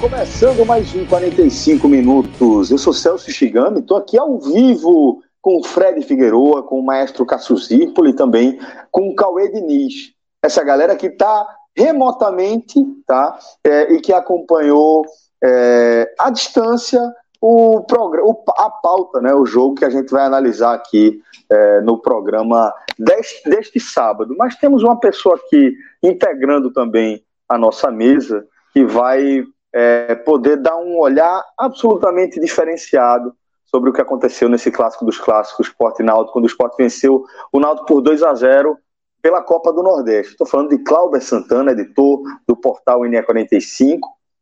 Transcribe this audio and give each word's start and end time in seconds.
Começando 0.00 0.64
mais 0.64 0.94
um 0.94 1.04
45 1.04 1.88
minutos. 1.88 2.70
Eu 2.70 2.78
sou 2.78 2.92
Celso 2.92 3.32
Shigami, 3.32 3.80
estou 3.80 3.96
aqui 3.96 4.16
ao 4.16 4.38
vivo 4.38 5.20
com 5.42 5.58
o 5.58 5.64
Fred 5.64 6.00
Figueroa, 6.02 6.62
com 6.62 6.78
o 6.78 6.84
maestro 6.84 7.26
Cássio 7.26 7.56
Zirpoli 7.56 8.14
também 8.14 8.60
com 8.92 9.08
o 9.08 9.14
Cauê 9.16 9.48
Diniz. 9.50 10.12
Essa 10.40 10.62
galera 10.62 10.94
que 10.94 11.08
está 11.08 11.44
remotamente, 11.76 12.80
tá? 13.08 13.40
É, 13.64 13.92
e 13.92 14.00
que 14.00 14.12
acompanhou 14.12 15.04
é, 15.42 16.14
à 16.16 16.30
distância 16.30 17.00
o 17.40 17.80
programa, 17.82 18.36
a 18.56 18.70
pauta, 18.70 19.20
né? 19.20 19.34
O 19.34 19.44
jogo 19.44 19.74
que 19.74 19.84
a 19.84 19.90
gente 19.90 20.12
vai 20.12 20.24
analisar 20.24 20.74
aqui 20.74 21.20
é, 21.50 21.80
no 21.80 21.98
programa 21.98 22.72
deste, 22.96 23.50
deste 23.50 23.80
sábado. 23.80 24.32
Mas 24.38 24.54
temos 24.54 24.84
uma 24.84 24.98
pessoa 25.00 25.34
aqui 25.34 25.74
integrando 26.00 26.72
também 26.72 27.24
a 27.48 27.58
nossa 27.58 27.90
mesa 27.90 28.46
que 28.72 28.84
vai 28.84 29.44
é, 29.72 30.14
poder 30.14 30.56
dar 30.56 30.76
um 30.76 30.98
olhar 30.98 31.44
absolutamente 31.58 32.40
diferenciado 32.40 33.34
sobre 33.64 33.90
o 33.90 33.92
que 33.92 34.00
aconteceu 34.00 34.48
nesse 34.48 34.70
clássico 34.70 35.04
dos 35.04 35.18
clássicos, 35.18 35.66
Sport 35.68 36.00
e 36.00 36.02
Náutico, 36.02 36.32
quando 36.32 36.44
o 36.44 36.48
Sport 36.48 36.74
venceu 36.76 37.24
o 37.52 37.60
Náutico 37.60 37.86
por 37.86 38.00
2 38.00 38.22
a 38.22 38.34
0 38.34 38.78
pela 39.20 39.42
Copa 39.42 39.72
do 39.72 39.82
Nordeste. 39.82 40.32
Estou 40.32 40.46
falando 40.46 40.70
de 40.70 40.78
Cláudio 40.78 41.20
Santana, 41.20 41.72
editor 41.72 42.22
do 42.46 42.56
portal 42.56 43.00
NE45, 43.00 43.98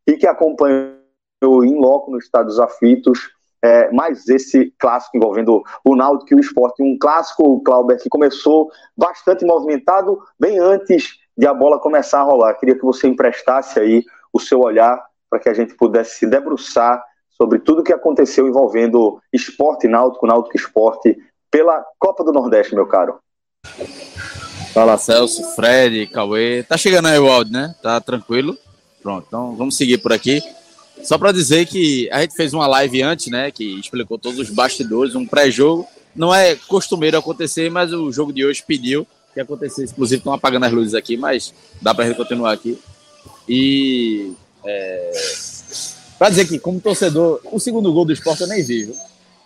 e 0.07 0.17
que 0.17 0.27
acompanhou 0.27 0.95
em 1.43 1.79
loco 1.79 2.11
no 2.11 2.19
Estado 2.19 2.47
dos 2.47 2.61
Aflitos 2.61 3.35
é, 3.63 3.91
mais 3.91 4.29
esse 4.29 4.73
clássico 4.79 5.17
envolvendo 5.17 5.63
o 5.85 5.97
Náutico 5.97 6.35
e 6.35 6.37
o 6.37 6.41
Sport. 6.41 6.75
Um 6.81 6.97
clássico, 6.99 7.61
Cláudio, 7.63 7.99
que 7.99 8.09
começou 8.09 8.71
bastante 8.97 9.45
movimentado 9.45 10.21
bem 10.39 10.59
antes 10.59 11.19
de 11.37 11.47
a 11.47 11.55
bola 11.55 11.81
começar 11.81 12.21
a 12.21 12.25
rolar. 12.25 12.55
Queria 12.55 12.77
que 12.77 12.85
você 12.85 13.09
emprestasse 13.09 13.81
aí 13.81 14.05
o 14.33 14.39
seu 14.39 14.61
olhar 14.61 15.05
para 15.31 15.41
que 15.41 15.49
a 15.49 15.55
gente 15.55 15.75
pudesse 15.75 16.19
se 16.19 16.27
debruçar 16.27 17.03
sobre 17.31 17.59
tudo 17.59 17.81
o 17.81 17.85
que 17.85 17.93
aconteceu 17.93 18.49
envolvendo 18.49 19.21
esporte 19.33 19.87
náutico, 19.87 20.27
náutico 20.27 20.57
esporte, 20.57 21.17
pela 21.51 21.85
Copa 21.99 22.25
do 22.25 22.33
Nordeste, 22.33 22.75
meu 22.75 22.87
caro. 22.87 23.19
Fala 24.73 24.99
Celso, 24.99 25.43
Fred, 25.55 26.07
Cauê. 26.09 26.63
Tá 26.63 26.77
chegando 26.77 27.07
aí 27.09 27.19
o 27.19 27.31
áudio, 27.31 27.53
né? 27.53 27.75
Tá 27.83 28.01
tranquilo? 28.01 28.57
Pronto, 29.03 29.25
então 29.27 29.55
vamos 29.55 29.77
seguir 29.77 29.99
por 29.99 30.13
aqui. 30.13 30.43
Só 31.03 31.19
para 31.19 31.33
dizer 31.33 31.67
que 31.67 32.09
a 32.11 32.23
gente 32.23 32.35
fez 32.35 32.55
uma 32.55 32.67
live 32.67 33.03
antes, 33.03 33.29
né? 33.29 33.51
Que 33.51 33.79
explicou 33.79 34.19
todos 34.19 34.39
os 34.39 34.51
bastidores, 34.51 35.15
um 35.15 35.27
pré-jogo. 35.27 35.87
Não 36.15 36.35
é 36.35 36.55
costumeiro 36.55 37.19
acontecer, 37.19 37.71
mas 37.71 37.93
o 37.93 38.11
jogo 38.11 38.33
de 38.33 38.45
hoje 38.45 38.65
pediu 38.67 39.07
que 39.37 39.41
acontecesse. 39.41 39.93
Inclusive, 39.93 40.19
estão 40.19 40.33
apagando 40.33 40.65
as 40.65 40.73
luzes 40.73 40.95
aqui, 40.95 41.17
mas 41.17 41.53
dá 41.81 41.95
para 41.95 42.07
gente 42.07 42.17
continuar 42.17 42.53
aqui. 42.53 42.79
E 43.47 44.33
é, 44.67 45.11
para 46.19 46.31
dizer 46.31 46.47
que, 46.47 46.59
como 46.59 46.81
torcedor, 46.81 47.41
o 47.53 47.61
segundo 47.61 47.93
gol 47.93 48.05
do 48.05 48.13
esporte 48.13 48.43
eu 48.43 48.49
nem 48.49 48.63
vi, 48.63 48.85
viu? 48.85 48.97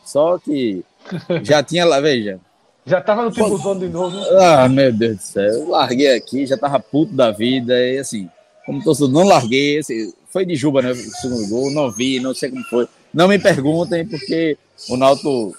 Só 0.04 0.38
que 0.38 0.84
já 1.42 1.62
tinha 1.62 1.84
lá, 1.84 2.00
veja. 2.00 2.38
Já 2.86 3.00
tava 3.00 3.22
no 3.24 3.32
pivôzão 3.32 3.78
de 3.78 3.88
novo. 3.88 4.16
Ah, 4.38 4.68
meu 4.68 4.92
Deus 4.92 5.16
do 5.16 5.22
céu. 5.22 5.44
Eu 5.44 5.68
larguei 5.68 6.14
aqui, 6.14 6.46
já 6.46 6.56
tava 6.56 6.80
puto 6.80 7.12
da 7.12 7.30
vida. 7.30 7.74
E 7.74 7.98
assim, 7.98 8.28
como 8.64 8.82
torcedor, 8.82 9.10
não 9.10 9.24
larguei. 9.24 9.78
Assim, 9.78 10.12
foi 10.30 10.46
de 10.46 10.56
Juba, 10.56 10.82
né? 10.82 10.92
O 10.92 10.96
segundo 10.96 11.48
gol, 11.48 11.70
não 11.70 11.90
vi, 11.90 12.20
não 12.20 12.34
sei 12.34 12.50
como 12.50 12.64
foi. 12.64 12.88
Não 13.12 13.28
me 13.28 13.38
perguntem, 13.38 14.06
porque 14.06 14.56
o 14.88 14.96
Náutico. 14.96 15.54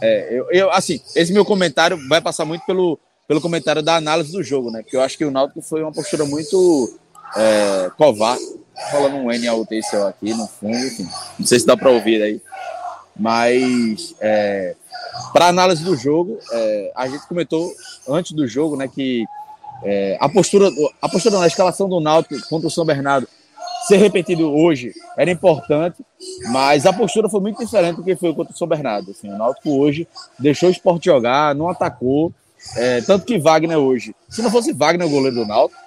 É, 0.00 0.28
eu, 0.36 0.46
eu, 0.50 0.70
assim, 0.72 1.00
esse 1.14 1.32
meu 1.32 1.44
comentário 1.44 1.96
vai 2.08 2.20
passar 2.20 2.44
muito 2.44 2.64
pelo, 2.66 2.98
pelo 3.28 3.40
comentário 3.40 3.82
da 3.82 3.96
análise 3.96 4.32
do 4.32 4.42
jogo, 4.42 4.70
né? 4.70 4.82
Porque 4.82 4.96
eu 4.96 5.02
acho 5.02 5.16
que 5.16 5.24
o 5.24 5.30
Náutico 5.30 5.62
foi 5.62 5.82
uma 5.82 5.92
postura 5.92 6.24
muito 6.24 6.98
é, 7.36 7.90
covarde. 7.96 8.42
Falando 8.90 9.16
um 9.16 9.30
N 9.30 9.46
seu 9.82 10.06
aqui 10.06 10.34
no 10.34 10.46
fundo, 10.46 10.76
enfim. 10.76 11.08
Não 11.38 11.46
sei 11.46 11.60
se 11.60 11.66
dá 11.66 11.76
para 11.76 11.90
ouvir 11.90 12.22
aí. 12.22 12.40
Mas 13.16 14.14
é, 14.20 14.74
para 15.32 15.48
análise 15.48 15.84
do 15.84 15.96
jogo, 15.96 16.38
é, 16.50 16.92
a 16.94 17.06
gente 17.08 17.26
comentou 17.26 17.70
antes 18.08 18.32
do 18.32 18.46
jogo, 18.46 18.76
né, 18.76 18.88
que 18.88 19.24
é, 19.84 20.16
a 20.20 20.28
postura, 20.28 20.70
a 21.00 21.08
postura 21.08 21.38
na 21.38 21.46
escalação 21.46 21.88
do 21.88 22.00
Náutico 22.00 22.48
contra 22.48 22.68
o 22.68 22.70
São 22.70 22.84
Bernardo 22.84 23.28
ser 23.86 23.96
repetido 23.96 24.50
hoje 24.52 24.92
era 25.16 25.30
importante, 25.30 26.04
mas 26.50 26.86
a 26.86 26.92
postura 26.92 27.28
foi 27.28 27.40
muito 27.40 27.58
diferente 27.58 27.96
do 27.96 28.04
que 28.04 28.14
foi 28.14 28.32
contra 28.34 28.54
o 28.54 28.56
São 28.56 28.68
Bernardo. 28.68 29.10
Assim, 29.10 29.28
o 29.28 29.36
Náutico 29.36 29.70
hoje 29.70 30.06
deixou 30.38 30.68
o 30.68 30.72
esporte 30.72 31.06
jogar, 31.06 31.54
não 31.54 31.68
atacou, 31.68 32.32
é, 32.76 33.00
tanto 33.00 33.26
que 33.26 33.38
Wagner 33.38 33.78
hoje, 33.78 34.14
se 34.28 34.40
não 34.40 34.50
fosse 34.50 34.72
Wagner 34.72 35.06
o 35.06 35.10
goleiro 35.10 35.36
do 35.36 35.46
Náutico, 35.46 35.81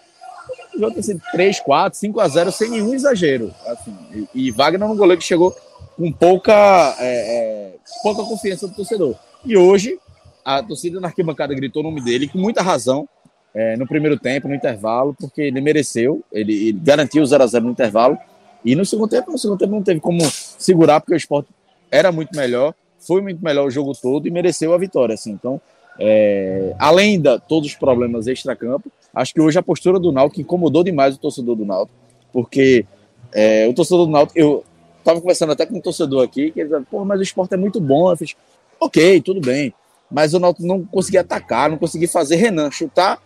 o 0.75 0.79
jogo 0.79 0.95
ter 0.95 1.03
sido 1.03 1.21
3, 1.31 1.59
4, 1.59 1.99
5 1.99 2.19
a 2.19 2.27
0 2.27 2.51
sem 2.51 2.69
nenhum 2.69 2.93
exagero. 2.93 3.53
Assim, 3.67 3.95
e, 4.33 4.47
e 4.47 4.51
Wagner 4.51 4.87
é 4.87 4.91
um 4.91 4.95
goleiro 4.95 5.21
que 5.21 5.27
chegou 5.27 5.55
com 5.95 6.11
pouca, 6.11 6.95
é, 6.99 7.05
é, 7.05 7.75
pouca 8.03 8.23
confiança 8.23 8.67
do 8.67 8.75
torcedor. 8.75 9.15
E 9.43 9.55
hoje, 9.55 9.97
a 10.43 10.61
torcida 10.61 10.99
na 10.99 11.07
arquibancada 11.07 11.53
gritou 11.53 11.81
o 11.81 11.85
nome 11.85 12.03
dele, 12.03 12.27
com 12.27 12.37
muita 12.37 12.61
razão, 12.61 13.07
é, 13.53 13.77
no 13.77 13.87
primeiro 13.87 14.19
tempo, 14.19 14.47
no 14.47 14.55
intervalo, 14.55 15.15
porque 15.17 15.41
ele 15.41 15.61
mereceu, 15.61 16.21
ele, 16.31 16.53
ele 16.53 16.79
garantiu 16.83 17.23
o 17.23 17.25
0x0 17.25 17.61
no 17.61 17.71
intervalo. 17.71 18.17
E 18.63 18.75
no 18.75 18.85
segundo 18.85 19.09
tempo, 19.09 19.31
no 19.31 19.37
segundo 19.37 19.59
tempo 19.59 19.71
não 19.71 19.83
teve 19.83 19.99
como 19.99 20.19
segurar, 20.57 20.99
porque 20.99 21.13
o 21.13 21.17
esporte 21.17 21.49
era 21.89 22.11
muito 22.11 22.35
melhor, 22.35 22.73
foi 22.99 23.21
muito 23.21 23.43
melhor 23.43 23.67
o 23.67 23.71
jogo 23.71 23.93
todo 23.93 24.27
e 24.27 24.31
mereceu 24.31 24.73
a 24.73 24.77
vitória. 24.77 25.13
Assim. 25.13 25.31
Então, 25.31 25.61
é, 25.99 26.75
além 26.77 27.19
de 27.19 27.39
todos 27.47 27.69
os 27.69 27.75
problemas 27.75 28.27
extra-campo, 28.27 28.91
acho 29.13 29.33
que 29.33 29.41
hoje 29.41 29.57
a 29.57 29.63
postura 29.63 29.99
do 29.99 30.11
Náutico 30.11 30.41
incomodou 30.41 30.83
demais 30.83 31.15
o 31.15 31.19
torcedor 31.19 31.55
do 31.55 31.65
Náutico, 31.65 31.97
porque 32.33 32.85
é, 33.33 33.67
o 33.67 33.73
torcedor 33.73 34.05
do 34.05 34.11
Náutico, 34.11 34.37
eu 34.37 34.63
estava 34.99 35.21
conversando 35.21 35.51
até 35.51 35.65
com 35.65 35.77
um 35.77 35.81
torcedor 35.81 36.23
aqui, 36.23 36.51
que 36.51 36.59
ele 36.59 36.69
dizia, 36.69 36.85
mas 37.05 37.19
o 37.19 37.23
esporte 37.23 37.53
é 37.53 37.57
muito 37.57 37.79
bom. 37.79 38.11
Eu 38.11 38.17
fiz, 38.17 38.35
ok, 38.79 39.21
tudo 39.21 39.39
bem, 39.39 39.73
mas 40.09 40.33
o 40.33 40.39
Náutico 40.39 40.67
não 40.67 40.83
conseguia 40.83 41.21
atacar, 41.21 41.69
não 41.69 41.77
conseguia 41.77 42.09
fazer 42.09 42.35
Renan 42.35 42.71
chutar, 42.71 43.21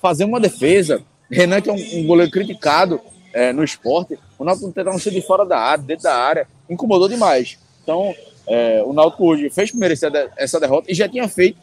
fazer 0.00 0.24
uma 0.24 0.40
defesa. 0.40 1.02
Renan, 1.30 1.60
que 1.60 1.68
é 1.68 1.72
um, 1.72 2.00
um 2.00 2.06
goleiro 2.06 2.30
criticado 2.30 3.00
é, 3.32 3.52
no 3.52 3.64
esporte, 3.64 4.18
o 4.38 4.44
Náutico 4.44 4.72
um 4.90 4.98
chute 4.98 5.16
de 5.16 5.22
fora 5.26 5.44
da 5.44 5.58
área, 5.58 5.82
dentro 5.84 6.04
da 6.04 6.14
área, 6.14 6.48
incomodou 6.70 7.08
demais. 7.08 7.58
Então, 7.82 8.14
é, 8.46 8.82
o 8.84 8.92
Náutico 8.92 9.26
hoje 9.26 9.50
fez 9.50 9.72
merecer 9.72 10.10
essa 10.36 10.60
derrota 10.60 10.90
e 10.90 10.94
já 10.94 11.08
tinha 11.08 11.28
feito 11.28 11.58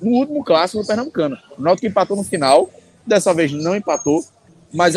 no 0.00 0.10
último 0.12 0.44
clássico 0.44 0.82
do 0.82 0.86
Pernambucano. 0.86 1.36
O 1.58 1.62
Náutico 1.62 1.86
empatou 1.86 2.16
no 2.16 2.24
final, 2.24 2.70
dessa 3.06 3.32
vez 3.32 3.52
não 3.52 3.76
empatou, 3.76 4.24
mas 4.72 4.94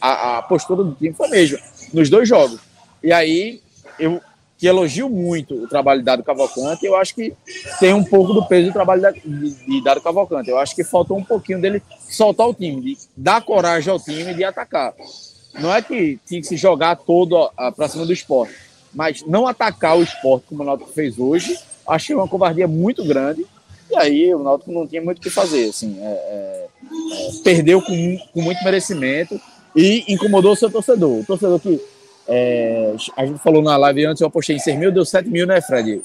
a, 0.00 0.42
postura 0.42 0.82
do 0.84 0.94
time 0.94 1.14
foi 1.14 1.26
a 1.26 1.30
mesma, 1.30 1.58
nos 1.92 2.10
dois 2.10 2.28
jogos. 2.28 2.60
E 3.02 3.12
aí, 3.12 3.60
eu 3.98 4.20
que 4.62 4.68
elogio 4.68 5.10
muito 5.10 5.56
o 5.56 5.66
trabalho 5.66 6.04
Dado 6.04 6.22
Cavalcante, 6.22 6.86
eu 6.86 6.94
acho 6.94 7.16
que 7.16 7.34
tem 7.80 7.92
um 7.92 8.04
pouco 8.04 8.32
do 8.32 8.46
peso 8.46 8.68
do 8.68 8.72
trabalho 8.72 9.02
de, 9.12 9.50
de 9.50 9.82
Dado 9.82 10.00
Cavalcante. 10.00 10.50
Eu 10.50 10.56
acho 10.56 10.72
que 10.72 10.84
faltou 10.84 11.18
um 11.18 11.24
pouquinho 11.24 11.60
dele 11.60 11.82
soltar 12.08 12.46
o 12.46 12.54
time, 12.54 12.80
de 12.80 12.98
dar 13.16 13.42
coragem 13.42 13.92
ao 13.92 13.98
time 13.98 14.32
de 14.32 14.44
atacar. 14.44 14.94
Não 15.58 15.74
é 15.74 15.82
que 15.82 16.16
tinha 16.24 16.40
que 16.40 16.46
se 16.46 16.56
jogar 16.56 16.94
todo 16.94 17.50
para 17.74 17.88
cima 17.88 18.06
do 18.06 18.12
esporte, 18.12 18.54
mas 18.94 19.26
não 19.26 19.48
atacar 19.48 19.98
o 19.98 20.02
esporte 20.04 20.46
como 20.48 20.62
o 20.62 20.66
Náutico 20.66 20.92
fez 20.92 21.18
hoje, 21.18 21.58
achei 21.84 22.14
uma 22.14 22.28
covardia 22.28 22.68
muito 22.68 23.04
grande 23.04 23.44
e 23.92 23.96
aí 23.96 24.34
o 24.34 24.42
Náutico 24.42 24.72
não 24.72 24.86
tinha 24.86 25.02
muito 25.02 25.18
o 25.18 25.20
que 25.20 25.30
fazer, 25.30 25.68
assim, 25.68 25.98
é, 26.00 26.04
é, 26.04 26.08
é, 26.08 27.42
perdeu 27.44 27.82
com, 27.82 28.18
com 28.32 28.42
muito 28.42 28.62
merecimento 28.64 29.38
e 29.76 30.04
incomodou 30.08 30.52
o 30.52 30.56
seu 30.56 30.70
torcedor. 30.70 31.20
O 31.20 31.24
torcedor 31.24 31.60
que 31.60 31.80
é, 32.26 32.94
a 33.16 33.26
gente 33.26 33.38
falou 33.40 33.62
na 33.62 33.76
live 33.76 34.06
antes, 34.06 34.20
eu 34.20 34.28
apostei 34.28 34.56
em 34.56 34.58
6 34.58 34.78
mil, 34.78 34.92
deu 34.92 35.04
7 35.04 35.28
mil, 35.28 35.46
né, 35.46 35.60
Fred? 35.60 36.02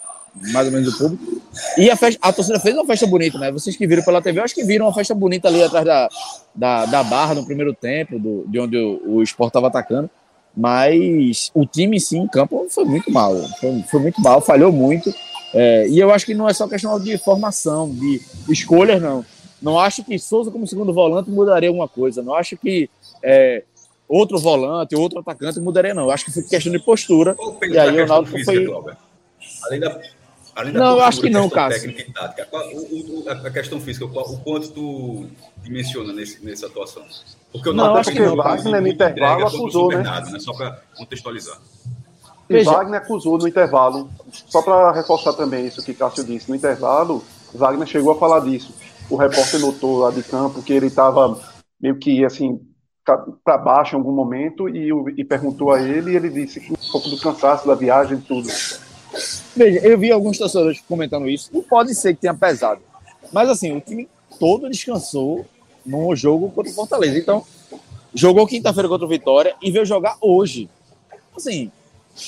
mais 0.51 0.67
ou 0.67 0.73
menos 0.73 0.93
o 0.93 0.97
público. 0.97 1.41
E 1.77 1.89
a, 1.89 1.95
festa, 1.95 2.19
a 2.21 2.31
torcida 2.31 2.59
fez 2.59 2.75
uma 2.75 2.85
festa 2.85 3.07
bonita, 3.07 3.37
né? 3.37 3.51
Vocês 3.51 3.75
que 3.75 3.87
viram 3.87 4.03
pela 4.03 4.21
TV, 4.21 4.39
acho 4.39 4.53
que 4.53 4.63
viram 4.63 4.85
uma 4.85 4.93
festa 4.93 5.15
bonita 5.15 5.47
ali 5.47 5.63
atrás 5.63 5.83
da, 5.83 6.09
da, 6.53 6.85
da 6.85 7.03
barra 7.03 7.33
no 7.33 7.45
primeiro 7.45 7.73
tempo, 7.73 8.19
do, 8.19 8.45
de 8.47 8.59
onde 8.59 8.77
o, 8.77 9.01
o 9.15 9.23
esporte 9.23 9.49
estava 9.49 9.67
atacando. 9.67 10.09
Mas 10.55 11.51
o 11.53 11.65
time, 11.65 11.99
sim, 11.99 12.19
em 12.19 12.27
campo 12.27 12.67
foi 12.69 12.85
muito 12.85 13.11
mal. 13.11 13.35
Foi, 13.59 13.83
foi 13.89 13.99
muito 13.99 14.21
mal, 14.21 14.41
falhou 14.41 14.71
muito. 14.71 15.13
É, 15.59 15.87
e 15.87 15.97
eu 15.97 16.11
acho 16.11 16.23
que 16.23 16.35
não 16.35 16.47
é 16.47 16.53
só 16.53 16.67
questão 16.67 16.99
de 16.99 17.17
formação, 17.17 17.89
de 17.89 18.21
escolhas, 18.47 19.01
não. 19.01 19.25
Não 19.59 19.79
acho 19.79 20.03
que 20.03 20.19
Souza, 20.19 20.51
como 20.51 20.67
segundo 20.67 20.93
volante, 20.93 21.31
mudaria 21.31 21.69
alguma 21.69 21.87
coisa. 21.87 22.21
Não 22.21 22.35
acho 22.35 22.55
que 22.55 22.87
é, 23.23 23.63
outro 24.07 24.37
volante, 24.37 24.95
outro 24.95 25.19
atacante 25.19 25.59
mudaria, 25.59 25.95
não. 25.95 26.03
Eu 26.03 26.11
acho 26.11 26.25
que 26.25 26.31
foi 26.31 26.43
questão 26.43 26.71
de 26.71 26.77
postura. 26.77 27.35
E 27.63 27.75
aí 27.75 27.99
o 27.99 28.05
Náutico 28.05 28.37
foi. 28.43 28.67
Além 29.63 29.79
da, 29.79 29.99
além 30.55 30.73
da 30.73 30.79
não, 30.79 30.97
eu 30.97 31.03
acho 31.03 31.21
que 31.21 31.29
não, 31.31 31.49
Cássio. 31.49 31.91
O, 32.51 33.23
o, 33.23 33.29
a 33.29 33.49
questão 33.49 33.81
física, 33.81 34.05
o, 34.05 34.09
o 34.09 34.37
quanto 34.41 34.69
tu 34.69 35.25
dimensiona 35.63 36.13
nesse, 36.13 36.45
nessa 36.45 36.67
atuação? 36.67 37.03
Porque 37.51 37.69
o 37.69 37.73
Náutico 37.73 37.93
não, 37.93 37.99
acho 37.99 38.11
que 38.11 38.21
o 38.21 38.35
Wagner 38.35 38.81
no 38.81 38.87
intervalo 38.87 39.47
acusou, 39.47 39.89
né? 39.89 40.03
né? 40.03 40.39
Só 40.39 40.53
para 40.53 40.79
contextualizar. 40.95 41.59
E 42.49 42.63
Wagner 42.63 43.01
acusou 43.01 43.37
no 43.37 43.47
intervalo, 43.47 44.09
só 44.31 44.61
para 44.61 44.91
reforçar 44.91 45.33
também 45.33 45.67
isso 45.67 45.83
que 45.83 45.93
Cássio 45.93 46.23
disse, 46.23 46.49
no 46.49 46.55
intervalo, 46.55 47.23
Wagner 47.53 47.87
chegou 47.87 48.13
a 48.13 48.17
falar 48.17 48.39
disso. 48.39 48.73
O 49.09 49.15
repórter 49.15 49.59
notou 49.59 49.99
lá 49.99 50.11
de 50.11 50.23
campo 50.23 50.61
que 50.61 50.73
ele 50.73 50.87
estava 50.87 51.39
meio 51.79 51.97
que 51.97 52.23
assim 52.25 52.59
para 53.43 53.57
baixo 53.57 53.95
em 53.95 53.99
algum 53.99 54.11
momento 54.11 54.67
e, 54.67 54.89
e, 55.17 55.23
perguntou 55.23 55.71
a 55.71 55.81
ele 55.81 56.11
e 56.11 56.15
ele 56.15 56.29
disse 56.29 56.59
que 56.59 56.73
um 56.73 56.91
pouco 56.91 57.07
do 57.07 57.17
cansaço 57.17 57.65
da 57.65 57.73
viagem 57.73 58.17
e 58.17 58.21
tudo. 58.21 58.49
Veja, 59.55 59.79
eu 59.79 59.97
vi 59.97 60.11
alguns 60.11 60.37
torcedores 60.37 60.81
comentando 60.81 61.29
isso. 61.29 61.49
Não 61.53 61.61
pode 61.61 61.95
ser 61.95 62.13
que 62.15 62.21
tenha 62.21 62.33
pesado, 62.33 62.81
mas 63.31 63.47
assim 63.47 63.75
o 63.75 63.79
time 63.79 64.09
todo 64.37 64.69
descansou 64.69 65.45
no 65.85 66.13
jogo 66.15 66.51
contra 66.51 66.71
o 66.71 66.75
Fortaleza. 66.75 67.17
Então 67.17 67.45
jogou 68.13 68.45
quinta-feira 68.45 68.89
contra 68.89 69.05
o 69.05 69.09
Vitória 69.09 69.55
e 69.61 69.71
veio 69.71 69.85
jogar 69.85 70.17
hoje. 70.21 70.69
Assim, 71.35 71.71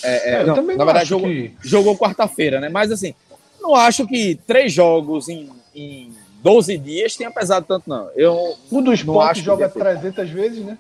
é, 0.04 0.34
é, 0.34 0.44
não, 0.44 0.56
na 0.56 0.86
verdade, 0.86 1.10
jogou, 1.10 1.28
que... 1.28 1.54
jogou 1.62 1.98
quarta-feira, 1.98 2.60
né? 2.60 2.70
Mas 2.70 2.92
assim, 2.92 3.14
não 3.60 3.76
acho 3.76 4.08
que 4.08 4.40
três 4.48 4.72
jogos 4.72 5.28
em, 5.30 5.50
em 5.76 6.12
12 6.42 6.78
dias 6.78 7.16
tenha 7.16 7.32
pesado 7.32 7.66
tanto, 7.68 7.90
não. 7.90 8.10
Eu 8.16 8.56
o 8.72 8.82
do 8.82 8.94
esporte 8.94 9.42
joga 9.42 9.70
que... 9.70 9.80
300 9.80 10.30
vezes, 10.30 10.66
né? 10.66 10.78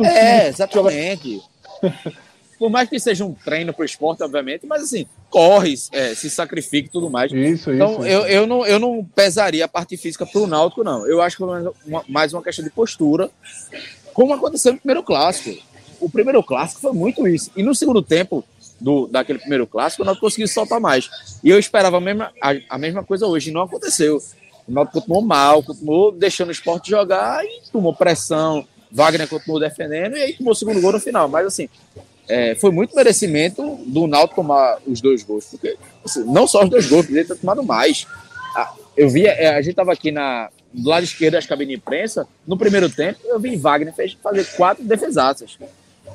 É, 0.00 0.48
exatamente. 0.48 1.42
Por 2.58 2.70
mais 2.70 2.88
que 2.88 2.98
seja 3.00 3.24
um 3.24 3.34
treino 3.34 3.72
para 3.72 3.82
o 3.82 3.84
esporte, 3.84 4.22
obviamente, 4.22 4.66
mas 4.66 4.82
assim, 4.82 5.06
corre, 5.28 5.74
é, 5.92 6.14
se 6.14 6.30
sacrifica 6.30 6.88
e 6.88 6.90
tudo 6.90 7.10
mais. 7.10 7.32
Isso, 7.32 7.72
então, 7.72 7.94
isso. 7.94 8.04
Eu, 8.04 8.26
eu, 8.26 8.46
não, 8.46 8.64
eu 8.64 8.78
não 8.78 9.04
pesaria 9.04 9.64
a 9.64 9.68
parte 9.68 9.96
física 9.96 10.24
para 10.24 10.40
o 10.40 10.46
Náutico, 10.46 10.84
não. 10.84 11.06
Eu 11.06 11.20
acho 11.20 11.36
que 11.36 11.44
foi 11.44 12.04
mais 12.08 12.32
uma 12.32 12.42
questão 12.42 12.64
de 12.64 12.70
postura, 12.70 13.30
como 14.12 14.32
aconteceu 14.32 14.72
no 14.72 14.78
primeiro 14.78 15.02
clássico 15.02 15.60
o 16.00 16.08
primeiro 16.08 16.42
clássico 16.42 16.80
foi 16.80 16.92
muito 16.92 17.26
isso. 17.26 17.50
E 17.56 17.62
no 17.62 17.74
segundo 17.74 18.02
tempo 18.02 18.44
do, 18.80 19.06
daquele 19.06 19.38
primeiro 19.38 19.66
clássico, 19.66 20.02
o 20.02 20.04
Náutico 20.04 20.26
conseguiu 20.26 20.48
soltar 20.48 20.80
mais. 20.80 21.08
E 21.42 21.50
eu 21.50 21.58
esperava 21.58 21.96
a 21.96 22.00
mesma, 22.00 22.32
a, 22.40 22.54
a 22.70 22.78
mesma 22.78 23.02
coisa 23.02 23.26
hoje, 23.26 23.50
e 23.50 23.52
não 23.52 23.62
aconteceu. 23.62 24.20
O 24.66 24.72
Náutico 24.72 25.00
continuou 25.00 25.22
mal, 25.22 25.62
continuou 25.62 26.12
deixando 26.12 26.48
o 26.48 26.52
esporte 26.52 26.90
jogar 26.90 27.44
e 27.44 27.62
tomou 27.72 27.94
pressão. 27.94 28.66
Wagner 28.90 29.28
continuou 29.28 29.60
defendendo 29.60 30.16
e 30.16 30.22
aí 30.22 30.32
tomou 30.34 30.52
o 30.52 30.56
segundo 30.56 30.80
gol 30.80 30.92
no 30.92 31.00
final. 31.00 31.28
Mas 31.28 31.46
assim, 31.46 31.68
é, 32.28 32.54
foi 32.54 32.70
muito 32.70 32.94
merecimento 32.94 33.76
do 33.86 34.06
Náutico 34.06 34.36
tomar 34.36 34.78
os 34.86 35.00
dois 35.00 35.22
gols. 35.22 35.46
Porque 35.46 35.76
assim, 36.04 36.24
não 36.24 36.46
só 36.46 36.62
os 36.64 36.70
dois 36.70 36.86
gols, 36.88 37.06
poderia 37.06 37.26
ter 37.26 37.36
tomado 37.36 37.62
mais. 37.62 38.06
Eu 38.96 39.10
vi, 39.10 39.26
é, 39.26 39.48
a 39.48 39.60
gente 39.60 39.70
estava 39.70 39.92
aqui 39.92 40.12
na, 40.12 40.48
do 40.72 40.88
lado 40.88 41.04
esquerdo 41.04 41.34
das 41.34 41.46
cabines 41.46 41.70
de 41.70 41.76
imprensa, 41.76 42.28
no 42.46 42.56
primeiro 42.56 42.88
tempo, 42.88 43.18
eu 43.24 43.38
vi 43.38 43.56
Wagner 43.56 43.94
fez, 43.94 44.16
fazer 44.22 44.44
quatro 44.56 44.84
defesaças 44.84 45.58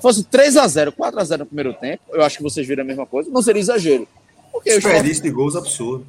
fosse 0.02 0.24
3 0.24 0.58
a 0.58 0.68
0 0.68 0.92
4 0.92 1.20
a 1.20 1.24
0 1.24 1.40
no 1.40 1.46
primeiro 1.46 1.74
tempo, 1.74 2.04
eu 2.12 2.24
acho 2.24 2.38
que 2.38 2.44
vocês 2.44 2.68
viram 2.68 2.84
a 2.84 2.86
mesma 2.88 3.06
coisa, 3.06 3.30
não 3.30 3.42
seria 3.42 3.62
exagero. 3.62 4.08
Porque 4.52 4.74
Desperdício 4.74 5.24
de 5.24 5.32
gols 5.32 5.56
absurdo. 5.56 6.06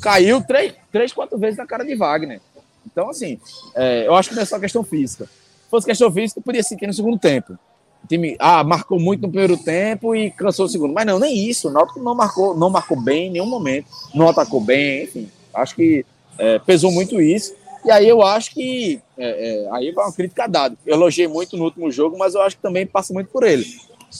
Caiu 0.00 0.42
três, 0.42 0.74
três, 0.92 1.12
quatro 1.12 1.38
vezes 1.38 1.58
na 1.58 1.66
cara 1.66 1.84
de 1.84 1.94
Wagner. 1.94 2.40
Então, 2.86 3.10
assim, 3.10 3.38
é, 3.74 4.06
eu 4.06 4.14
acho 4.14 4.28
que 4.28 4.34
não 4.34 4.42
é 4.42 4.46
só 4.46 4.58
questão 4.58 4.84
física. 4.84 5.24
Se 5.24 5.70
fosse 5.70 5.86
questão 5.86 6.10
física, 6.12 6.40
podia 6.40 6.62
sentir 6.62 6.86
no 6.86 6.94
segundo 6.94 7.18
tempo. 7.18 7.58
O 8.04 8.06
time 8.06 8.36
ah, 8.38 8.62
marcou 8.62 8.98
muito 8.98 9.22
no 9.22 9.28
primeiro 9.28 9.56
tempo 9.56 10.14
e 10.14 10.30
cansou 10.30 10.66
o 10.66 10.68
segundo. 10.68 10.94
Mas 10.94 11.06
não, 11.06 11.18
nem 11.18 11.48
isso. 11.48 11.68
O 11.68 11.70
Náutico 11.70 12.00
não 12.00 12.14
marcou, 12.14 12.56
não 12.56 12.70
marcou 12.70 13.00
bem 13.00 13.26
em 13.26 13.30
nenhum 13.32 13.46
momento. 13.46 13.86
Não 14.14 14.28
atacou 14.28 14.60
bem, 14.60 15.04
enfim. 15.04 15.28
Acho 15.52 15.74
que 15.74 16.06
é, 16.38 16.58
pesou 16.60 16.92
muito 16.92 17.20
isso. 17.20 17.54
E 17.88 17.90
aí 17.90 18.06
eu 18.06 18.20
acho 18.20 18.50
que. 18.50 19.00
É, 19.16 19.64
é, 19.64 19.68
aí 19.72 19.92
vai 19.92 20.04
uma 20.04 20.12
crítica 20.12 20.46
dada. 20.46 20.76
Eu 20.84 20.94
elogiei 20.94 21.26
muito 21.26 21.56
no 21.56 21.64
último 21.64 21.90
jogo, 21.90 22.18
mas 22.18 22.34
eu 22.34 22.42
acho 22.42 22.56
que 22.56 22.60
também 22.60 22.86
passa 22.86 23.14
muito 23.14 23.30
por 23.30 23.44
ele. 23.44 23.64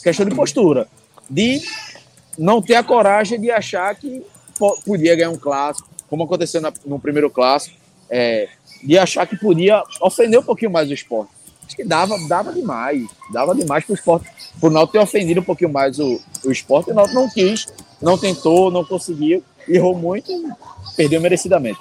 Questão 0.03 0.25
de 0.25 0.35
postura. 0.35 0.89
De 1.29 1.61
não 2.39 2.63
ter 2.63 2.77
a 2.77 2.83
coragem 2.83 3.39
de 3.39 3.51
achar 3.51 3.95
que 3.95 4.25
podia 4.87 5.15
ganhar 5.15 5.29
um 5.29 5.37
clássico, 5.37 5.87
como 6.09 6.25
aconteceu 6.25 6.63
no 6.87 6.99
primeiro 6.99 7.29
clássico. 7.29 7.77
É, 8.09 8.49
de 8.83 8.97
achar 8.97 9.27
que 9.27 9.37
podia 9.37 9.83
ofender 10.01 10.41
um 10.41 10.43
pouquinho 10.43 10.71
mais 10.71 10.89
o 10.89 10.95
esporte. 10.95 11.31
Acho 11.67 11.77
que 11.77 11.85
dava, 11.85 12.17
dava 12.27 12.55
demais. 12.55 13.07
Dava 13.31 13.55
demais 13.55 13.85
para 13.85 13.93
o 13.93 13.97
esporte. 13.97 14.31
Por 14.59 14.71
não 14.71 14.87
ter 14.87 14.99
ofendido 14.99 15.43
um 15.43 15.45
pouquinho 15.45 15.71
mais 15.71 15.99
o, 15.99 16.19
o 16.43 16.51
esporte. 16.51 16.91
O 16.91 16.95
não 16.95 17.29
quis, 17.29 17.67
não 18.01 18.17
tentou, 18.17 18.71
não 18.71 18.83
conseguiu, 18.83 19.45
errou 19.69 19.95
muito 19.95 20.33
e 20.33 20.97
perdeu 20.97 21.21
merecidamente. 21.21 21.79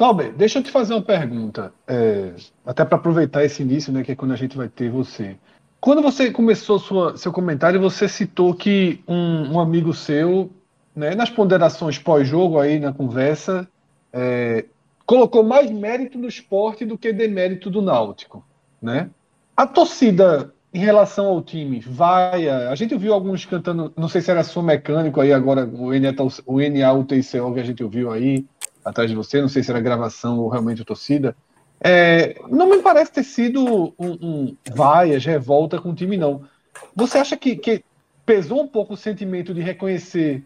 Cláudio, 0.00 0.32
deixa 0.32 0.58
eu 0.58 0.62
te 0.62 0.70
fazer 0.70 0.94
uma 0.94 1.02
pergunta, 1.02 1.74
é, 1.86 2.32
até 2.64 2.86
para 2.86 2.96
aproveitar 2.96 3.44
esse 3.44 3.60
início, 3.60 3.92
né, 3.92 4.02
que 4.02 4.10
é 4.10 4.16
quando 4.16 4.32
a 4.32 4.36
gente 4.36 4.56
vai 4.56 4.66
ter 4.66 4.88
você. 4.88 5.36
Quando 5.78 6.00
você 6.00 6.30
começou 6.30 6.78
sua, 6.78 7.18
seu 7.18 7.30
comentário, 7.30 7.78
você 7.78 8.08
citou 8.08 8.54
que 8.54 9.04
um, 9.06 9.52
um 9.52 9.60
amigo 9.60 9.92
seu, 9.92 10.50
né, 10.96 11.14
nas 11.14 11.28
ponderações 11.28 11.98
pós-jogo 11.98 12.58
aí 12.58 12.78
na 12.80 12.94
conversa, 12.94 13.68
é, 14.10 14.64
colocou 15.04 15.42
mais 15.42 15.70
mérito 15.70 16.16
no 16.16 16.28
esporte 16.28 16.86
do 16.86 16.96
que 16.96 17.12
demérito 17.12 17.68
do 17.68 17.82
Náutico, 17.82 18.42
né? 18.80 19.10
A 19.54 19.66
torcida 19.66 20.50
em 20.72 20.78
relação 20.78 21.26
ao 21.26 21.42
time, 21.42 21.78
vai. 21.80 22.48
A 22.48 22.74
gente 22.74 22.94
ouviu 22.94 23.12
alguns 23.12 23.44
cantando, 23.44 23.92
não 23.94 24.08
sei 24.08 24.22
se 24.22 24.30
era 24.30 24.42
som 24.44 24.62
mecânico 24.62 25.20
aí 25.20 25.30
agora, 25.30 25.66
o 25.66 25.92
NA, 25.92 26.90
o 26.90 27.04
que 27.04 27.60
a 27.60 27.64
gente 27.64 27.84
ouviu 27.84 28.10
aí, 28.10 28.46
atrás 28.84 29.10
de 29.10 29.16
você, 29.16 29.40
não 29.40 29.48
sei 29.48 29.62
se 29.62 29.70
era 29.70 29.80
gravação 29.80 30.38
ou 30.38 30.48
realmente 30.48 30.84
torcida. 30.84 31.36
É, 31.82 32.38
não 32.48 32.68
me 32.68 32.78
parece 32.82 33.12
ter 33.12 33.24
sido 33.24 33.94
um, 33.98 34.10
um 34.20 34.56
vaias, 34.74 35.24
revolta 35.24 35.80
com 35.80 35.90
o 35.90 35.94
time, 35.94 36.16
não. 36.16 36.42
Você 36.94 37.18
acha 37.18 37.36
que, 37.36 37.56
que 37.56 37.82
pesou 38.26 38.62
um 38.62 38.68
pouco 38.68 38.94
o 38.94 38.96
sentimento 38.96 39.54
de 39.54 39.60
reconhecer 39.60 40.44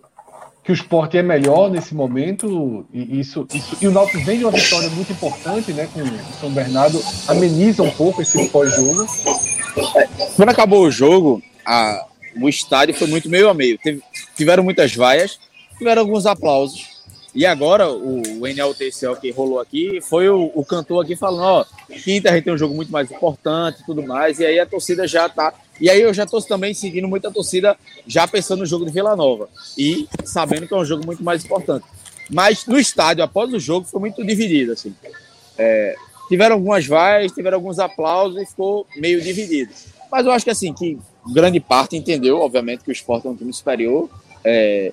que 0.63 0.73
o 0.73 0.75
esporte 0.75 1.19
é 1.19 1.23
melhor 1.23 1.71
nesse 1.71 1.95
momento, 1.95 2.87
e, 2.91 3.21
isso, 3.21 3.47
isso, 3.53 3.77
e 3.83 3.87
o 3.87 3.91
Náutico 3.91 4.25
vem 4.25 4.39
de 4.39 4.45
uma 4.45 4.51
vitória 4.51 4.89
muito 4.91 5.13
importante, 5.13 5.75
né, 5.75 5.87
com 5.93 6.01
o 6.01 6.41
São 6.41 6.51
Bernardo, 6.51 6.99
ameniza 7.29 7.83
um 7.83 7.91
pouco 7.91 8.23
esse 8.23 8.49
pós-jogo. 8.49 9.07
Quando 10.35 10.49
acabou 10.49 10.87
o 10.87 10.91
jogo, 10.91 11.43
a, 11.67 12.07
o 12.41 12.49
estádio 12.49 12.95
foi 12.95 13.09
muito 13.09 13.29
meio 13.29 13.51
a 13.51 13.55
meio. 13.55 13.77
Teve, 13.77 14.03
tiveram 14.35 14.63
muitas 14.63 14.95
vaias, 14.95 15.39
tiveram 15.77 16.01
alguns 16.01 16.25
aplausos, 16.25 16.94
e 17.35 17.45
agora, 17.45 17.91
o, 17.91 18.23
o 18.41 18.47
NLTCL 18.47 19.17
que 19.17 19.31
rolou 19.33 19.59
aqui 19.59 20.01
foi 20.01 20.29
o, 20.29 20.53
o 20.55 20.65
cantor 20.65 21.03
aqui 21.03 21.17
falando: 21.17 21.43
ó, 21.43 21.65
quinta 22.05 22.31
a 22.31 22.35
gente 22.35 22.45
tem 22.45 22.53
um 22.53 22.59
jogo 22.59 22.75
muito 22.75 22.93
mais 22.93 23.11
importante 23.11 23.83
e 23.83 23.87
tudo 23.87 24.03
mais. 24.07 24.39
E 24.39 24.47
aí 24.47 24.61
a 24.61 24.67
torcida 24.67 25.07
já 25.09 25.29
tá. 25.29 25.53
E 25.81 25.91
aí 25.91 26.01
eu 26.01 26.15
já 26.15 26.25
tô 26.25 26.41
também 26.41 26.73
seguindo 26.73 27.09
muita 27.09 27.33
torcida, 27.33 27.77
já 28.07 28.29
pensando 28.29 28.61
no 28.61 28.67
jogo 28.67 28.85
de 28.85 28.93
Vila 28.93 29.17
Nova. 29.17 29.49
E 29.77 30.09
sabendo 30.25 30.69
que 30.69 30.75
é 30.75 30.77
um 30.77 30.85
jogo 30.85 31.05
muito 31.05 31.25
mais 31.25 31.45
importante. 31.45 31.85
Mas 32.31 32.67
no 32.67 32.79
estádio, 32.79 33.25
após 33.25 33.53
o 33.53 33.59
jogo, 33.59 33.85
foi 33.85 34.01
muito 34.01 34.25
dividido, 34.25 34.73
assim. 34.73 34.95
É, 35.59 35.97
tiveram 36.29 36.55
algumas 36.55 36.87
vaias, 36.87 37.33
tiveram 37.33 37.57
alguns 37.57 37.81
aplausos 37.81 38.41
e 38.41 38.47
ficou 38.47 38.87
meio 38.97 39.21
dividido. 39.21 39.73
Mas 40.11 40.25
eu 40.25 40.31
acho 40.31 40.45
que 40.45 40.51
assim, 40.51 40.73
que 40.73 40.97
grande 41.33 41.59
parte 41.59 41.97
entendeu, 41.97 42.39
obviamente, 42.39 42.85
que 42.85 42.91
o 42.91 42.93
esporte 42.93 43.27
é 43.27 43.31
um 43.31 43.37
time 43.37 43.53
superior. 43.53 44.09
É, 44.45 44.93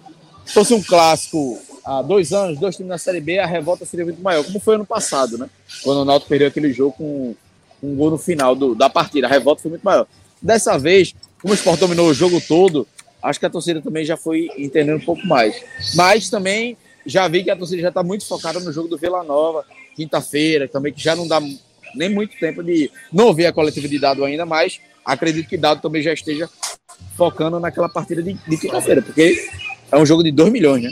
fosse 0.54 0.74
um 0.74 0.82
clássico 0.82 1.60
há 1.84 2.02
dois 2.02 2.32
anos, 2.34 2.60
dois 2.60 2.76
times 2.76 2.90
na 2.90 2.98
Série 2.98 3.22
B, 3.22 3.40
a 3.40 3.46
revolta 3.46 3.86
seria 3.86 4.06
muito 4.06 4.22
maior, 4.22 4.44
como 4.44 4.60
foi 4.60 4.76
ano 4.76 4.86
passado, 4.86 5.38
né? 5.38 5.50
Quando 5.84 6.02
o 6.02 6.06
Náutico 6.06 6.30
perdeu 6.30 6.48
aquele 6.48 6.72
jogo 6.72 6.94
com 6.98 7.36
um 7.82 7.96
gol 7.96 8.12
no 8.12 8.18
final 8.18 8.56
do, 8.56 8.76
da 8.76 8.90
partida, 8.90 9.28
a 9.28 9.30
revolta 9.30 9.62
foi 9.62 9.72
muito 9.72 9.84
maior. 9.84 10.06
Dessa 10.42 10.78
vez, 10.78 11.16
como 11.42 11.54
o 11.54 11.56
Sport 11.56 11.80
dominou 11.80 12.08
o 12.08 12.14
jogo 12.14 12.42
todo, 12.48 12.88
acho 13.22 13.40
que 13.40 13.46
a 13.46 13.50
torcida 13.50 13.82
também 13.82 14.06
já 14.06 14.18
foi 14.18 14.50
entendendo 14.58 14.98
um 14.98 15.06
pouco 15.06 15.26
mais. 15.26 15.56
Mas 15.96 16.30
também 16.30 16.78
já 17.06 17.28
vi 17.28 17.44
que 17.44 17.50
a 17.50 17.56
torcida 17.56 17.82
já 17.82 17.90
está 17.90 18.04
muito 18.04 18.28
focada 18.28 18.60
no 18.60 18.72
jogo 18.72 18.88
do 18.88 18.98
Vila 18.98 19.24
Nova, 19.24 19.66
quinta-feira, 19.96 20.68
também 20.68 20.94
que 20.94 21.02
já 21.02 21.16
não 21.16 21.28
dá 21.28 21.42
nem 21.96 22.10
muito 22.10 22.38
tempo 22.40 22.64
de 22.64 22.90
não 23.12 23.34
ver 23.34 23.48
a 23.48 23.54
coletiva 23.54 23.88
de 23.88 24.00
dado 24.00 24.24
ainda, 24.24 24.46
mas 24.46 24.80
acredito 25.04 25.50
que 25.50 25.58
dado 25.58 25.82
também 25.82 26.02
já 26.02 26.14
esteja 26.14 26.50
focando 27.16 27.60
naquela 27.60 27.90
partida 27.90 28.22
de, 28.22 28.34
de 28.34 28.58
quinta-feira, 28.58 29.02
porque 29.02 29.50
é 29.92 29.98
um 29.98 30.06
jogo 30.06 30.24
de 30.24 30.32
2 30.32 30.52
milhões, 30.52 30.84
né? 30.84 30.92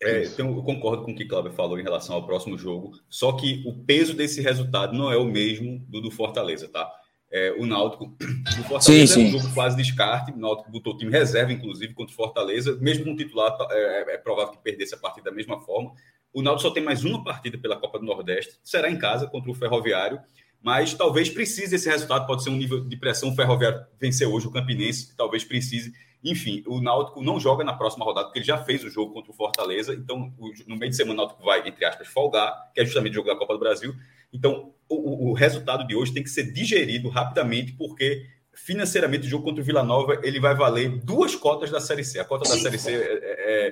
É, 0.00 0.24
então, 0.24 0.54
eu 0.54 0.62
concordo 0.62 1.02
com 1.02 1.10
o 1.10 1.14
que 1.14 1.24
o 1.24 1.28
Cláudio 1.28 1.52
falou 1.52 1.78
em 1.78 1.82
relação 1.82 2.14
ao 2.14 2.24
próximo 2.24 2.56
jogo, 2.56 2.92
só 3.08 3.32
que 3.32 3.64
o 3.66 3.74
peso 3.84 4.14
desse 4.14 4.40
resultado 4.40 4.96
não 4.96 5.10
é 5.10 5.16
o 5.16 5.24
mesmo 5.24 5.80
do 5.88 6.00
do 6.00 6.10
Fortaleza, 6.10 6.68
tá? 6.68 6.88
É, 7.30 7.52
o 7.58 7.66
Náutico 7.66 8.06
do 8.16 8.62
Fortaleza 8.64 8.82
sim, 8.82 9.06
sim. 9.06 9.24
é 9.24 9.28
um 9.28 9.40
jogo 9.40 9.54
quase 9.54 9.76
descarte, 9.76 10.30
o 10.30 10.38
Náutico 10.38 10.70
botou 10.70 10.94
o 10.94 10.96
time 10.96 11.10
reserva, 11.10 11.52
inclusive, 11.52 11.94
contra 11.94 12.12
o 12.12 12.16
Fortaleza, 12.16 12.78
mesmo 12.80 13.04
com 13.04 13.12
o 13.12 13.16
titular, 13.16 13.56
é, 13.72 14.14
é 14.14 14.18
provável 14.18 14.52
que 14.52 14.62
perdesse 14.62 14.94
a 14.94 14.98
partida 14.98 15.30
da 15.30 15.36
mesma 15.36 15.60
forma. 15.60 15.92
O 16.32 16.42
Náutico 16.42 16.68
só 16.68 16.70
tem 16.72 16.82
mais 16.82 17.04
uma 17.04 17.24
partida 17.24 17.58
pela 17.58 17.76
Copa 17.76 17.98
do 17.98 18.04
Nordeste, 18.04 18.54
será 18.62 18.88
em 18.88 18.98
casa 18.98 19.26
contra 19.26 19.50
o 19.50 19.54
Ferroviário, 19.54 20.20
mas 20.62 20.94
talvez 20.94 21.28
precise 21.28 21.72
desse 21.72 21.88
resultado, 21.88 22.26
pode 22.26 22.44
ser 22.44 22.50
um 22.50 22.56
nível 22.56 22.84
de 22.84 22.96
pressão, 22.96 23.30
o 23.30 23.34
Ferroviário 23.34 23.84
vencer 24.00 24.28
hoje 24.28 24.46
o 24.46 24.52
Campinense, 24.52 25.16
talvez 25.16 25.42
precise 25.42 25.92
enfim, 26.22 26.64
o 26.66 26.80
Náutico 26.80 27.22
não 27.22 27.38
joga 27.38 27.62
na 27.62 27.72
próxima 27.72 28.04
rodada, 28.04 28.26
porque 28.26 28.40
ele 28.40 28.46
já 28.46 28.58
fez 28.58 28.82
o 28.84 28.90
jogo 28.90 29.12
contra 29.12 29.30
o 29.30 29.34
Fortaleza. 29.34 29.94
Então, 29.94 30.32
no 30.66 30.76
meio 30.76 30.90
de 30.90 30.96
semana, 30.96 31.14
o 31.14 31.16
Náutico 31.24 31.44
vai, 31.44 31.66
entre 31.66 31.84
aspas, 31.84 32.08
folgar, 32.08 32.70
que 32.74 32.80
é 32.80 32.84
justamente 32.84 33.12
o 33.12 33.16
jogo 33.16 33.28
da 33.28 33.36
Copa 33.36 33.54
do 33.54 33.60
Brasil. 33.60 33.94
Então, 34.32 34.72
o, 34.88 35.30
o 35.30 35.32
resultado 35.32 35.86
de 35.86 35.94
hoje 35.94 36.12
tem 36.12 36.22
que 36.22 36.30
ser 36.30 36.52
digerido 36.52 37.08
rapidamente, 37.08 37.72
porque 37.72 38.26
financeiramente 38.52 39.26
o 39.26 39.30
jogo 39.30 39.44
contra 39.44 39.62
o 39.62 39.64
Vila 39.64 39.84
Nova 39.84 40.18
ele 40.22 40.40
vai 40.40 40.54
valer 40.54 40.88
duas 41.04 41.34
cotas 41.36 41.70
da 41.70 41.80
Série 41.80 42.04
C. 42.04 42.18
A 42.18 42.24
cota 42.24 42.48
da 42.48 42.56
Série 42.56 42.78
C 42.78 42.92
é, 42.92 43.68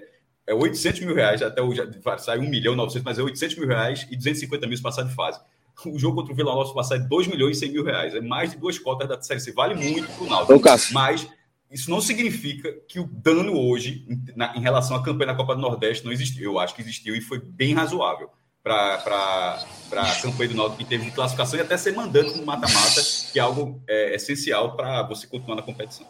é, 0.46 0.52
é 0.52 0.54
800 0.54 1.00
mil 1.00 1.14
reais, 1.14 1.42
até 1.42 1.60
o, 1.60 1.72
sai 2.18 2.38
1 2.38 2.48
milhão 2.48 2.76
900, 2.76 3.04
mas 3.04 3.18
é 3.18 3.22
800 3.22 3.56
mil 3.56 3.68
reais 3.68 4.06
e 4.10 4.16
250 4.16 4.66
mil 4.66 4.76
se 4.76 4.82
passar 4.82 5.02
de 5.02 5.14
fase. 5.14 5.40
O 5.84 5.98
jogo 5.98 6.16
contra 6.16 6.32
o 6.32 6.36
Vila 6.36 6.54
Nova 6.54 6.68
se 6.68 6.74
passar 6.74 6.96
é 6.96 7.00
2 7.00 7.26
milhões 7.26 7.56
e 7.58 7.60
100 7.60 7.72
mil 7.72 7.84
reais. 7.84 8.14
É 8.14 8.20
mais 8.20 8.52
de 8.52 8.56
duas 8.56 8.78
cotas 8.78 9.08
da 9.08 9.20
Série 9.20 9.40
C. 9.40 9.52
Vale 9.52 9.74
muito 9.74 10.10
para 10.12 10.24
o 10.24 10.28
Náutico. 10.28 10.52
Mas 10.94 11.28
isso 11.70 11.90
não 11.90 12.00
significa 12.00 12.72
que 12.88 13.00
o 13.00 13.06
dano 13.06 13.58
hoje, 13.58 14.06
na, 14.34 14.56
em 14.56 14.60
relação 14.60 14.96
à 14.96 15.02
campanha 15.02 15.32
da 15.32 15.34
Copa 15.34 15.54
do 15.54 15.60
Nordeste, 15.60 16.04
não 16.04 16.12
existiu. 16.12 16.52
Eu 16.52 16.58
acho 16.58 16.74
que 16.74 16.82
existiu 16.82 17.14
e 17.14 17.20
foi 17.20 17.40
bem 17.40 17.74
razoável 17.74 18.30
para 18.62 19.64
a 19.92 20.14
campanha 20.20 20.50
do 20.50 20.56
Náutico 20.56 20.82
em 20.82 20.86
termos 20.86 21.06
de 21.06 21.12
classificação 21.12 21.58
e 21.58 21.62
até 21.62 21.76
ser 21.76 21.94
mandando 21.94 22.36
no 22.36 22.44
mata-mata, 22.44 23.00
que 23.32 23.38
é 23.38 23.42
algo 23.42 23.80
é, 23.88 24.14
essencial 24.14 24.74
para 24.76 25.04
você 25.04 25.26
continuar 25.26 25.56
na 25.56 25.62
competição. 25.62 26.06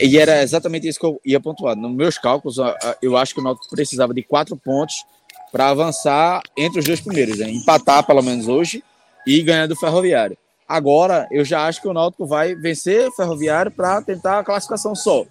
E 0.00 0.18
era 0.18 0.42
exatamente 0.42 0.88
isso 0.88 0.98
que 0.98 1.06
eu 1.06 1.20
ia 1.24 1.40
pontuar. 1.40 1.76
Nos 1.76 1.94
meus 1.94 2.18
cálculos, 2.18 2.56
eu 3.00 3.16
acho 3.16 3.34
que 3.34 3.40
o 3.40 3.42
Náutico 3.42 3.68
precisava 3.70 4.12
de 4.12 4.22
quatro 4.22 4.56
pontos 4.56 5.04
para 5.52 5.68
avançar 5.68 6.42
entre 6.56 6.80
os 6.80 6.84
dois 6.84 7.00
primeiros, 7.00 7.38
né? 7.38 7.50
empatar 7.50 8.04
pelo 8.04 8.22
menos 8.22 8.48
hoje 8.48 8.82
e 9.26 9.42
ganhar 9.42 9.66
do 9.66 9.76
Ferroviário. 9.76 10.36
Agora, 10.68 11.28
eu 11.30 11.44
já 11.44 11.66
acho 11.66 11.80
que 11.80 11.88
o 11.88 11.92
Náutico 11.92 12.26
vai 12.26 12.54
vencer 12.54 13.08
o 13.08 13.12
Ferroviário 13.12 13.70
para 13.70 14.02
tentar 14.02 14.40
a 14.40 14.44
classificação 14.44 14.94
só. 14.94 15.24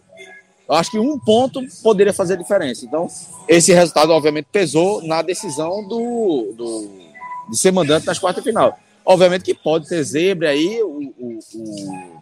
Eu 0.68 0.76
acho 0.76 0.92
que 0.92 1.00
um 1.00 1.20
ponto 1.20 1.62
poderia 1.84 2.14
fazer 2.14 2.38
diferença. 2.38 2.86
Então, 2.86 3.08
esse 3.48 3.74
resultado, 3.74 4.12
obviamente, 4.12 4.48
pesou 4.52 5.06
na 5.06 5.22
decisão 5.22 5.88
do, 5.88 6.54
do 6.56 7.06
de 7.50 7.58
ser 7.58 7.72
mandante 7.72 8.08
nas 8.08 8.18
quartas 8.18 8.44
final. 8.44 8.78
Obviamente 9.06 9.44
que 9.44 9.54
pode 9.54 9.88
ter 9.88 10.04
zebra 10.04 10.50
aí, 10.50 10.82
o, 10.82 11.14
o, 11.20 11.40
o, 11.54 12.22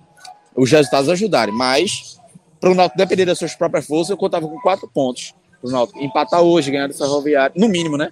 os 0.64 0.70
resultados 0.70 1.08
ajudarem, 1.08 1.54
mas 1.54 2.20
para 2.60 2.72
o 2.72 2.76
Náutico 2.76 2.98
depender 2.98 3.26
das 3.26 3.38
suas 3.38 3.56
próprias 3.56 3.86
forças, 3.86 4.10
eu 4.10 4.18
contava 4.18 4.48
com 4.48 4.60
quatro 4.60 4.88
pontos. 4.88 5.34
Para 5.62 5.70
o 5.70 5.72
Náutico 5.72 6.00
empatar 6.00 6.42
hoje, 6.42 6.72
ganhar 6.72 6.88
do 6.88 6.94
Ferroviário, 6.94 7.56
no 7.58 7.70
mínimo, 7.70 7.96
né? 7.96 8.12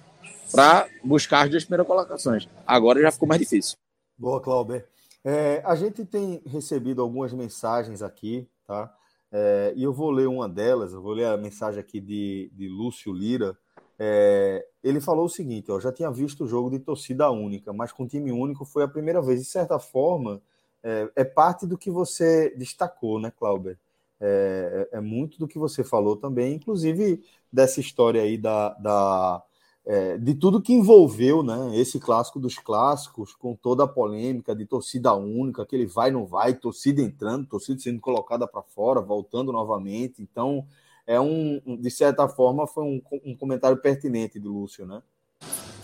Para 0.50 0.86
buscar 1.04 1.44
as 1.44 1.50
duas 1.50 1.64
primeiras 1.64 1.86
colocações. 1.86 2.48
Agora 2.66 3.00
já 3.00 3.10
ficou 3.10 3.28
mais 3.28 3.40
difícil. 3.40 3.76
Boa, 4.16 4.40
Clauber. 4.40 4.86
É, 5.24 5.62
a 5.64 5.74
gente 5.76 6.04
tem 6.04 6.42
recebido 6.46 7.00
algumas 7.00 7.32
mensagens 7.32 8.02
aqui, 8.02 8.48
tá? 8.66 8.92
É, 9.30 9.72
e 9.76 9.82
eu 9.82 9.92
vou 9.92 10.10
ler 10.10 10.28
uma 10.28 10.48
delas, 10.48 10.92
eu 10.92 11.00
vou 11.00 11.12
ler 11.12 11.26
a 11.26 11.36
mensagem 11.36 11.80
aqui 11.80 12.00
de, 12.00 12.50
de 12.54 12.68
Lúcio 12.68 13.12
Lira. 13.12 13.56
É, 13.98 14.66
ele 14.82 15.00
falou 15.00 15.26
o 15.26 15.28
seguinte: 15.28 15.70
ó, 15.70 15.80
já 15.80 15.92
tinha 15.92 16.10
visto 16.10 16.44
o 16.44 16.48
jogo 16.48 16.70
de 16.70 16.78
torcida 16.78 17.30
única, 17.30 17.72
mas 17.72 17.92
com 17.92 18.06
time 18.06 18.32
único 18.32 18.64
foi 18.64 18.84
a 18.84 18.88
primeira 18.88 19.22
vez. 19.22 19.40
De 19.40 19.46
certa 19.46 19.78
forma, 19.78 20.42
é, 20.82 21.10
é 21.16 21.24
parte 21.24 21.66
do 21.66 21.78
que 21.78 21.90
você 21.90 22.54
destacou, 22.56 23.20
né, 23.20 23.30
Clauber? 23.30 23.78
É, 24.20 24.88
é, 24.92 24.98
é, 24.98 25.00
muito 25.00 25.38
do 25.38 25.48
que 25.48 25.58
você 25.58 25.82
falou 25.82 26.16
também, 26.16 26.54
inclusive 26.54 27.24
dessa 27.52 27.80
história 27.80 28.22
aí 28.22 28.38
da, 28.38 28.70
da 28.74 29.42
é, 29.84 30.16
de 30.16 30.34
tudo 30.34 30.62
que 30.62 30.72
envolveu 30.72 31.42
né, 31.42 31.72
esse 31.74 31.98
clássico 31.98 32.38
dos 32.38 32.58
clássicos, 32.58 33.34
com 33.34 33.54
toda 33.54 33.84
a 33.84 33.88
polêmica 33.88 34.54
de 34.54 34.64
torcida 34.64 35.14
única, 35.14 35.66
que 35.66 35.74
ele 35.74 35.86
vai 35.86 36.10
não 36.10 36.24
vai, 36.24 36.54
torcida 36.54 37.02
entrando, 37.02 37.46
torcida 37.46 37.80
sendo 37.80 38.00
colocada 38.00 38.46
para 38.46 38.62
fora, 38.62 39.00
voltando 39.00 39.52
novamente. 39.52 40.22
Então, 40.22 40.64
é 41.06 41.20
um, 41.20 41.60
de 41.80 41.90
certa 41.90 42.28
forma, 42.28 42.66
foi 42.66 42.84
um, 42.84 43.02
um 43.24 43.36
comentário 43.36 43.76
pertinente 43.76 44.38
do 44.38 44.52
Lúcio, 44.52 44.86
né? 44.86 45.02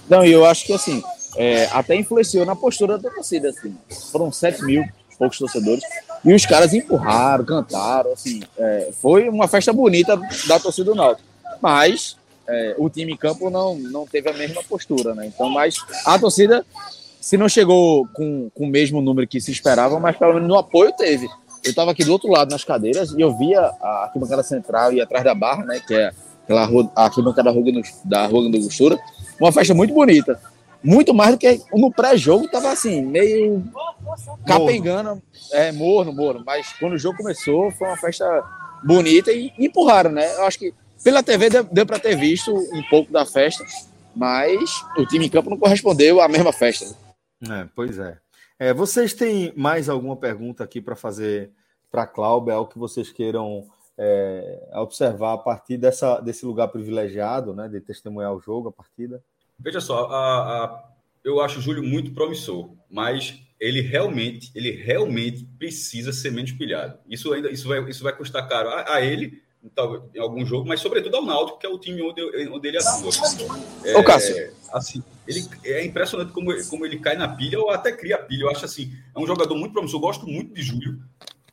Não, 0.08 0.24
eu 0.24 0.44
acho 0.46 0.64
que 0.64 0.72
assim, 0.72 1.02
é, 1.36 1.66
até 1.66 1.94
influenciou 1.94 2.46
na 2.46 2.56
postura 2.56 2.96
da 2.96 3.10
torcida. 3.10 3.50
Assim. 3.50 3.76
Foram 4.10 4.32
7 4.32 4.64
mil 4.64 4.84
poucos 5.18 5.38
torcedores. 5.38 5.82
E 6.24 6.32
os 6.32 6.46
caras 6.46 6.72
empurraram, 6.72 7.44
cantaram, 7.44 8.12
assim, 8.12 8.40
é, 8.56 8.90
foi 8.92 9.28
uma 9.28 9.48
festa 9.48 9.72
bonita 9.72 10.16
da 10.46 10.58
torcida 10.58 10.90
do 10.90 10.94
Náutico. 10.94 11.26
Mas 11.60 12.16
é, 12.48 12.74
o 12.78 12.88
time 12.88 13.12
em 13.12 13.16
campo 13.16 13.50
não, 13.50 13.76
não 13.76 14.06
teve 14.06 14.30
a 14.30 14.32
mesma 14.32 14.62
postura, 14.64 15.14
né? 15.14 15.26
Então, 15.26 15.50
mas 15.50 15.76
a 16.06 16.18
torcida, 16.18 16.64
se 17.20 17.36
não 17.36 17.48
chegou 17.48 18.08
com, 18.14 18.50
com 18.54 18.64
o 18.64 18.68
mesmo 18.68 19.02
número 19.02 19.28
que 19.28 19.40
se 19.40 19.52
esperava, 19.52 20.00
mas 20.00 20.16
pelo 20.16 20.34
menos 20.34 20.48
no 20.48 20.56
apoio 20.56 20.92
teve. 20.92 21.28
Eu 21.62 21.70
estava 21.70 21.90
aqui 21.90 22.04
do 22.04 22.12
outro 22.12 22.30
lado 22.30 22.50
nas 22.50 22.64
cadeiras 22.64 23.12
e 23.12 23.20
eu 23.20 23.36
via 23.36 23.60
a 23.60 24.04
arquibancada 24.04 24.42
central 24.42 24.92
e 24.92 25.00
atrás 25.00 25.24
da 25.24 25.34
barra, 25.34 25.64
né? 25.64 25.80
Que 25.86 25.94
é 25.94 26.12
aquela 26.44 26.64
rua, 26.64 26.90
a 26.96 27.04
arquibancada 27.04 27.52
da 28.04 28.26
Rua, 28.26 28.50
da 28.50 28.58
Gostura. 28.58 28.98
Uma 29.38 29.52
festa 29.52 29.74
muito 29.74 29.92
bonita. 29.92 30.40
Muito 30.82 31.12
mais 31.12 31.32
do 31.32 31.38
que 31.38 31.60
no 31.74 31.90
pré-jogo, 31.90 32.48
tava 32.48 32.70
assim, 32.70 33.02
meio 33.02 33.64
capengando, 34.46 35.20
é, 35.52 35.72
morno, 35.72 36.12
morno. 36.12 36.42
Mas 36.46 36.72
quando 36.78 36.92
o 36.92 36.98
jogo 36.98 37.18
começou, 37.18 37.70
foi 37.72 37.88
uma 37.88 37.96
festa 37.96 38.24
bonita 38.84 39.32
e 39.32 39.52
empurraram, 39.58 40.12
né? 40.12 40.36
Eu 40.36 40.44
acho 40.44 40.58
que 40.58 40.72
pela 41.08 41.22
TV 41.22 41.48
deu, 41.48 41.64
deu 41.64 41.86
para 41.86 41.98
ter 41.98 42.14
visto 42.16 42.54
um 42.54 42.82
pouco 42.90 43.10
da 43.10 43.24
festa, 43.24 43.64
mas 44.14 44.58
o 44.94 45.06
time 45.06 45.24
em 45.24 45.30
campo 45.30 45.48
não 45.48 45.56
correspondeu 45.56 46.20
à 46.20 46.28
mesma 46.28 46.52
festa. 46.52 46.94
É, 47.50 47.66
pois 47.74 47.98
é. 47.98 48.18
é. 48.58 48.74
Vocês 48.74 49.14
têm 49.14 49.50
mais 49.56 49.88
alguma 49.88 50.16
pergunta 50.16 50.62
aqui 50.62 50.82
para 50.82 50.94
fazer 50.94 51.50
para 51.90 52.02
a 52.02 52.06
Cláudia, 52.06 52.52
algo 52.52 52.70
que 52.70 52.78
vocês 52.78 53.10
queiram 53.10 53.66
é, 53.96 54.68
observar 54.74 55.32
a 55.32 55.38
partir 55.38 55.78
dessa, 55.78 56.20
desse 56.20 56.44
lugar 56.44 56.68
privilegiado, 56.68 57.54
né, 57.54 57.66
de 57.68 57.80
testemunhar 57.80 58.34
o 58.34 58.40
jogo, 58.40 58.68
a 58.68 58.72
partida? 58.72 59.22
Veja 59.58 59.80
só, 59.80 60.08
a, 60.10 60.64
a, 60.64 60.84
eu 61.24 61.40
acho 61.40 61.58
o 61.58 61.62
Júlio 61.62 61.82
muito 61.82 62.12
promissor, 62.12 62.70
mas 62.90 63.40
ele 63.58 63.80
realmente, 63.80 64.52
ele 64.54 64.72
realmente 64.72 65.42
precisa 65.58 66.12
ser 66.12 66.30
menos 66.32 66.52
pilhado. 66.52 66.98
Isso 67.08 67.32
ainda, 67.32 67.50
isso 67.50 67.66
vai, 67.66 67.80
isso 67.88 68.04
vai 68.04 68.14
custar 68.14 68.46
caro 68.46 68.68
a, 68.68 68.96
a 68.96 69.00
ele 69.00 69.47
em 70.14 70.20
algum 70.20 70.44
jogo, 70.46 70.66
mas 70.66 70.80
sobretudo 70.80 71.16
ao 71.16 71.24
Náutico, 71.24 71.58
que 71.58 71.66
é 71.66 71.68
o 71.68 71.78
time 71.78 72.00
onde, 72.02 72.22
onde 72.48 72.68
ele 72.68 72.78
atua. 72.78 73.10
É, 73.84 73.96
Ô, 73.96 74.04
Cássio. 74.04 74.52
Assim, 74.72 75.02
ele, 75.26 75.44
é 75.64 75.84
impressionante 75.84 76.32
como, 76.32 76.50
como 76.68 76.86
ele 76.86 76.98
cai 76.98 77.16
na 77.16 77.28
pilha 77.28 77.58
ou 77.58 77.70
até 77.70 77.92
cria 77.92 78.18
pilha. 78.18 78.42
Eu 78.42 78.50
acho 78.50 78.64
assim, 78.64 78.92
é 79.14 79.18
um 79.18 79.26
jogador 79.26 79.56
muito 79.56 79.72
promissor. 79.72 79.98
Eu 79.98 80.02
gosto 80.02 80.26
muito 80.26 80.54
de 80.54 80.62
Júlio, 80.62 81.00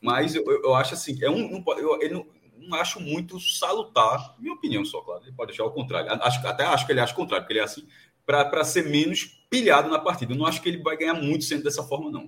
mas 0.00 0.34
eu, 0.34 0.44
eu 0.46 0.74
acho 0.74 0.94
assim, 0.94 1.18
é 1.22 1.30
um, 1.30 1.62
eu, 1.78 2.00
ele 2.00 2.14
não, 2.14 2.26
não 2.58 2.78
acho 2.78 3.00
muito 3.00 3.40
salutar, 3.40 4.36
minha 4.38 4.54
opinião 4.54 4.84
só, 4.84 5.00
claro. 5.00 5.22
Ele 5.24 5.32
pode 5.32 5.52
achar 5.52 5.64
o 5.64 5.70
contrário. 5.70 6.10
Acho, 6.22 6.46
até 6.46 6.64
acho 6.64 6.86
que 6.86 6.92
ele 6.92 7.00
acha 7.00 7.12
o 7.12 7.16
contrário, 7.16 7.44
porque 7.44 7.54
ele 7.54 7.60
é 7.60 7.64
assim, 7.64 7.86
para 8.24 8.64
ser 8.64 8.88
menos 8.88 9.44
pilhado 9.50 9.88
na 9.88 9.98
partida. 9.98 10.32
Eu 10.32 10.38
não 10.38 10.46
acho 10.46 10.62
que 10.62 10.68
ele 10.68 10.82
vai 10.82 10.96
ganhar 10.96 11.14
muito 11.14 11.44
sendo 11.44 11.64
dessa 11.64 11.82
forma, 11.82 12.10
não. 12.10 12.26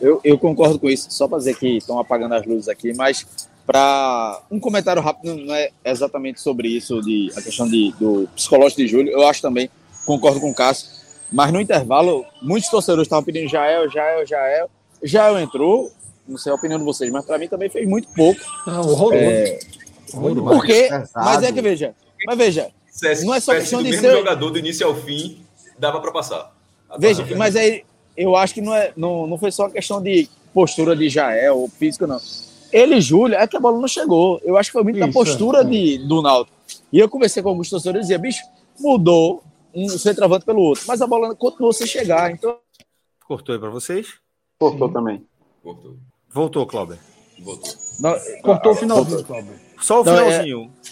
Eu, 0.00 0.20
eu 0.24 0.38
concordo 0.38 0.78
com 0.78 0.88
isso. 0.88 1.10
Só 1.10 1.28
para 1.28 1.38
dizer 1.38 1.58
que 1.58 1.76
estão 1.76 1.98
apagando 1.98 2.34
as 2.34 2.46
luzes 2.46 2.68
aqui, 2.68 2.94
mas 2.94 3.49
para 3.66 4.42
um 4.50 4.58
comentário 4.58 5.00
rápido, 5.00 5.36
não 5.36 5.54
é 5.54 5.70
exatamente 5.84 6.40
sobre 6.40 6.68
isso, 6.68 7.00
de 7.00 7.32
a 7.36 7.42
questão 7.42 7.68
de, 7.68 7.92
do 7.98 8.28
psicológico 8.34 8.80
de 8.80 8.88
Júlio, 8.88 9.12
eu 9.12 9.26
acho 9.26 9.40
também, 9.40 9.70
concordo 10.04 10.40
com 10.40 10.50
o 10.50 10.54
Cássio, 10.54 10.88
mas 11.32 11.52
no 11.52 11.60
intervalo, 11.60 12.24
muitos 12.42 12.68
torcedores 12.68 13.06
estavam 13.06 13.24
pedindo 13.24 13.48
Jael, 13.48 13.88
Jael, 13.88 14.26
Jael. 14.26 14.70
Jael 15.02 15.38
entrou, 15.38 15.90
não 16.26 16.36
sei 16.36 16.50
a 16.50 16.54
opinião 16.56 16.78
de 16.78 16.84
vocês, 16.84 17.10
mas 17.10 17.24
para 17.24 17.38
mim 17.38 17.46
também 17.46 17.70
fez 17.70 17.88
muito 17.88 18.08
pouco. 18.08 18.40
Não, 18.66 18.80
horroroso. 18.80 19.22
É, 19.22 19.58
porque, 20.12 20.88
mas 21.14 21.42
é 21.42 21.52
que 21.52 21.62
veja, 21.62 21.94
mas 22.26 22.36
veja, 22.36 22.70
se, 22.90 23.24
não 23.24 23.34
é 23.34 23.40
só 23.40 23.54
questão 23.54 23.82
de 23.82 23.96
ser 23.96 24.12
jogador 24.12 24.50
do 24.50 24.58
início 24.58 24.86
ao 24.86 24.94
fim, 24.94 25.40
dava 25.78 26.00
para 26.00 26.10
passar. 26.10 26.52
Veja, 26.98 27.24
mas 27.36 27.54
aí 27.54 27.84
eu 28.16 28.34
acho 28.34 28.54
que 28.54 28.60
não 28.60 28.74
é, 28.74 28.92
não, 28.96 29.28
não 29.28 29.38
foi 29.38 29.52
só 29.52 29.68
questão 29.68 30.02
de 30.02 30.28
postura 30.52 30.96
de 30.96 31.08
Jael 31.08 31.58
ou 31.58 31.68
físico 31.68 32.06
não 32.06 32.18
ele 32.72 32.96
e 32.96 33.00
Júlio, 33.00 33.36
é 33.36 33.46
que 33.46 33.56
a 33.56 33.60
bola 33.60 33.78
não 33.78 33.88
chegou. 33.88 34.40
Eu 34.44 34.56
acho 34.56 34.70
que 34.70 34.72
foi 34.74 34.82
muito 34.82 34.98
Isso, 34.98 35.06
da 35.06 35.12
postura 35.12 35.60
é. 35.60 35.64
de, 35.64 35.98
do 36.06 36.22
Náutico. 36.22 36.56
E 36.92 36.98
eu 36.98 37.08
conversei 37.08 37.42
com 37.42 37.48
alguns 37.48 37.68
torcedores 37.70 38.00
e 38.00 38.08
dizia, 38.08 38.18
bicho, 38.18 38.42
mudou 38.78 39.42
um 39.74 39.88
centroavante 39.88 40.44
pelo 40.44 40.62
outro, 40.62 40.84
mas 40.86 41.00
a 41.00 41.06
bola 41.06 41.34
continuou 41.34 41.72
sem 41.72 41.86
chegar. 41.86 42.30
Então... 42.30 42.56
Cortou 43.26 43.54
aí 43.54 43.60
para 43.60 43.70
vocês? 43.70 44.14
Cortou 44.58 44.88
Sim. 44.88 44.94
também. 44.94 45.26
Cortou. 45.62 45.96
Voltou, 46.28 46.66
Cláudio. 46.66 46.98
Voltou. 47.38 47.72
Não, 48.00 48.14
cortou 48.42 48.72
o 48.72 48.74
finalzinho, 48.74 49.24
Cláudio. 49.24 49.52
Só 49.80 50.00
o 50.00 50.04
finalzinho. 50.04 50.70
é... 50.86 50.90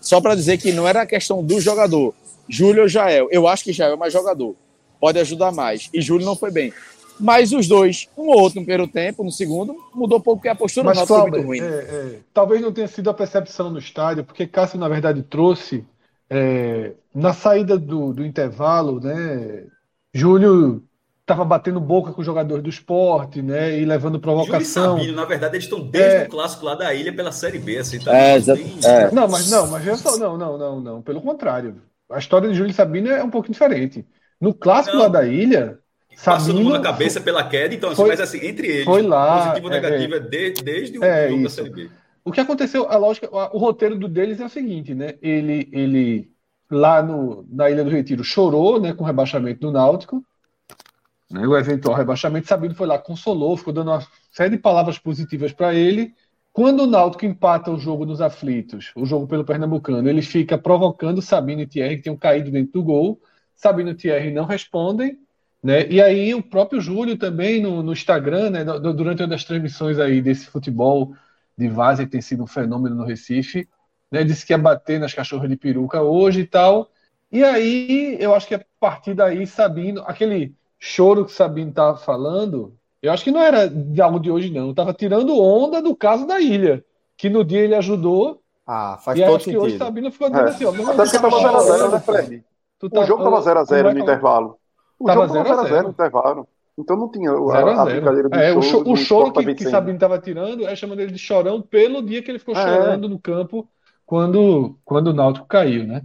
Só 0.00 0.20
para 0.20 0.34
dizer 0.34 0.58
que 0.58 0.72
não 0.72 0.86
era 0.86 1.02
a 1.02 1.06
questão 1.06 1.42
do 1.42 1.60
jogador. 1.60 2.14
Júlio 2.48 2.82
ou 2.82 2.88
Jael. 2.88 3.28
Eu 3.30 3.46
acho 3.46 3.64
que 3.64 3.72
Jael 3.72 3.92
é 3.92 3.96
mais 3.96 4.12
jogador. 4.12 4.54
Pode 5.00 5.18
ajudar 5.18 5.52
mais. 5.52 5.90
E 5.92 6.00
Júlio 6.00 6.24
não 6.24 6.34
foi 6.34 6.50
bem. 6.50 6.72
Mas 7.20 7.52
os 7.52 7.66
dois, 7.66 8.08
um 8.16 8.28
ou 8.28 8.40
outro 8.40 8.60
no 8.60 8.66
primeiro 8.66 8.86
tempo, 8.86 9.24
no 9.24 9.30
segundo, 9.30 9.76
mudou 9.94 10.20
pouco 10.20 10.38
porque 10.38 10.48
a 10.48 10.54
postura 10.54 10.86
Mas, 10.86 11.00
foi 11.00 11.22
muito 11.22 11.40
ruim. 11.42 11.60
É, 11.60 11.64
é, 11.64 12.18
talvez 12.32 12.60
não 12.60 12.72
tenha 12.72 12.86
sido 12.88 13.10
a 13.10 13.14
percepção 13.14 13.70
no 13.70 13.78
estádio, 13.78 14.24
porque 14.24 14.46
Cássio, 14.46 14.78
na 14.78 14.88
verdade, 14.88 15.22
trouxe 15.22 15.84
é, 16.30 16.92
na 17.14 17.32
saída 17.32 17.78
do, 17.78 18.12
do 18.12 18.24
intervalo, 18.24 19.00
né? 19.00 19.64
Júlio 20.14 20.84
estava 21.20 21.44
batendo 21.44 21.78
boca 21.78 22.12
com 22.12 22.20
os 22.20 22.26
jogadores 22.26 22.62
do 22.62 22.70
esporte, 22.70 23.42
né? 23.42 23.78
E 23.78 23.84
levando 23.84 24.18
provocação. 24.18 24.96
Sabino, 24.96 25.14
na 25.14 25.26
verdade, 25.26 25.56
eles 25.56 25.64
estão 25.64 25.80
desde 25.80 26.16
é... 26.16 26.24
o 26.24 26.28
clássico 26.28 26.64
lá 26.64 26.74
da 26.74 26.92
ilha 26.94 27.14
pela 27.14 27.30
Série 27.30 27.58
B, 27.58 27.78
assim, 27.78 27.98
tá 27.98 28.16
é, 28.16 28.36
é. 28.36 29.10
Não, 29.12 29.28
mas 29.28 29.50
não, 29.50 29.66
mas 29.66 29.86
eu 29.86 29.96
só, 29.96 30.16
não, 30.16 30.38
não, 30.38 30.56
não, 30.56 30.80
não. 30.80 31.02
Pelo 31.02 31.20
contrário. 31.20 31.82
A 32.10 32.18
história 32.18 32.48
de 32.48 32.54
Júlio 32.54 32.72
Sabino 32.72 33.10
é 33.10 33.22
um 33.22 33.30
pouco 33.30 33.50
diferente. 33.50 34.06
No 34.40 34.54
clássico 34.54 34.96
não. 34.96 35.02
lá 35.02 35.08
da 35.08 35.26
ilha, 35.26 35.78
Sabino 36.18 36.70
na 36.70 36.80
cabeça 36.80 37.20
pela 37.20 37.44
queda, 37.44 37.72
então, 37.72 37.90
assim, 37.90 38.02
foi, 38.02 38.08
mas 38.08 38.20
assim, 38.20 38.44
entre 38.44 38.66
eles, 38.66 38.84
foi 38.84 39.02
lá, 39.02 39.44
positivo 39.44 39.68
ou 39.68 39.72
é, 39.72 39.80
negativo 39.80 40.14
é, 40.16 40.18
de, 40.18 40.62
desde 40.62 40.98
o 40.98 41.04
é, 41.04 41.28
jogo 41.28 41.42
da 41.44 41.48
Série 41.48 41.70
B. 41.70 41.90
O 42.24 42.32
que 42.32 42.40
aconteceu, 42.40 42.90
a 42.90 42.96
lógica, 42.96 43.28
o 43.30 43.58
roteiro 43.58 43.96
do 43.96 44.08
deles 44.08 44.40
é 44.40 44.44
o 44.44 44.48
seguinte, 44.48 44.94
né? 44.94 45.14
Ele, 45.22 45.68
ele 45.72 46.32
lá 46.68 47.00
no, 47.04 47.46
na 47.48 47.70
Ilha 47.70 47.84
do 47.84 47.90
Retiro 47.90 48.24
chorou, 48.24 48.80
né, 48.80 48.92
com 48.92 49.04
o 49.04 49.06
rebaixamento 49.06 49.60
do 49.60 49.70
Náutico, 49.70 50.22
né, 51.30 51.46
o 51.46 51.56
eventual 51.56 51.96
rebaixamento, 51.96 52.48
Sabino 52.48 52.74
foi 52.74 52.88
lá, 52.88 52.98
consolou, 52.98 53.56
ficou 53.56 53.72
dando 53.72 53.92
uma 53.92 54.04
série 54.32 54.56
de 54.56 54.58
palavras 54.58 54.98
positivas 54.98 55.52
para 55.52 55.72
ele. 55.72 56.12
Quando 56.52 56.82
o 56.82 56.86
Náutico 56.86 57.26
empata 57.26 57.70
o 57.70 57.78
jogo 57.78 58.04
nos 58.04 58.20
aflitos, 58.20 58.90
o 58.96 59.06
jogo 59.06 59.28
pelo 59.28 59.44
Pernambucano, 59.44 60.08
ele 60.08 60.22
fica 60.22 60.58
provocando 60.58 61.22
Sabino 61.22 61.60
e 61.60 61.66
Thierry, 61.66 61.96
que 61.96 62.02
tinham 62.02 62.16
caído 62.16 62.50
dentro 62.50 62.72
do 62.72 62.82
gol. 62.82 63.20
Sabino 63.54 63.90
e 63.90 63.94
Thierry 63.94 64.32
não 64.32 64.44
respondem, 64.44 65.16
né? 65.62 65.86
E 65.88 66.00
aí 66.00 66.34
o 66.34 66.42
próprio 66.42 66.80
Júlio 66.80 67.18
também 67.18 67.60
no, 67.60 67.82
no 67.82 67.92
Instagram, 67.92 68.50
né, 68.50 68.64
durante 68.64 69.22
uma 69.22 69.28
das 69.28 69.44
transmissões 69.44 69.98
aí 69.98 70.22
desse 70.22 70.46
futebol 70.46 71.14
de 71.56 71.68
Várzea, 71.68 72.06
que 72.06 72.12
tem 72.12 72.20
sido 72.20 72.44
um 72.44 72.46
fenômeno 72.46 72.94
no 72.94 73.04
Recife, 73.04 73.68
né, 74.10 74.22
disse 74.22 74.46
que 74.46 74.52
ia 74.52 74.58
bater 74.58 75.00
nas 75.00 75.12
cachorras 75.12 75.48
de 75.48 75.56
peruca 75.56 76.00
hoje 76.00 76.40
e 76.40 76.46
tal. 76.46 76.88
E 77.30 77.44
aí 77.44 78.16
eu 78.20 78.34
acho 78.34 78.46
que 78.46 78.54
a 78.54 78.64
partir 78.80 79.14
daí 79.14 79.46
Sabino, 79.46 80.02
aquele 80.06 80.54
choro 80.78 81.24
que 81.24 81.32
Sabino 81.32 81.70
estava 81.70 81.96
falando, 81.98 82.74
eu 83.02 83.12
acho 83.12 83.24
que 83.24 83.30
não 83.30 83.42
era 83.42 83.68
de 83.68 84.00
algo 84.00 84.20
de 84.20 84.30
hoje 84.30 84.50
não, 84.50 84.70
estava 84.70 84.94
tirando 84.94 85.38
onda 85.38 85.82
do 85.82 85.94
caso 85.94 86.26
da 86.26 86.40
ilha, 86.40 86.84
que 87.16 87.28
no 87.28 87.44
dia 87.44 87.60
ele 87.60 87.74
ajudou. 87.74 88.40
Ah, 88.66 88.98
faz 89.02 89.18
e 89.18 89.22
todo 89.22 89.36
acho 89.36 89.44
sentido. 89.44 89.60
que 89.60 89.66
hoje 89.66 89.78
Sabino 89.78 90.12
ficou 90.12 90.30
dizendo 90.30 90.48
é. 90.48 90.50
assim, 90.50 90.64
ó, 90.64 90.70
Até 90.70 90.84
porque 90.84 91.16
estava 91.16 91.36
0x0, 91.36 91.90
né, 91.90 92.00
Fred? 92.00 92.44
Tá, 92.92 93.00
o 93.00 93.04
jogo 93.04 93.24
estava 93.28 93.64
0x0 93.64 93.92
no 93.92 93.98
intervalo. 93.98 94.57
O 94.98 95.06
tava 95.06 95.28
jogo 95.28 95.40
estava 95.40 95.68
0x0 95.68 95.82
no 95.82 95.90
intervalo. 95.90 96.48
Então 96.76 96.96
não 96.96 97.10
tinha 97.10 97.30
a, 97.32 97.82
a 97.82 97.84
brincadeira 97.84 98.28
do 98.28 98.36
é, 98.36 98.56
O, 98.56 98.62
cho 98.62 98.82
o 98.86 98.96
choro 98.96 99.32
que, 99.32 99.54
que 99.54 99.68
Sabino 99.68 99.96
estava 99.96 100.18
tirando 100.18 100.66
é 100.66 100.76
chamando 100.76 101.00
ele 101.00 101.10
de 101.10 101.18
chorão 101.18 101.60
pelo 101.60 102.02
dia 102.02 102.22
que 102.22 102.30
ele 102.30 102.38
ficou 102.38 102.54
é. 102.54 102.62
chorando 102.62 103.08
no 103.08 103.18
campo 103.18 103.68
quando, 104.06 104.76
quando 104.84 105.08
o 105.08 105.12
Náutico 105.12 105.46
caiu, 105.46 105.86
né? 105.86 106.02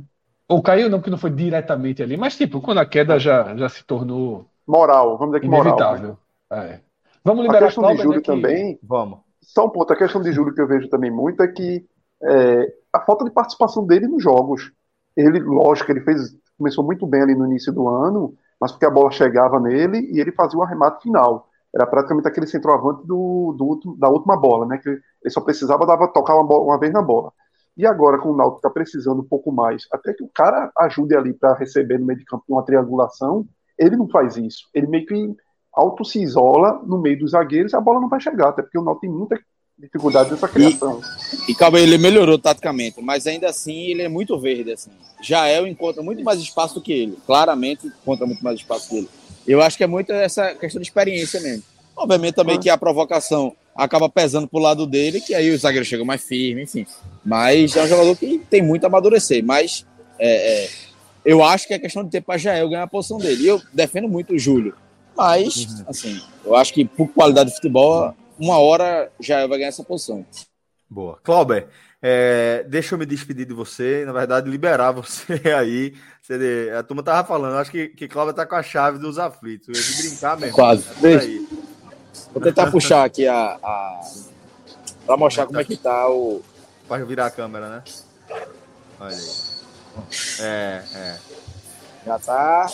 Ou 0.48 0.62
caiu 0.62 0.90
não, 0.90 0.98
porque 1.00 1.12
não 1.12 1.18
foi 1.18 1.30
diretamente 1.30 2.04
ali, 2.04 2.18
mas 2.18 2.36
tipo, 2.36 2.60
quando 2.60 2.80
a 2.80 2.86
queda 2.86 3.18
já, 3.18 3.56
já 3.56 3.70
se 3.70 3.84
tornou 3.86 4.46
moral, 4.68 5.18
vamos 5.18 5.36
dizer 5.36 5.42
que 5.42 5.48
inevitável. 5.48 6.18
moral. 6.52 6.66
É. 6.66 6.80
Vamos 7.24 7.44
liberar 7.44 7.66
a 7.66 7.68
questão 7.68 7.96
de 7.96 8.02
Júlio 8.02 8.20
né, 8.20 8.24
também. 8.26 8.76
Que... 8.76 8.80
Vamos. 8.84 9.20
Só 9.42 9.66
um 9.66 9.70
ponto, 9.70 9.94
a 9.94 9.96
questão 9.96 10.22
de 10.22 10.32
Júlio 10.34 10.54
que 10.54 10.62
eu 10.62 10.68
vejo 10.68 10.90
também 10.90 11.12
muito 11.12 11.42
é 11.42 11.48
que 11.48 11.86
é, 12.22 12.74
a 12.92 13.00
falta 13.02 13.24
de 13.24 13.32
participação 13.32 13.86
dele 13.86 14.08
nos 14.08 14.24
jogos. 14.24 14.72
Ele, 15.16 15.40
lógico, 15.40 15.92
ele 15.92 16.02
fez 16.02 16.36
começou 16.64 16.84
muito 16.84 17.06
bem 17.06 17.22
ali 17.22 17.36
no 17.36 17.46
início 17.46 17.74
do 17.74 17.90
ano, 17.90 18.34
mas 18.60 18.72
porque 18.72 18.86
a 18.86 18.90
bola 18.90 19.12
chegava 19.12 19.60
nele 19.60 20.10
e 20.14 20.22
ele 20.22 20.32
fazia 20.32 20.58
o 20.58 20.64
arremate 20.64 21.04
final. 21.04 21.50
Era 21.76 21.86
praticamente 21.86 22.28
aquele 22.28 22.48
centroavante 22.48 23.06
do, 23.06 23.54
do, 23.58 23.98
da 23.98 24.08
última 24.08 24.38
bola, 24.38 24.66
né? 24.66 24.78
Que 24.78 24.90
ele 24.90 25.30
só 25.30 25.42
precisava 25.42 25.86
dava, 25.86 26.08
tocar 26.08 26.36
uma, 26.36 26.46
bola, 26.46 26.64
uma 26.64 26.80
vez 26.80 26.94
na 26.94 27.02
bola. 27.02 27.34
E 27.76 27.86
agora, 27.86 28.20
com 28.20 28.30
o 28.30 28.38
Náutico 28.38 28.60
está 28.60 28.70
precisando 28.70 29.22
um 29.22 29.26
pouco 29.26 29.52
mais, 29.52 29.88
até 29.92 30.14
que 30.14 30.24
o 30.24 30.30
cara 30.34 30.72
ajude 30.78 31.16
ali 31.16 31.34
para 31.34 31.56
receber 31.56 32.00
no 32.00 32.06
meio 32.06 32.20
de 32.20 32.26
campo 32.26 32.44
uma 32.48 32.64
triangulação, 32.64 33.46
ele 33.78 33.98
não 33.98 34.08
faz 34.08 34.38
isso. 34.38 34.70
Ele 34.74 34.88
meio 34.88 35.06
que 35.06 35.36
auto 35.74 36.06
se 36.06 36.22
isola 36.22 36.82
no 36.86 37.02
meio 37.02 37.20
dos 37.20 37.32
zagueiros 37.32 37.74
a 37.74 37.82
bola 37.82 38.00
não 38.00 38.08
vai 38.08 38.22
chegar, 38.22 38.50
até 38.50 38.62
porque 38.62 38.78
o 38.78 38.84
Náutico 38.84 39.02
tem 39.02 39.10
muita 39.10 39.40
dificuldade 39.84 40.32
nessa 40.32 40.48
criação. 40.48 41.02
E, 41.48 41.52
e 41.52 41.56
calma, 41.56 41.80
ele 41.80 41.98
melhorou 41.98 42.40
taticamente, 42.40 43.02
mas 43.02 43.28
ainda 43.28 43.50
assim 43.50 43.88
ele 43.88 44.02
é 44.02 44.08
muito 44.08 44.40
verde. 44.40 44.72
Assim. 44.72 44.90
Jael 45.22 45.68
encontra 45.68 46.02
muito 46.02 46.24
mais 46.24 46.40
espaço 46.40 46.76
do 46.76 46.82
que 46.82 46.94
ele, 46.94 47.18
claramente 47.26 47.88
encontra 47.88 48.26
muito 48.26 48.44
mais 48.44 48.58
espaço 48.58 48.90
que 48.90 48.98
ele. 48.98 49.10
Eu 49.46 49.62
acho 49.62 49.78
que 49.78 49.84
é 49.84 49.88
muito 49.88 50.12
essa 50.12 50.56
questão 50.56 50.82
de 50.82 50.88
experiência 50.88 51.40
mesmo. 51.42 51.64
Obviamente 51.96 52.36
também 52.36 52.60
que 52.60 52.70
a 52.70 52.78
provocação 52.78 53.54
acaba 53.76 54.10
pesando 54.10 54.48
pro 54.48 54.60
lado 54.60 54.88
dele, 54.88 55.20
que 55.20 55.36
aí 55.36 55.52
o 55.52 55.58
zagueiro 55.58 55.86
chega 55.86 56.06
mais 56.06 56.24
firme, 56.24 56.64
enfim. 56.64 56.86
Mas 57.24 57.76
é 57.76 57.84
um 57.84 57.88
jogador 57.88 58.16
que 58.16 58.40
tem 58.50 58.62
muito 58.62 58.86
a 58.86 58.88
amadurecer. 58.88 59.44
Mas 59.44 59.86
é, 60.18 60.64
é, 60.64 60.70
eu 61.26 61.44
acho 61.44 61.68
que 61.68 61.74
é 61.74 61.80
questão 61.80 62.04
de 62.04 62.10
ter 62.10 62.22
para 62.22 62.38
Jael 62.38 62.70
ganhar 62.70 62.84
a 62.84 62.88
posição 62.88 63.18
dele. 63.18 63.44
E 63.44 63.48
eu 63.48 63.62
defendo 63.74 64.08
muito 64.08 64.34
o 64.34 64.40
Júlio. 64.40 64.76
Mas, 65.16 65.66
uhum. 65.66 65.86
assim, 65.88 66.22
eu 66.44 66.56
acho 66.56 66.74
que 66.74 66.86
por 66.86 67.08
qualidade 67.10 67.50
de 67.50 67.56
futebol, 67.56 68.16
uma 68.44 68.60
hora 68.60 69.10
Jael 69.20 69.48
vai 69.48 69.58
ganhar 69.58 69.70
essa 69.70 69.84
posição. 69.84 70.26
Boa. 70.90 71.18
Clauber, 71.24 71.70
é, 72.02 72.66
deixa 72.68 72.94
eu 72.94 73.00
me 73.00 73.06
despedir 73.06 73.46
de 73.46 73.54
você, 73.54 74.04
na 74.06 74.12
verdade, 74.12 74.50
liberar 74.50 74.92
você 74.94 75.40
aí. 75.58 75.96
Você, 76.22 76.72
a 76.78 76.84
turma 76.84 77.02
tava 77.02 77.26
falando, 77.26 77.56
acho 77.56 77.72
que, 77.72 77.88
que 77.90 78.08
Cláudio 78.08 78.34
tá 78.34 78.46
com 78.46 78.56
a 78.56 78.64
chave 78.64 79.00
dos 79.00 79.18
aflitos. 79.18 79.68
Eu 79.70 79.76
ia 79.76 79.82
de 79.82 80.10
brincar 80.10 80.38
mesmo. 80.38 80.56
Quase. 80.56 81.48
Vou 82.34 82.42
tentar 82.42 82.70
puxar 82.70 83.06
aqui 83.06 83.28
a. 83.28 83.58
a... 83.64 84.02
Pra 85.06 85.18
mostrar 85.18 85.46
como 85.46 85.60
é 85.60 85.64
que 85.64 85.78
tá 85.78 86.10
o. 86.10 86.42
Pra 86.88 86.98
virar 86.98 87.28
a 87.28 87.32
câmera, 87.32 87.70
né? 87.70 87.84
Olha 89.00 89.16
aí. 89.16 89.30
É, 90.42 90.84
é. 90.96 91.18
Já 92.06 92.20
tá. 92.20 92.68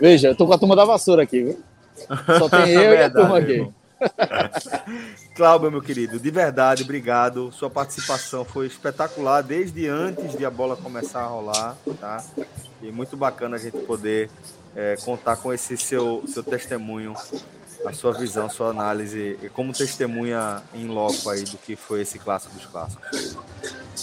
Veja, 0.00 0.28
eu 0.28 0.36
tô 0.36 0.46
com 0.46 0.52
a 0.52 0.58
turma 0.58 0.76
da 0.76 0.84
vassoura 0.84 1.22
aqui, 1.22 1.42
viu? 1.42 1.62
Só 2.38 2.48
tem 2.48 2.70
eu 2.70 2.80
verdade, 2.80 3.00
e 3.00 3.04
a 3.04 3.10
turma 3.10 3.38
aqui. 3.38 3.77
Cláudio, 5.34 5.70
meu 5.70 5.82
querido, 5.82 6.18
de 6.18 6.30
verdade, 6.30 6.82
obrigado. 6.82 7.52
Sua 7.52 7.70
participação 7.70 8.44
foi 8.44 8.66
espetacular 8.66 9.42
desde 9.42 9.86
antes 9.88 10.36
de 10.36 10.44
a 10.44 10.50
bola 10.50 10.76
começar 10.76 11.20
a 11.20 11.26
rolar, 11.26 11.76
tá? 12.00 12.24
E 12.82 12.90
muito 12.90 13.16
bacana 13.16 13.56
a 13.56 13.58
gente 13.58 13.78
poder 13.78 14.30
é, 14.74 14.96
contar 15.04 15.36
com 15.36 15.52
esse 15.52 15.76
seu, 15.76 16.22
seu 16.26 16.42
testemunho 16.42 17.14
a 17.84 17.92
sua 17.92 18.12
visão, 18.12 18.50
sua 18.50 18.68
análise 18.68 19.38
como 19.52 19.72
testemunha 19.72 20.62
em 20.74 20.86
loco 20.86 21.30
aí 21.30 21.44
do 21.44 21.56
que 21.58 21.76
foi 21.76 22.02
esse 22.02 22.18
clássico 22.18 22.54
dos 22.54 22.66
clássicos. 22.66 23.36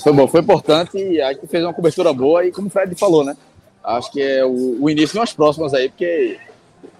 Foi 0.01 0.13
bom, 0.13 0.27
foi 0.27 0.41
importante 0.41 0.97
e 0.97 1.21
a 1.21 1.33
gente 1.33 1.47
fez 1.47 1.63
uma 1.63 1.73
cobertura 1.73 2.13
boa 2.13 2.45
e 2.45 2.51
como 2.51 2.67
o 2.67 2.69
Fred 2.69 2.95
falou, 2.95 3.23
né? 3.23 3.35
Acho 3.83 4.11
que 4.11 4.21
é 4.21 4.43
o, 4.45 4.81
o 4.81 4.89
início 4.89 5.19
nas 5.19 5.33
próximas 5.33 5.73
aí, 5.73 5.89
porque 5.89 6.39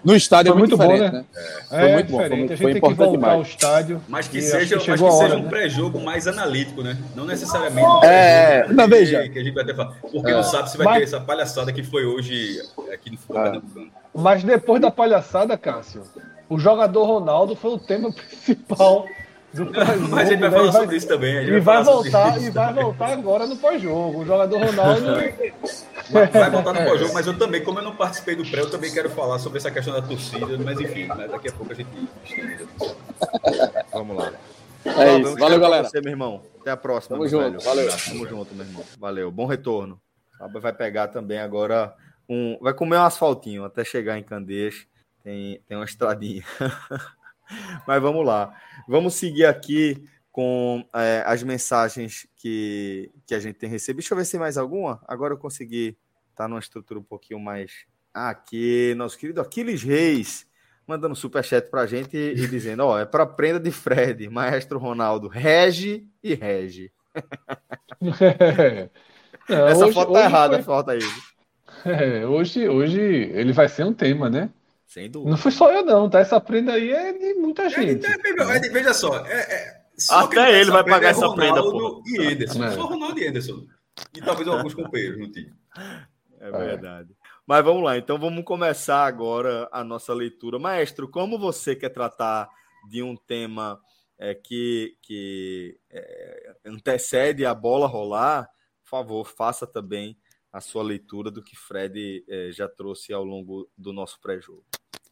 no 0.04 0.16
estádio 0.16 0.52
foi 0.52 0.58
é 0.58 0.60
muito, 0.60 0.78
muito 0.78 0.92
bom, 0.92 1.00
né? 1.00 1.12
né? 1.12 1.26
É. 1.72 1.80
Foi 1.80 1.94
muito 1.94 2.12
bom, 2.12 2.18
foi, 2.18 2.30
muito, 2.30 2.58
foi 2.58 2.72
importante 2.72 3.12
demais. 3.12 3.34
Ao 3.34 3.42
estádio 3.42 4.02
Mas 4.08 4.28
que 4.28 4.42
seja, 4.42 4.78
que 4.78 4.90
mas 4.90 5.02
que 5.02 5.12
seja 5.12 5.36
um 5.36 5.44
né? 5.44 5.50
pré-jogo 5.50 6.00
mais 6.00 6.28
analítico, 6.28 6.84
né? 6.84 6.98
Não 7.16 7.26
necessariamente 7.26 7.88
um 7.88 8.04
é, 8.04 8.68
não, 8.70 8.88
veja. 8.88 9.28
que 9.30 9.40
a 9.40 9.44
gente 9.44 9.54
vai 9.54 9.66
ter 9.66 9.76
falar. 9.76 9.96
Porque 10.02 10.32
é. 10.32 10.34
não 10.34 10.44
sabe 10.44 10.70
se 10.70 10.78
vai 10.78 10.86
mas... 10.86 10.98
ter 10.98 11.04
essa 11.04 11.20
palhaçada 11.20 11.74
que 11.74 11.84
foi 11.84 12.06
hoje 12.06 12.62
aqui 12.94 13.12
no 13.12 13.18
futebol 13.18 13.46
é. 13.46 13.62
Mas 14.14 14.44
depois 14.44 14.82
da 14.82 14.92
palhaçada, 14.92 15.58
Cássio, 15.58 16.04
o 16.48 16.60
jogador 16.60 17.06
Ronaldo 17.06 17.56
foi 17.56 17.72
o 17.72 17.80
tema 17.80 18.12
principal 18.14 19.08
do 19.56 19.72
pós-jogo. 19.72 20.08
Mas 20.10 20.28
a 20.28 20.32
gente 20.32 20.40
vai 20.40 20.50
né? 20.50 20.58
falar 20.58 20.72
vai, 20.72 20.82
sobre 20.82 20.98
isso 20.98 21.08
também. 21.08 21.36
e 21.48 21.60
vai, 21.60 21.84
voltar, 21.84 22.42
e 22.42 22.50
vai 22.50 22.74
voltar 22.74 23.10
agora 23.14 23.48
no 23.48 23.58
pós-jogo. 23.58 24.20
O 24.20 24.26
jogador 24.26 24.60
Ronaldo. 24.60 25.06
vai 26.32 26.50
voltar 26.52 26.74
no 26.74 26.86
pós-jogo, 26.86 27.14
mas 27.14 27.28
eu 27.28 27.38
também, 27.38 27.64
como 27.64 27.80
eu 27.80 27.84
não 27.84 27.96
participei 27.96 28.36
do 28.36 28.46
pré, 28.46 28.62
eu 28.62 28.70
também 28.70 28.92
quero 28.92 29.10
falar 29.10 29.40
sobre 29.40 29.58
essa 29.58 29.72
questão 29.72 29.94
da 29.94 30.02
torcida, 30.02 30.58
mas 30.58 30.80
enfim, 30.80 31.06
né? 31.06 31.28
daqui 31.28 31.50
a 31.50 31.52
pouco 31.52 31.72
a 31.72 31.76
gente. 31.76 31.90
Vamos 33.92 34.18
lá. 34.18 34.32
É 34.86 35.18
isso. 35.18 35.36
Valeu, 35.38 35.60
galera. 35.60 35.88
Você, 35.88 36.00
meu 36.00 36.12
irmão. 36.12 36.44
Até 36.62 36.72
a 36.72 36.78
próxima. 36.78 37.18
Tamo 37.18 37.28
junto. 37.28 37.44
Velho. 37.44 37.62
Valeu. 37.62 37.90
Tamo 37.90 38.28
junto, 38.28 38.56
meu 38.56 38.66
irmão. 38.66 38.84
Valeu. 39.00 39.32
Bom 39.32 39.46
retorno. 39.46 40.00
Vai 40.62 40.74
pegar 40.74 41.08
também 41.08 41.40
agora 41.40 41.94
um. 42.30 42.58
Vai 42.62 42.74
comer 42.74 42.98
um 42.98 43.04
asfaltinho 43.04 43.66
até 43.66 43.84
chegar 43.84 44.18
em 44.18 44.24
Candeias. 44.24 44.86
Tem, 45.24 45.60
tem 45.68 45.76
uma 45.76 45.86
estradinha. 45.86 46.44
Mas 47.88 48.02
vamos 48.02 48.26
lá. 48.26 48.54
Vamos 48.88 49.16
seguir 49.16 49.46
aqui 49.46 50.04
com 50.32 50.86
é, 50.94 51.24
as 51.26 51.42
mensagens 51.44 52.28
que, 52.36 53.10
que 53.26 53.34
a 53.34 53.40
gente 53.40 53.56
tem 53.56 53.70
recebido. 53.70 54.02
Deixa 54.02 54.14
eu 54.14 54.18
ver 54.18 54.26
se 54.26 54.32
tem 54.32 54.40
mais 54.40 54.58
alguma. 54.58 55.02
Agora 55.08 55.34
eu 55.34 55.38
consegui 55.38 55.98
estar 56.32 56.44
tá 56.44 56.48
numa 56.48 56.60
estrutura 56.60 57.00
um 57.00 57.04
pouquinho 57.04 57.40
mais. 57.40 57.86
Aqui, 58.14 58.94
nosso 58.96 59.18
querido 59.18 59.42
Aquiles 59.42 59.82
Reis, 59.84 60.48
mandando 60.88 61.16
superchat 61.16 61.70
para 61.70 61.82
a 61.82 61.88
gente 61.88 62.16
e, 62.16 62.34
e 62.34 62.48
dizendo: 62.48 62.84
Ó, 62.84 63.00
é 63.00 63.06
para 63.06 63.26
prenda 63.26 63.60
de 63.60 63.72
Fred, 63.72 64.30
Maestro 64.30 64.78
Ronaldo, 64.78 65.28
rege 65.28 66.08
e 66.24 66.34
rege. 66.34 66.92
É. 68.02 68.90
Não, 69.48 69.68
Essa 69.68 69.86
hoje, 69.86 69.94
foto 69.94 70.14
tá 70.14 70.24
errada, 70.24 70.56
foi... 70.56 70.64
falta 70.64 70.92
aí. 70.92 71.00
É, 71.86 72.26
hoje, 72.26 72.68
hoje 72.68 73.00
ele 73.00 73.54
vai 73.54 73.70
ser 73.70 73.86
um 73.86 73.94
tema, 73.94 74.30
né? 74.30 74.50
Sem 74.86 75.10
dúvida. 75.10 75.32
Não 75.32 75.38
foi 75.38 75.52
só 75.52 75.72
eu, 75.72 75.84
não, 75.84 76.10
tá? 76.10 76.20
Essa 76.20 76.40
prenda 76.40 76.74
aí 76.74 76.92
é 76.92 77.14
de 77.14 77.34
muita 77.36 77.64
é, 77.64 77.70
gente. 77.70 78.06
É, 78.06 78.12
é, 78.12 78.60
veja 78.70 78.94
só, 78.94 79.18
é, 79.26 79.86
até 80.10 80.60
ele 80.60 80.72
vai 80.72 80.84
pagar 80.84 81.10
essa 81.10 81.34
prenda, 81.34 81.62
pô. 81.62 82.04
E 82.06 82.22
Ederson, 82.22 82.72
só 82.72 82.86
Ronaldo 82.86 83.20
e 83.20 83.28
Ederson. 83.28 83.66
E 84.14 84.22
talvez 84.22 84.48
alguns 84.48 84.74
companheiros 84.74 85.20
no 85.20 85.32
time. 85.32 85.54
É 86.40 86.52
verdade. 86.52 87.10
Mas 87.48 87.64
vamos 87.64 87.84
lá, 87.84 87.98
então 87.98 88.18
vamos 88.18 88.44
começar 88.44 89.06
agora 89.06 89.70
a 89.72 89.84
nossa 89.84 90.14
leitura. 90.14 90.60
Maestro, 90.60 91.08
como 91.08 91.38
você 91.40 91.76
quer 91.76 91.90
tratar 91.90 92.50
de 92.90 93.02
um 93.02 93.16
tema 93.16 93.80
é, 94.18 94.34
que, 94.34 94.98
que 95.02 95.78
é, 95.90 96.56
antecede 96.66 97.46
a 97.46 97.54
bola 97.54 97.88
rolar, 97.88 98.50
por 98.84 98.90
favor, 98.90 99.26
faça 99.26 99.66
também 99.66 100.18
a 100.56 100.62
sua 100.62 100.82
leitura 100.82 101.30
do 101.30 101.44
que 101.44 101.54
Fred 101.54 102.24
é, 102.30 102.50
já 102.50 102.66
trouxe 102.66 103.12
ao 103.12 103.26
longo 103.26 103.70
do 103.78 103.92
nosso 103.92 104.22
pré-jogo. 104.22 104.64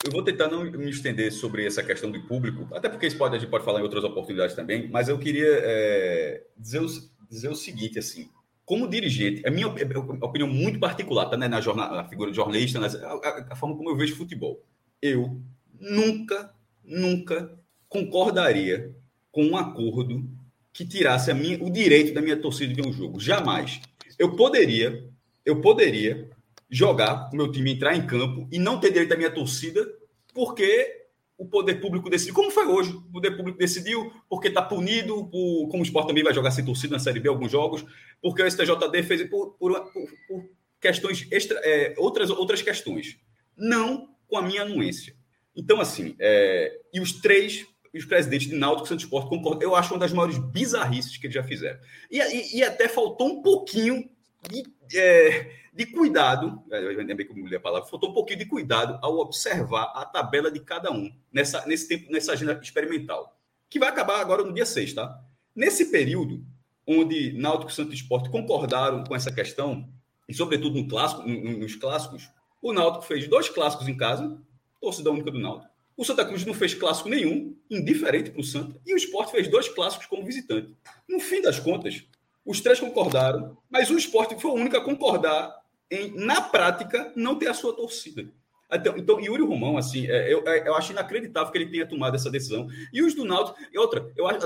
Eu 0.06 0.10
vou 0.10 0.24
tentar 0.24 0.48
não 0.48 0.64
me 0.64 0.90
estender 0.90 1.34
sobre 1.34 1.66
essa 1.66 1.84
questão 1.84 2.10
do 2.10 2.26
público, 2.26 2.66
até 2.74 2.88
porque 2.88 3.08
isso 3.08 3.18
pode, 3.18 3.36
a 3.36 3.40
gente 3.40 3.50
pode 3.50 3.66
falar 3.66 3.82
em 3.82 3.84
outras 3.84 4.06
oportunidades 4.06 4.56
também, 4.56 4.88
mas 4.88 5.10
eu 5.10 5.20
queria 5.20 5.50
é, 5.50 6.46
dizer, 6.58 6.80
o, 6.80 6.88
dizer 7.30 7.50
o 7.50 7.56
seguinte, 7.56 8.00
assim, 8.00 8.30
como 8.64 8.88
dirigente, 8.88 9.46
a 9.46 9.52
minha 9.52 9.68
opinião 9.68 10.48
muito 10.48 10.80
particular, 10.80 11.26
tá, 11.26 11.36
né, 11.36 11.50
na, 11.50 11.60
jornal, 11.60 11.94
na 11.94 12.08
figura 12.08 12.32
de 12.32 12.38
jornalista, 12.38 12.80
a, 12.80 13.54
a, 13.54 13.56
forma 13.58 13.76
como 13.76 13.90
eu 13.90 13.98
vejo 13.98 14.16
futebol. 14.16 14.64
Eu 15.02 15.42
nunca, 15.78 16.54
nunca 16.82 17.54
concordaria 17.90 18.96
com 19.30 19.44
um 19.44 19.58
acordo 19.58 20.26
que 20.72 20.86
tirasse 20.86 21.34
minha, 21.34 21.62
o 21.62 21.70
direito 21.70 22.14
da 22.14 22.22
minha 22.22 22.38
torcida 22.38 22.74
de 22.74 22.82
um 22.82 22.94
jogo. 22.94 23.20
Jamais. 23.20 23.82
Eu 24.18 24.38
poderia, 24.38 25.12
eu 25.46 25.62
poderia 25.62 26.30
jogar 26.70 27.30
o 27.32 27.36
meu 27.36 27.52
time 27.52 27.72
entrar 27.72 27.96
em 27.96 28.06
campo 28.06 28.48
e 28.52 28.58
não 28.58 28.80
ter 28.80 28.92
direito 28.92 29.10
da 29.10 29.18
minha 29.18 29.32
torcida 29.32 29.86
porque 30.34 31.04
o 31.38 31.46
poder 31.46 31.76
público 31.76 32.10
decidiu, 32.10 32.34
como 32.34 32.52
foi 32.52 32.66
hoje, 32.66 32.92
o 32.92 33.12
poder 33.12 33.36
público 33.36 33.58
decidiu, 33.58 34.12
porque 34.30 34.48
está 34.48 34.62
punido, 34.62 35.28
por, 35.28 35.68
como 35.68 35.84
o 35.84 35.86
Sport 35.86 36.08
também 36.08 36.24
vai 36.24 36.34
jogar 36.34 36.52
sem 36.52 36.64
torcida 36.64 36.94
na 36.94 37.00
Série 37.00 37.20
B 37.20 37.30
alguns 37.30 37.52
jogos, 37.52 37.86
porque 38.22 38.42
o 38.42 38.50
STJD 38.50 39.04
fez 39.04 39.30
por, 39.30 39.54
por, 39.58 39.74
por 40.28 40.50
questões 40.80 41.28
extra, 41.32 41.60
é, 41.64 41.94
outras, 41.98 42.30
outras 42.30 42.62
questões, 42.62 43.18
não 43.58 44.10
com 44.28 44.38
a 44.38 44.42
minha 44.42 44.62
anuência. 44.62 45.16
Então, 45.56 45.80
assim, 45.80 46.16
é, 46.20 46.80
e 46.94 47.00
os 47.00 47.14
três, 47.14 47.66
os 47.94 48.06
presidentes 48.06 48.48
de 48.48 48.56
Náutico 48.56 48.86
e 48.86 48.90
Santos 48.90 49.06
Sport 49.06 49.28
concordam, 49.28 49.62
eu 49.62 49.76
acho 49.76 49.94
uma 49.94 50.00
das 50.00 50.14
maiores 50.14 50.38
bizarrices 50.38 51.18
que 51.18 51.28
eles 51.28 51.36
já 51.36 51.44
fizeram. 51.44 51.80
E, 52.10 52.20
e, 52.20 52.58
e 52.58 52.64
até 52.64 52.88
faltou 52.88 53.28
um 53.28 53.42
pouquinho 53.42 54.10
de, 54.50 55.00
é, 55.00 55.52
de 55.74 55.86
cuidado, 55.88 56.64
é, 56.72 56.78
eu 56.78 56.98
lembrei 56.98 57.26
que 57.26 57.32
eu 57.32 57.36
mudei 57.36 57.58
a 57.58 57.62
palavra, 57.62 57.90
faltou 57.90 58.10
um 58.10 58.14
pouquinho 58.14 58.40
de 58.40 58.46
cuidado 58.46 59.00
ao 59.02 59.18
observar 59.18 59.92
a 59.96 60.06
tabela 60.06 60.52
de 60.52 60.60
cada 60.60 60.92
um 60.92 61.12
nessa, 61.32 61.66
nesse 61.66 61.88
tempo, 61.88 62.12
nessa 62.12 62.34
agenda 62.34 62.60
experimental, 62.62 63.38
que 63.70 63.80
vai 63.80 63.90
acabar 63.90 64.20
agora 64.20 64.44
no 64.44 64.54
dia 64.54 64.66
6, 64.66 64.94
tá? 64.94 65.20
Nesse 65.56 65.92
período, 65.92 66.46
onde 66.86 67.34
Náutico 67.34 67.72
e 67.72 67.74
Santos 67.74 67.96
Esporte 67.96 68.30
concordaram 68.30 69.04
com 69.04 69.16
essa 69.16 69.32
questão, 69.32 69.90
e 70.28 70.34
sobretudo 70.34 70.80
no 70.80 70.88
clássico, 70.88 71.28
nos 71.28 71.76
clássicos, 71.76 72.30
o 72.62 72.74
Náutico 72.74 73.06
fez 73.06 73.28
dois 73.28 73.50
clássicos 73.50 73.88
em 73.88 73.96
casa, 73.96 74.38
torcida 74.80 75.12
única 75.12 75.32
do 75.32 75.40
Náutico. 75.40 75.72
O 75.96 76.04
Santa 76.04 76.26
Cruz 76.26 76.44
não 76.44 76.54
fez 76.54 76.74
clássico 76.74 77.08
nenhum, 77.08 77.56
indiferente 77.70 78.32
para 78.32 78.42
o 78.42 78.44
Santa, 78.44 78.80
e 78.86 78.94
o 78.94 78.98
Esporte 78.98 79.32
fez 79.32 79.48
dois 79.48 79.70
clássicos 79.70 80.08
como 80.08 80.26
visitante. 80.26 80.76
No 81.08 81.20
fim 81.20 81.42
das 81.42 81.60
contas, 81.60 82.04
os 82.46 82.62
três 82.62 82.80
concordaram, 82.80 83.58
mas 83.70 83.90
o 83.90 83.98
Esporte 83.98 84.40
foi 84.40 84.52
o 84.52 84.56
único 84.56 84.78
a 84.78 84.84
concordar 84.84 85.56
em, 85.90 86.14
na 86.16 86.42
prática, 86.42 87.12
não 87.16 87.38
ter 87.38 87.48
a 87.48 87.54
sua 87.54 87.74
torcida. 87.76 88.26
Então, 88.72 88.98
então 88.98 89.20
Yuri 89.20 89.44
Romão, 89.44 89.78
assim, 89.78 90.08
é, 90.08 90.34
eu, 90.34 90.44
é, 90.48 90.68
eu 90.68 90.76
acho 90.76 90.92
inacreditável 90.92 91.52
que 91.52 91.58
ele 91.58 91.70
tenha 91.70 91.86
tomado 91.86 92.16
essa 92.16 92.30
decisão. 92.30 92.68
E 92.92 93.04
os 93.04 93.14
do 93.14 93.24
Náutico, 93.24 93.58
e 93.72 93.78
outra, 93.78 94.12
eu 94.16 94.28
acho, 94.28 94.40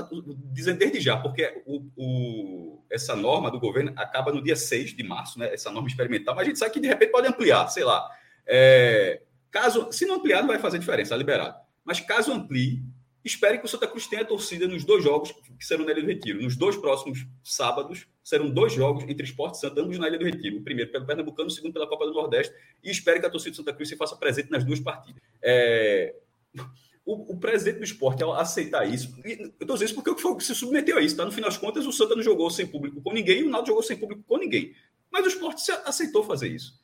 dizendo 0.52 0.78
desde 0.78 1.00
já, 1.00 1.16
porque 1.16 1.62
o, 1.66 1.82
o, 1.96 2.84
essa 2.90 3.16
norma 3.16 3.50
do 3.50 3.58
governo 3.58 3.92
acaba 3.96 4.32
no 4.32 4.42
dia 4.42 4.56
6 4.56 4.94
de 4.94 5.02
março, 5.02 5.38
né? 5.38 5.52
Essa 5.52 5.70
norma 5.70 5.88
experimental, 5.88 6.34
mas 6.34 6.44
a 6.44 6.48
gente 6.48 6.58
sabe 6.58 6.72
que 6.72 6.80
de 6.80 6.88
repente 6.88 7.10
pode 7.10 7.26
ampliar, 7.26 7.68
sei 7.68 7.84
lá. 7.84 8.06
É, 8.46 9.22
caso, 9.50 9.88
se 9.90 10.04
não 10.04 10.16
ampliar, 10.16 10.40
não 10.40 10.48
vai 10.48 10.58
fazer 10.58 10.78
diferença, 10.78 11.14
é 11.14 11.18
liberado. 11.18 11.56
Mas 11.84 12.00
caso 12.00 12.32
amplie, 12.32 12.82
Espere 13.28 13.58
que 13.58 13.66
o 13.66 13.68
Santa 13.68 13.86
Cruz 13.86 14.06
tenha 14.06 14.24
torcida 14.24 14.66
nos 14.66 14.84
dois 14.84 15.04
jogos 15.04 15.32
que 15.58 15.64
serão 15.64 15.84
na 15.84 15.92
Ilha 15.92 16.00
do 16.00 16.06
Retiro. 16.06 16.42
Nos 16.42 16.56
dois 16.56 16.78
próximos 16.78 17.26
sábados, 17.44 18.06
serão 18.24 18.48
dois 18.48 18.72
jogos 18.72 19.04
entre 19.04 19.22
Esporte 19.22 19.56
e 19.56 19.60
Santa, 19.60 19.82
ambos 19.82 19.98
na 19.98 20.08
Ilha 20.08 20.18
do 20.18 20.24
Retiro. 20.24 20.56
O 20.56 20.62
primeiro 20.62 20.90
pelo 20.90 21.04
Pernambucano, 21.04 21.48
o 21.48 21.50
segundo 21.50 21.74
pela 21.74 21.86
Copa 21.86 22.06
do 22.06 22.14
Nordeste. 22.14 22.54
E 22.82 22.90
espere 22.90 23.20
que 23.20 23.26
a 23.26 23.30
torcida 23.30 23.50
do 23.50 23.56
Santa 23.56 23.74
Cruz 23.74 23.90
se 23.90 23.96
faça 23.96 24.16
presente 24.16 24.50
nas 24.50 24.64
duas 24.64 24.80
partidas. 24.80 25.22
É... 25.42 26.16
O, 27.04 27.34
o, 27.34 27.38
presidente 27.38 27.78
do 27.78 27.84
esporte, 27.84 28.22
ao 28.22 28.32
aceitar 28.32 28.86
isso, 28.86 29.14
eu 29.24 29.46
estou 29.46 29.76
dizendo 29.76 29.84
isso 29.84 29.94
porque 29.94 30.10
o 30.10 30.36
que 30.36 30.44
se 30.44 30.54
submeteu 30.54 30.96
a 30.96 31.00
isso, 31.02 31.16
tá? 31.16 31.24
No 31.24 31.32
final 31.32 31.50
das 31.50 31.58
contas, 31.58 31.86
o 31.86 31.92
Santa 31.92 32.14
não 32.14 32.22
jogou 32.22 32.50
sem 32.50 32.66
público 32.66 33.00
com 33.02 33.12
ninguém 33.12 33.40
e 33.40 33.44
o 33.44 33.50
Naldo 33.50 33.66
jogou 33.66 33.82
sem 33.82 33.96
público 33.96 34.22
com 34.26 34.38
ninguém. 34.38 34.74
Mas 35.10 35.24
o 35.26 35.28
esporte 35.28 35.70
aceitou 35.84 36.24
fazer 36.24 36.48
isso 36.48 36.78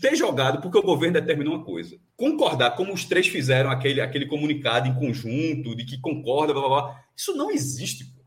ter 0.00 0.14
jogado 0.14 0.60
porque 0.60 0.78
o 0.78 0.82
governo 0.82 1.18
determinou 1.18 1.54
uma 1.54 1.64
coisa. 1.64 1.98
Concordar, 2.16 2.72
como 2.72 2.92
os 2.92 3.04
três 3.04 3.26
fizeram 3.26 3.70
aquele, 3.70 4.00
aquele 4.00 4.26
comunicado 4.26 4.88
em 4.88 4.94
conjunto, 4.94 5.74
de 5.74 5.84
que 5.84 5.98
concorda, 5.98 6.52
blá, 6.52 6.68
blá, 6.68 6.82
blá. 6.82 7.04
Isso 7.16 7.34
não 7.34 7.50
existe. 7.50 8.04
Pô. 8.04 8.22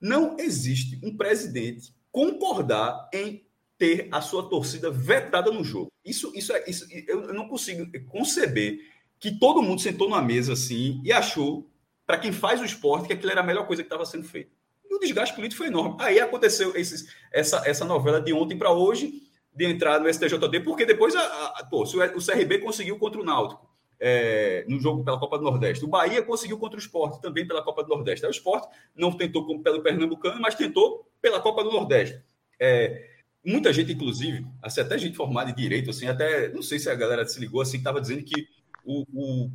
Não 0.00 0.36
existe 0.38 1.00
um 1.02 1.16
presidente 1.16 1.94
concordar 2.10 3.08
em 3.14 3.46
ter 3.78 4.08
a 4.10 4.20
sua 4.20 4.48
torcida 4.48 4.90
vetada 4.90 5.50
no 5.50 5.62
jogo. 5.62 5.90
Isso, 6.04 6.32
isso, 6.34 6.52
é, 6.52 6.68
isso 6.68 6.86
eu 7.08 7.32
não 7.32 7.48
consigo 7.48 7.86
conceber 8.08 8.80
que 9.18 9.38
todo 9.38 9.62
mundo 9.62 9.80
sentou 9.80 10.08
numa 10.08 10.20
mesa 10.20 10.52
assim 10.52 11.00
e 11.04 11.12
achou, 11.12 11.70
para 12.04 12.18
quem 12.18 12.32
faz 12.32 12.60
o 12.60 12.64
esporte, 12.64 13.06
que 13.06 13.12
aquilo 13.12 13.30
era 13.30 13.40
a 13.40 13.44
melhor 13.44 13.66
coisa 13.66 13.82
que 13.82 13.86
estava 13.86 14.04
sendo 14.04 14.24
feita. 14.24 14.50
E 14.88 14.94
o 14.94 14.98
desgaste 14.98 15.34
político 15.34 15.58
foi 15.58 15.68
enorme. 15.68 15.96
Aí 16.00 16.18
aconteceu 16.18 16.76
esses, 16.76 17.06
essa, 17.32 17.62
essa 17.64 17.84
novela 17.84 18.20
de 18.20 18.32
ontem 18.32 18.58
para 18.58 18.72
hoje 18.72 19.22
de 19.54 19.64
entrar 19.66 20.00
no 20.00 20.12
STJD, 20.12 20.60
porque 20.60 20.86
depois 20.86 21.14
a, 21.14 21.20
a, 21.20 21.64
pô, 21.64 21.82
o 21.82 22.24
CRB 22.24 22.58
conseguiu 22.58 22.98
contra 22.98 23.20
o 23.20 23.24
Náutico 23.24 23.70
é, 24.00 24.64
no 24.68 24.80
jogo 24.80 25.04
pela 25.04 25.18
Copa 25.18 25.38
do 25.38 25.44
Nordeste. 25.44 25.84
O 25.84 25.88
Bahia 25.88 26.22
conseguiu 26.22 26.58
contra 26.58 26.76
o 26.76 26.82
Sport 26.82 27.20
também 27.20 27.46
pela 27.46 27.62
Copa 27.62 27.84
do 27.84 27.88
Nordeste. 27.90 28.26
O 28.26 28.30
Sport 28.30 28.68
não 28.96 29.16
tentou 29.16 29.46
como 29.46 29.62
pelo 29.62 29.80
Pernambucano, 29.80 30.40
mas 30.40 30.56
tentou 30.56 31.06
pela 31.20 31.40
Copa 31.40 31.62
do 31.62 31.70
Nordeste. 31.70 32.20
É, 32.58 33.10
muita 33.44 33.72
gente, 33.72 33.92
inclusive, 33.92 34.44
assim, 34.60 34.80
até 34.80 34.98
gente 34.98 35.16
formada 35.16 35.50
em 35.50 35.54
direito, 35.54 35.90
assim, 35.90 36.08
até 36.08 36.48
não 36.48 36.62
sei 36.62 36.80
se 36.80 36.90
a 36.90 36.94
galera 36.94 37.26
se 37.26 37.38
ligou, 37.38 37.60
assim, 37.60 37.76
estava 37.76 38.00
dizendo 38.00 38.24
que 38.24 38.48
o, 38.84 39.04
o, 39.12 39.50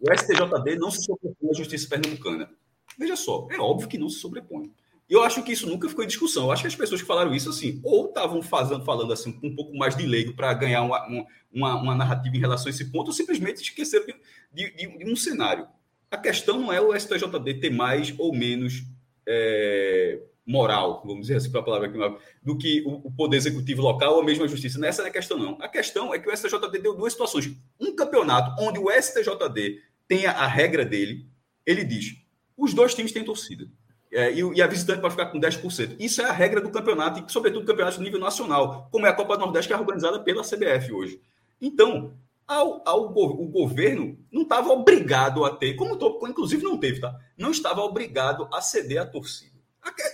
o 0.00 0.14
STJD 0.14 0.76
não 0.78 0.90
se 0.90 1.04
sobrepõe 1.04 1.50
à 1.50 1.54
justiça 1.54 1.88
pernambucana. 1.88 2.50
Veja 2.98 3.16
só, 3.16 3.48
é 3.50 3.58
óbvio 3.58 3.88
que 3.88 3.96
não 3.96 4.10
se 4.10 4.18
sobrepõe. 4.18 4.70
E 5.08 5.14
eu 5.14 5.22
acho 5.22 5.42
que 5.42 5.52
isso 5.52 5.68
nunca 5.68 5.88
ficou 5.88 6.02
em 6.04 6.08
discussão. 6.08 6.44
Eu 6.44 6.52
acho 6.52 6.62
que 6.62 6.68
as 6.68 6.74
pessoas 6.74 7.00
que 7.00 7.06
falaram 7.06 7.32
isso, 7.32 7.48
assim, 7.48 7.80
ou 7.84 8.06
estavam 8.06 8.42
falando 8.42 9.12
assim 9.12 9.38
um 9.42 9.54
pouco 9.54 9.76
mais 9.76 9.96
de 9.96 10.04
leigo 10.04 10.34
para 10.34 10.52
ganhar 10.52 10.82
uma, 10.82 11.06
uma, 11.52 11.80
uma, 11.80 11.94
narrativa 11.94 12.36
em 12.36 12.40
relação 12.40 12.66
a 12.66 12.70
esse 12.70 12.90
ponto, 12.90 13.08
ou 13.08 13.12
simplesmente 13.12 13.62
esqueceram 13.62 14.04
de, 14.52 14.70
de, 14.74 14.98
de, 14.98 15.10
um 15.10 15.14
cenário. 15.14 15.68
A 16.10 16.16
questão 16.16 16.58
não 16.60 16.72
é 16.72 16.80
o 16.80 16.94
STJD 16.98 17.54
ter 17.60 17.70
mais 17.70 18.12
ou 18.18 18.34
menos 18.34 18.82
é, 19.28 20.20
moral, 20.44 21.02
vamos 21.04 21.22
dizer 21.22 21.36
assim, 21.36 21.50
para 21.52 21.60
a 21.60 21.64
palavra 21.64 21.88
aqui, 21.88 21.98
do 22.42 22.58
que 22.58 22.82
o, 22.84 23.06
o, 23.06 23.12
Poder 23.12 23.36
Executivo 23.36 23.82
local 23.82 24.16
ou 24.16 24.24
mesmo 24.24 24.42
a 24.42 24.48
Justiça. 24.48 24.78
Nessa 24.78 25.02
é 25.02 25.06
a 25.06 25.10
questão, 25.10 25.38
não. 25.38 25.56
A 25.60 25.68
questão 25.68 26.12
é 26.12 26.18
que 26.18 26.28
o 26.28 26.36
STJD 26.36 26.80
deu 26.80 26.96
duas 26.96 27.12
situações. 27.12 27.48
Um 27.78 27.94
campeonato 27.94 28.60
onde 28.60 28.80
o 28.80 28.90
STJD 28.90 29.82
tem 30.08 30.26
a 30.26 30.46
regra 30.48 30.84
dele, 30.84 31.28
ele 31.64 31.84
diz: 31.84 32.16
os 32.56 32.74
dois 32.74 32.92
times 32.92 33.12
têm 33.12 33.24
torcida 33.24 33.68
é, 34.12 34.32
e, 34.32 34.40
e, 34.40 34.62
a 34.62 34.66
visitante 34.66 35.00
pode 35.00 35.14
ficar 35.14 35.26
com 35.26 35.40
10%. 35.40 35.96
Isso 35.98 36.22
é 36.22 36.24
a 36.24 36.32
regra 36.32 36.60
do 36.60 36.70
campeonato, 36.70 37.20
e 37.20 37.32
sobretudo 37.32 37.66
campeonato 37.66 37.98
de 37.98 38.04
nível 38.04 38.20
nacional, 38.20 38.88
como 38.90 39.06
é 39.06 39.10
a 39.10 39.12
Copa 39.12 39.36
do 39.36 39.40
Nordeste, 39.44 39.68
que 39.68 39.74
é 39.74 39.76
organizada 39.76 40.20
pela 40.20 40.42
CBF 40.42 40.92
hoje. 40.92 41.20
Então, 41.60 42.14
ao, 42.46 42.82
ao 42.86 43.06
o 43.06 43.48
governo 43.48 44.16
não 44.30 44.42
estava 44.42 44.70
obrigado 44.70 45.44
a 45.44 45.50
ter, 45.50 45.74
como 45.74 45.96
tô, 45.96 46.24
inclusive 46.28 46.62
não 46.62 46.78
teve, 46.78 47.00
tá? 47.00 47.14
Não 47.36 47.50
estava 47.50 47.80
obrigado 47.82 48.48
a 48.52 48.60
ceder 48.60 49.02
à 49.02 49.06
torcida. 49.06 49.56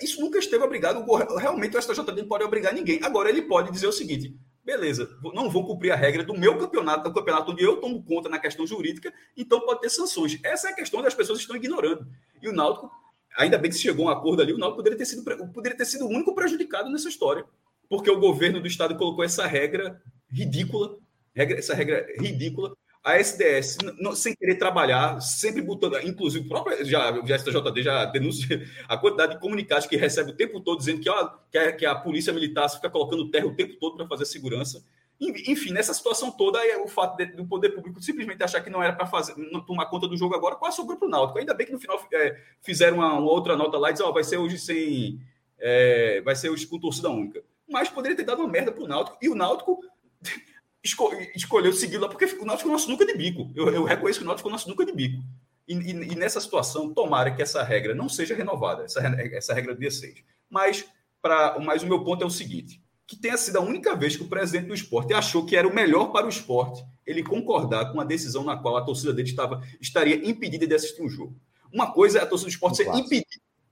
Isso 0.03 0.21
nunca 0.21 0.39
esteve 0.39 0.63
obrigado. 0.65 1.05
Realmente 1.37 1.77
o 1.77 1.83
STJD 1.83 2.23
não 2.23 2.29
pode 2.29 2.45
obrigar 2.45 2.75
ninguém. 2.75 3.01
Agora 3.03 3.31
ele 3.31 3.43
pode 3.43 3.71
dizer 3.71 3.87
o 3.87 3.93
seguinte: 3.93 4.37
beleza, 4.65 5.09
não 5.35 5.51
vou 5.51 5.67
cumprir 5.67 5.93
a 5.93 5.97
regra 5.97 6.23
do 6.23 6.35
meu 6.35 6.59
campeonato, 6.59 7.05
do 7.05 7.15
campeonato 7.15 7.53
onde 7.53 7.63
eu 7.63 7.81
tomo 7.81 8.03
conta 8.05 8.29
na 8.29 8.39
questão 8.39 8.67
jurídica, 8.67 9.13
então 9.37 9.61
pode 9.61 9.81
ter 9.81 9.91
sanções. 9.91 10.39
Essa 10.43 10.69
é 10.69 10.73
a 10.73 10.75
questão 10.75 11.01
que 11.01 11.09
as 11.09 11.15
pessoas 11.15 11.39
estão 11.39 11.57
ignorando. 11.57 12.07
E 12.41 12.49
o 12.49 12.53
Náutico 12.53 12.91
ainda 13.37 13.59
bem 13.59 13.71
que 13.71 13.77
se 13.77 13.83
chegou 13.83 14.09
a 14.09 14.13
um 14.13 14.17
acordo 14.17 14.43
ali, 14.43 14.53
o 14.53 14.59
Náutico 14.59 14.79
poderia 14.79 14.99
ter 14.99 15.07
sido, 15.07 15.23
poderia 15.53 15.77
ter 15.77 15.85
sido 15.85 16.07
o 16.07 16.09
único 16.09 16.35
prejudicado 16.35 16.91
nessa 16.91 17.09
história, 17.09 17.45
porque 17.89 18.11
o 18.11 18.21
governo 18.21 18.61
do 18.61 18.67
estado 18.67 18.97
colocou 18.97 19.25
essa 19.25 19.47
regra 19.47 20.01
ridícula, 20.31 20.97
regra, 21.35 21.59
essa 21.59 21.75
regra 21.75 22.07
ridícula, 22.19 22.75
a 23.05 23.19
SDS, 23.19 23.79
não, 23.99 24.15
sem 24.15 24.35
querer 24.35 24.55
trabalhar, 24.55 25.21
sempre 25.21 25.61
botando, 25.61 25.99
inclusive, 26.07 26.47
o 26.47 26.49
próprio 26.49 26.85
já, 26.85 27.11
o 27.11 27.27
STJD 27.27 27.83
já 27.83 28.05
denuncia 28.05 28.65
a 28.89 28.97
quantidade 28.97 29.35
de 29.35 29.41
comunicados 29.41 29.87
que 29.87 29.97
recebe 29.97 30.31
o 30.31 30.37
tempo 30.37 30.61
todo, 30.61 30.79
dizendo 30.79 31.01
que, 31.01 31.11
ó, 31.11 31.29
que, 31.51 31.59
a, 31.59 31.73
que 31.73 31.85
a 31.85 31.97
polícia 31.97 32.33
militar 32.33 32.69
fica 32.69 32.89
colocando 32.89 33.29
terra 33.29 33.47
o 33.47 33.57
tempo 33.57 33.75
todo 33.81 33.97
para 33.97 34.07
fazer 34.07 34.25
segurança. 34.27 34.85
Enfim, 35.47 35.73
nessa 35.73 35.95
situação 35.95 36.33
toda, 36.33 36.59
o 36.83 36.89
fato 36.89 37.17
de, 37.17 37.27
do 37.27 37.47
poder 37.47 37.71
público 37.71 38.03
simplesmente 38.03 38.43
achar 38.43 38.61
que 38.61 38.71
não 38.71 38.83
era 38.83 38.93
para 38.93 39.07
fazer 39.07 39.35
não 39.37 39.61
tomar 39.61 39.87
conta 39.87 40.09
do 40.09 40.17
jogo 40.17 40.35
agora, 40.35 40.57
quase 40.57 40.77
sobrou 40.77 40.99
para 40.99 41.07
o 41.07 41.11
Náutico. 41.11 41.39
Ainda 41.39 41.55
bem 41.55 41.67
que 41.67 41.73
no 41.73 41.79
final 41.79 42.05
é, 42.13 42.37
fizeram 42.61 42.97
uma, 42.97 43.13
uma, 43.13 43.31
outra 43.31 43.57
nota 43.57 43.79
lá 43.79 43.91
e 43.91 43.93
disseram, 43.93 44.11
ó, 44.11 44.15
vai 44.15 44.25
ser 44.25 44.39
hoje 44.39 44.59
sem. 44.59 45.21
É, 45.59 46.21
vai 46.23 46.35
ser 46.35 46.51
hoje 46.51 46.67
com 46.67 46.79
torcida 46.79 47.09
única. 47.09 47.43
Mas 47.69 47.89
poderia 47.89 48.17
ter 48.17 48.25
dado 48.25 48.41
uma 48.41 48.49
merda 48.49 48.73
para 48.73 48.83
o 48.83 48.89
Náutico, 48.89 49.17
e 49.23 49.29
o 49.29 49.35
Náutico 49.35 49.81
esco 50.83 51.13
escolheu 51.37 51.73
seguir 51.73 51.99
lá, 51.99 52.09
porque 52.09 52.25
o 52.25 52.45
Náutico 52.45 52.69
é 52.69 52.73
nosso 52.73 52.91
nunca 52.91 53.07
de 53.07 53.15
bico. 53.15 53.49
Eu, 53.55 53.69
eu 53.69 53.85
reconheço 53.85 54.19
que 54.19 54.25
o 54.25 54.29
Náutico 54.29 54.49
é 54.49 54.53
nosso 54.53 54.69
nunca 54.69 54.85
de 54.85 54.93
bico. 54.93 55.23
E, 55.69 55.75
e, 55.75 55.91
e, 55.91 56.17
nessa 56.17 56.41
situação, 56.41 56.93
tomara 56.93 57.31
que 57.31 57.41
essa 57.41 57.63
regra 57.63 57.95
não 57.95 58.09
seja 58.09 58.35
renovada, 58.35 58.83
essa, 58.85 59.01
essa 59.33 59.55
regra 59.55 59.73
do 59.73 59.81
dia 59.81 59.91
6. 59.91 60.25
Mas, 60.51 60.85
mas 61.65 61.85
o 61.85 61.87
meu 61.87 62.03
ponto 62.03 62.25
é 62.25 62.27
o 62.27 62.31
seguinte: 62.31 62.82
que 63.13 63.21
tenha 63.21 63.37
sido 63.37 63.59
a 63.59 63.61
única 63.61 63.95
vez 63.95 64.17
que 64.17 64.23
o 64.23 64.29
presidente 64.29 64.69
do 64.69 64.75
esporte 64.75 65.13
achou 65.13 65.45
que 65.45 65.55
era 65.55 65.69
o 65.69 65.75
melhor 65.75 66.07
para 66.07 66.25
o 66.25 66.31
esporte 66.31 66.83
ele 67.07 67.23
concordar 67.23 67.93
com 67.93 68.01
a 68.01 68.05
decisão 68.05 68.43
na 68.43 68.57
qual 68.57 68.75
a 68.75 68.83
torcida 68.83 69.13
dele 69.13 69.29
estava, 69.29 69.63
estaria 69.79 70.27
impedida 70.27 70.67
de 70.67 70.75
assistir 70.75 71.03
um 71.03 71.11
jogo. 71.11 71.37
Uma 71.71 71.93
coisa 71.93 72.21
é 72.21 72.23
a 72.23 72.27
torcida 72.27 72.49
do 72.49 72.55
esporte 72.55 72.79
ser 72.79 72.89
impedida, 72.89 73.27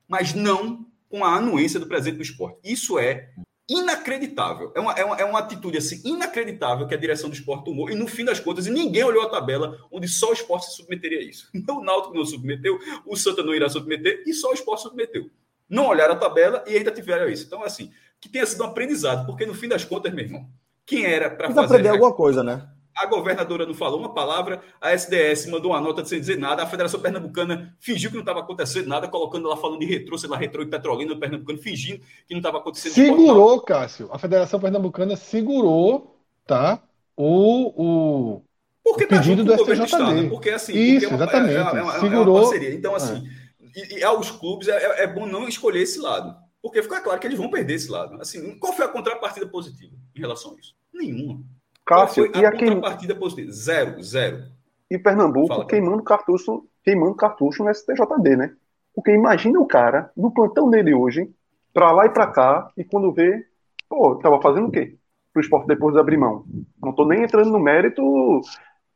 mas 0.06 0.34
não 0.34 0.86
com 1.08 1.24
a 1.24 1.36
anuência 1.36 1.80
do 1.80 1.86
presidente 1.86 2.18
do 2.18 2.22
esporte. 2.22 2.58
Isso 2.62 2.98
é 2.98 3.30
inacreditável. 3.66 4.72
É 4.74 4.80
uma, 4.80 4.92
é 4.92 5.04
uma, 5.06 5.16
é 5.16 5.24
uma 5.24 5.38
atitude 5.38 5.78
assim, 5.78 6.02
inacreditável 6.04 6.86
que 6.86 6.94
a 6.94 6.98
direção 6.98 7.30
do 7.30 7.34
esporte 7.34 7.64
tomou. 7.64 7.88
E 7.88 7.94
no 7.94 8.06
fim 8.06 8.26
das 8.26 8.40
contas, 8.40 8.66
ninguém 8.66 9.04
olhou 9.04 9.22
a 9.22 9.30
tabela 9.30 9.78
onde 9.90 10.06
só 10.06 10.28
o 10.28 10.34
esporte 10.34 10.66
se 10.66 10.76
submeteria 10.76 11.20
a 11.20 11.22
isso. 11.22 11.48
O 11.66 11.82
Náutico 11.82 12.14
não 12.14 12.26
submeteu, 12.26 12.78
o 13.06 13.16
Santa 13.16 13.42
não 13.42 13.54
irá 13.54 13.70
submeter 13.70 14.22
e 14.26 14.34
só 14.34 14.50
o 14.50 14.54
esporte 14.54 14.82
submeteu. 14.82 15.30
Não 15.66 15.86
olharam 15.86 16.14
a 16.14 16.18
tabela 16.18 16.62
e 16.66 16.76
ainda 16.76 16.90
tiveram 16.90 17.26
isso. 17.30 17.46
Então, 17.46 17.62
assim, 17.62 17.92
que 18.20 18.28
tenha 18.28 18.44
sido 18.46 18.62
um 18.62 18.66
aprendizado, 18.66 19.26
porque 19.26 19.46
no 19.46 19.54
fim 19.54 19.68
das 19.68 19.84
contas, 19.84 20.12
meu 20.12 20.24
irmão, 20.24 20.46
quem 20.84 21.04
era 21.04 21.30
para 21.30 21.48
fazer. 21.48 21.66
aprender 21.66 21.88
alguma 21.88 22.12
coisa, 22.12 22.42
né? 22.42 22.68
A 22.96 23.06
governadora 23.06 23.64
não 23.64 23.72
falou 23.72 23.98
uma 23.98 24.12
palavra, 24.12 24.60
a 24.80 24.92
SDS 24.92 25.46
mandou 25.46 25.70
uma 25.70 25.80
nota 25.80 26.04
sem 26.04 26.20
dizer 26.20 26.36
nada, 26.36 26.62
a 26.62 26.66
Federação 26.66 27.00
Pernambucana 27.00 27.74
fingiu 27.78 28.10
que 28.10 28.16
não 28.16 28.22
estava 28.22 28.40
acontecendo 28.40 28.88
nada, 28.88 29.08
colocando 29.08 29.48
lá 29.48 29.56
falando 29.56 29.80
de 29.80 29.86
retrô, 29.86 30.18
sei 30.18 30.28
lá, 30.28 30.36
retrô 30.36 30.62
e 30.62 30.66
petrolina, 30.66 31.14
o 31.14 31.18
Pernambucano 31.18 31.58
fingindo 31.60 32.00
que 32.26 32.34
não 32.34 32.38
estava 32.38 32.58
acontecendo. 32.58 32.92
Segurou, 32.92 33.60
Cássio. 33.62 34.08
A 34.12 34.18
Federação 34.18 34.60
Pernambucana 34.60 35.16
segurou, 35.16 36.20
tá? 36.44 36.82
O, 37.16 37.72
o, 37.76 38.42
porque 38.82 39.04
o 39.04 39.08
tá 39.08 39.16
pedido 39.16 39.44
do, 39.44 39.52
STJD. 39.54 39.84
Estado, 39.84 40.28
porque 40.28 40.50
assim, 40.50 40.72
Isso, 40.72 41.08
porque 41.08 41.14
é 41.14 41.16
uma, 41.16 41.24
exatamente. 41.24 41.56
É, 41.56 41.80
é, 41.80 41.96
é, 41.96 42.00
Segurou. 42.00 42.38
É 42.38 42.40
parceria. 42.42 42.74
Então, 42.74 42.94
assim, 42.94 43.28
é. 43.76 43.94
e, 43.94 43.98
e, 43.98 44.04
aos 44.04 44.30
clubes 44.30 44.68
é, 44.68 45.04
é 45.04 45.06
bom 45.06 45.26
não 45.26 45.48
escolher 45.48 45.82
esse 45.82 46.00
lado. 46.00 46.34
Porque 46.62 46.82
fica 46.82 47.00
claro 47.00 47.18
que 47.18 47.26
eles 47.26 47.38
vão 47.38 47.50
perder 47.50 47.74
esse 47.74 47.90
lado. 47.90 48.20
Assim, 48.20 48.58
qual 48.58 48.72
foi 48.72 48.84
a 48.84 48.88
contrapartida 48.88 49.46
positiva 49.46 49.94
em 50.14 50.20
relação 50.20 50.54
a 50.54 50.60
isso? 50.60 50.74
Nenhuma. 50.92 51.42
Cássio, 51.86 52.30
e 52.36 52.44
a 52.44 52.52
contrapartida 52.52 53.14
positiva? 53.14 53.50
Zero, 53.50 54.02
zero. 54.02 54.44
E 54.90 54.98
Pernambuco 54.98 55.48
Fala, 55.48 55.66
queimando 55.66 56.02
cartucho, 56.02 56.66
queimando 56.84 57.14
cartucho 57.14 57.64
no 57.64 57.72
STJD, 57.72 58.36
né? 58.36 58.54
Porque 58.94 59.12
imagina 59.12 59.58
o 59.58 59.66
cara 59.66 60.10
no 60.16 60.32
plantão 60.32 60.68
dele 60.68 60.94
hoje, 60.94 61.30
pra 61.72 61.92
lá 61.92 62.06
e 62.06 62.10
pra 62.10 62.26
cá, 62.26 62.70
e 62.76 62.84
quando 62.84 63.12
vê, 63.12 63.46
pô, 63.88 64.16
tava 64.16 64.40
fazendo 64.42 64.68
o 64.68 64.70
quê? 64.70 64.96
Pro 65.32 65.40
esporte 65.40 65.68
depois 65.68 65.94
de 65.94 66.00
abrir 66.00 66.16
mão. 66.16 66.44
Não 66.82 66.92
tô 66.92 67.06
nem 67.06 67.22
entrando 67.22 67.50
no 67.50 67.60
mérito 67.60 68.02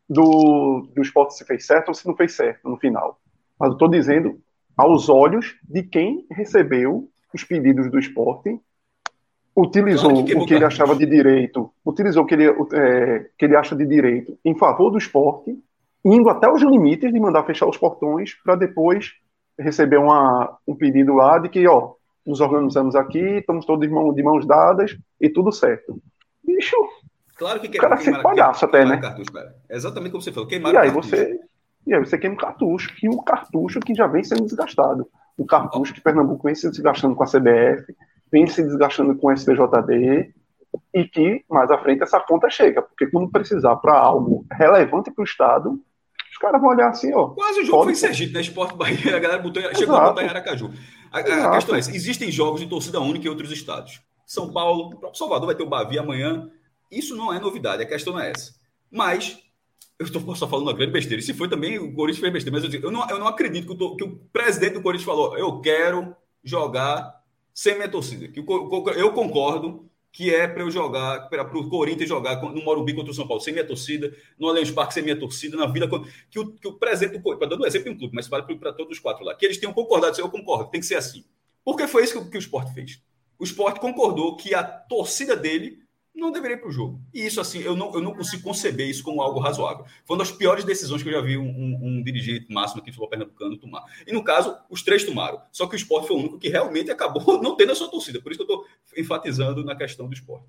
do, 0.08 0.88
do 0.94 1.02
esporte 1.02 1.34
se 1.34 1.44
fez 1.44 1.64
certo 1.64 1.88
ou 1.88 1.94
se 1.94 2.06
não 2.06 2.16
fez 2.16 2.32
certo 2.32 2.68
no 2.68 2.76
final. 2.76 3.20
Mas 3.58 3.70
eu 3.70 3.78
tô 3.78 3.88
dizendo 3.88 4.40
aos 4.76 5.08
olhos 5.08 5.56
de 5.62 5.84
quem 5.84 6.26
recebeu 6.30 7.08
os 7.34 7.42
pedidos 7.42 7.90
do 7.90 7.98
esporte 7.98 8.58
utilizou 9.56 10.20
o 10.20 10.46
que 10.46 10.54
ele 10.54 10.64
achava 10.64 10.96
de 10.96 11.04
direito, 11.04 11.70
utilizou 11.84 12.22
o 12.22 12.26
que 12.26 12.34
ele, 12.34 12.46
é, 12.48 13.26
que 13.36 13.44
ele 13.44 13.56
acha 13.56 13.74
de 13.74 13.84
direito 13.84 14.38
em 14.44 14.56
favor 14.56 14.90
do 14.90 14.98
esporte, 14.98 15.56
indo 16.04 16.28
até 16.28 16.50
os 16.50 16.62
limites 16.62 17.12
de 17.12 17.20
mandar 17.20 17.44
fechar 17.44 17.68
os 17.68 17.76
portões 17.76 18.34
para 18.42 18.56
depois 18.56 19.12
receber 19.58 19.98
uma, 19.98 20.58
um 20.66 20.74
pedido 20.74 21.14
lá 21.14 21.38
de 21.38 21.48
que, 21.48 21.66
ó, 21.68 21.92
nos 22.26 22.40
organizamos 22.40 22.96
aqui, 22.96 23.18
estamos 23.18 23.64
todos 23.64 23.86
de, 23.86 23.92
mão, 23.92 24.12
de 24.12 24.22
mãos 24.22 24.46
dadas 24.46 24.96
e 25.20 25.28
tudo 25.28 25.52
certo. 25.52 26.00
Bicho, 26.44 26.76
claro 27.36 27.60
que 27.60 27.68
o 27.68 27.80
cara 27.80 27.96
fica 27.96 28.22
palhaço 28.22 28.64
até, 28.64 28.84
né? 28.84 28.96
Cartucho, 28.96 29.30
é 29.68 29.76
exatamente 29.76 30.10
como 30.10 30.22
você 30.22 30.32
falou, 30.32 30.48
queimar 30.48 30.72
e 30.72 30.76
aí 30.76 30.90
cartucho. 30.90 31.10
você 31.10 31.40
E 31.86 31.94
aí 31.94 32.00
você 32.00 32.18
queima 32.18 32.34
o 32.34 32.38
cartucho, 32.38 32.92
e 33.02 33.08
um 33.08 33.22
cartucho 33.22 33.80
que 33.80 33.94
já 33.94 34.06
vem 34.06 34.24
sendo 34.24 34.44
desgastado. 34.44 35.08
Um 35.38 35.46
cartucho 35.46 35.92
que 35.92 36.00
Pernambuco 36.00 36.44
vem 36.44 36.54
se 36.54 36.70
desgastando 36.70 37.14
com 37.14 37.22
a 37.22 37.26
CBF, 37.26 37.94
vem 38.30 38.46
se 38.46 38.62
desgastando 38.62 39.16
com 39.16 39.28
o 39.28 39.36
STJD 39.36 40.32
e 40.92 41.04
que 41.04 41.44
mais 41.48 41.70
à 41.70 41.78
frente 41.78 42.02
essa 42.02 42.20
conta 42.20 42.50
chega, 42.50 42.82
porque 42.82 43.06
quando 43.06 43.30
precisar 43.30 43.76
para 43.76 43.96
algo 43.96 44.44
relevante 44.50 45.10
para 45.10 45.22
o 45.22 45.24
Estado, 45.24 45.80
os 46.30 46.38
caras 46.38 46.60
vão 46.60 46.70
olhar 46.70 46.88
assim, 46.88 47.14
ó. 47.14 47.28
Quase 47.28 47.60
o 47.60 47.64
jogo 47.64 47.84
foi 47.84 47.92
em 47.92 47.96
Sergipe, 47.96 48.32
né? 48.32 48.40
Esporte 48.40 48.76
Bahia, 48.76 49.16
a 49.16 49.20
galera 49.20 49.40
botou, 49.40 49.62
chegou 49.74 49.96
a 49.96 50.08
botar 50.08 50.24
em 50.24 50.28
Aracaju. 50.28 50.72
A, 51.12 51.20
a, 51.20 51.50
questão 51.52 51.76
é 51.76 51.78
essa, 51.78 51.94
existem 51.94 52.30
jogos 52.30 52.60
de 52.60 52.66
torcida 52.66 53.00
única 53.00 53.26
em 53.26 53.30
outros 53.30 53.52
estados. 53.52 54.02
São 54.26 54.52
Paulo, 54.52 54.86
o 54.86 54.98
próprio 54.98 55.18
Salvador 55.18 55.46
vai 55.46 55.54
ter 55.54 55.62
o 55.62 55.68
Bavi 55.68 55.96
amanhã. 55.96 56.50
Isso 56.90 57.16
não 57.16 57.32
é 57.32 57.38
novidade, 57.38 57.82
a 57.82 57.86
questão 57.86 58.14
não 58.14 58.20
é 58.20 58.30
essa. 58.30 58.52
Mas, 58.90 59.38
eu 59.98 60.06
estou 60.06 60.34
só 60.34 60.48
falando 60.48 60.66
uma 60.66 60.72
grande 60.72 60.92
besteira. 60.92 61.20
E 61.20 61.24
se 61.24 61.32
foi 61.32 61.48
também, 61.48 61.78
o 61.78 61.92
Corinthians 61.94 62.20
fez 62.20 62.32
besteira. 62.32 62.56
Mas 62.56 62.64
eu, 62.64 62.70
digo, 62.70 62.86
eu, 62.86 62.90
não, 62.90 63.08
eu 63.08 63.18
não 63.18 63.28
acredito 63.28 63.66
que 63.66 63.82
o, 63.82 63.96
que 63.96 64.04
o 64.04 64.16
presidente 64.32 64.74
do 64.74 64.82
Corinthians 64.82 65.06
falou, 65.06 65.36
eu 65.38 65.60
quero 65.60 66.14
jogar 66.42 67.22
sem 67.52 67.76
minha 67.76 67.88
torcida. 67.88 68.28
Que 68.28 68.40
eu 68.40 69.12
concordo 69.12 69.88
que 70.10 70.32
é 70.32 70.46
para 70.46 70.62
eu 70.62 70.70
jogar, 70.70 71.28
para 71.28 71.42
o 71.42 71.68
Corinthians 71.68 72.08
jogar 72.08 72.40
no 72.40 72.62
Morumbi 72.62 72.94
contra 72.94 73.10
o 73.10 73.14
São 73.14 73.26
Paulo, 73.26 73.42
sem 73.42 73.52
minha 73.52 73.66
torcida, 73.66 74.16
no 74.38 74.48
Allianz 74.48 74.70
Parque 74.70 74.94
sem 74.94 75.02
minha 75.02 75.18
torcida, 75.18 75.56
na 75.56 75.66
Vila. 75.66 75.88
Que 76.30 76.38
o, 76.38 76.52
que 76.52 76.68
o 76.68 76.74
presidente 76.74 77.18
do 77.18 77.22
Corinthians, 77.22 77.50
dar 77.50 77.56
um 77.56 77.66
exemplo 77.66 77.88
em 77.88 77.94
um 77.94 77.98
clube, 77.98 78.14
mas 78.14 78.28
vale 78.28 78.54
para 78.56 78.72
todos 78.72 78.96
os 78.96 79.02
quatro 79.02 79.24
lá, 79.24 79.34
que 79.34 79.44
eles 79.44 79.58
tenham 79.58 79.72
concordado, 79.72 80.20
eu 80.20 80.28
concordo, 80.28 80.70
tem 80.70 80.80
que 80.80 80.86
ser 80.86 80.94
assim. 80.94 81.24
Porque 81.64 81.88
foi 81.88 82.04
isso 82.04 82.22
que, 82.22 82.30
que 82.30 82.36
o 82.36 82.38
esporte 82.38 82.72
fez. 82.72 83.00
O 83.38 83.44
esporte 83.44 83.80
concordou 83.80 84.36
que 84.36 84.54
a 84.54 84.62
torcida 84.62 85.34
dele 85.34 85.83
não 86.14 86.30
deveria 86.30 86.56
ir 86.56 86.60
para 86.60 86.68
o 86.68 86.72
jogo. 86.72 87.00
E 87.12 87.26
isso, 87.26 87.40
assim, 87.40 87.60
eu 87.60 87.74
não, 87.74 87.92
eu 87.94 88.00
não 88.00 88.14
consigo 88.14 88.42
conceber 88.42 88.88
isso 88.88 89.02
como 89.02 89.20
algo 89.20 89.40
razoável. 89.40 89.84
Foi 90.04 90.16
uma 90.16 90.24
das 90.24 90.32
piores 90.32 90.64
decisões 90.64 91.02
que 91.02 91.08
eu 91.08 91.12
já 91.12 91.20
vi 91.20 91.36
um, 91.36 91.42
um, 91.42 91.78
um 91.82 92.02
dirigente 92.02 92.52
máximo 92.52 92.80
aqui 92.80 92.90
do 92.90 92.94
futebol 92.94 93.10
pernambucano 93.10 93.56
tomar. 93.56 93.84
E 94.06 94.12
no 94.12 94.22
caso, 94.22 94.56
os 94.70 94.82
três 94.82 95.04
tomaram. 95.04 95.40
Só 95.50 95.66
que 95.66 95.74
o 95.74 95.76
esporte 95.76 96.06
foi 96.06 96.16
o 96.16 96.20
único 96.20 96.38
que 96.38 96.48
realmente 96.48 96.90
acabou 96.90 97.40
não 97.42 97.56
tendo 97.56 97.72
a 97.72 97.74
sua 97.74 97.90
torcida. 97.90 98.20
Por 98.20 98.30
isso 98.30 98.44
que 98.44 98.50
eu 98.50 98.56
estou 98.56 98.70
enfatizando 98.96 99.64
na 99.64 99.74
questão 99.74 100.06
do 100.06 100.14
esporte. 100.14 100.46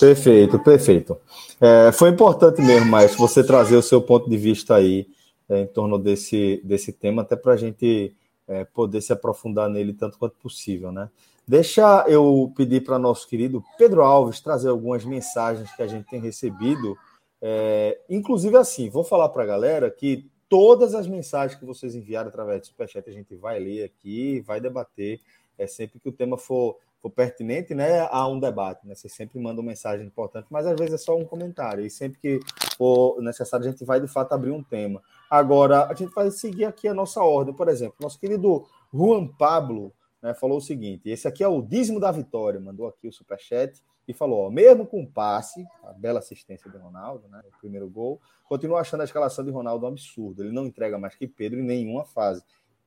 Perfeito, 0.00 0.58
perfeito. 0.60 1.18
É, 1.60 1.92
foi 1.92 2.08
importante 2.08 2.62
mesmo, 2.62 2.86
mas 2.86 3.14
você 3.14 3.44
trazer 3.44 3.76
o 3.76 3.82
seu 3.82 4.00
ponto 4.00 4.30
de 4.30 4.36
vista 4.36 4.76
aí 4.76 5.06
é, 5.48 5.60
em 5.60 5.66
torno 5.66 5.98
desse, 5.98 6.60
desse 6.64 6.92
tema, 6.92 7.22
até 7.22 7.36
para 7.36 7.52
a 7.52 7.56
gente 7.56 8.14
é, 8.48 8.64
poder 8.64 9.02
se 9.02 9.12
aprofundar 9.12 9.68
nele 9.68 9.92
tanto 9.92 10.18
quanto 10.18 10.36
possível, 10.36 10.90
né? 10.90 11.10
Deixa 11.46 12.04
eu 12.06 12.52
pedir 12.56 12.84
para 12.84 12.98
nosso 12.98 13.28
querido 13.28 13.64
Pedro 13.76 14.02
Alves 14.02 14.40
trazer 14.40 14.68
algumas 14.68 15.04
mensagens 15.04 15.74
que 15.74 15.82
a 15.82 15.86
gente 15.86 16.08
tem 16.08 16.20
recebido. 16.20 16.96
É, 17.40 17.98
inclusive, 18.08 18.56
assim, 18.56 18.88
vou 18.88 19.02
falar 19.02 19.28
para 19.28 19.42
a 19.42 19.46
galera 19.46 19.90
que 19.90 20.30
todas 20.48 20.94
as 20.94 21.08
mensagens 21.08 21.58
que 21.58 21.66
vocês 21.66 21.94
enviaram 21.96 22.28
através 22.28 22.60
do 22.60 22.66
Superchat 22.68 23.08
a 23.08 23.12
gente 23.12 23.34
vai 23.34 23.58
ler 23.58 23.84
aqui, 23.84 24.40
vai 24.42 24.60
debater. 24.60 25.20
É 25.58 25.66
sempre 25.66 25.98
que 25.98 26.08
o 26.08 26.12
tema 26.12 26.38
for, 26.38 26.76
for 27.00 27.10
pertinente, 27.10 27.74
né, 27.74 28.06
a 28.08 28.28
um 28.28 28.38
debate. 28.38 28.86
Né? 28.86 28.94
Vocês 28.94 29.12
sempre 29.12 29.40
mandam 29.40 29.64
mensagem 29.64 30.06
importante, 30.06 30.46
mas 30.48 30.64
às 30.64 30.78
vezes 30.78 30.94
é 30.94 30.98
só 30.98 31.16
um 31.16 31.24
comentário. 31.24 31.84
E 31.84 31.90
sempre 31.90 32.20
que 32.20 32.40
for 32.76 33.20
necessário, 33.20 33.66
a 33.66 33.70
gente 33.70 33.84
vai 33.84 34.00
de 34.00 34.06
fato 34.06 34.32
abrir 34.32 34.52
um 34.52 34.62
tema. 34.62 35.02
Agora, 35.28 35.86
a 35.86 35.94
gente 35.94 36.14
vai 36.14 36.30
seguir 36.30 36.66
aqui 36.66 36.86
a 36.86 36.94
nossa 36.94 37.20
ordem. 37.20 37.52
Por 37.52 37.68
exemplo, 37.68 37.96
nosso 37.98 38.20
querido 38.20 38.64
Juan 38.94 39.26
Pablo 39.26 39.92
né, 40.22 40.32
falou 40.34 40.58
o 40.58 40.60
seguinte: 40.60 41.08
esse 41.10 41.26
aqui 41.26 41.42
é 41.42 41.48
o 41.48 41.60
dízimo 41.60 41.98
da 41.98 42.12
vitória, 42.12 42.60
mandou 42.60 42.86
aqui 42.86 43.08
o 43.08 43.12
superchat 43.12 43.82
e 44.06 44.12
falou: 44.12 44.46
ó, 44.46 44.50
mesmo 44.50 44.86
com 44.86 45.02
o 45.02 45.06
passe, 45.06 45.64
a 45.84 45.92
bela 45.92 46.20
assistência 46.20 46.70
de 46.70 46.78
Ronaldo, 46.78 47.28
né, 47.28 47.42
o 47.46 47.58
primeiro 47.58 47.88
gol, 47.88 48.20
continua 48.44 48.80
achando 48.80 49.00
a 49.00 49.04
escalação 49.04 49.44
de 49.44 49.50
Ronaldo 49.50 49.84
um 49.84 49.88
absurdo. 49.88 50.42
Ele 50.42 50.52
não 50.52 50.66
entrega 50.66 50.98
mais 50.98 51.14
que 51.14 51.26
Pedro 51.26 51.58
em 51.58 51.64
nenhuma 51.64 52.04
fase. 52.04 52.42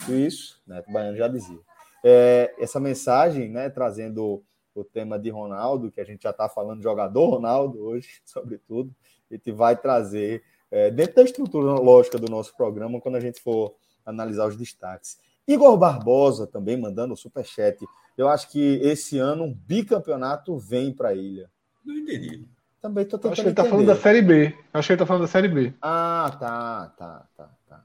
Isso, 0.07 0.61
né, 0.65 0.83
o 0.87 0.91
Baiano 0.91 1.17
já 1.17 1.27
dizia. 1.27 1.59
É, 2.03 2.53
essa 2.59 2.79
mensagem, 2.79 3.49
né, 3.49 3.69
trazendo 3.69 4.43
o 4.75 4.83
tema 4.83 5.17
de 5.17 5.29
Ronaldo, 5.29 5.91
que 5.91 6.01
a 6.01 6.03
gente 6.03 6.23
já 6.23 6.31
está 6.31 6.49
falando 6.49 6.83
jogador 6.83 7.27
Ronaldo 7.27 7.81
hoje, 7.81 8.21
sobretudo, 8.25 8.93
a 9.31 9.33
gente 9.33 9.51
vai 9.51 9.75
trazer 9.75 10.43
é, 10.69 10.91
dentro 10.91 11.15
da 11.15 11.23
estrutura 11.23 11.73
lógica 11.73 12.17
do 12.17 12.29
nosso 12.29 12.55
programa 12.55 12.99
quando 12.99 13.15
a 13.15 13.19
gente 13.19 13.41
for 13.41 13.75
analisar 14.05 14.47
os 14.47 14.55
destaques. 14.55 15.17
Igor 15.47 15.77
Barbosa 15.77 16.47
também 16.47 16.77
mandando 16.77 17.13
o 17.13 17.17
superchat. 17.17 17.85
Eu 18.17 18.29
acho 18.29 18.49
que 18.49 18.79
esse 18.81 19.17
ano 19.17 19.43
um 19.43 19.53
bicampeonato 19.53 20.57
vem 20.57 20.93
para 20.93 21.09
a 21.09 21.13
ilha. 21.13 21.49
Não 21.83 21.95
entendi. 21.95 22.45
Também 22.81 23.03
tô 23.03 23.17
tentando 23.17 23.33
Acho 23.33 23.41
que 23.41 23.47
ele 23.47 23.55
tá 23.55 23.65
falando 23.65 23.87
da 23.87 23.95
Série 23.95 24.21
B. 24.21 24.55
Acho 24.73 24.87
que 24.87 24.93
ele 24.93 24.99
tá 24.99 25.05
falando 25.05 25.21
da 25.23 25.27
Série 25.27 25.47
B. 25.47 25.73
Ah, 25.81 26.37
tá, 26.39 26.93
tá, 26.97 27.27
tá, 27.35 27.49
tá. 27.67 27.83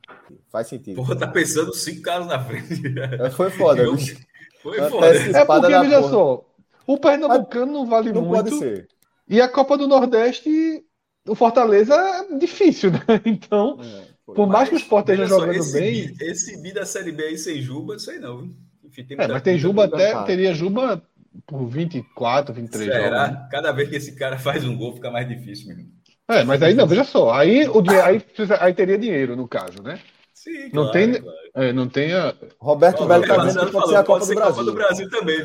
Faz 0.50 0.66
sentido. 0.68 0.96
Porra, 0.96 1.16
tá 1.16 1.26
pensando 1.26 1.72
cinco 1.74 2.02
caras 2.02 2.26
na 2.26 2.38
frente. 2.42 2.82
É, 3.18 3.30
foi 3.30 3.50
foda. 3.50 3.82
Foi 4.62 4.76
foda. 4.90 5.06
É 5.06 5.42
porque, 5.42 5.68
veja 5.68 6.02
só, 6.02 6.44
o 6.86 6.98
Pernambucano 6.98 7.72
não 7.72 7.86
vale 7.86 8.12
não 8.12 8.20
muito. 8.20 8.50
Pode 8.50 8.58
ser. 8.58 8.88
E 9.26 9.40
a 9.40 9.48
Copa 9.48 9.78
do 9.78 9.88
Nordeste, 9.88 10.84
o 11.26 11.34
Fortaleza 11.34 11.94
é 11.94 12.36
difícil, 12.36 12.90
né? 12.90 13.00
Então, 13.24 13.78
é, 13.80 14.04
por 14.34 14.46
mais 14.46 14.68
que 14.68 14.74
o 14.74 14.78
Sport 14.78 15.08
esteja 15.08 15.26
jogando 15.26 15.54
esse 15.54 15.72
bem. 15.72 16.14
esse 16.20 16.60
bi 16.62 16.72
da 16.72 16.84
Série 16.84 17.12
B 17.12 17.24
aí 17.24 17.38
sem 17.38 17.60
Juba, 17.60 17.94
não 17.94 18.00
sei 18.00 18.18
não. 18.18 18.50
Enfim, 18.84 19.04
tem 19.04 19.16
é, 19.20 19.28
mas 19.28 19.42
tem 19.42 19.58
Juba 19.58 19.84
até, 19.84 20.22
teria 20.24 20.52
Juba 20.54 21.02
por 21.46 21.66
24, 21.66 22.54
23 22.54 22.84
Será? 22.84 23.26
jogos. 23.26 23.48
Cada 23.50 23.72
vez 23.72 23.88
que 23.88 23.96
esse 23.96 24.14
cara 24.16 24.38
faz 24.40 24.64
um 24.64 24.76
gol, 24.76 24.94
fica 24.94 25.10
mais 25.10 25.28
difícil 25.28 25.68
mesmo. 25.68 25.90
É, 26.28 26.44
mas 26.44 26.62
aí 26.62 26.74
não, 26.74 26.86
veja 26.86 27.02
só. 27.04 27.32
Aí, 27.32 27.68
o, 27.68 27.82
aí, 28.04 28.24
aí 28.60 28.72
teria 28.74 28.96
dinheiro, 28.96 29.34
no 29.34 29.48
caso, 29.48 29.82
né? 29.82 29.98
Sim, 30.32 30.70
não 30.72 30.84
claro, 30.84 30.92
tem, 30.92 31.20
claro. 31.20 31.38
É, 31.54 31.72
não 31.72 31.88
tem 31.88 32.14
a... 32.14 32.34
Roberto 32.58 33.04
Belo 33.04 33.26
tá 33.26 33.36
dizendo 33.44 33.66
que 33.66 33.72
pode 33.72 33.88
ser 33.88 33.96
a 33.96 34.04
Copa, 34.04 34.24
do, 34.24 34.34
Brasil. 34.34 34.54
Copa 34.54 34.64
do 34.64 34.72
Brasil 34.72 35.10
também. 35.10 35.44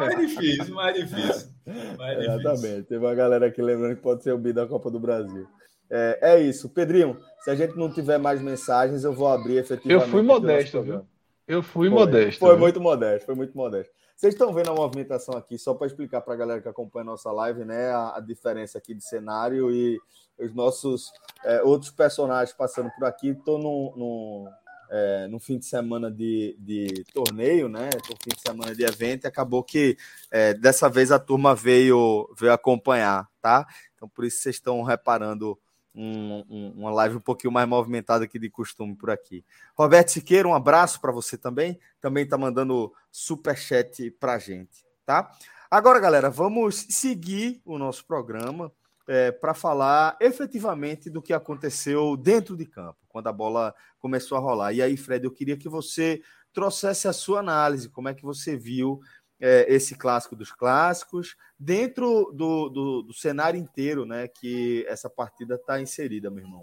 mais 0.00 0.18
difícil, 0.18 0.74
mais 0.74 0.96
difícil. 0.96 1.48
Mais 1.96 2.18
Exatamente. 2.18 2.60
Difícil. 2.60 2.84
Teve 2.84 3.04
uma 3.04 3.14
galera 3.14 3.46
aqui 3.46 3.62
lembrando 3.62 3.94
que 3.94 4.02
pode 4.02 4.24
ser 4.24 4.32
o 4.32 4.38
bi 4.38 4.52
da 4.52 4.66
Copa 4.66 4.90
do 4.90 4.98
Brasil. 4.98 5.46
É, 5.94 6.18
é, 6.22 6.40
isso. 6.40 6.70
Pedrinho, 6.70 7.20
se 7.40 7.50
a 7.50 7.54
gente 7.54 7.76
não 7.76 7.92
tiver 7.92 8.16
mais 8.16 8.40
mensagens, 8.40 9.04
eu 9.04 9.12
vou 9.12 9.28
abrir 9.28 9.58
efetivamente. 9.58 10.06
Eu 10.06 10.10
fui 10.10 10.22
modesto, 10.22 10.82
viu? 10.82 11.06
Eu 11.46 11.62
fui 11.62 11.90
foi, 11.90 11.98
modesto. 11.98 12.40
Foi 12.40 12.50
viu? 12.50 12.58
muito 12.58 12.80
modesto, 12.80 13.26
foi 13.26 13.34
muito 13.34 13.54
modesto. 13.54 13.92
Vocês 14.16 14.32
estão 14.32 14.54
vendo 14.54 14.70
a 14.70 14.74
movimentação 14.74 15.36
aqui, 15.36 15.58
só 15.58 15.74
para 15.74 15.86
explicar 15.86 16.22
para 16.22 16.32
a 16.32 16.36
galera 16.36 16.62
que 16.62 16.68
acompanha 16.68 17.02
a 17.02 17.06
nossa 17.10 17.30
live, 17.30 17.66
né? 17.66 17.90
A, 17.90 18.16
a 18.16 18.20
diferença 18.20 18.78
aqui 18.78 18.94
de 18.94 19.04
cenário 19.04 19.70
e 19.70 20.00
os 20.38 20.54
nossos 20.54 21.12
é, 21.44 21.62
outros 21.62 21.90
personagens 21.90 22.56
passando 22.56 22.90
por 22.96 23.04
aqui. 23.04 23.28
Estou 23.28 23.58
no, 23.58 23.94
no, 23.94 24.48
é, 24.90 25.28
no, 25.28 25.38
fim 25.38 25.58
de 25.58 25.66
semana 25.66 26.10
de, 26.10 26.56
de 26.58 27.04
torneio, 27.12 27.68
né? 27.68 27.90
No 28.08 28.16
fim 28.22 28.30
de 28.34 28.40
semana 28.40 28.74
de 28.74 28.82
evento, 28.82 29.24
e 29.24 29.28
acabou 29.28 29.62
que 29.62 29.98
é, 30.30 30.54
dessa 30.54 30.88
vez 30.88 31.12
a 31.12 31.18
turma 31.18 31.54
veio, 31.54 32.32
veio 32.38 32.52
acompanhar, 32.52 33.28
tá? 33.42 33.66
Então 33.94 34.08
por 34.08 34.24
isso 34.24 34.38
vocês 34.38 34.56
estão 34.56 34.82
reparando 34.82 35.58
um, 35.94 36.44
um, 36.48 36.72
uma 36.76 36.90
live 36.90 37.16
um 37.16 37.20
pouquinho 37.20 37.52
mais 37.52 37.68
movimentada 37.68 38.26
que 38.26 38.38
de 38.38 38.48
costume 38.48 38.94
por 38.94 39.10
aqui. 39.10 39.44
Roberto 39.74 40.10
Siqueira, 40.10 40.48
um 40.48 40.54
abraço 40.54 41.00
para 41.00 41.12
você 41.12 41.36
também. 41.36 41.78
Também 42.00 42.24
está 42.24 42.38
mandando 42.38 42.92
super 43.10 43.56
chat 43.56 44.10
para 44.12 44.38
gente, 44.38 44.84
tá? 45.04 45.30
Agora, 45.70 45.98
galera, 46.00 46.28
vamos 46.30 46.86
seguir 46.90 47.60
o 47.64 47.78
nosso 47.78 48.04
programa 48.04 48.72
é, 49.06 49.32
para 49.32 49.54
falar 49.54 50.16
efetivamente 50.20 51.10
do 51.10 51.22
que 51.22 51.32
aconteceu 51.32 52.16
dentro 52.16 52.56
de 52.56 52.66
campo, 52.66 52.98
quando 53.08 53.26
a 53.26 53.32
bola 53.32 53.74
começou 53.98 54.36
a 54.36 54.40
rolar. 54.40 54.72
E 54.72 54.82
aí, 54.82 54.96
Fred, 54.96 55.24
eu 55.24 55.30
queria 55.30 55.56
que 55.56 55.68
você 55.68 56.22
trouxesse 56.52 57.08
a 57.08 57.12
sua 57.12 57.40
análise, 57.40 57.88
como 57.88 58.08
é 58.08 58.14
que 58.14 58.22
você 58.22 58.56
viu 58.56 59.00
é, 59.42 59.66
esse 59.68 59.96
clássico 59.96 60.36
dos 60.36 60.52
clássicos, 60.52 61.36
dentro 61.58 62.30
do, 62.32 62.68
do, 62.68 63.02
do, 63.02 63.12
cenário 63.12 63.58
inteiro 63.58 64.06
né, 64.06 64.28
que 64.28 64.86
essa 64.88 65.10
partida 65.10 65.56
está 65.56 65.80
inserida, 65.80 66.30
meu 66.30 66.44
irmão. 66.44 66.60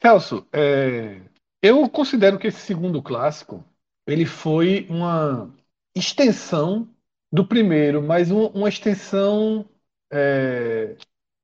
Celso, 0.00 0.46
é, 0.52 1.20
eu 1.60 1.88
considero 1.88 2.38
que 2.38 2.46
esse 2.46 2.60
segundo 2.60 3.02
clássico 3.02 3.64
ele 4.06 4.24
foi 4.24 4.86
uma 4.88 5.52
extensão 5.92 6.88
do 7.32 7.44
primeiro, 7.44 8.00
mas 8.00 8.30
uma, 8.30 8.48
uma 8.50 8.68
extensão 8.68 9.68
é, 10.12 10.96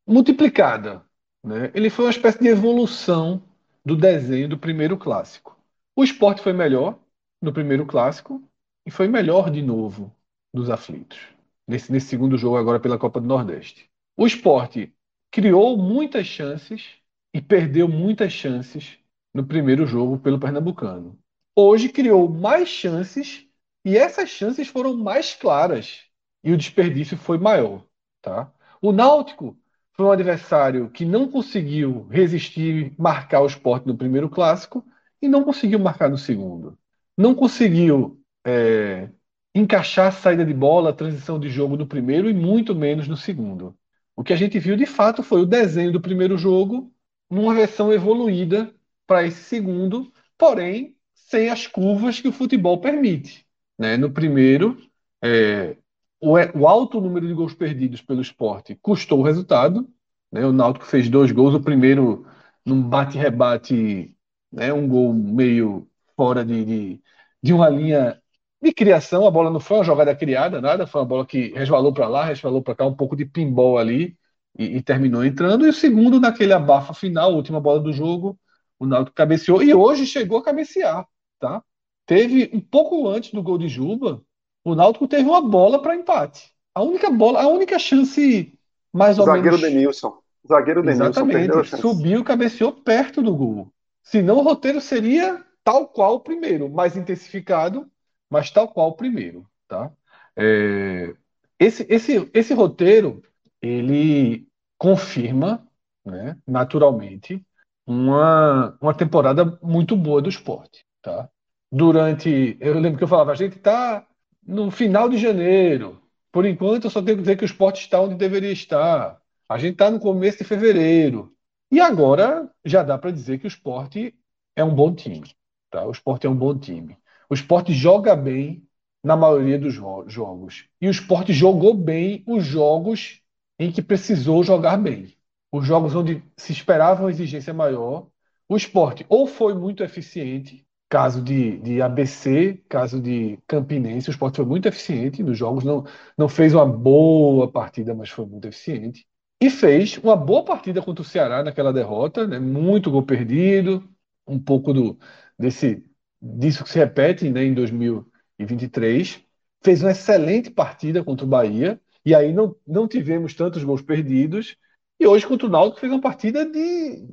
multiplicada. 0.07 1.05
Né? 1.43 1.73
Ele 1.75 1.91
foi 1.91 2.05
uma 2.05 2.13
espécie 2.13 2.39
de 2.39 2.47
evolução 2.49 3.43
do 3.85 3.97
desenho 3.97 4.49
do 4.49 4.59
primeiro 4.59 4.97
clássico. 4.97 5.59
O 5.97 6.05
esporte 6.05 6.43
foi 6.43 6.53
melhor 6.53 6.97
no 7.43 7.53
primeiro 7.53 7.85
clássico 7.87 8.41
e 8.87 8.91
foi 8.91 9.09
melhor 9.09 9.51
de 9.51 9.63
novo 9.63 10.15
dos 10.53 10.71
aflitos, 10.71 11.19
nesse, 11.67 11.91
nesse 11.93 12.07
segundo 12.09 12.37
jogo 12.37 12.57
agora 12.57 12.81
pela 12.81 12.99
Copa 12.99 13.21
do 13.21 13.27
Nordeste. 13.27 13.89
O 14.17 14.27
esporte 14.27 14.93
criou 15.31 15.77
muitas 15.77 16.27
chances 16.27 16.97
e 17.33 17.41
perdeu 17.41 17.89
muitas 17.89 18.33
chances 18.33 18.99
no 19.33 19.47
primeiro 19.47 19.87
jogo 19.87 20.19
pelo 20.19 20.39
Pernambucano. 20.39 21.19
Hoje 21.55 21.89
criou 21.89 22.29
mais 22.29 22.69
chances 22.69 23.47
e 23.85 23.97
essas 23.97 24.29
chances 24.29 24.69
foram 24.69 24.97
mais 24.97 25.35
claras 25.35 26.03
e 26.43 26.53
o 26.53 26.57
desperdício 26.57 27.17
foi 27.17 27.39
maior. 27.39 27.85
Tá? 28.21 28.53
O 28.83 28.93
Náutico 28.93 29.57
foi 29.93 30.07
um 30.07 30.13
adversário 30.13 30.91
que 30.91 31.05
não 31.05 31.31
conseguiu 31.31 32.07
resistir, 32.09 32.95
marcar 32.99 33.41
o 33.41 33.47
esporte 33.47 33.87
no 33.87 33.97
primeiro 33.97 34.29
clássico 34.29 34.85
e 35.21 35.29
não 35.29 35.45
conseguiu 35.45 35.79
marcar 35.79 36.09
no 36.09 36.19
segundo. 36.19 36.79
Não 37.17 37.35
conseguiu 37.35 38.21
é, 38.45 39.11
encaixar 39.55 40.09
a 40.09 40.13
saída 40.13 40.45
de 40.45 40.55
bola, 40.55 40.91
a 40.91 40.95
transição 40.95 41.39
de 41.39 41.49
jogo 41.49 41.77
no 41.77 41.87
primeiro 41.87 42.29
e 42.29 42.35
muito 42.35 42.75
menos 42.75 43.09
no 43.09 43.17
segundo. 43.17 43.77
O 44.17 44.23
que 44.23 44.33
a 44.33 44.37
gente 44.37 44.59
viu 44.59 44.77
de 44.77 44.87
fato 44.87 45.23
foi 45.23 45.41
o 45.43 45.47
desenho 45.47 45.93
do 45.93 46.01
primeiro 46.01 46.37
jogo 46.37 46.93
numa 47.29 47.55
versão 47.55 47.93
evoluída 47.93 48.73
para 49.07 49.25
esse 49.25 49.43
segundo, 49.45 50.13
porém 50.37 50.97
sem 51.15 51.49
as 51.49 51.67
curvas 51.67 52.21
que 52.21 52.29
o 52.29 52.33
futebol 52.33 52.81
permite. 52.81 53.47
Né? 53.79 53.97
No 53.97 54.11
primeiro, 54.11 54.77
é, 55.23 55.77
o, 56.21 56.35
o, 56.59 56.69
alto 56.69 57.01
número 57.01 57.27
de 57.27 57.35
gols 57.35 57.55
perdidos 57.55 58.03
pelo 58.03 58.21
esporte 58.21 58.79
custou 58.83 59.21
o 59.21 59.23
resultado. 59.23 59.89
Né? 60.31 60.45
O 60.45 60.53
Náutico 60.53 60.87
fez 60.87 61.09
dois 61.09 61.33
gols, 61.33 61.55
o 61.55 61.61
primeiro 61.61 62.27
num 62.65 62.83
bate-rebate, 62.83 64.15
né? 64.53 64.73
um 64.73 64.89
gol 64.89 65.15
meio 65.15 65.89
fora 66.17 66.45
de, 66.45 66.65
de, 66.65 67.03
de 67.43 67.53
uma 67.55 67.69
linha 67.69 68.21
de 68.63 68.73
criação, 68.73 69.27
a 69.27 69.31
bola 69.31 69.51
não 69.51 69.61
foi 69.61 69.79
uma 69.79 69.85
jogada 69.85 70.15
criada, 70.15 70.61
nada, 70.61 70.87
foi 70.87 71.01
uma 71.01 71.07
bola 71.07 71.27
que 71.27 71.49
resvalou 71.55 71.93
para 71.93 72.09
lá, 72.09 72.25
resvalou 72.25 72.63
para 72.63 72.75
cá, 72.75 72.85
um 72.85 72.95
pouco 72.95 73.17
de 73.17 73.25
pinball 73.25 73.79
ali 73.79 74.17
e, 74.59 74.77
e, 74.77 74.83
terminou 74.83 75.25
entrando. 75.25 75.65
E 75.65 75.71
o 75.71 75.73
segundo, 75.73 76.21
naquele 76.21 76.53
abafa 76.53 76.93
final, 76.93 77.35
última 77.35 77.61
bola 77.61 77.81
do 77.81 77.93
jogo, 77.93 78.39
o 78.79 78.87
Náutico 78.87 79.17
cabeceou 79.17 79.63
e 79.63 79.73
hoje 79.73 80.07
chegou 80.07 80.39
a 80.39 80.45
cabecear, 80.45 81.07
tá? 81.39 81.63
Teve 82.05 82.51
um 82.53 82.61
pouco 82.61 83.09
antes 83.09 83.33
do 83.33 83.43
gol 83.43 83.57
de 83.57 83.69
Juba, 83.69 84.23
o 84.63 84.75
Náutico 84.75 85.09
teve 85.09 85.29
uma 85.29 85.41
bola 85.41 85.81
para 85.81 85.97
empate. 85.97 86.53
A 86.75 86.83
única 86.83 87.11
bola, 87.11 87.43
a 87.43 87.49
única 87.49 87.79
chance 87.79 88.53
mais 88.93 89.19
ou 89.19 89.25
Zagueiro 89.25 89.57
menos. 89.57 89.61
Denilson. 89.61 90.19
Zagueiro 90.47 90.83
Denilson. 90.83 91.05
Exatamente. 91.05 91.77
Subiu, 91.79 92.25
cabeceou 92.25 92.73
perto 92.73 93.23
do 93.23 93.35
gol. 93.35 93.73
Senão 94.03 94.39
o 94.39 94.43
roteiro 94.43 94.81
seria 94.81 95.43
tal 95.65 95.89
qual 95.89 96.17
o 96.17 96.21
primeiro, 96.21 96.69
mais 96.69 96.97
intensificado 96.97 97.87
mas 98.31 98.51
tal 98.51 98.69
qual 98.69 98.91
o 98.91 98.97
primeiro, 98.97 99.47
tá? 99.69 99.93
É, 100.37 101.15
esse, 101.59 101.87
esse, 101.91 102.31
esse 102.33 102.55
roteiro 102.55 103.23
ele 103.61 104.47
confirma, 104.79 105.67
né, 106.05 106.37
naturalmente, 106.47 107.45
uma, 107.87 108.77
uma 108.81 108.95
temporada 108.95 109.59
muito 109.63 109.97
boa 109.97 110.23
do 110.23 110.29
esporte, 110.29 110.85
tá? 111.03 111.29
Durante, 111.71 112.57
eu 112.61 112.79
lembro 112.79 112.99
que 112.99 113.05
eu 113.05 113.09
falava, 113.09 113.33
a 113.33 113.35
gente 113.35 113.57
está 113.57 114.07
no 114.43 114.71
final 114.71 115.09
de 115.09 115.19
janeiro. 115.19 116.01
Por 116.33 116.47
enquanto, 116.47 116.85
eu 116.85 116.91
só 116.91 117.03
tenho 117.03 117.17
que 117.17 117.23
dizer 117.23 117.37
que 117.37 117.45
o 117.45 117.47
esporte 117.47 117.81
está 117.83 118.01
onde 118.01 118.15
deveria 118.15 118.53
estar. 118.53 119.21
A 119.49 119.59
gente 119.59 119.73
está 119.73 119.91
no 119.91 120.01
começo 120.01 120.39
de 120.39 120.45
fevereiro. 120.45 121.35
E 121.71 121.81
agora 121.81 122.51
já 122.65 122.83
dá 122.83 122.99
para 122.99 123.11
dizer 123.11 123.39
que 123.39 123.47
o 123.47 123.49
esporte 123.49 124.15
é 124.57 124.65
um 124.65 124.75
bom 124.75 124.95
time. 124.95 125.31
Tá? 125.71 125.85
O 125.87 125.91
esporte 125.93 126.27
é 126.27 126.31
um 126.31 126.37
bom 126.37 126.57
time. 126.59 126.97
O 127.31 127.35
esporte 127.35 127.73
joga 127.73 128.17
bem 128.17 128.67
na 129.05 129.17
maioria 129.17 129.57
dos 129.57 129.73
jogos. 129.73 130.67
E 130.81 130.89
o 130.89 130.91
esporte 130.91 131.33
jogou 131.33 131.73
bem 131.73 132.25
os 132.27 132.45
jogos 132.45 133.23
em 133.57 133.71
que 133.71 133.81
precisou 133.81 134.43
jogar 134.43 134.77
bem. 134.77 135.15
Os 135.53 135.65
jogos 135.65 135.95
onde 135.95 136.25
se 136.37 136.53
esperava 136.53 137.03
uma 137.03 137.11
exigência 137.11 137.55
maior. 137.55 138.09
O 138.49 138.57
esporte 138.57 139.07
ou 139.09 139.29
foi 139.29 139.55
muito 139.55 139.85
eficiente, 139.85 140.67
caso 140.89 141.23
de, 141.23 141.59
de 141.59 141.81
ABC, 141.81 142.65
caso 142.69 143.01
de 143.01 143.39
Campinense, 143.47 144.09
o 144.09 144.11
esporte 144.11 144.37
foi 144.37 144.45
muito 144.45 144.67
eficiente 144.67 145.23
nos 145.23 145.39
jogos, 145.39 145.63
não, 145.63 145.85
não 146.19 146.29
fez 146.29 146.53
uma 146.53 146.67
boa 146.67 147.51
partida, 147.51 147.95
mas 147.95 148.11
foi 148.11 148.27
muito 148.27 148.49
eficiente. 148.49 149.07
E 149.41 149.49
fez 149.49 149.99
uma 149.99 150.17
boa 150.17 150.45
partida 150.45 150.83
contra 150.83 151.03
o 151.03 151.05
Ceará 151.05 151.45
naquela 151.45 151.73
derrota, 151.73 152.27
né? 152.27 152.41
muito 152.41 152.91
gol 152.91 153.05
perdido, 153.05 153.89
um 154.27 154.39
pouco 154.39 154.73
do, 154.73 154.99
desse 155.39 155.85
disso 156.21 156.65
que 156.65 156.71
se 156.71 156.79
repete 156.79 157.29
né, 157.31 157.45
em 157.45 157.55
2023. 157.55 159.23
Fez 159.63 159.83
uma 159.83 159.91
excelente 159.91 160.51
partida 160.51 161.05
contra 161.05 161.27
o 161.27 161.29
Bahia, 161.29 161.81
e 162.05 162.15
aí 162.15 162.33
não, 162.33 162.57
não 162.67 162.89
tivemos 162.89 163.35
tantos 163.35 163.63
gols 163.63 163.83
perdidos. 163.83 164.57
E 164.99 165.07
hoje 165.07 165.27
contra 165.27 165.47
o 165.47 165.51
Náutico 165.51 165.81
fez 165.81 165.93
uma 165.93 166.01
partida 166.01 166.45
de. 166.45 167.07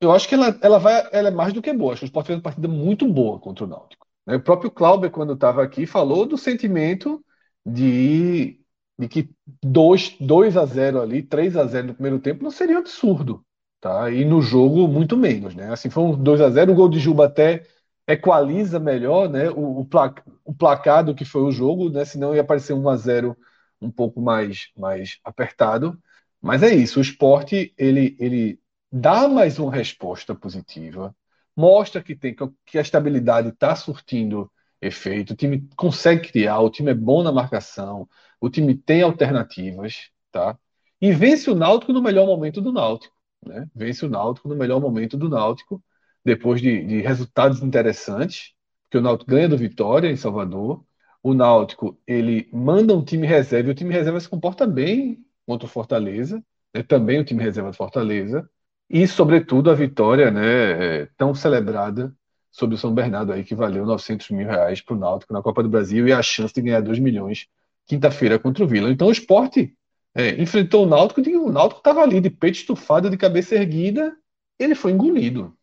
Eu 0.00 0.12
acho 0.12 0.28
que 0.28 0.34
ela, 0.34 0.58
ela, 0.60 0.78
vai, 0.78 1.08
ela 1.12 1.28
é 1.28 1.30
mais 1.30 1.52
do 1.52 1.62
que 1.62 1.72
boa. 1.72 1.92
Acho 1.92 2.00
que 2.00 2.06
o 2.06 2.08
Sport 2.08 2.26
fez 2.26 2.36
uma 2.36 2.42
partida 2.42 2.68
muito 2.68 3.06
boa 3.06 3.38
contra 3.38 3.64
o 3.64 3.68
Náutico. 3.68 4.06
Né? 4.26 4.36
O 4.36 4.42
próprio 4.42 4.70
Clauber, 4.70 5.10
quando 5.10 5.34
estava 5.34 5.62
aqui, 5.62 5.86
falou 5.86 6.26
do 6.26 6.36
sentimento 6.36 7.24
de 7.64 8.62
de 8.98 9.08
que 9.08 9.30
2, 9.62 10.16
2 10.20 10.56
a 10.56 10.64
0 10.64 11.00
ali, 11.00 11.22
3 11.22 11.56
a 11.56 11.64
0 11.66 11.88
no 11.88 11.94
primeiro 11.94 12.18
tempo 12.20 12.42
não 12.44 12.50
seria 12.50 12.76
um 12.76 12.80
absurdo, 12.80 13.44
tá? 13.80 14.10
E 14.10 14.24
no 14.24 14.40
jogo 14.40 14.86
muito 14.88 15.16
menos, 15.16 15.54
né? 15.54 15.72
Assim, 15.72 15.90
foi 15.90 16.02
um 16.04 16.16
2 16.16 16.40
a 16.40 16.50
0, 16.50 16.72
o 16.72 16.74
gol 16.74 16.88
de 16.88 16.98
Juba 16.98 17.26
até 17.26 17.64
equaliza 18.06 18.78
melhor, 18.78 19.28
né? 19.28 19.50
O, 19.50 19.80
o, 19.80 19.84
placa, 19.86 20.22
o 20.44 20.54
placado 20.54 21.14
que 21.14 21.24
foi 21.24 21.42
o 21.42 21.52
jogo, 21.52 21.90
né? 21.90 22.04
Senão 22.04 22.34
ia 22.34 22.40
aparecer 22.42 22.72
1 22.72 22.88
a 22.88 22.96
0 22.96 23.36
um 23.80 23.90
pouco 23.90 24.20
mais 24.20 24.70
mais 24.76 25.18
apertado. 25.24 25.98
Mas 26.40 26.62
é 26.62 26.74
isso, 26.74 26.98
o 26.98 27.02
esporte 27.02 27.72
ele 27.78 28.16
ele 28.18 28.60
dá 28.90 29.28
mais 29.28 29.58
uma 29.58 29.72
resposta 29.72 30.34
positiva, 30.34 31.14
mostra 31.56 32.02
que 32.02 32.14
tem 32.16 32.34
que 32.66 32.78
a 32.78 32.82
estabilidade 32.82 33.48
está 33.48 33.74
surtindo 33.76 34.50
efeito, 34.80 35.32
o 35.32 35.36
time 35.36 35.68
consegue 35.76 36.28
criar, 36.28 36.60
o 36.60 36.70
time 36.70 36.90
é 36.90 36.94
bom 36.94 37.22
na 37.22 37.32
marcação, 37.32 38.08
o 38.40 38.50
time 38.50 38.76
tem 38.76 39.02
alternativas, 39.02 40.10
tá? 40.32 40.58
E 41.00 41.12
vence 41.12 41.50
o 41.50 41.54
Náutico 41.54 41.92
no 41.92 42.02
melhor 42.02 42.26
momento 42.26 42.60
do 42.60 42.72
Náutico, 42.72 43.14
né? 43.44 43.68
Vence 43.74 44.04
o 44.04 44.08
Náutico 44.08 44.48
no 44.48 44.56
melhor 44.56 44.80
momento 44.80 45.16
do 45.16 45.28
Náutico, 45.28 45.82
depois 46.24 46.60
de, 46.60 46.84
de 46.84 47.00
resultados 47.00 47.62
interessantes, 47.62 48.52
que 48.90 48.98
o 48.98 49.00
Náutico 49.00 49.30
ganha 49.30 49.48
do 49.48 49.56
Vitória 49.56 50.08
em 50.08 50.16
Salvador, 50.16 50.84
o 51.22 51.34
Náutico 51.34 51.98
ele 52.06 52.48
manda 52.52 52.94
um 52.94 53.04
time 53.04 53.26
reserva, 53.26 53.68
e 53.68 53.72
o 53.72 53.74
time 53.74 53.92
reserva 53.92 54.20
se 54.20 54.28
comporta 54.28 54.66
bem 54.66 55.24
contra 55.46 55.66
o 55.66 55.70
Fortaleza, 55.70 56.42
né? 56.74 56.82
também 56.82 57.20
o 57.20 57.24
time 57.24 57.42
reserva 57.42 57.70
do 57.70 57.76
Fortaleza, 57.76 58.48
e 58.90 59.06
sobretudo 59.06 59.70
a 59.70 59.74
vitória, 59.74 60.30
né, 60.30 61.02
é, 61.02 61.08
tão 61.16 61.34
celebrada 61.34 62.14
sobre 62.50 62.74
o 62.74 62.78
São 62.78 62.92
Bernardo 62.92 63.32
aí, 63.32 63.42
que 63.42 63.54
valeu 63.54 63.86
900 63.86 64.30
mil 64.30 64.46
reais 64.46 64.82
para 64.82 64.94
o 64.94 64.98
Náutico 64.98 65.32
na 65.32 65.40
Copa 65.40 65.62
do 65.62 65.68
Brasil 65.70 66.06
e 66.06 66.12
a 66.12 66.22
chance 66.22 66.52
de 66.52 66.60
ganhar 66.60 66.82
2 66.82 66.98
milhões 66.98 67.48
quinta-feira 67.86 68.38
contra 68.38 68.62
o 68.62 68.68
Vila. 68.68 68.90
Então 68.90 69.08
o 69.08 69.12
esporte 69.12 69.74
é, 70.14 70.40
enfrentou 70.40 70.84
o 70.84 70.88
Náutico 70.88 71.26
e 71.26 71.36
o 71.36 71.50
Náutico 71.50 71.80
estava 71.80 72.02
ali 72.02 72.20
de 72.20 72.28
peito 72.28 72.56
estufado, 72.56 73.08
de 73.08 73.16
cabeça 73.16 73.54
erguida, 73.54 74.14
ele 74.58 74.74
foi 74.74 74.92
engolido. 74.92 75.56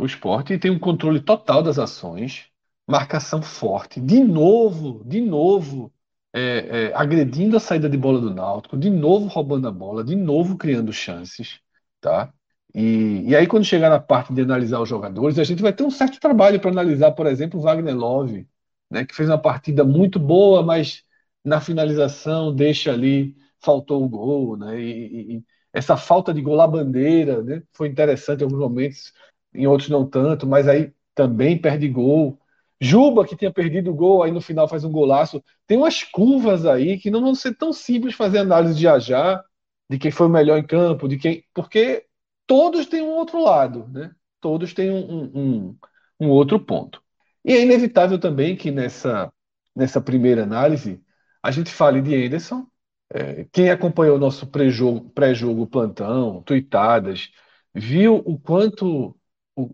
O 0.00 0.04
esporte 0.06 0.58
tem 0.58 0.70
um 0.70 0.78
controle 0.78 1.20
total 1.20 1.62
das 1.62 1.78
ações, 1.78 2.46
marcação 2.86 3.40
forte, 3.42 4.00
de 4.00 4.22
novo, 4.24 5.04
de 5.04 5.20
novo, 5.20 5.92
é, 6.32 6.88
é, 6.90 6.94
agredindo 6.94 7.56
a 7.56 7.60
saída 7.60 7.88
de 7.88 7.96
bola 7.96 8.20
do 8.20 8.34
Náutico, 8.34 8.76
de 8.76 8.90
novo 8.90 9.26
roubando 9.26 9.68
a 9.68 9.70
bola, 9.70 10.02
de 10.04 10.16
novo 10.16 10.56
criando 10.56 10.92
chances, 10.92 11.60
tá? 12.00 12.32
E, 12.74 13.22
e 13.28 13.36
aí, 13.36 13.46
quando 13.46 13.64
chegar 13.64 13.88
na 13.88 14.00
parte 14.00 14.32
de 14.32 14.42
analisar 14.42 14.80
os 14.80 14.88
jogadores, 14.88 15.38
a 15.38 15.44
gente 15.44 15.62
vai 15.62 15.72
ter 15.72 15.84
um 15.84 15.90
certo 15.90 16.20
trabalho 16.20 16.60
para 16.60 16.70
analisar, 16.70 17.12
por 17.12 17.26
exemplo, 17.26 17.58
o 17.58 17.62
Wagner 17.62 17.96
Love, 17.96 18.46
né, 18.90 19.04
que 19.06 19.14
fez 19.14 19.28
uma 19.28 19.38
partida 19.40 19.84
muito 19.84 20.18
boa, 20.18 20.62
mas 20.62 21.02
na 21.44 21.60
finalização 21.60 22.54
deixa 22.54 22.92
ali, 22.92 23.36
faltou 23.60 24.04
o 24.04 24.08
gol, 24.08 24.56
né? 24.56 24.80
E, 24.80 25.36
e, 25.38 25.44
essa 25.72 25.96
falta 25.96 26.32
de 26.32 26.40
gol 26.42 26.60
à 26.60 26.66
bandeira, 26.66 27.42
né? 27.42 27.62
Foi 27.72 27.88
interessante 27.88 28.40
em 28.40 28.44
alguns 28.44 28.58
momentos, 28.60 29.12
em 29.54 29.66
outros 29.66 29.88
não 29.88 30.06
tanto, 30.08 30.46
mas 30.46 30.68
aí 30.68 30.92
também 31.14 31.60
perde 31.60 31.88
gol. 31.88 32.38
Juba, 32.80 33.26
que 33.26 33.36
tinha 33.36 33.52
perdido 33.52 33.90
o 33.90 33.94
gol, 33.94 34.22
aí 34.22 34.30
no 34.30 34.40
final 34.40 34.68
faz 34.68 34.84
um 34.84 34.92
golaço. 34.92 35.42
Tem 35.66 35.76
umas 35.76 36.02
curvas 36.04 36.64
aí 36.66 36.98
que 36.98 37.10
não 37.10 37.20
vão 37.20 37.34
ser 37.34 37.54
tão 37.56 37.72
simples 37.72 38.14
fazer 38.14 38.38
análise 38.38 38.74
de 38.78 38.86
Ajá, 38.86 39.44
de 39.90 39.98
quem 39.98 40.10
foi 40.10 40.26
o 40.26 40.30
melhor 40.30 40.58
em 40.58 40.66
campo, 40.66 41.08
de 41.08 41.18
quem. 41.18 41.44
Porque 41.54 42.06
todos 42.46 42.86
têm 42.86 43.02
um 43.02 43.10
outro 43.16 43.42
lado, 43.42 43.88
né? 43.88 44.12
Todos 44.40 44.72
têm 44.74 44.90
um, 44.90 45.68
um, 45.70 45.78
um 46.20 46.28
outro 46.30 46.60
ponto. 46.60 47.02
E 47.44 47.52
é 47.52 47.62
inevitável 47.62 48.18
também 48.18 48.56
que 48.56 48.70
nessa, 48.70 49.32
nessa 49.74 50.00
primeira 50.00 50.42
análise 50.44 51.02
a 51.42 51.50
gente 51.50 51.70
fale 51.70 52.00
de 52.02 52.14
Anderson. 52.14 52.66
É, 53.12 53.44
quem 53.52 53.70
acompanhou 53.70 54.16
o 54.16 54.20
nosso 54.20 54.46
pré-jogo, 54.46 55.10
pré-jogo 55.10 55.66
plantão, 55.66 56.42
tuitadas, 56.42 57.30
viu 57.74 58.16
o 58.26 58.38
quanto 58.38 59.17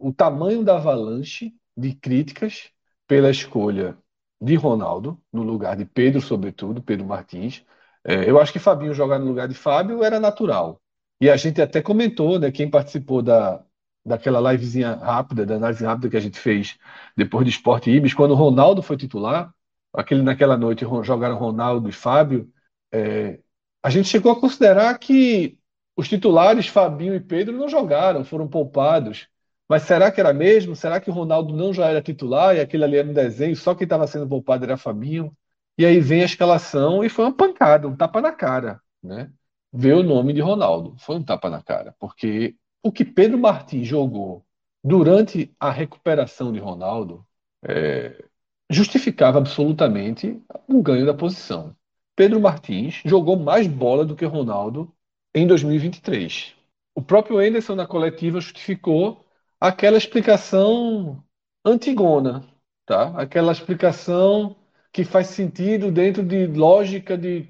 o, 0.08 0.12
tamanho 0.12 0.64
da 0.64 0.76
avalanche 0.76 1.54
de 1.76 1.94
críticas 1.94 2.70
pela 3.06 3.30
escolha 3.30 3.96
de 4.40 4.54
Ronaldo, 4.56 5.20
no 5.32 5.42
lugar 5.42 5.76
de 5.76 5.84
Pedro, 5.84 6.20
sobretudo, 6.20 6.82
Pedro 6.82 7.06
Martins. 7.06 7.64
É, 8.04 8.28
eu 8.28 8.40
acho 8.40 8.52
que 8.52 8.58
Fabinho 8.58 8.94
jogar 8.94 9.18
no 9.18 9.26
lugar 9.26 9.48
de 9.48 9.54
Fábio 9.54 10.02
era 10.04 10.20
natural. 10.20 10.80
E 11.20 11.30
a 11.30 11.36
gente 11.36 11.60
até 11.62 11.80
comentou, 11.82 12.38
né, 12.38 12.50
quem 12.50 12.70
participou 12.70 13.22
da, 13.22 13.64
daquela 14.04 14.52
livezinha 14.52 14.94
rápida, 14.96 15.46
da 15.46 15.56
análise 15.56 15.84
rápida 15.84 16.10
que 16.10 16.16
a 16.16 16.20
gente 16.20 16.38
fez 16.38 16.78
depois 17.16 17.44
do 17.44 17.50
Sport 17.50 17.86
Ibis, 17.86 18.14
quando 18.14 18.32
o 18.32 18.34
Ronaldo 18.34 18.82
foi 18.82 18.96
titular, 18.96 19.54
aquele 19.92 20.22
naquela 20.22 20.56
noite 20.56 20.84
jogaram 21.02 21.36
Ronaldo 21.36 21.88
e 21.88 21.92
Fábio, 21.92 22.52
é, 22.92 23.40
a 23.82 23.90
gente 23.90 24.08
chegou 24.08 24.32
a 24.32 24.40
considerar 24.40 24.98
que 24.98 25.58
os 25.96 26.08
titulares 26.08 26.66
Fabinho 26.66 27.14
e 27.14 27.20
Pedro 27.20 27.56
não 27.56 27.68
jogaram, 27.68 28.24
foram 28.24 28.48
poupados. 28.48 29.28
Mas 29.68 29.82
será 29.82 30.10
que 30.12 30.20
era 30.20 30.32
mesmo? 30.32 30.76
Será 30.76 31.00
que 31.00 31.10
o 31.10 31.12
Ronaldo 31.12 31.54
não 31.54 31.72
já 31.72 31.86
era 31.88 32.02
titular 32.02 32.54
e 32.56 32.60
aquele 32.60 32.84
ali 32.84 32.96
era 32.98 33.08
um 33.08 33.12
desenho, 33.12 33.56
só 33.56 33.74
quem 33.74 33.84
estava 33.84 34.06
sendo 34.06 34.28
poupado 34.28 34.64
era 34.64 34.76
Fabinho? 34.76 35.34
E 35.78 35.84
aí 35.86 36.00
vem 36.00 36.22
a 36.22 36.26
escalação 36.26 37.04
e 37.04 37.08
foi 37.08 37.24
uma 37.24 37.34
pancada, 37.36 37.88
um 37.88 37.96
tapa 37.96 38.20
na 38.20 38.32
cara, 38.32 38.80
né? 39.02 39.30
ver 39.72 39.94
o 39.94 40.02
nome 40.04 40.32
de 40.32 40.40
Ronaldo. 40.40 40.94
Foi 40.98 41.16
um 41.16 41.22
tapa 41.22 41.50
na 41.50 41.60
cara, 41.60 41.94
porque 41.98 42.56
o 42.82 42.92
que 42.92 43.04
Pedro 43.04 43.38
Martins 43.38 43.86
jogou 43.88 44.46
durante 44.82 45.52
a 45.58 45.70
recuperação 45.70 46.52
de 46.52 46.60
Ronaldo 46.60 47.26
é, 47.66 48.24
justificava 48.70 49.38
absolutamente 49.38 50.40
o 50.68 50.82
ganho 50.82 51.04
da 51.06 51.14
posição. 51.14 51.74
Pedro 52.14 52.40
Martins 52.40 53.00
jogou 53.04 53.36
mais 53.36 53.66
bola 53.66 54.04
do 54.04 54.14
que 54.14 54.24
Ronaldo 54.24 54.94
em 55.34 55.46
2023. 55.46 56.54
O 56.94 57.02
próprio 57.02 57.38
Anderson 57.38 57.74
na 57.74 57.86
coletiva 57.86 58.40
justificou 58.40 59.23
aquela 59.64 59.96
explicação 59.96 61.24
antigona, 61.64 62.44
tá? 62.84 63.18
Aquela 63.18 63.50
explicação 63.50 64.56
que 64.92 65.04
faz 65.04 65.28
sentido 65.28 65.90
dentro 65.90 66.22
de 66.22 66.46
lógica 66.46 67.16
de, 67.16 67.48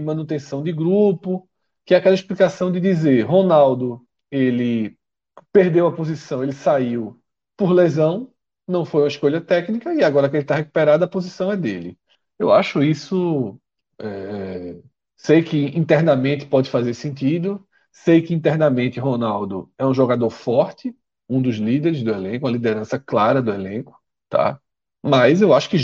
manutenção 0.00 0.62
de 0.62 0.72
grupo, 0.72 1.48
que 1.84 1.94
é 1.94 1.96
aquela 1.98 2.14
explicação 2.14 2.70
de 2.70 2.78
dizer, 2.80 3.22
Ronaldo, 3.22 4.06
ele 4.30 4.96
perdeu 5.52 5.88
a 5.88 5.92
posição, 5.92 6.44
ele 6.44 6.52
saiu 6.52 7.20
por 7.56 7.72
lesão, 7.72 8.32
não 8.66 8.84
foi 8.84 9.02
uma 9.02 9.08
escolha 9.08 9.40
técnica, 9.40 9.92
e 9.92 10.04
agora 10.04 10.28
que 10.30 10.36
ele 10.36 10.44
está 10.44 10.54
recuperado, 10.54 11.04
a 11.04 11.08
posição 11.08 11.50
é 11.50 11.56
dele. 11.56 11.98
Eu 12.38 12.52
acho 12.52 12.84
isso. 12.84 13.60
É, 14.00 14.76
sei 15.16 15.42
que 15.42 15.76
internamente 15.76 16.46
pode 16.46 16.70
fazer 16.70 16.94
sentido, 16.94 17.66
sei 17.90 18.22
que 18.22 18.32
internamente 18.32 19.00
Ronaldo 19.00 19.72
é 19.76 19.84
um 19.84 19.94
jogador 19.94 20.30
forte, 20.30 20.94
um 21.28 21.42
dos 21.42 21.56
líderes 21.56 22.02
do 22.02 22.10
elenco, 22.10 22.46
uma 22.46 22.52
liderança 22.52 22.98
clara 22.98 23.42
do 23.42 23.52
elenco, 23.52 24.00
tá? 24.28 24.60
Mas 25.02 25.40
eu 25.40 25.54
acho 25.54 25.68
que 25.70 25.78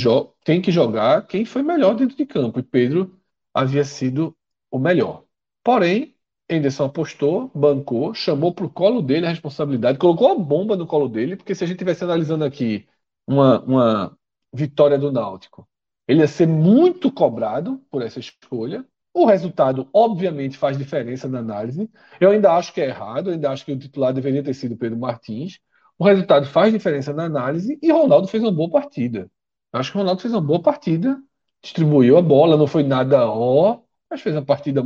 tem 0.45 0.61
que 0.61 0.73
jogar 0.73 1.27
quem 1.27 1.45
foi 1.45 1.63
melhor 1.63 1.95
dentro 1.95 2.17
de 2.17 2.27
campo, 2.27 2.59
e 2.59 2.63
Pedro 2.63 3.19
havia 3.53 3.85
sido 3.85 4.37
o 4.71 4.79
melhor. 4.79 5.25
Porém, 5.63 6.15
Henderson 6.49 6.85
apostou, 6.85 7.51
bancou, 7.55 8.13
chamou 8.15 8.53
para 8.53 8.67
o 8.67 8.71
colo 8.71 9.01
dele 9.01 9.27
a 9.27 9.31
responsabilidade, 9.31 9.99
colocou 9.99 10.31
a 10.31 10.35
bomba 10.35 10.77
no 10.77 10.87
colo 10.87 11.09
dele, 11.09 11.37
porque 11.37 11.55
se 11.55 11.65
a 11.65 11.67
gente 11.67 11.77
estivesse 11.77 12.05
analisando 12.05 12.45
aqui 12.45 12.87
uma, 13.27 13.61
uma 13.63 14.19
vitória 14.53 14.99
do 14.99 15.11
Náutico, 15.11 15.67
ele 16.07 16.21
ia 16.21 16.29
ser 16.29 16.47
muito 16.47 17.11
cobrado 17.11 17.79
por 17.91 18.03
essa 18.03 18.21
escolha. 18.21 18.85
O 19.15 19.27
resultado, 19.27 19.89
obviamente, 19.93 20.59
faz 20.59 20.77
diferença 20.77 21.29
na 21.29 21.39
análise. 21.39 21.89
Eu 22.21 22.31
ainda 22.33 22.53
acho 22.53 22.75
que 22.75 22.81
é 22.81 22.89
errado, 22.89 23.31
ainda 23.31 23.51
acho 23.51 23.65
que 23.65 23.73
o 23.73 23.79
titular 23.79 24.13
deveria 24.13 24.43
ter 24.43 24.55
sido 24.55 24.77
Pedro 24.77 24.99
Martins. 24.99 25.61
O 25.97 26.05
resultado 26.05 26.47
faz 26.47 26.73
diferença 26.73 27.13
na 27.13 27.25
análise 27.25 27.79
e 27.81 27.93
Ronaldo 27.93 28.27
fez 28.27 28.43
uma 28.43 28.51
boa 28.51 28.69
partida. 28.69 29.31
Eu 29.73 29.81
acho 29.81 29.93
que 29.93 29.97
o 29.97 30.01
Ronaldo 30.01 30.21
fez 30.21 30.35
uma 30.35 30.41
boa 30.41 30.61
partida, 30.61 31.17
distribuiu 31.63 32.19
a 32.19 32.23
bola, 32.23 32.57
não 32.57 32.67
foi 32.67 32.83
nada 32.83 33.29
ó, 33.29 33.81
mas 34.11 34.21
fez 34.21 34.35
uma 34.35 34.45
partida 34.45 34.83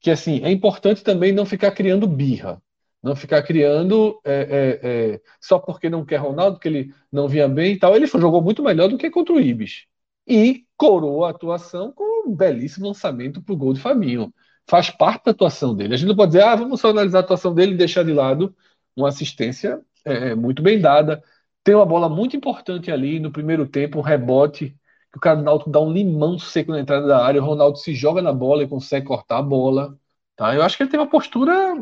que 0.00 0.10
assim 0.10 0.42
é 0.44 0.50
importante 0.50 1.04
também 1.04 1.32
não 1.32 1.46
ficar 1.46 1.70
criando 1.70 2.06
birra, 2.08 2.60
não 3.02 3.14
ficar 3.14 3.42
criando 3.42 4.20
é, 4.24 4.32
é, 4.32 5.14
é, 5.14 5.20
só 5.40 5.58
porque 5.60 5.88
não 5.88 6.04
quer 6.04 6.16
Ronaldo, 6.16 6.58
que 6.58 6.68
ele 6.68 6.94
não 7.10 7.28
vinha 7.28 7.48
bem 7.48 7.74
e 7.74 7.78
tal. 7.78 7.94
Ele 7.94 8.06
jogou 8.06 8.42
muito 8.42 8.62
melhor 8.64 8.88
do 8.88 8.98
que 8.98 9.10
contra 9.10 9.32
o 9.32 9.40
Ibis 9.40 9.86
e 10.26 10.63
coroou 10.76 11.24
a 11.24 11.30
atuação 11.30 11.92
com 11.92 12.28
um 12.28 12.34
belíssimo 12.34 12.86
lançamento 12.86 13.42
para 13.42 13.54
o 13.54 13.56
gol 13.56 13.72
de 13.72 13.80
Fabinho. 13.80 14.32
Faz 14.68 14.90
parte 14.90 15.26
da 15.26 15.30
atuação 15.32 15.74
dele. 15.74 15.94
A 15.94 15.96
gente 15.96 16.08
não 16.08 16.16
pode 16.16 16.32
dizer, 16.32 16.44
ah, 16.44 16.56
vamos 16.56 16.80
só 16.80 16.90
analisar 16.90 17.18
a 17.18 17.20
atuação 17.20 17.54
dele 17.54 17.74
e 17.74 17.76
deixar 17.76 18.04
de 18.04 18.12
lado 18.12 18.54
uma 18.96 19.08
assistência 19.08 19.80
é, 20.04 20.30
é, 20.30 20.34
muito 20.34 20.62
bem 20.62 20.80
dada. 20.80 21.22
Tem 21.62 21.74
uma 21.74 21.86
bola 21.86 22.08
muito 22.08 22.36
importante 22.36 22.90
ali 22.90 23.18
no 23.18 23.32
primeiro 23.32 23.66
tempo, 23.66 23.98
um 23.98 24.02
rebote 24.02 24.76
que 25.20 25.28
o 25.28 25.36
Náutico 25.36 25.70
dá 25.70 25.80
um 25.80 25.92
limão 25.92 26.38
seco 26.38 26.72
na 26.72 26.80
entrada 26.80 27.06
da 27.06 27.24
área, 27.24 27.40
o 27.40 27.46
Ronaldo 27.46 27.78
se 27.78 27.94
joga 27.94 28.20
na 28.20 28.32
bola 28.32 28.64
e 28.64 28.68
consegue 28.68 29.06
cortar 29.06 29.38
a 29.38 29.42
bola. 29.42 29.96
Tá? 30.36 30.54
Eu 30.54 30.62
acho 30.62 30.76
que 30.76 30.82
ele 30.82 30.90
tem 30.90 30.98
uma 30.98 31.08
postura 31.08 31.74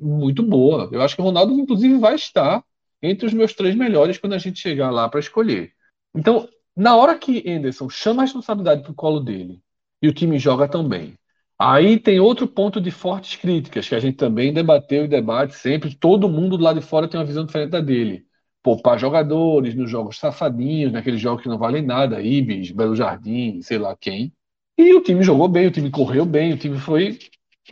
muito 0.00 0.42
boa. 0.42 0.88
Eu 0.92 1.02
acho 1.02 1.14
que 1.14 1.22
o 1.22 1.24
Ronaldo, 1.24 1.52
inclusive, 1.52 1.98
vai 1.98 2.14
estar 2.16 2.64
entre 3.00 3.26
os 3.26 3.32
meus 3.32 3.52
três 3.54 3.74
melhores 3.74 4.18
quando 4.18 4.32
a 4.34 4.38
gente 4.38 4.58
chegar 4.58 4.90
lá 4.90 5.08
para 5.08 5.20
escolher. 5.20 5.72
Então, 6.14 6.48
na 6.76 6.96
hora 6.96 7.18
que 7.18 7.48
Anderson 7.48 7.88
chama 7.88 8.22
a 8.22 8.24
responsabilidade 8.24 8.82
para 8.82 8.92
o 8.92 8.94
colo 8.94 9.20
dele 9.20 9.60
e 10.00 10.08
o 10.08 10.12
time 10.12 10.38
joga 10.38 10.68
tão 10.68 10.88
bem. 10.88 11.14
Aí 11.58 11.98
tem 11.98 12.18
outro 12.18 12.48
ponto 12.48 12.80
de 12.80 12.90
fortes 12.90 13.36
críticas, 13.36 13.88
que 13.88 13.94
a 13.94 14.00
gente 14.00 14.16
também 14.16 14.52
debateu 14.52 15.04
e 15.04 15.08
debate 15.08 15.54
sempre. 15.54 15.94
Todo 15.94 16.28
mundo 16.28 16.56
do 16.56 16.64
lado 16.64 16.80
de 16.80 16.86
fora 16.86 17.06
tem 17.06 17.20
uma 17.20 17.26
visão 17.26 17.46
diferente 17.46 17.70
da 17.70 17.80
dele. 17.80 18.26
Poupar 18.62 18.98
jogadores 18.98 19.74
nos 19.74 19.90
jogos 19.90 20.18
safadinhos, 20.18 20.92
naqueles 20.92 21.20
jogos 21.20 21.42
que 21.42 21.48
não 21.48 21.58
valem 21.58 21.82
nada, 21.82 22.20
Ibis, 22.20 22.72
Belo 22.72 22.96
Jardim, 22.96 23.60
sei 23.62 23.78
lá 23.78 23.96
quem. 23.96 24.32
E 24.76 24.94
o 24.94 25.02
time 25.02 25.22
jogou 25.22 25.48
bem, 25.48 25.66
o 25.66 25.70
time 25.70 25.90
correu 25.90 26.24
bem, 26.26 26.52
o 26.52 26.58
time 26.58 26.78
foi, 26.78 27.18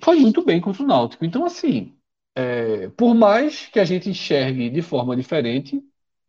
foi 0.03 0.17
muito 0.17 0.45
bem 0.45 0.61
contra 0.61 0.83
o 0.83 0.87
Náutico. 0.87 1.25
Então, 1.25 1.45
assim, 1.45 1.95
é, 2.35 2.89
por 2.91 3.15
mais 3.15 3.67
que 3.67 3.81
a 3.81 3.85
gente 3.85 4.09
enxergue 4.09 4.71
de 4.71 4.83
forma 4.83 5.17
diferente 5.17 5.83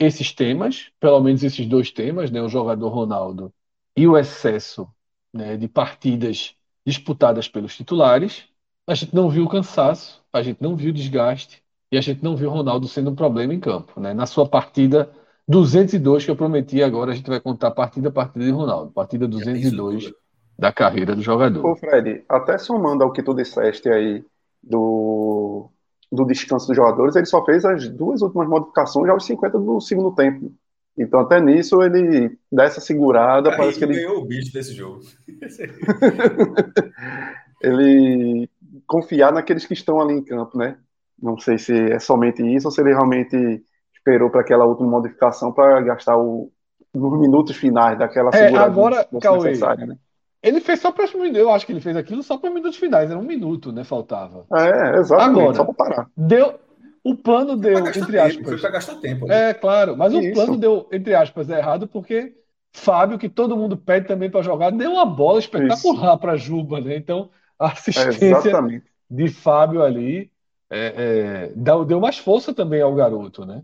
esses 0.06 0.34
temas, 0.34 0.90
pelo 1.00 1.22
menos 1.22 1.44
esses 1.44 1.66
dois 1.68 1.92
temas, 1.92 2.32
né, 2.32 2.42
o 2.42 2.50
jogador 2.50 2.90
Ronaldo 2.90 3.54
e 3.96 4.08
o 4.08 4.18
excesso 4.18 4.88
né, 5.32 5.56
de 5.56 5.68
partidas 5.68 6.56
disputadas 6.86 7.48
pelos 7.48 7.76
titulares, 7.76 8.46
a 8.88 8.96
gente 8.96 9.14
não 9.14 9.30
viu 9.30 9.46
o 9.46 9.50
cansaço, 9.50 10.24
a 10.34 10.42
gente 10.42 10.62
não 10.62 10.76
viu 10.76 10.90
o 10.90 10.94
desgaste 10.94 11.62
e 11.92 11.98
a 11.98 12.02
gente 12.02 12.24
não 12.24 12.36
viu 12.36 12.50
o 12.50 12.54
Ronaldo 12.54 12.88
sendo 12.88 13.12
um 13.12 13.16
problema 13.16 13.54
em 13.54 13.60
campo. 13.60 14.00
Né? 14.00 14.12
Na 14.12 14.26
sua 14.26 14.48
partida 14.48 15.12
202, 15.48 16.26
que 16.26 16.32
eu 16.32 16.36
prometi 16.36 16.82
agora, 16.82 17.12
a 17.12 17.16
gente 17.16 17.30
vai 17.30 17.40
contar 17.40 17.70
partida 17.70 18.10
a 18.10 18.12
partida 18.12 18.46
de 18.46 18.52
Ronaldo, 18.52 18.92
partida 18.92 19.28
202 19.28 20.12
da 20.58 20.72
carreira 20.72 21.16
do 21.16 21.22
jogador. 21.22 21.64
Ô 21.64 21.76
Fred, 21.76 22.24
até 22.28 22.58
somando 22.58 23.04
ao 23.04 23.12
que 23.12 23.22
tu 23.22 23.36
disseste 23.36 23.88
aí 23.88 24.26
do, 24.64 25.70
do 26.12 26.26
descanso 26.26 26.68
dos 26.68 26.76
jogadores, 26.76 27.16
ele 27.16 27.26
só 27.26 27.44
fez 27.46 27.64
as 27.64 27.88
duas 27.88 28.22
últimas 28.22 28.48
modificações 28.48 29.08
já 29.08 29.14
aos 29.14 29.26
50 29.26 29.58
do 29.58 29.80
segundo 29.80 30.14
tempo. 30.14 30.52
Então, 30.98 31.22
até 31.22 31.40
nisso, 31.40 31.82
ele 31.82 32.38
dá 32.52 32.66
essa 32.66 32.82
segurada. 32.82 33.50
Aí, 33.50 33.58
parece 33.58 33.78
que 33.78 33.86
ele 33.86 33.94
ganhou 33.94 34.18
o 34.18 34.26
bicho 34.26 34.52
desse 34.52 34.74
jogo. 34.74 35.00
ele 37.64 38.50
confiar 38.86 39.32
naqueles 39.32 39.66
que 39.66 39.74
estão 39.74 40.02
ali 40.02 40.16
em 40.16 40.24
campo, 40.24 40.58
né? 40.58 40.78
Não 41.22 41.40
sei 41.40 41.58
se 41.58 41.74
é 41.74 42.00
somente 42.00 42.44
isso 42.44 42.68
ou 42.68 42.72
se 42.72 42.82
ele 42.82 42.90
realmente 42.90 43.64
esperou 43.94 44.30
para 44.30 44.42
aquela 44.42 44.66
última 44.66 44.90
modificação 44.90 45.54
para 45.54 45.80
gastar 45.82 46.18
o, 46.18 46.52
nos 46.94 47.20
minutos 47.20 47.56
finais 47.56 47.98
daquela 47.98 48.32
é, 48.34 48.54
agora, 48.56 49.08
Cauê, 49.22 49.50
necessária, 49.50 49.86
né? 49.86 49.96
Ele 50.44 50.60
fez 50.60 50.80
só 50.80 50.92
para 50.92 51.06
os 51.06 51.14
minutos. 51.14 51.38
Eu 51.38 51.52
acho 51.52 51.66
que 51.66 51.72
ele 51.72 51.82
fez 51.82 51.96
aquilo 51.96 52.24
só 52.24 52.38
para 52.38 52.50
os 52.50 52.54
minutos 52.54 52.78
finais. 52.78 53.10
Era 53.10 53.20
um 53.20 53.24
minuto, 53.24 53.72
né? 53.72 53.84
Faltava. 53.84 54.46
É, 54.54 54.98
exatamente. 54.98 55.40
Agora, 55.40 55.54
só 55.54 55.64
para 55.66 55.74
parar. 55.74 56.10
Deu, 56.18 56.60
o 57.04 57.16
plano 57.16 57.56
deu, 57.56 57.88
entre 57.88 58.20
aspas. 58.20 58.48
Foi 58.48 58.58
para 58.58 58.72
gastar 58.72 58.96
tempo. 58.96 59.28
Né? 59.28 59.50
É, 59.50 59.54
claro. 59.54 59.96
Mas 59.96 60.14
Isso. 60.14 60.30
o 60.30 60.34
plano 60.34 60.58
deu, 60.58 60.88
entre 60.92 61.14
aspas, 61.14 61.50
errado 61.50 61.88
porque 61.88 62.34
Fábio, 62.74 63.20
que 63.20 63.30
todo 63.30 63.58
mundo 63.58 63.76
pede 63.76 64.08
também 64.08 64.30
para 64.30 64.42
jogar, 64.42 64.72
deu 64.72 64.92
uma 64.92 65.06
bola 65.06 65.40
espetacular 65.40 66.18
para 66.18 66.38
Juba, 66.38 66.80
né? 66.80 66.96
Então, 66.96 67.30
a 67.60 67.68
assistência 67.68 68.52
é, 68.52 68.82
de 69.10 69.28
Fábio 69.30 69.84
ali 69.84 70.32
é, 70.70 71.52
é, 71.54 71.84
deu 71.86 72.00
mais 72.00 72.18
força 72.18 72.54
também 72.54 72.82
ao 72.82 72.96
garoto, 72.96 73.46
né? 73.46 73.62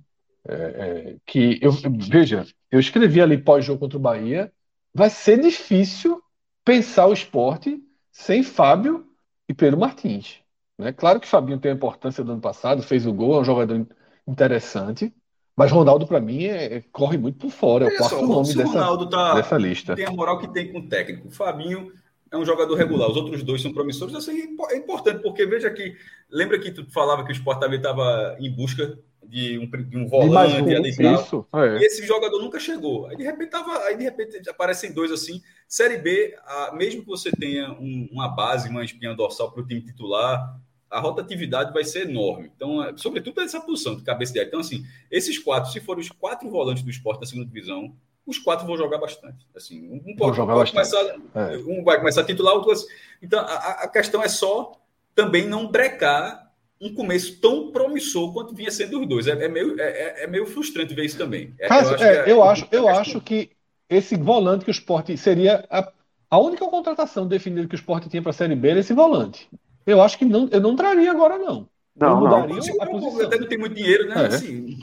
É, 0.48 0.54
é, 0.54 1.16
que 1.26 1.60
eu 1.62 1.72
veja, 1.72 2.46
eu 2.72 2.80
escrevi 2.80 3.22
ali 3.22 3.38
pós-jogo 3.38 3.80
contra 3.80 3.98
o 3.98 4.02
Bahia, 4.02 4.52
vai 4.94 5.10
ser 5.10 5.40
difícil 5.40 6.22
pensar 6.68 7.07
o 7.07 7.13
esporte 7.13 7.82
sem 8.11 8.43
Fábio 8.43 9.07
e 9.47 9.53
Pedro 9.53 9.80
Martins. 9.80 10.39
Né? 10.78 10.91
Claro 10.91 11.18
que 11.18 11.28
Fabinho 11.28 11.57
tem 11.57 11.72
a 11.72 11.76
importância 11.76 12.26
do 12.26 12.34
ano 12.34 12.41
passado, 12.41 12.84
fez 12.84 13.05
o 13.05 13.13
gol, 13.13 13.38
é 13.38 13.39
um 13.39 13.45
jogador 13.45 13.88
interessante, 14.28 15.13
mas 15.55 15.72
Ronaldo, 15.72 16.05
para 16.05 16.20
mim, 16.20 16.43
é, 16.43 16.76
é, 16.76 16.84
corre 16.91 17.18
muito 17.18 17.38
por 17.38 17.51
fora. 17.51 17.86
É 17.86 17.88
o 17.88 17.97
quarto 17.97 18.18
só, 18.18 18.28
nome 18.28 18.53
dessa, 18.53 19.07
tá, 19.09 19.36
dessa 19.36 19.57
lista. 19.57 19.95
Tem 19.95 20.05
a 20.05 20.11
moral 20.11 20.39
que 20.39 20.47
tem 20.49 20.70
com 20.70 20.80
o 20.80 20.89
técnico. 20.89 21.30
O 21.30 21.32
Fabinho 21.32 21.89
é 22.30 22.38
um 22.38 22.45
jogador 22.45 22.76
regular, 22.76 23.09
os 23.09 23.15
outros 23.15 23.41
dois 23.43 23.61
são 23.61 23.72
promissores. 23.72 24.13
Assim, 24.13 24.38
é 24.70 24.76
importante, 24.76 25.24
porque 25.24 25.45
veja 25.45 25.70
que. 25.72 25.95
Lembra 26.30 26.59
que 26.59 26.70
tu 26.70 26.86
falava 26.91 27.24
que 27.24 27.32
o 27.32 27.34
Sport 27.34 27.61
também 27.61 27.78
estava 27.78 28.36
em 28.39 28.51
busca 28.51 28.99
de 29.28 29.60
um, 29.60 29.70
de 29.84 29.98
um 29.98 30.08
volante 30.08 30.62
um, 30.62 30.78
ali 30.78 30.90
isso, 30.90 31.46
é. 31.54 31.78
E 31.80 31.86
esse 31.86 32.06
jogador 32.06 32.40
nunca 32.40 32.60
chegou. 32.60 33.08
Aí 33.08 33.16
de 33.16 33.24
repente 33.24 33.50
tava, 33.50 33.78
aí 33.84 33.98
de 33.98 34.04
repente 34.04 34.50
aparecem 34.50 34.94
dois 34.94 35.12
assim. 35.12 35.42
Série 35.68 35.98
B, 35.98 36.36
a, 36.46 36.74
mesmo 36.74 37.02
que 37.02 37.08
você 37.08 37.32
tenha 37.32 37.72
um, 37.74 38.08
uma 38.12 38.30
base, 38.30 38.70
uma 38.70 38.84
espinha 38.84 39.14
dorsal 39.14 39.52
para 39.52 39.62
o 39.62 39.68
time 39.68 39.82
titular, 39.82 40.58
a 40.90 41.00
rotatividade 41.00 41.74
vai 41.74 41.84
ser 41.84 42.08
enorme. 42.08 42.52
Então, 42.56 42.84
é, 42.84 42.96
sobretudo 42.96 43.42
essa 43.42 43.60
posição 43.60 43.96
de 43.96 44.04
cabeça 44.04 44.32
de 44.34 44.40
área. 44.40 44.48
Então, 44.48 44.62
assim, 44.62 44.86
esses 45.12 45.38
quatro, 45.38 45.72
se 45.72 45.80
forem 45.82 46.02
os 46.02 46.10
quatro 46.10 46.50
volantes 46.50 46.84
do 46.84 46.90
esporte 46.90 47.20
da 47.20 47.26
segunda 47.26 47.48
divisão, 47.48 47.94
os 48.26 48.38
quatro 48.38 48.66
vão 48.66 48.78
jogar 48.78 48.98
bastante. 48.98 49.46
Assim, 49.56 49.90
um, 49.90 50.16
pode, 50.16 50.38
jogar 50.38 50.54
pode 50.54 50.74
bastante. 50.74 51.22
começar, 51.32 51.54
é. 51.54 51.58
um 51.58 51.84
vai 51.84 51.98
começar 51.98 52.22
a 52.22 52.26
titular, 52.26 52.56
outro. 52.56 52.74
Então, 53.22 53.40
a, 53.40 53.84
a 53.84 53.88
questão 53.88 54.24
é 54.24 54.30
só 54.30 54.72
também 55.14 55.48
não 55.48 55.68
brecar 55.70 56.47
um 56.82 56.94
começo 56.94 57.40
tão 57.40 57.72
promissor 57.72 58.34
quanto 58.34 58.54
vinha 58.54 58.72
sendo 58.72 59.00
os 59.02 59.08
dois. 59.08 59.28
É, 59.28 59.32
é 59.32 59.48
meio, 59.48 59.80
é, 59.80 59.84
é, 59.84 60.24
é 60.24 60.28
meio 60.28 60.46
frustrante 60.46 60.94
ver 60.94 61.06
isso 61.06 61.18
também. 61.18 61.54
É, 61.60 61.68
Cássio, 61.68 61.96
eu 61.96 61.96
acho, 61.96 62.04
é, 62.04 62.32
eu, 62.32 62.44
acho, 62.44 62.68
eu 62.72 62.88
acho 62.88 63.22
que 63.22 63.52
esse 63.90 64.16
volante 64.16 64.66
que 64.66 64.72
o 64.72 64.72
esporte 64.72 65.16
seria 65.18 65.66
a, 65.70 65.92
a 66.30 66.40
única 66.40 66.66
contratação 66.66 67.28
definida 67.28 67.68
que 67.68 67.76
o 67.76 67.78
esporte 67.78 68.10
tinha 68.10 68.22
para 68.22 68.32
a 68.32 68.34
Série 68.34 68.56
B 68.56 68.70
era 68.70 68.80
esse 68.80 68.94
volante. 68.94 69.50
Eu 69.86 70.02
acho 70.02 70.18
que 70.18 70.26
não, 70.26 70.50
eu 70.52 70.60
não 70.60 70.76
traria 70.76 71.10
agora, 71.10 71.38
não. 71.38 71.68
Não, 71.96 72.10
eu 72.10 72.18
mudaria 72.18 72.56
não. 72.56 72.84
A 72.84 72.86
posição. 72.86 73.26
Até 73.26 73.40
não 73.40 73.48
tem 73.48 73.58
muito 73.58 73.76
dinheiro, 73.76 74.10
né? 74.10 74.24
É. 74.24 74.28
Assim, 74.28 74.78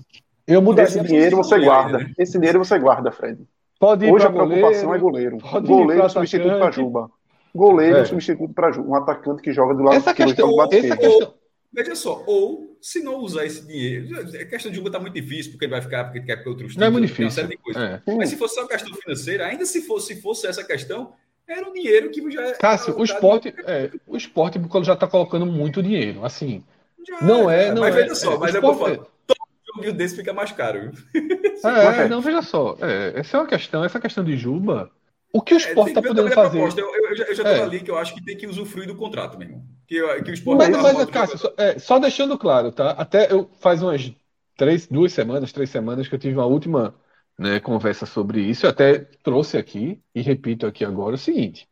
eu 0.47 0.63
mudaria 0.63 0.89
Esse 0.89 1.01
dinheiro 1.01 1.37
você 1.37 1.59
guarda. 1.59 1.99
Né? 1.99 2.13
Esse 2.19 2.39
dinheiro 2.39 2.59
você 2.59 2.79
guarda, 2.79 3.13
Fred. 3.13 3.39
Pode 3.79 4.07
ir 4.07 4.13
Hoje 4.13 4.27
a 4.27 4.31
preocupação 4.31 4.99
goleiro, 4.99 5.37
é 5.37 5.41
goleiro. 5.41 5.67
Goleiro 5.67 6.11
substituto 6.11 6.59
para 6.59 6.71
Juba. 6.71 7.11
Goleiro 7.55 7.99
é. 7.99 8.05
substituto 8.05 8.55
para 8.55 8.73
Juba. 8.73 8.89
Um 8.89 8.95
atacante 8.95 9.43
que 9.43 9.53
joga 9.53 9.75
do 9.75 9.83
lado 9.83 9.97
essa 9.97 10.15
questão, 10.15 10.63
essa 10.63 10.97
questão, 10.97 11.35
Veja 11.75 11.97
só, 11.97 12.23
ou 12.25 12.77
se 12.81 13.03
não 13.03 13.17
usar 13.17 13.45
esse 13.45 13.67
dinheiro, 13.67 14.17
a 14.21 14.45
questão 14.45 14.71
de 14.71 14.77
Juba 14.77 14.89
está 14.91 15.01
muito 15.01 15.15
difícil, 15.15 15.51
porque 15.51 15.65
ele 15.65 15.73
vai 15.73 15.83
ficar, 15.83 16.05
porque 16.05 16.19
ele 16.19 16.27
quer 16.27 16.37
outros 16.47 16.73
títulos, 16.73 16.77
não 16.77 16.87
é 16.87 16.91
muito 16.91 17.07
difícil. 17.07 17.49
É. 17.75 18.01
Mas 18.17 18.29
se 18.29 18.37
fosse 18.37 18.55
só 18.55 18.67
questão 18.67 18.95
financeira, 18.95 19.47
ainda 19.47 19.67
se 19.67 19.83
fosse, 19.83 20.15
se 20.15 20.23
fosse 20.23 20.47
essa 20.47 20.63
questão, 20.63 21.13
era 21.49 21.69
um 21.69 21.73
dinheiro 21.73 22.11
que 22.11 22.31
já. 22.31 22.55
Cássio, 22.55 22.97
o 22.97 23.03
esporte, 23.03 23.53
é, 23.67 23.91
o 24.07 24.17
esporte 24.17 24.61
já 24.85 24.95
está 24.95 25.09
colocando 25.09 25.45
muito 25.45 25.83
dinheiro. 25.83 26.25
Assim, 26.25 26.63
já, 27.07 27.21
não 27.23 27.51
é. 27.51 27.73
Não 27.73 27.83
mas 27.83 27.97
é, 27.97 28.03
veja 28.03 28.15
só, 28.15 28.35
é, 28.35 28.39
mas 28.39 28.55
é 28.55 28.59
eu 28.59 28.75
falo. 28.75 29.07
Todo 29.27 29.85
jogo 29.85 29.99
desse 29.99 30.17
fica 30.17 30.33
mais 30.33 30.53
caro. 30.53 30.93
É, 31.65 32.09
não, 32.09 32.21
veja 32.21 32.43
só. 32.43 32.77
É, 32.79 33.19
essa 33.21 33.39
é 33.39 33.41
uma 33.41 33.47
questão, 33.47 33.83
essa 33.83 33.99
questão 33.99 34.23
de 34.23 34.37
Juba. 34.37 34.91
O 35.33 35.41
que 35.41 35.55
o 35.55 35.57
esporte 35.57 35.89
está 35.89 36.01
é, 36.01 36.03
podendo 36.03 36.31
fazer? 36.31 36.61
Eu, 36.61 36.69
eu, 36.77 37.17
já, 37.17 37.25
eu 37.25 37.35
já 37.35 37.43
é. 37.49 37.63
ali 37.63 37.81
que 37.81 37.91
eu 37.91 37.97
acho 37.97 38.15
que 38.15 38.23
tem 38.23 38.37
que 38.37 38.47
usufruir 38.47 38.87
do 38.87 38.95
contrato 38.95 39.39
mesmo. 39.39 39.67
Que, 39.87 40.23
que 40.23 40.31
o 40.31 40.35
esporte 40.35 40.71
mas, 40.71 40.95
mas 40.95 41.11
Cássio, 41.11 41.39
só, 41.39 41.53
é, 41.57 41.79
só, 41.79 41.99
deixando 41.99 42.39
claro, 42.39 42.73
tá? 42.73 42.91
Até 42.93 43.31
eu 43.31 43.51
faz 43.61 43.83
umas 43.83 44.13
três, 44.57 44.87
duas 44.87 45.13
semanas, 45.13 45.53
três 45.53 45.71
semanas 45.71 46.09
que 46.09 46.15
eu 46.15 46.19
tive 46.19 46.37
uma 46.37 46.47
última 46.47 46.95
né, 47.39 47.61
conversa 47.61 48.07
sobre 48.07 48.41
isso. 48.41 48.67
Eu 48.67 48.71
até 48.71 48.99
trouxe 49.23 49.59
aqui 49.59 50.01
e 50.15 50.23
repito 50.23 50.67
aqui 50.67 50.85
agora 50.85 51.17
o 51.17 51.19
seguinte: 51.19 51.69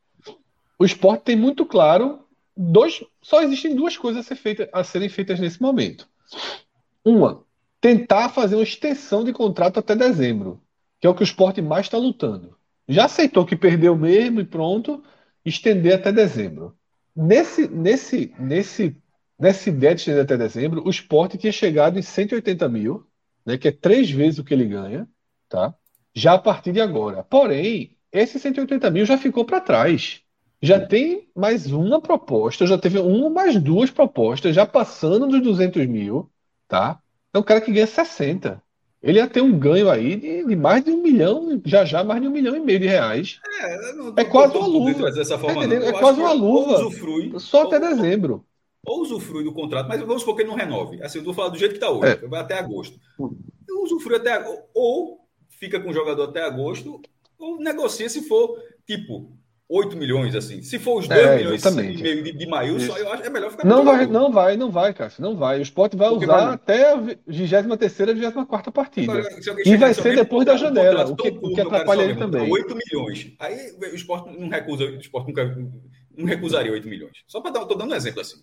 o 0.78 0.84
esporte 0.84 1.24
tem 1.24 1.36
muito 1.36 1.64
claro 1.64 2.20
dois, 2.56 3.04
só 3.20 3.42
existem 3.42 3.74
duas 3.74 3.96
coisas 3.96 4.24
a, 4.24 4.28
ser 4.28 4.36
feita, 4.36 4.68
a 4.72 4.84
serem 4.84 5.08
feitas 5.08 5.40
nesse 5.40 5.60
momento. 5.60 6.08
Uma, 7.04 7.44
tentar 7.80 8.28
fazer 8.28 8.54
uma 8.54 8.62
extensão 8.62 9.24
de 9.24 9.32
contrato 9.32 9.78
até 9.78 9.94
dezembro, 9.94 10.62
que 11.00 11.06
é 11.06 11.10
o 11.10 11.14
que 11.14 11.22
o 11.22 11.24
esporte 11.24 11.60
mais 11.60 11.86
está 11.86 11.98
lutando. 11.98 12.56
Já 12.88 13.06
aceitou 13.06 13.46
que 13.46 13.56
perdeu 13.56 13.96
mesmo 13.96 14.40
e 14.40 14.44
pronto, 14.44 15.02
estender 15.44 15.94
até 15.94 16.12
dezembro. 16.12 16.76
Nesse, 17.14 17.68
nesse, 17.68 18.34
nesse, 18.38 18.96
nessa 19.38 19.68
ideia 19.68 19.94
de 19.94 20.00
estender 20.00 20.24
até 20.24 20.36
dezembro, 20.36 20.82
o 20.86 20.90
esporte 20.90 21.38
tinha 21.38 21.52
chegado 21.52 21.98
em 21.98 22.02
180 22.02 22.68
mil, 22.68 23.06
né, 23.44 23.58
que 23.58 23.68
é 23.68 23.72
três 23.72 24.10
vezes 24.10 24.38
o 24.38 24.44
que 24.44 24.54
ele 24.54 24.66
ganha, 24.66 25.08
tá? 25.48 25.74
já 26.14 26.34
a 26.34 26.38
partir 26.38 26.72
de 26.72 26.80
agora. 26.80 27.24
Porém, 27.24 27.96
esse 28.12 28.38
180 28.38 28.90
mil 28.90 29.06
já 29.06 29.16
ficou 29.18 29.44
para 29.44 29.60
trás. 29.60 30.20
Já 30.60 30.78
tem 30.86 31.28
mais 31.34 31.72
uma 31.72 32.00
proposta, 32.00 32.66
já 32.66 32.78
teve 32.78 32.98
uma 32.98 33.28
mais 33.28 33.60
duas 33.60 33.90
propostas, 33.90 34.54
já 34.54 34.64
passando 34.64 35.26
dos 35.26 35.42
200 35.42 35.86
mil, 35.86 36.30
tá? 36.68 37.00
É 37.34 37.38
um 37.38 37.42
cara 37.42 37.60
que 37.60 37.72
ganha 37.72 37.86
60 37.86 38.62
ele 39.02 39.18
ia 39.18 39.26
ter 39.26 39.40
um 39.40 39.58
ganho 39.58 39.90
aí 39.90 40.14
de, 40.14 40.46
de, 40.46 40.56
mais 40.56 40.84
de 40.84 40.92
um 40.92 41.02
milhão, 41.02 41.60
já 41.64 41.84
já 41.84 42.04
mais 42.04 42.20
de 42.20 42.28
um 42.28 42.30
milhão 42.30 42.54
e 42.54 42.60
meio 42.60 42.78
de 42.78 42.86
reais. 42.86 43.40
É, 43.60 43.92
não, 43.94 44.14
é 44.16 44.24
quase 44.24 44.56
uma 44.56 44.66
luva. 44.66 45.10
Dessa 45.10 45.38
forma, 45.38 45.66
tá 45.66 45.74
é 45.74 45.92
quase 45.92 46.20
uma 46.20 46.32
luva. 46.32 46.74
Usufrui, 46.74 47.32
só 47.38 47.64
até 47.64 47.80
ou, 47.80 47.96
dezembro. 47.96 48.44
Ou, 48.86 48.96
ou 48.98 49.02
usufrui 49.02 49.42
do 49.42 49.52
contrato, 49.52 49.88
mas 49.88 50.00
vamos 50.00 50.20
supor 50.20 50.36
que 50.36 50.42
ele 50.42 50.50
não 50.50 50.56
renove. 50.56 51.02
Assim, 51.02 51.18
eu 51.18 51.24
vou 51.24 51.34
falar 51.34 51.48
do 51.48 51.58
jeito 51.58 51.72
que 51.72 51.78
está 51.78 51.90
hoje, 51.90 52.12
é. 52.12 52.28
vai 52.28 52.40
até 52.40 52.58
agosto. 52.58 52.96
Eu 53.18 53.82
usufrui 53.82 54.16
até 54.16 54.40
ou 54.72 55.22
fica 55.48 55.80
com 55.80 55.90
o 55.90 55.94
jogador 55.94 56.24
até 56.24 56.42
agosto, 56.42 57.00
ou 57.38 57.58
negocia 57.58 58.08
se 58.08 58.22
for 58.28 58.56
tipo 58.86 59.32
8 59.74 59.96
milhões, 59.96 60.34
assim. 60.34 60.60
Se 60.60 60.78
for 60.78 60.98
os 60.98 61.08
2 61.08 61.18
é, 61.18 61.36
milhões 61.36 61.54
exatamente. 61.54 61.98
e 61.98 62.02
meio 62.02 62.22
de, 62.22 62.32
de 62.32 62.86
só 62.86 62.98
eu 62.98 63.10
acho 63.10 63.22
é 63.22 63.30
melhor 63.30 63.50
ficar 63.50 63.66
Não 63.66 63.82
vai, 63.82 64.06
não 64.06 64.30
vai, 64.30 64.56
não 64.56 64.70
vai, 64.70 64.92
Cássio, 64.92 65.22
não 65.22 65.34
vai. 65.34 65.58
O 65.60 65.62
esporte 65.62 65.96
vai 65.96 66.10
Porque 66.10 66.26
usar 66.26 66.44
vai... 66.44 66.54
até 66.54 66.92
a 66.92 66.96
23 66.96 68.10
e 68.10 68.20
24 68.20 68.70
partida. 68.70 69.12
Agora, 69.12 69.28
e 69.64 69.76
vai 69.76 69.94
ser 69.94 70.14
depois 70.14 70.44
da 70.44 70.58
janela, 70.58 71.06
o 71.06 71.16
que, 71.16 71.28
o 71.28 71.54
que 71.54 71.60
atrapalha 71.62 72.02
ele 72.02 72.16
também. 72.16 72.52
8 72.52 72.76
milhões. 72.76 73.32
Aí 73.38 73.72
o 73.80 73.94
esporte 73.94 74.38
não 74.38 74.48
recusa, 74.50 74.84
o 74.84 74.96
esporte 74.96 75.28
nunca 75.28 75.58
não 76.16 76.26
recusaria 76.26 76.70
8 76.70 76.86
milhões. 76.86 77.24
Só 77.26 77.40
para 77.40 77.52
dar, 77.52 77.64
tô 77.64 77.74
dando 77.74 77.92
um 77.92 77.96
exemplo 77.96 78.20
assim. 78.20 78.36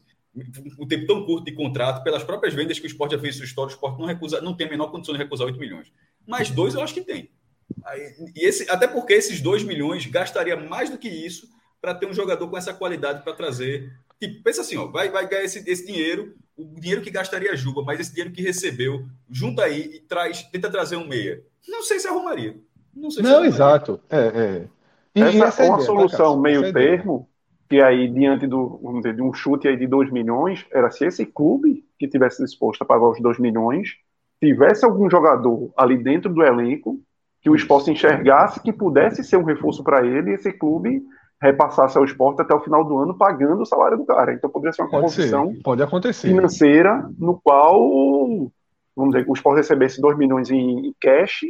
Um 0.79 0.87
tempo 0.87 1.05
tão 1.05 1.25
curto 1.25 1.45
de 1.45 1.51
contrato, 1.51 2.03
pelas 2.03 2.23
próprias 2.23 2.55
vendas 2.55 2.79
que 2.79 2.85
o 2.85 2.87
esporte 2.87 3.11
já 3.11 3.19
fez 3.19 3.35
sua 3.35 3.45
história, 3.45 3.69
o 3.69 3.73
esporte 3.73 3.99
não, 3.99 4.07
recusa, 4.07 4.41
não 4.41 4.55
tem 4.55 4.65
a 4.65 4.69
menor 4.69 4.87
condição 4.87 5.13
de 5.13 5.21
recusar 5.21 5.45
8 5.45 5.59
milhões. 5.59 5.91
Mas 6.25 6.49
dois 6.49 6.73
eu 6.73 6.81
acho 6.81 6.93
que 6.93 7.01
tem. 7.01 7.29
Aí, 7.85 8.13
e 8.35 8.45
esse, 8.45 8.69
até 8.69 8.87
porque 8.87 9.13
esses 9.13 9.41
2 9.41 9.63
milhões 9.63 10.05
gastaria 10.05 10.55
mais 10.55 10.89
do 10.89 10.97
que 10.97 11.07
isso 11.07 11.47
para 11.81 11.93
ter 11.93 12.05
um 12.05 12.13
jogador 12.13 12.47
com 12.47 12.57
essa 12.57 12.73
qualidade 12.73 13.23
para 13.23 13.33
trazer. 13.33 13.91
Tipo, 14.19 14.43
pensa 14.43 14.61
assim, 14.61 14.77
ó, 14.77 14.87
vai, 14.87 15.09
vai 15.09 15.27
ganhar 15.27 15.43
esse, 15.43 15.69
esse 15.69 15.85
dinheiro, 15.85 16.33
o 16.57 16.79
dinheiro 16.79 17.01
que 17.01 17.09
gastaria 17.09 17.51
a 17.51 17.55
Juba, 17.55 17.83
mas 17.83 17.99
esse 17.99 18.11
dinheiro 18.11 18.33
que 18.33 18.41
recebeu, 18.41 19.05
junta 19.29 19.63
aí 19.63 19.81
e 19.81 19.99
traz, 20.01 20.43
tenta 20.43 20.69
trazer 20.69 20.97
um 20.97 21.07
meia. 21.07 21.41
Não 21.67 21.81
sei 21.81 21.99
se 21.99 22.07
arrumaria. 22.07 22.57
Não, 22.93 23.09
sei 23.09 23.23
não 23.23 23.31
arrumaria. 23.31 23.55
exato. 23.55 23.99
É, 24.09 24.17
é. 24.19 24.67
E, 25.15 25.21
essa, 25.21 25.45
essa 25.45 25.63
é 25.63 25.65
uma 25.67 25.75
ideia, 25.75 25.85
solução 25.85 26.35
tá, 26.35 26.41
meio 26.41 26.73
termo, 26.73 27.29
que 27.69 27.81
aí, 27.81 28.07
diante 28.09 28.45
do, 28.45 28.79
vamos 28.81 29.03
dizer, 29.03 29.15
de 29.15 29.21
um 29.21 29.33
chute 29.33 29.67
aí 29.67 29.77
de 29.77 29.87
2 29.87 30.11
milhões, 30.11 30.65
era 30.71 30.91
se 30.91 31.05
esse 31.05 31.25
clube 31.25 31.85
que 31.97 32.07
tivesse 32.07 32.43
disposto 32.43 32.81
a 32.81 32.85
pagar 32.85 33.09
os 33.09 33.21
2 33.21 33.39
milhões, 33.39 33.95
tivesse 34.41 34.83
algum 34.83 35.09
jogador 35.09 35.71
ali 35.77 35.97
dentro 35.97 36.33
do 36.33 36.43
elenco 36.43 36.99
que 37.41 37.49
o 37.49 37.55
esporte 37.55 37.91
enxergasse 37.91 38.59
que 38.59 38.73
pudesse 38.73 39.23
ser 39.23 39.37
um 39.37 39.43
reforço 39.43 39.83
para 39.83 40.05
ele, 40.05 40.31
e 40.31 40.33
esse 40.33 40.51
clube 40.51 41.01
repassasse 41.41 41.97
ao 41.97 42.03
esporte 42.03 42.41
até 42.41 42.53
o 42.53 42.59
final 42.59 42.83
do 42.83 42.97
ano 42.97 43.17
pagando 43.17 43.61
o 43.61 43.65
salário 43.65 43.97
do 43.97 44.05
cara. 44.05 44.33
Então 44.33 44.49
poderia 44.49 44.73
ser 44.73 44.81
uma 44.81 44.89
condição 44.89 45.55
pode 45.63 45.81
acontecer. 45.81 46.27
financeira 46.27 47.09
no 47.17 47.39
qual, 47.41 47.79
vamos 48.95 49.13
dizer, 49.13 49.25
o 49.27 49.33
esporte 49.33 49.57
recebesse 49.57 50.01
2 50.01 50.17
milhões 50.17 50.51
em 50.51 50.93
cash 50.99 51.43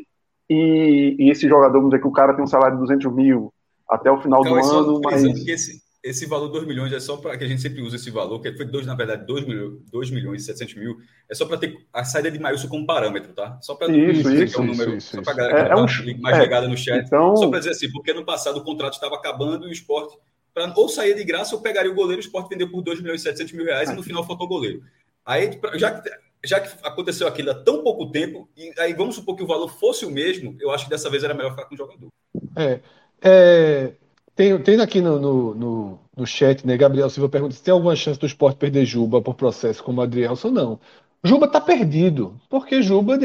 e, 0.50 1.16
e, 1.20 1.30
esse 1.30 1.48
jogador, 1.48 1.74
vamos 1.74 1.90
dizer 1.90 2.02
que 2.02 2.08
o 2.08 2.12
cara 2.12 2.34
tem 2.34 2.44
um 2.44 2.48
salário 2.48 2.76
de 2.76 2.82
200 2.82 3.14
mil 3.14 3.54
até 3.88 4.12
o 4.12 4.20
final 4.20 4.44
do 4.44 4.56
ano, 4.56 5.02
mas... 5.04 5.24
Esse, 5.24 5.82
esse 6.04 6.26
valor 6.26 6.48
2 6.48 6.66
milhões 6.66 6.94
é 6.94 7.00
só 7.00 7.18
para 7.18 7.38
que 7.38 7.44
a 7.44 7.48
gente 7.48 7.62
sempre 7.62 7.82
usa 7.82 7.98
esse 7.98 8.10
valor, 8.10 8.40
que 8.42 8.54
foi 8.54 8.66
dois, 8.66 8.86
na 8.86 8.96
verdade, 8.96 9.26
2 9.26 9.46
milhões, 9.46 9.80
2 9.92 10.12
milhões 10.12 10.44
e 10.44 10.46
700 10.46 10.76
mil, 10.76 10.98
é 11.30 11.36
só 11.36 11.46
para 11.46 11.58
ter 11.58 11.78
a 11.92 12.04
saída 12.06 12.32
de 12.32 12.40
Maílson 12.40 12.70
como 12.70 12.86
parâmetro, 12.86 13.34
tá? 13.34 13.60
Só 13.62 13.76
para 13.76 13.92
isso, 13.92 14.32
isso, 14.32 14.54
que 14.54 14.60
é 14.60 14.64
um 14.64 14.68
número, 14.68 14.96
isso, 14.96 15.16
só 15.16 15.22
para 15.22 15.34
a 15.34 15.36
galera 15.36 15.56
que 15.56 15.62
é, 15.62 15.68
tá 15.68 15.74
é 15.74 16.16
um, 16.16 16.22
mais 16.22 16.38
é, 16.38 16.42
ligada 16.42 16.68
no 16.68 16.78
chat. 16.78 17.06
Então... 17.06 17.36
Só 17.36 17.50
para 17.50 17.60
dizer 17.60 17.72
assim, 17.72 17.92
porque 17.92 18.14
no 18.14 18.24
passado 18.24 18.58
o 18.58 18.64
contrato 18.64 18.94
estava 18.94 19.16
acabando 19.16 19.68
e 19.68 19.70
o 19.70 19.74
esporte, 19.74 20.18
pra, 20.54 20.72
ou 20.76 20.88
saía 20.88 21.14
de 21.14 21.24
graça 21.26 21.54
ou 21.56 21.62
pegaria 21.62 21.92
o 21.92 21.96
goleiro, 21.96 22.22
o 22.22 22.26
esporte 22.26 22.50
vendeu 22.50 22.70
por 22.72 22.82
2 22.82 23.02
milhões 23.02 23.20
e 23.20 23.24
700 23.24 23.54
mil 23.54 23.66
reais 23.66 23.90
e 23.90 23.94
no 23.94 24.04
final 24.04 24.26
faltou 24.26 24.46
o 24.46 24.50
goleiro. 24.50 24.82
Aí, 25.26 25.60
já 25.76 26.00
que, 26.00 26.10
já 26.46 26.60
que 26.62 26.70
aconteceu 26.82 27.28
aquilo 27.28 27.52
há 27.52 27.56
tão 27.56 27.84
pouco 27.84 28.10
tempo, 28.10 28.50
e 28.56 28.74
aí 28.80 28.94
vamos 28.94 29.16
supor 29.16 29.36
que 29.36 29.44
o 29.44 29.48
valor 29.48 29.68
fosse 29.68 30.06
o 30.06 30.10
mesmo, 30.10 30.56
eu 30.62 30.72
acho 30.72 30.86
que 30.86 30.90
dessa 30.90 31.10
vez 31.10 31.26
era 31.26 31.34
melhor 31.34 31.52
ficar 31.52 31.66
com 31.66 31.76
o 31.76 31.78
jogador. 31.78 32.10
É. 32.56 32.80
é 33.22 33.94
tem, 34.40 34.58
tem 34.58 34.80
aqui 34.80 35.02
no, 35.02 35.20
no, 35.20 35.54
no, 35.54 36.00
no, 36.16 36.26
chat, 36.26 36.66
né? 36.66 36.78
Gabriel 36.78 37.10
Silva 37.10 37.28
pergunta 37.28 37.54
se 37.54 37.62
tem 37.62 37.74
alguma 37.74 37.94
chance 37.94 38.18
do 38.18 38.26
esporte 38.26 38.56
perder 38.56 38.86
Juba 38.86 39.22
por 39.22 39.36
processo 39.36 39.84
como 39.84 40.02
Adrielson. 40.02 40.50
Não. 40.50 40.80
Juba 41.22 41.46
está 41.46 41.60
perdido, 41.60 42.40
porque 42.50 42.82
Juba, 42.82 43.18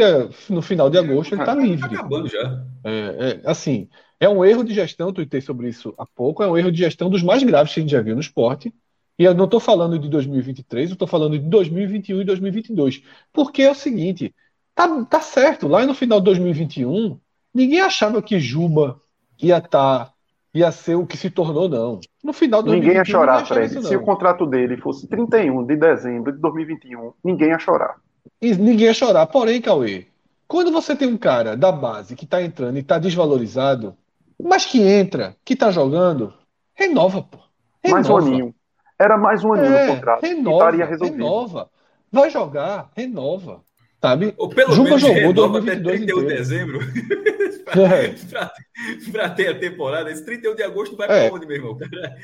no 0.51 0.61
final 0.61 0.91
de 0.91 0.99
agosto, 0.99 1.33
ele 1.33 1.43
está 1.43 1.55
livre. 1.55 1.89
Tá 1.89 1.95
acabando 1.95 2.27
já. 2.27 2.65
É, 2.83 2.91
é, 2.91 3.49
assim, 3.49 3.89
é 4.19 4.29
um 4.29 4.45
erro 4.45 4.65
de 4.65 4.75
gestão, 4.75 5.13
tuitei 5.13 5.41
sobre 5.41 5.69
isso 5.69 5.95
há 5.97 6.05
pouco, 6.05 6.43
é 6.43 6.49
um 6.49 6.59
erro 6.59 6.73
de 6.73 6.79
gestão 6.79 7.09
dos 7.09 7.23
mais 7.23 7.45
graves 7.45 7.73
que 7.73 7.79
a 7.79 7.83
gente 7.85 7.93
já 7.93 8.03
viu 8.03 8.17
no 8.17 8.21
esporte. 8.21 8.75
E 9.17 9.23
eu 9.23 9.33
não 9.33 9.45
estou 9.45 9.61
falando 9.61 9.97
de 9.97 10.09
2023, 10.09 10.91
eu 10.91 10.95
estou 10.95 11.07
falando 11.07 11.39
de 11.39 11.49
2021 11.49 12.23
e 12.23 12.25
2022. 12.25 13.03
Porque 13.33 13.63
é 13.63 13.71
o 13.71 13.75
seguinte, 13.77 14.35
tá, 14.75 15.05
tá 15.05 15.21
certo, 15.21 15.69
lá 15.69 15.87
no 15.87 15.95
final 15.95 16.19
de 16.19 16.25
2021, 16.25 17.21
ninguém 17.55 17.81
achava 17.81 18.21
que 18.21 18.41
Juba 18.41 19.01
ia 19.41 19.59
estar 19.59 20.07
tá 20.07 20.14
ia 20.55 20.71
ser 20.71 20.95
o 20.95 21.05
que 21.05 21.17
se 21.17 21.29
tornou, 21.29 21.69
não. 21.69 22.01
No 22.23 22.33
final 22.33 22.63
do 22.63 22.71
Ninguém 22.71 22.95
ia 22.95 23.05
chorar, 23.05 23.45
Fred. 23.45 23.85
Se 23.85 23.97
o 23.97 24.03
contrato 24.03 24.47
dele 24.47 24.77
fosse 24.77 25.09
31 25.09 25.67
de 25.67 25.77
dezembro 25.77 26.33
de 26.33 26.39
2021, 26.39 27.13
ninguém 27.25 27.49
ia 27.49 27.59
chorar. 27.59 27.97
E 28.41 28.55
ninguém 28.55 28.87
ia 28.87 28.95
chorar. 28.95 29.27
Porém, 29.27 29.61
Cauê, 29.61 30.07
quando 30.47 30.71
você 30.71 30.95
tem 30.95 31.09
um 31.09 31.17
cara 31.17 31.57
da 31.57 31.73
base 31.73 32.15
que 32.15 32.25
tá 32.25 32.41
entrando 32.41 32.79
e 32.79 32.83
tá 32.83 32.99
desvalorizado, 32.99 33.97
mas 34.41 34.65
que 34.65 34.81
entra, 34.81 35.37
que 35.45 35.57
tá 35.57 35.71
jogando, 35.73 36.33
renova, 36.73 37.23
pô. 37.23 37.39
Renova. 37.83 37.93
Mais 37.93 38.09
um 38.09 38.17
aninho. 38.17 38.55
Era 38.99 39.19
mais 39.19 39.45
um 39.45 39.53
aninho 39.53 39.75
é, 39.75 39.87
no 39.87 39.95
contrato. 39.95 40.23
Renova, 40.23 40.71
renova. 40.71 41.71
Vai 42.13 42.31
jogar, 42.31 42.91
renova. 42.97 43.61
Sabe? 44.01 44.35
Ou 44.37 44.49
pelo 44.51 44.73
Juba 44.73 44.91
menos 44.91 45.03
jogou 45.03 45.33
2022 45.33 45.63
até 45.63 45.81
31 45.81 46.21
de 46.21 46.27
dezembro. 46.27 46.79
para 49.13 49.31
ter 49.31 49.49
a 49.49 49.59
temporada. 49.59 50.11
Esse 50.11 50.25
31 50.25 50.55
de 50.55 50.63
agosto 50.63 50.97
vai 50.97 51.09
é. 51.09 51.29
para 51.29 51.37
onde, 51.37 51.47
meu 51.47 51.57
irmão? 51.57 51.77
Cara, 51.77 52.17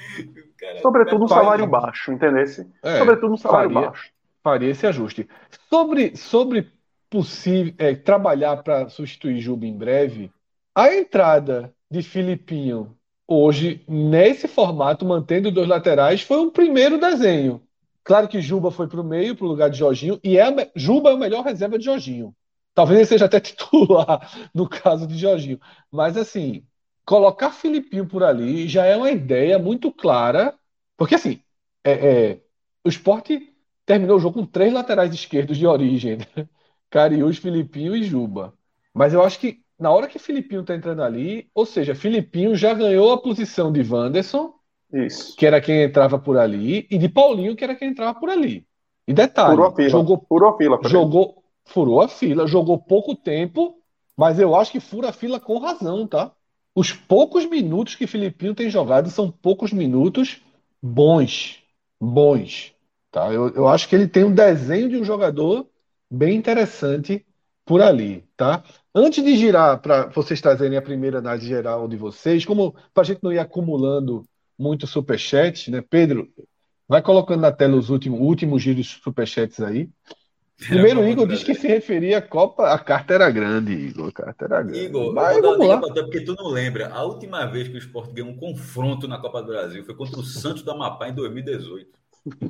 cara, 0.58 0.80
Sobretudo 0.80 1.24
um 1.24 1.28
salário 1.28 1.66
baixo, 1.66 2.12
entendeu? 2.12 2.44
É, 2.82 2.98
Sobretudo 2.98 3.34
um 3.34 3.36
salário 3.36 3.72
faria, 3.72 3.88
baixo. 3.88 4.10
Faria 4.42 4.70
esse 4.70 4.86
ajuste. 4.86 5.28
Sobre, 5.68 6.16
sobre 6.16 6.70
possível 7.08 7.74
é, 7.78 7.94
trabalhar 7.94 8.62
para 8.62 8.88
substituir 8.88 9.40
Juba 9.40 9.66
em 9.66 9.76
breve, 9.76 10.30
a 10.74 10.94
entrada 10.94 11.74
de 11.90 12.02
Filipinho 12.02 12.96
hoje, 13.26 13.84
nesse 13.88 14.48
formato, 14.48 15.04
mantendo 15.04 15.50
dois 15.50 15.68
laterais, 15.68 16.22
foi 16.22 16.38
um 16.38 16.50
primeiro 16.50 16.98
desenho. 16.98 17.62
Claro 18.02 18.26
que 18.26 18.40
Juba 18.40 18.70
foi 18.70 18.88
para 18.88 19.00
o 19.00 19.04
meio, 19.04 19.36
para 19.36 19.44
o 19.44 19.48
lugar 19.48 19.70
de 19.70 19.78
Jorginho, 19.78 20.18
e 20.24 20.36
é 20.36 20.42
a, 20.42 20.68
Juba 20.74 21.10
é 21.10 21.12
a 21.14 21.16
melhor 21.16 21.44
reserva 21.44 21.78
de 21.78 21.84
Jorginho. 21.84 22.34
Talvez 22.74 22.98
ele 22.98 23.06
seja 23.06 23.24
até 23.26 23.38
titular 23.40 24.50
no 24.54 24.68
caso 24.68 25.06
de 25.06 25.16
Jorginho. 25.16 25.60
Mas, 25.90 26.16
assim, 26.16 26.64
colocar 27.04 27.50
Filipinho 27.50 28.06
por 28.06 28.22
ali 28.22 28.68
já 28.68 28.84
é 28.84 28.96
uma 28.96 29.10
ideia 29.10 29.58
muito 29.58 29.92
clara. 29.92 30.54
Porque, 30.96 31.14
assim, 31.14 31.40
é, 31.84 31.92
é, 31.92 32.40
o 32.84 32.88
esporte 32.88 33.54
terminou 33.84 34.16
o 34.16 34.20
jogo 34.20 34.40
com 34.40 34.46
três 34.46 34.72
laterais 34.72 35.12
esquerdos 35.12 35.56
de 35.56 35.66
origem: 35.66 36.18
né? 36.18 36.24
Cariús, 36.88 37.38
Filipinho 37.38 37.94
e 37.94 38.02
Juba. 38.02 38.54
Mas 38.94 39.12
eu 39.12 39.22
acho 39.22 39.38
que 39.38 39.62
na 39.78 39.90
hora 39.90 40.06
que 40.06 40.18
Filipinho 40.18 40.60
está 40.60 40.74
entrando 40.74 41.02
ali, 41.02 41.48
ou 41.54 41.64
seja, 41.64 41.94
Filipinho 41.94 42.54
já 42.54 42.74
ganhou 42.74 43.12
a 43.12 43.18
posição 43.18 43.72
de 43.72 43.82
Wanderson, 43.82 44.52
Isso. 44.92 45.34
que 45.36 45.46
era 45.46 45.60
quem 45.60 45.82
entrava 45.82 46.18
por 46.18 46.36
ali, 46.36 46.86
e 46.90 46.98
de 46.98 47.08
Paulinho, 47.08 47.56
que 47.56 47.64
era 47.64 47.74
quem 47.74 47.88
entrava 47.88 48.18
por 48.18 48.28
ali. 48.28 48.66
E 49.08 49.14
detalhe, 49.14 49.60
a 49.62 49.72
fila. 49.72 49.88
jogou, 49.88 50.24
Furou 50.28 50.50
a 50.50 50.56
fila 50.56 50.78
jogou, 50.84 51.39
furou 51.70 52.00
a 52.00 52.08
fila, 52.08 52.46
jogou 52.46 52.78
pouco 52.78 53.14
tempo, 53.14 53.76
mas 54.16 54.38
eu 54.38 54.54
acho 54.54 54.72
que 54.72 54.80
fura 54.80 55.08
a 55.08 55.12
fila 55.12 55.40
com 55.40 55.58
razão, 55.58 56.06
tá? 56.06 56.32
Os 56.74 56.92
poucos 56.92 57.46
minutos 57.46 57.94
que 57.94 58.06
Filipinho 58.06 58.54
tem 58.54 58.68
jogado 58.70 59.10
são 59.10 59.30
poucos 59.30 59.72
minutos 59.72 60.40
bons. 60.82 61.62
Bons. 62.00 62.74
Tá? 63.10 63.32
Eu, 63.32 63.48
eu 63.54 63.68
acho 63.68 63.88
que 63.88 63.94
ele 63.94 64.06
tem 64.06 64.24
um 64.24 64.34
desenho 64.34 64.88
de 64.88 64.96
um 64.96 65.04
jogador 65.04 65.66
bem 66.10 66.36
interessante 66.36 67.24
por 67.64 67.80
ali, 67.80 68.24
tá? 68.36 68.64
Antes 68.94 69.22
de 69.22 69.36
girar 69.36 69.80
para 69.80 70.06
vocês 70.06 70.40
trazerem 70.40 70.76
a 70.76 70.82
primeira 70.82 71.18
análise 71.18 71.46
geral 71.46 71.86
de 71.86 71.96
vocês, 71.96 72.44
como 72.44 72.74
para 72.92 73.02
a 73.02 73.04
gente 73.04 73.22
não 73.22 73.32
ir 73.32 73.38
acumulando 73.38 74.24
muito 74.58 74.86
superchat, 74.86 75.70
né? 75.70 75.80
Pedro, 75.80 76.28
vai 76.88 77.00
colocando 77.00 77.40
na 77.40 77.52
tela 77.52 77.76
os 77.76 77.90
últimos, 77.90 78.20
últimos 78.20 78.62
giros 78.62 78.98
superchats 79.02 79.60
aí. 79.60 79.88
Primeiro, 80.68 81.06
Igor 81.08 81.26
disse 81.26 81.44
que 81.44 81.54
se 81.54 81.66
referia 81.66 82.18
à 82.18 82.22
Copa, 82.22 82.70
a 82.70 82.78
carta 82.78 83.14
era 83.14 83.30
grande, 83.30 83.72
Igor. 83.72 84.08
A 84.08 84.12
carta 84.12 84.44
era 84.44 84.62
grande. 84.62 84.78
Igor, 84.78 85.12
Mas, 85.14 85.36
eu 85.36 85.42
vou 85.42 85.68
dar 85.68 85.76
uma 85.76 85.88
dica 85.88 86.02
porque 86.02 86.20
tu 86.20 86.34
não 86.34 86.48
lembra. 86.48 86.88
A 86.88 87.02
última 87.02 87.46
vez 87.46 87.68
que 87.68 87.74
o 87.74 87.78
Sport 87.78 88.12
ganhou 88.12 88.30
um 88.30 88.36
confronto 88.36 89.08
na 89.08 89.18
Copa 89.18 89.40
do 89.40 89.48
Brasil 89.48 89.84
foi 89.84 89.94
contra 89.94 90.20
o 90.20 90.22
Santos 90.22 90.62
da 90.62 90.72
Amapá 90.72 91.08
em 91.08 91.14
2018. 91.14 91.88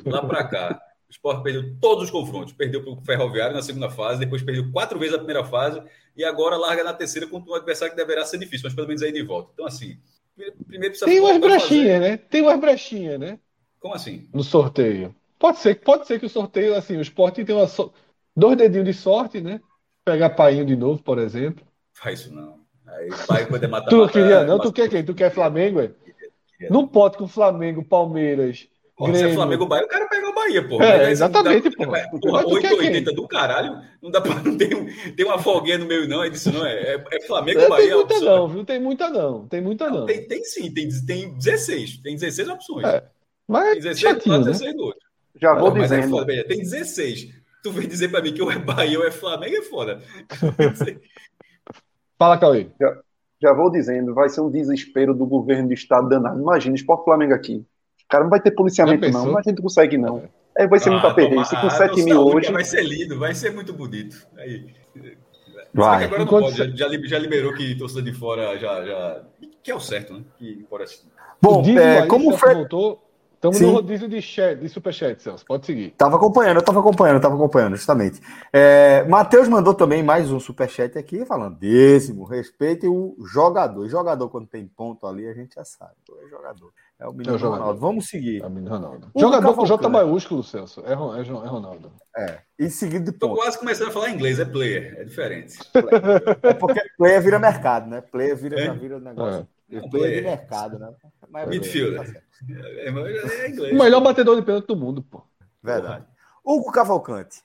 Lá 0.06 0.22
para 0.22 0.44
cá, 0.44 0.82
o 1.08 1.12
Sport 1.12 1.42
perdeu 1.42 1.76
todos 1.80 2.04
os 2.04 2.11
confrontos. 2.11 2.52
Perdeu 2.52 2.82
para 2.82 2.92
o 2.92 3.00
Ferroviário 3.04 3.54
na 3.54 3.62
segunda 3.62 3.88
fase, 3.88 4.20
depois 4.20 4.42
perdeu 4.42 4.70
quatro 4.72 4.98
vezes 4.98 5.14
a 5.14 5.18
primeira 5.18 5.44
fase 5.44 5.80
e 6.16 6.24
agora 6.24 6.56
larga 6.56 6.82
na 6.82 6.92
terceira 6.92 7.28
contra 7.28 7.50
um 7.50 7.54
adversário 7.54 7.94
que 7.94 8.00
deverá 8.00 8.24
ser 8.24 8.38
difícil, 8.38 8.64
mas 8.64 8.74
pelo 8.74 8.88
menos 8.88 9.02
aí 9.02 9.12
de 9.12 9.22
volta. 9.22 9.50
Então, 9.54 9.66
assim, 9.66 9.98
primeiro 10.66 10.94
precisa. 10.94 11.06
Tem 11.06 11.20
umas 11.20 11.38
brechinhas, 11.38 12.00
né? 12.00 12.16
Tem 12.16 12.42
umas 12.42 12.61
brechinhas, 12.61 13.20
né? 13.20 13.38
Como 13.78 13.94
assim? 13.94 14.28
No 14.34 14.42
sorteio. 14.42 15.14
Pode 15.41 15.59
ser, 15.59 15.80
pode 15.80 16.07
ser 16.07 16.20
que 16.20 16.26
o 16.26 16.30
sorteio, 16.30 16.76
assim, 16.76 16.99
o 16.99 17.01
esporte 17.01 17.45
tem 17.45 17.57
uma 17.57 17.66
so... 17.66 17.93
dois 18.36 18.57
dedinhos 18.57 18.86
de 18.86 18.93
sorte, 18.95 19.41
né? 19.41 19.61
Pegar 20.05 20.30
painho 20.30 20.66
de 20.66 20.76
novo, 20.76 21.03
por 21.03 21.18
exemplo. 21.18 21.66
Faz 21.95 22.20
isso 22.20 22.34
não. 22.34 22.61
Aí 22.86 23.09
pai 23.26 23.47
poder 23.47 23.66
matar. 23.66 23.88
tu 23.88 23.97
não 23.97 24.09
queria, 24.09 24.45
não? 24.45 24.59
Tu 24.59 24.72
quer 24.72 24.88
quem? 24.88 25.05
Tu 25.05 25.14
quer 25.14 25.32
Flamengo, 25.32 25.80
é? 25.80 25.91
Não 26.68 26.86
pode 26.86 27.16
com 27.16 27.26
Flamengo, 27.26 27.82
Palmeiras 27.82 28.68
Pô, 29.01 29.14
se 29.14 29.24
é 29.24 29.32
Flamengo 29.32 29.64
Bahia, 29.64 29.86
o 29.86 29.88
cara 29.88 30.07
pega 30.07 30.28
o 30.28 30.34
Bahia, 30.34 30.68
pô. 30.68 30.82
É, 30.82 31.11
exatamente, 31.11 31.70
pô. 31.70 31.86
Porra, 32.20 32.47
880 32.47 33.11
do 33.14 33.26
caralho. 33.26 33.80
Não 34.03 34.11
dá 34.11 34.20
pra 34.20 34.34
não 34.34 34.59
ter, 34.59 34.68
ter 35.16 35.24
uma 35.24 35.38
folguinha 35.38 35.78
no 35.78 35.86
meio, 35.86 36.07
não. 36.07 36.22
É 36.22 36.28
disso, 36.28 36.53
não. 36.53 36.66
É, 36.66 36.97
é, 36.97 37.05
é 37.12 37.20
Flamengo 37.22 37.61
é, 37.61 37.68
Bahia. 37.70 37.86
Tem 37.86 37.97
muita 37.97 38.20
não, 38.20 38.49
viu? 38.49 38.62
Tem 38.62 38.78
muita 38.78 39.09
não. 39.09 39.49
Tem 39.49 39.61
muita 39.62 39.88
não. 39.88 40.01
não. 40.01 40.07
Tem, 40.07 40.28
tem 40.28 40.45
sim, 40.45 40.70
tem, 40.70 40.86
tem 41.07 41.32
16. 41.34 41.97
Tem 42.03 42.14
16 42.14 42.49
opções. 42.51 42.86
É. 42.86 43.03
Mas 43.49 43.70
tem 43.70 43.80
16 43.80 43.99
chatinho, 44.01 44.38
né? 44.38 44.45
16 44.45 44.76
do 44.76 44.82
outro. 44.82 44.99
Já 45.41 45.55
vou 45.55 45.70
mas 45.72 45.84
dizendo. 45.84 46.07
É 46.07 46.09
foda, 46.09 46.45
tem 46.45 46.59
16. 46.59 47.41
Tu 47.62 47.72
vem 47.72 47.88
dizer 47.88 48.09
pra 48.09 48.22
mim 48.22 48.32
que 48.32 48.43
ou 48.43 48.51
é 48.51 48.59
Bahia 48.59 48.99
ou 48.99 49.07
é 49.07 49.11
Flamengo, 49.11 49.57
é 49.57 49.62
foda. 49.62 50.01
Fala, 52.18 52.38
Cauê. 52.38 52.68
Já, 52.80 52.99
já 53.43 53.53
vou 53.53 53.70
dizendo, 53.70 54.14
vai 54.14 54.28
ser 54.28 54.41
um 54.41 54.51
desespero 54.51 55.14
do 55.14 55.26
governo 55.26 55.68
do 55.68 55.74
estado 55.74 56.09
danado. 56.09 56.41
Imagina, 56.41 56.74
Esporte 56.74 57.05
Flamengo 57.05 57.34
aqui. 57.34 57.64
Cara, 58.09 58.24
não 58.24 58.30
vai 58.30 58.41
ter 58.41 58.51
policiamento, 58.51 59.09
não. 59.11 59.32
Mas 59.32 59.47
a 59.47 59.51
gente 59.51 59.59
não 59.59 59.62
consegue, 59.62 59.97
não. 59.97 60.28
É, 60.57 60.66
vai 60.66 60.78
ser 60.78 60.91
ah, 60.91 60.93
muito 60.93 61.14
perrengue. 61.14 61.49
Com 61.49 61.66
ah, 61.66 61.70
7 61.70 62.03
mil 62.03 62.20
hoje. 62.20 62.53
Vai 62.53 62.64
ser 62.64 62.84
lindo, 62.84 63.18
vai 63.18 63.34
ser 63.34 63.51
muito 63.51 63.72
bonito. 63.72 64.26
Aí. 64.36 64.74
Vai. 65.72 66.05
Agora 66.05 66.18
não 66.18 66.26
pode, 66.26 66.57
já, 66.57 66.66
já, 66.66 67.18
liberou 67.18 67.55
que 67.55 67.76
torcida 67.76 68.03
de 68.03 68.12
fora 68.12 68.59
já, 68.59 68.84
já. 68.84 69.22
Que 69.62 69.70
é 69.70 69.74
o 69.74 69.80
certo, 69.80 70.14
né? 70.14 70.24
Que 70.36 70.66
fora... 70.68 70.84
Bom, 71.41 71.62
é, 71.78 72.07
como 72.07 72.32
o 72.32 72.36
Fred. 72.36 72.57
Voltou, 72.57 73.09
Estamos 73.41 73.59
no 73.59 73.70
rodízio 73.70 74.07
de, 74.07 74.20
chat, 74.20 74.61
de 74.61 74.68
superchat, 74.68 75.22
Celso. 75.22 75.47
Pode 75.47 75.64
seguir. 75.64 75.93
Tava 75.93 76.16
acompanhando, 76.16 76.59
eu 76.59 76.62
tava 76.62 76.80
acompanhando, 76.80 77.22
tava 77.22 77.36
acompanhando, 77.36 77.74
justamente. 77.74 78.20
É, 78.53 79.03
Matheus 79.05 79.49
mandou 79.49 79.72
também 79.72 80.03
mais 80.03 80.30
um 80.30 80.38
superchat 80.38 80.99
aqui, 80.99 81.24
falando 81.24 81.57
décimo, 81.57 82.24
respeite 82.24 82.86
o 82.86 83.16
jogador. 83.32 83.88
Jogador, 83.88 84.28
quando 84.28 84.47
tem 84.47 84.66
ponto 84.66 85.07
ali, 85.07 85.26
a 85.26 85.32
gente 85.32 85.55
já 85.55 85.64
sabe. 85.64 85.95
É 86.22 86.28
jogador. 86.28 86.70
É 86.99 87.09
o 87.09 87.12
menino 87.14 87.34
é 87.34 87.38
o 87.38 87.51
Ronaldo. 87.51 87.80
Vamos 87.80 88.09
seguir. 88.09 88.43
É 88.43 88.47
o 88.47 88.51
menino 88.51 88.76
Ronaldo. 88.76 89.11
O 89.14 89.18
jogador 89.18 89.55
com 89.55 89.64
J 89.64 89.88
maiúsculo, 89.88 90.45
Celso. 90.45 90.82
É, 90.84 90.91
é, 90.91 90.93
é 90.93 91.49
Ronaldo. 91.49 91.91
É. 92.14 92.41
E 92.59 92.68
seguido 92.68 93.07
de 93.11 93.12
ponto. 93.12 93.36
Tô 93.36 93.41
quase 93.41 93.59
começando 93.59 93.88
a 93.88 93.91
falar 93.91 94.11
inglês, 94.11 94.38
é 94.38 94.45
player. 94.45 94.97
É 94.99 95.05
diferente. 95.05 95.59
é 96.43 96.53
porque 96.53 96.82
player 96.99 97.22
vira 97.22 97.38
mercado, 97.38 97.88
né? 97.88 98.03
Player 98.03 98.36
vira, 98.36 98.61
é? 98.61 98.66
já 98.66 98.74
vira 98.74 99.01
negócio. 99.01 99.49
É. 99.57 99.59
Player 99.90 100.16
de 100.16 100.22
mercado, 100.22 100.78
né? 100.78 100.92
Mas 101.28 101.48
Midfielder. 101.48 102.12
Tá 102.12 102.20
é, 102.48 102.88
é 102.88 103.72
o 103.72 103.78
melhor 103.78 104.00
batedor 104.00 104.36
de 104.36 104.42
pênalti 104.42 104.66
do 104.66 104.76
mundo, 104.76 105.02
pô. 105.02 105.22
Verdade. 105.62 106.04
Hugo 106.44 106.72
Cavalcante. 106.72 107.42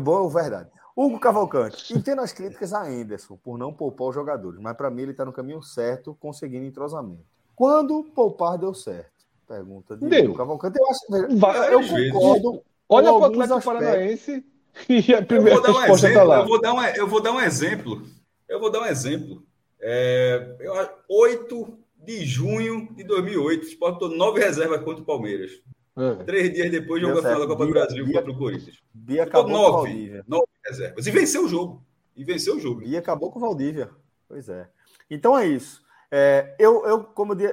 Bom, 0.00 0.28
verdade. 0.28 0.70
Hugo 0.96 1.18
Cavalcante, 1.18 1.92
entendo 1.92 2.20
as 2.20 2.32
críticas 2.32 2.72
a 2.72 2.84
Anderson 2.84 3.36
por 3.36 3.58
não 3.58 3.72
poupar 3.72 4.08
os 4.08 4.14
jogadores, 4.14 4.60
mas 4.60 4.76
para 4.76 4.90
mim 4.90 5.02
ele 5.02 5.10
está 5.10 5.24
no 5.24 5.32
caminho 5.32 5.60
certo, 5.60 6.16
conseguindo 6.20 6.64
entrosamento. 6.64 7.24
Quando 7.56 8.04
poupar 8.14 8.56
deu 8.56 8.72
certo? 8.72 9.10
Pergunta 9.46 9.96
de 9.96 10.08
deu. 10.08 10.26
Hugo 10.26 10.38
Cavalcante. 10.38 10.78
Eu, 10.78 10.88
acho, 10.88 11.36
Vai, 11.36 11.74
eu 11.74 12.12
concordo. 12.12 12.62
Olha 12.88 13.08
para 13.08 13.18
o 13.18 13.24
Atlético 13.24 13.62
Paranaense 13.62 14.44
e 14.88 15.14
a 15.14 15.22
primeira 15.24 15.60
um 15.60 15.62
resposta 15.62 16.08
está 16.08 16.22
lá. 16.22 16.40
Eu 16.40 16.46
vou, 16.46 16.60
dar 16.60 16.72
um, 16.72 16.82
eu 16.82 17.08
vou 17.08 17.20
dar 17.20 17.32
um 17.32 17.40
exemplo. 17.40 18.02
Eu 18.48 18.60
vou 18.60 18.70
dar 18.70 18.82
um 18.82 18.86
exemplo. 18.86 19.42
É, 19.86 20.56
eu, 20.60 20.72
8 21.08 21.78
de 22.04 22.24
junho 22.24 22.88
de 22.94 23.04
2008. 23.04 23.62
O 23.62 23.68
Sport 23.68 23.98
tomou 23.98 24.16
nove 24.16 24.40
reservas 24.40 24.82
contra 24.82 25.02
o 25.02 25.06
Palmeiras. 25.06 25.62
É. 25.96 26.24
Três 26.24 26.52
dias 26.54 26.70
depois 26.70 27.02
jogou 27.02 27.18
a 27.18 27.22
final 27.22 27.40
da 27.40 27.46
Copa 27.46 27.66
do 27.66 27.72
Brasil 27.72 28.12
contra 28.12 28.30
o 28.30 28.38
Corinthians. 28.38 28.82
Bia 28.92 29.24
acabou 29.24 29.50
nove, 29.50 29.70
com 29.70 29.82
Valdívia. 29.82 30.24
nove 30.26 30.46
reservas. 30.64 31.06
E 31.06 31.10
venceu 31.10 31.44
o 31.44 31.48
jogo. 31.48 31.84
E 32.16 32.24
venceu 32.24 32.56
o 32.56 32.60
jogo. 32.60 32.82
E 32.82 32.96
acabou 32.96 33.30
com 33.30 33.38
o 33.38 33.42
Valdívia. 33.42 33.90
Pois 34.26 34.48
é. 34.48 34.66
Então 35.10 35.38
é 35.38 35.46
isso. 35.46 35.84
É, 36.10 36.54
eu, 36.58 36.86
eu, 36.86 37.04
como 37.04 37.34
eu 37.34 37.50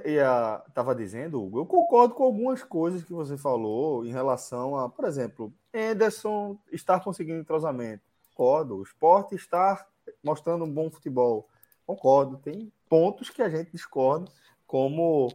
estava 0.67 0.95
dizendo, 0.95 1.43
Hugo, 1.43 1.59
eu 1.59 1.65
concordo 1.65 2.13
com 2.13 2.23
algumas 2.23 2.63
coisas 2.63 3.03
que 3.03 3.11
você 3.11 3.37
falou 3.37 4.05
em 4.05 4.11
relação 4.11 4.77
a, 4.77 4.87
por 4.87 5.05
exemplo, 5.05 5.53
Anderson 5.73 6.57
estar 6.71 6.99
conseguindo 6.99 7.39
entrosamento. 7.39 8.03
Concordo. 8.33 8.77
O 8.77 8.83
esporte 8.83 9.35
estar 9.35 9.85
mostrando 10.23 10.63
um 10.63 10.71
bom 10.71 10.89
futebol. 10.89 11.47
Concordo. 11.91 12.37
Tem 12.37 12.71
pontos 12.87 13.29
que 13.29 13.41
a 13.41 13.49
gente 13.49 13.71
discorda 13.71 14.31
como 14.65 15.27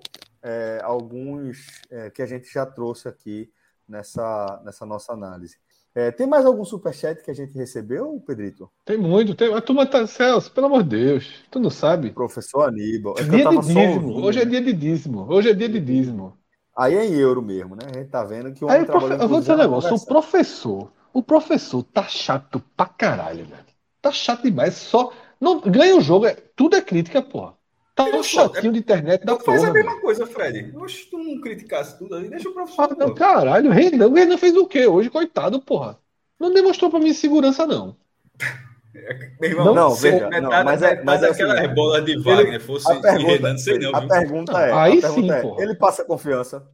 é, 0.43 0.81
alguns 0.83 1.83
é, 1.91 2.09
que 2.09 2.23
a 2.23 2.27
gente 2.27 2.51
já 2.51 2.65
trouxe 2.65 3.09
aqui 3.09 3.51
nessa, 3.87 4.63
nessa 4.65 4.87
nossa 4.87 5.13
análise. 5.13 5.57
É, 5.95 6.11
tem 6.11 6.27
mais 6.27 6.47
algum 6.47 6.65
superchat 6.65 7.23
que 7.23 7.31
a 7.31 7.35
gente 7.35 7.53
recebeu, 7.53 8.23
Pedrito? 8.27 8.71
Tem 8.85 8.97
muito. 8.97 9.35
Tem... 9.35 9.55
A 9.55 9.61
turma 9.61 9.87
tá. 9.87 10.07
Celso, 10.07 10.51
pelo 10.51 10.67
amor 10.67 10.83
de 10.83 10.91
Deus. 10.91 11.45
Tu 11.51 11.61
não 11.61 11.71
sabe? 11.71 12.11
Professor 12.11 12.69
Aníbal. 12.69 13.15
É 13.19 13.23
dia 13.23 13.49
de 13.49 13.59
dízimo. 13.59 14.25
Hoje 14.25 14.41
é 14.41 14.45
dia 14.45 14.61
de 14.63 14.73
dízimo. 14.73 15.27
Hoje 15.31 15.51
é 15.51 15.55
dia 15.55 15.69
de 15.69 15.81
dízimo. 15.81 16.39
Aí 16.75 16.95
é 16.95 17.05
em 17.05 17.15
euro 17.15 17.43
mesmo, 17.43 17.75
né? 17.75 17.83
A 17.91 17.99
gente 17.99 18.11
tá 18.11 18.25
vendo 18.25 18.53
que 18.53 18.65
o 18.65 18.71
Aí, 18.71 18.85
profe... 18.85 19.13
Eu 19.13 19.29
vou 19.29 19.41
dizer 19.41 19.55
um 19.55 19.59
negócio. 19.59 19.95
O 19.95 20.07
professor, 20.07 20.93
o 21.13 21.23
professor 21.23 21.83
tá 21.83 22.05
chato 22.05 22.63
pra 22.77 22.87
caralho, 22.87 23.45
velho. 23.45 23.67
Tá 24.01 24.11
chato 24.11 24.43
demais. 24.43 24.75
Só. 24.75 25.13
Não, 25.41 25.61
ganha 25.61 25.97
o 25.97 26.01
jogo. 26.01 26.27
É... 26.27 26.37
Tudo 26.55 26.77
é 26.77 26.81
crítica, 26.81 27.23
porra. 27.23 27.55
Tá 27.97 28.05
um 28.05 28.23
chatinho 28.23 28.75
de 28.75 28.79
internet 28.79 29.25
da 29.25 29.37
porra. 29.37 29.45
Faz 29.45 29.65
a 29.65 29.73
mesma 29.73 29.99
coisa, 30.01 30.27
Fred. 30.27 30.77
Oxe, 30.77 31.07
tu 31.11 31.17
não 31.17 31.41
criticasse 31.41 31.99
tudo 31.99 32.15
ali, 32.15 32.29
deixa 32.29 32.47
o 32.51 32.53
professor. 32.53 32.91
Ah, 32.91 32.95
não, 32.95 33.15
caralho, 33.15 33.71
o 33.71 33.73
Renan, 33.73 34.09
o 34.09 34.15
Renan 34.15 34.37
fez 34.37 34.55
o 34.55 34.67
quê 34.67 34.87
hoje, 34.87 35.09
coitado, 35.09 35.63
porra? 35.63 35.99
Não 36.39 36.53
demonstrou 36.53 36.91
pra 36.91 37.01
mim 37.01 37.15
segurança, 37.15 37.67
não. 37.67 37.97
irmão, 39.41 39.65
não, 39.65 39.75
não, 39.75 39.95
veja, 39.95 40.29
metade, 40.29 40.43
não, 40.43 40.65
mas 40.65 40.83
é, 40.83 41.03
mas 41.03 41.23
é 41.23 41.31
aquela 41.31 41.59
assim, 41.59 41.75
bola 41.75 42.03
de 42.03 42.19
Wagner 42.19 42.49
ele, 42.49 42.61
fosse 42.61 42.93
a 42.93 43.01
pergunta, 43.01 43.33
Renan, 43.33 43.51
não 43.53 43.59
sei 43.59 43.79
não. 43.79 43.97
A 43.97 44.01
viu? 44.01 44.09
pergunta 44.09 44.61
é, 44.61 44.73
aí 44.73 44.99
a 44.99 45.09
sim, 45.09 45.31
é, 45.31 45.41
porra. 45.41 45.63
ele 45.63 45.75
passa 45.75 46.05
confiança? 46.05 46.69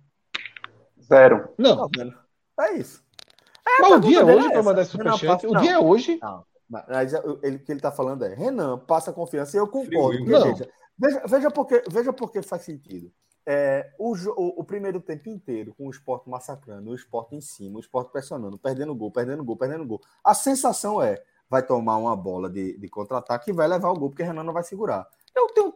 Zero. 1.01 1.51
Não. 1.57 1.89
É 2.59 2.73
isso. 2.73 3.01
É, 3.65 3.81
mas 3.81 3.93
o 3.93 4.01
dia 4.01 4.21
é 4.21 4.25
hoje 4.25 4.47
é 4.49 4.51
para 4.51 4.63
mandar 4.65 4.85
superchat. 4.85 5.47
O 5.47 5.61
dia 5.61 5.73
é 5.73 5.79
hoje. 5.79 6.19
Não. 6.21 6.45
Mas 6.73 7.13
ele, 7.43 7.57
o 7.57 7.59
que 7.59 7.73
ele 7.73 7.79
está 7.79 7.93
falando 7.93 8.25
é, 8.25 8.35
Renan, 8.35 8.79
passa 8.79 9.13
confiança 9.13 9.57
e 9.57 9.61
eu 9.61 9.69
concordo. 9.69 10.25
Porque, 10.25 10.25
veja, 10.25 10.69
Veja, 10.99 11.23
veja, 11.27 11.51
porque, 11.51 11.83
veja 11.91 12.13
porque 12.13 12.43
faz 12.43 12.63
sentido. 12.63 13.13
É, 13.45 13.93
o, 13.99 14.15
o, 14.15 14.61
o, 14.61 14.65
primeiro 14.65 15.01
tempo 15.01 15.29
inteiro, 15.29 15.75
com 15.75 15.89
o 15.89 15.91
esporte 15.91 16.31
massacrando, 16.31 16.91
o 16.91 16.95
esporte 16.95 17.35
em 17.35 17.41
cima, 17.41 17.79
o 17.79 17.81
esporte 17.81 18.13
pressionando, 18.13 18.57
perdendo 18.57 18.95
gol, 18.95 19.11
perdendo 19.11 19.45
gol, 19.45 19.57
perdendo 19.57 19.85
gol. 19.85 20.01
A 20.25 20.33
sensação 20.33 21.03
é: 21.03 21.21
vai 21.51 21.67
tomar 21.67 21.97
uma 21.97 22.15
bola 22.15 22.49
de, 22.49 22.79
de 22.79 22.89
contra-ataque 22.89 23.51
e 23.51 23.53
vai 23.53 23.67
levar 23.67 23.91
o 23.91 23.99
gol, 23.99 24.11
porque 24.11 24.23
o 24.23 24.27
Renan 24.27 24.45
não 24.45 24.53
vai 24.53 24.63
segurar. 24.63 25.09
Eu 25.35 25.49
tenho 25.49 25.75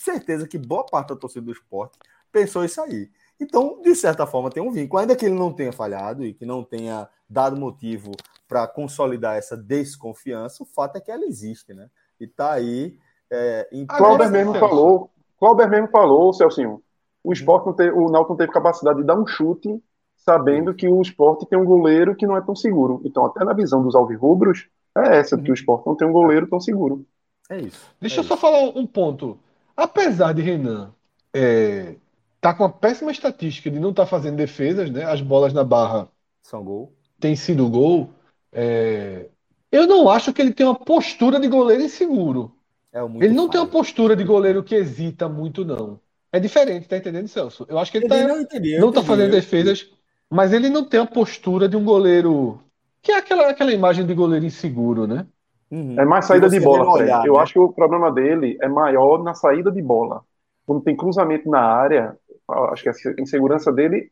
certeza 0.00 0.48
que 0.48 0.58
boa 0.58 0.84
parte 0.84 1.10
da 1.10 1.16
torcida 1.16 1.46
do 1.46 1.52
esporte 1.52 1.98
pensou 2.32 2.64
isso 2.64 2.80
aí. 2.80 3.08
Então, 3.40 3.80
de 3.82 3.94
certa 3.94 4.26
forma, 4.26 4.50
tem 4.50 4.62
um 4.62 4.70
vínculo. 4.70 5.00
Ainda 5.00 5.16
que 5.16 5.26
ele 5.26 5.34
não 5.34 5.52
tenha 5.52 5.72
falhado 5.72 6.24
e 6.24 6.32
que 6.32 6.46
não 6.46 6.62
tenha 6.62 7.08
dado 7.28 7.56
motivo 7.56 8.12
para 8.48 8.66
consolidar 8.66 9.36
essa 9.36 9.56
desconfiança, 9.56 10.62
o 10.62 10.66
fato 10.66 10.96
é 10.96 11.00
que 11.00 11.10
ela 11.10 11.24
existe, 11.24 11.74
né? 11.74 11.88
E 12.20 12.26
tá 12.26 12.52
aí 12.52 12.96
é, 13.30 13.68
em... 13.72 13.86
Clauber 13.86 14.30
mesmo 14.30 14.54
falou, 14.54 15.10
Clauber 15.38 15.68
mesmo 15.68 15.88
falou, 15.88 16.32
Celcinho, 16.32 16.82
o 17.22 17.32
esporte 17.32 17.66
não 17.66 17.72
teve, 17.72 17.90
o 17.90 18.08
Náutico 18.08 18.32
não 18.32 18.38
teve 18.38 18.52
capacidade 18.52 18.98
de 18.98 19.04
dar 19.04 19.18
um 19.18 19.26
chute 19.26 19.82
sabendo 20.16 20.72
que 20.72 20.88
o 20.88 21.02
esporte 21.02 21.46
tem 21.46 21.58
um 21.58 21.64
goleiro 21.64 22.14
que 22.14 22.26
não 22.26 22.36
é 22.36 22.40
tão 22.40 22.54
seguro. 22.54 23.02
Então, 23.04 23.26
até 23.26 23.44
na 23.44 23.52
visão 23.52 23.82
dos 23.82 23.94
alvirrubros, 23.94 24.68
é 24.96 25.18
essa, 25.18 25.36
que 25.36 25.50
o 25.50 25.54
esporte 25.54 25.86
não 25.86 25.96
tem 25.96 26.06
um 26.06 26.12
goleiro 26.12 26.46
tão 26.46 26.60
seguro. 26.60 27.04
É 27.50 27.58
isso. 27.58 27.90
Deixa 28.00 28.16
é 28.16 28.18
eu 28.20 28.22
isso. 28.22 28.28
só 28.28 28.36
falar 28.36 28.60
um 28.60 28.86
ponto. 28.86 29.38
Apesar 29.76 30.32
de 30.32 30.40
Renan 30.40 30.94
é, 31.34 31.96
tá 32.44 32.52
com 32.52 32.64
uma 32.64 32.70
péssima 32.70 33.10
estatística 33.10 33.70
de 33.70 33.80
não 33.80 33.88
estar 33.88 34.02
tá 34.02 34.06
fazendo 34.06 34.36
defesas, 34.36 34.90
né? 34.90 35.02
As 35.02 35.22
bolas 35.22 35.54
na 35.54 35.64
barra 35.64 36.10
são 36.42 36.62
gol. 36.62 36.92
Tem 37.18 37.34
sido 37.34 37.70
gol. 37.70 38.10
É, 38.52 39.28
eu 39.72 39.86
não 39.86 40.10
acho 40.10 40.30
que 40.30 40.42
ele 40.42 40.52
tem 40.52 40.66
uma 40.66 40.74
postura 40.74 41.40
de 41.40 41.48
goleiro 41.48 41.82
inseguro. 41.82 42.52
É 42.92 43.02
ele 43.02 43.32
não 43.32 43.48
tem 43.48 43.58
uma 43.58 43.66
postura 43.66 44.14
de 44.14 44.24
goleiro 44.24 44.62
que 44.62 44.74
hesita 44.74 45.26
muito, 45.26 45.64
não. 45.64 45.98
É 46.30 46.38
diferente, 46.38 46.86
tá 46.86 46.98
entendendo, 46.98 47.28
Celso? 47.28 47.64
Eu 47.66 47.78
acho 47.78 47.90
que 47.90 47.96
ele, 47.96 48.08
tá, 48.08 48.28
não, 48.28 48.42
entendi, 48.42 48.78
não 48.78 48.92
tá 48.92 49.02
fazendo 49.02 49.30
defesas, 49.30 49.90
mas 50.28 50.52
ele 50.52 50.68
não 50.68 50.84
tem 50.84 51.00
a 51.00 51.06
postura 51.06 51.66
de 51.66 51.78
um 51.78 51.84
goleiro. 51.84 52.60
Que 53.00 53.12
é 53.12 53.16
aquela, 53.16 53.48
aquela 53.48 53.72
imagem 53.72 54.04
de 54.04 54.12
goleiro 54.12 54.44
inseguro, 54.44 55.06
né? 55.06 55.26
Uhum. 55.70 55.98
É 55.98 56.04
mais 56.04 56.26
saída 56.26 56.50
de 56.50 56.60
bola, 56.60 56.90
olhar, 56.90 57.24
Eu 57.24 57.34
né? 57.34 57.40
acho 57.40 57.54
que 57.54 57.58
o 57.58 57.72
problema 57.72 58.12
dele 58.12 58.58
é 58.60 58.68
maior 58.68 59.22
na 59.22 59.32
saída 59.32 59.72
de 59.72 59.80
bola. 59.80 60.22
Quando 60.66 60.82
tem 60.82 60.96
cruzamento 60.96 61.48
na 61.48 61.60
área, 61.60 62.16
acho 62.72 62.82
que 62.82 62.88
a 62.88 62.92
insegurança 63.18 63.72
dele 63.72 64.10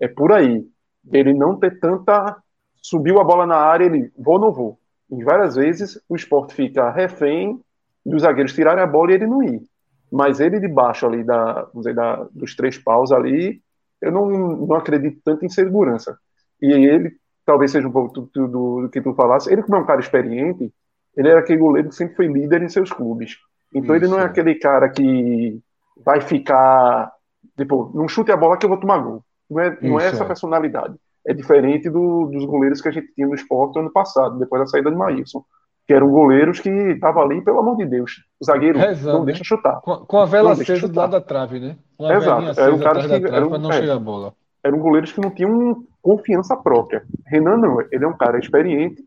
é 0.00 0.08
por 0.08 0.32
aí. 0.32 0.66
Ele 1.12 1.32
não 1.32 1.58
ter 1.58 1.78
tanta. 1.78 2.36
Subiu 2.80 3.20
a 3.20 3.24
bola 3.24 3.46
na 3.46 3.56
área, 3.56 3.84
ele 3.84 4.12
vou 4.16 4.34
ou 4.34 4.40
não 4.40 4.52
vou. 4.52 4.78
E 5.10 5.24
várias 5.24 5.56
vezes 5.56 6.00
o 6.08 6.14
esporte 6.14 6.54
fica 6.54 6.90
refém 6.90 7.60
dos 8.04 8.22
zagueiros 8.22 8.52
tirarem 8.52 8.82
a 8.82 8.86
bola 8.86 9.10
e 9.10 9.14
ele 9.14 9.26
não 9.26 9.42
ir. 9.42 9.62
Mas 10.10 10.40
ele 10.40 10.60
de 10.60 10.68
baixo 10.68 11.06
ali, 11.06 11.24
da, 11.24 11.66
dizer, 11.74 11.94
da, 11.94 12.26
dos 12.32 12.54
três 12.54 12.78
paus 12.78 13.12
ali, 13.12 13.60
eu 14.00 14.12
não, 14.12 14.28
não 14.28 14.76
acredito 14.76 15.20
tanto 15.24 15.44
em 15.44 15.48
segurança. 15.48 16.18
E 16.60 16.72
ele, 16.72 17.16
talvez 17.44 17.70
seja 17.70 17.86
um 17.86 17.92
pouco 17.92 18.20
do, 18.20 18.48
do, 18.48 18.82
do 18.82 18.88
que 18.90 19.00
tu 19.00 19.14
falasse, 19.14 19.52
ele 19.52 19.62
como 19.62 19.76
é 19.76 19.80
um 19.80 19.86
cara 19.86 20.00
experiente, 20.00 20.72
ele 21.16 21.28
era 21.28 21.40
aquele 21.40 21.58
goleiro 21.58 21.88
que 21.88 21.94
sempre 21.94 22.16
foi 22.16 22.26
líder 22.26 22.62
em 22.62 22.68
seus 22.68 22.90
clubes. 22.90 23.36
Então 23.74 23.94
Isso. 23.94 24.04
ele 24.04 24.10
não 24.10 24.20
é 24.20 24.24
aquele 24.24 24.54
cara 24.54 24.88
que 24.88 25.60
vai 26.04 26.20
ficar, 26.20 27.12
tipo, 27.58 27.90
não 27.94 28.08
chute 28.08 28.32
a 28.32 28.36
bola 28.36 28.56
que 28.56 28.64
eu 28.64 28.70
vou 28.70 28.78
tomar 28.78 28.98
gol. 28.98 29.22
Não 29.50 29.60
é, 29.60 29.78
não 29.82 30.00
é 30.00 30.06
essa 30.06 30.24
é. 30.24 30.26
personalidade. 30.26 30.94
É 31.26 31.34
diferente 31.34 31.90
do, 31.90 32.26
dos 32.26 32.44
goleiros 32.44 32.80
que 32.80 32.88
a 32.88 32.92
gente 32.92 33.12
tinha 33.14 33.26
no 33.26 33.34
esporte 33.34 33.78
ano 33.78 33.92
passado, 33.92 34.38
depois 34.38 34.62
da 34.62 34.66
saída 34.66 34.90
de 34.90 34.96
Maílson. 34.96 35.44
Que 35.86 35.94
eram 35.94 36.10
goleiros 36.10 36.60
que 36.60 36.68
estavam 36.68 37.22
ali, 37.22 37.42
pelo 37.42 37.60
amor 37.60 37.76
de 37.76 37.86
Deus. 37.86 38.22
O 38.38 38.44
zagueiro 38.44 38.78
não 38.78 39.20
né? 39.20 39.26
deixa 39.26 39.42
chutar. 39.42 39.80
Com, 39.80 39.96
com 40.04 40.18
a 40.18 40.26
vela 40.26 40.52
acesa 40.52 40.86
do 40.86 40.98
lado 40.98 41.12
da 41.12 41.20
trave, 41.20 41.58
né? 41.58 41.76
Uma 41.98 42.14
Exato. 42.14 42.60
Era 42.60 42.74
um 42.74 42.78
cara 42.78 43.08
que 43.08 43.26
era 43.26 43.46
um, 43.46 43.58
não 43.58 43.70
é, 43.70 43.80
chegar 43.80 43.94
a 43.94 43.98
bola. 43.98 44.34
Eram 44.62 44.78
goleiros 44.78 45.12
que 45.12 45.20
não 45.20 45.30
tinham 45.30 45.82
confiança 46.02 46.56
própria. 46.56 47.02
Renan 47.26 47.56
não, 47.56 47.80
ele 47.90 48.04
é 48.04 48.08
um 48.08 48.16
cara 48.16 48.38
experiente, 48.38 49.02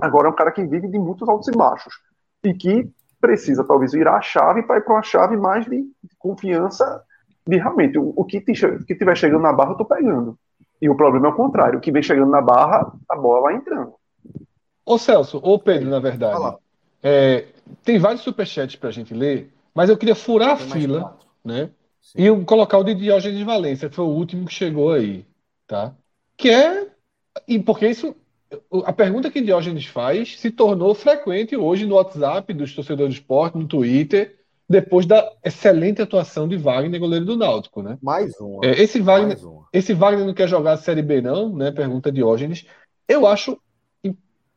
agora 0.00 0.28
é 0.28 0.30
um 0.30 0.34
cara 0.34 0.50
que 0.50 0.64
vive 0.64 0.88
de 0.88 0.98
muitos 0.98 1.28
altos 1.28 1.48
e 1.48 1.52
baixos. 1.52 1.94
E 2.42 2.54
que 2.54 2.90
precisa 3.20 3.64
talvez 3.64 3.92
virar 3.92 4.16
a 4.16 4.22
chave 4.22 4.62
para 4.62 4.78
ir 4.78 4.82
para 4.82 4.94
uma 4.94 5.02
chave 5.02 5.36
mais 5.36 5.66
de 5.66 5.84
confiança 6.18 7.02
de 7.46 7.56
realmente 7.56 7.98
o, 7.98 8.12
o 8.16 8.24
que, 8.24 8.38
estiver 8.38 9.16
chegando 9.16 9.42
na 9.42 9.52
barra 9.52 9.72
eu 9.72 9.76
tô 9.76 9.84
pegando. 9.84 10.38
E 10.80 10.88
o 10.88 10.96
problema 10.96 11.28
é 11.28 11.30
o 11.30 11.36
contrário, 11.36 11.78
o 11.78 11.80
que 11.80 11.92
vem 11.92 12.02
chegando 12.02 12.30
na 12.30 12.40
barra, 12.40 12.92
a 13.08 13.16
bola 13.16 13.42
vai 13.42 13.56
entrando. 13.56 13.94
Ô 14.84 14.98
Celso, 14.98 15.40
ou 15.42 15.58
Pedro, 15.58 15.88
na 15.88 15.98
verdade. 15.98 16.56
É, 17.02 17.46
tem 17.82 17.98
vários 17.98 18.22
superchats 18.22 18.76
para 18.76 18.88
a 18.88 18.92
gente 18.92 19.14
ler, 19.14 19.52
mas 19.74 19.88
eu 19.88 19.96
queria 19.96 20.14
furar 20.14 20.50
a 20.50 20.56
fila, 20.56 21.18
né? 21.44 21.70
Sim. 22.00 22.22
E 22.22 22.44
colocar 22.44 22.78
o 22.78 22.84
de 22.84 22.94
Diógenes 22.94 23.42
Valência, 23.42 23.88
que 23.88 23.96
foi 23.96 24.04
o 24.04 24.08
último 24.08 24.46
que 24.46 24.52
chegou 24.52 24.92
aí, 24.92 25.24
tá? 25.66 25.94
Que 26.36 26.50
é. 26.50 26.88
E 27.48 27.58
porque 27.58 27.88
isso. 27.88 28.14
A 28.84 28.92
pergunta 28.92 29.30
que 29.30 29.40
Diógenes 29.40 29.86
faz 29.86 30.38
se 30.38 30.50
tornou 30.50 30.94
frequente 30.94 31.56
hoje 31.56 31.86
no 31.86 31.96
WhatsApp 31.96 32.52
dos 32.52 32.72
torcedores 32.74 33.14
do 33.14 33.18
esporte, 33.18 33.58
no 33.58 33.66
Twitter, 33.66 34.38
depois 34.68 35.06
da 35.06 35.30
excelente 35.44 36.00
atuação 36.00 36.48
de 36.48 36.56
Wagner, 36.56 36.98
goleiro 36.98 37.24
do 37.24 37.36
Náutico, 37.36 37.82
né? 37.82 37.98
Mais 38.02 38.38
um. 38.40 38.60
É, 38.64 38.80
esse 38.82 39.00
Wagner, 39.00 39.38
esse 39.72 39.92
Wagner 39.92 40.26
não 40.26 40.34
quer 40.34 40.48
jogar 40.48 40.72
a 40.72 40.76
Série 40.76 41.02
B 41.02 41.20
não, 41.20 41.54
né? 41.54 41.70
Pergunta 41.70 42.10
Diógenes. 42.10 42.66
Eu 43.06 43.26
acho, 43.26 43.60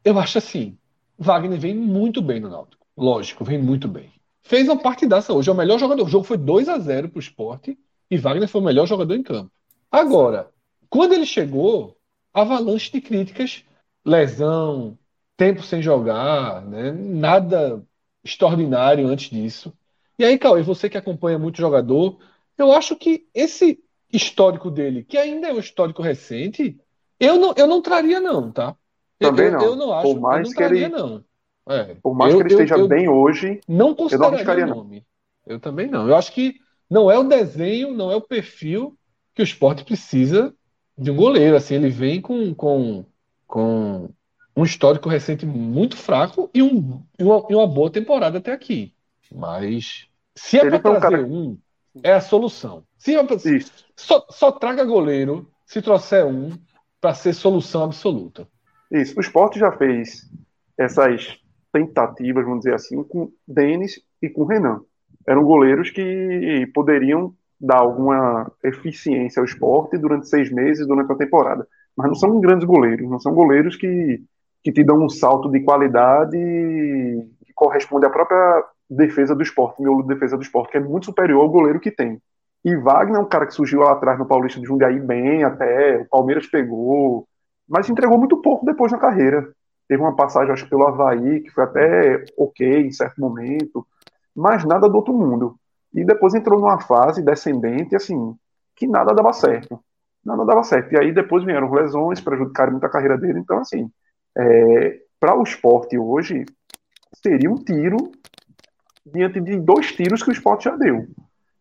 eu 0.03 0.17
acho 0.17 0.37
assim, 0.37 0.77
Wagner 1.17 1.59
vem 1.59 1.75
muito 1.75 2.21
bem 2.21 2.39
no 2.39 2.49
Náutico. 2.49 2.85
Lógico, 2.95 3.43
vem 3.43 3.57
muito 3.57 3.87
bem. 3.87 4.11
Fez 4.41 4.67
uma 4.67 4.77
partidaça 4.77 5.33
hoje, 5.33 5.49
é 5.49 5.51
o 5.51 5.55
melhor 5.55 5.77
jogador. 5.77 6.05
O 6.05 6.09
jogo 6.09 6.23
foi 6.23 6.37
2 6.37 6.69
a 6.69 6.79
0 6.79 7.09
para 7.09 7.17
o 7.17 7.21
esporte 7.21 7.77
e 8.09 8.17
Wagner 8.17 8.47
foi 8.47 8.61
o 8.61 8.63
melhor 8.63 8.87
jogador 8.87 9.13
em 9.13 9.23
campo. 9.23 9.51
Agora, 9.91 10.49
quando 10.89 11.13
ele 11.13 11.25
chegou, 11.25 11.97
avalanche 12.33 12.91
de 12.91 13.01
críticas, 13.01 13.63
lesão, 14.05 14.97
tempo 15.35 15.61
sem 15.61 15.81
jogar, 15.81 16.65
né? 16.65 16.91
nada 16.91 17.83
extraordinário 18.23 19.07
antes 19.07 19.29
disso. 19.29 19.73
E 20.19 20.25
aí, 20.25 20.37
Cauê, 20.37 20.61
você 20.61 20.89
que 20.89 20.97
acompanha 20.97 21.37
muito 21.37 21.57
jogador, 21.57 22.17
eu 22.57 22.71
acho 22.71 22.95
que 22.95 23.27
esse 23.33 23.79
histórico 24.11 24.71
dele, 24.71 25.03
que 25.03 25.17
ainda 25.17 25.47
é 25.47 25.53
um 25.53 25.59
histórico 25.59 26.01
recente, 26.01 26.79
eu 27.19 27.37
não, 27.37 27.53
eu 27.55 27.67
não 27.67 27.81
traria, 27.81 28.19
não, 28.19 28.51
tá? 28.51 28.75
Também 29.19 29.47
eu, 29.47 29.51
não. 29.51 29.61
Eu 29.61 29.75
não 29.75 29.93
acho, 29.93 30.13
por 30.13 30.21
mais 30.21 30.53
que 30.53 30.63
ele, 30.63 30.87
não. 30.87 31.23
É. 31.69 31.95
Por 32.01 32.15
mais 32.15 32.33
eu, 32.33 32.39
que 32.39 32.45
ele 32.45 32.53
esteja 32.53 32.77
eu, 32.77 32.87
bem 32.87 33.07
hoje, 33.07 33.59
não 33.67 33.93
consideraria 33.93 34.65
o 34.65 34.67
nome. 34.67 35.05
Não. 35.45 35.55
Eu 35.55 35.59
também 35.59 35.87
não. 35.87 36.07
Eu 36.07 36.15
acho 36.15 36.31
que 36.31 36.55
não 36.89 37.11
é 37.11 37.17
o 37.17 37.23
desenho, 37.23 37.93
não 37.93 38.11
é 38.11 38.15
o 38.15 38.21
perfil 38.21 38.97
que 39.33 39.41
o 39.41 39.43
esporte 39.43 39.83
precisa 39.83 40.53
de 40.97 41.11
um 41.11 41.15
goleiro. 41.15 41.55
Assim, 41.55 41.75
ele 41.75 41.89
vem 41.89 42.21
com, 42.21 42.53
com, 42.53 43.05
com 43.45 44.09
um 44.55 44.63
histórico 44.63 45.09
recente 45.09 45.45
muito 45.45 45.95
fraco 45.95 46.49
e, 46.53 46.61
um, 46.61 47.03
e, 47.17 47.23
uma, 47.23 47.45
e 47.49 47.55
uma 47.55 47.67
boa 47.67 47.89
temporada 47.89 48.37
até 48.37 48.51
aqui. 48.51 48.93
Mas 49.31 50.07
se 50.35 50.57
é 50.57 50.69
para 50.69 50.79
trazer 50.79 50.99
cara... 50.99 51.23
um, 51.23 51.57
é 52.03 52.13
a 52.13 52.21
solução. 52.21 52.83
Se 52.97 53.15
é 53.15 53.23
pra... 53.23 53.37
só, 53.95 54.25
só 54.29 54.51
traga 54.51 54.83
goleiro 54.83 55.49
se 55.65 55.81
trouxer 55.81 56.25
um 56.25 56.51
para 57.01 57.13
ser 57.13 57.33
solução 57.33 57.83
absoluta. 57.83 58.47
Isso. 58.91 59.17
O 59.17 59.21
esporte 59.21 59.59
já 59.59 59.71
fez 59.71 60.29
essas 60.77 61.39
tentativas, 61.71 62.45
vamos 62.45 62.59
dizer 62.59 62.75
assim, 62.75 63.03
com 63.03 63.31
Denis 63.47 63.99
e 64.21 64.29
com 64.29 64.45
Renan. 64.45 64.81
Eram 65.27 65.43
goleiros 65.43 65.89
que 65.89 66.69
poderiam 66.73 67.33
dar 67.59 67.79
alguma 67.79 68.51
eficiência 68.63 69.39
ao 69.39 69.45
esporte 69.45 69.97
durante 69.97 70.29
seis 70.29 70.51
meses, 70.51 70.87
durante 70.87 71.11
a 71.11 71.15
temporada. 71.15 71.67
Mas 71.95 72.07
não 72.07 72.15
são 72.15 72.39
grandes 72.39 72.65
goleiros, 72.65 73.09
não 73.09 73.19
são 73.19 73.33
goleiros 73.33 73.75
que, 73.75 74.23
que 74.63 74.71
te 74.71 74.83
dão 74.83 75.03
um 75.03 75.09
salto 75.09 75.49
de 75.49 75.61
qualidade 75.61 76.37
que 77.45 77.53
corresponde 77.53 78.05
à 78.05 78.09
própria 78.09 78.63
defesa 78.89 79.35
do 79.35 79.43
esporte, 79.43 79.81
miolo 79.81 80.03
de 80.03 80.09
defesa 80.09 80.37
do 80.37 80.43
esporte, 80.43 80.71
que 80.71 80.77
é 80.77 80.81
muito 80.81 81.05
superior 81.05 81.41
ao 81.41 81.49
goleiro 81.49 81.79
que 81.79 81.91
tem. 81.91 82.21
E 82.63 82.75
Wagner 82.75 83.17
é 83.17 83.21
um 83.21 83.27
cara 83.27 83.45
que 83.45 83.53
surgiu 83.53 83.81
lá 83.81 83.93
atrás 83.93 84.17
no 84.17 84.25
Paulista 84.25 84.59
de 84.59 84.65
Jundiaí 84.65 84.99
bem, 84.99 85.43
até 85.43 85.99
o 85.99 86.05
Palmeiras 86.05 86.47
pegou, 86.47 87.27
mas 87.67 87.89
entregou 87.89 88.17
muito 88.17 88.41
pouco 88.41 88.65
depois 88.65 88.91
na 88.91 88.97
carreira. 88.97 89.47
Teve 89.87 90.01
uma 90.01 90.15
passagem, 90.15 90.51
acho, 90.51 90.69
pelo 90.69 90.85
Havaí, 90.85 91.41
que 91.41 91.49
foi 91.49 91.63
até 91.63 92.25
ok 92.37 92.87
em 92.87 92.91
certo 92.91 93.21
momento, 93.21 93.85
mas 94.35 94.65
nada 94.65 94.89
do 94.89 94.95
outro 94.95 95.13
mundo. 95.13 95.55
E 95.93 96.03
depois 96.03 96.33
entrou 96.33 96.59
numa 96.59 96.79
fase 96.79 97.23
descendente, 97.23 97.95
assim, 97.95 98.35
que 98.75 98.85
nada 98.85 99.13
dava 99.13 99.31
certo. 99.31 99.79
Nada 100.25 100.43
dava 100.45 100.63
certo. 100.63 100.93
E 100.93 100.99
aí 100.99 101.13
depois 101.13 101.43
vieram 101.43 101.71
lesões, 101.71 102.19
prejudicaram 102.19 102.73
muito 102.73 102.85
a 102.85 102.89
carreira 102.89 103.17
dele. 103.17 103.39
Então, 103.39 103.59
assim, 103.59 103.89
é, 104.37 104.99
para 105.19 105.35
o 105.35 105.43
esporte 105.43 105.97
hoje, 105.97 106.45
seria 107.15 107.49
um 107.49 107.55
tiro 107.55 107.97
diante 109.13 109.41
de 109.41 109.59
dois 109.59 109.91
tiros 109.93 110.23
que 110.23 110.29
o 110.29 110.33
esporte 110.33 110.65
já 110.65 110.75
deu. 110.75 111.07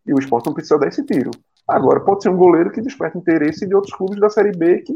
E 0.07 0.13
o 0.13 0.19
esporte 0.19 0.47
não 0.47 0.55
precisa 0.55 0.79
dar 0.79 0.89
esse 0.89 1.05
tiro. 1.05 1.31
Agora, 1.67 2.01
pode 2.01 2.23
ser 2.23 2.29
um 2.29 2.37
goleiro 2.37 2.71
que 2.71 2.81
desperte 2.81 3.19
interesse 3.19 3.67
de 3.67 3.75
outros 3.75 3.95
clubes 3.95 4.21
da 4.21 4.31
Série 4.31 4.57
B 4.57 4.83
que 4.83 4.95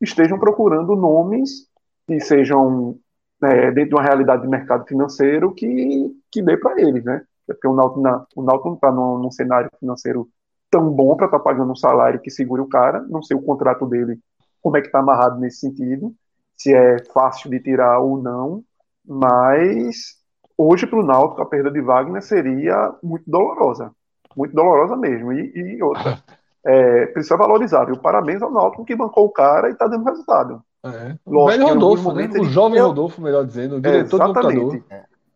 estejam 0.00 0.38
procurando 0.38 0.94
nomes 0.94 1.68
que 2.06 2.20
sejam 2.20 2.96
né, 3.40 3.70
dentro 3.72 3.90
de 3.90 3.94
uma 3.96 4.02
realidade 4.02 4.42
de 4.42 4.48
mercado 4.48 4.86
financeiro 4.86 5.52
que, 5.52 6.10
que 6.30 6.42
dê 6.42 6.56
para 6.56 6.80
eles, 6.80 7.04
né? 7.04 7.22
Porque 7.46 7.66
o 7.66 7.74
Náutico, 7.74 8.00
o 8.36 8.42
Náutico 8.42 8.68
não 8.68 8.74
está 8.76 8.92
num, 8.92 9.18
num, 9.18 9.30
cenário 9.30 9.70
financeiro 9.78 10.28
tão 10.70 10.90
bom 10.90 11.16
para 11.16 11.26
estar 11.26 11.38
tá 11.38 11.44
pagando 11.44 11.72
um 11.72 11.76
salário 11.76 12.20
que 12.20 12.30
segure 12.30 12.62
o 12.62 12.68
cara. 12.68 13.00
Não 13.08 13.22
sei 13.22 13.36
o 13.36 13.42
contrato 13.42 13.86
dele, 13.86 14.18
como 14.62 14.76
é 14.76 14.80
que 14.80 14.88
está 14.88 15.00
amarrado 15.00 15.38
nesse 15.38 15.60
sentido, 15.60 16.14
se 16.56 16.72
é 16.74 16.98
fácil 17.12 17.50
de 17.50 17.60
tirar 17.60 18.00
ou 18.00 18.20
não, 18.20 18.64
mas 19.04 20.16
hoje 20.56 20.86
para 20.86 20.98
o 20.98 21.04
Náutico 21.04 21.42
a 21.42 21.46
perda 21.46 21.70
de 21.70 21.80
Wagner 21.80 22.22
seria 22.22 22.94
muito 23.02 23.24
dolorosa, 23.28 23.92
muito 24.36 24.54
dolorosa 24.54 24.96
mesmo. 24.96 25.32
E, 25.32 25.52
e 25.54 25.82
outra, 25.82 26.18
é, 26.64 27.06
precisa 27.06 27.36
valorizar. 27.36 27.84
Viu? 27.84 27.96
Parabéns 27.96 28.42
ao 28.42 28.50
Náutico 28.50 28.84
que 28.84 28.96
bancou 28.96 29.26
o 29.26 29.32
cara 29.32 29.68
e 29.68 29.72
está 29.72 29.86
dando 29.86 30.04
resultado. 30.04 30.62
É. 30.84 31.16
O 31.24 31.46
velho 31.46 31.66
Rodolfo, 31.66 32.12
né? 32.12 32.28
o 32.38 32.44
jovem 32.44 32.80
Rodolfo, 32.80 33.20
melhor 33.20 33.44
dizendo, 33.44 33.76
o 33.76 33.80
diretor 33.80 34.20
é, 34.20 34.24
do 34.24 34.34
computador. 34.34 34.82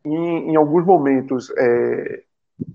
Em, 0.05 0.53
em 0.53 0.57
alguns 0.57 0.85
momentos, 0.87 1.53
é, 1.59 2.23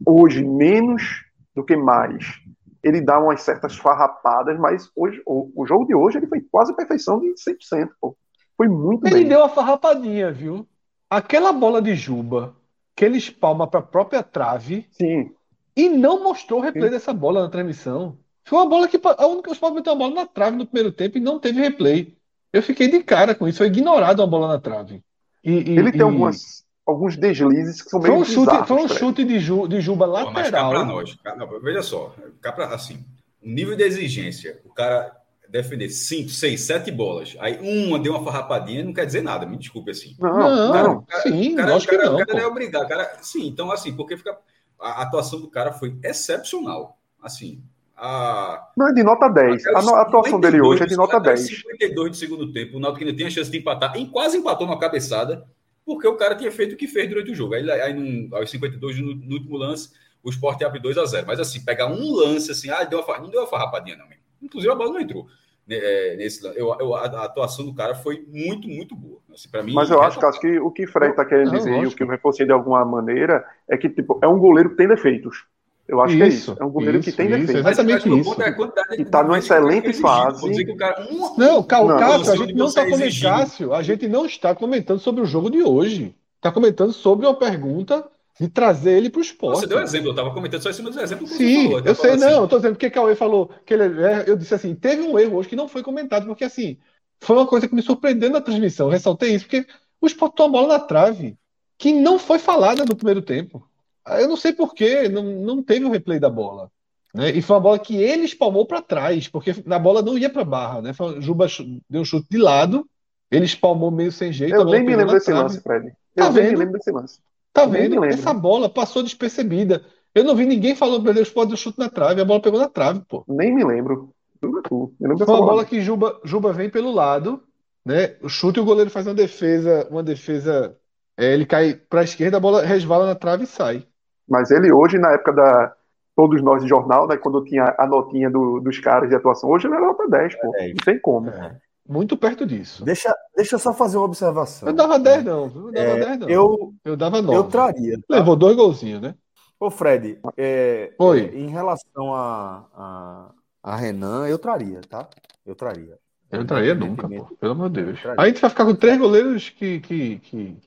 hoje, 0.06 0.44
menos 0.44 1.24
do 1.56 1.64
que 1.64 1.76
mais, 1.76 2.40
ele 2.84 3.02
dá 3.02 3.20
umas 3.20 3.42
certas 3.42 3.76
farrapadas, 3.78 4.60
mas 4.60 4.92
hoje, 4.96 5.22
o, 5.26 5.52
o 5.56 5.66
jogo 5.66 5.86
de 5.86 5.96
hoje 5.96 6.18
ele 6.18 6.28
foi 6.28 6.42
quase 6.42 6.76
perfeição 6.76 7.20
de 7.20 7.34
100%. 7.34 7.90
Pô. 8.00 8.16
Foi 8.56 8.68
muito 8.68 9.06
ele 9.08 9.14
bem. 9.14 9.22
Ele 9.22 9.30
deu 9.30 9.40
uma 9.40 9.50
farrapadinha, 9.50 10.32
viu? 10.32 10.68
Aquela 11.10 11.52
bola 11.52 11.82
de 11.82 11.96
Juba 11.96 12.56
que 12.96 13.04
ele 13.04 13.18
espalma 13.18 13.68
para 13.68 13.82
a 13.82 13.84
própria 13.84 14.24
trave. 14.24 14.88
Sim. 14.92 15.32
E 15.76 15.90
não 15.90 16.24
mostrou 16.24 16.60
o 16.60 16.64
replay 16.64 16.86
Sim. 16.86 16.92
dessa 16.92 17.14
bola 17.14 17.44
na 17.44 17.50
transmissão. 17.50 18.18
Foi 18.46 18.60
uma 18.60 18.66
bola 18.66 18.88
que 18.88 19.00
a 19.04 19.28
única 19.28 19.54
que 19.54 19.72
meteu 19.72 19.94
uma 19.94 20.00
bola 20.00 20.16
na 20.22 20.26
trave 20.26 20.56
no 20.56 20.66
primeiro 20.66 20.92
tempo 20.92 21.18
e 21.18 21.22
não 21.22 21.40
teve 21.40 21.60
replay. 21.60 22.16
Eu 22.54 22.64
fiquei 22.64 22.88
de 22.88 23.04
cara 23.04 23.36
com 23.36 23.48
isso, 23.48 23.58
foi 23.58 23.68
ignorado 23.68 24.22
uma 24.22 24.28
bola 24.28 24.48
na 24.48 24.60
trave. 24.60 25.04
E, 25.44 25.52
e, 25.52 25.78
ele 25.78 25.92
tem 25.92 26.00
e... 26.00 26.04
algumas, 26.04 26.64
alguns 26.86 27.18
deslizes 27.18 27.82
que 27.82 27.90
são 27.90 28.00
meio 28.00 28.14
foi 28.14 28.22
um 28.22 28.26
chute, 28.26 28.46
bizarros, 28.46 28.68
Foi 28.68 28.84
um 28.84 28.88
chute 28.88 29.26
de, 29.26 29.40
Ju, 29.40 29.68
de 29.68 29.82
Juba 29.82 30.06
lateral. 30.06 30.34
Pô, 30.34 30.40
mas 30.40 30.52
cá 30.52 30.70
pra 30.70 30.86
nós, 30.86 31.16
cá, 31.16 31.36
não, 31.36 31.60
veja 31.60 31.82
só, 31.82 32.16
cá 32.42 32.52
pra, 32.54 32.68
assim, 32.68 33.04
o 33.44 33.50
nível 33.50 33.76
de 33.76 33.84
exigência, 33.84 34.62
o 34.64 34.70
cara 34.70 35.12
defender 35.50 35.90
5, 35.90 36.30
6, 36.30 36.62
7 36.62 36.92
bolas, 36.92 37.36
aí 37.40 37.60
uma 37.62 38.00
deu 38.00 38.14
uma 38.14 38.24
farrapadinha, 38.24 38.84
não 38.84 38.94
quer 38.94 39.06
dizer 39.06 39.22
nada, 39.22 39.46
me 39.46 39.58
desculpe 39.58 39.92
assim. 39.92 40.16
Não, 40.20 40.34
não, 40.38 40.72
cara, 40.72 41.02
cara, 41.08 41.24
sim, 41.24 41.56
cara, 41.56 41.80
que 41.80 41.98
não. 41.98 42.16
O 42.16 42.26
cara 42.26 42.34
não 42.34 42.46
é 42.46 42.48
obrigado, 42.48 42.88
cara, 42.88 43.18
sim, 43.22 43.48
então 43.48 43.72
assim, 43.72 43.96
porque 43.96 44.18
fica, 44.18 44.38
a 44.80 45.02
atuação 45.04 45.40
do 45.40 45.50
cara 45.50 45.72
foi 45.72 45.98
excepcional, 46.04 46.98
assim, 47.22 47.62
a... 47.98 48.70
Não, 48.76 48.90
é 48.90 48.94
de 48.94 49.04
nota 49.04 49.30
10. 49.30 49.68
A, 49.68 50.02
atuação 50.02 50.40
dele 50.40 50.62
hoje 50.62 50.84
é 50.84 50.86
de 50.86 50.98
nota 50.98 51.20
10. 51.20 51.48
52 51.48 52.12
do 52.12 52.18
segundo 52.18 52.52
tempo, 52.52 52.78
o 52.78 52.80
Náutico 52.80 53.06
ainda 53.06 53.16
tinha 53.16 53.30
chance 53.30 53.50
de 53.50 53.58
empatar, 53.58 53.96
e 53.98 54.08
quase 54.08 54.38
empatou 54.38 54.68
uma 54.68 54.80
cabeçada, 54.80 55.46
porque 55.86 56.08
o 56.08 56.18
cara 56.18 56.36
tinha 56.36 56.52
feito 56.52 56.74
o 56.74 56.78
que 56.78 56.88
fez 56.88 57.08
durante 57.08 57.32
o 57.32 57.36
jogo. 57.36 57.54
Aí, 57.54 57.70
aí 57.70 57.94
no, 57.94 58.36
aos 58.36 58.50
52, 58.50 59.00
no, 59.00 59.16
no 59.16 59.34
último 59.36 59.56
lance, 59.56 59.92
o 60.24 60.30
Sport 60.30 60.62
abre 60.64 60.80
2 60.80 60.98
a 60.98 61.06
0 61.06 61.28
Mas 61.28 61.40
assim, 61.40 61.64
pegar 61.64 61.88
um 61.88 62.12
lance 62.14 62.52
assim, 62.52 62.70
ah, 62.70 62.84
deu 62.84 63.00
uma, 63.00 63.20
não 63.20 63.30
deu 63.30 63.42
uma 63.42 63.48
farrapadinha, 63.48 63.96
não. 63.96 64.08
Inclusive 64.46 64.72
a 64.72 64.76
bola 64.76 64.94
não 64.94 65.02
entrou. 65.02 65.28
Né, 65.68 65.78
é, 65.78 66.16
nesse, 66.16 66.46
eu, 66.46 66.76
eu, 66.80 66.96
a 66.96 67.26
atuação 67.26 67.66
do 67.66 67.74
cara 67.74 67.96
foi 67.96 68.24
muito, 68.32 68.68
muito 68.68 68.96
boa. 68.96 69.20
Assim, 69.34 69.50
mim, 69.64 69.74
Mas 69.74 69.90
eu 69.90 70.02
acho, 70.02 70.20
Cássio, 70.20 70.40
que 70.40 70.60
o 70.60 70.72
que 70.72 70.88
Fred 70.88 71.12
está 71.12 71.26
querendo 71.26 71.52
dizer, 71.52 71.84
e 71.84 71.88
o 71.88 71.92
que 71.92 72.04
eu 72.04 72.08
reforcei 72.08 72.46
de 72.46 72.52
alguma 72.52 72.86
maneira, 72.86 73.44
é 73.68 73.76
que 73.76 73.90
tipo, 73.90 74.20
é 74.22 74.28
um 74.28 74.38
goleiro 74.38 74.70
que 74.70 74.78
tem 74.78 74.88
defeitos. 74.88 75.46
Eu 75.88 76.02
acho 76.02 76.14
isso, 76.14 76.18
que 76.18 76.24
é 76.24 76.28
isso. 76.28 76.58
É 76.60 76.66
um 76.66 76.70
goleiro 76.70 77.00
isso, 77.00 77.12
que 77.12 77.16
tem 77.16 77.30
defesa. 77.30 77.60
Exatamente 77.60 78.10
isso. 78.10 78.42
É 78.42 79.02
está 79.02 79.24
numa 79.24 79.38
excelente 79.38 79.94
fase. 79.94 80.66
Cara... 80.76 81.08
Não, 81.38 81.38
não, 81.38 81.64
Cássio, 81.64 82.34
a 82.34 82.36
gente 82.38 82.54
não 82.54 82.66
está 82.68 82.84
comentando. 82.84 83.22
Cássio, 83.22 83.74
a 83.74 83.84
gente 83.84 84.08
não 84.08 84.26
está 84.26 84.56
comentando 84.56 85.00
sobre 85.00 85.22
o 85.22 85.26
jogo 85.26 85.50
de 85.50 85.62
hoje. 85.62 86.16
Está 86.38 86.52
comentando 86.52 86.92
sobre 86.92 87.26
uma 87.26 87.36
pergunta 87.36 88.04
de 88.40 88.50
trazer 88.50 88.98
ele 88.98 89.10
para 89.10 89.20
o 89.20 89.22
esporte. 89.22 89.60
Você 89.60 89.68
deu 89.68 89.80
exemplo, 89.80 90.08
eu 90.08 90.12
estava 90.12 90.34
comentando 90.34 90.62
só 90.62 90.70
em 90.70 90.74
cima 90.74 90.92
do 90.92 91.00
exemplo 91.00 91.26
que 91.26 91.34
Sim, 91.34 91.64
falou, 91.64 91.80
eu 91.80 91.96
sei, 91.96 92.12
assim. 92.12 92.26
não, 92.26 92.44
estou 92.44 92.60
dizendo 92.60 92.74
porque 92.74 92.90
Cauê 92.90 93.16
falou 93.16 93.50
que 93.66 93.74
ele 93.74 94.04
é, 94.04 94.26
eu 94.28 94.36
disse 94.36 94.54
assim, 94.54 94.76
teve 94.76 95.04
um 95.04 95.18
erro 95.18 95.38
hoje 95.38 95.50
que 95.50 95.56
não 95.56 95.68
foi 95.68 95.82
comentado, 95.82 96.26
porque 96.26 96.44
assim, 96.44 96.78
foi 97.22 97.36
uma 97.36 97.48
coisa 97.48 97.68
que 97.68 97.76
me 97.76 97.82
surpreendeu 97.82 98.30
na 98.30 98.42
transmissão, 98.42 98.88
eu 98.88 98.92
ressaltei 98.92 99.34
isso, 99.34 99.46
porque 99.46 99.66
o 100.02 100.08
esporte 100.08 100.36
tomou 100.36 100.60
a 100.60 100.64
bola 100.64 100.78
na 100.78 100.84
trave, 100.84 101.38
que 101.78 101.94
não 101.94 102.20
foi 102.20 102.40
falada 102.40 102.84
no 102.86 102.96
primeiro 102.96 103.22
tempo. 103.22 103.68
Eu 104.08 104.28
não 104.28 104.38
sei 104.38 104.54
porquê, 104.54 105.10
não, 105.10 105.24
não 105.24 105.64
teve 105.64 105.86
o 105.86 105.92
replay 105.92 106.20
da 106.20 106.30
bola. 106.30 106.70
Né? 107.14 107.32
E 107.32 107.42
foi 107.42 107.56
uma 107.56 107.62
bola 107.62 107.80
que 107.80 107.96
ele 107.96 108.26
espalmou 108.26 108.66
para 108.66 108.82
trás, 108.82 109.28
porque 109.28 109.52
a 109.66 109.80
bola 109.80 110.02
não 110.02 110.18
ia 110.18 110.30
para 110.30 110.44
barra, 110.44 110.82
né? 110.82 110.94
Foi, 110.94 111.22
Juba 111.22 111.48
deu 111.90 112.02
um 112.02 112.06
chute 112.06 112.28
de 112.30 112.38
lado, 112.38 112.88
ele 113.32 113.46
espalmou 113.46 113.90
meio 113.90 114.12
sem 114.12 114.32
jeito. 114.32 114.54
Eu 114.54 114.66
nem 114.66 114.84
me 114.84 114.96
lembro 114.96 115.14
desse 115.14 115.32
lance, 115.32 115.62
Fred. 115.62 115.94
Eu 116.16 116.26
tá 116.26 116.32
nem 116.32 116.50
me 116.50 116.56
lembro 116.58 116.74
desse 116.74 116.92
lance. 116.92 117.20
Tá 117.56 117.66
vendo? 117.66 118.04
Essa 118.04 118.34
bola 118.34 118.68
passou 118.68 119.02
despercebida. 119.02 119.82
Eu 120.14 120.26
não 120.26 120.36
vi 120.36 120.46
ninguém 120.46 120.76
falando 120.76 121.04
para 121.04 121.14
Deus 121.14 121.30
pode 121.30 121.52
dar 121.52 121.56
chute 121.56 121.80
na 121.80 121.90
trave. 121.90 122.20
A 122.20 122.26
bola 122.26 122.42
pegou 122.42 122.60
na 122.60 122.68
trave, 122.68 123.02
pô. 123.08 123.24
Nem 123.30 123.56
me 123.56 123.64
lembro. 123.64 124.10
Foi 124.42 125.26
uma 125.26 125.46
bola 125.46 125.64
que 125.64 125.80
Juba, 125.80 126.20
Juba 126.26 126.52
vem 126.52 126.70
pelo 126.70 126.92
lado, 126.92 127.42
né? 127.86 128.18
O 128.22 128.28
chute 128.28 128.60
e 128.60 128.62
o 128.62 128.66
goleiro 128.66 128.90
faz 128.90 129.08
uma 129.08 129.14
defesa, 129.14 129.88
uma 129.90 130.04
defesa. 130.04 130.76
É, 131.18 131.34
ele 131.34 131.46
cai 131.46 131.74
para 131.74 132.02
a 132.02 132.04
esquerda, 132.04 132.36
a 132.36 132.42
bola 132.42 132.62
resvala 132.62 133.06
na 133.06 133.16
trave 133.16 133.46
e 133.46 133.48
sai. 133.48 133.88
Mas 134.28 134.52
ele 134.52 134.70
hoje, 134.70 134.98
na 134.98 135.14
época 135.14 135.32
da 135.32 135.74
todos 136.14 136.42
nós 136.42 136.62
de 136.62 136.68
jornal, 136.68 137.08
né? 137.08 137.16
Quando 137.16 137.44
tinha 137.46 137.74
a 137.78 137.88
notinha 137.88 138.30
do, 138.30 138.60
dos 138.60 138.80
caras 138.80 139.08
de 139.08 139.16
atuação, 139.16 139.50
hoje 139.50 139.68
ele 139.68 139.76
é 139.76 139.80
nota 139.80 140.08
10, 140.10 140.36
pô. 140.36 140.54
É, 140.58 140.68
não 140.70 140.76
tem 140.84 141.00
como. 141.00 141.30
É. 141.30 141.58
Muito 141.88 142.18
perto 142.18 142.46
disso. 142.46 142.84
Deixa, 142.84 143.16
deixa 143.36 143.56
eu 143.56 143.60
só 143.60 143.74
fazer 143.74 143.98
uma 143.98 144.06
observação. 144.06 144.68
Eu 144.68 144.74
dava 144.74 144.98
10, 144.98 145.24
não. 145.24 145.44
Eu 145.44 145.72
dava 145.72 145.90
é, 145.90 146.06
10, 146.06 146.20
não. 146.20 146.30
Eu, 146.30 146.74
eu 146.84 146.98
dava 146.98 147.22
9. 147.22 147.38
Eu 147.38 147.44
traria. 147.44 147.98
Tá? 147.98 148.16
Levou 148.16 148.36
dois 148.36 148.56
golzinhos, 148.56 149.02
né? 149.02 149.16
Ô, 149.60 149.70
Fred, 149.70 150.20
é, 150.36 150.94
Oi. 150.98 151.22
É, 151.22 151.38
em 151.38 151.48
relação 151.48 152.14
a, 152.14 152.66
a, 152.74 153.32
a, 153.64 153.76
Renan, 153.76 154.28
eu 154.28 154.38
traria, 154.38 154.82
tá? 154.82 155.08
Eu 155.46 155.56
traria. 155.56 155.98
Eu 156.32 156.40
não 156.40 156.46
traria 156.46 156.76
nunca, 156.76 157.08
pô. 157.08 157.26
Pelo 157.40 157.52
amor 157.54 157.70
de 157.70 157.84
Deus. 157.84 158.00
Aí 158.06 158.16
a 158.18 158.28
gente 158.28 158.42
vai 158.42 158.50
ficar 158.50 158.66
com 158.66 158.76
três 158.76 158.98
goleiros 158.98 159.50
que. 159.50 159.80
que, 159.80 160.20
que... 160.20 160.58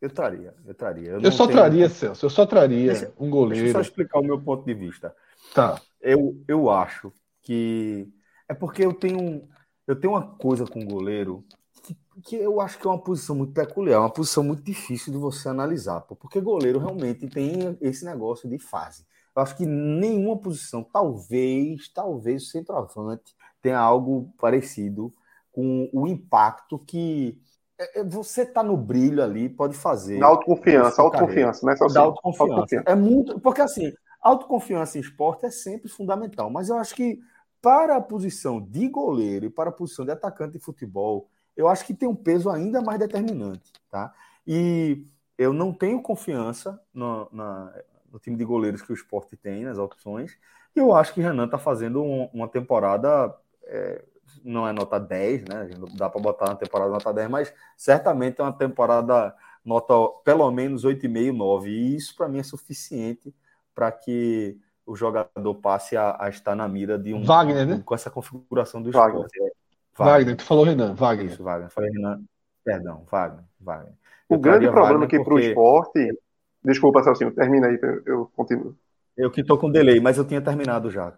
Eu 0.00 0.10
traria, 0.10 0.54
eu 0.66 0.74
traria. 0.74 1.10
Eu, 1.10 1.20
eu 1.20 1.32
só 1.32 1.46
tenho... 1.46 1.58
traria, 1.58 1.88
Celso. 1.88 2.26
Eu 2.26 2.30
só 2.30 2.46
traria 2.46 2.92
deixa, 2.92 3.12
um 3.18 3.28
goleiro. 3.28 3.64
Deixa 3.64 3.78
eu 3.78 3.84
só 3.84 3.88
explicar 3.88 4.20
o 4.20 4.24
meu 4.24 4.40
ponto 4.40 4.64
de 4.64 4.74
vista. 4.74 5.14
Tá. 5.54 5.80
Eu, 6.00 6.40
eu 6.48 6.70
acho 6.70 7.12
que. 7.42 8.08
É 8.48 8.54
porque 8.54 8.84
eu 8.84 8.94
tenho 8.94 9.48
eu 9.86 9.98
tenho 9.98 10.14
uma 10.14 10.22
coisa 10.22 10.66
com 10.66 10.80
o 10.80 10.86
goleiro 10.86 11.44
que, 11.82 11.96
que, 12.22 12.36
eu 12.36 12.60
acho 12.60 12.78
que 12.78 12.86
é 12.86 12.90
uma 12.90 12.98
posição 12.98 13.34
muito 13.34 13.52
peculiar, 13.52 14.00
uma 14.00 14.10
posição 14.10 14.44
muito 14.44 14.62
difícil 14.62 15.12
de 15.12 15.18
você 15.18 15.48
analisar, 15.48 16.00
porque 16.02 16.40
goleiro 16.40 16.78
realmente 16.78 17.26
tem 17.26 17.76
esse 17.80 18.04
negócio 18.04 18.48
de 18.48 18.58
fase. 18.58 19.04
Eu 19.34 19.42
acho 19.42 19.56
que 19.56 19.66
nenhuma 19.66 20.36
posição, 20.36 20.82
talvez, 20.84 21.88
talvez 21.88 22.44
o 22.44 22.46
centroavante 22.46 23.34
tenha 23.60 23.78
algo 23.78 24.32
parecido 24.38 25.12
com 25.50 25.88
o 25.92 26.06
impacto 26.06 26.78
que 26.78 27.38
é, 27.78 28.00
é, 28.00 28.04
você 28.04 28.44
tá 28.44 28.62
no 28.62 28.76
brilho 28.76 29.22
ali, 29.22 29.48
pode 29.48 29.74
fazer. 29.74 30.20
Da 30.20 30.26
autoconfiança, 30.26 31.02
autoconfiança, 31.02 31.66
né? 31.66 31.72
Autoconfiança. 31.72 32.00
autoconfiança. 32.00 32.84
É 32.86 32.94
muito, 32.94 33.40
porque 33.40 33.60
assim, 33.60 33.92
autoconfiança 34.20 34.98
em 34.98 35.00
esporte 35.00 35.46
é 35.46 35.50
sempre 35.50 35.88
fundamental, 35.88 36.50
mas 36.50 36.68
eu 36.68 36.76
acho 36.76 36.94
que 36.94 37.18
para 37.62 37.96
a 37.96 38.00
posição 38.00 38.60
de 38.60 38.88
goleiro 38.88 39.46
e 39.46 39.50
para 39.50 39.70
a 39.70 39.72
posição 39.72 40.04
de 40.04 40.10
atacante 40.10 40.54
de 40.54 40.58
futebol, 40.58 41.30
eu 41.56 41.68
acho 41.68 41.86
que 41.86 41.94
tem 41.94 42.08
um 42.08 42.14
peso 42.14 42.50
ainda 42.50 42.82
mais 42.82 42.98
determinante, 42.98 43.72
tá? 43.88 44.12
E 44.44 45.06
eu 45.38 45.52
não 45.52 45.72
tenho 45.72 46.02
confiança 46.02 46.82
no, 46.92 47.28
na, 47.32 47.72
no 48.10 48.18
time 48.18 48.36
de 48.36 48.44
goleiros 48.44 48.82
que 48.82 48.90
o 48.90 48.94
esporte 48.94 49.36
tem, 49.36 49.64
nas 49.64 49.78
opções, 49.78 50.36
e 50.74 50.80
eu 50.80 50.94
acho 50.94 51.14
que 51.14 51.20
Renan 51.20 51.44
está 51.44 51.58
fazendo 51.58 52.02
um, 52.02 52.28
uma 52.32 52.48
temporada, 52.48 53.32
é, 53.64 54.04
não 54.42 54.66
é 54.66 54.72
nota 54.72 54.98
10, 54.98 55.44
né? 55.44 55.70
Dá 55.94 56.10
para 56.10 56.20
botar 56.20 56.46
na 56.46 56.56
temporada 56.56 56.90
nota 56.90 57.12
10, 57.12 57.30
mas 57.30 57.54
certamente 57.76 58.40
é 58.40 58.44
uma 58.44 58.52
temporada 58.52 59.34
nota 59.64 59.94
pelo 60.24 60.50
menos 60.50 60.84
8,5, 60.84 61.32
9, 61.32 61.70
e 61.70 61.96
isso 61.96 62.16
para 62.16 62.28
mim 62.28 62.38
é 62.38 62.42
suficiente 62.42 63.32
para 63.74 63.92
que 63.92 64.58
o 64.86 64.96
jogador 64.96 65.54
passe 65.56 65.96
a, 65.96 66.16
a, 66.18 66.28
estar 66.28 66.54
na 66.54 66.68
mira 66.68 66.98
de 66.98 67.14
um. 67.14 67.24
Wagner, 67.24 67.66
né? 67.66 67.82
Com 67.84 67.94
essa 67.94 68.10
configuração 68.10 68.82
do 68.82 68.90
Wagner. 68.90 69.24
esporte. 69.24 69.38
É, 69.38 69.52
Wagner. 69.96 70.18
Wagner, 70.18 70.36
tu 70.36 70.44
falou 70.44 70.64
Renan, 70.64 70.94
Wagner. 70.94 71.26
Isso, 71.26 71.42
Wagner. 71.42 71.70
Falei 71.70 71.90
Renan. 71.90 72.22
Perdão, 72.64 73.04
Wagner. 73.10 73.44
Wagner. 73.60 73.92
O 74.28 74.38
grande 74.38 74.70
problema 74.70 75.04
aqui 75.04 75.22
para 75.22 75.34
o 75.34 75.38
esporte. 75.38 76.18
Desculpa, 76.64 77.02
Celcinho, 77.02 77.32
termina 77.32 77.66
aí, 77.66 77.78
eu 78.06 78.30
continuo. 78.36 78.74
Eu 79.16 79.30
que 79.30 79.40
estou 79.40 79.58
com 79.58 79.70
delay, 79.70 80.00
mas 80.00 80.16
eu 80.16 80.24
tinha 80.24 80.40
terminado 80.40 80.90
já. 80.90 81.12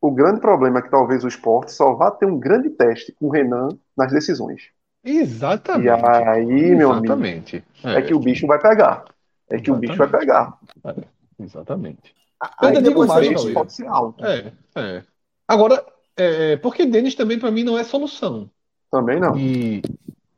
O 0.00 0.10
grande 0.10 0.40
problema 0.40 0.80
é 0.80 0.82
que 0.82 0.90
talvez 0.90 1.24
o 1.24 1.28
esporte 1.28 1.72
só 1.72 1.94
vá 1.94 2.10
ter 2.10 2.26
um 2.26 2.38
grande 2.38 2.70
teste 2.70 3.12
com 3.12 3.26
o 3.26 3.30
Renan 3.30 3.68
nas 3.96 4.12
decisões. 4.12 4.70
Exatamente. 5.02 5.86
E 5.86 5.90
aí, 5.90 6.74
meu 6.74 6.92
Exatamente. 6.92 7.64
amigo, 7.84 7.98
é. 7.98 8.00
é 8.00 8.02
que 8.02 8.12
o 8.12 8.18
bicho 8.18 8.46
vai 8.46 8.60
pegar. 8.60 9.04
É 9.48 9.58
que 9.58 9.70
Exatamente. 9.70 9.70
o 9.70 9.76
bicho 9.76 9.96
vai 9.96 10.08
pegar. 10.08 10.58
É. 10.84 11.42
Exatamente. 11.42 12.14
Ainda 12.58 12.82
digo 12.82 13.06
mais, 13.06 13.30
isso 13.30 13.52
pode 13.52 13.72
ser 13.72 13.86
alto. 13.86 14.24
É, 14.24 14.52
é. 14.74 15.02
Agora, 15.48 15.84
é, 16.16 16.52
é, 16.52 16.56
porque 16.56 16.84
Denis 16.84 17.14
também 17.14 17.38
para 17.38 17.50
mim 17.50 17.64
não 17.64 17.78
é 17.78 17.84
solução. 17.84 18.50
Também 18.90 19.20
não. 19.20 19.36
E 19.36 19.82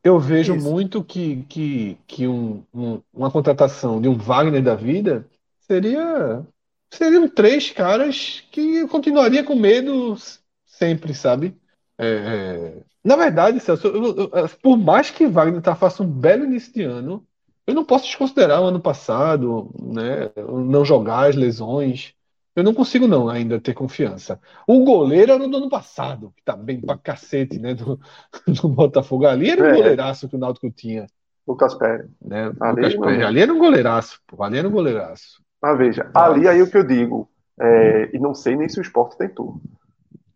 eu 0.03 0.19
vejo 0.19 0.55
isso. 0.57 0.69
muito 0.69 1.03
que, 1.03 1.45
que, 1.49 1.99
que 2.07 2.27
um, 2.27 2.63
um, 2.75 3.01
uma 3.13 3.31
contratação 3.31 4.01
de 4.01 4.09
um 4.09 4.17
Wagner 4.17 4.63
da 4.63 4.75
vida 4.75 5.27
seria 5.61 6.45
seriam 6.91 7.29
três 7.29 7.71
caras 7.71 8.43
que 8.51 8.77
eu 8.77 8.89
continuaria 8.89 9.45
com 9.45 9.55
medo 9.55 10.17
sempre, 10.65 11.15
sabe? 11.15 11.55
É, 11.99 12.07
é... 12.07 12.83
Na 13.05 13.17
verdade, 13.17 13.61
Celso, 13.61 13.89
eu, 13.89 14.31
eu, 14.33 14.49
por 14.63 14.77
mais 14.77 15.11
que 15.11 15.27
Wagner 15.27 15.61
tá, 15.61 15.75
faça 15.75 16.03
um 16.03 16.07
belo 16.07 16.45
início 16.45 16.73
de 16.73 16.83
ano, 16.83 17.27
eu 17.69 17.75
não 17.75 17.85
posso 17.85 18.07
desconsiderar 18.07 18.63
o 18.63 18.65
ano 18.65 18.81
passado, 18.81 19.71
né? 19.79 20.31
Não 20.37 20.87
jogar 20.87 21.29
as 21.29 21.37
lesões. 21.37 22.15
Eu 22.57 22.65
não 22.65 22.73
consigo, 22.73 23.07
não, 23.07 23.29
ainda 23.29 23.61
ter 23.61 23.75
confiança. 23.75 24.41
O 24.67 24.83
goleiro 24.83 25.33
era 25.33 25.47
do 25.47 25.55
ano 25.55 25.69
passado, 25.69 26.33
que 26.35 26.43
tá 26.43 26.57
bem 26.57 26.81
pra 26.81 26.97
cacete, 26.97 27.59
né? 27.59 27.75
Do, 27.75 28.01
do 28.49 28.69
Botafogo. 28.71 29.27
Ali 29.27 29.51
era 29.51 29.63
um 29.63 29.67
é. 29.67 29.77
goleiraço 29.77 30.31
que 30.31 30.37
o 30.37 30.39
Náutico 30.39 30.71
tinha. 30.71 31.07
Lucas 31.47 31.75
Pérez. 31.75 32.09
Né? 32.25 32.51
Ali, 32.59 33.23
ali 33.23 33.41
era 33.41 33.53
um 33.53 33.59
goleiraço, 33.59 34.19
pô. 34.27 34.43
Ali 34.43 34.57
era 34.57 34.67
um 34.67 34.73
goleiraço. 34.73 35.43
Mas 35.61 35.77
veja, 35.77 36.11
Mas... 36.15 36.25
ali 36.25 36.49
aí 36.49 36.63
o 36.63 36.71
que 36.71 36.79
eu 36.79 36.87
digo, 36.87 37.29
é, 37.61 38.17
e 38.17 38.19
não 38.19 38.35
sei 38.35 38.57
nem 38.57 38.67
se 38.67 38.81
o 38.81 38.83
esporte 38.83 39.19
tentou. 39.19 39.61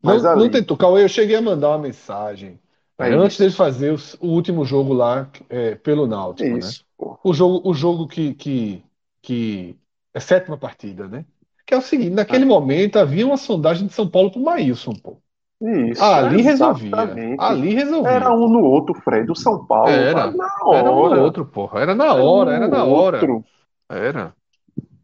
Mas 0.03 0.23
não, 0.23 0.33
ali... 0.33 0.41
não 0.43 0.51
tentou. 0.51 0.77
Cauê, 0.77 1.03
eu 1.03 1.09
cheguei 1.09 1.37
a 1.37 1.41
mandar 1.41 1.71
uma 1.71 1.79
mensagem. 1.79 2.61
É 2.99 3.15
antes 3.15 3.39
dele 3.39 3.53
fazer 3.53 3.93
o, 3.93 3.97
o 4.21 4.29
último 4.29 4.65
jogo 4.65 4.93
lá 4.93 5.29
é, 5.49 5.75
pelo 5.75 6.07
Náutico, 6.07 6.49
né? 6.49 6.59
isso. 6.59 6.83
né? 6.83 6.92
O 7.23 7.33
jogo, 7.33 7.69
o 7.69 7.75
jogo 7.75 8.07
que, 8.07 8.35
que, 8.35 8.85
que 9.21 9.79
é 10.15 10.21
sétima 10.21 10.57
partida, 10.57 11.09
né? 11.09 11.25
Que 11.67 11.75
é 11.75 11.77
o 11.77 11.83
seguinte, 11.83 12.11
naquele 12.11 12.45
ah. 12.45 12.49
momento 12.49 12.99
havia 12.99 13.27
uma 13.27 13.37
sondagem 13.37 13.87
de 13.87 13.93
São 13.93 14.09
Paulo 14.09 14.31
para 14.31 14.41
o 14.41 14.45
Maílson, 14.45 14.93
pô. 14.93 15.19
Isso, 15.61 16.03
ali 16.03 16.43
resolvia. 16.43 16.93
Ali 17.39 17.75
resolvia. 17.75 18.11
Era 18.11 18.33
um 18.33 18.49
no 18.49 18.65
outro, 18.65 18.95
Fred. 18.95 19.31
O 19.31 19.37
São 19.37 19.65
Paulo. 19.65 19.89
Era, 19.89 20.33
na 20.33 20.51
hora. 20.65 20.79
Era 20.79 20.91
um 20.91 21.15
no 21.15 21.23
outro, 21.23 21.47
porra. 21.47 21.81
Era 21.81 21.95
na 21.95 22.15
hora, 22.15 22.53
era, 22.53 22.63
um 22.63 22.65
era 22.65 22.77
na 22.77 22.85
hora. 22.85 23.17
Outro. 23.19 23.45
Era. 23.89 24.35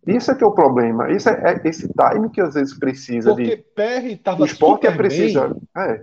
Isso 0.05 0.33
é 0.33 0.35
que 0.35 0.43
é 0.43 0.47
o 0.47 0.53
problema. 0.53 1.13
Isso 1.13 1.29
é, 1.29 1.61
é 1.65 1.69
esse 1.69 1.89
time 1.89 2.29
que 2.31 2.41
às 2.41 2.55
vezes 2.55 2.77
precisa 2.77 3.31
Porque 3.31 3.45
de. 3.45 3.57
Porque 3.57 4.17
PR 4.17 4.23
tava 4.23 4.43
O 4.43 4.47
esporte 4.47 4.87
é 4.87 4.91
precisa. 4.91 5.55
É. 5.77 6.01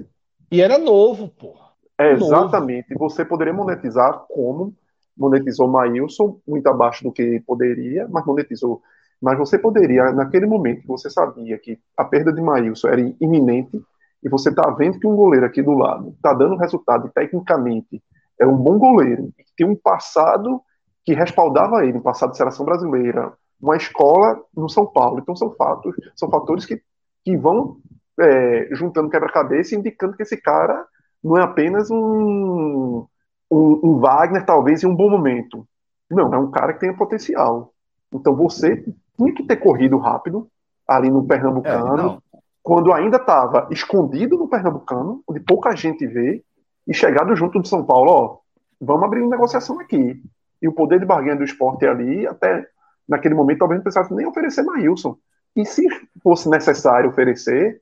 E 0.49 0.61
era 0.61 0.77
novo, 0.77 1.27
porra. 1.27 1.65
É, 1.99 2.13
exatamente. 2.13 2.93
Você 2.95 3.25
poderia 3.25 3.53
monetizar 3.53 4.25
como 4.29 4.73
monetizou 5.17 5.67
Maílson, 5.67 6.39
muito 6.47 6.67
abaixo 6.67 7.03
do 7.03 7.11
que 7.11 7.41
poderia, 7.45 8.07
mas 8.09 8.25
monetizou. 8.25 8.81
Mas 9.21 9.37
você 9.37 9.57
poderia, 9.57 10.11
naquele 10.11 10.45
momento 10.45 10.81
que 10.81 10.87
você 10.87 11.09
sabia 11.09 11.57
que 11.57 11.79
a 11.97 12.03
perda 12.03 12.33
de 12.33 12.41
Maílson 12.41 12.87
era 12.89 13.01
iminente, 13.21 13.81
e 14.23 14.29
você 14.29 14.49
está 14.49 14.69
vendo 14.71 14.99
que 14.99 15.07
um 15.07 15.15
goleiro 15.15 15.45
aqui 15.45 15.61
do 15.61 15.73
lado 15.73 16.09
está 16.09 16.33
dando 16.33 16.57
resultado, 16.57 17.07
e 17.07 17.11
tecnicamente 17.11 18.01
é 18.39 18.45
um 18.45 18.57
bom 18.57 18.77
goleiro, 18.77 19.31
tem 19.55 19.67
um 19.67 19.75
passado 19.75 20.61
que 21.05 21.13
respaldava 21.13 21.85
ele, 21.85 21.99
um 21.99 22.01
passado 22.01 22.31
de 22.31 22.37
seleção 22.37 22.65
brasileira, 22.65 23.31
uma 23.61 23.77
escola 23.77 24.41
no 24.55 24.67
São 24.67 24.85
Paulo. 24.85 25.19
Então 25.19 25.35
são 25.35 25.51
fatos, 25.51 25.95
são 26.15 26.29
fatores 26.29 26.65
que, 26.65 26.81
que 27.23 27.37
vão 27.37 27.77
é, 28.19 28.69
juntando 28.71 29.09
quebra-cabeça, 29.09 29.75
indicando 29.75 30.15
que 30.15 30.23
esse 30.23 30.37
cara 30.37 30.85
não 31.23 31.37
é 31.37 31.43
apenas 31.43 31.89
um, 31.91 33.05
um, 33.49 33.79
um, 33.83 33.99
Wagner, 33.99 34.45
talvez, 34.45 34.83
em 34.83 34.87
um 34.87 34.95
bom 34.95 35.09
momento. 35.09 35.67
Não, 36.09 36.33
é 36.33 36.37
um 36.37 36.51
cara 36.51 36.73
que 36.73 36.79
tem 36.79 36.95
potencial. 36.95 37.73
Então 38.13 38.35
você 38.35 38.83
tinha 39.17 39.33
que 39.33 39.43
ter 39.43 39.57
corrido 39.57 39.97
rápido, 39.97 40.47
ali 40.87 41.09
no 41.09 41.25
Pernambucano, 41.25 42.21
é, 42.33 42.37
quando 42.61 42.93
ainda 42.93 43.17
estava 43.17 43.67
escondido 43.71 44.37
no 44.37 44.47
Pernambucano, 44.47 45.21
onde 45.27 45.39
pouca 45.39 45.75
gente 45.75 46.05
vê, 46.05 46.43
e 46.87 46.93
chegado 46.93 47.35
junto 47.35 47.61
de 47.61 47.67
São 47.67 47.83
Paulo, 47.83 48.11
ó, 48.11 48.37
vamos 48.79 49.03
abrir 49.03 49.21
uma 49.21 49.31
negociação 49.31 49.79
aqui. 49.79 50.21
E 50.61 50.67
o 50.67 50.73
poder 50.73 50.99
de 50.99 51.05
barganha 51.05 51.35
do 51.35 51.43
esporte 51.43 51.85
ali, 51.85 52.27
até 52.27 52.67
naquele 53.07 53.35
momento, 53.35 53.59
talvez 53.59 53.79
não 53.79 53.83
precisasse 53.83 54.13
nem 54.13 54.25
oferecer 54.25 54.63
Maílson. 54.63 55.17
E 55.55 55.65
se 55.65 55.83
fosse 56.21 56.49
necessário 56.49 57.09
oferecer, 57.09 57.81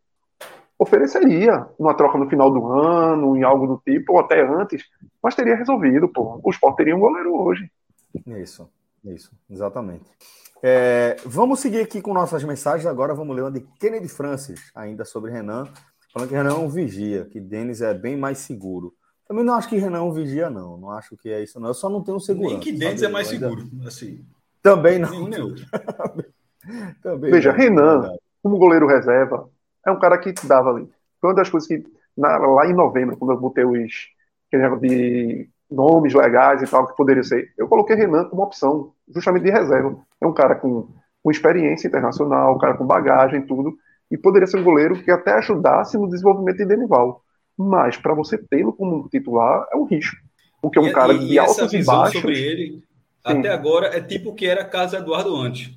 ofereceria 0.78 1.68
uma 1.78 1.94
troca 1.94 2.18
no 2.18 2.30
final 2.30 2.52
do 2.52 2.68
ano, 2.68 3.38
em 3.38 3.44
algo 3.44 3.68
do 3.68 3.82
tipo, 3.86 4.14
ou 4.14 4.20
até 4.20 4.42
antes, 4.42 4.84
mas 5.22 5.36
teria 5.36 5.56
resolvido, 5.56 6.08
pô. 6.08 6.40
O 6.44 6.50
esporte 6.50 6.78
teria 6.78 6.96
um 6.96 7.00
goleiro 7.00 7.36
hoje. 7.36 7.72
Isso, 8.28 8.70
isso, 9.06 9.32
exatamente. 9.50 10.06
É, 10.62 11.18
vamos 11.26 11.60
seguir 11.60 11.82
aqui 11.82 12.02
com 12.02 12.14
nossas 12.14 12.44
mensagens. 12.44 12.86
Agora 12.86 13.14
vamos 13.14 13.36
ler 13.36 13.42
uma 13.42 13.52
de 13.52 13.62
Kennedy 13.80 14.08
Francis, 14.08 14.72
ainda 14.74 15.04
sobre 15.04 15.32
Renan, 15.32 15.68
falando 16.14 16.30
que 16.30 16.36
Renan 16.36 16.52
é 16.52 16.58
um 16.58 16.70
vigia, 16.70 17.26
que 17.26 17.40
Denis 17.40 17.82
é 17.82 17.94
bem 17.94 18.16
mais 18.16 18.40
seguro. 18.40 18.94
Também 19.28 19.44
não 19.44 19.56
acho 19.56 19.68
que 19.68 19.78
Renan 19.78 20.00
é 20.00 20.02
um 20.02 20.12
vigia, 20.12 20.50
não. 20.50 20.78
Não 20.78 20.92
acho 20.92 21.18
que 21.18 21.30
é 21.30 21.42
isso, 21.44 21.60
não. 21.60 21.70
Eu 21.70 21.74
só 21.74 21.90
não 21.90 22.04
tenho 22.04 22.20
segurança. 22.20 22.54
Nem 22.54 22.60
que 22.62 22.72
Denis 22.72 23.02
é 23.02 23.10
mais 23.10 23.28
seguro, 23.28 23.70
assim. 23.86 24.26
Também 24.62 25.00
não. 25.00 25.10
Também 27.04 27.32
Veja, 27.32 27.52
não, 27.52 27.58
Renan, 27.58 28.16
como 28.42 28.58
goleiro 28.58 28.88
reserva, 28.88 29.50
é 29.86 29.92
um 29.92 30.00
cara 30.00 30.18
que 30.18 30.34
dava 30.46 30.72
ali. 30.72 30.90
Foi 31.20 31.30
uma 31.30 31.36
das 31.36 31.50
coisas 31.50 31.68
que, 31.68 31.84
na, 32.18 32.38
lá 32.38 32.66
em 32.68 32.74
novembro, 32.74 33.18
quando 33.18 33.32
eu 33.32 33.40
botei 33.40 33.66
os 33.66 34.12
de 34.82 35.50
nomes 35.70 36.14
legais 36.14 36.62
e 36.62 36.68
tal, 36.68 36.88
que 36.88 36.96
poderia 36.96 37.24
ser, 37.24 37.52
eu 37.58 37.68
coloquei 37.68 37.96
Renan 37.96 38.26
como 38.26 38.44
opção, 38.44 38.94
justamente 39.14 39.44
de 39.44 39.52
reserva. 39.52 39.98
É 40.22 40.28
um 40.28 40.34
cara 40.34 40.56
com, 40.56 40.88
com 41.24 41.32
experiência 41.32 41.88
internacional, 41.88 42.56
um 42.56 42.60
cara 42.60 42.76
com 42.76 42.86
bagagem 42.86 43.40
e 43.40 43.46
tudo, 43.46 43.76
e 44.12 44.18
poderia 44.18 44.48
ser 44.48 44.58
um 44.58 44.64
goleiro 44.64 45.02
que 45.02 45.10
até 45.10 45.34
ajudasse 45.34 45.98
no 45.98 46.08
desenvolvimento 46.08 46.58
de 46.58 46.66
Denival. 46.66 47.24
Mas 47.58 47.98
para 47.98 48.14
você 48.14 48.38
tê-lo 48.38 48.74
como 48.74 49.08
titular 49.10 49.66
é 49.72 49.76
um 49.76 49.86
risco. 49.86 50.16
Porque 50.62 50.78
é 50.78 50.82
um 50.82 50.88
e, 50.88 50.94
cara 50.94 51.14
e, 51.14 51.20
de 51.28 51.40
altos 51.40 51.74
e 51.74 51.84
baixos. 51.84 52.22
sobre 52.22 52.40
ele, 52.40 52.72
sim. 52.72 52.84
até 53.24 53.50
agora, 53.50 53.88
é 53.88 54.02
tipo 54.02 54.30
o 54.30 54.36
que 54.36 54.46
era 54.46 54.64
Carlos 54.64 54.94
Eduardo 54.94 55.36
antes. 55.36 55.72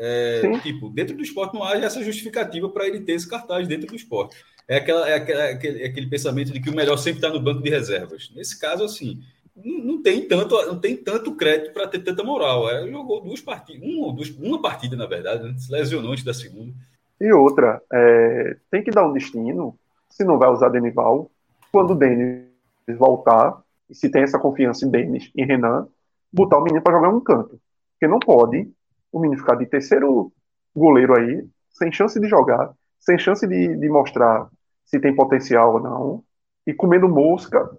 É, 0.00 0.58
tipo, 0.62 0.88
dentro 0.90 1.16
do 1.16 1.22
esporte 1.22 1.54
não 1.54 1.64
há 1.64 1.76
essa 1.76 2.02
justificativa 2.02 2.68
para 2.68 2.86
ele 2.86 3.00
ter 3.00 3.12
esse 3.12 3.28
cartaz 3.28 3.66
dentro 3.66 3.88
do 3.88 3.96
esporte. 3.96 4.36
É, 4.68 4.76
aquela, 4.76 5.08
é, 5.08 5.14
aquela, 5.14 5.42
é 5.42 5.52
aquele, 5.52 5.82
é 5.82 5.86
aquele 5.86 6.06
pensamento 6.06 6.52
de 6.52 6.60
que 6.60 6.70
o 6.70 6.74
melhor 6.74 6.96
sempre 6.98 7.18
está 7.18 7.28
no 7.28 7.40
banco 7.40 7.62
de 7.62 7.70
reservas. 7.70 8.30
Nesse 8.34 8.58
caso, 8.60 8.84
assim, 8.84 9.20
não, 9.56 9.78
não 9.78 10.02
tem 10.02 10.28
tanto, 10.28 10.54
não 10.66 10.78
tem 10.78 10.96
tanto 10.96 11.34
crédito 11.34 11.72
para 11.72 11.88
ter 11.88 11.98
tanta 11.98 12.22
moral. 12.22 12.70
É, 12.70 12.88
jogou 12.88 13.20
duas 13.20 13.40
partidas, 13.40 13.82
uma, 13.82 14.12
duas, 14.12 14.30
uma 14.30 14.62
partida, 14.62 14.94
na 14.94 15.06
verdade, 15.06 15.42
né? 15.42 15.54
se 15.58 15.72
lesionou 15.72 16.12
antes 16.12 16.24
da 16.24 16.32
segunda. 16.32 16.72
E 17.20 17.32
outra, 17.32 17.82
é, 17.92 18.56
tem 18.70 18.82
que 18.82 18.92
dar 18.92 19.04
um 19.04 19.12
destino, 19.12 19.76
se 20.08 20.22
não 20.22 20.38
vai 20.38 20.48
usar 20.48 20.68
Denival, 20.68 21.28
quando 21.72 21.90
o 21.90 21.96
Denis 21.96 22.44
voltar, 22.96 23.60
e 23.90 23.94
se 23.94 24.08
tem 24.08 24.22
essa 24.22 24.38
confiança 24.38 24.86
em 24.86 24.90
Denis, 24.90 25.30
em 25.34 25.44
Renan, 25.44 25.88
botar 26.32 26.58
o 26.58 26.62
menino 26.62 26.82
para 26.82 26.94
jogar 26.94 27.08
um 27.08 27.20
canto. 27.20 27.60
Porque 27.92 28.06
não 28.06 28.20
pode 28.20 28.70
o 29.12 29.20
menino 29.20 29.40
ficar 29.40 29.56
de 29.56 29.66
terceiro 29.66 30.32
goleiro 30.74 31.16
aí, 31.16 31.46
sem 31.70 31.90
chance 31.92 32.18
de 32.18 32.28
jogar, 32.28 32.72
sem 32.98 33.18
chance 33.18 33.46
de, 33.46 33.76
de 33.76 33.88
mostrar 33.88 34.48
se 34.84 34.98
tem 34.98 35.14
potencial 35.14 35.74
ou 35.74 35.80
não, 35.80 36.24
e 36.66 36.72
comendo 36.72 37.08
mosca 37.08 37.70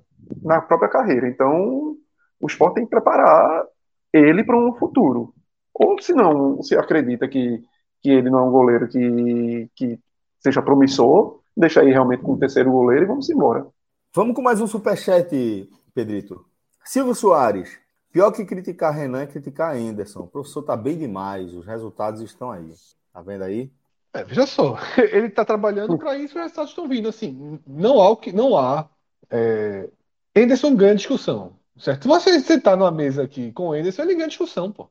na 0.42 0.62
própria 0.62 0.90
carreira. 0.90 1.28
Então, 1.28 1.96
o 2.40 2.48
esporte 2.48 2.76
tem 2.76 2.84
que 2.86 2.90
preparar 2.90 3.66
ele 4.14 4.44
para 4.44 4.58
um 4.58 4.74
futuro. 4.76 5.34
Ou 5.74 6.00
se 6.02 6.14
não, 6.14 6.62
se 6.62 6.76
acredita 6.76 7.28
que, 7.28 7.64
que 8.02 8.10
ele 8.10 8.30
não 8.30 8.40
é 8.40 8.42
um 8.44 8.52
goleiro 8.52 8.88
que, 8.88 9.70
que 9.76 10.00
seja 10.40 10.62
promissor, 10.62 11.40
deixa 11.56 11.82
aí 11.82 11.92
realmente 11.92 12.24
como 12.24 12.40
terceiro 12.40 12.72
goleiro 12.72 13.06
e 13.06 13.08
vamos 13.08 13.30
embora. 13.30 13.66
Vamos 14.14 14.36
com 14.36 14.42
mais 14.42 14.60
um 14.60 14.68
superchat, 14.68 15.70
Pedrito. 15.94 16.46
Silvio 16.84 17.14
Soares. 17.14 17.80
Pior 18.12 18.32
que 18.32 18.44
criticar 18.44 18.94
Renan 18.94 19.22
é 19.22 19.28
criticar 19.28 19.76
Anderson. 19.76 20.22
O 20.22 20.28
professor 20.28 20.64
tá 20.64 20.76
bem 20.76 20.98
demais, 20.98 21.54
os 21.54 21.66
resultados 21.66 22.22
estão 22.22 22.52
aí. 22.52 22.74
Tá 23.14 23.22
vendo 23.22 23.44
aí? 23.44 23.72
É, 24.14 24.24
veja 24.24 24.48
só, 24.48 24.78
ele 24.98 25.28
está 25.28 25.46
trabalhando 25.46 25.98
para 25.98 26.16
isso 26.16 26.34
e 26.34 26.38
os 26.38 26.44
resultados 26.44 26.72
estão 26.72 26.88
vindo. 26.88 27.08
Assim, 27.08 27.60
não 27.68 28.02
há 28.02 28.10
o 28.10 28.18
que 28.18 28.32
não 28.32 28.58
há. 28.58 28.90
É... 29.30 29.90
Anderson 30.36 30.76
ganha 30.76 30.96
discussão, 30.96 31.56
certo? 31.78 32.04
Se 32.04 32.08
você 32.08 32.40
sentar 32.40 32.76
numa 32.76 32.92
mesa 32.92 33.24
aqui 33.24 33.52
com 33.52 33.70
o 33.70 33.74
Anderson, 33.74 34.02
ele 34.02 34.16
ganha 34.16 34.28
discussão, 34.28 34.72
pô. 34.72 34.90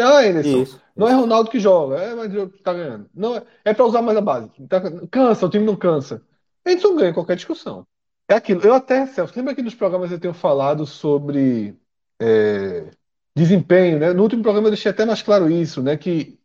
Ah, 0.00 0.20
Anderson, 0.20 0.62
isso, 0.62 0.80
não 0.94 1.08
é 1.08 1.12
Ronaldo 1.12 1.50
que 1.50 1.58
joga, 1.58 1.96
é, 1.96 2.14
mas 2.14 2.32
tá 2.62 2.72
ganhando. 2.72 3.10
Não 3.12 3.34
é, 3.34 3.42
é 3.64 3.74
para 3.74 3.84
usar 3.84 4.00
mais 4.00 4.16
a 4.16 4.20
base. 4.20 4.48
Tá, 4.68 4.80
cansa, 5.10 5.46
o 5.46 5.50
time 5.50 5.64
não 5.64 5.74
cansa. 5.74 6.22
Anderson 6.64 6.94
ganha 6.94 7.14
qualquer 7.14 7.34
discussão. 7.34 7.84
É 8.28 8.34
aquilo. 8.34 8.60
Eu 8.62 8.74
até, 8.74 9.06
Celso, 9.06 9.32
lembra 9.34 9.54
que 9.54 9.62
nos 9.62 9.74
programas 9.74 10.12
eu 10.12 10.20
tenho 10.20 10.34
falado 10.34 10.86
sobre 10.86 11.76
é, 12.20 12.90
desempenho, 13.34 13.98
né? 13.98 14.12
No 14.12 14.22
último 14.22 14.42
programa 14.42 14.68
eu 14.68 14.72
deixei 14.72 14.90
até 14.90 15.04
mais 15.04 15.22
claro 15.22 15.50
isso, 15.50 15.82
né? 15.82 15.96
Que 15.96 16.38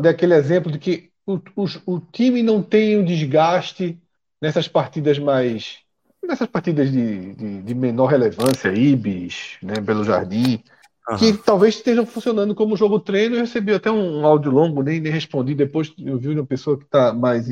dei 0.00 0.10
aquele 0.10 0.34
exemplo 0.34 0.70
de 0.70 0.78
que 0.78 1.10
o, 1.26 1.40
o, 1.56 1.66
o 1.86 2.00
time 2.00 2.42
não 2.42 2.62
tem 2.62 2.96
o 2.96 3.00
um 3.00 3.04
desgaste 3.04 3.98
nessas 4.40 4.68
partidas 4.68 5.18
mais 5.18 5.78
nessas 6.26 6.48
partidas 6.48 6.90
de, 6.90 7.34
de, 7.34 7.62
de, 7.62 7.74
menor 7.74 8.06
relevância, 8.06 8.72
Ibis, 8.72 9.58
né, 9.62 9.74
Belo 9.80 10.02
Jardim, 10.02 10.60
uhum. 11.08 11.16
que 11.16 11.32
talvez 11.34 11.76
estejam 11.76 12.04
funcionando 12.04 12.52
como 12.52 12.76
jogo 12.76 12.98
treino. 12.98 13.36
Eu 13.36 13.42
recebi 13.42 13.72
até 13.72 13.90
um, 13.90 14.26
áudio 14.26 14.50
longo, 14.50 14.82
nem, 14.82 15.00
nem 15.00 15.12
respondi. 15.12 15.54
Depois 15.54 15.94
eu 15.96 16.18
vi 16.18 16.30
uma 16.30 16.44
pessoa 16.44 16.76
que 16.76 16.84
está 16.84 17.12
mais 17.12 17.48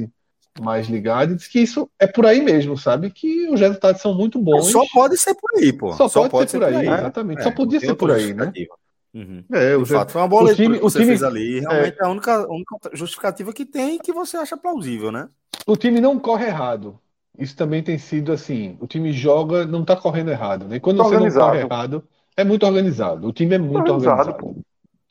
mais 0.61 0.87
ligado 0.87 1.33
e 1.33 1.37
diz 1.37 1.49
que 1.49 1.61
isso 1.61 1.91
é 1.99 2.07
por 2.07 2.27
aí 2.27 2.41
mesmo, 2.41 2.77
sabe? 2.77 3.11
Que 3.11 3.49
os 3.49 3.61
resultados 3.61 4.01
são 4.01 4.15
muito 4.15 4.39
bons. 4.39 4.71
Só 4.71 4.83
pode 4.93 5.17
ser 5.19 5.35
por 5.35 5.51
aí, 5.57 5.73
pô. 5.73 5.93
Só, 5.93 6.09
Só 6.09 6.21
pode, 6.21 6.31
pode, 6.31 6.51
ser 6.51 6.59
por 6.59 6.69
aí, 6.69 6.77
aí 6.77 6.87
exatamente. 6.87 7.41
É, 7.41 7.43
Só 7.43 7.51
podia 7.51 7.81
ser 7.81 7.95
por 7.95 8.11
aí, 8.11 8.33
né? 8.33 8.53
Uhum. 9.15 9.45
É, 9.53 9.77
o 9.77 9.87
fato 9.87 10.11
foi 10.11 10.23
uma 10.23 10.29
boa 10.29 10.43
o 10.43 10.55
time, 10.55 10.77
que 10.77 10.83
você 10.83 10.99
time, 10.99 11.11
fez 11.11 11.23
ali. 11.23 11.61
Realmente 11.61 11.97
é, 12.01 12.03
é 12.03 12.07
a 12.07 12.11
única, 12.11 12.49
única 12.49 12.77
justificativa 12.93 13.53
que 13.53 13.65
tem 13.65 13.99
que 13.99 14.13
você 14.13 14.37
acha 14.37 14.57
plausível, 14.57 15.13
né? 15.13 15.29
O 15.67 15.77
time 15.77 16.01
não 16.01 16.19
corre 16.19 16.47
errado. 16.47 16.99
Isso 17.39 17.57
também 17.57 17.83
tem 17.83 17.99
sido 17.99 18.33
assim. 18.33 18.77
O 18.81 18.87
time 18.87 19.13
joga, 19.13 19.67
não 19.67 19.85
tá 19.85 19.97
correndo 19.97 20.31
errado, 20.31 20.67
né? 20.67 20.79
quando 20.81 20.99
tá 20.99 21.05
você 21.05 21.15
organizado. 21.15 21.45
não 21.45 21.53
corre 21.53 21.65
errado, 21.65 22.05
é 22.37 22.45
muito 22.45 22.67
organizado. 22.67 23.29
O 23.29 23.33
time 23.33 23.55
é 23.55 23.59
muito 23.59 23.93
organizado. 23.93 24.31
organizado. 24.31 24.65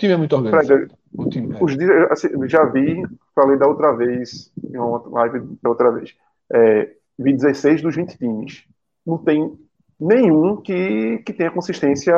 Time 0.03 0.15
é 0.15 0.17
muito 0.17 0.35
organizado. 0.35 0.89
o 1.13 1.29
time 1.29 1.55
é. 1.55 1.63
Os 1.63 1.77
dias, 1.77 2.11
assim, 2.11 2.27
já 2.49 2.65
vi, 2.65 3.07
falei 3.33 3.57
da 3.57 3.65
outra 3.65 3.93
vez, 3.93 4.51
em 4.61 4.77
uma 4.77 5.01
live 5.07 5.57
da 5.61 5.69
outra 5.69 5.91
vez. 5.91 6.13
É, 6.51 6.91
vi 7.17 7.31
16 7.31 7.81
dos 7.81 7.95
20 7.95 8.17
times. 8.17 8.65
Não 9.05 9.17
tem 9.17 9.57
nenhum 9.97 10.57
que, 10.57 11.19
que 11.19 11.31
tenha 11.31 11.49
consistência 11.51 12.13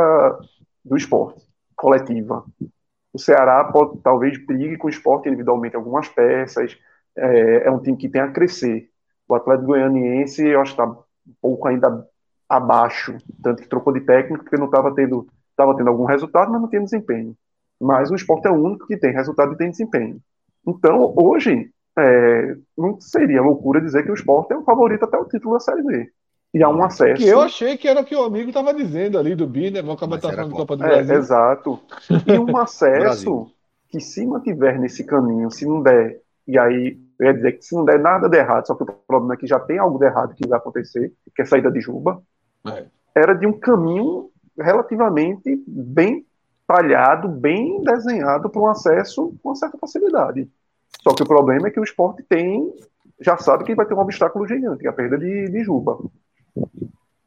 do 0.83 0.97
esporte, 0.97 1.45
coletiva. 1.75 2.43
O 3.13 3.19
Ceará 3.19 3.63
pode, 3.65 3.99
talvez 3.99 4.43
brigue 4.43 4.77
com 4.77 4.87
o 4.87 4.89
esporte 4.89 5.27
individualmente 5.27 5.75
algumas 5.75 6.07
peças. 6.07 6.75
É, 7.15 7.67
é 7.67 7.71
um 7.71 7.79
time 7.79 7.97
que 7.97 8.09
tem 8.09 8.21
a 8.21 8.31
crescer. 8.31 8.89
O 9.27 9.35
Atlético 9.35 9.67
Goianiense, 9.67 10.43
eu 10.43 10.59
acho 10.59 10.75
que 10.75 10.81
está 10.81 10.91
um 10.91 11.33
pouco 11.39 11.67
ainda 11.67 12.03
abaixo, 12.49 13.15
tanto 13.43 13.61
que 13.61 13.69
trocou 13.69 13.93
de 13.93 14.01
técnico 14.01 14.43
porque 14.43 14.57
não 14.57 14.65
estava 14.65 14.91
tendo, 14.95 15.27
tava 15.55 15.77
tendo 15.77 15.89
algum 15.91 16.05
resultado, 16.05 16.51
mas 16.51 16.59
não 16.59 16.67
tinha 16.67 16.81
desempenho. 16.81 17.37
Mas 17.79 18.09
o 18.09 18.15
esporte 18.15 18.47
é 18.47 18.51
o 18.51 18.61
único 18.61 18.87
que 18.87 18.97
tem 18.97 19.11
resultado 19.11 19.53
e 19.53 19.57
tem 19.57 19.69
desempenho. 19.69 20.19
Então, 20.67 21.13
hoje, 21.17 21.69
é, 21.97 22.55
não 22.77 22.99
seria 22.99 23.41
loucura 23.41 23.81
dizer 23.81 24.03
que 24.03 24.11
o 24.11 24.15
esporte 24.15 24.53
é 24.53 24.57
o 24.57 24.63
favorito 24.63 25.05
até 25.05 25.17
o 25.17 25.25
título 25.25 25.53
da 25.53 25.59
Série 25.59 25.83
B. 25.83 26.11
E 26.53 26.63
há 26.63 26.69
um 26.69 26.81
acesso. 26.83 27.21
Que 27.21 27.27
eu 27.27 27.41
achei 27.41 27.77
que 27.77 27.87
era 27.87 27.99
o 27.99 28.05
que 28.05 28.15
o 28.15 28.23
amigo 28.23 28.47
estava 28.47 28.73
dizendo 28.73 29.19
ali 29.19 29.35
do 29.35 29.45
BI, 29.45 29.71
né? 29.71 29.81
Vamos 29.81 29.97
acabar 29.97 30.21
falando 30.21 30.49
do 30.49 30.55
Copa 30.55 30.77
do 30.77 30.85
é, 30.85 30.87
Brasil. 30.87 31.15
Exato. 31.15 31.79
E 32.25 32.39
um 32.39 32.55
acesso 32.57 33.51
que, 33.89 33.99
se 33.99 34.25
mantiver 34.25 34.79
nesse 34.79 35.03
caminho, 35.03 35.51
se 35.51 35.65
não 35.65 35.81
der, 35.81 36.21
e 36.47 36.57
aí 36.57 36.97
eu 37.19 37.27
ia 37.27 37.33
dizer 37.33 37.51
que 37.53 37.65
se 37.65 37.75
não 37.75 37.83
der 37.83 37.99
nada 37.99 38.29
de 38.29 38.37
errado, 38.37 38.67
só 38.67 38.75
que 38.75 38.83
o 38.83 38.85
problema 38.85 39.33
é 39.33 39.37
que 39.37 39.47
já 39.47 39.59
tem 39.59 39.77
algo 39.77 39.99
de 39.99 40.05
errado 40.05 40.33
que 40.33 40.47
vai 40.47 40.57
acontecer, 40.57 41.11
que 41.35 41.41
é 41.41 41.43
a 41.43 41.47
saída 41.47 41.69
de 41.69 41.81
Juba, 41.81 42.21
é. 42.67 42.85
era 43.13 43.33
de 43.33 43.45
um 43.45 43.53
caminho 43.53 44.29
relativamente 44.57 45.61
bem 45.67 46.24
talhado, 46.67 47.27
bem 47.27 47.81
desenhado 47.81 48.49
para 48.49 48.61
um 48.61 48.67
acesso 48.67 49.35
com 49.41 49.49
uma 49.49 49.55
certa 49.55 49.77
facilidade. 49.77 50.49
Só 51.01 51.13
que 51.13 51.23
o 51.23 51.27
problema 51.27 51.67
é 51.67 51.71
que 51.71 51.79
o 51.79 51.83
esporte 51.83 52.23
tem, 52.23 52.73
já 53.19 53.37
sabe 53.37 53.63
que 53.63 53.75
vai 53.75 53.85
ter 53.85 53.93
um 53.93 53.99
obstáculo 53.99 54.47
gigante, 54.47 54.87
a 54.87 54.93
perda 54.93 55.17
de, 55.17 55.49
de 55.49 55.63
Juba. 55.63 55.97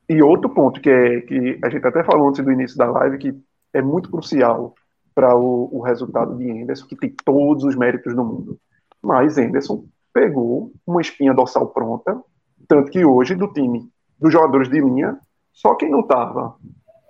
E 0.08 0.22
outro 0.22 0.50
ponto 0.50 0.80
que, 0.80 0.90
é, 0.90 1.20
que 1.20 1.58
a 1.62 1.68
gente 1.68 1.86
até 1.86 2.02
falou 2.02 2.28
antes 2.28 2.44
do 2.44 2.50
início 2.50 2.76
da 2.76 2.90
live, 2.90 3.18
que 3.18 3.40
é 3.72 3.82
muito 3.82 4.10
crucial 4.10 4.74
para 5.14 5.36
o, 5.36 5.68
o, 5.72 5.80
resultado 5.80 6.36
de 6.36 6.50
Anderson, 6.50 6.86
que 6.86 6.96
tem 6.96 7.14
todos 7.24 7.64
os 7.64 7.76
méritos 7.76 8.14
do 8.14 8.24
mundo. 8.24 8.58
Mas 9.02 9.36
Anderson 9.36 9.84
pegou 10.12 10.72
uma 10.86 11.00
espinha 11.00 11.34
dorsal 11.34 11.68
pronta, 11.68 12.20
tanto 12.66 12.90
que 12.90 13.04
hoje, 13.04 13.34
do 13.34 13.52
time 13.52 13.90
dos 14.18 14.32
jogadores 14.32 14.68
de 14.68 14.80
linha, 14.80 15.18
só 15.52 15.74
quem 15.74 15.90
não 15.90 16.00
estava 16.00 16.56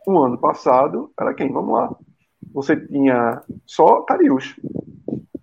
no 0.07 0.19
ano 0.23 0.39
passado 0.39 1.13
era 1.19 1.35
quem? 1.35 1.53
Vamos 1.53 1.73
lá. 1.73 1.97
Você 2.53 2.77
tinha 2.77 3.43
só 3.66 4.03
Carius. 4.03 4.57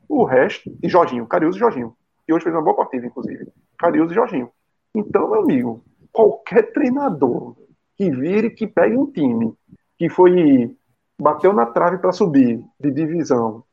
O 0.08 0.24
resto, 0.24 0.72
e 0.82 0.88
Jorginho, 0.88 1.28
Cariús 1.28 1.56
e 1.56 1.60
Jorginho. 1.60 1.94
E 2.28 2.34
hoje 2.34 2.44
fez 2.44 2.56
uma 2.56 2.64
boa 2.64 2.76
partida, 2.76 3.06
inclusive. 3.06 3.48
Cariús 3.78 4.12
e 4.12 4.16
Jorginho. 4.16 4.50
Então, 4.94 5.30
meu 5.30 5.42
amigo, 5.42 5.84
qualquer 6.12 6.72
treinador 6.72 7.56
que 7.98 8.10
vire, 8.10 8.50
que 8.50 8.66
pegue 8.66 8.96
um 8.96 9.12
time 9.12 9.54
que 9.98 10.10
foi 10.10 10.76
bateu 11.20 11.54
na 11.54 11.66
trave 11.66 11.98
para 11.98 12.12
subir 12.12 12.64
de 12.80 12.92
divisão 12.92 13.64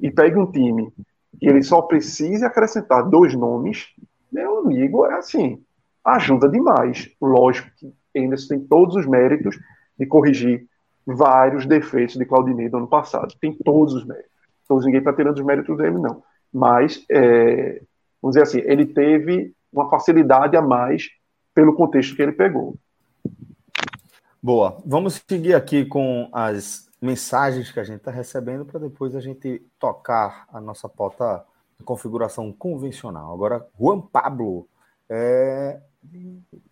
e 0.00 0.10
pegue 0.10 0.36
um 0.36 0.50
time 0.50 0.92
e 1.40 1.48
ele 1.48 1.62
só 1.62 1.82
precisa 1.82 2.46
acrescentar 2.46 3.08
dois 3.08 3.34
nomes, 3.34 3.94
meu 4.32 4.58
amigo, 4.58 5.06
é 5.06 5.14
assim, 5.14 5.62
ajuda 6.04 6.48
demais. 6.48 7.10
Lógico 7.20 7.70
que 7.76 7.92
Anderson 8.16 8.48
tem 8.48 8.66
todos 8.66 8.96
os 8.96 9.06
méritos 9.06 9.56
de 9.98 10.06
corrigir 10.06 10.66
vários 11.06 11.64
defeitos 11.66 12.16
de 12.16 12.24
Claudinei 12.24 12.68
do 12.68 12.78
ano 12.78 12.88
passado. 12.88 13.34
Tem 13.40 13.52
todos 13.52 13.94
os 13.94 14.04
méritos. 14.04 14.30
Todos, 14.66 14.84
ninguém 14.84 14.98
está 14.98 15.12
tirando 15.12 15.38
os 15.38 15.44
méritos 15.44 15.76
dele, 15.76 15.98
não. 15.98 16.22
Mas, 16.52 17.04
é, 17.10 17.80
vamos 18.20 18.34
dizer 18.34 18.42
assim, 18.42 18.58
ele 18.64 18.86
teve 18.86 19.54
uma 19.72 19.88
facilidade 19.88 20.56
a 20.56 20.62
mais 20.62 21.08
pelo 21.54 21.74
contexto 21.74 22.16
que 22.16 22.22
ele 22.22 22.32
pegou. 22.32 22.76
Boa. 24.42 24.78
Vamos 24.84 25.22
seguir 25.28 25.54
aqui 25.54 25.84
com 25.84 26.28
as 26.32 26.88
mensagens 27.00 27.70
que 27.70 27.78
a 27.78 27.84
gente 27.84 27.98
está 27.98 28.10
recebendo 28.10 28.64
para 28.64 28.80
depois 28.80 29.14
a 29.14 29.20
gente 29.20 29.62
tocar 29.78 30.46
a 30.52 30.60
nossa 30.60 30.88
pauta 30.88 31.44
de 31.78 31.84
configuração 31.84 32.52
convencional. 32.52 33.32
Agora, 33.32 33.66
Juan 33.78 34.00
Pablo. 34.00 34.68
É... 35.08 35.80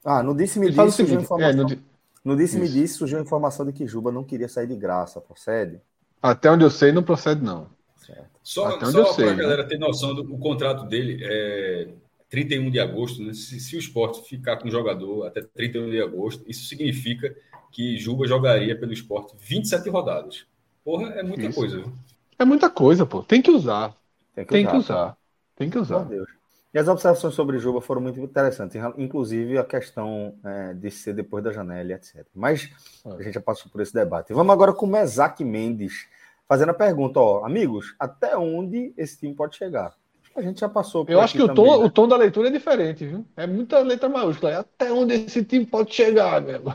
Ah, 0.05 0.23
no 0.23 0.35
Disse-me 0.35 0.71
Disse, 0.71 0.91
surgiu 0.93 1.21
informação. 1.21 1.67
É, 1.67 1.75
no... 1.75 1.94
no 2.25 2.37
Disse-me 2.37 2.69
Disse 2.69 2.95
surgiu 2.95 3.19
a 3.19 3.23
informação 3.23 3.67
de 3.67 3.73
que 3.73 3.87
Juba 3.87 4.11
não 4.11 4.25
queria 4.25 4.49
sair 4.49 4.67
de 4.67 4.77
graça. 4.77 5.21
Procede? 5.21 5.81
Até 6.23 6.51
onde 6.51 6.65
eu 6.65 6.71
sei, 6.71 6.91
não 6.91 7.03
procede, 7.03 7.43
não. 7.43 7.69
Certo. 7.97 8.31
Só, 8.43 8.71
só 8.81 9.15
para 9.15 9.25
a 9.25 9.35
né? 9.35 9.43
galera 9.43 9.69
ter 9.69 9.79
noção 9.79 10.15
do 10.15 10.39
contrato 10.39 10.87
dele, 10.87 11.19
é 11.23 11.89
31 12.31 12.71
de 12.71 12.81
agosto, 12.81 13.23
né? 13.23 13.33
se, 13.33 13.61
se 13.61 13.77
o 13.77 13.79
esporte 13.79 14.27
ficar 14.29 14.57
com 14.57 14.69
o 14.69 14.71
jogador 14.71 15.27
até 15.27 15.43
31 15.43 15.91
de 15.91 16.03
agosto, 16.03 16.43
isso 16.49 16.67
significa 16.67 17.35
que 17.71 17.97
Juba 17.99 18.27
jogaria 18.27 18.79
pelo 18.79 18.93
esporte 18.93 19.35
27 19.39 19.89
rodadas. 19.91 20.47
Porra, 20.85 21.11
é 21.11 21.23
muita 21.23 21.47
Isso. 21.47 21.59
coisa. 21.59 21.77
Viu? 21.79 21.93
É 22.39 22.45
muita 22.45 22.69
coisa, 22.71 23.07
pô. 23.07 23.23
Tem 23.23 23.41
que 23.41 23.51
usar. 23.51 23.97
Tem 24.35 24.45
que, 24.45 24.53
Tem 24.53 24.63
usar, 24.63 24.71
que 24.71 24.77
usar. 24.79 25.17
Tem 25.57 25.71
que 25.71 25.79
usar. 25.79 25.99
Meu 26.01 26.09
Deus. 26.09 26.29
E 26.75 26.79
as 26.79 26.89
observações 26.89 27.35
sobre 27.35 27.57
Juba 27.61 27.81
foram 27.81 28.01
muito 28.01 28.19
interessantes, 28.19 28.83
inclusive 28.99 29.57
a 29.57 29.65
questão 29.65 30.35
é, 30.45 30.75
de 30.75 30.91
ser 30.91 31.15
depois 31.15 31.45
da 31.45 31.53
janela, 31.53 31.93
etc. 31.93 32.27
Mas 32.35 32.69
é. 33.07 33.11
a 33.11 33.23
gente 33.23 33.35
já 33.35 33.41
passou 33.41 33.71
por 33.71 33.81
esse 33.81 33.95
debate. 33.95 34.33
Vamos 34.33 34.53
agora 34.53 34.73
com 34.73 34.85
o 34.85 34.89
Mesaque 34.89 35.45
Mendes, 35.45 36.09
fazendo 36.49 36.71
a 36.71 36.75
pergunta, 36.75 37.21
ó, 37.21 37.47
amigos, 37.47 37.95
até 37.97 38.37
onde 38.37 38.93
esse 38.97 39.21
time 39.21 39.33
pode 39.33 39.55
chegar? 39.55 39.95
A 40.35 40.43
gente 40.43 40.59
já 40.59 40.69
passou 40.69 41.05
por 41.05 41.13
Eu 41.13 41.21
acho 41.21 41.35
que 41.35 41.43
o 41.45 41.55
tom, 41.55 41.79
né? 41.79 41.85
o 41.85 41.89
tom 41.89 42.09
da 42.09 42.17
leitura 42.17 42.49
é 42.49 42.51
diferente, 42.51 43.07
viu? 43.07 43.25
É 43.37 43.47
muita 43.47 43.79
letra 43.79 44.09
maiúscula. 44.09 44.59
Até 44.59 44.91
onde 44.91 45.15
esse 45.15 45.45
time 45.45 45.65
pode 45.65 45.95
chegar, 45.95 46.43
mesmo. 46.43 46.75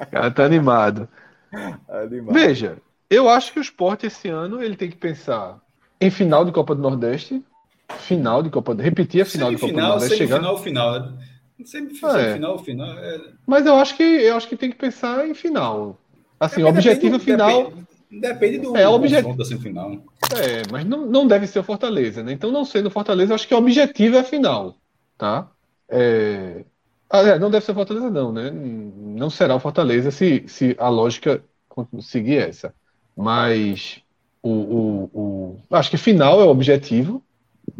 o 0.00 0.06
cara 0.10 0.30
tá 0.30 0.42
animado. 0.42 1.06
animado. 1.86 2.32
Veja, 2.32 2.78
eu 3.10 3.28
acho 3.28 3.52
que 3.52 3.58
o 3.58 3.62
esporte 3.62 4.06
esse 4.06 4.30
ano 4.30 4.62
ele 4.62 4.74
tem 4.74 4.88
que 4.88 4.96
pensar 4.96 5.60
em 6.02 6.10
final 6.10 6.44
de 6.44 6.52
Copa 6.52 6.74
do 6.74 6.82
Nordeste, 6.82 7.42
final 7.98 8.42
de 8.42 8.50
Copa 8.50 8.74
do 8.74 8.82
repetir 8.82 9.22
a 9.22 9.24
final 9.24 9.50
de 9.50 9.58
Copa 9.58 9.72
do 9.72 9.80
Nordeste, 9.80 10.16
chegar 10.16 10.38
final, 10.38 10.58
final. 10.58 11.12
Semifinal, 11.64 12.16
é. 12.16 12.34
final, 12.34 12.58
final. 12.58 12.98
É... 12.98 13.20
Mas 13.46 13.66
eu 13.66 13.76
acho 13.76 13.96
que 13.96 14.02
eu 14.02 14.36
acho 14.36 14.48
que 14.48 14.56
tem 14.56 14.70
que 14.70 14.76
pensar 14.76 15.28
em 15.28 15.34
final. 15.34 15.96
Assim, 16.40 16.62
o 16.62 16.66
objetivo 16.66 17.18
final. 17.20 17.64
Depende, 17.64 17.86
Depende 18.20 18.58
do, 18.58 18.76
é, 18.76 18.86
objetivo 18.88 19.36
da 19.36 19.44
semifinal. 19.44 19.92
É, 20.36 20.62
mas 20.70 20.84
não, 20.84 21.06
não 21.06 21.26
deve 21.26 21.46
ser 21.46 21.60
o 21.60 21.64
Fortaleza, 21.64 22.22
né? 22.22 22.32
Então, 22.32 22.50
não 22.50 22.64
sendo 22.64 22.90
Fortaleza, 22.90 23.32
eu 23.32 23.34
acho 23.36 23.48
que 23.48 23.54
o 23.54 23.58
objetivo 23.58 24.16
é 24.16 24.20
a 24.20 24.24
final, 24.24 24.76
tá? 25.16 25.48
É... 25.88 26.64
Ah, 27.08 27.20
é, 27.20 27.38
não 27.38 27.50
deve 27.50 27.64
ser 27.64 27.72
o 27.72 27.74
Fortaleza, 27.74 28.10
não, 28.10 28.32
né? 28.32 28.50
Não 28.50 29.30
será 29.30 29.54
o 29.54 29.60
Fortaleza 29.60 30.10
se, 30.10 30.44
se 30.46 30.74
a 30.78 30.88
lógica 30.88 31.42
seguir 32.00 32.38
essa. 32.38 32.74
Mas 33.16 34.01
o, 34.42 34.50
o, 34.50 35.10
o, 35.14 35.76
acho 35.76 35.90
que 35.90 35.96
final 35.96 36.40
é 36.40 36.44
o 36.44 36.48
objetivo. 36.50 37.22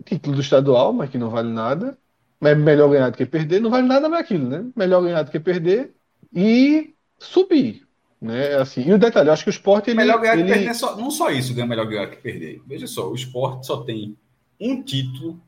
Título 0.04 0.36
do 0.36 0.42
estadual, 0.42 0.92
mas 0.92 1.10
que 1.10 1.18
não 1.18 1.28
vale 1.28 1.50
nada. 1.50 1.98
É 2.40 2.54
melhor 2.54 2.88
ganhar 2.88 3.10
do 3.10 3.16
que 3.16 3.26
perder. 3.26 3.60
Não 3.60 3.70
vale 3.70 3.86
nada 3.86 4.08
mais 4.08 4.24
aquilo, 4.24 4.48
né? 4.48 4.64
Melhor 4.76 5.02
ganhar 5.02 5.22
do 5.22 5.30
que 5.30 5.40
perder. 5.40 5.92
E 6.34 6.94
subir. 7.18 7.86
Né? 8.20 8.54
Assim, 8.54 8.82
e 8.86 8.92
o 8.92 8.98
detalhe, 8.98 9.30
acho 9.30 9.42
que 9.42 9.50
o 9.50 9.50
esporte. 9.50 9.90
Ele, 9.90 9.96
melhor 9.96 10.20
ganhar 10.20 10.34
ele... 10.34 10.44
que 10.44 10.52
perder, 10.52 10.68
é 10.68 10.74
só, 10.74 10.96
não 10.96 11.10
só 11.10 11.30
isso 11.30 11.52
ganha 11.54 11.66
melhor 11.66 11.86
ganhar 11.86 12.06
que 12.06 12.16
perder. 12.16 12.62
Veja 12.66 12.86
só, 12.86 13.10
o 13.10 13.14
esporte 13.14 13.66
só 13.66 13.78
tem 13.78 14.16
um 14.60 14.80
título 14.82 15.40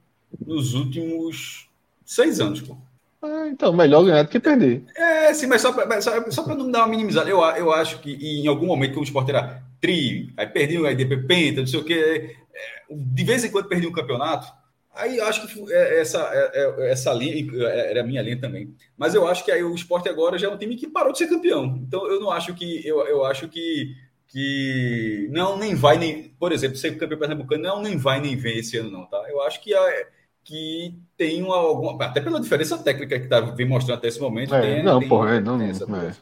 nos 0.44 0.74
últimos 0.74 1.68
seis 2.04 2.40
anos, 2.40 2.60
pô. 2.60 2.76
Ah, 3.22 3.48
então, 3.48 3.72
melhor 3.72 4.04
ganhar 4.04 4.24
do 4.24 4.28
que 4.28 4.40
perder. 4.40 4.84
É, 4.96 5.32
sim, 5.32 5.46
mas 5.46 5.62
só 5.62 5.72
para 5.72 6.00
só, 6.02 6.30
só 6.30 6.46
não 6.54 6.70
dar 6.70 6.80
uma 6.80 6.88
minimizada, 6.88 7.30
eu, 7.30 7.40
eu 7.40 7.72
acho 7.72 8.00
que 8.00 8.12
em 8.12 8.46
algum 8.46 8.66
momento 8.66 8.92
que 8.92 8.98
o 8.98 9.02
esporte 9.04 9.30
era 9.30 9.62
tri, 9.84 10.32
aí 10.34 10.46
perdeu, 10.46 10.86
aí 10.86 10.96
depois 10.96 11.26
penta, 11.26 11.60
não 11.60 11.66
sei 11.66 11.78
o 11.78 11.84
quê. 11.84 12.36
É, 12.54 12.84
de 12.90 13.24
vez 13.24 13.44
em 13.44 13.50
quando 13.50 13.68
perdia 13.68 13.88
um 13.88 13.92
campeonato, 13.92 14.50
Aí 14.94 15.18
eu 15.18 15.26
acho 15.26 15.46
que 15.46 15.72
é, 15.72 16.00
essa, 16.00 16.20
é, 16.32 16.92
essa 16.92 17.12
linha 17.12 17.44
era 17.60 18.00
a 18.00 18.04
minha 18.04 18.22
linha 18.22 18.40
também. 18.40 18.72
Mas 18.96 19.12
eu 19.12 19.26
acho 19.26 19.44
que 19.44 19.50
aí 19.50 19.62
o 19.62 19.74
esporte 19.74 20.08
agora 20.08 20.38
já 20.38 20.46
é 20.46 20.50
um 20.50 20.56
time 20.56 20.76
que 20.76 20.86
parou 20.86 21.10
de 21.10 21.18
ser 21.18 21.26
campeão. 21.26 21.80
Então 21.82 22.06
eu 22.06 22.20
não 22.20 22.30
acho 22.30 22.54
que. 22.54 22.86
Eu, 22.86 23.04
eu 23.08 23.24
acho 23.24 23.48
que, 23.48 23.92
que 24.28 25.28
não 25.32 25.58
nem 25.58 25.74
vai 25.74 25.98
nem. 25.98 26.32
Por 26.38 26.52
exemplo, 26.52 26.76
ser 26.76 26.96
campeão 26.96 27.18
pernambucano 27.18 27.62
não 27.64 27.82
nem 27.82 27.96
vai 27.96 28.20
nem 28.20 28.36
vem 28.36 28.58
esse 28.58 28.78
ano, 28.78 28.88
não, 28.88 29.04
tá? 29.06 29.20
Eu 29.28 29.42
acho 29.42 29.60
que, 29.60 29.74
é, 29.74 30.06
que 30.44 30.94
tem 31.16 31.42
uma, 31.42 31.56
alguma. 31.56 32.04
Até 32.04 32.20
pela 32.20 32.40
diferença 32.40 32.78
técnica 32.78 33.18
que 33.18 33.26
tá 33.26 33.40
vem 33.40 33.66
mostrando 33.66 33.98
até 33.98 34.06
esse 34.06 34.20
momento. 34.20 34.54
É, 34.54 34.60
tem, 34.60 34.82
não, 34.84 35.00
tem, 35.00 35.08
porra, 35.08 35.40
não, 35.40 35.58
não. 35.58 36.00
É. 36.02 36.12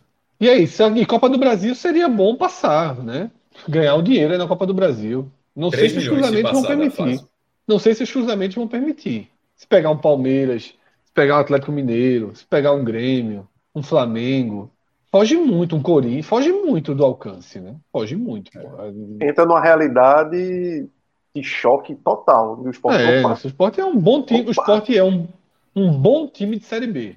E 0.40 0.48
aí, 0.48 0.66
se 0.66 0.82
a 0.82 1.06
Copa 1.06 1.28
do 1.28 1.38
Brasil 1.38 1.74
seria 1.74 2.08
bom 2.08 2.36
passar, 2.36 2.96
né? 2.96 3.30
Ganhar 3.68 3.94
o 3.94 4.02
dinheiro 4.02 4.36
na 4.36 4.46
Copa 4.46 4.66
do 4.66 4.74
Brasil. 4.74 5.30
Não 5.54 5.70
sei 5.70 5.88
se 5.88 5.98
os 5.98 6.08
cruzamentos 6.08 6.52
vão 6.52 6.62
permitir. 6.62 7.24
Não 7.66 7.78
sei 7.78 7.94
se 7.94 8.02
os 8.02 8.10
cruzamentos 8.10 8.56
vão 8.56 8.66
permitir. 8.66 9.28
Se 9.54 9.66
pegar 9.66 9.90
um 9.90 9.98
Palmeiras, 9.98 10.74
se 11.04 11.12
pegar 11.14 11.36
um 11.36 11.40
Atlético 11.40 11.72
Mineiro, 11.72 12.34
se 12.34 12.44
pegar 12.44 12.72
um 12.72 12.84
Grêmio, 12.84 13.46
um 13.74 13.82
Flamengo, 13.82 14.70
foge 15.10 15.36
muito, 15.36 15.76
um 15.76 15.82
Corinthians, 15.82 16.26
foge 16.26 16.52
muito 16.52 16.94
do 16.94 17.04
alcance, 17.04 17.60
né? 17.60 17.76
Foge 17.92 18.16
muito. 18.16 18.50
É. 18.58 19.28
Entra 19.28 19.44
numa 19.44 19.60
realidade 19.60 20.88
de 21.34 21.42
choque 21.42 21.94
total 21.94 22.56
do 22.56 22.70
esporte. 22.70 23.02
É, 23.02 23.26
o 23.26 23.32
esporte 23.32 23.80
é 23.80 23.84
um 23.84 23.96
bom 23.96 24.22
time, 24.22 24.40
Opa. 24.40 24.48
o 24.48 24.52
esporte 24.52 24.96
é 24.96 25.04
um, 25.04 25.28
um 25.74 25.92
bom 25.92 26.26
time 26.26 26.58
de 26.58 26.64
Série 26.64 26.86
B. 26.86 27.16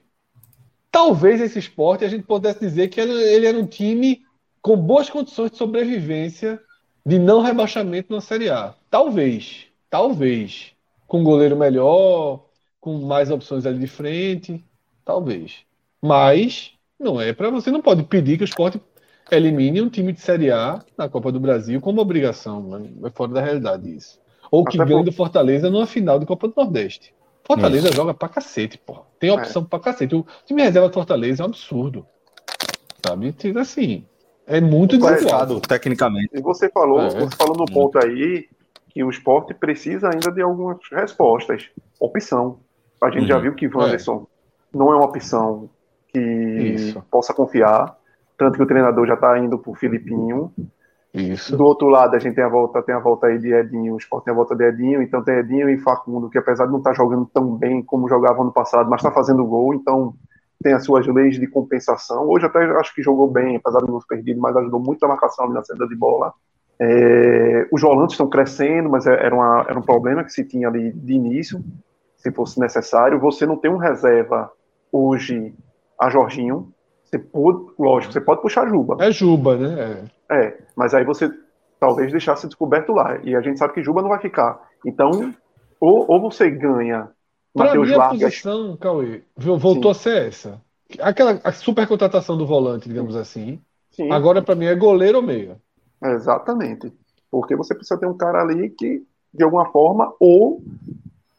Talvez 0.91 1.41
esse 1.41 1.59
esporte 1.59 2.05
a 2.05 2.07
gente 2.07 2.23
pudesse 2.23 2.59
dizer 2.59 2.87
que 2.87 3.01
ele 3.01 3.45
era 3.45 3.57
um 3.57 3.65
time 3.65 4.24
com 4.65 4.75
boas 4.75 5.11
condições 5.11 5.51
de 5.51 5.57
sobrevivência, 5.57 6.59
de 7.05 7.19
não 7.19 7.43
rebaixamento 7.43 8.11
na 8.11 8.19
Série 8.19 8.49
A. 8.49 8.73
Talvez. 8.89 9.67
Talvez. 9.91 10.71
Com 11.05 11.19
um 11.19 11.23
goleiro 11.23 11.55
melhor, 11.55 12.45
com 12.81 12.97
mais 12.97 13.29
opções 13.29 13.63
ali 13.67 13.77
de 13.77 13.85
frente. 13.85 14.65
Talvez. 15.05 15.57
Mas 16.01 16.71
não 16.99 17.21
é 17.21 17.31
para 17.31 17.51
você 17.51 17.69
não 17.69 17.79
pode 17.79 18.01
pedir 18.05 18.37
que 18.37 18.43
o 18.43 18.45
esporte 18.45 18.81
elimine 19.31 19.83
um 19.83 19.89
time 19.89 20.11
de 20.11 20.19
Série 20.19 20.49
A 20.49 20.83
na 20.97 21.07
Copa 21.07 21.31
do 21.31 21.39
Brasil 21.39 21.79
como 21.79 22.01
obrigação. 22.01 22.89
É 23.05 23.09
fora 23.11 23.33
da 23.33 23.41
realidade 23.41 23.95
isso. 23.95 24.19
Ou 24.49 24.65
que 24.65 24.79
ganhe 24.79 25.03
do 25.03 25.11
Fortaleza 25.11 25.69
numa 25.69 25.85
final 25.85 26.17
de 26.17 26.25
Copa 26.25 26.47
do 26.47 26.55
Nordeste. 26.57 27.13
Fortaleza 27.43 27.89
isso. 27.89 27.95
joga 27.95 28.15
pra 28.15 28.27
cacete, 28.27 28.79
pô. 28.79 29.05
Tem 29.19 29.29
opção 29.29 29.61
é. 29.61 29.65
pra 29.65 29.79
cacete. 29.79 30.15
O 30.15 30.25
time 30.43 30.63
reserva 30.63 30.87
do 30.87 30.93
Fortaleza 30.95 31.43
é 31.43 31.45
um 31.45 31.49
absurdo. 31.49 32.03
Sabe? 33.05 33.35
Assim, 33.59 34.03
é 34.47 34.61
muito 34.61 34.97
desigual. 34.97 35.59
tecnicamente. 35.61 36.29
E 36.33 36.41
você 36.41 36.69
falou, 36.69 37.01
é. 37.01 37.09
você 37.09 37.35
falou 37.35 37.57
no 37.57 37.65
ponto 37.65 37.97
aí 37.97 38.47
que 38.89 39.03
o 39.03 39.09
esporte 39.09 39.53
precisa 39.53 40.09
ainda 40.09 40.31
de 40.31 40.41
algumas 40.41 40.77
respostas. 40.91 41.69
Opção. 41.99 42.59
A 43.01 43.09
gente 43.09 43.23
uhum. 43.23 43.27
já 43.27 43.37
viu 43.39 43.53
que 43.53 43.67
Wanderson 43.67 44.27
é. 44.73 44.77
não 44.77 44.91
é 44.91 44.95
uma 44.95 45.05
opção 45.05 45.69
que 46.07 46.19
Isso. 46.19 47.03
possa 47.11 47.33
confiar, 47.33 47.97
tanto 48.37 48.57
que 48.57 48.63
o 48.63 48.67
treinador 48.67 49.05
já 49.05 49.15
está 49.15 49.37
indo 49.37 49.57
para 49.57 49.71
o 49.71 49.75
Filipinho. 49.75 50.51
Isso. 51.13 51.55
Do 51.55 51.63
outro 51.63 51.87
lado, 51.87 52.15
a 52.15 52.19
gente 52.19 52.35
tem 52.35 52.43
a 52.43 52.49
volta, 52.49 52.81
tem 52.81 52.93
a 52.93 52.99
volta 52.99 53.27
aí 53.27 53.39
de 53.39 53.53
Edinho, 53.53 53.93
o 53.93 53.97
esporte 53.97 54.25
tem 54.25 54.33
a 54.33 54.35
volta 54.35 54.55
de 54.55 54.65
Edinho, 54.65 55.01
então 55.01 55.23
tem 55.23 55.35
Edinho 55.35 55.69
e 55.69 55.77
Facundo, 55.77 56.29
que 56.29 56.37
apesar 56.37 56.65
de 56.65 56.71
não 56.71 56.79
estar 56.79 56.91
tá 56.91 56.95
jogando 56.95 57.25
tão 57.33 57.55
bem 57.55 57.81
como 57.81 58.09
jogava 58.09 58.43
no 58.43 58.51
passado, 58.51 58.89
mas 58.89 58.99
está 58.99 59.11
fazendo 59.11 59.45
gol, 59.45 59.73
então 59.73 60.13
tem 60.65 60.73
as 60.73 60.83
suas 60.83 61.05
leis 61.05 61.39
de 61.39 61.45
compensação. 61.45 62.27
Hoje 62.27 62.47
até 62.47 62.65
acho 62.79 62.95
que 62.95 63.03
jogou 63.03 63.29
bem, 63.29 63.57
apesar 63.57 63.81
de 63.81 63.91
nos 63.91 64.03
perdido, 64.03 64.41
mas 64.41 64.57
ajudou 64.57 64.79
muito 64.79 65.05
a 65.05 65.07
marcação 65.07 65.45
ali 65.45 65.53
na 65.53 65.63
saída 65.63 65.87
de 65.87 65.95
bola. 65.95 66.33
É, 66.79 67.67
os 67.71 67.83
volantes 67.83 68.15
estão 68.15 68.27
crescendo, 68.27 68.89
mas 68.89 69.05
é, 69.05 69.13
era, 69.13 69.35
uma, 69.35 69.63
era 69.69 69.77
um 69.77 69.83
problema 69.83 70.23
que 70.23 70.33
se 70.33 70.43
tinha 70.43 70.67
ali 70.67 70.91
de 70.91 71.13
início, 71.13 71.63
se 72.17 72.31
fosse 72.31 72.59
necessário. 72.59 73.19
Você 73.19 73.45
não 73.45 73.57
tem 73.57 73.69
um 73.69 73.77
reserva 73.77 74.51
hoje 74.91 75.53
a 76.01 76.09
Jorginho. 76.09 76.73
Você 77.03 77.19
pode, 77.19 77.63
lógico, 77.77 78.11
você 78.11 78.19
pode 78.19 78.41
puxar 78.41 78.67
Juba. 78.67 78.97
É 78.99 79.11
Juba, 79.11 79.55
né? 79.55 80.07
É, 80.31 80.45
é 80.47 80.57
mas 80.75 80.95
aí 80.95 81.05
você 81.05 81.29
talvez 81.79 82.11
deixasse 82.11 82.47
descoberto 82.47 82.91
lá. 82.91 83.19
E 83.23 83.35
a 83.35 83.41
gente 83.41 83.59
sabe 83.59 83.75
que 83.75 83.83
Juba 83.83 84.01
não 84.01 84.09
vai 84.09 84.19
ficar. 84.19 84.59
Então, 84.83 85.31
ou, 85.79 86.05
ou 86.09 86.19
você 86.19 86.49
ganha. 86.49 87.09
Para 87.55 87.73
mim, 87.73 87.93
a 87.93 88.09
posição, 88.09 88.75
Cauê, 88.75 89.21
voltou 89.37 89.93
Sim. 89.93 89.99
a 89.99 90.03
ser 90.03 90.27
essa. 90.27 90.61
Aquela 90.99 91.39
a 91.41 91.51
super 91.53 91.87
contratação 91.87 92.37
do 92.37 92.45
volante, 92.45 92.89
digamos 92.89 93.15
assim. 93.15 93.61
Sim. 93.91 94.11
Agora, 94.11 94.41
para 94.41 94.55
mim, 94.55 94.65
é 94.65 94.75
goleiro 94.75 95.19
ou 95.19 95.23
meia. 95.23 95.57
Exatamente. 96.03 96.91
Porque 97.31 97.55
você 97.55 97.73
precisa 97.73 97.97
ter 97.97 98.07
um 98.07 98.17
cara 98.17 98.41
ali 98.41 98.69
que, 98.69 99.03
de 99.33 99.43
alguma 99.43 99.71
forma, 99.71 100.13
ou 100.19 100.61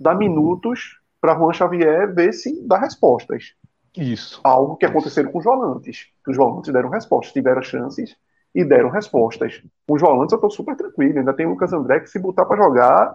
dá 0.01 0.15
minutos 0.15 0.99
para 1.21 1.37
Juan 1.37 1.53
Xavier 1.53 2.15
ver 2.15 2.33
se 2.33 2.67
dá 2.67 2.79
respostas. 2.79 3.55
Isso. 3.95 4.41
Algo 4.43 4.77
que 4.77 4.87
aconteceu 4.87 5.31
com 5.31 5.39
os 5.39 5.45
volantes. 5.45 6.07
Os 6.27 6.37
volantes 6.37 6.73
deram 6.73 6.89
respostas, 6.89 7.33
tiveram 7.33 7.63
chances 7.63 8.17
e 8.55 8.65
deram 8.65 8.89
respostas. 8.89 9.63
Os 9.87 10.01
volantes 10.01 10.33
eu 10.33 10.37
estou 10.37 10.51
super 10.51 10.77
tranquilo. 10.77 11.19
Ainda 11.19 11.35
tem 11.35 11.45
o 11.45 11.51
Lucas 11.51 11.75
André 11.75 12.01
que 12.01 12.09
se 12.09 12.19
botar 12.19 12.47
para 12.47 12.63
jogar, 12.63 13.15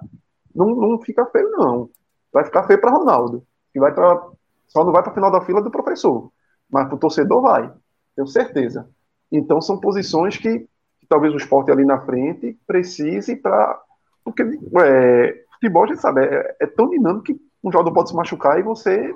não, 0.54 0.76
não 0.76 1.00
fica 1.00 1.26
feio, 1.26 1.50
não. 1.52 1.90
Vai 2.32 2.46
ficar 2.46 2.64
feio 2.64 2.80
para 2.80 2.92
Ronaldo. 2.92 3.46
Que 3.74 3.80
vai 3.80 3.94
pra, 3.94 4.22
só 4.68 4.84
não 4.84 4.92
vai 4.92 5.02
para 5.02 5.12
a 5.12 5.16
final 5.16 5.32
da 5.32 5.42
fila 5.42 5.62
do 5.62 5.72
professor. 5.72 6.32
Mas 6.70 6.88
para 6.88 6.96
o 6.96 7.00
torcedor 7.00 7.42
vai. 7.42 7.72
Tenho 8.16 8.28
certeza. 8.28 8.90
Então 9.32 9.62
são 9.62 9.80
posições 9.80 10.38
que, 10.38 10.60
que 11.00 11.08
talvez 11.08 11.34
o 11.34 11.38
esporte 11.38 11.72
ali 11.72 11.86
na 11.86 12.00
frente 12.02 12.58
precise 12.66 13.36
para. 13.36 13.80
Porque 14.24 14.44
é, 14.84 15.44
futebol, 15.54 15.84
a 15.84 15.88
gente 15.88 16.02
sabe, 16.02 16.24
é, 16.24 16.56
é 16.62 16.68
tão 16.68 16.90
dinâmico 16.90 17.24
que 17.24 17.42
um 17.64 17.72
jogador 17.72 17.94
pode 17.94 18.10
se 18.10 18.16
machucar 18.16 18.60
e 18.60 18.64
você. 18.64 19.14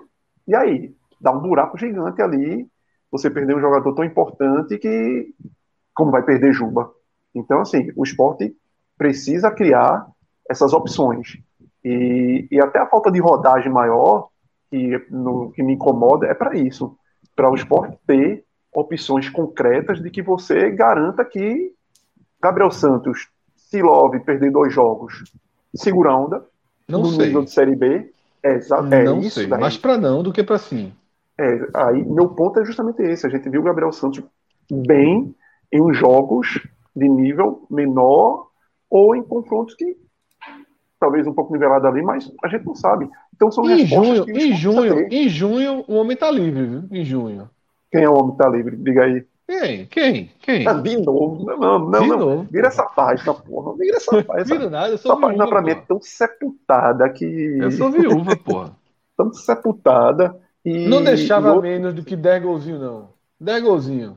E 0.47 0.55
aí? 0.55 0.95
Dá 1.19 1.31
um 1.31 1.41
buraco 1.41 1.77
gigante 1.77 2.21
ali. 2.21 2.67
Você 3.11 3.29
perder 3.29 3.55
um 3.55 3.61
jogador 3.61 3.93
tão 3.93 4.03
importante 4.03 4.77
que. 4.77 5.33
Como 5.93 6.11
vai 6.11 6.23
perder 6.23 6.53
Juba? 6.53 6.91
Então, 7.33 7.61
assim, 7.61 7.91
o 7.95 8.03
esporte 8.03 8.53
precisa 8.97 9.49
criar 9.49 10.05
essas 10.49 10.73
opções. 10.73 11.37
E, 11.85 12.47
e 12.49 12.59
até 12.59 12.79
a 12.79 12.87
falta 12.87 13.11
de 13.11 13.19
rodagem 13.19 13.71
maior, 13.71 14.29
que, 14.71 15.05
no, 15.11 15.51
que 15.51 15.61
me 15.61 15.73
incomoda, 15.73 16.25
é 16.25 16.33
para 16.33 16.57
isso. 16.57 16.97
Para 17.35 17.51
o 17.51 17.53
esporte 17.53 17.95
ter 18.07 18.43
opções 18.73 19.29
concretas 19.29 20.01
de 20.01 20.09
que 20.09 20.23
você 20.23 20.71
garanta 20.71 21.23
que 21.23 21.71
Gabriel 22.41 22.71
Santos, 22.71 23.27
se 23.55 23.83
Love 23.83 24.19
perder 24.21 24.51
dois 24.51 24.73
jogos, 24.73 25.23
segura 25.75 26.09
a 26.09 26.17
onda, 26.17 26.45
não 26.87 27.01
no 27.01 27.09
sei. 27.09 27.27
nível 27.27 27.43
de 27.43 27.51
Série 27.51 27.75
B. 27.75 28.11
É, 28.41 28.59
é 28.91 29.03
não 29.03 29.19
isso 29.19 29.39
sei, 29.39 29.47
daí. 29.47 29.59
mais 29.59 29.77
para 29.77 29.95
não 29.95 30.23
do 30.23 30.33
que 30.33 30.43
para 30.43 30.57
sim. 30.57 30.91
É, 31.37 31.67
aí 31.75 32.03
meu 32.03 32.29
ponto 32.29 32.59
é 32.59 32.65
justamente 32.65 33.01
esse. 33.03 33.27
A 33.27 33.29
gente 33.29 33.47
viu 33.47 33.61
o 33.61 33.63
Gabriel 33.63 33.91
Santos 33.91 34.23
bem 34.71 35.35
em 35.71 35.93
jogos 35.93 36.67
de 36.95 37.07
nível 37.07 37.65
menor 37.69 38.47
ou 38.89 39.15
em 39.15 39.21
confrontos 39.21 39.75
que 39.75 39.97
talvez 40.99 41.27
um 41.27 41.33
pouco 41.33 41.53
nivelado 41.53 41.87
ali, 41.87 42.01
mas 42.01 42.31
a 42.43 42.47
gente 42.47 42.65
não 42.65 42.75
sabe. 42.75 43.09
Então 43.35 43.51
são 43.51 43.69
em 43.69 43.85
junho, 43.85 44.25
em 44.29 44.53
junho, 44.53 45.07
em 45.11 45.29
junho 45.29 45.85
o 45.87 45.95
homem 45.95 46.13
está 46.13 46.31
livre, 46.31 46.65
viu? 46.65 46.83
Em 46.91 47.03
junho. 47.03 47.49
Quem 47.91 48.03
é 48.03 48.09
o 48.09 48.13
homem 48.13 48.31
que 48.31 48.37
tá 48.37 48.49
livre? 48.49 48.75
Diga 48.75 49.03
aí. 49.03 49.25
Quem? 49.47 49.85
Quem? 49.85 50.31
Quem? 50.41 50.67
Ah, 50.67 50.73
de 50.73 50.97
novo. 50.97 51.45
Não, 51.45 51.79
não, 51.79 52.01
de 52.01 52.07
não. 52.07 52.17
Novo. 52.17 52.47
Vira 52.49 52.67
essa 52.67 52.83
página, 52.83 53.33
porra. 53.33 53.77
Vira 53.77 53.97
essa 53.97 54.11
página. 54.23 54.57
Vira 54.57 54.69
nada, 54.69 54.89
eu 54.89 54.97
sou 54.97 55.11
essa 55.11 55.19
viúva, 55.19 55.37
página 55.37 55.47
pra 55.47 55.61
mim 55.61 55.71
é 55.71 55.75
tão 55.75 56.01
sepultada 56.01 57.09
que. 57.09 57.25
Eu 57.61 57.71
sou 57.71 57.91
viúva, 57.91 58.35
porra. 58.35 58.75
tão 59.15 59.31
sepultada. 59.33 60.35
E... 60.63 60.87
Não 60.87 61.03
deixava 61.03 61.49
outro... 61.49 61.61
menos 61.61 61.93
do 61.93 62.03
que 62.03 62.15
10 62.15 62.43
golzinhos, 62.43 62.81
não. 62.81 63.09
10 63.39 63.63
golzinhos. 63.63 64.13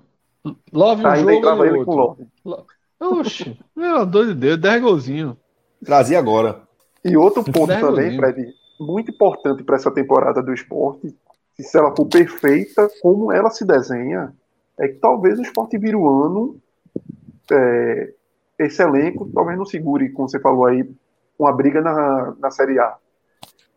Love 0.73 1.05
um 1.05 1.07
Ainda 1.07 1.33
jogo 1.33 1.65
e 1.65 1.69
ele 1.69 1.79
outro. 1.79 1.85
com 1.85 2.49
Love. 2.49 2.65
Oxi, 3.01 3.57
meu 3.77 4.07
Deus 4.07 4.29
de 4.29 4.35
Deus, 4.35 4.57
10 4.57 4.83
golzinhos. 4.83 5.37
Trazia 5.85 6.19
agora. 6.19 6.68
E 7.05 7.17
outro 7.17 7.45
ponto 7.45 7.69
também, 7.69 8.17
Fred, 8.17 8.55
muito 8.79 9.11
importante 9.11 9.63
para 9.63 9.77
essa 9.77 9.91
temporada 9.91 10.43
do 10.43 10.53
esporte, 10.53 11.15
se 11.59 11.77
ela 11.77 11.95
for 11.95 12.07
perfeita, 12.07 12.89
como 13.01 13.33
ela 13.33 13.51
se 13.51 13.65
desenha, 13.65 14.33
é 14.79 14.89
que 14.89 14.95
talvez 14.95 15.39
o 15.39 15.43
esporte 15.43 15.77
vire 15.77 15.97
o 15.97 16.09
ano. 16.09 16.57
É, 17.51 18.13
esse 18.59 18.83
elenco 18.83 19.29
talvez 19.33 19.57
não 19.59 19.65
segure, 19.65 20.11
como 20.11 20.29
você 20.29 20.39
falou 20.39 20.67
aí, 20.67 20.89
uma 21.39 21.53
briga 21.53 21.81
na, 21.81 22.35
na 22.39 22.51
Série 22.51 22.79
A. 22.79 22.97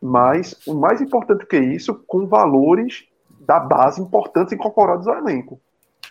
Mas 0.01 0.55
o 0.67 0.73
mais 0.73 1.01
importante 1.01 1.45
que 1.45 1.57
isso, 1.57 1.93
com 2.07 2.27
valores 2.27 3.07
da 3.39 3.59
base 3.59 4.01
importantes 4.01 4.53
incorporados 4.53 5.07
ao 5.07 5.17
elenco. 5.17 5.59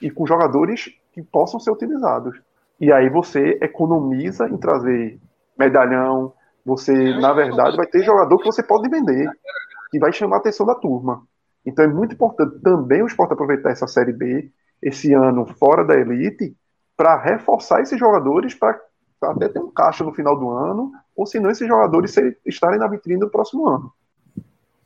E 0.01 0.11
com 0.11 0.27
jogadores 0.27 0.91
que 1.13 1.23
possam 1.23 1.61
ser 1.61 1.71
utilizados. 1.71 2.41
E 2.81 2.93
aí 2.93 3.09
você 3.09 3.59
economiza 3.61 4.49
em 4.49 4.57
trazer 4.57 5.19
medalhão. 5.59 6.33
Você, 6.65 6.93
na 7.19 7.33
verdade, 7.33 7.77
vai 7.77 7.87
ter 7.87 8.03
jogador 8.03 8.39
que 8.39 8.47
você 8.47 8.63
pode 8.63 8.89
vender. 8.89 9.31
Que 9.91 9.99
vai 9.99 10.13
chamar 10.13 10.37
a 10.37 10.39
atenção 10.39 10.67
da 10.67 10.75
turma. 10.75 11.27
Então 11.65 11.85
é 11.85 11.89
muito 11.89 12.15
importante 12.15 12.59
também 12.61 13.03
o 13.03 13.07
esporte 13.07 13.33
aproveitar 13.33 13.71
essa 13.71 13.87
Série 13.87 14.13
B, 14.13 14.51
esse 14.81 15.13
ano 15.13 15.47
fora 15.59 15.85
da 15.85 15.95
elite, 15.95 16.57
para 16.97 17.21
reforçar 17.21 17.81
esses 17.81 17.99
jogadores 17.99 18.55
para 18.55 18.81
até 19.23 19.49
ter 19.49 19.59
um 19.59 19.71
caixa 19.71 20.05
no 20.05 20.13
final 20.13 20.39
do 20.39 20.51
ano, 20.51 20.93
ou 21.15 21.27
se 21.27 21.39
não, 21.39 21.51
esses 21.51 21.67
jogadores 21.67 22.15
estarem 22.47 22.79
na 22.79 22.89
vitrine 22.89 23.21
do 23.21 23.29
próximo 23.29 23.69
ano. 23.69 23.93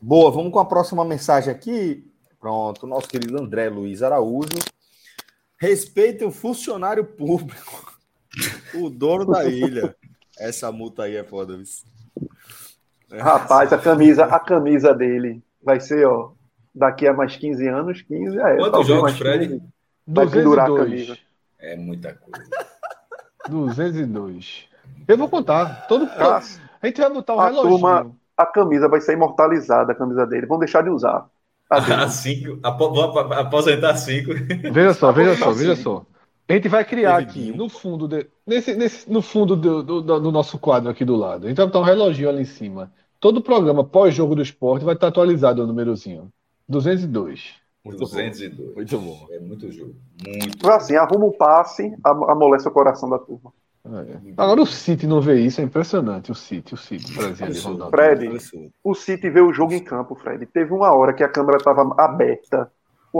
Boa, 0.01 0.30
vamos 0.30 0.52
com 0.52 0.59
a 0.59 0.64
próxima 0.64 1.05
mensagem 1.05 1.52
aqui. 1.52 2.10
Pronto, 2.40 2.86
nosso 2.86 3.09
querido 3.09 3.40
André 3.40 3.68
Luiz 3.68 4.02
Araújo. 4.02 4.59
Respeite 5.56 6.24
o 6.24 6.30
funcionário 6.30 7.05
público, 7.05 7.98
o 8.74 8.90
dono 8.90 9.24
da 9.24 9.44
ilha. 9.46 9.96
Essa 10.39 10.73
multa 10.73 11.05
aí 11.05 11.16
é 11.16 11.24
foda, 11.24 11.56
viu? 11.56 11.65
Rapaz, 13.20 13.73
a 13.73 13.78
camisa, 13.78 14.24
a 14.24 14.40
camisa 14.40 14.94
dele 14.94 15.43
vai 15.62 15.81
ser, 15.81 16.06
ó, 16.06 16.32
daqui 16.74 17.06
a 17.06 17.12
mais 17.12 17.36
15 17.36 17.69
anos, 17.69 18.02
15 18.02 18.39
é. 18.39 18.56
Quantos 18.56 18.86
jogos, 18.86 19.16
Fred? 19.16 19.62
vai 20.06 20.28
pendurar 20.28 20.70
a 20.70 20.77
camisa. 20.77 21.16
É 21.59 21.77
muita 21.77 22.15
coisa. 22.15 22.48
202. 23.48 24.69
Eu 25.06 25.19
vou 25.19 25.28
contar. 25.28 25.86
Todo, 25.86 26.06
todo 26.06 26.23
a 26.82 26.86
gente 26.86 27.01
vai 27.01 27.11
botar 27.11 27.35
o 27.35 27.36
um 27.36 27.40
a 27.40 27.47
reloginho. 27.47 27.70
Turma, 27.70 28.11
a 28.36 28.47
camisa 28.47 28.89
vai 28.89 29.01
ser 29.01 29.15
imortalizada, 29.15 29.93
a 29.93 29.94
camisa 29.94 30.27
dele. 30.27 30.47
Vão 30.47 30.59
deixar 30.59 30.82
de 30.82 30.90
usar. 30.90 31.27
Ah, 31.70 32.09
cinco. 32.09 32.59
Vou 32.78 33.19
aposentar 33.19 33.97
cinco. 33.97 34.32
Veja 34.73 34.93
só, 34.93 35.12
veja 35.12 35.36
só, 35.36 35.52
veja 35.52 35.77
só. 35.77 36.05
A 36.49 36.53
gente 36.53 36.69
vai 36.69 36.85
criar 36.85 37.16
aqui, 37.16 37.53
no 37.53 37.69
fundo, 37.69 38.07
de, 38.07 38.27
nesse, 38.47 38.75
nesse, 38.75 39.11
no 39.11 39.23
fundo 39.23 39.57
do, 39.57 39.83
do, 39.83 40.03
do, 40.03 40.33
nosso 40.33 40.59
quadro 40.59 40.91
aqui 40.91 41.05
do 41.05 41.16
lado. 41.16 41.43
Vai 41.43 41.55
botar 41.55 41.81
um 41.81 41.85
reloginho 41.85 42.29
ali 42.29 42.43
em 42.43 42.47
cima. 42.47 42.93
Todo 43.19 43.41
programa 43.41 43.83
pós-jogo 43.83 44.35
do 44.35 44.43
esporte 44.43 44.85
vai 44.85 44.95
estar 44.95 45.09
atualizado 45.09 45.62
o 45.62 45.66
númerozinho. 45.66 46.31
202. 46.69 47.55
Muito 47.83 47.99
202. 47.99 48.57
Bom. 48.57 48.75
Muito 48.75 48.99
bom. 48.99 49.27
É 49.31 49.41
muito 49.41 49.73
jogo. 49.73 49.95
Muito. 50.27 50.49
Então, 50.49 50.75
assim, 50.75 50.97
arruma 50.97 51.27
o 51.27 51.33
passe, 51.33 51.95
amolece 52.05 52.69
o 52.69 52.71
coração 52.71 53.09
da 53.09 53.19
turma. 53.19 53.53
É. 53.87 54.33
Agora 54.39 54.62
o 54.62 54.66
City 54.66 55.07
não 55.07 55.21
vê 55.21 55.41
isso, 55.41 55.61
é 55.61 55.65
impressionante. 55.65 56.33
O 56.33 56.35
City, 56.35 56.73
o 56.73 56.77
City, 56.77 57.12
Brasil, 57.12 57.91
Fred, 57.91 58.31
o 58.83 58.95
City 58.95 59.29
vê 59.29 59.43
o 59.43 59.53
jogo 59.53 59.75
em 59.75 59.85
campo, 59.85 60.15
Fred. 60.15 60.47
Teve 60.47 60.73
uma 60.73 60.95
hora 60.95 61.12
que 61.12 61.23
a 61.23 61.29
câmera 61.29 61.59
estava 61.59 61.95
aberta, 61.99 62.73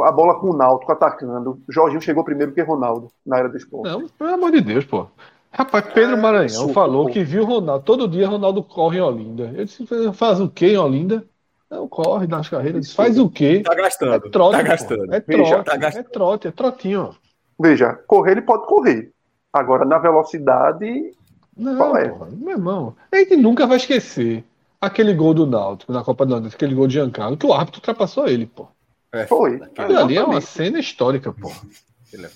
a 0.03 0.11
bola 0.11 0.41
com 0.41 0.51
o 0.51 0.57
Náutico 0.57 0.91
atacando. 0.93 1.61
Jorginho 1.69 2.01
chegou 2.01 2.25
primeiro 2.25 2.53
que 2.53 2.63
Ronaldo 2.63 3.09
na 3.25 3.39
era 3.39 3.49
do 3.49 3.57
esporte. 3.57 3.89
Não, 3.89 4.09
pelo 4.09 4.35
amor 4.35 4.51
de 4.51 4.61
Deus, 4.61 4.85
pô. 4.85 5.07
Rapaz, 5.53 5.87
Pedro 5.95 6.19
Maranhão 6.21 6.69
é, 6.69 6.73
falou 6.73 7.07
pô. 7.07 7.13
que 7.13 7.23
viu 7.23 7.45
Ronaldo. 7.45 7.85
Todo 7.85 8.09
dia 8.09 8.29
Ronaldo 8.29 8.63
corre 8.63 8.99
em 8.99 9.03
Olinda. 9.03 9.53
Eu 9.55 9.65
disse, 9.65 9.87
faz 10.13 10.41
o 10.41 10.49
quê 10.49 10.73
em 10.73 10.79
Olinda? 10.79 11.25
Não, 11.71 11.89
corre 11.89 12.27
nas 12.27 12.49
carreiras. 12.49 12.93
Faz 12.93 13.19
o 13.19 13.29
quê? 13.29 13.63
Tá 13.65 13.75
gastando. 13.75 14.15
É 14.15 14.31
trote, 14.31 14.57
tá 14.57 14.63
gastando. 14.63 15.15
É 15.15 15.21
trote, 15.21 15.43
Veja, 15.43 15.63
tá 15.63 15.77
gastando. 15.77 16.07
é 16.07 16.09
trote, 16.09 16.49
é 16.49 16.51
trotinho. 16.51 17.15
Veja, 17.61 17.93
correr 18.07 18.33
ele 18.33 18.43
pode 18.43 18.67
correr. 18.67 19.13
Agora, 19.53 19.85
na 19.85 19.99
velocidade. 19.99 21.13
Não, 21.57 21.77
qual 21.77 21.97
é? 21.97 22.09
Porra, 22.09 22.31
meu 22.33 22.51
irmão. 22.51 22.97
A 23.13 23.17
gente 23.17 23.37
nunca 23.37 23.67
vai 23.67 23.77
esquecer 23.77 24.45
aquele 24.81 25.15
gol 25.15 25.35
do 25.35 25.47
Náutico 25.47 25.93
na 25.93 26.03
Copa 26.03 26.27
do 26.27 26.31
Nordeste, 26.31 26.57
aquele 26.57 26.75
gol 26.75 26.87
de 26.87 26.95
Giancarlo, 26.95 27.37
que 27.37 27.47
o 27.47 27.53
árbitro 27.53 27.79
ultrapassou 27.79 28.27
ele, 28.27 28.47
pô. 28.47 28.69
É, 29.15 29.27
Foi. 29.27 29.61
Aquilo 29.63 29.99
ali 29.99 30.17
é 30.17 30.25
uma 30.25 30.41
cena 30.41 30.81
histórica, 30.81 31.33
pô. 31.33 31.51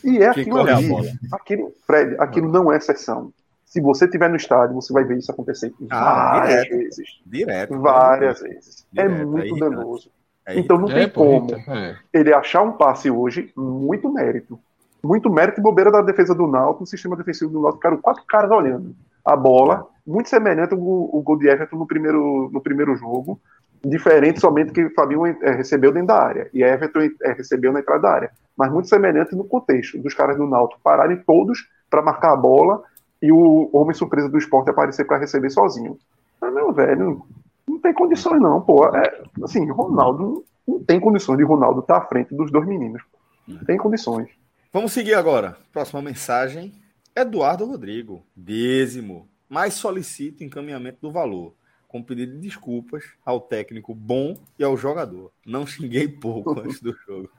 E 0.05 0.19
é 0.19 0.29
aquilo 0.29 0.61
ali. 0.61 1.19
Aquilo, 1.33 1.73
Fred, 1.85 2.17
aquilo 2.19 2.49
não 2.49 2.73
é 2.73 2.77
exceção. 2.77 3.33
Se 3.67 3.81
você 3.81 4.05
estiver 4.07 4.31
no 4.31 4.37
estádio, 4.37 4.75
você 4.77 4.93
vai 4.93 5.05
ver 5.05 5.19
isso 5.19 5.31
acontecer 5.31 5.75
ah, 5.91 6.41
várias 6.41 6.65
direto, 6.65 6.79
vezes. 6.79 7.09
Direto. 7.27 7.81
Várias 7.81 8.41
vezes. 8.41 8.87
É 8.97 9.03
direto, 9.03 9.21
é 9.21 9.25
muito 9.25 9.57
é 9.57 9.59
danoso. 9.59 10.11
É 10.47 10.59
então 10.59 10.79
não 10.79 10.89
tem 10.89 11.03
é, 11.03 11.09
como 11.09 11.55
é. 11.55 11.99
ele 12.13 12.33
achar 12.33 12.63
um 12.63 12.73
passe 12.73 13.11
hoje, 13.11 13.53
muito 13.57 14.11
mérito. 14.11 14.59
Muito 15.05 15.29
mérito 15.29 15.61
e 15.61 15.63
bobeira 15.63 15.91
da 15.91 16.01
defesa 16.01 16.35
do 16.35 16.47
Náutico, 16.47 16.81
no 16.81 16.87
sistema 16.87 17.17
defensivo 17.17 17.51
do 17.51 17.61
Náutico, 17.61 17.79
ficaram 17.79 17.99
quatro 17.99 18.25
caras 18.27 18.51
olhando 18.51 18.97
a 19.25 19.37
bola, 19.37 19.87
muito 20.07 20.31
semelhante 20.31 20.73
ao, 20.73 20.81
ao 20.81 21.23
gol 21.23 21.37
de 21.37 21.49
Everton 21.49 21.77
no 21.77 21.87
primeiro, 21.87 22.49
no 22.51 22.63
primeiro 22.63 22.97
jogo, 22.97 23.39
diferente 23.85 24.41
somente 24.41 24.73
que 24.73 24.89
Fabinho 24.91 25.27
é, 25.27 25.51
recebeu 25.53 25.93
dentro 25.93 26.09
da 26.09 26.23
área 26.23 26.51
e 26.53 26.63
Everton 26.63 27.01
é, 27.23 27.33
recebeu 27.33 27.73
na 27.73 27.81
entrada 27.81 28.03
da 28.03 28.11
área, 28.11 28.31
mas 28.57 28.71
muito 28.73 28.89
semelhante 28.89 29.35
no 29.35 29.45
contexto 29.45 29.99
dos 29.99 30.15
caras 30.15 30.37
do 30.37 30.47
Náutico 30.47 30.81
pararem 30.83 31.17
todos 31.27 31.69
para 31.91 32.03
marcar 32.03 32.33
a 32.33 32.37
bola 32.37 32.83
e 33.21 33.33
o 33.33 33.71
homem 33.73 33.95
surpresa 33.95 34.29
do 34.29 34.39
esporte 34.39 34.71
aparecer 34.71 35.05
para 35.05 35.19
receber 35.19 35.51
sozinho. 35.51 35.99
Mas, 36.41 36.55
meu 36.55 36.73
velho, 36.73 37.23
não 37.67 37.79
tem 37.79 37.93
condições 37.93 38.41
não, 38.41 38.61
pô. 38.61 38.87
É, 38.95 39.23
assim, 39.43 39.69
Ronaldo 39.71 40.45
não 40.67 40.81
tem 40.81 41.01
condições 41.01 41.39
de 41.39 41.45
Ronaldo 41.45 41.81
estar 41.81 42.01
tá 42.01 42.05
à 42.05 42.09
frente 42.09 42.35
dos 42.35 42.51
dois 42.51 42.67
meninos. 42.67 43.03
Não 43.47 43.65
tem 43.65 43.77
condições. 43.77 44.29
Vamos 44.73 44.93
seguir 44.93 45.15
agora. 45.15 45.57
Próxima 45.73 46.03
mensagem. 46.03 46.73
Eduardo 47.17 47.65
Rodrigo, 47.65 48.23
décimo, 48.37 49.27
mais 49.49 49.75
solicita 49.75 50.45
encaminhamento 50.45 50.99
do 51.01 51.11
valor, 51.11 51.55
com 51.89 52.03
pedido 52.03 52.35
de 52.35 52.39
desculpas 52.39 53.03
ao 53.25 53.41
técnico 53.41 53.95
bom 53.95 54.37
e 54.59 54.63
ao 54.63 54.77
jogador. 54.77 55.33
Não 55.45 55.67
xinguei 55.67 56.07
pouco 56.07 56.51
antes 56.61 56.81
do 56.81 56.95
jogo. 57.07 57.31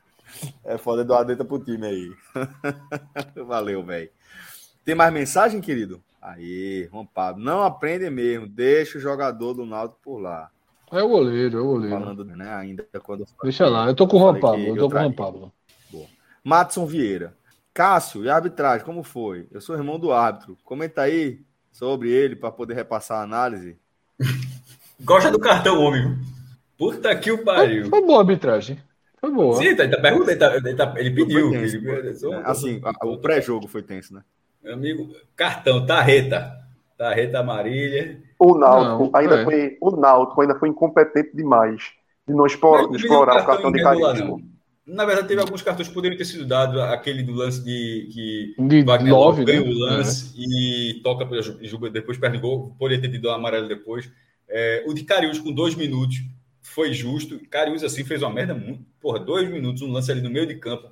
É 0.64 0.78
foda, 0.78 1.04
Eduardo 1.04 1.32
entra 1.32 1.46
pro 1.46 1.64
time 1.64 1.86
aí. 1.86 2.12
Valeu, 3.46 3.84
velho. 3.84 4.10
Tem 4.84 4.96
mais 4.96 5.14
mensagem, 5.14 5.62
querido? 5.62 6.04
Aí, 6.22 6.90
Pablo. 7.14 7.44
Não 7.44 7.62
aprende 7.62 8.10
mesmo. 8.10 8.48
Deixa 8.48 8.98
o 8.98 9.02
jogador 9.02 9.54
do 9.54 9.66
Náutico 9.66 10.00
por 10.04 10.20
lá. 10.20 10.52
É 10.92 11.02
o 11.02 11.08
goleiro, 11.08 11.58
é 11.58 11.62
o 11.62 11.66
goleiro. 11.66 12.00
Falando, 12.00 12.26
né, 12.26 12.52
ainda 12.52 12.86
quando. 13.04 13.26
Deixa 13.44 13.68
lá, 13.68 13.88
eu 13.88 13.96
tô 13.96 14.08
com 14.08 14.18
o 14.18 14.20
Juan 14.20 14.40
Pablo. 14.40 14.66
Eu 14.66 14.76
tô 14.76 14.90
com 14.90 14.96
o 14.96 15.00
Juan 15.00 15.14
Pablo. 15.14 15.54
Boa. 15.92 16.08
Matson 16.44 16.86
Vieira. 16.86 17.38
Cássio, 17.74 18.26
e 18.26 18.30
arbitragem, 18.30 18.86
como 18.86 19.04
foi? 19.04 19.48
Eu 19.52 19.62
sou 19.62 19.76
irmão 19.76 20.00
do 20.00 20.12
árbitro. 20.12 20.58
Comenta 20.64 21.04
aí 21.04 21.46
sobre 21.72 22.10
ele 22.10 22.36
para 22.36 22.52
poder 22.52 22.74
repassar 22.74 23.20
a 23.20 23.24
análise. 23.24 23.78
Gosta 25.02 25.32
do 25.32 25.40
cartão, 25.40 25.82
homem. 25.82 26.18
Puta 26.78 27.16
que 27.16 27.32
o 27.32 27.44
pariu. 27.44 27.84
Foi, 27.84 28.00
foi 28.00 28.08
boa 28.08 28.20
a 28.20 28.22
arbitragem. 28.22 28.80
Foi 29.20 29.32
boa. 29.32 29.56
Sim, 29.58 29.76
tá, 29.76 29.88
tá 29.88 30.00
perguntando, 30.00 30.32
ele, 30.32 30.40
tá, 30.40 30.56
ele, 30.56 30.76
tá, 30.76 30.94
ele 30.98 31.12
pediu. 31.12 31.52
Tenso, 31.52 31.78
ele, 31.78 32.10
é, 32.10 32.42
assim, 32.46 32.82
o 33.04 33.18
pré-jogo 33.18 33.68
foi 33.68 33.82
tenso, 33.82 34.14
né? 34.14 34.22
Meu 34.64 34.74
amigo, 34.74 35.14
cartão, 35.36 35.86
tarreta. 35.86 36.58
Tarreta 36.98 37.40
amarilla. 37.40 38.18
O 38.38 38.58
Náutico 38.58 39.18
ainda 39.18 39.42
é. 39.42 39.44
foi. 39.46 39.78
O 39.82 39.92
Náutico 39.92 40.42
ainda 40.42 40.56
foi 40.56 40.68
incompetente 40.68 41.34
demais 41.34 41.94
de 42.28 42.34
não 42.34 42.46
explorar, 42.46 42.94
explorar 42.94 43.42
o 43.42 43.46
cartão 43.46 43.72
de 43.72 43.82
carisma. 43.82 44.38
Na 44.90 45.06
verdade, 45.06 45.28
teve 45.28 45.40
alguns 45.40 45.62
cartões 45.62 45.88
que 45.88 45.94
poderiam 45.94 46.18
ter 46.18 46.26
sido 46.26 46.46
dados, 46.46 46.82
aquele 46.82 47.22
do 47.22 47.34
lance 47.34 47.64
de 47.64 48.10
que 48.12 48.56
de 48.58 48.82
Wagner 48.82 49.14
nove, 49.14 49.46
ganha 49.46 49.62
né? 49.62 49.70
o 49.70 49.74
lance 49.74 50.34
é. 50.36 50.42
e 50.42 51.02
toca 51.04 51.26
depois 51.92 52.18
perde 52.18 52.40
gol, 52.40 52.76
poderia 52.78 53.02
ter 53.02 53.12
tido 53.12 53.30
um 53.30 53.32
amarelo 53.32 53.68
depois. 53.68 54.12
É, 54.48 54.84
o 54.88 54.94
de 54.94 55.04
Cariús 55.04 55.38
com 55.38 55.52
dois 55.52 55.76
minutos 55.76 56.18
foi 56.64 56.92
justo. 56.92 57.40
Cariús 57.50 57.84
assim 57.84 58.04
fez 58.04 58.24
uma 58.24 58.32
merda 58.32 58.56
muito, 58.56 58.84
porra, 59.00 59.20
dois 59.20 59.48
minutos, 59.50 59.84
um 59.84 59.92
lance 59.92 60.12
ali 60.12 60.22
no 60.22 60.30
meio 60.30 60.48
de 60.48 60.56
campo, 60.56 60.90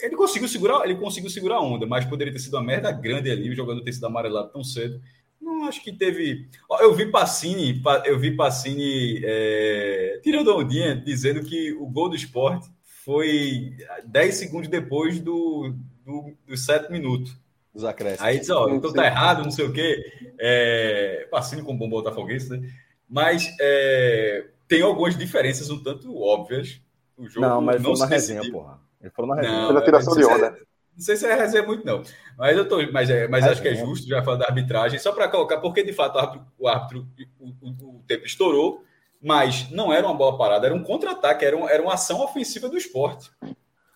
ele 0.00 0.16
conseguiu 0.16 0.48
segurar, 0.48 0.84
ele 0.84 0.94
conseguiu 0.94 1.28
segurar 1.28 1.56
a 1.56 1.62
onda, 1.62 1.86
mas 1.86 2.04
poderia 2.06 2.32
ter 2.32 2.38
sido 2.38 2.54
uma 2.54 2.62
merda 2.62 2.90
grande 2.90 3.30
ali, 3.30 3.50
o 3.50 3.54
jogador 3.54 3.82
ter 3.82 3.92
sido 3.92 4.06
amarelado 4.06 4.50
tão 4.50 4.64
cedo. 4.64 5.00
Não 5.40 5.64
acho 5.64 5.82
que 5.82 5.92
teve. 5.92 6.48
Eu 6.80 6.94
vi 6.94 7.10
Passini, 7.10 7.80
eu 8.04 8.18
vi 8.18 8.34
Passini 8.34 9.20
é... 9.24 10.20
tirando 10.22 10.50
a 10.50 10.56
ondinha, 10.56 10.94
dizendo 10.94 11.42
que 11.42 11.72
o 11.74 11.86
gol 11.86 12.08
do 12.08 12.16
esporte 12.16 12.68
foi 13.04 13.76
10 14.04 14.34
segundos 14.34 14.68
depois 14.68 15.20
do, 15.20 15.74
do, 16.04 16.32
dos 16.46 16.64
7 16.64 16.90
minutos. 16.90 17.36
Dos 17.74 17.84
acréscimos. 17.84 18.22
Aí 18.22 18.38
diz, 18.38 18.50
ó, 18.50 18.68
então 18.68 18.92
tá 18.92 19.06
errado, 19.06 19.42
não 19.42 19.50
sei 19.50 19.64
o 19.64 19.72
quê. 19.72 20.32
É... 20.38 21.26
Passini 21.30 21.62
com 21.62 21.76
bom 21.76 21.88
botafoguense, 21.88 22.50
né? 22.50 22.68
Mas 23.08 23.54
é... 23.60 24.46
tem 24.68 24.82
algumas 24.82 25.16
diferenças 25.16 25.70
um 25.70 25.82
tanto 25.82 26.16
óbvias. 26.20 26.80
O 27.16 27.28
jogo 27.28 27.46
não, 27.46 27.60
mas 27.60 27.82
não 27.82 27.96
foi 27.96 28.06
uma 28.06 28.06
resenha, 28.06 28.50
porra. 28.50 28.78
Ele 29.00 29.10
falou 29.10 29.34
na 29.34 29.40
resenha. 29.40 29.66
Pela 29.68 29.84
tiração 29.84 30.14
de 30.14 30.24
onda. 30.24 30.58
Não 30.94 31.02
sei 31.02 31.16
se 31.16 31.26
é 31.26 31.34
resenha 31.34 31.66
muito, 31.66 31.86
não. 31.86 32.02
Mas 32.36 32.56
eu 32.56 32.68
tô, 32.68 32.76
mas, 32.92 33.08
é, 33.08 33.26
mas 33.26 33.44
acho 33.46 33.62
que 33.62 33.68
é 33.68 33.74
justo 33.74 34.06
já 34.06 34.22
falar 34.22 34.36
da 34.36 34.46
arbitragem, 34.46 34.98
só 34.98 35.10
para 35.12 35.28
colocar, 35.28 35.58
porque 35.58 35.82
de 35.82 35.92
fato 35.92 36.16
o 36.16 36.18
árbitro, 36.18 36.46
o, 36.58 36.68
árbitro, 36.68 37.08
o, 37.40 37.48
o, 37.48 37.96
o, 37.96 38.02
tempo 38.06 38.26
estourou, 38.26 38.84
mas 39.22 39.70
não 39.70 39.92
era 39.92 40.06
uma 40.06 40.14
bola 40.14 40.36
parada, 40.36 40.66
era 40.66 40.74
um 40.74 40.82
contra-ataque, 40.82 41.44
era, 41.44 41.56
um, 41.56 41.68
era 41.68 41.82
uma 41.82 41.94
ação 41.94 42.20
ofensiva 42.20 42.68
do 42.68 42.76
esporte. 42.76 43.30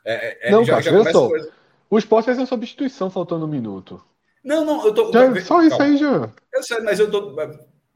É, 0.05 0.49
é, 0.49 0.51
não, 0.53 0.65
já, 0.65 0.81
cara, 0.81 1.05
já 1.05 1.13
só. 1.13 1.29
Coisa... 1.29 1.53
O 1.91 1.99
esporte 1.99 2.27
fez 2.27 2.39
uma 2.39 2.47
substituição 2.47 3.11
faltando 3.11 3.45
um 3.45 3.49
minuto. 3.49 4.03
Não, 4.45 4.65
não, 4.65 4.87
eu 4.87 4.95
tô. 4.95 5.13
Já, 5.13 5.41
só 5.41 5.63
isso 5.63 5.83
aí 5.83 5.97
já. 5.97 6.33
Eu 6.55 6.63
sei, 6.63 6.81
mas 6.81 7.01
eu 7.01 7.11
tô. 7.11 7.35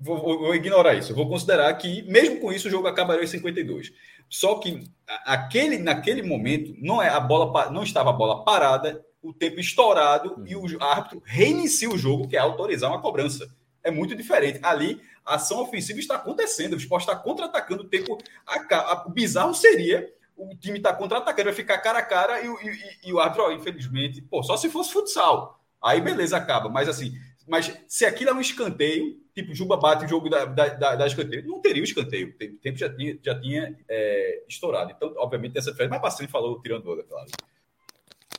Vou, 0.03 0.19
vou, 0.19 0.39
vou, 0.39 0.55
ignorar 0.55 0.95
isso. 0.95 1.13
Eu 1.13 1.17
vou 1.17 1.29
considerar 1.29 1.73
que, 1.75 2.03
mesmo 2.03 2.41
com 2.41 2.51
isso, 2.51 2.67
o 2.67 2.71
jogo 2.71 2.89
acabaria 2.89 3.23
em 3.23 3.29
52. 3.29 3.93
Só 4.29 4.57
que 4.57 4.83
aquele, 5.25 5.79
naquele 5.79 6.23
momento 6.23 6.75
não 6.79 7.03
é 7.03 7.09
a 7.09 7.21
bola 7.21 7.71
não 7.71 7.83
estava 7.83 8.11
a 8.11 8.15
bola 8.15 8.43
parada, 8.43 9.05
o 9.23 9.33
tempo 9.33 9.61
estourado 9.61 10.35
uhum. 10.39 10.47
e 10.47 10.57
o 10.57 10.83
árbitro 10.83 11.23
reinicia 11.25 11.91
o 11.91 11.99
jogo, 11.99 12.27
que 12.27 12.37
é 12.37 12.41
autorizar 12.41 12.91
uma 12.91 13.03
cobrança. 13.03 13.47
É 13.85 13.91
muito 13.91 14.15
diferente. 14.15 14.59
Ali, 14.63 15.01
a 15.25 15.35
ação 15.35 15.61
ofensiva 15.61 15.99
está 15.99 16.17
acontecendo, 16.17 16.75
o 16.75 16.77
esporte 16.77 17.03
está 17.03 17.17
contra-atacando 17.17 17.83
o 17.83 17.89
tempo. 17.89 18.19
A, 18.47 19.05
o 19.07 19.11
bizarro 19.11 19.55
seria 19.55 20.13
o 20.37 20.57
time 20.57 20.79
está 20.79 20.93
contra-atacando, 20.95 21.45
vai 21.45 21.55
ficar 21.55 21.79
cara 21.79 21.99
a 21.99 22.03
cara 22.03 22.41
e, 22.41 22.47
e, 22.47 23.09
e 23.09 23.13
o 23.13 23.21
árbitro, 23.21 23.53
infelizmente, 23.53 24.23
pô, 24.23 24.43
só 24.43 24.57
se 24.57 24.71
fosse 24.71 24.93
futsal. 24.93 25.61
Aí 25.83 26.01
beleza, 26.01 26.37
acaba. 26.37 26.69
Mas 26.69 26.89
assim, 26.89 27.13
mas 27.47 27.77
se 27.89 28.07
aquilo 28.07 28.31
é 28.31 28.35
um 28.35 28.41
escanteio, 28.41 29.21
tipo, 29.35 29.55
Juba 29.55 29.77
bate 29.77 30.05
o 30.05 30.09
jogo 30.09 30.29
da, 30.31 30.45
da, 30.45 30.69
da, 30.69 30.97
da 30.97 31.07
escanteio, 31.07 31.47
não 31.47 31.61
teria 31.61 31.83
o 31.83 31.85
escanteio. 31.85 32.29
O 32.29 32.59
tempo 32.59 32.79
já 32.79 32.95
tinha, 32.95 33.19
já 33.23 33.39
tinha 33.39 33.77
é, 33.89 34.45
estourado. 34.49 34.93
Então, 34.93 35.13
obviamente, 35.17 35.59
essa 35.59 35.71
diferença. 35.71 35.95
Mas 35.95 36.03
Bastante 36.03 36.31
falou 36.31 36.61
tirando 36.61 36.91
onda, 36.91 37.03
claro. 37.03 37.29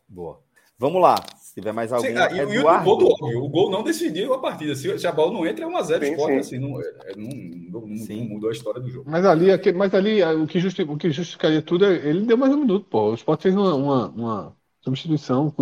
Boa. 0.08 0.42
Vamos 0.78 1.02
lá. 1.02 1.16
Se 1.52 1.56
tiver 1.56 1.74
mais 1.74 1.92
algum. 1.92 2.08
Sim, 2.08 2.16
ah, 2.16 2.32
e, 2.32 2.60
o 2.60 2.82
gol 2.82 2.98
do 2.98 3.08
óbvio. 3.08 3.44
O 3.44 3.50
gol 3.50 3.70
não 3.70 3.84
decidiu 3.84 4.34
a 4.34 4.40
partida. 4.40 4.74
Se, 4.74 4.98
se 4.98 5.06
a 5.06 5.12
bola 5.12 5.34
não 5.34 5.46
entra, 5.46 5.66
é 5.66 5.68
1x0 5.68 6.04
esporte. 6.04 6.40
Assim, 6.40 6.60
não, 6.60 6.80
é, 6.80 6.86
é, 7.08 7.16
não, 7.18 7.28
não, 7.28 7.88
não, 7.88 8.24
mudou 8.24 8.50
a 8.50 8.54
história 8.54 8.80
do 8.80 8.90
jogo. 8.90 9.10
Mas 9.12 9.26
ali, 9.26 9.48
mas 9.76 9.94
ali 9.94 10.24
o, 10.24 10.48
que 10.48 10.62
justificaria, 10.62 10.96
o 10.96 10.98
que 10.98 11.12
justificaria 11.12 11.62
tudo 11.62 11.84
é. 11.84 12.08
Ele 12.08 12.26
deu 12.26 12.38
mais 12.38 12.54
um 12.54 12.60
minuto, 12.60 12.86
pô. 12.90 13.12
O 13.12 13.16
Sport 13.16 13.42
fez 13.42 13.54
uma, 13.54 13.76
uma, 13.76 14.08
uma 14.12 14.58
Substituição, 14.80 15.54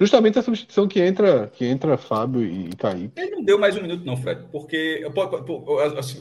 justamente 0.00 0.38
a 0.38 0.42
substituição 0.42 0.88
que 0.88 1.00
entra, 1.00 1.52
que 1.54 1.66
entra 1.66 1.98
Fábio 1.98 2.42
e 2.42 2.70
Kaique. 2.74 3.12
Ele 3.14 3.30
não 3.32 3.44
deu 3.44 3.58
mais 3.58 3.76
um 3.76 3.82
minuto, 3.82 4.04
não, 4.06 4.16
Fred, 4.16 4.46
porque 4.50 5.06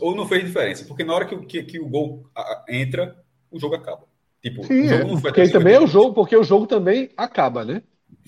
ou 0.01 0.15
não 0.15 0.27
fez 0.27 0.43
diferença, 0.43 0.85
porque 0.85 1.05
na 1.05 1.15
hora 1.15 1.25
que, 1.25 1.37
que, 1.37 1.63
que 1.63 1.79
o 1.79 1.87
gol 1.87 2.29
entra, 2.69 3.15
o 3.49 3.57
jogo 3.57 3.75
acaba. 3.75 4.03
Tipo, 4.43 4.63
Sim, 4.63 4.89
é, 4.89 5.05
porque 5.05 5.47
também 5.47 5.73
é 5.73 5.79
o 5.79 5.87
jogo, 5.87 6.13
porque 6.13 6.35
o 6.35 6.43
jogo 6.43 6.67
também 6.67 7.09
acaba, 7.17 7.63
né? 7.63 7.81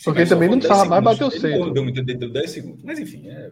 Porque 0.04 0.26
Sim, 0.26 0.30
também 0.30 0.50
não 0.50 0.60
precisava 0.60 1.02
mais 1.02 1.04
bater 1.04 1.24
o 1.24 1.32
centro. 1.32 1.74
Deu, 1.74 1.92
deu, 1.92 2.18
deu 2.18 2.32
10 2.32 2.52
segundos, 2.52 2.84
mas 2.84 3.00
enfim. 3.00 3.28
É... 3.28 3.52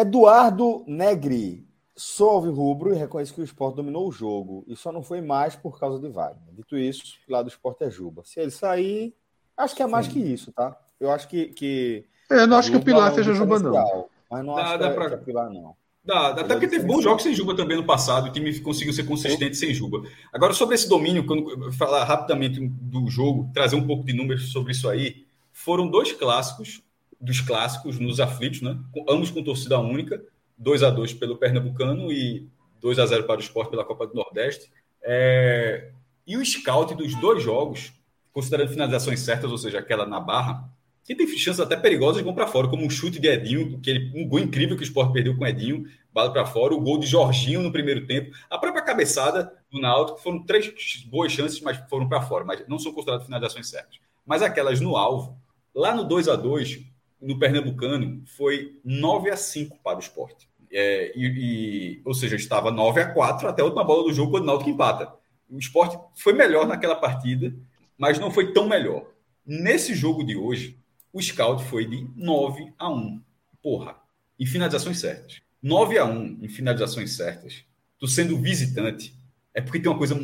Eduardo 0.00 0.84
Negri. 0.86 1.66
Sou 1.96 2.38
rubro 2.38 2.94
e 2.94 2.96
reconhece 2.96 3.32
que 3.32 3.40
o 3.40 3.44
esporte 3.44 3.76
dominou 3.76 4.06
o 4.06 4.12
jogo. 4.12 4.64
E 4.68 4.76
só 4.76 4.92
não 4.92 5.02
foi 5.02 5.20
mais 5.20 5.56
por 5.56 5.80
causa 5.80 5.98
de 5.98 6.08
Wagner. 6.08 6.54
Dito 6.54 6.76
isso, 6.76 7.18
lá 7.28 7.42
do 7.42 7.48
esporte 7.48 7.82
é 7.82 7.90
Juba. 7.90 8.22
Se 8.24 8.38
ele 8.38 8.52
sair, 8.52 9.16
acho 9.56 9.74
que 9.74 9.82
é 9.82 9.86
mais 9.86 10.06
Sim. 10.06 10.12
que 10.12 10.18
isso, 10.20 10.52
tá? 10.52 10.78
Eu 11.00 11.10
acho 11.10 11.28
que. 11.28 11.46
que 11.46 12.04
é, 12.30 12.42
eu 12.42 12.46
não 12.46 12.56
acho 12.56 12.70
que 12.70 12.76
o 12.76 12.84
Pilar 12.84 13.08
é 13.08 13.12
um 13.12 13.14
seja 13.16 13.34
Juba, 13.34 13.58
não. 13.58 14.08
Mas 14.30 14.44
não 14.44 14.54
dá, 14.54 14.62
acho 14.62 14.78
dá 14.78 14.86
que, 14.86 14.92
é, 14.92 14.94
pra... 14.94 15.08
que 15.08 15.14
é 15.14 15.18
Pilar, 15.18 15.50
não. 15.50 15.74
Dá, 16.08 16.28
até 16.28 16.54
porque 16.54 16.68
teve 16.68 16.86
bons 16.86 17.02
jogos 17.02 17.22
sem 17.22 17.34
Juba 17.34 17.54
também 17.54 17.76
no 17.76 17.84
passado. 17.84 18.28
O 18.28 18.32
time 18.32 18.58
conseguiu 18.60 18.94
ser 18.94 19.04
consistente 19.04 19.54
sem 19.58 19.74
Juba. 19.74 20.08
Agora, 20.32 20.54
sobre 20.54 20.74
esse 20.74 20.88
domínio, 20.88 21.26
quando 21.26 21.70
falar 21.72 22.02
rapidamente 22.04 22.66
do 22.66 23.10
jogo, 23.10 23.50
trazer 23.52 23.76
um 23.76 23.86
pouco 23.86 24.06
de 24.06 24.14
números 24.14 24.50
sobre 24.50 24.72
isso 24.72 24.88
aí, 24.88 25.26
foram 25.52 25.86
dois 25.86 26.10
clássicos, 26.12 26.82
dos 27.20 27.42
clássicos 27.42 27.98
nos 27.98 28.20
aflitos, 28.20 28.62
né? 28.62 28.78
Ambos 29.06 29.30
com 29.30 29.44
torcida 29.44 29.78
única 29.78 30.18
2 30.56 30.82
a 30.82 30.88
2 30.88 31.12
pelo 31.12 31.36
Pernambucano 31.36 32.10
e 32.10 32.48
2 32.80 32.98
a 32.98 33.04
0 33.04 33.24
para 33.24 33.36
o 33.36 33.42
esporte 33.42 33.68
pela 33.68 33.84
Copa 33.84 34.06
do 34.06 34.14
Nordeste. 34.14 34.72
É... 35.02 35.90
E 36.26 36.38
o 36.38 36.44
scout 36.44 36.94
dos 36.94 37.14
dois 37.20 37.42
jogos, 37.42 37.92
considerando 38.32 38.70
finalizações 38.70 39.20
certas, 39.20 39.50
ou 39.50 39.58
seja, 39.58 39.78
aquela 39.78 40.06
na 40.06 40.20
barra, 40.20 40.72
que 41.08 41.14
tem 41.14 41.26
chances 41.26 41.58
até 41.58 41.74
perigosas 41.74 42.18
de 42.18 42.22
vão 42.22 42.34
para 42.34 42.46
fora, 42.46 42.68
como 42.68 42.84
um 42.84 42.90
chute 42.90 43.18
de 43.18 43.26
Edinho, 43.26 43.80
que 43.80 44.12
um 44.14 44.28
gol 44.28 44.40
incrível 44.40 44.76
que 44.76 44.82
o 44.82 44.84
Sport 44.84 45.10
perdeu 45.10 45.34
com 45.34 45.46
Edinho, 45.46 45.86
bala 46.12 46.30
para 46.30 46.44
fora, 46.44 46.74
o 46.74 46.80
gol 46.82 46.98
de 46.98 47.06
Jorginho 47.06 47.62
no 47.62 47.72
primeiro 47.72 48.06
tempo, 48.06 48.36
a 48.50 48.58
própria 48.58 48.82
cabeçada 48.82 49.50
do 49.70 49.80
Náutico, 49.80 50.20
foram 50.20 50.44
três 50.44 50.70
boas 51.06 51.32
chances, 51.32 51.62
mas 51.62 51.78
foram 51.88 52.06
para 52.06 52.20
fora, 52.20 52.44
mas 52.44 52.62
não 52.68 52.78
são 52.78 52.92
consideradas 52.92 53.24
finalizações 53.24 53.70
certas. 53.70 53.98
Mas 54.26 54.42
aquelas 54.42 54.82
no 54.82 54.98
alvo, 54.98 55.40
lá 55.74 55.94
no 55.94 56.04
2 56.04 56.28
a 56.28 56.36
2 56.36 56.80
no 57.22 57.38
Pernambucano, 57.38 58.22
foi 58.36 58.78
9 58.84 59.30
a 59.30 59.36
5 59.36 59.78
para 59.82 59.96
o 59.96 60.00
esporte. 60.00 60.46
É, 60.70 61.10
e, 61.16 61.24
e, 61.26 62.02
ou 62.04 62.12
seja, 62.12 62.36
estava 62.36 62.70
9 62.70 63.00
a 63.00 63.14
4 63.14 63.48
até 63.48 63.62
a 63.62 63.64
última 63.64 63.82
bola 63.82 64.04
do 64.04 64.12
jogo, 64.12 64.32
quando 64.32 64.42
o 64.42 64.46
Náutico 64.46 64.68
empata. 64.68 65.10
O 65.48 65.58
esporte 65.58 65.98
foi 66.14 66.34
melhor 66.34 66.66
naquela 66.66 66.96
partida, 66.96 67.54
mas 67.96 68.18
não 68.18 68.30
foi 68.30 68.52
tão 68.52 68.68
melhor. 68.68 69.06
Nesse 69.46 69.94
jogo 69.94 70.22
de 70.22 70.36
hoje, 70.36 70.77
o 71.12 71.20
scout 71.22 71.64
foi 71.64 71.86
de 71.86 72.06
9 72.16 72.72
a 72.78 72.90
1. 72.90 73.20
Porra, 73.62 73.96
em 74.38 74.46
finalizações 74.46 74.98
certas. 74.98 75.40
9 75.62 75.98
a 75.98 76.04
1 76.04 76.38
em 76.42 76.48
finalizações 76.48 77.16
certas. 77.16 77.64
Tu 77.98 78.06
sendo 78.06 78.38
visitante, 78.38 79.14
é 79.52 79.60
porque 79.60 79.80
tem 79.80 79.90
uma 79.90 79.98
coisa 79.98 80.14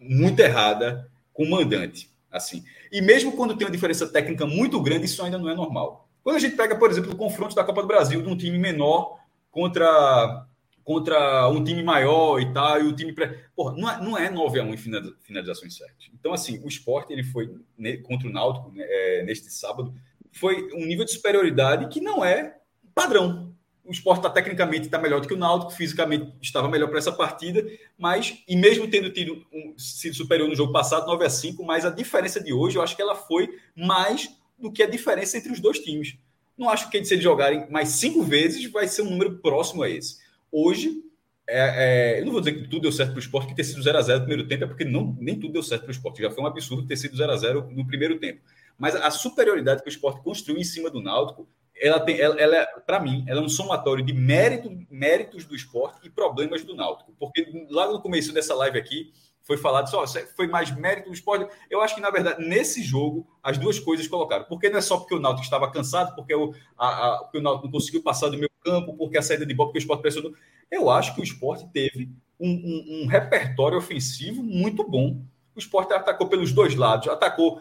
muito 0.00 0.40
errada 0.40 1.10
com 1.32 1.44
o 1.44 1.50
mandante. 1.50 2.10
assim. 2.30 2.64
E 2.90 3.02
mesmo 3.02 3.32
quando 3.32 3.56
tem 3.56 3.66
uma 3.66 3.72
diferença 3.72 4.06
técnica 4.06 4.46
muito 4.46 4.80
grande, 4.80 5.04
isso 5.04 5.22
ainda 5.22 5.38
não 5.38 5.50
é 5.50 5.54
normal. 5.54 6.08
Quando 6.22 6.36
a 6.36 6.38
gente 6.38 6.56
pega, 6.56 6.76
por 6.76 6.90
exemplo, 6.90 7.12
o 7.12 7.16
confronto 7.16 7.54
da 7.54 7.64
Copa 7.64 7.82
do 7.82 7.88
Brasil 7.88 8.22
de 8.22 8.28
um 8.28 8.36
time 8.36 8.58
menor 8.58 9.18
contra 9.50 10.46
contra 10.84 11.48
um 11.48 11.62
time 11.62 11.82
maior 11.82 12.40
e 12.40 12.52
tal, 12.52 12.80
e 12.80 12.84
o 12.84 12.94
time. 12.94 13.12
Pré... 13.12 13.44
Porra, 13.54 13.76
não 13.76 13.90
é, 13.90 14.02
não 14.02 14.18
é 14.18 14.30
9 14.30 14.60
a 14.60 14.64
1 14.64 14.74
em 14.74 14.76
finalizações 15.20 15.76
certas. 15.76 16.10
Então, 16.12 16.32
assim, 16.32 16.60
o 16.64 16.68
esporte 16.68 17.12
ele 17.12 17.22
foi 17.22 17.54
contra 18.02 18.28
o 18.28 18.32
Náutico 18.32 18.72
né, 18.72 18.84
é, 18.86 19.22
neste 19.24 19.50
sábado, 19.50 19.94
foi 20.32 20.70
um 20.72 20.86
nível 20.86 21.04
de 21.04 21.12
superioridade 21.12 21.88
que 21.88 22.00
não 22.00 22.24
é 22.24 22.56
padrão. 22.94 23.52
O 23.84 23.90
esporte 23.90 24.18
está 24.18 24.30
tecnicamente 24.30 24.86
está 24.86 24.98
melhor 24.98 25.20
do 25.20 25.26
que 25.26 25.34
o 25.34 25.36
Náutico, 25.36 25.72
fisicamente 25.72 26.32
estava 26.40 26.68
melhor 26.68 26.88
para 26.88 26.98
essa 26.98 27.10
partida, 27.10 27.64
mas, 27.98 28.38
e 28.46 28.56
mesmo 28.56 28.88
tendo 28.88 29.10
tido 29.10 29.44
um, 29.52 29.74
sido 29.76 30.14
superior 30.14 30.48
no 30.48 30.54
jogo 30.54 30.72
passado, 30.72 31.06
9 31.06 31.24
a 31.24 31.30
5, 31.30 31.64
mas 31.64 31.84
a 31.84 31.90
diferença 31.90 32.40
de 32.40 32.52
hoje, 32.52 32.76
eu 32.76 32.82
acho 32.82 32.94
que 32.94 33.02
ela 33.02 33.16
foi 33.16 33.48
mais 33.76 34.28
do 34.56 34.70
que 34.70 34.82
a 34.82 34.88
diferença 34.88 35.36
entre 35.36 35.52
os 35.52 35.58
dois 35.58 35.80
times. 35.80 36.16
Não 36.56 36.68
acho 36.68 36.88
que 36.90 37.04
se 37.04 37.14
eles 37.14 37.24
jogarem 37.24 37.68
mais 37.70 37.88
cinco 37.88 38.22
vezes, 38.22 38.70
vai 38.70 38.86
ser 38.86 39.02
um 39.02 39.10
número 39.10 39.38
próximo 39.38 39.82
a 39.82 39.90
esse. 39.90 40.18
Hoje, 40.50 41.02
é, 41.48 42.14
é, 42.14 42.20
eu 42.20 42.24
não 42.24 42.32
vou 42.32 42.40
dizer 42.40 42.52
que 42.52 42.68
tudo 42.68 42.82
deu 42.82 42.92
certo 42.92 43.10
para 43.10 43.16
o 43.16 43.22
esporte, 43.22 43.48
que 43.48 43.56
ter 43.56 43.64
sido 43.64 43.82
0x0 43.82 44.20
no 44.20 44.26
primeiro 44.26 44.46
tempo, 44.46 44.64
é 44.64 44.66
porque 44.66 44.84
não, 44.84 45.16
nem 45.20 45.38
tudo 45.38 45.54
deu 45.54 45.62
certo 45.62 45.82
para 45.82 45.88
o 45.88 45.92
esporte. 45.92 46.22
Já 46.22 46.30
foi 46.30 46.44
um 46.44 46.46
absurdo 46.46 46.86
ter 46.86 46.96
sido 46.96 47.16
0x0 47.16 47.68
no 47.70 47.86
primeiro 47.86 48.18
tempo. 48.18 48.40
Mas 48.78 48.94
a 48.96 49.10
superioridade 49.10 49.82
que 49.82 49.88
o 49.88 49.90
esporte 49.90 50.22
construiu 50.22 50.60
em 50.60 50.64
cima 50.64 50.90
do 50.90 51.02
Náutico 51.02 51.48
ela 51.82 51.98
tem, 51.98 52.20
ela, 52.20 52.40
ela 52.40 52.56
é, 52.56 52.66
para 52.86 53.00
mim, 53.00 53.24
ela 53.26 53.40
é 53.40 53.42
um 53.42 53.48
somatório 53.48 54.04
de 54.04 54.12
mérito, 54.12 54.70
méritos 54.88 55.44
do 55.44 55.54
esporte 55.54 56.06
e 56.06 56.10
problemas 56.10 56.62
do 56.62 56.76
Náutico. 56.76 57.12
Porque 57.18 57.66
lá 57.70 57.90
no 57.90 58.00
começo 58.00 58.32
dessa 58.32 58.54
live 58.54 58.78
aqui 58.78 59.12
foi 59.42 59.56
falado 59.56 59.90
só 59.90 60.04
foi 60.36 60.46
mais 60.46 60.70
mérito 60.76 61.08
do 61.08 61.14
esporte. 61.14 61.52
Eu 61.68 61.80
acho 61.80 61.96
que 61.96 62.00
na 62.00 62.10
verdade 62.10 62.46
nesse 62.46 62.82
jogo 62.84 63.26
as 63.42 63.58
duas 63.58 63.80
coisas 63.80 64.06
colocaram. 64.06 64.44
Porque 64.44 64.70
não 64.70 64.78
é 64.78 64.80
só 64.80 64.96
porque 64.96 65.14
o 65.14 65.20
Náutico 65.20 65.44
estava 65.44 65.70
cansado, 65.72 66.14
porque 66.14 66.32
o, 66.34 66.54
a, 66.78 67.14
a, 67.14 67.18
porque 67.24 67.38
o 67.38 67.42
Náutico 67.42 67.66
não 67.66 67.72
conseguiu 67.72 68.02
passar 68.02 68.28
do 68.28 68.38
meio 68.38 68.50
campo, 68.62 68.96
porque 68.96 69.18
a 69.18 69.22
saída 69.22 69.44
de 69.44 69.52
bola, 69.52 69.68
porque 69.70 69.78
o 69.78 69.82
esporte 69.82 70.02
pressionou. 70.02 70.32
Eu 70.70 70.88
acho 70.88 71.14
que 71.16 71.20
o 71.20 71.24
esporte 71.24 71.66
teve 71.72 72.10
um, 72.38 72.50
um, 72.50 73.02
um 73.02 73.06
repertório 73.08 73.76
ofensivo 73.76 74.40
muito 74.40 74.88
bom 74.88 75.20
o 75.54 75.58
esporte 75.58 75.92
atacou 75.92 76.28
pelos 76.28 76.52
dois 76.52 76.74
lados, 76.74 77.08
atacou, 77.08 77.60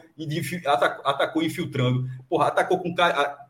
atacou 1.04 1.44
infiltrando, 1.44 2.08
porra, 2.30 2.48
atacou 2.48 2.80
com, 2.80 2.94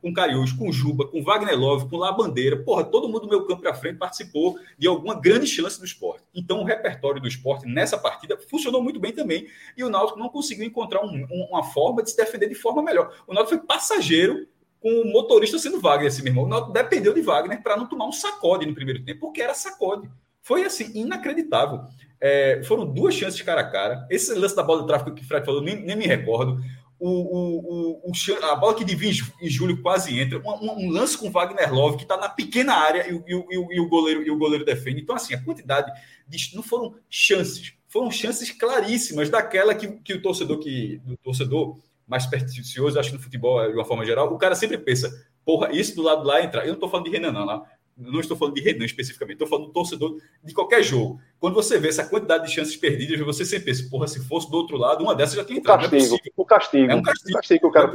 com 0.02 0.14
Cariús, 0.14 0.52
com 0.52 0.72
Juba, 0.72 1.08
com 1.08 1.24
Wagner 1.24 1.58
Love, 1.58 1.90
com 1.90 1.98
Labandeira, 1.98 2.58
porra, 2.58 2.84
todo 2.84 3.08
mundo 3.08 3.22
do 3.22 3.30
meu 3.30 3.46
campo 3.46 3.62
para 3.62 3.74
frente 3.74 3.98
participou 3.98 4.58
de 4.78 4.88
alguma 4.88 5.20
grande 5.20 5.48
chance 5.48 5.80
do 5.80 5.86
esporte. 5.86 6.24
Então 6.34 6.62
o 6.62 6.64
repertório 6.64 7.22
do 7.22 7.28
esporte 7.28 7.68
nessa 7.68 7.98
partida 7.98 8.38
funcionou 8.50 8.82
muito 8.82 9.00
bem 9.00 9.12
também, 9.12 9.48
e 9.78 9.84
o 9.84 9.90
Náutico 9.90 10.20
não 10.20 10.30
conseguiu 10.30 10.66
encontrar 10.66 11.04
um, 11.06 11.28
um, 11.32 11.48
uma 11.52 11.64
forma 11.64 12.02
de 12.02 12.12
se 12.12 12.18
defender 12.18 12.48
de 12.48 12.56
forma 12.56 12.82
melhor. 12.82 13.14
O 13.28 13.34
Náutico 13.34 13.58
foi 13.58 13.66
passageiro 13.66 14.48
com 14.80 14.90
o 14.90 15.12
motorista 15.12 15.60
sendo 15.60 15.80
Wagner, 15.80 16.08
assim, 16.08 16.24
meu 16.24 16.32
irmão. 16.32 16.46
O 16.46 16.48
Náutico 16.48 16.74
dependeu 16.74 17.14
de 17.14 17.22
Wagner 17.22 17.62
para 17.62 17.78
não 17.78 17.88
tomar 17.88 18.08
um 18.08 18.12
sacode 18.12 18.66
no 18.66 18.74
primeiro 18.74 19.04
tempo, 19.04 19.20
porque 19.20 19.42
era 19.42 19.54
sacode. 19.54 20.10
Foi 20.42 20.64
assim, 20.64 20.92
inacreditável. 20.96 21.84
É, 22.22 22.62
foram 22.64 22.86
duas 22.86 23.16
chances 23.16 23.42
cara 23.42 23.62
a 23.62 23.70
cara. 23.70 24.06
Esse 24.08 24.34
lance 24.36 24.56
da 24.56 24.62
bola 24.62 24.82
de 24.82 24.88
tráfego 24.88 25.16
que 25.16 25.24
o 25.24 25.26
Fred 25.26 25.44
falou, 25.44 25.62
nem, 25.62 25.76
nem 25.84 25.96
me 25.96 26.06
recordo. 26.06 26.62
O, 27.00 27.10
o, 27.10 28.12
o, 28.12 28.46
a 28.46 28.56
bola 28.56 28.76
que 28.76 28.86
divide 28.86 29.24
em 29.42 29.50
Júlio 29.50 29.82
quase 29.82 30.20
entra. 30.20 30.40
Um, 30.40 30.86
um, 30.86 30.92
lance 30.92 31.18
com 31.18 31.32
Wagner 31.32 31.74
Love, 31.74 31.98
que 31.98 32.04
está 32.04 32.16
na 32.16 32.30
pequena 32.30 32.76
área 32.76 33.10
e, 33.10 33.16
e, 33.16 33.76
e, 33.76 33.80
o 33.80 33.90
goleiro, 33.90 34.22
e 34.22 34.30
o 34.30 34.38
goleiro 34.38 34.64
defende. 34.64 35.02
Então, 35.02 35.16
assim, 35.16 35.34
a 35.34 35.44
quantidade 35.44 35.92
de, 36.28 36.56
não 36.56 36.62
foram 36.62 36.94
chances, 37.10 37.74
foram 37.88 38.12
chances 38.12 38.52
claríssimas 38.52 39.32
daquela 39.32 39.74
que, 39.74 39.88
que 39.88 40.14
o 40.14 40.22
torcedor 40.22 40.60
que 40.60 41.02
do 41.04 41.18
torcedor 41.18 41.80
mais 42.08 42.24
supersticioso, 42.24 43.00
acho 43.00 43.10
que 43.10 43.16
no 43.16 43.24
futebol, 43.24 43.68
de 43.68 43.74
uma 43.74 43.86
forma 43.86 44.06
geral, 44.06 44.32
o 44.32 44.38
cara 44.38 44.54
sempre 44.54 44.78
pensa, 44.78 45.10
porra, 45.44 45.72
isso 45.72 45.96
do 45.96 46.04
lado 46.04 46.24
lá 46.24 46.44
entra. 46.44 46.62
Eu 46.62 46.68
não 46.68 46.74
estou 46.76 46.90
falando 46.90 47.06
de 47.06 47.12
Renan, 47.12 47.32
não, 47.32 47.46
lá 47.46 47.64
não 47.98 48.20
estou 48.20 48.38
falando 48.38 48.56
de 48.56 48.62
Renan 48.62 48.86
especificamente, 48.86 49.36
estou 49.36 49.48
falando 49.48 49.68
do 49.68 49.74
torcedor 49.74 50.18
de 50.44 50.54
qualquer 50.54 50.84
jogo. 50.84 51.20
Quando 51.40 51.54
você 51.54 51.78
vê 51.78 51.90
essa 51.90 52.06
quantidade 52.06 52.48
de 52.48 52.54
chances 52.54 52.76
perdidas, 52.76 53.20
você 53.20 53.46
sempre 53.46 53.66
pensa, 53.66 53.88
porra, 53.90 54.08
se 54.08 54.20
fosse 54.26 54.50
do 54.50 54.58
outro 54.58 54.78
lado, 54.78 55.04
uma 55.04 55.16
dessas 55.16 55.36
já 55.36 55.44
tinha 55.44 55.60
entrado. 55.60 55.86
O 55.86 55.90
castigo, 55.90 56.16
é 56.16 56.32
o 56.36 56.46
castigo. 56.46 56.92
É 56.92 56.96
um 56.96 57.02
castigo. 57.02 57.30
O 57.30 57.34
castigo 57.34 57.60
que 57.60 57.68
o 57.68 57.72
cara 57.72 57.94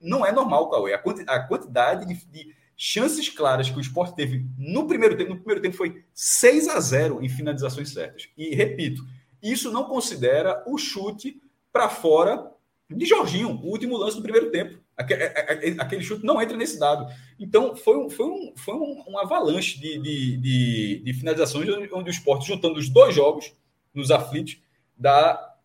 não, 0.00 0.18
não 0.18 0.26
é 0.26 0.32
normal, 0.32 0.68
Cauê. 0.70 0.94
A 0.94 1.40
quantidade 1.40 2.06
de, 2.06 2.14
de, 2.26 2.54
chances 2.76 3.28
claras 3.28 3.70
que 3.70 3.78
o 3.78 3.80
esporte 3.80 4.16
teve 4.16 4.44
no 4.58 4.86
primeiro 4.86 5.16
tempo, 5.16 5.30
no 5.30 5.36
primeiro 5.36 5.62
tempo 5.62 5.76
foi 5.76 6.04
6 6.12 6.68
a 6.68 6.80
0 6.80 7.22
em 7.22 7.28
finalizações 7.28 7.90
certas. 7.90 8.28
E, 8.36 8.54
repito, 8.54 9.04
isso 9.42 9.70
não 9.70 9.84
considera 9.84 10.62
o 10.66 10.76
chute 10.76 11.40
para 11.72 11.88
fora 11.88 12.50
de 12.90 13.06
Jorginho, 13.06 13.50
o 13.50 13.66
último 13.66 13.96
lance 13.96 14.16
do 14.16 14.22
primeiro 14.22 14.50
tempo. 14.50 14.81
É, 14.98 15.14
é, 15.14 15.68
é, 15.68 15.74
aquele 15.78 16.02
chute 16.02 16.24
não 16.24 16.40
entra 16.40 16.56
nesse 16.56 16.78
dado. 16.78 17.06
Então, 17.38 17.74
foi 17.74 17.96
um, 17.96 18.10
foi 18.10 18.26
um, 18.26 18.52
foi 18.56 18.74
um, 18.74 19.04
um 19.08 19.18
avalanche 19.18 19.80
de, 19.80 19.98
de, 19.98 20.36
de, 20.36 21.02
de, 21.04 21.14
finalizações, 21.14 21.68
onde 21.92 22.10
o 22.10 22.12
esporte, 22.12 22.46
juntando 22.46 22.78
os 22.78 22.88
dois 22.88 23.14
jogos 23.14 23.52
nos 23.94 24.10
aflitos, 24.10 24.58
dá, 24.96 25.56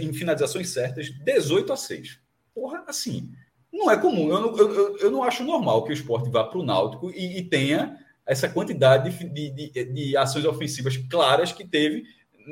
em 0.00 0.12
finalizações 0.12 0.70
certas, 0.70 1.10
18 1.24 1.72
a 1.72 1.76
6. 1.76 2.18
Porra, 2.54 2.84
assim, 2.86 3.30
não 3.72 3.90
é 3.90 3.96
comum. 3.96 4.28
Eu 4.28 4.40
não, 4.40 4.56
eu, 4.56 4.98
eu 4.98 5.10
não 5.10 5.22
acho 5.22 5.44
normal 5.44 5.84
que 5.84 5.90
o 5.90 5.94
esporte 5.94 6.28
vá 6.28 6.44
para 6.44 6.58
o 6.58 6.64
Náutico 6.64 7.10
e, 7.10 7.38
e, 7.38 7.42
tenha 7.44 7.96
essa 8.26 8.48
quantidade 8.48 9.10
de, 9.10 9.50
de, 9.50 9.84
de, 9.84 10.16
ações 10.16 10.44
ofensivas 10.44 10.96
claras 10.96 11.52
que 11.52 11.66
teve 11.66 12.04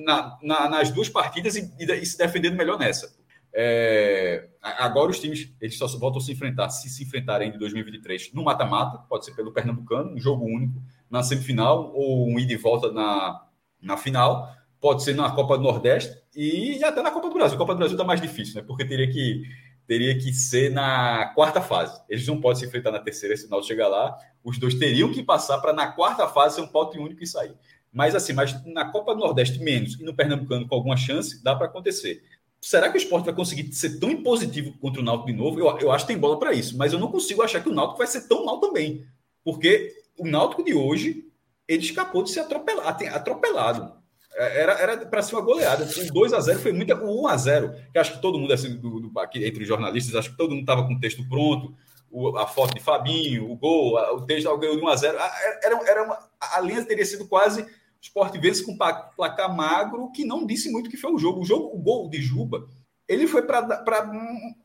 na, 0.04 0.38
na, 0.42 0.68
nas 0.68 0.90
duas 0.90 1.08
partidas 1.08 1.56
e, 1.56 1.70
e 1.78 2.06
se 2.06 2.16
defendendo 2.16 2.56
melhor 2.56 2.78
nessa. 2.78 3.15
É, 3.58 4.50
agora 4.60 5.10
os 5.10 5.18
times 5.18 5.50
eles 5.58 5.78
só 5.78 5.86
voltam 5.96 6.20
a 6.20 6.22
se 6.22 6.30
enfrentar 6.30 6.68
se 6.68 6.90
se 6.90 7.04
enfrentarem 7.04 7.54
em 7.54 7.58
2023 7.58 8.34
no 8.34 8.44
mata-mata, 8.44 8.98
pode 9.08 9.24
ser 9.24 9.34
pelo 9.34 9.50
Pernambucano, 9.50 10.12
um 10.12 10.20
jogo 10.20 10.44
único 10.44 10.82
na 11.08 11.22
semifinal 11.22 11.90
ou 11.94 12.28
um 12.28 12.38
ida 12.38 12.52
e 12.52 12.56
volta 12.56 12.92
na, 12.92 13.46
na 13.80 13.96
final, 13.96 14.54
pode 14.78 15.02
ser 15.02 15.14
na 15.14 15.30
Copa 15.30 15.56
do 15.56 15.64
Nordeste 15.64 16.14
e 16.34 16.84
até 16.84 17.00
na 17.00 17.10
Copa 17.10 17.28
do 17.30 17.34
Brasil. 17.34 17.56
A 17.56 17.58
Copa 17.58 17.72
do 17.72 17.78
Brasil 17.78 17.94
está 17.94 18.04
mais 18.04 18.20
difícil, 18.20 18.56
né? 18.56 18.64
Porque 18.66 18.84
teria 18.84 19.10
que 19.10 19.44
teria 19.86 20.18
que 20.18 20.34
ser 20.34 20.70
na 20.70 21.32
quarta 21.34 21.62
fase. 21.62 21.98
Eles 22.10 22.26
não 22.26 22.40
podem 22.40 22.60
se 22.60 22.66
enfrentar 22.66 22.90
na 22.90 22.98
terceira, 22.98 23.36
se 23.36 23.48
o 23.50 23.62
chegar 23.62 23.88
lá, 23.88 24.14
os 24.44 24.58
dois 24.58 24.74
teriam 24.74 25.12
que 25.12 25.22
passar 25.22 25.58
para 25.58 25.72
na 25.72 25.86
quarta 25.86 26.28
fase 26.28 26.56
ser 26.56 26.60
um 26.60 26.66
pote 26.66 26.98
único 26.98 27.22
e 27.22 27.26
sair. 27.26 27.54
Mas 27.92 28.14
assim, 28.14 28.34
mas 28.34 28.62
na 28.66 28.84
Copa 28.92 29.14
do 29.14 29.20
Nordeste 29.20 29.58
menos 29.60 29.98
e 29.98 30.04
no 30.04 30.14
Pernambucano 30.14 30.68
com 30.68 30.74
alguma 30.74 30.98
chance, 30.98 31.42
dá 31.42 31.56
para 31.56 31.66
acontecer. 31.66 32.22
Será 32.66 32.90
que 32.90 32.96
o 32.96 32.98
esporte 32.98 33.26
vai 33.26 33.34
conseguir 33.34 33.72
ser 33.72 34.00
tão 34.00 34.10
impositivo 34.10 34.76
contra 34.80 35.00
o 35.00 35.04
Náutico 35.04 35.28
de 35.28 35.34
novo? 35.34 35.60
Eu, 35.60 35.78
eu 35.78 35.92
acho 35.92 36.04
que 36.04 36.12
tem 36.12 36.20
bola 36.20 36.36
para 36.36 36.52
isso, 36.52 36.76
mas 36.76 36.92
eu 36.92 36.98
não 36.98 37.12
consigo 37.12 37.40
achar 37.40 37.62
que 37.62 37.68
o 37.68 37.72
Náutico 37.72 37.98
vai 37.98 38.08
ser 38.08 38.26
tão 38.26 38.44
mal 38.44 38.58
também. 38.58 39.06
Porque 39.44 39.94
o 40.18 40.26
Náutico 40.26 40.64
de 40.64 40.74
hoje, 40.74 41.26
ele 41.68 41.84
escapou 41.84 42.24
de 42.24 42.30
ser 42.32 42.40
atropelado. 42.40 43.06
atropelado. 43.06 43.92
É, 44.34 44.62
era 44.62 45.06
para 45.06 45.22
ser 45.22 45.36
uma 45.36 45.44
goleada. 45.44 45.84
O 45.84 46.12
2 46.12 46.32
a 46.32 46.40
0 46.40 46.58
foi 46.58 46.72
muito. 46.72 46.92
O 46.92 47.22
1 47.22 47.28
a 47.28 47.36
0 47.36 47.72
que 47.92 47.98
acho 48.00 48.14
que 48.14 48.20
todo 48.20 48.36
mundo, 48.36 48.52
assim, 48.52 48.74
do, 48.74 48.98
do, 48.98 49.20
aqui, 49.20 49.44
entre 49.46 49.62
os 49.62 49.68
jornalistas, 49.68 50.16
acho 50.16 50.32
que 50.32 50.36
todo 50.36 50.50
mundo 50.50 50.62
estava 50.62 50.84
com 50.84 50.94
o 50.94 50.98
texto 50.98 51.22
pronto. 51.28 51.72
O, 52.10 52.36
a 52.36 52.48
foto 52.48 52.74
de 52.74 52.80
Fabinho, 52.80 53.48
o 53.48 53.54
gol, 53.54 53.96
a, 53.96 54.12
o 54.12 54.22
texto 54.22 54.58
ganhou 54.58 54.76
de 54.76 54.82
1 54.82 54.88
a 54.88 54.96
0 54.96 55.18
era, 55.62 55.88
era 55.88 56.02
uma, 56.02 56.18
A 56.40 56.60
linha 56.60 56.84
teria 56.84 57.06
sido 57.06 57.28
quase 57.28 57.64
Sport 58.06 58.38
vence 58.38 58.64
com 58.64 58.76
placar 58.76 59.54
magro, 59.54 60.10
que 60.12 60.24
não 60.24 60.46
disse 60.46 60.70
muito 60.70 60.88
que 60.88 60.96
foi 60.96 61.12
o 61.12 61.18
jogo. 61.18 61.40
O 61.40 61.44
jogo, 61.44 61.76
o 61.76 61.78
gol 61.78 62.08
de 62.08 62.20
Juba, 62.22 62.66
ele 63.08 63.26
foi 63.26 63.42
para 63.42 63.66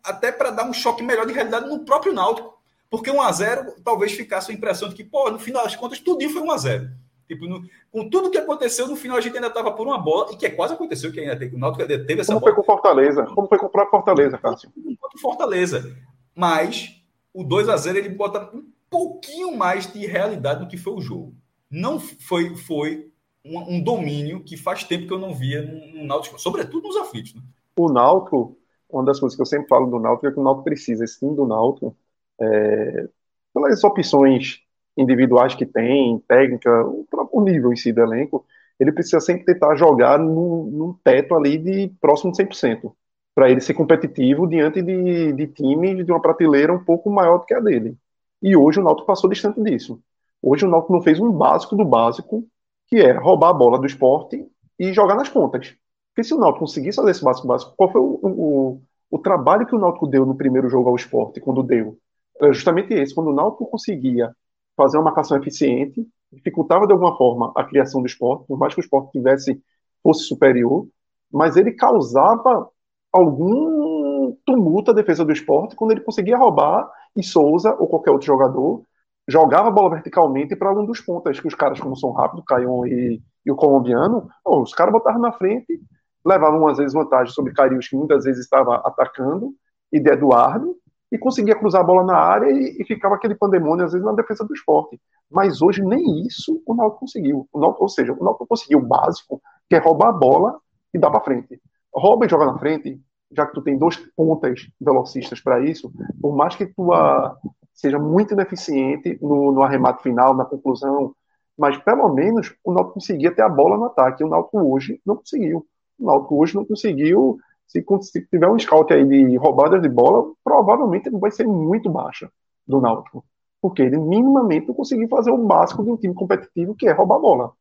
até 0.03 0.31
para 0.31 0.51
dar 0.51 0.67
um 0.67 0.73
choque 0.73 1.03
melhor 1.03 1.25
de 1.25 1.33
realidade 1.33 1.67
no 1.67 1.83
próprio 1.83 2.13
Náutico. 2.13 2.59
Porque 2.89 3.09
1 3.09 3.21
a 3.21 3.31
0 3.31 3.75
talvez 3.83 4.11
ficasse 4.11 4.51
a 4.51 4.53
impressão 4.53 4.89
de 4.89 4.95
que, 4.95 5.03
pô, 5.03 5.31
no 5.31 5.39
final 5.39 5.63
das 5.63 5.75
contas, 5.75 5.99
tudo 5.99 6.27
foi 6.29 6.41
1 6.41 6.51
a 6.51 6.57
0 6.57 6.89
Tipo, 7.27 7.47
no, 7.47 7.63
com 7.89 8.09
tudo 8.09 8.29
que 8.29 8.37
aconteceu, 8.37 8.87
no 8.87 8.97
final 8.97 9.17
a 9.17 9.21
gente 9.21 9.35
ainda 9.35 9.47
estava 9.47 9.71
por 9.71 9.87
uma 9.87 9.97
bola, 9.97 10.33
e 10.33 10.35
que 10.35 10.45
é 10.45 10.49
quase 10.49 10.73
aconteceu, 10.73 11.13
que 11.13 11.19
ainda 11.21 11.37
teve, 11.37 11.55
o 11.55 11.59
Náutico 11.59 11.87
teve 11.87 12.19
essa 12.19 12.33
Como 12.33 12.41
bola. 12.41 12.53
foi 12.53 12.61
com 12.61 12.63
Fortaleza? 12.65 13.25
Como 13.33 13.47
foi 13.47 13.57
com 13.57 13.67
o 13.67 13.69
próprio 13.69 13.91
Fortaleza, 13.91 14.37
Cássio? 14.37 14.69
Contra 14.99 15.21
Fortaleza. 15.21 15.97
Mas 16.35 17.01
o 17.33 17.43
2 17.45 17.69
a 17.69 17.77
0 17.77 17.97
ele 17.97 18.09
bota 18.09 18.53
um 18.53 18.65
pouquinho 18.89 19.55
mais 19.55 19.91
de 19.91 20.05
realidade 20.05 20.61
no 20.61 20.67
que 20.67 20.75
foi 20.75 20.93
o 20.93 21.01
jogo. 21.01 21.33
Não 21.69 21.97
foi, 21.97 22.53
foi 22.57 23.10
um, 23.45 23.75
um, 23.75 23.83
domínio 23.83 24.43
que 24.43 24.55
faz 24.55 24.83
tempo 24.83 25.07
que 25.07 25.13
eu 25.13 25.19
não 25.19 25.33
via 25.33 25.61
no, 25.61 25.99
no 25.99 26.05
Náutico, 26.05 26.39
sobretudo 26.39 26.87
nos 26.87 26.97
aflitos. 26.97 27.33
Né? 27.33 27.41
O 27.75 27.91
Náutico, 27.91 28.57
uma 28.89 29.03
das 29.03 29.19
coisas 29.19 29.35
que 29.35 29.41
eu 29.41 29.45
sempre 29.45 29.67
falo 29.67 29.87
do 29.87 29.99
Náutico 29.99 30.27
é 30.27 30.31
que 30.31 30.39
o 30.39 30.43
Náutico 30.43 30.65
precisa, 30.65 31.03
esse 31.03 31.19
time 31.19 31.35
do 31.35 31.45
Náutico, 31.45 31.95
é, 32.39 33.07
pelas 33.53 33.83
opções 33.83 34.59
individuais 34.97 35.55
que 35.55 35.65
tem, 35.65 36.19
técnica, 36.27 36.85
o 36.85 37.05
próprio 37.09 37.41
nível 37.41 37.71
em 37.71 37.75
si 37.75 37.91
do 37.91 38.01
elenco, 38.01 38.45
ele 38.79 38.91
precisa 38.91 39.19
sempre 39.19 39.45
tentar 39.45 39.75
jogar 39.75 40.17
num, 40.19 40.65
num 40.65 40.93
teto 41.03 41.35
ali 41.35 41.57
de 41.57 41.93
próximo 42.01 42.31
de 42.31 42.43
100%, 42.43 42.91
para 43.33 43.49
ele 43.49 43.61
ser 43.61 43.73
competitivo 43.73 44.47
diante 44.47 44.81
de, 44.81 45.33
de 45.33 45.47
times 45.47 46.05
de 46.05 46.11
uma 46.11 46.21
prateleira 46.21 46.73
um 46.73 46.83
pouco 46.83 47.09
maior 47.09 47.39
do 47.39 47.45
que 47.45 47.53
a 47.53 47.59
dele. 47.59 47.95
E 48.41 48.55
hoje 48.55 48.79
o 48.79 48.83
Náutico 48.83 49.07
passou 49.07 49.29
distante 49.29 49.61
disso. 49.61 50.01
Hoje 50.41 50.65
o 50.65 50.69
Náutico 50.69 50.93
não 50.93 51.01
fez 51.01 51.19
um 51.19 51.31
básico 51.31 51.75
do 51.75 51.85
básico 51.85 52.45
que 52.91 52.97
é 52.97 53.13
roubar 53.13 53.51
a 53.51 53.53
bola 53.53 53.79
do 53.79 53.85
esporte 53.85 54.45
e 54.77 54.91
jogar 54.91 55.15
nas 55.15 55.29
pontas. 55.29 55.73
Porque 56.13 56.27
se 56.27 56.33
o 56.33 56.37
Náutico 56.37 56.65
conseguisse 56.65 56.97
fazer 56.97 57.11
esse 57.11 57.23
básico 57.23 57.47
básico, 57.47 57.73
qual 57.77 57.89
foi 57.89 58.01
o, 58.01 58.19
o, 58.21 58.81
o 59.09 59.17
trabalho 59.17 59.65
que 59.65 59.73
o 59.73 59.79
Náutico 59.79 60.05
deu 60.05 60.25
no 60.25 60.35
primeiro 60.35 60.69
jogo 60.69 60.89
ao 60.89 60.95
esporte, 60.95 61.39
quando 61.39 61.63
deu? 61.63 61.97
era 62.39 62.51
justamente 62.51 62.93
esse. 62.93 63.15
Quando 63.15 63.29
o 63.29 63.33
Náutico 63.33 63.69
conseguia 63.69 64.35
fazer 64.75 64.97
uma 64.97 65.05
marcação 65.05 65.37
eficiente, 65.37 66.05
dificultava 66.31 66.85
de 66.85 66.91
alguma 66.91 67.15
forma 67.15 67.53
a 67.55 67.63
criação 67.63 68.01
do 68.01 68.07
esporte, 68.07 68.45
por 68.47 68.57
mais 68.57 68.73
que 68.73 68.81
o 68.81 68.83
esporte 68.83 69.11
tivesse, 69.11 69.61
fosse 70.03 70.23
superior, 70.23 70.87
mas 71.31 71.55
ele 71.55 71.71
causava 71.71 72.67
algum 73.11 74.35
tumulto 74.45 74.91
à 74.91 74.93
defesa 74.93 75.23
do 75.23 75.31
esporte 75.31 75.75
quando 75.75 75.91
ele 75.91 76.01
conseguia 76.01 76.37
roubar 76.37 76.89
e 77.15 77.23
Souza 77.23 77.73
ou 77.79 77.87
qualquer 77.87 78.11
outro 78.11 78.27
jogador 78.27 78.83
jogava 79.27 79.67
a 79.67 79.71
bola 79.71 79.91
verticalmente 79.91 80.55
para 80.55 80.73
um 80.73 80.85
dos 80.85 80.99
pontas, 81.01 81.39
que 81.39 81.47
os 81.47 81.55
caras, 81.55 81.79
como 81.79 81.95
são 81.95 82.11
rápidos, 82.11 82.45
Caion 82.45 82.85
e, 82.85 83.21
e 83.45 83.51
o 83.51 83.55
colombiano, 83.55 84.29
os 84.45 84.73
caras 84.73 84.93
botavam 84.93 85.21
na 85.21 85.31
frente, 85.31 85.79
levavam 86.25 86.67
às 86.67 86.77
vezes 86.77 86.93
vantagem 86.93 87.33
sobre 87.33 87.53
Carius, 87.53 87.87
que 87.87 87.95
muitas 87.95 88.23
vezes 88.23 88.43
estava 88.43 88.75
atacando, 88.77 89.53
e 89.91 89.99
de 89.99 90.11
Eduardo, 90.11 90.75
e 91.11 91.17
conseguia 91.17 91.55
cruzar 91.55 91.81
a 91.81 91.83
bola 91.83 92.03
na 92.03 92.15
área 92.15 92.49
e, 92.49 92.77
e, 92.79 92.85
ficava 92.85 93.15
aquele 93.15 93.35
pandemônio, 93.35 93.83
às 93.83 93.91
vezes, 93.91 94.05
na 94.05 94.13
defesa 94.13 94.45
do 94.45 94.53
esporte. 94.53 94.99
Mas 95.29 95.61
hoje 95.61 95.83
nem 95.83 96.25
isso 96.25 96.61
o 96.65 96.73
Náutico 96.73 97.01
conseguiu. 97.01 97.47
O 97.51 97.59
Náutico, 97.59 97.83
ou 97.83 97.89
seja, 97.89 98.13
o 98.13 98.23
Náutico 98.23 98.47
conseguiu 98.47 98.79
o 98.79 98.85
básico, 98.85 99.41
que 99.69 99.75
é 99.75 99.79
roubar 99.79 100.09
a 100.09 100.13
bola 100.13 100.59
e 100.93 100.97
dar 100.97 101.11
para 101.11 101.21
frente. 101.21 101.59
Rouba 101.93 102.25
e 102.25 102.29
joga 102.29 102.45
na 102.45 102.57
frente, 102.57 103.01
já 103.31 103.45
que 103.45 103.53
tu 103.53 103.61
tem 103.61 103.77
dois 103.77 103.97
pontas 104.15 104.67
velocistas 104.79 105.41
para 105.41 105.59
isso, 105.59 105.91
por 106.21 106.35
mais 106.35 106.55
que 106.55 106.65
tua 106.65 107.37
seja 107.81 107.99
muito 107.99 108.33
ineficiente 108.33 109.17
no, 109.21 109.51
no, 109.51 109.63
arremate 109.63 110.03
final, 110.03 110.35
na 110.35 110.45
conclusão, 110.45 111.15
mas 111.57 111.77
pelo 111.77 112.07
menos 112.13 112.55
o 112.63 112.71
Náutico 112.71 112.93
conseguia 112.93 113.31
ter 113.33 113.41
a 113.41 113.49
bola 113.49 113.75
no 113.75 113.85
ataque. 113.85 114.23
O 114.23 114.29
Náutico 114.29 114.59
hoje 114.59 115.01
não 115.05 115.15
conseguiu. 115.17 115.65
O 115.99 116.05
Náutico 116.05 116.41
hoje 116.41 116.55
não 116.55 116.63
conseguiu 116.63 117.39
se, 117.67 117.83
se 118.01 118.27
tiver 118.27 118.47
um 118.47 118.59
scout 118.59 118.93
aí 118.93 119.05
de 119.05 119.35
roubadas 119.37 119.81
de 119.81 119.89
bola, 119.89 120.31
provavelmente 120.43 121.09
vai 121.09 121.31
ser 121.31 121.47
muito 121.47 121.89
baixa 121.89 122.29
do 122.67 122.79
Náutico. 122.79 123.25
Porque 123.61 123.81
ele 123.81 123.97
minimamente 123.97 124.67
não 124.67 124.75
conseguiu 124.75 125.07
fazer 125.07 125.31
o 125.31 125.37
básico 125.37 125.83
de 125.83 125.91
um 125.91 125.97
time 125.97 126.13
competitivo, 126.13 126.75
que 126.75 126.87
é 126.87 126.91
roubar 126.91 127.15
a 127.15 127.19
bola. 127.19 127.51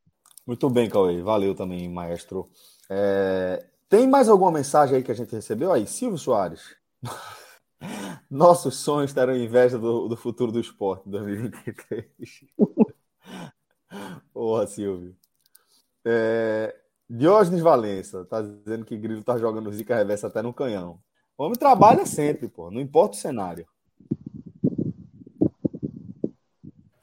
Muito 0.45 0.69
bem, 0.69 0.89
Cauê. 0.89 1.21
Valeu 1.21 1.55
também, 1.55 1.87
maestro. 1.89 2.47
É... 2.89 3.63
Tem 3.89 4.07
mais 4.07 4.29
alguma 4.29 4.51
mensagem 4.51 4.97
aí 4.97 5.03
que 5.03 5.11
a 5.11 5.15
gente 5.15 5.33
recebeu 5.33 5.71
aí? 5.71 5.85
Silvio 5.87 6.17
Soares. 6.17 6.75
Nossos 8.29 8.75
sonhos 8.77 9.13
terão 9.13 9.35
inveja 9.35 9.77
do, 9.77 10.07
do 10.07 10.15
futuro 10.15 10.51
do 10.51 10.59
esporte 10.59 11.07
em 11.07 11.11
2023. 11.11 12.05
Porra, 14.33 14.67
Silvio. 14.67 15.15
É, 16.05 16.75
Diógenes 17.09 17.61
Valença 17.61 18.23
tá 18.25 18.41
dizendo 18.41 18.85
que 18.85 18.97
Grilo 18.97 19.23
tá 19.23 19.37
jogando 19.37 19.71
Zica 19.71 19.95
reversa 19.95 20.27
até 20.27 20.41
no 20.41 20.53
canhão. 20.53 20.99
O 21.37 21.43
homem 21.43 21.57
trabalha 21.57 22.05
sempre, 22.05 22.47
pô, 22.47 22.71
não 22.71 22.79
importa 22.79 23.17
o 23.17 23.19
cenário. 23.19 23.67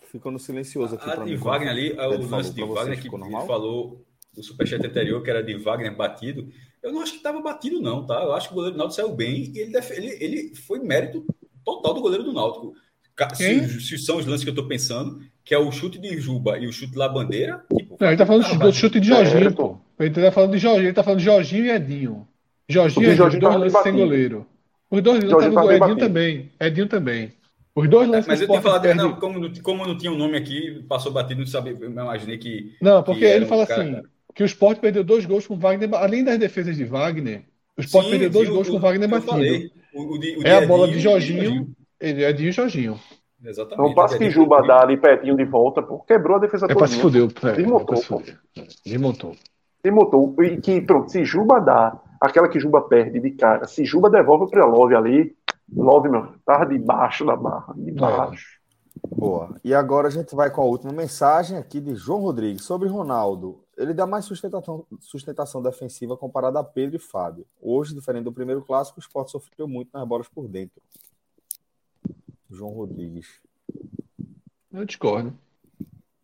Ficou 0.02 0.32
no 0.32 0.38
silencioso 0.38 0.94
aqui. 0.94 1.10
A 1.10 1.16
de 1.16 1.36
Wagner 1.36 1.70
ali, 1.70 1.92
o 1.92 2.28
lance 2.28 2.54
de 2.54 2.64
Wagner 2.64 3.02
que 3.02 3.10
normal? 3.10 3.46
falou 3.46 4.06
o 4.34 4.42
superchat 4.42 4.84
anterior, 4.86 5.22
que 5.22 5.30
era 5.30 5.42
de 5.42 5.56
Wagner 5.58 5.94
batido. 5.94 6.50
Eu 6.88 6.94
não 6.94 7.02
acho 7.02 7.12
que 7.12 7.18
estava 7.18 7.40
batido, 7.40 7.82
não, 7.82 8.04
tá? 8.06 8.22
Eu 8.22 8.32
acho 8.32 8.48
que 8.48 8.54
o 8.54 8.56
goleiro 8.56 8.74
do 8.74 8.78
Náutico 8.78 9.02
saiu 9.02 9.14
bem 9.14 9.52
e 9.54 9.58
ele, 9.58 9.76
ele, 9.90 10.16
ele 10.20 10.54
foi 10.56 10.78
mérito 10.78 11.24
total 11.62 11.92
do 11.92 12.00
goleiro 12.00 12.24
do 12.24 12.32
Náutico. 12.32 12.72
Se, 13.34 13.80
se, 13.80 13.98
são 13.98 14.16
os 14.16 14.26
lances 14.26 14.42
que 14.42 14.48
eu 14.48 14.54
estou 14.54 14.66
pensando, 14.66 15.20
que 15.44 15.54
é 15.54 15.58
o 15.58 15.70
chute 15.70 15.98
de 15.98 16.18
Juba 16.18 16.58
e 16.58 16.66
o 16.66 16.72
chute 16.72 16.92
de 16.92 16.98
Labandeira. 16.98 17.62
Tipo, 17.76 17.96
não, 18.00 18.08
ele 18.08 18.16
tá 18.16 18.24
falando 18.24 18.58
do 18.58 18.72
chute 18.72 19.00
de 19.00 19.08
Jorginho, 19.08 19.54
pô. 19.54 19.76
Ele 19.98 20.10
tá 20.10 20.32
falando 20.32 20.52
de 20.52 20.58
Jorginho, 20.58 20.86
ele 20.86 20.92
tá 20.94 21.02
falando 21.02 21.18
de 21.18 21.24
Jorginho 21.24 21.66
e 21.66 21.70
Edinho. 21.70 22.28
Jorginho 22.68 23.06
e 23.06 23.10
Edinho, 23.10 23.26
os 23.26 23.38
dois 23.38 23.56
lances 23.56 23.82
sem 23.82 23.92
goleiro. 23.92 24.46
Os 24.90 25.02
dois 25.02 25.24
lances 25.24 25.54
tá 25.54 25.74
Edinho 25.74 25.96
também. 25.98 26.52
Edinho 26.58 26.86
também. 26.86 27.32
Os 27.74 27.88
dois 27.88 28.08
lances 28.08 28.26
Mas 28.26 28.40
eu 28.40 28.48
tinha 28.48 28.62
falado, 28.62 28.82
perde... 28.82 28.98
não, 28.98 29.14
como, 29.16 29.62
como 29.62 29.86
não 29.86 29.96
tinha 29.98 30.10
um 30.10 30.16
nome 30.16 30.36
aqui, 30.36 30.84
passou 30.88 31.12
batido, 31.12 31.40
não 31.40 31.46
sabia, 31.46 31.76
eu 31.78 31.90
imaginei 31.90 32.38
que. 32.38 32.76
Não, 32.80 33.02
porque 33.02 33.20
que 33.20 33.26
ele 33.26 33.46
fala 33.46 33.66
cara, 33.66 33.82
assim: 33.82 34.02
que 34.34 34.42
o 34.42 34.46
Sport 34.46 34.78
perdeu 34.78 35.02
dois 35.02 35.24
gols 35.24 35.46
com 35.46 35.58
Wagner, 35.58 35.88
além 35.94 36.24
das 36.24 36.38
defesas 36.38 36.76
de 36.76 36.84
Wagner, 36.84 37.44
o 37.76 37.80
Sport 37.80 38.04
Sim, 38.04 38.10
perdeu 38.10 38.30
dois 38.30 38.48
gols 38.48 38.68
o, 38.68 38.72
com 38.72 38.80
Wagner 38.80 39.08
batido. 39.08 39.70
O, 39.94 40.16
o, 40.16 40.46
é 40.46 40.54
a 40.54 40.66
bola 40.66 40.88
de 40.88 40.98
Jorginho, 41.00 41.68
ele 42.00 42.22
é 42.22 42.32
de 42.32 42.50
Jorginho. 42.52 42.98
Exatamente. 43.44 43.88
Não 43.88 43.94
passe 43.94 44.18
que 44.18 44.30
Juba 44.30 44.62
dá 44.62 44.82
ali 44.82 44.96
pertinho 44.96 45.36
de 45.36 45.44
volta, 45.44 45.80
pô. 45.82 46.00
Quebrou 46.00 46.36
a 46.36 46.40
defesa 46.40 46.66
é 46.66 46.74
toda. 46.74 46.84
É, 46.84 46.88
se 46.88 47.00
fudeu. 47.00 47.28
É, 47.44 47.52
Desmontou, 47.52 47.96
é 47.96 48.66
Desmontou. 48.84 49.36
Desmontou. 49.82 50.34
E 50.42 50.56
que, 50.56 50.80
pronto, 50.80 51.10
se 51.10 51.24
Juba 51.24 51.60
dá, 51.60 51.98
aquela 52.20 52.48
que 52.48 52.58
Juba 52.58 52.82
perde 52.82 53.20
de 53.20 53.30
cara, 53.30 53.66
se 53.66 53.84
Juba 53.84 54.10
devolve 54.10 54.50
pra 54.50 54.66
Love 54.66 54.94
ali, 54.94 55.36
Love, 55.72 56.08
meu, 56.08 56.28
tava 56.44 56.66
debaixo 56.66 57.24
da 57.24 57.36
barra, 57.36 57.74
debaixo. 57.76 58.46
É. 58.54 58.58
Boa. 59.14 59.54
E 59.62 59.72
agora 59.72 60.08
a 60.08 60.10
gente 60.10 60.34
vai 60.34 60.50
com 60.50 60.60
a 60.60 60.64
última 60.64 60.92
mensagem 60.92 61.56
aqui 61.56 61.80
de 61.80 61.94
João 61.94 62.20
Rodrigues 62.20 62.64
sobre 62.64 62.88
Ronaldo. 62.88 63.60
Ele 63.78 63.94
dá 63.94 64.06
mais 64.06 64.24
sustentação, 64.24 64.84
sustentação 65.00 65.62
defensiva 65.62 66.16
comparada 66.16 66.58
a 66.58 66.64
Pedro 66.64 66.96
e 66.96 66.98
Fábio. 66.98 67.46
Hoje, 67.62 67.94
diferente 67.94 68.24
do 68.24 68.32
primeiro 68.32 68.60
clássico, 68.62 68.98
o 68.98 69.00
esporte 69.00 69.30
sofreu 69.30 69.68
muito 69.68 69.90
nas 69.94 70.06
bolas 70.06 70.28
por 70.28 70.48
dentro. 70.48 70.82
João 72.50 72.72
Rodrigues. 72.72 73.40
Eu 74.72 74.84
discordo. 74.84 75.32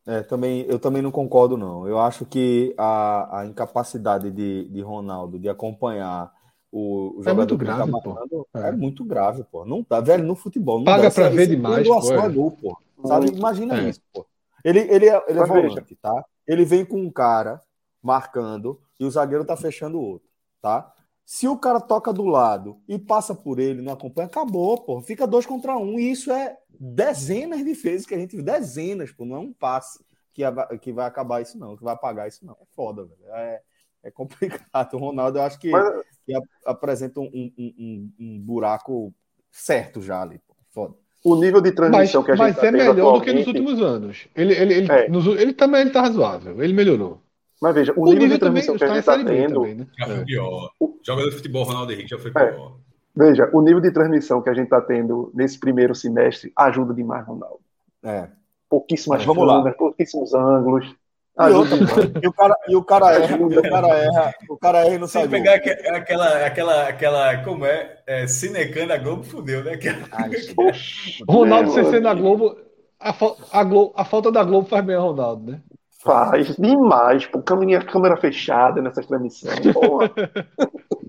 É, 0.04 0.22
também, 0.22 0.66
eu 0.68 0.78
também 0.78 1.00
não 1.00 1.12
concordo, 1.12 1.56
não. 1.56 1.86
Eu 1.86 1.98
acho 1.98 2.26
que 2.26 2.74
a, 2.76 3.40
a 3.40 3.46
incapacidade 3.46 4.30
de, 4.32 4.68
de 4.68 4.80
Ronaldo 4.82 5.38
de 5.38 5.48
acompanhar 5.48 6.32
o, 6.72 7.20
o 7.20 7.22
é 7.24 7.32
muito 7.32 7.56
tá 7.56 7.64
grave, 7.64 7.78
tá 7.78 7.86
marcando, 7.86 8.48
é. 8.52 8.68
é. 8.68 8.72
muito 8.72 9.04
grave, 9.04 9.44
pô. 9.44 9.64
Não 9.64 9.84
tá, 9.84 10.00
velho, 10.00 10.24
no 10.24 10.34
futebol. 10.34 10.78
Não 10.78 10.84
Paga 10.84 11.08
pra 11.08 11.28
ver 11.28 11.46
demais, 11.46 11.86
pô. 11.86 12.12
É. 12.12 12.28
Gol, 12.28 12.50
pô. 12.50 12.76
Sabe? 13.06 13.28
Imagina 13.28 13.80
é. 13.80 13.90
isso, 13.90 14.00
pô. 14.12 14.26
Ele, 14.64 14.80
ele, 14.80 15.08
é, 15.08 15.24
ele 15.28 15.38
é 15.38 15.46
volante, 15.46 15.94
tá? 15.94 16.24
Ele 16.46 16.64
vem 16.64 16.84
com 16.84 17.00
um 17.00 17.10
cara 17.10 17.60
marcando 18.02 18.80
e 18.98 19.04
o 19.04 19.10
zagueiro 19.10 19.44
tá 19.44 19.56
fechando 19.56 19.98
o 19.98 20.02
outro, 20.02 20.28
tá? 20.60 20.92
Se 21.24 21.48
o 21.48 21.56
cara 21.56 21.80
toca 21.80 22.12
do 22.12 22.24
lado 22.26 22.78
e 22.86 22.98
passa 22.98 23.34
por 23.34 23.58
ele, 23.58 23.80
não 23.80 23.94
acompanha, 23.94 24.26
acabou, 24.26 24.78
pô. 24.82 25.00
Fica 25.00 25.26
dois 25.26 25.46
contra 25.46 25.76
um. 25.76 25.98
E 25.98 26.12
isso 26.12 26.30
é 26.30 26.58
dezenas 26.68 27.64
de 27.64 27.72
vezes 27.72 28.06
que 28.06 28.14
a 28.14 28.18
gente 28.18 28.36
viu. 28.36 28.44
Dezenas, 28.44 29.10
pô. 29.10 29.24
Não 29.24 29.36
é 29.36 29.38
um 29.38 29.52
passe 29.52 30.04
que, 30.34 30.42
que 30.82 30.92
vai 30.92 31.06
acabar 31.06 31.40
isso, 31.40 31.58
não. 31.58 31.76
Que 31.76 31.82
vai 31.82 31.94
apagar 31.94 32.28
isso, 32.28 32.44
não. 32.44 32.52
É 32.60 32.66
foda, 32.74 33.06
velho. 33.06 33.32
É, 33.32 33.62
é 34.02 34.10
complicado. 34.10 34.64
O 34.94 34.98
Ronaldo, 34.98 35.38
eu 35.38 35.42
acho 35.42 35.58
que, 35.58 35.70
Mas... 35.70 36.04
que 36.26 36.34
apresenta 36.66 37.20
um, 37.20 37.30
um, 37.32 37.52
um, 37.58 38.12
um, 38.20 38.40
buraco 38.40 39.14
certo 39.50 40.02
já 40.02 40.20
ali. 40.20 40.38
Pô. 40.40 40.54
Foda. 40.70 41.03
O 41.24 41.36
nível 41.36 41.62
de 41.62 41.72
transmissão 41.72 42.20
mas, 42.20 42.26
que 42.26 42.32
a 42.32 42.36
gente 42.36 42.46
Mas 42.54 42.56
tá 42.56 42.66
é 42.66 42.70
melhor 42.70 43.14
do 43.14 43.20
que 43.22 43.32
nos 43.32 43.46
últimos 43.46 43.80
anos. 43.80 44.28
Ele, 44.36 44.52
ele, 44.52 44.74
ele, 44.74 44.92
é. 44.92 45.08
nos, 45.08 45.26
ele 45.26 45.54
também 45.54 45.80
ele 45.80 45.90
tá 45.90 46.02
razoável. 46.02 46.62
Ele 46.62 46.74
melhorou. 46.74 47.18
Mas 47.62 47.74
veja, 47.74 47.94
o, 47.96 48.02
o 48.02 48.04
nível, 48.04 48.20
nível, 48.20 48.34
de 48.34 48.38
transmissão 48.38 48.76
que 48.76 48.84
a 48.84 48.94
gente 48.94 49.04
tá 49.04 49.24
tendo. 49.24 49.54
Também, 49.54 49.74
né? 49.74 49.86
Já 49.98 50.06
foi 50.06 50.16
é. 50.16 50.24
pior. 50.24 50.70
O 50.78 50.98
jogador 51.02 51.30
de 51.30 51.36
futebol 51.36 51.64
Ronaldo 51.64 51.92
Henrique 51.92 52.10
já 52.10 52.18
foi 52.18 52.30
é. 52.30 52.52
pior. 52.52 52.76
Veja, 53.16 53.48
o 53.54 53.62
nível 53.62 53.80
de 53.80 53.90
transmissão 53.90 54.42
que 54.42 54.50
a 54.50 54.54
gente 54.54 54.64
está 54.64 54.82
tendo 54.82 55.30
nesse 55.34 55.58
primeiro 55.58 55.94
semestre 55.94 56.52
ajuda 56.54 56.92
demais, 56.92 57.26
Ronaldo. 57.26 57.60
É. 58.02 58.28
Pouquíssimas 58.68 59.24
vamos 59.24 59.46
lá. 59.46 59.72
pouquíssimos 59.72 60.34
ângulos. 60.34 60.94
E, 61.36 61.50
outra, 61.50 61.76
e, 62.22 62.28
o 62.28 62.32
cara, 62.32 62.54
e 62.68 62.76
o 62.76 62.84
cara 62.84 63.12
erra, 63.12 63.36
o 63.36 63.62
cara 63.62 63.88
erra, 63.88 64.34
o 64.48 64.56
cara 64.56 64.86
erra 64.86 64.98
no 64.98 65.08
Se 65.08 65.28
pegar 65.28 65.54
aquela, 65.54 66.46
aquela, 66.46 66.88
aquela, 66.88 67.36
como 67.38 67.66
é, 67.66 67.98
é 68.06 68.26
Cinecana 68.28 68.96
Globo, 68.98 69.24
fudeu, 69.24 69.64
né? 69.64 69.72
Aquela... 69.72 69.98
Ai, 70.12 70.30
Ronaldo 71.28 71.72
CC 71.72 71.98
na 71.98 72.14
Globo 72.14 72.56
a, 73.04 73.60
a, 73.60 73.64
Globo, 73.64 73.92
a 73.96 74.04
falta 74.04 74.32
da 74.32 74.42
Globo 74.42 74.66
faz 74.66 74.84
bem 74.84 74.96
a 74.96 75.00
Ronaldo, 75.00 75.52
né? 75.52 75.60
Faz 76.02 76.56
demais, 76.56 77.26
pô, 77.26 77.42
câmera, 77.42 77.84
câmera 77.84 78.16
fechada 78.16 78.80
nessas 78.80 79.06
transmissões. 79.06 79.60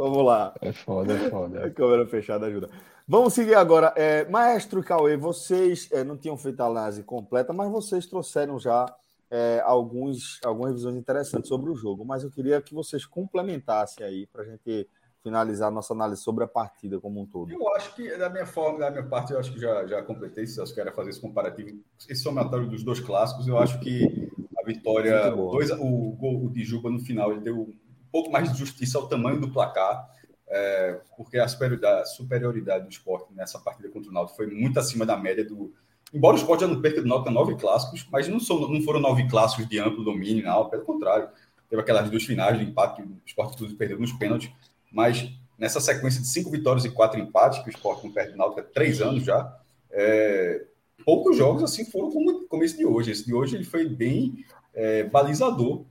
Vamos 0.00 0.24
lá. 0.24 0.54
É 0.62 0.72
foda, 0.72 1.12
é 1.12 1.28
foda. 1.28 1.66
A 1.66 1.68
câmera 1.70 2.06
fechada 2.06 2.46
ajuda. 2.46 2.70
Vamos 3.06 3.34
seguir 3.34 3.54
agora. 3.54 3.92
É, 3.94 4.26
Maestro 4.30 4.82
Cauê, 4.82 5.14
vocês 5.14 5.90
é, 5.92 6.02
não 6.02 6.16
tinham 6.16 6.38
feito 6.38 6.58
a 6.62 6.66
análise 6.68 7.02
completa, 7.02 7.52
mas 7.52 7.70
vocês 7.70 8.06
trouxeram 8.06 8.58
já 8.58 8.86
é, 9.30 9.60
alguns, 9.62 10.40
algumas 10.42 10.72
visões 10.72 10.96
interessantes 10.96 11.48
sobre 11.48 11.70
o 11.70 11.74
jogo. 11.74 12.02
Mas 12.02 12.24
eu 12.24 12.30
queria 12.30 12.62
que 12.62 12.72
vocês 12.72 13.04
complementassem 13.04 14.02
aí 14.02 14.26
para 14.26 14.40
a 14.40 14.46
gente 14.46 14.88
finalizar 15.22 15.70
nossa 15.70 15.92
análise 15.92 16.22
sobre 16.22 16.44
a 16.44 16.48
partida 16.48 16.98
como 16.98 17.20
um 17.20 17.26
todo. 17.26 17.52
Eu 17.52 17.68
acho 17.74 17.94
que, 17.94 18.16
da 18.16 18.30
minha 18.30 18.46
forma, 18.46 18.78
da 18.78 18.90
minha 18.90 19.04
parte, 19.04 19.34
eu 19.34 19.38
acho 19.38 19.52
que 19.52 19.60
já, 19.60 19.86
já 19.86 20.02
completei, 20.02 20.46
se 20.46 20.54
vocês 20.54 20.72
querem 20.72 20.94
fazer 20.94 21.10
esse 21.10 21.20
comparativo, 21.20 21.78
esse 22.08 22.22
somatório 22.22 22.66
dos 22.66 22.82
dois 22.82 23.00
clássicos, 23.00 23.46
eu 23.46 23.58
acho 23.58 23.78
que 23.80 24.30
a 24.58 24.64
vitória, 24.64 25.30
dois, 25.30 25.70
o 25.72 26.12
gol 26.12 26.48
de 26.48 26.64
Juba 26.64 26.88
no 26.88 27.00
final, 27.00 27.32
ele 27.32 27.42
deu 27.42 27.70
pouco 28.10 28.30
mais 28.30 28.52
de 28.52 28.58
justiça 28.58 28.98
ao 28.98 29.08
tamanho 29.08 29.40
do 29.40 29.50
placar, 29.50 30.08
é, 30.48 31.00
porque 31.16 31.38
a 31.38 31.46
superioridade, 31.46 32.14
superioridade, 32.14 32.84
do 32.84 32.90
esporte 32.90 33.32
nessa 33.34 33.58
partida 33.58 33.88
contra 33.88 34.10
o 34.10 34.12
Náutico 34.12 34.36
foi 34.36 34.46
muito 34.48 34.78
acima 34.78 35.06
da 35.06 35.16
média 35.16 35.44
do... 35.44 35.72
Embora 36.12 36.34
o 36.34 36.38
esporte 36.38 36.62
já 36.62 36.66
não 36.66 36.80
perca 36.80 37.00
do 37.00 37.06
Náutico 37.06 37.30
nove 37.30 37.54
clássicos, 37.54 38.06
mas 38.10 38.26
não, 38.26 38.40
são, 38.40 38.68
não 38.68 38.82
foram 38.82 38.98
nove 38.98 39.28
clássicos 39.28 39.68
de 39.68 39.78
amplo 39.78 40.02
domínio, 40.02 40.44
não, 40.44 40.68
pelo 40.68 40.82
contrário. 40.82 41.28
Teve 41.68 41.82
aquelas 41.82 42.10
duas 42.10 42.24
finais 42.24 42.58
de 42.58 42.64
empate 42.64 43.00
que 43.00 43.08
o 43.08 43.20
esporte 43.24 43.56
tudo 43.56 43.76
perdeu 43.76 43.98
nos 43.98 44.12
pênaltis, 44.12 44.50
mas 44.90 45.32
nessa 45.56 45.80
sequência 45.80 46.20
de 46.20 46.26
cinco 46.26 46.50
vitórias 46.50 46.84
e 46.84 46.90
quatro 46.90 47.20
empates, 47.20 47.60
que 47.60 47.68
o 47.68 47.70
Sport 47.70 48.02
não 48.02 48.10
perde 48.10 48.36
Náutico 48.36 48.60
há 48.60 48.64
três 48.64 49.00
anos 49.00 49.22
já, 49.22 49.56
é, 49.92 50.64
poucos 51.04 51.36
jogos 51.36 51.62
assim 51.62 51.84
foram 51.84 52.10
como, 52.10 52.46
como 52.48 52.64
esse 52.64 52.76
de 52.76 52.84
hoje. 52.84 53.12
Esse 53.12 53.24
de 53.24 53.34
hoje 53.34 53.56
ele 53.56 53.64
foi 53.64 53.88
bem 53.88 54.44
é, 54.74 55.04
balizador 55.04 55.84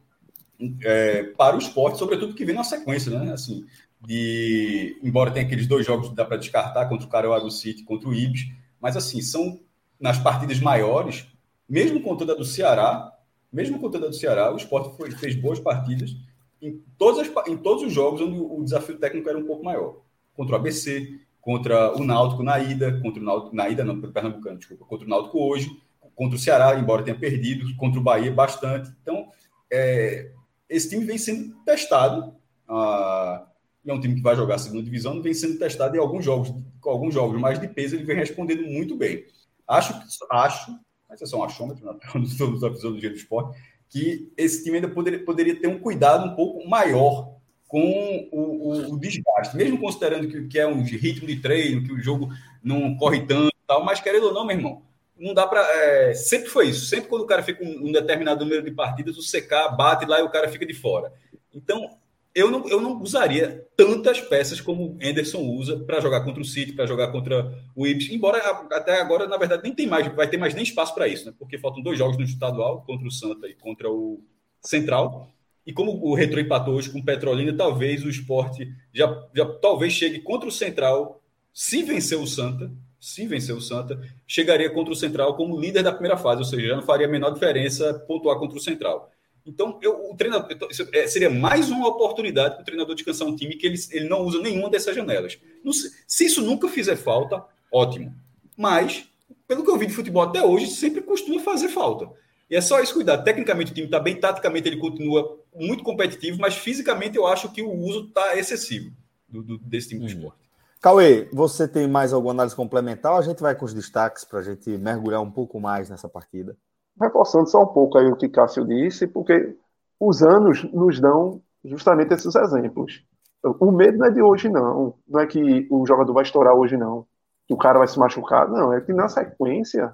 é, 0.81 1.23
para 1.37 1.55
o 1.55 1.59
esporte, 1.59 1.97
sobretudo 1.97 2.33
que 2.33 2.45
vem 2.45 2.55
na 2.55 2.63
sequência, 2.63 3.17
né? 3.17 3.31
Assim, 3.31 3.65
de, 4.01 4.99
embora 5.03 5.31
tenha 5.31 5.45
aqueles 5.45 5.67
dois 5.67 5.85
jogos 5.85 6.09
que 6.09 6.15
dá 6.15 6.25
para 6.25 6.37
descartar 6.37 6.87
contra 6.87 7.05
o 7.05 7.09
Caruaru 7.09 7.51
City 7.51 7.83
contra 7.83 8.09
o 8.09 8.13
Ibis, 8.13 8.47
mas 8.79 8.95
assim, 8.95 9.21
são 9.21 9.59
nas 9.99 10.17
partidas 10.17 10.59
maiores, 10.59 11.27
mesmo 11.67 12.01
contando 12.01 12.31
a 12.31 12.35
do 12.35 12.45
Ceará, 12.45 13.13
mesmo 13.51 13.79
contando 13.79 14.05
a 14.05 14.09
do 14.09 14.15
Ceará, 14.15 14.53
o 14.53 14.57
esporte 14.57 14.95
foi, 14.95 15.11
fez 15.11 15.35
boas 15.35 15.59
partidas 15.59 16.15
em, 16.61 16.81
todas 16.97 17.27
as, 17.27 17.47
em 17.47 17.57
todos 17.57 17.83
os 17.83 17.93
jogos 17.93 18.21
onde 18.21 18.37
o 18.37 18.63
desafio 18.63 18.97
técnico 18.97 19.29
era 19.29 19.37
um 19.37 19.45
pouco 19.45 19.63
maior. 19.63 20.01
Contra 20.33 20.55
o 20.55 20.59
ABC, 20.59 21.19
contra 21.41 21.95
o 21.95 22.03
Náutico 22.03 22.43
na 22.43 22.59
ida, 22.59 22.99
contra 23.01 23.21
o 23.21 23.25
Náutico, 23.25 23.55
na 23.55 23.69
ida 23.69 23.83
não, 23.83 23.99
Pernambucano, 23.99 24.57
desculpa, 24.57 24.85
contra 24.85 25.05
o 25.05 25.09
Náutico 25.09 25.39
hoje, 25.39 25.69
contra 26.15 26.35
o 26.35 26.39
Ceará, 26.39 26.77
embora 26.77 27.03
tenha 27.03 27.17
perdido, 27.17 27.75
contra 27.75 27.99
o 27.99 28.03
Bahia 28.03 28.31
bastante. 28.31 28.91
Então, 29.01 29.29
é, 29.71 30.31
esse 30.69 30.89
time 30.89 31.03
vem 31.03 31.17
sendo 31.17 31.55
testado, 31.65 32.35
ah, 32.67 33.47
é 33.85 33.93
um 33.93 33.99
time 33.99 34.15
que 34.15 34.21
vai 34.21 34.35
jogar 34.35 34.55
a 34.55 34.59
segunda 34.59 34.83
divisão, 34.83 35.21
vem 35.21 35.33
sendo 35.33 35.57
testado 35.57 35.95
em 35.95 35.99
alguns 35.99 36.23
jogos, 36.23 36.53
com 36.79 36.89
alguns 36.89 37.13
jogos 37.13 37.39
mais 37.39 37.59
de 37.59 37.67
peso, 37.67 37.95
ele 37.95 38.03
vem 38.03 38.15
respondendo 38.15 38.63
muito 38.63 38.95
bem. 38.95 39.25
Acho, 39.67 39.93
acho, 40.31 40.79
mas 41.09 41.21
é 41.21 41.25
só 41.25 41.39
um 41.39 41.43
achômetro, 41.43 41.85
não 42.13 42.23
estamos 42.23 42.63
avisando 42.63 42.93
do 42.93 42.99
dia 42.99 43.09
do 43.09 43.15
esporte, 43.15 43.59
que 43.89 44.31
esse 44.37 44.63
time 44.63 44.77
ainda 44.77 44.89
poderia, 44.89 45.25
poderia 45.25 45.59
ter 45.59 45.67
um 45.67 45.79
cuidado 45.79 46.29
um 46.29 46.35
pouco 46.35 46.67
maior 46.69 47.35
com 47.67 48.29
o, 48.31 48.39
o, 48.41 48.93
o 48.93 48.99
desgaste, 48.99 49.55
mesmo 49.55 49.79
considerando 49.79 50.27
que, 50.27 50.47
que, 50.47 50.59
é 50.59 50.67
um 50.67 50.83
ritmo 50.83 51.27
de 51.27 51.39
treino, 51.39 51.83
que 51.83 51.93
o 51.93 51.99
jogo 51.99 52.29
não 52.63 52.95
corre 52.95 53.25
tanto 53.25 53.53
tal, 53.67 53.85
mas 53.85 54.01
querendo 54.01 54.25
ou 54.25 54.33
não, 54.33 54.45
meu 54.45 54.57
irmão, 54.57 54.81
não 55.19 55.33
dá 55.33 55.45
para. 55.45 55.61
É, 55.61 56.13
sempre 56.13 56.49
foi 56.49 56.69
isso. 56.69 56.85
Sempre 56.85 57.09
quando 57.09 57.23
o 57.23 57.27
cara 57.27 57.43
fica 57.43 57.63
um, 57.63 57.87
um, 57.87 57.91
determinado 57.91 58.43
número 58.43 58.63
de 58.63 58.71
partidas, 58.71 59.17
o 59.17 59.21
CK 59.21 59.75
bate 59.77 60.05
lá 60.05 60.19
e 60.19 60.23
o 60.23 60.29
cara 60.29 60.47
fica 60.47 60.65
de 60.65 60.73
fora. 60.73 61.11
Então, 61.53 61.97
eu 62.33 62.49
não, 62.49 62.67
eu 62.67 62.79
não 62.79 63.01
usaria 63.01 63.67
tantas 63.75 64.21
peças 64.21 64.61
como 64.61 64.83
o 64.83 64.97
Anderson 65.03 65.41
usa 65.41 65.79
para 65.79 65.99
jogar 65.99 66.23
contra 66.23 66.41
o 66.41 66.45
City, 66.45 66.73
para 66.73 66.85
jogar 66.85 67.11
contra 67.11 67.53
o 67.75 67.85
Ibis, 67.85 68.09
embora 68.09 68.37
até 68.71 69.01
agora, 69.01 69.27
na 69.27 69.37
verdade, 69.37 69.63
nem 69.63 69.73
tem 69.73 69.87
mais, 69.87 70.07
vai 70.15 70.27
ter 70.27 70.37
mais 70.37 70.53
nem 70.53 70.63
espaço 70.63 70.93
para 70.93 71.07
isso, 71.07 71.25
né? 71.25 71.33
Porque 71.37 71.57
faltam 71.57 71.83
dois 71.83 71.97
jogos 71.97 72.17
no 72.17 72.23
estadual, 72.23 72.83
contra 72.83 73.07
o 73.07 73.11
Santa 73.11 73.47
e 73.47 73.55
contra 73.55 73.89
o 73.89 74.23
Central. 74.61 75.29
E 75.65 75.73
como 75.73 75.91
o 75.91 76.15
Retro 76.15 76.39
empatou 76.39 76.75
hoje 76.75 76.89
com 76.89 76.99
o 76.99 77.05
Petrolina, 77.05 77.55
talvez 77.55 78.03
o 78.03 78.09
esporte 78.09 78.71
já, 78.93 79.27
já 79.35 79.45
talvez 79.45 79.93
chegue 79.93 80.19
contra 80.19 80.47
o 80.47 80.51
Central, 80.51 81.21
se 81.53 81.83
vencer 81.83 82.17
o 82.17 82.27
Santa, 82.27 82.71
se 82.99 83.25
vencer 83.25 83.55
o 83.55 83.61
Santa, 83.61 84.01
chegaria 84.27 84.69
contra 84.69 84.91
o 84.91 84.95
Central 84.95 85.35
como 85.35 85.59
líder 85.59 85.83
da 85.83 85.91
primeira 85.91 86.17
fase, 86.17 86.39
ou 86.39 86.45
seja, 86.45 86.75
não 86.75 86.83
faria 86.83 87.07
a 87.07 87.09
menor 87.09 87.31
diferença 87.31 87.93
pontuar 88.07 88.37
contra 88.37 88.57
o 88.57 88.61
Central. 88.61 89.11
Então, 89.45 89.79
eu, 89.81 90.11
o 90.11 90.15
treinador 90.15 90.49
é, 90.91 91.07
seria 91.07 91.29
mais 91.29 91.71
uma 91.71 91.87
oportunidade 91.87 92.55
para 92.55 92.61
o 92.61 92.65
treinador 92.65 92.93
descansar 92.93 93.27
um 93.27 93.35
time 93.35 93.55
que 93.55 93.65
ele, 93.65 93.77
ele 93.91 94.07
não 94.09 94.21
usa 94.21 94.39
nenhuma 94.41 94.69
dessas 94.69 94.95
janelas. 94.95 95.39
Sei, 95.71 95.89
se 96.05 96.25
isso 96.25 96.41
nunca 96.41 96.67
fizer 96.67 96.97
falta, 96.97 97.43
ótimo. 97.71 98.13
Mas, 98.55 99.05
pelo 99.47 99.63
que 99.63 99.71
eu 99.71 99.77
vi 99.77 99.87
de 99.87 99.93
futebol 99.93 100.23
até 100.23 100.43
hoje, 100.43 100.67
sempre 100.67 101.01
costuma 101.01 101.41
fazer 101.41 101.69
falta. 101.69 102.09
E 102.49 102.55
é 102.55 102.61
só 102.61 102.81
isso 102.81 102.93
cuidar. 102.93 103.19
Tecnicamente 103.19 103.71
o 103.71 103.75
time 103.75 103.85
está 103.87 103.99
bem, 103.99 104.15
taticamente 104.15 104.67
ele 104.67 104.77
continua 104.77 105.39
muito 105.55 105.83
competitivo, 105.83 106.39
mas 106.39 106.55
fisicamente 106.55 107.15
eu 107.15 107.25
acho 107.25 107.51
que 107.51 107.61
o 107.61 107.71
uso 107.71 108.07
está 108.07 108.37
excessivo 108.37 108.91
do, 109.27 109.41
do, 109.41 109.57
desse 109.59 109.89
time 109.89 110.01
do 110.01 110.05
hum. 110.05 110.09
esporte. 110.09 110.48
Cauê, 110.81 111.29
você 111.33 111.67
tem 111.67 111.89
mais 111.89 112.13
alguma 112.13 112.33
análise 112.33 112.55
complementar? 112.55 113.17
A 113.17 113.21
gente 113.21 113.41
vai 113.41 113.53
com 113.53 113.65
os 113.65 113.73
destaques 113.73 114.23
para 114.23 114.39
a 114.39 114.41
gente 114.41 114.69
mergulhar 114.77 115.21
um 115.21 115.29
pouco 115.29 115.59
mais 115.59 115.89
nessa 115.89 116.07
partida. 116.07 116.55
Reforçando 116.99 117.49
só 117.49 117.63
um 117.63 117.67
pouco 117.67 117.97
aí 117.97 118.09
o 118.09 118.15
que 118.15 118.29
Cássio 118.29 118.65
disse, 118.65 119.05
porque 119.05 119.57
os 119.99 120.23
anos 120.23 120.63
nos 120.71 120.99
dão 120.99 121.41
justamente 121.65 122.13
esses 122.13 122.33
exemplos. 122.33 123.03
O 123.43 123.71
medo 123.71 123.97
não 123.97 124.07
é 124.07 124.11
de 124.11 124.21
hoje, 124.21 124.47
não. 124.47 124.95
Não 125.07 125.19
é 125.19 125.27
que 125.27 125.67
o 125.69 125.85
jogador 125.85 126.13
vai 126.13 126.23
estourar 126.23 126.53
hoje, 126.53 126.77
não. 126.77 127.05
Que 127.45 127.53
o 127.53 127.57
cara 127.57 127.79
vai 127.79 127.87
se 127.87 127.99
machucar. 127.99 128.49
Não, 128.49 128.73
é 128.73 128.79
que 128.79 128.93
na 128.93 129.09
sequência 129.09 129.93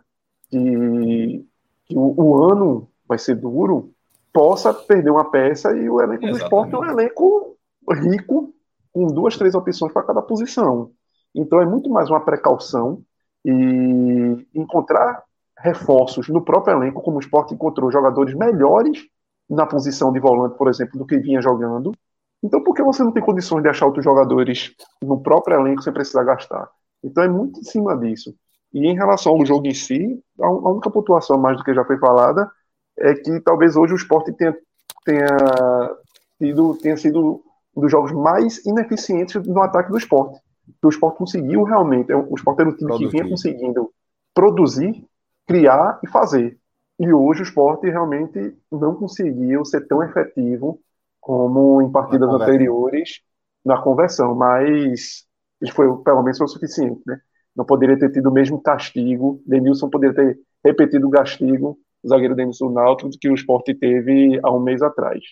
que, 0.49 1.48
que 1.86 1.98
o, 1.98 2.14
o, 2.16 2.44
ano 2.44 2.88
vai 3.07 3.18
ser 3.18 3.36
duro, 3.36 3.91
possa 4.32 4.74
perder 4.74 5.10
uma 5.10 5.32
peça 5.32 5.76
e 5.76 5.90
o 5.90 5.99
elenco 5.99 6.26
Exatamente. 6.26 6.40
do 6.40 6.44
esporte 6.44 6.76
é 6.76 6.78
um 6.78 6.86
elenco 6.86 7.57
rico 7.90 8.55
com 8.95 9.07
duas, 9.07 9.35
três 9.35 9.53
opções 9.53 9.91
para 9.91 10.03
cada 10.03 10.22
posição. 10.22 10.89
Então 11.35 11.59
é 11.59 11.65
muito 11.65 11.89
mais 11.89 12.09
uma 12.09 12.22
precaução 12.22 13.03
e 13.43 14.47
encontrar 14.55 15.22
reforços 15.59 16.30
no 16.30 16.41
próprio 16.41 16.77
elenco, 16.77 17.01
como 17.01 17.17
o 17.17 17.19
esporte 17.19 17.53
encontrou 17.53 17.91
jogadores 17.91 18.34
melhores 18.34 19.05
na 19.49 19.65
posição 19.65 20.13
de 20.13 20.19
volante, 20.22 20.57
por 20.57 20.69
exemplo, 20.69 20.97
do 20.97 21.05
que 21.05 21.17
vinha 21.17 21.41
jogando. 21.41 21.91
Então, 22.41 22.63
por 22.63 22.73
que 22.73 22.81
você 22.81 23.03
não 23.03 23.11
tem 23.11 23.22
condições 23.22 23.61
de 23.61 23.67
achar 23.67 23.85
outros 23.85 24.05
jogadores 24.05 24.73
no 25.03 25.22
próprio 25.22 25.59
elenco 25.59 25.81
sem 25.81 25.91
precisar 25.91 26.23
gastar? 26.23 26.69
Então, 27.03 27.22
é 27.22 27.27
muito 27.27 27.59
em 27.59 27.63
cima 27.63 27.97
disso. 27.97 28.34
E 28.73 28.88
em 28.88 28.95
relação 28.95 29.34
ao 29.34 29.45
jogo 29.45 29.67
em 29.67 29.73
si, 29.73 30.23
a 30.39 30.49
única 30.49 30.89
pontuação 30.89 31.38
mais 31.38 31.57
do 31.57 31.65
que 31.65 31.73
já 31.73 31.84
foi 31.84 31.97
falada 31.97 32.49
é 32.97 33.13
que 33.13 33.41
talvez 33.41 33.76
hoje 33.76 33.93
o 33.93 33.97
esporte 33.97 34.31
tenha, 34.31 34.55
tenha, 35.03 35.27
sido, 36.39 36.77
tenha 36.77 36.97
sido 36.97 37.43
um 37.76 37.81
dos 37.81 37.91
jogos 37.91 38.11
mais 38.11 38.65
ineficientes 38.65 39.45
no 39.45 39.61
ataque 39.61 39.91
do 39.91 39.97
esporte. 39.97 40.39
O 40.84 40.89
esporte 40.89 41.18
conseguiu 41.18 41.64
realmente, 41.64 42.11
é 42.11 42.15
o 42.15 42.34
esporte 42.35 42.61
era 42.61 42.69
um 42.69 42.76
time 42.76 42.88
produzir. 42.88 43.06
que 43.06 43.11
vinha 43.11 43.30
conseguindo 43.30 43.91
produzir, 44.34 45.06
criar 45.47 45.99
e 46.03 46.07
fazer. 46.07 46.57
E 46.99 47.11
hoje 47.11 47.41
o 47.41 47.43
esporte 47.43 47.89
realmente 47.89 48.56
não 48.72 48.95
conseguiu 48.95 49.65
ser 49.65 49.88
tão 49.88 50.02
efetivo 50.02 50.80
como 51.19 51.81
em 51.81 51.91
partidas 51.91 52.30
na 52.30 52.35
anteriores 52.35 53.22
na 53.65 53.81
conversão, 53.81 54.35
mas 54.35 55.26
ele 55.60 55.72
foi, 55.72 55.88
pelo 56.03 56.22
menos 56.22 56.38
foi 56.38 56.45
o 56.45 56.49
suficiente, 56.49 57.02
né? 57.06 57.19
Não 57.56 57.65
poderia 57.65 57.97
ter 57.97 58.11
tido 58.11 58.30
o 58.30 58.34
mesmo 58.34 58.61
castigo, 58.61 59.41
Denilson 59.45 59.89
poderia 59.89 60.15
ter 60.15 60.39
repetido 60.64 61.07
o 61.07 61.11
castigo, 61.11 61.80
o 62.03 62.07
zagueiro 62.07 62.35
Denilson 62.35 62.69
Náutico, 62.69 63.10
que 63.19 63.30
o 63.30 63.34
esporte 63.34 63.73
teve 63.73 64.39
há 64.43 64.52
um 64.52 64.60
mês 64.60 64.81
atrás. 64.84 65.23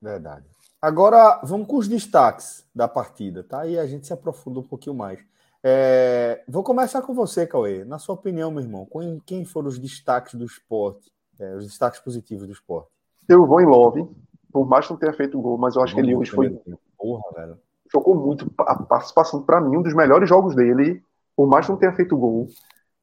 Verdade. 0.00 0.51
Agora, 0.82 1.40
vamos 1.44 1.68
com 1.68 1.76
os 1.76 1.86
destaques 1.86 2.66
da 2.74 2.88
partida, 2.88 3.44
tá? 3.44 3.64
E 3.64 3.78
a 3.78 3.86
gente 3.86 4.04
se 4.04 4.12
aprofunda 4.12 4.58
um 4.58 4.64
pouquinho 4.64 4.96
mais. 4.96 5.20
É... 5.62 6.42
Vou 6.48 6.64
começar 6.64 7.02
com 7.02 7.14
você, 7.14 7.46
Cauê. 7.46 7.84
Na 7.84 8.00
sua 8.00 8.16
opinião, 8.16 8.50
meu 8.50 8.64
irmão, 8.64 8.88
quem 9.24 9.44
foram 9.44 9.68
os 9.68 9.78
destaques 9.78 10.34
do 10.34 10.44
esporte, 10.44 11.12
é, 11.38 11.54
os 11.54 11.64
destaques 11.64 12.00
positivos 12.00 12.48
do 12.48 12.52
esporte? 12.52 12.90
Eu 13.28 13.46
vou 13.46 13.60
em 13.60 13.64
Love, 13.64 14.08
por 14.52 14.66
mais 14.66 14.84
que 14.84 14.92
não 14.92 14.98
tenha 14.98 15.12
feito 15.12 15.40
gol, 15.40 15.56
mas 15.56 15.76
eu 15.76 15.82
acho 15.82 15.94
que 15.94 16.00
ele 16.00 16.16
hoje 16.16 16.32
foi. 16.32 16.50
Porra, 16.98 17.30
velho. 17.36 17.58
Jogou 17.92 18.16
muito. 18.16 18.52
A 18.58 18.74
participação, 18.74 19.40
para 19.40 19.60
mim, 19.60 19.76
um 19.76 19.82
dos 19.82 19.94
melhores 19.94 20.28
jogos 20.28 20.56
dele, 20.56 21.00
por 21.36 21.46
mais 21.46 21.64
que 21.64 21.70
não 21.70 21.78
tenha 21.78 21.92
feito 21.92 22.16
gol, 22.16 22.48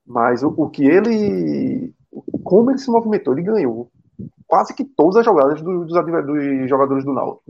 mas 0.06 0.44
o, 0.44 0.50
o 0.50 0.70
que 0.70 0.84
ele. 0.84 1.94
Como 2.44 2.72
ele 2.72 2.80
se 2.80 2.92
movimentou, 2.92 3.34
ele 3.34 3.44
ganhou 3.44 3.90
quase 4.50 4.74
que 4.74 4.84
todas 4.84 5.16
as 5.18 5.26
jogadas 5.26 5.62
dos, 5.62 5.88
dos, 5.88 6.26
dos 6.26 6.70
jogadores 6.70 7.06
do 7.06 7.14
Náutico 7.14 7.49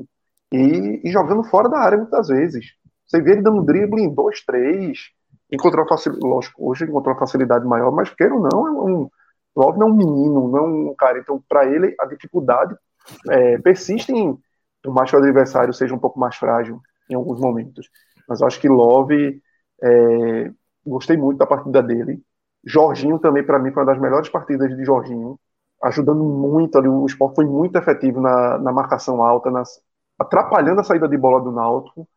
e, 0.51 1.01
e, 1.03 1.11
jogando 1.11 1.43
fora 1.43 1.69
da 1.69 1.79
área 1.79 1.97
muitas 1.97 2.27
vezes. 2.27 2.65
Você 3.05 3.21
vê 3.21 3.31
ele 3.31 3.41
dando 3.41 3.63
drible 3.63 4.01
em 4.01 4.13
dois, 4.13 4.43
três, 4.45 5.09
encontrou 5.51 5.87
facilidade, 5.87 6.27
lógico, 6.27 6.69
hoje 6.69 6.85
encontrou 6.85 7.13
uma 7.13 7.19
facilidade 7.19 7.65
maior, 7.65 7.91
mas 7.91 8.09
queira 8.13 8.33
ou 8.33 8.41
não, 8.41 8.67
é 8.67 8.71
um, 8.71 9.09
Love 9.55 9.79
não 9.79 9.87
é 9.87 9.91
um 9.91 9.95
menino, 9.95 10.47
não 10.47 10.57
é 10.57 10.61
um 10.61 10.95
cara. 10.95 11.19
Então, 11.19 11.43
para 11.47 11.65
ele, 11.65 11.95
a 11.99 12.05
dificuldade 12.05 12.75
é, 13.29 13.57
persiste 13.57 14.11
em, 14.11 14.37
mais 14.87 15.09
que 15.09 15.15
o 15.15 15.19
adversário 15.19 15.73
seja 15.73 15.93
um 15.93 15.99
pouco 15.99 16.19
mais 16.19 16.35
frágil 16.35 16.79
em 17.09 17.15
alguns 17.15 17.39
momentos. 17.39 17.89
Mas 18.27 18.41
eu 18.41 18.47
acho 18.47 18.59
que 18.59 18.69
Love, 18.69 19.41
é, 19.83 20.51
gostei 20.85 21.17
muito 21.17 21.39
da 21.39 21.45
partida 21.47 21.81
dele. 21.81 22.21
Jorginho 22.63 23.19
também, 23.19 23.43
para 23.43 23.59
mim, 23.59 23.71
foi 23.71 23.83
uma 23.83 23.91
das 23.91 24.01
melhores 24.01 24.29
partidas 24.29 24.75
de 24.75 24.85
Jorginho, 24.85 25.39
ajudando 25.83 26.23
muito 26.23 26.77
ali. 26.77 26.87
O 26.87 27.05
esporte 27.05 27.35
foi 27.35 27.45
muito 27.45 27.77
efetivo 27.77 28.21
na, 28.21 28.57
na 28.59 28.71
marcação 28.71 29.23
alta, 29.23 29.49
nas, 29.49 29.81
atrapalhando 30.19 30.81
a 30.81 30.83
saída 30.83 31.07
de 31.07 31.17
bola 31.17 31.41
do 31.41 31.51
Náutico, 31.51 32.07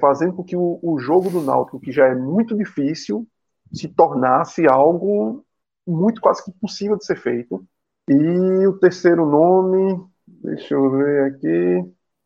fazendo 0.00 0.32
com 0.32 0.44
que 0.44 0.56
o, 0.56 0.78
o 0.82 0.98
jogo 0.98 1.28
do 1.28 1.42
Náutico, 1.42 1.80
que 1.80 1.92
já 1.92 2.06
é 2.06 2.14
muito 2.14 2.56
difícil, 2.56 3.26
se 3.72 3.88
tornasse 3.88 4.66
algo 4.66 5.44
muito 5.86 6.20
quase 6.20 6.44
que 6.44 6.50
impossível 6.50 6.96
de 6.96 7.04
ser 7.04 7.16
feito. 7.16 7.64
E 8.08 8.66
o 8.66 8.78
terceiro 8.78 9.26
nome, 9.26 10.00
deixa 10.26 10.74
eu 10.74 10.90
ver 10.90 11.32
aqui, 11.32 11.84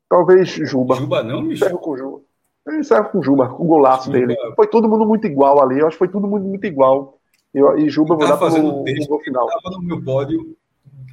talvez 0.09 0.49
Juba. 0.49 0.95
Juba 0.95 1.23
não, 1.23 1.47
bicho? 1.47 1.65
Encerro 1.65 1.79
com 1.79 1.97
Juba. 1.97 2.21
Eu 2.67 2.79
encerro 2.79 3.09
com 3.11 3.23
Juba, 3.23 3.53
o 3.55 3.65
golaço 3.65 4.07
Juba. 4.07 4.19
dele. 4.19 4.37
Foi 4.55 4.67
todo 4.67 4.89
mundo 4.89 5.07
muito 5.07 5.27
igual 5.27 5.63
ali, 5.63 5.81
eu 5.81 5.87
acho 5.87 5.95
que 5.95 5.99
foi 5.99 6.09
todo 6.09 6.29
mundo 6.29 6.45
muito 6.45 6.67
igual. 6.67 7.19
Eu, 7.53 7.79
e 7.79 7.89
Juba, 7.89 8.15
vou 8.15 8.27
dar 8.27 8.41
o 8.41 8.85
texto, 8.85 9.09
gol 9.09 9.21
final. 9.21 9.49
Estava 9.49 9.77
no 9.77 9.83
meu 9.83 10.03
pódio 10.03 10.57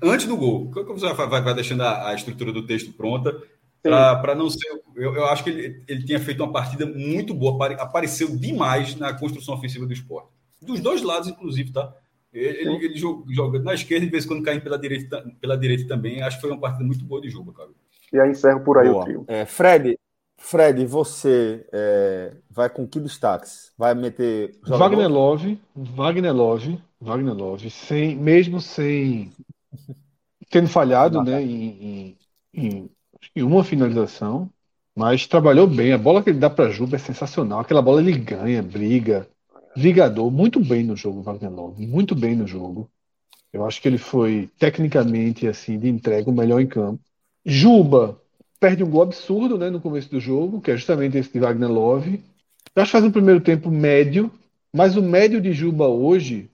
antes 0.03 0.27
do 0.27 0.37
gol. 0.37 0.69
Como 0.71 0.99
você 0.99 1.13
vai, 1.13 1.27
vai, 1.27 1.41
vai 1.41 1.53
deixando 1.53 1.81
a, 1.81 2.09
a, 2.09 2.13
estrutura 2.13 2.51
do 2.51 2.65
texto 2.65 2.93
pronta, 2.93 3.35
Para 3.81 4.35
não 4.35 4.49
ser. 4.49 4.67
Eu, 4.95 5.15
eu 5.15 5.25
acho 5.25 5.43
que 5.43 5.49
ele, 5.49 5.83
ele 5.87 6.03
tinha 6.03 6.19
feito 6.19 6.43
uma 6.43 6.51
partida 6.51 6.85
muito 6.85 7.33
boa, 7.33 7.73
apareceu 7.73 8.35
demais 8.35 8.95
na 8.95 9.13
construção 9.13 9.55
ofensiva 9.55 9.85
do 9.85 9.93
esporte. 9.93 10.29
Dos 10.61 10.79
dois 10.79 11.01
lados, 11.01 11.29
inclusive, 11.29 11.71
tá? 11.71 11.93
Ele, 12.33 12.57
ele, 12.59 12.85
ele 12.85 12.97
joga 12.97 13.59
na 13.59 13.73
esquerda 13.73 14.03
e 14.03 14.07
de 14.07 14.11
vez 14.11 14.25
em 14.25 14.27
quando 14.27 14.43
caindo 14.43 14.61
pela 14.61 14.77
direita, 14.77 15.23
pela 15.39 15.57
direita 15.57 15.87
também. 15.87 16.21
Acho 16.21 16.37
que 16.37 16.41
foi 16.41 16.51
uma 16.51 16.59
partida 16.59 16.83
muito 16.83 17.05
boa 17.05 17.21
de 17.21 17.29
jogo, 17.29 17.53
cara. 17.53 17.69
E 18.11 18.19
aí 18.19 18.31
encerro 18.31 18.61
por 18.61 18.77
aí 18.77 18.89
boa. 18.89 19.01
o 19.01 19.05
trio. 19.05 19.25
É, 19.27 19.45
Fred, 19.45 19.97
Fred, 20.37 20.85
você 20.85 21.65
é, 21.71 22.33
vai 22.49 22.69
com 22.69 22.87
que 22.87 22.99
destaques? 22.99 23.71
Vai 23.77 23.95
meter. 23.95 24.55
Wagner 24.65 25.09
Love, 25.09 25.59
Wagner 25.75 26.33
Love, 26.33 26.79
Wagner 26.99 27.33
Love, 27.33 27.69
sem, 27.69 28.15
mesmo 28.15 28.61
sem 28.61 29.31
tendo 30.49 30.67
falhado 30.67 31.21
né, 31.23 31.41
em, 31.41 31.67
em, 31.67 32.17
em, 32.53 32.89
uma 33.35 33.63
finalização, 33.63 34.49
mas 34.95 35.27
trabalhou 35.27 35.67
bem. 35.67 35.93
A 35.93 35.97
bola 35.97 36.23
que 36.23 36.29
ele 36.29 36.39
dá 36.39 36.49
para 36.49 36.69
Juba 36.69 36.95
é 36.95 36.99
sensacional. 36.99 37.59
Aquela 37.59 37.81
bola 37.81 38.01
ele 38.01 38.17
ganha, 38.17 38.63
briga, 38.63 39.27
ligador, 39.75 40.31
muito 40.31 40.59
bem 40.59 40.83
no 40.83 40.95
jogo, 40.95 41.21
Wagner 41.21 41.51
Love, 41.51 41.85
muito 41.85 42.15
bem 42.15 42.35
no 42.35 42.47
jogo. 42.47 42.89
Eu 43.53 43.65
acho 43.65 43.81
que 43.81 43.87
ele 43.87 43.97
foi 43.97 44.49
tecnicamente 44.57 45.47
assim 45.47 45.79
de 45.79 45.87
entrega 45.87 46.29
o 46.29 46.33
melhor 46.33 46.59
em 46.59 46.67
campo. 46.67 46.99
Juba 47.45 48.19
perde 48.59 48.83
um 48.83 48.89
gol 48.89 49.03
absurdo 49.03 49.57
né, 49.57 49.69
no 49.69 49.79
começo 49.79 50.09
do 50.09 50.19
jogo, 50.19 50.59
que 50.59 50.71
é 50.71 50.77
justamente 50.77 51.17
esse 51.17 51.31
de 51.31 51.39
Wagner 51.39 51.69
Love. 51.69 52.23
Eu 52.75 52.81
acho 52.81 52.91
que 52.91 52.97
faz 52.97 53.03
um 53.03 53.11
primeiro 53.11 53.39
tempo 53.39 53.69
médio, 53.69 54.31
mas 54.73 54.97
o 54.97 55.01
médio 55.01 55.39
de 55.39 55.53
Juba 55.53 55.87
hoje, 55.87 56.49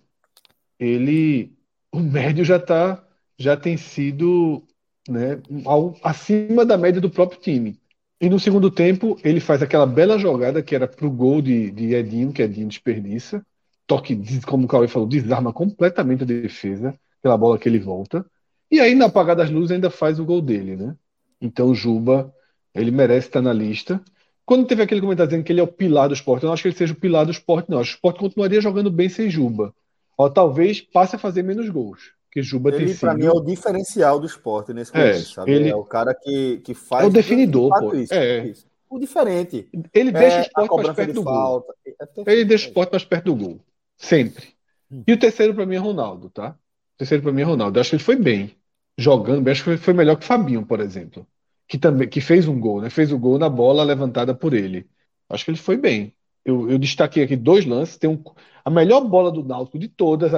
ele. 0.79 1.51
O 1.91 1.99
médio 1.99 2.43
já 2.43 2.59
tá, 2.59 3.03
já 3.37 3.55
tem 3.55 3.77
sido 3.77 4.63
né, 5.07 5.41
ao, 5.65 5.95
acima 6.03 6.65
da 6.65 6.77
média 6.77 7.01
do 7.01 7.09
próprio 7.09 7.39
time. 7.39 7.79
E 8.21 8.29
no 8.29 8.39
segundo 8.39 8.71
tempo, 8.71 9.17
ele 9.23 9.39
faz 9.39 9.61
aquela 9.61 9.85
bela 9.85 10.17
jogada 10.17 10.63
que 10.63 10.73
era 10.73 10.87
pro 10.87 11.11
gol 11.11 11.41
de, 11.41 11.71
de 11.71 11.93
Edinho, 11.93 12.31
que 12.31 12.41
Edinho 12.41 12.67
desperdiça. 12.67 13.45
Toque, 13.85 14.17
como 14.45 14.65
o 14.65 14.67
Cauê 14.67 14.87
falou, 14.87 15.07
desarma 15.07 15.51
completamente 15.51 16.23
a 16.23 16.25
defesa, 16.25 16.97
aquela 17.19 17.37
bola 17.37 17.59
que 17.59 17.67
ele 17.67 17.79
volta. 17.79 18.25
E 18.71 18.79
aí, 18.79 18.95
na 18.95 19.05
apagada 19.05 19.43
das 19.43 19.51
luzes, 19.51 19.71
ainda 19.71 19.89
faz 19.89 20.19
o 20.19 20.25
gol 20.25 20.41
dele, 20.41 20.77
né? 20.77 20.95
Então 21.41 21.75
Juba, 21.75 22.33
ele 22.73 22.91
merece 22.91 23.27
estar 23.27 23.41
na 23.41 23.51
lista. 23.51 24.01
Quando 24.45 24.65
teve 24.65 24.81
aquele 24.81 25.01
comentário 25.01 25.29
dizendo 25.29 25.45
que 25.45 25.51
ele 25.51 25.59
é 25.59 25.63
o 25.63 25.67
pilar 25.67 26.07
do 26.07 26.13
esporte, 26.13 26.43
eu 26.43 26.47
não 26.47 26.53
acho 26.53 26.63
que 26.63 26.69
ele 26.69 26.77
seja 26.77 26.93
o 26.93 26.99
pilar 26.99 27.25
do 27.25 27.31
esporte, 27.31 27.69
não. 27.69 27.79
Acho 27.79 27.91
que 27.91 27.95
o 27.95 27.97
esporte 27.97 28.19
continuaria 28.19 28.61
jogando 28.61 28.89
bem 28.89 29.09
sem 29.09 29.29
Juba. 29.29 29.73
Ou 30.17 30.29
talvez 30.29 30.81
passe 30.81 31.15
a 31.15 31.19
fazer 31.19 31.43
menos 31.43 31.69
gols. 31.69 32.13
Que 32.33 32.41
Juba 32.41 32.69
ele, 32.73 32.87
tem 32.87 32.95
Para 32.97 33.13
mim, 33.13 33.25
é 33.25 33.31
o 33.31 33.39
diferencial 33.39 34.19
do 34.19 34.25
esporte 34.25 34.73
nesse 34.73 34.93
momento, 34.93 35.15
é, 35.15 35.19
sabe? 35.19 35.51
Ele... 35.51 35.69
É 35.69 35.75
o 35.75 35.83
cara 35.83 36.15
que, 36.15 36.57
que 36.63 36.73
faz. 36.73 37.03
É 37.03 37.07
o 37.07 37.11
definidor, 37.11 37.69
pô. 37.79 37.95
Isso, 37.95 38.13
é. 38.13 38.47
Isso. 38.47 38.65
O 38.89 38.99
diferente. 38.99 39.69
Ele 39.93 40.11
deixa 40.11 40.37
é, 40.37 40.39
o 40.39 40.41
esporte 40.41 40.83
mais 40.83 40.95
perto 40.95 41.13
do 41.13 41.23
falta. 41.23 41.73
gol. 42.15 42.25
É 42.25 42.33
ele 42.33 42.45
deixa 42.45 42.65
o 42.65 42.67
esporte 42.69 42.91
mais 42.91 43.05
perto 43.05 43.25
do 43.25 43.35
gol. 43.35 43.59
Sempre. 43.95 44.47
Hum. 44.91 45.03
E 45.07 45.13
o 45.13 45.19
terceiro, 45.19 45.53
para 45.53 45.65
mim, 45.65 45.75
é 45.75 45.79
Ronaldo, 45.79 46.29
tá? 46.29 46.49
O 46.95 46.97
terceiro, 46.97 47.21
para 47.21 47.31
mim, 47.31 47.41
é 47.41 47.45
Ronaldo. 47.45 47.77
Eu 47.77 47.81
acho 47.81 47.91
que 47.91 47.95
ele 47.97 48.03
foi 48.03 48.15
bem. 48.15 48.55
Jogando 48.97 49.41
bem. 49.41 49.51
Acho 49.51 49.63
que 49.63 49.77
foi 49.77 49.93
melhor 49.93 50.15
que 50.15 50.23
o 50.23 50.27
Fabinho, 50.27 50.65
por 50.65 50.79
exemplo 50.79 51.27
que 51.67 51.77
também 51.77 52.07
que 52.07 52.21
fez 52.21 52.47
um 52.47 52.59
gol, 52.59 52.81
né? 52.81 52.89
Fez 52.89 53.11
o 53.11 53.17
gol 53.17 53.39
na 53.39 53.49
bola 53.49 53.83
levantada 53.83 54.35
por 54.35 54.53
ele. 54.53 54.87
Acho 55.29 55.45
que 55.45 55.51
ele 55.51 55.57
foi 55.57 55.77
bem. 55.77 56.13
Eu, 56.45 56.69
eu 56.69 56.77
destaquei 56.77 57.23
aqui 57.23 57.35
dois 57.35 57.65
lances. 57.65 57.97
Tem 57.97 58.09
um, 58.09 58.21
a 58.63 58.69
melhor 58.69 59.01
bola 59.01 59.31
do 59.31 59.43
Náutico 59.43 59.79
de 59.79 59.87
todas, 59.87 60.31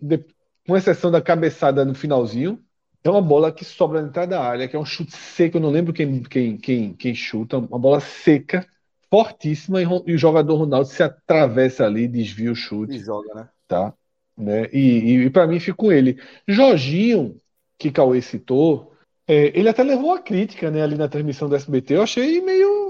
de, 0.00 0.24
com 0.66 0.76
exceção 0.76 1.10
da 1.10 1.20
cabeçada 1.20 1.84
no 1.84 1.94
finalzinho, 1.94 2.62
é 3.04 3.10
uma 3.10 3.22
bola 3.22 3.50
que 3.50 3.64
sobra 3.64 4.00
na 4.00 4.08
entrada 4.08 4.36
da 4.36 4.42
área, 4.42 4.68
que 4.68 4.76
é 4.76 4.78
um 4.78 4.84
chute 4.84 5.16
seco. 5.16 5.56
Eu 5.56 5.60
não 5.60 5.70
lembro 5.70 5.92
quem, 5.92 6.22
quem, 6.22 6.56
quem, 6.56 6.94
quem 6.94 7.14
chuta. 7.14 7.58
Uma 7.58 7.78
bola 7.78 8.00
seca, 8.00 8.66
fortíssima, 9.10 9.82
e, 9.82 9.86
e 10.06 10.14
o 10.14 10.18
jogador 10.18 10.56
Ronaldo 10.56 10.88
se 10.88 11.02
atravessa 11.02 11.84
ali, 11.84 12.06
desvia 12.06 12.52
o 12.52 12.54
chute. 12.54 12.96
E 12.96 12.98
joga, 13.00 13.34
né? 13.34 13.48
Tá. 13.66 13.92
Né? 14.36 14.68
E, 14.72 14.78
e, 14.78 15.24
e 15.24 15.30
para 15.30 15.46
mim 15.46 15.58
fica 15.58 15.76
com 15.76 15.90
ele. 15.90 16.20
Jorginho, 16.46 17.36
que 17.76 17.90
Cauê 17.90 18.22
citou, 18.22 18.92
é, 19.26 19.58
ele 19.58 19.68
até 19.68 19.82
levou 19.82 20.12
a 20.12 20.20
crítica, 20.20 20.70
né, 20.70 20.82
ali 20.82 20.96
na 20.96 21.08
transmissão 21.08 21.48
do 21.48 21.56
SBT. 21.56 21.94
Eu 21.94 22.02
achei 22.02 22.40
meio, 22.40 22.81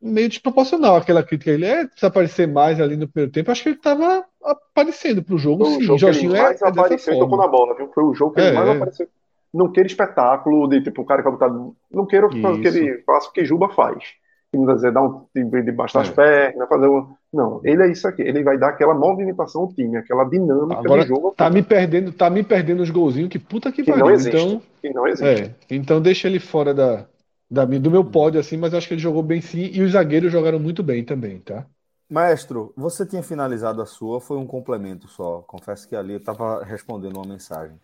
meio 0.00 0.28
desproporcional 0.28 0.96
aquela 0.96 1.22
crítica. 1.22 1.50
Ele 1.50 1.66
é 1.66 1.86
precisa 1.86 2.06
aparecer 2.06 2.46
mais 2.46 2.80
ali 2.80 2.96
no 2.96 3.08
primeiro 3.08 3.32
tempo. 3.32 3.50
Acho 3.50 3.62
que 3.62 3.68
ele 3.70 3.76
estava 3.76 4.24
aparecendo 4.42 5.22
para 5.22 5.34
o 5.34 5.38
jogo. 5.38 5.80
Jogo 5.80 5.98
Jorginho 5.98 6.32
ele 6.32 6.42
mais 6.42 6.62
é, 6.62 6.68
apareceu 6.68 7.14
e 7.14 7.18
tocou 7.18 7.38
na 7.38 7.48
bola, 7.48 7.74
viu? 7.76 7.90
Foi 7.94 8.04
o 8.04 8.14
jogo 8.14 8.34
que 8.34 8.40
ele 8.40 8.48
é, 8.48 8.52
mais 8.52 8.68
é. 8.68 8.72
apareceu. 8.72 9.08
Não 9.52 9.72
queira 9.72 9.86
espetáculo 9.86 10.68
de 10.68 10.82
tipo 10.82 11.02
o 11.02 11.06
cara 11.06 11.22
que 11.22 11.28
é 11.28 11.30
botado. 11.30 11.74
Não 11.90 12.06
queira 12.06 12.28
que 12.28 12.36
ele 12.38 13.02
faça 13.06 13.28
o 13.28 13.32
que 13.32 13.44
Juba 13.44 13.68
faz 13.70 14.04
que 14.50 14.74
dizer, 14.74 14.92
dar 14.92 15.02
um 15.02 15.26
debaixo 15.34 15.94
das 15.94 16.08
é. 16.08 16.12
pernas, 16.12 16.68
fazer 16.68 16.88
um. 16.88 17.06
Não, 17.32 17.60
ele 17.62 17.82
é 17.82 17.90
isso 17.90 18.08
aqui. 18.08 18.22
Ele 18.22 18.42
vai 18.42 18.56
dar 18.56 18.70
aquela 18.70 18.94
movimentação 18.94 19.62
ao 19.62 19.68
time, 19.68 19.98
aquela 19.98 20.24
dinâmica 20.24 20.80
Agora, 20.80 21.02
de 21.02 21.08
jogo. 21.08 21.34
Tá 21.36 21.50
me 21.50 21.62
perdendo, 21.62 22.12
tá 22.12 22.30
me 22.30 22.42
perdendo 22.42 22.82
os 22.82 22.90
golzinhos, 22.90 23.28
que 23.28 23.38
puta 23.38 23.70
que, 23.70 23.82
que 23.82 23.90
pariu. 23.90 24.06
Não 24.06 24.12
existe, 24.12 24.36
então, 24.36 24.62
que 24.80 24.90
não 24.90 25.06
existe. 25.06 25.42
É, 25.42 25.54
então 25.70 26.00
deixa 26.00 26.28
ele 26.28 26.40
fora 26.40 26.72
da, 26.72 27.04
da, 27.50 27.64
do 27.64 27.90
meu 27.90 28.04
pódio, 28.04 28.40
assim, 28.40 28.56
mas 28.56 28.74
acho 28.74 28.86
que 28.86 28.94
ele 28.94 29.00
jogou 29.00 29.22
bem 29.22 29.40
sim. 29.40 29.70
E 29.72 29.82
os 29.82 29.92
zagueiros 29.92 30.30
jogaram 30.30 30.58
muito 30.58 30.82
bem 30.82 31.04
também, 31.04 31.38
tá? 31.40 31.66
Maestro, 32.10 32.72
você 32.76 33.04
tinha 33.04 33.22
finalizado 33.22 33.82
a 33.82 33.86
sua, 33.86 34.20
foi 34.20 34.38
um 34.38 34.46
complemento 34.46 35.08
só. 35.08 35.42
Confesso 35.46 35.86
que 35.88 35.94
ali 35.94 36.12
eu 36.14 36.18
estava 36.18 36.64
respondendo 36.64 37.16
uma 37.16 37.26
mensagem. 37.26 37.76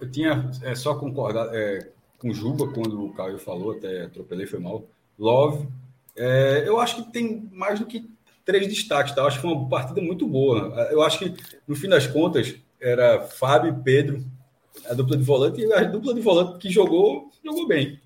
Eu 0.00 0.10
tinha 0.10 0.50
é, 0.62 0.74
só 0.74 0.94
concordar 0.94 1.48
é, 1.52 1.90
com 2.18 2.30
o 2.30 2.34
Juba 2.34 2.68
quando 2.72 3.04
o 3.04 3.12
Caio 3.12 3.38
falou, 3.38 3.72
até 3.72 4.04
atropelei, 4.04 4.46
foi 4.46 4.58
mal. 4.58 4.84
Love, 5.18 5.66
é, 6.16 6.64
eu 6.66 6.78
acho 6.78 6.96
que 6.96 7.12
tem 7.12 7.48
mais 7.52 7.80
do 7.80 7.86
que 7.86 8.08
três 8.44 8.66
destaques, 8.68 9.14
tá? 9.14 9.22
Eu 9.22 9.26
acho 9.26 9.36
que 9.36 9.42
foi 9.42 9.52
uma 9.52 9.68
partida 9.68 10.00
muito 10.00 10.26
boa. 10.26 10.88
Eu 10.90 11.02
acho 11.02 11.18
que, 11.18 11.34
no 11.66 11.74
fim 11.74 11.88
das 11.88 12.06
contas, 12.06 12.54
era 12.80 13.22
Fábio 13.22 13.70
e 13.72 13.82
Pedro, 13.82 14.24
a 14.88 14.94
dupla 14.94 15.16
de 15.16 15.24
volante, 15.24 15.60
e 15.60 15.72
a 15.72 15.82
dupla 15.82 16.14
de 16.14 16.20
volante 16.20 16.58
que 16.58 16.70
jogou, 16.70 17.30
jogou 17.44 17.66
bem. 17.66 18.00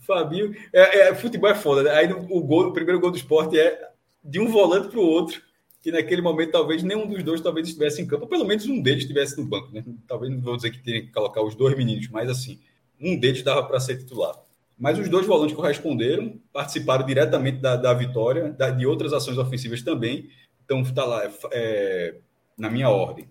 Fabinho. 0.00 0.54
É, 0.72 1.08
é, 1.08 1.14
futebol 1.14 1.50
é 1.50 1.54
foda, 1.54 1.82
né? 1.82 1.90
Aí 1.90 2.12
o, 2.12 2.40
gol, 2.40 2.68
o 2.68 2.72
primeiro 2.72 3.00
gol 3.00 3.10
do 3.10 3.16
esporte 3.16 3.58
é 3.58 3.90
de 4.22 4.40
um 4.40 4.48
volante 4.48 4.88
para 4.88 4.98
o 4.98 5.06
outro, 5.06 5.42
que 5.82 5.92
naquele 5.92 6.22
momento 6.22 6.52
talvez 6.52 6.82
nenhum 6.82 7.06
dos 7.06 7.22
dois 7.22 7.40
talvez 7.40 7.68
estivesse 7.68 8.00
em 8.00 8.06
campo, 8.06 8.24
ou 8.24 8.28
pelo 8.28 8.44
menos 8.44 8.66
um 8.66 8.80
deles 8.80 9.02
estivesse 9.02 9.36
no 9.38 9.46
banco, 9.46 9.72
né? 9.72 9.84
Talvez 10.06 10.32
não 10.32 10.40
vou 10.40 10.56
dizer 10.56 10.70
que 10.70 10.82
teria 10.82 11.02
que 11.02 11.12
colocar 11.12 11.42
os 11.42 11.54
dois 11.54 11.76
meninos, 11.76 12.08
mas 12.08 12.30
assim, 12.30 12.58
um 13.00 13.18
deles 13.18 13.42
dava 13.42 13.62
para 13.64 13.80
ser 13.80 13.98
titular. 13.98 14.34
Mas 14.78 14.98
os 14.98 15.08
dois 15.08 15.26
volantes 15.26 15.54
corresponderam, 15.54 16.40
participaram 16.52 17.06
diretamente 17.06 17.58
da, 17.58 17.76
da 17.76 17.94
vitória, 17.94 18.50
da, 18.50 18.70
de 18.70 18.86
outras 18.86 19.12
ações 19.12 19.38
ofensivas 19.38 19.82
também. 19.82 20.28
Então 20.64 20.80
está 20.80 21.04
lá, 21.04 21.24
é, 21.24 21.30
é, 21.52 22.14
na 22.58 22.68
minha 22.68 22.88
ordem. 22.88 23.28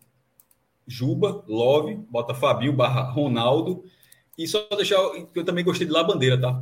Juba, 0.88 1.44
Love, 1.48 1.96
bota 2.10 2.34
Fabio, 2.34 2.72
barra 2.72 3.02
Ronaldo. 3.02 3.84
E 4.38 4.48
só 4.48 4.68
deixar 4.76 4.98
que 5.32 5.40
eu 5.40 5.44
também 5.44 5.64
gostei 5.64 5.86
de 5.86 5.94
lá 5.94 6.04
bandeira, 6.04 6.40
tá? 6.40 6.62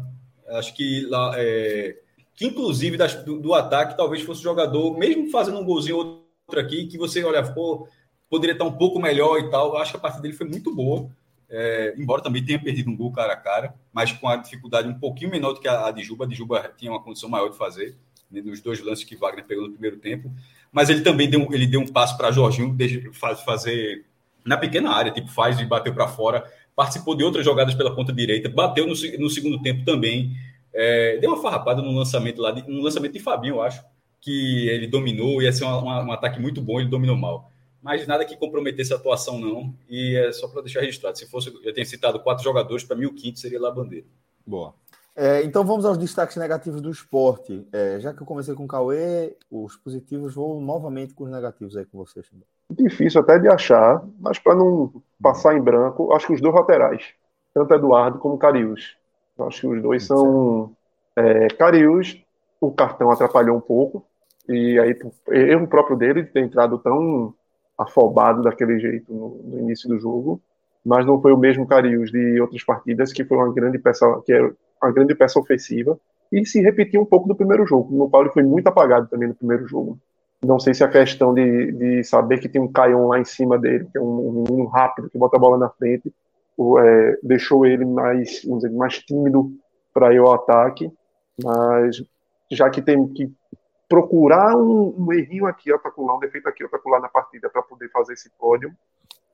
Acho 0.50 0.74
que 0.76 1.06
lá. 1.06 1.34
É, 1.38 1.98
que 2.36 2.46
inclusive 2.46 2.98
das, 2.98 3.16
do, 3.24 3.40
do, 3.40 3.54
ataque 3.54 3.96
talvez 3.96 4.22
fosse 4.24 4.42
jogador, 4.42 4.98
mesmo 4.98 5.30
fazendo 5.30 5.60
um 5.60 5.66
golzinho 5.66 5.98
outro 5.98 6.60
aqui, 6.60 6.88
que 6.88 6.98
você 6.98 7.24
olha, 7.24 7.44
pô, 7.44 7.88
poderia 8.30 8.54
estar 8.54 8.66
um 8.66 8.72
pouco 8.72 9.00
melhor 9.00 9.40
e 9.40 9.50
tal. 9.50 9.78
Acho 9.78 9.92
que 9.92 9.98
a 9.98 10.02
partida 10.02 10.24
dele 10.24 10.34
foi 10.34 10.48
muito 10.48 10.74
boa 10.74 11.10
é, 11.52 11.94
embora 11.98 12.22
também 12.22 12.44
tenha 12.44 12.58
perdido 12.58 12.90
um 12.90 12.96
gol 12.96 13.12
cara 13.12 13.34
a 13.34 13.36
cara, 13.36 13.76
mas 13.92 14.14
com 14.14 14.30
a 14.30 14.38
dificuldade 14.38 14.88
um 14.88 14.98
pouquinho 14.98 15.30
menor 15.30 15.52
do 15.52 15.60
que 15.60 15.68
a, 15.68 15.88
a 15.88 15.92
de 15.92 16.02
Juba. 16.02 16.24
A 16.24 16.28
de 16.28 16.34
Juba 16.34 16.74
tinha 16.78 16.90
uma 16.90 17.04
condição 17.04 17.28
maior 17.28 17.50
de 17.50 17.58
fazer, 17.58 17.94
né, 18.32 18.42
nos 18.42 18.62
dois 18.62 18.82
lances 18.82 19.04
que 19.04 19.18
Wagner 19.18 19.46
pegou 19.46 19.66
no 19.66 19.74
primeiro 19.74 19.98
tempo. 19.98 20.32
Mas 20.72 20.90
ele 20.90 21.02
também 21.02 21.30
deu, 21.30 21.46
ele 21.52 21.68
deu 21.68 21.82
um 21.82 21.88
passo 21.88 22.16
para 22.18 22.32
Jorginho 22.32 22.74
fazer 23.46 24.06
na 24.46 24.56
pequena 24.56 24.92
área, 24.92 25.12
tipo, 25.12 25.28
faz 25.28 25.60
e 25.60 25.66
bateu 25.66 25.94
para 25.94 26.08
fora. 26.08 26.50
Participou 26.76 27.16
de 27.16 27.24
outras 27.24 27.46
jogadas 27.46 27.76
pela 27.76 27.96
ponta 27.96 28.14
direita, 28.14 28.50
bateu 28.50 28.86
no, 28.86 28.94
no 29.20 29.30
segundo 29.30 29.62
tempo 29.62 29.84
também. 29.86 30.32
É, 30.74 31.18
deu 31.18 31.30
uma 31.30 31.42
farrapada 31.42 31.82
no 31.82 31.92
lançamento 31.92 32.42
lá, 32.42 32.52
de, 32.52 32.70
no 32.70 32.82
lançamento 32.82 33.14
de 33.14 33.20
Fabinho, 33.20 33.56
eu 33.56 33.62
acho, 33.62 33.84
que 34.22 34.70
ele 34.70 34.88
dominou, 34.88 35.42
ia 35.42 35.52
ser 35.52 35.66
uma, 35.66 35.78
uma, 35.78 36.04
um 36.04 36.12
ataque 36.12 36.40
muito 36.40 36.62
bom, 36.62 36.80
ele 36.80 36.90
dominou 36.90 37.18
mal 37.18 37.52
mas 37.82 38.06
nada 38.06 38.24
que 38.24 38.38
comprometesse 38.38 38.94
a 38.94 38.96
atuação, 38.96 39.40
não. 39.40 39.74
E 39.90 40.16
é 40.16 40.32
só 40.32 40.48
para 40.48 40.62
deixar 40.62 40.82
registrado. 40.82 41.18
Se 41.18 41.26
fosse, 41.26 41.52
eu 41.64 41.74
tenho 41.74 41.88
citado 41.88 42.20
quatro 42.20 42.44
jogadores, 42.44 42.84
para 42.84 42.96
mim 42.96 43.06
o 43.06 43.14
quinto 43.14 43.40
seria 43.40 43.60
lá 43.60 43.72
bandeira. 43.72 44.06
Boa. 44.46 44.76
É, 45.16 45.44
então 45.44 45.66
vamos 45.66 45.84
aos 45.84 45.98
destaques 45.98 46.38
negativos 46.38 46.80
do 46.80 46.92
esporte. 46.92 47.68
É, 47.74 48.00
já 48.00 48.14
que 48.14 48.22
eu 48.22 48.26
comecei 48.26 48.54
com 48.54 48.64
o 48.66 48.68
Cauê, 48.68 49.36
os 49.50 49.76
positivos, 49.76 50.36
vou 50.36 50.62
novamente 50.62 51.14
com 51.14 51.24
os 51.24 51.32
negativos 51.32 51.76
aí 51.76 51.86
com 51.86 51.98
vocês. 51.98 52.30
Difícil 52.78 53.22
até 53.22 53.38
de 53.38 53.48
achar, 53.48 54.04
mas 54.20 54.40
para 54.40 54.56
não 54.56 54.92
passar 55.22 55.56
em 55.56 55.62
branco, 55.62 56.14
acho 56.14 56.28
que 56.28 56.34
os 56.34 56.42
dois 56.42 56.56
laterais, 56.56 57.14
tanto 57.54 57.74
Eduardo 57.74 58.20
como 58.20 58.38
Carius. 58.38 58.98
Acho 59.40 59.62
que 59.62 59.68
os 59.68 59.82
dois 59.82 60.06
são. 60.06 60.72
É, 61.16 61.48
Carius, 61.50 62.22
o 62.60 62.72
cartão 62.72 63.12
atrapalhou 63.12 63.58
um 63.58 63.62
pouco, 63.62 64.06
e 64.48 64.80
aí 64.80 64.98
erro 65.30 65.68
próprio 65.68 65.98
dele 65.98 66.24
de 66.24 66.30
ter 66.30 66.42
entrado 66.42 66.78
tão 66.78 67.34
afobado 67.78 68.44
daquele 68.44 68.80
jeito 68.80 69.12
no, 69.12 69.42
no, 69.44 69.60
início 69.60 69.90
do 69.90 70.00
jogo, 70.00 70.42
mas 70.86 71.06
não 71.06 71.22
foi 71.22 71.32
o 71.32 71.38
mesmo 71.38 71.68
Carius 71.68 72.12
de 72.12 72.40
outras 72.40 72.64
partidas, 72.64 73.12
que 73.12 73.26
foi 73.26 73.38
uma 73.38 73.52
grande 73.52 73.80
peça, 73.80 74.06
que 74.26 74.34
é 74.34 74.52
uma 74.82 74.92
grande 74.92 75.16
peça 75.16 75.40
ofensiva 75.40 76.00
e 76.32 76.46
se 76.46 76.62
repetiu 76.62 77.02
um 77.02 77.06
pouco 77.06 77.28
do 77.28 77.36
primeiro 77.36 77.66
jogo, 77.66 77.94
no 77.94 78.22
ele 78.22 78.30
foi 78.30 78.44
muito 78.44 78.68
apagado 78.68 79.08
também 79.08 79.28
no 79.28 79.36
primeiro 79.36 79.68
jogo. 79.68 80.00
Não 80.44 80.60
sei 80.60 80.74
se 80.74 80.84
a 80.84 80.88
questão 80.88 81.34
de, 81.34 81.72
de 81.72 82.04
saber 82.04 82.40
que 82.40 82.50
tem 82.50 82.62
um 82.62 82.72
Caion 82.72 83.08
lá 83.08 83.20
em 83.20 83.26
cima 83.26 83.60
dele, 83.60 83.88
que 83.92 83.98
é 83.98 84.02
um, 84.02 84.30
um 84.30 84.44
menino 84.48 84.68
rápido, 84.68 85.10
que 85.10 85.18
bota 85.18 85.38
a 85.38 85.40
bola 85.40 85.58
na 85.58 85.70
frente, 85.70 86.14
o, 86.58 86.80
é, 86.80 87.18
deixou 87.22 87.66
ele 87.66 87.86
mais, 87.86 88.44
vamos 88.44 88.64
dizer, 88.64 88.76
mais 88.76 89.00
tímido 89.00 89.52
para 89.94 90.14
ir 90.14 90.18
ao 90.18 90.34
ataque, 90.34 90.92
mas 91.44 92.04
já 92.52 92.70
que 92.70 92.82
tem 92.82 93.08
que 93.10 93.32
procurar 93.88 94.56
um, 94.56 94.96
um 94.98 95.14
errinho 95.14 95.46
aqui, 95.46 95.72
atacular, 95.72 96.16
um 96.16 96.20
defeito 96.20 96.48
aqui, 96.48 96.64
atacular 96.64 97.02
na 97.02 97.10
partida 97.10 97.50
para 97.50 97.62
poder 97.62 97.90
fazer 97.90 98.14
esse 98.14 98.30
pódio, 98.40 98.72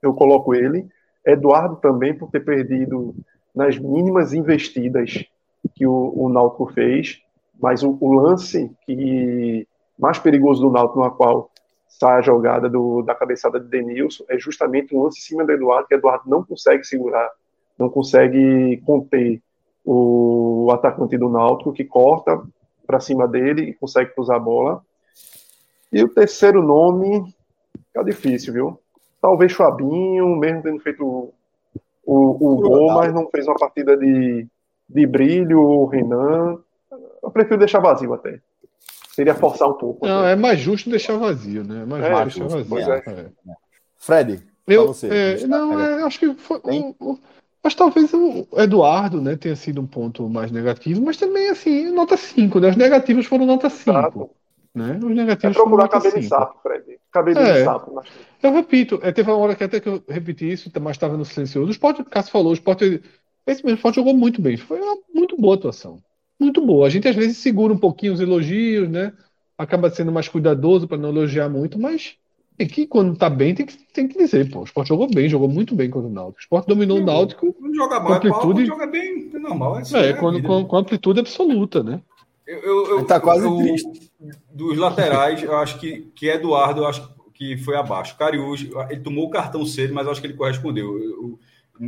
eu 0.01 0.13
coloco 0.13 0.53
ele. 0.53 0.87
Eduardo 1.25 1.75
também 1.75 2.13
por 2.13 2.29
ter 2.31 2.39
perdido 2.39 3.15
nas 3.53 3.77
mínimas 3.77 4.33
investidas 4.33 5.25
que 5.75 5.85
o, 5.85 6.13
o 6.15 6.29
Náutico 6.29 6.67
fez, 6.73 7.21
mas 7.59 7.83
o, 7.83 7.97
o, 7.99 8.13
lance 8.13 8.71
que 8.85 9.67
mais 9.97 10.19
perigoso 10.19 10.61
do 10.61 10.71
Náutico, 10.71 10.99
no 10.99 11.11
qual 11.11 11.49
sai 11.87 12.19
a 12.19 12.21
jogada 12.21 12.69
do, 12.69 13.01
da 13.01 13.15
cabeçada 13.15 13.59
de 13.59 13.67
Denilson, 13.67 14.23
é 14.29 14.37
justamente 14.37 14.95
um 14.95 15.03
lance 15.03 15.19
em 15.19 15.23
cima 15.23 15.45
do 15.45 15.51
Eduardo, 15.51 15.87
que 15.87 15.95
o 15.95 15.97
Eduardo 15.97 16.29
não 16.29 16.43
consegue 16.43 16.83
segurar, 16.83 17.29
não 17.77 17.89
consegue 17.89 18.81
conter 18.85 19.41
o 19.83 20.69
atacante 20.71 21.17
do 21.17 21.29
Náutico, 21.29 21.71
que 21.71 21.85
corta 21.85 22.41
para 22.85 22.99
cima 22.99 23.27
dele 23.27 23.63
e 23.63 23.73
consegue 23.73 24.13
cruzar 24.13 24.35
a 24.35 24.39
bola. 24.39 24.81
E 25.91 26.03
o 26.03 26.09
terceiro 26.09 26.61
nome, 26.61 27.33
fica 27.87 28.03
difícil, 28.03 28.53
viu? 28.53 28.79
Talvez 29.21 29.53
Fabinho, 29.53 30.35
mesmo 30.35 30.61
tendo 30.61 30.79
feito 30.81 31.05
o, 31.05 31.33
o, 32.05 32.53
o 32.53 32.55
gol, 32.57 32.93
mas 32.93 33.13
não 33.13 33.29
fez 33.29 33.47
uma 33.47 33.55
partida 33.55 33.95
de, 33.95 34.45
de 34.89 35.07
brilho, 35.07 35.61
o 35.61 35.85
Renan. 35.85 36.59
Eu 37.23 37.31
prefiro 37.31 37.57
deixar 37.57 37.79
vazio 37.79 38.13
até. 38.13 38.39
Seria 39.17 39.33
forçar 39.33 39.67
um 39.67 39.73
pouco. 39.73 40.05
Não, 40.05 40.19
até. 40.19 40.33
é 40.33 40.35
mais 40.35 40.59
justo 40.59 40.91
deixar 40.91 41.17
vazio, 41.17 41.63
né? 41.63 41.81
É 41.81 41.85
mais 41.87 42.05
é, 42.05 42.29
justo 42.29 42.63
deixar 42.65 43.01
vazio. 43.01 43.13
É. 43.17 43.21
É. 43.49 43.55
Fred, 43.97 44.43
eu, 44.67 44.87
você, 44.89 45.07
é, 45.07 45.47
não, 45.47 45.79
é, 45.79 46.03
acho 46.03 46.19
que 46.19 46.35
foi, 46.35 46.61
o, 46.63 46.95
o, 46.99 47.19
mas 47.63 47.73
talvez 47.73 48.13
o 48.13 48.47
Eduardo 48.55 49.19
né, 49.19 49.35
tenha 49.35 49.55
sido 49.55 49.81
um 49.81 49.87
ponto 49.87 50.29
mais 50.29 50.51
negativo, 50.51 51.01
mas 51.01 51.17
também, 51.17 51.49
assim, 51.49 51.89
nota 51.89 52.15
5, 52.15 52.59
né? 52.59 52.69
Os 52.69 52.75
negativos 52.75 53.25
foram 53.25 53.47
nota 53.47 53.71
5. 53.71 54.29
Né? 54.75 54.99
Os 55.03 55.15
negativos 55.15 55.57
é 55.57 55.59
procurar 55.59 55.87
cabelo 55.87 56.19
de 56.19 56.27
sapo, 56.27 56.59
Fred. 56.61 56.99
Cabelo 57.11 57.39
é, 57.39 57.53
de 57.53 57.63
sapo. 57.63 57.95
Mas... 57.95 58.07
Eu 58.43 58.53
repito, 58.53 58.99
é, 59.01 59.11
teve 59.11 59.31
uma 59.31 59.39
hora 59.39 59.55
que 59.55 59.63
até 59.63 59.79
que 59.79 59.89
eu 59.89 60.03
repeti 60.07 60.51
isso, 60.51 60.71
mas 60.79 60.91
estava 60.91 61.17
no 61.17 61.25
silencioso. 61.25 61.69
O 61.69 61.71
Sport, 61.71 62.01
o 62.01 62.05
Cássio 62.05 62.31
falou, 62.31 62.51
o 62.51 62.53
Sport, 62.53 62.83
esse 63.47 63.65
mesmo 63.65 63.77
Sport 63.77 63.95
jogou 63.95 64.13
muito 64.13 64.43
bem. 64.43 64.57
Foi 64.57 64.79
uma 64.79 64.95
muito 65.11 65.35
boa 65.35 65.55
atuação. 65.55 65.97
Muito 66.39 66.65
boa. 66.65 66.87
A 66.87 66.89
gente 66.89 67.07
às 67.07 67.15
vezes 67.15 67.37
segura 67.37 67.73
um 67.73 67.77
pouquinho 67.77 68.13
os 68.13 68.19
elogios, 68.19 68.89
né? 68.89 69.13
Acaba 69.57 69.89
sendo 69.89 70.11
mais 70.11 70.27
cuidadoso 70.27 70.87
para 70.87 70.97
não 70.97 71.09
elogiar 71.09 71.49
muito, 71.49 71.79
mas 71.79 72.15
tem 72.57 72.67
que, 72.67 72.87
quando 72.87 73.15
tá 73.15 73.29
bem, 73.29 73.53
tem 73.53 73.65
que, 73.65 73.77
tem 73.93 74.07
que 74.07 74.17
dizer, 74.17 74.49
pô. 74.49 74.61
O 74.61 74.63
Sport 74.63 74.87
jogou 74.87 75.07
bem, 75.07 75.29
jogou 75.29 75.47
muito 75.47 75.75
bem 75.75 75.89
contra 75.89 76.09
o 76.09 76.13
Náutico. 76.13 76.39
O 76.39 76.41
Sport 76.41 76.67
dominou 76.67 76.97
o 76.97 77.05
Náutico. 77.05 77.53
Quando 77.53 77.75
joga 77.75 77.99
mal, 77.99 78.13
amplitude... 78.13 78.63
é 78.63 78.65
quando 78.65 78.65
joga 78.65 78.87
bem, 78.87 79.31
é 79.33 79.39
normal. 79.39 79.79
É, 79.79 80.09
é 80.09 80.13
quando, 80.13 80.41
com, 80.41 80.65
com, 80.65 80.77
amplitude 80.77 81.19
absoluta, 81.19 81.83
né? 81.83 82.01
Eu, 82.47 82.59
eu, 82.59 82.89
eu 82.97 83.05
tá 83.05 83.19
quase 83.19 83.45
eu, 83.45 83.57
triste. 83.57 84.11
Dos 84.51 84.77
laterais, 84.77 85.43
eu 85.43 85.55
acho 85.55 85.79
que, 85.79 86.11
que 86.15 86.27
Eduardo, 86.27 86.81
eu 86.81 86.87
acho 86.87 87.07
que 87.33 87.57
foi 87.57 87.75
abaixo. 87.75 88.17
Cariús, 88.17 88.67
ele 88.89 89.01
tomou 89.01 89.27
o 89.27 89.29
cartão 89.29 89.63
cedo, 89.63 89.93
mas 89.93 90.05
eu 90.05 90.11
acho 90.11 90.21
que 90.21 90.25
ele 90.25 90.33
correspondeu. 90.33 90.97
Eu, 90.97 91.39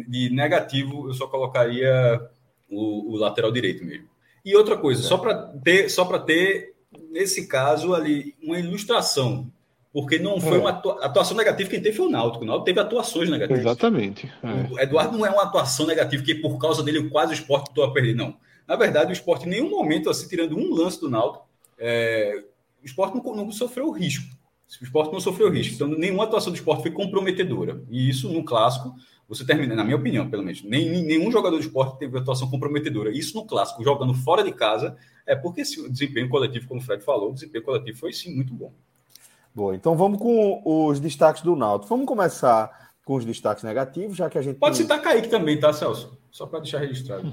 de 0.08 0.30
negativo, 0.30 1.08
eu 1.08 1.14
só 1.14 1.26
colocaria 1.26 2.22
o, 2.70 3.14
o 3.14 3.18
lateral 3.18 3.52
direito 3.52 3.84
mesmo. 3.84 4.08
E 4.50 4.56
outra 4.56 4.78
coisa, 4.78 5.02
é. 5.02 5.04
só 5.04 5.18
para 5.18 5.36
ter, 5.64 5.90
só 5.90 6.06
para 6.06 6.20
ter 6.20 6.74
nesse 7.12 7.48
caso 7.48 7.94
ali 7.94 8.36
uma 8.42 8.58
ilustração 8.60 9.52
porque 9.92 10.20
não 10.20 10.40
foi 10.40 10.58
é. 10.58 10.60
uma 10.60 10.70
atuação 10.70 11.36
negativa, 11.36 11.70
quem 11.70 11.82
teve 11.82 11.98
foi 11.98 12.08
o 12.08 12.12
Náutico. 12.12 12.44
O 12.44 12.48
Náutico 12.48 12.66
teve 12.66 12.80
atuações 12.80 13.30
negativas. 13.30 13.62
Exatamente. 13.62 14.32
É. 14.44 14.74
O 14.74 14.80
Eduardo 14.80 15.18
não 15.18 15.26
é 15.26 15.32
uma 15.32 15.44
atuação 15.44 15.88
negativa, 15.88 16.24
que 16.24 16.36
por 16.36 16.60
causa 16.60 16.84
dele 16.84 17.10
quase 17.10 17.34
o 17.34 17.34
esporte 17.34 17.70
estou 17.70 17.84
a 17.84 17.92
perder, 17.92 18.16
não. 18.16 18.36
Na 18.68 18.76
verdade, 18.76 19.12
o 19.12 19.14
esporte 19.14 19.48
em 19.48 19.50
nenhum 19.50 19.70
momento, 19.70 20.10
assim, 20.10 20.28
tirando 20.28 20.56
um 20.56 20.74
lance 20.76 21.00
do 21.00 21.10
Náutico, 21.10 21.48
é... 21.78 22.44
o 22.84 22.86
esporte 22.86 23.16
não, 23.16 23.36
não 23.36 23.52
sofreu 23.52 23.90
risco. 23.90 24.26
O 24.80 24.84
esporte 24.84 25.12
não 25.12 25.20
sofreu 25.20 25.50
risco. 25.50 25.74
Então, 25.74 25.88
nenhuma 25.88 26.26
atuação 26.26 26.52
do 26.52 26.56
esporte 26.56 26.84
foi 26.84 26.92
comprometedora. 26.92 27.82
E 27.90 28.08
isso, 28.08 28.32
no 28.32 28.44
clássico, 28.44 28.94
você 29.30 29.46
termina, 29.46 29.76
na 29.76 29.84
minha 29.84 29.96
opinião, 29.96 30.28
pelo 30.28 30.42
menos, 30.42 30.64
nem, 30.64 31.04
nenhum 31.04 31.32
jogador 31.32 31.56
do 31.56 31.62
esporte 31.62 32.00
teve 32.00 32.18
atuação 32.18 32.50
comprometedora. 32.50 33.16
Isso 33.16 33.38
no 33.38 33.46
clássico, 33.46 33.84
jogando 33.84 34.16
fora 34.16 34.44
de 34.44 34.52
casa, 34.52 34.98
é 35.24 35.36
porque 35.36 35.62
o 35.62 35.90
desempenho 35.90 36.28
coletivo, 36.28 36.68
como 36.68 36.82
o 36.82 36.84
Fred 36.84 37.04
falou, 37.04 37.30
o 37.30 37.34
desempenho 37.34 37.64
coletivo 37.64 38.00
foi 38.00 38.12
sim 38.12 38.34
muito 38.36 38.52
bom. 38.52 38.74
Boa, 39.54 39.76
então 39.76 39.96
vamos 39.96 40.18
com 40.18 40.62
os 40.66 41.00
destaques 41.00 41.44
do 41.44 41.56
Náutico. 41.56 41.90
Vamos 41.90 42.08
começar 42.08 42.92
com 43.06 43.16
os 43.16 43.26
destaques 43.26 43.64
negativos, 43.64 44.18
já 44.18 44.30
que 44.32 44.38
a 44.38 44.42
gente. 44.42 44.58
Pode 44.58 44.78
tem... 44.78 44.84
citar 44.84 45.00
Kaique 45.00 45.28
também, 45.28 45.60
tá, 45.60 45.72
Celso? 45.74 46.18
Só 46.32 46.48
para 46.48 46.60
deixar 46.60 46.80
registrado. 46.80 47.32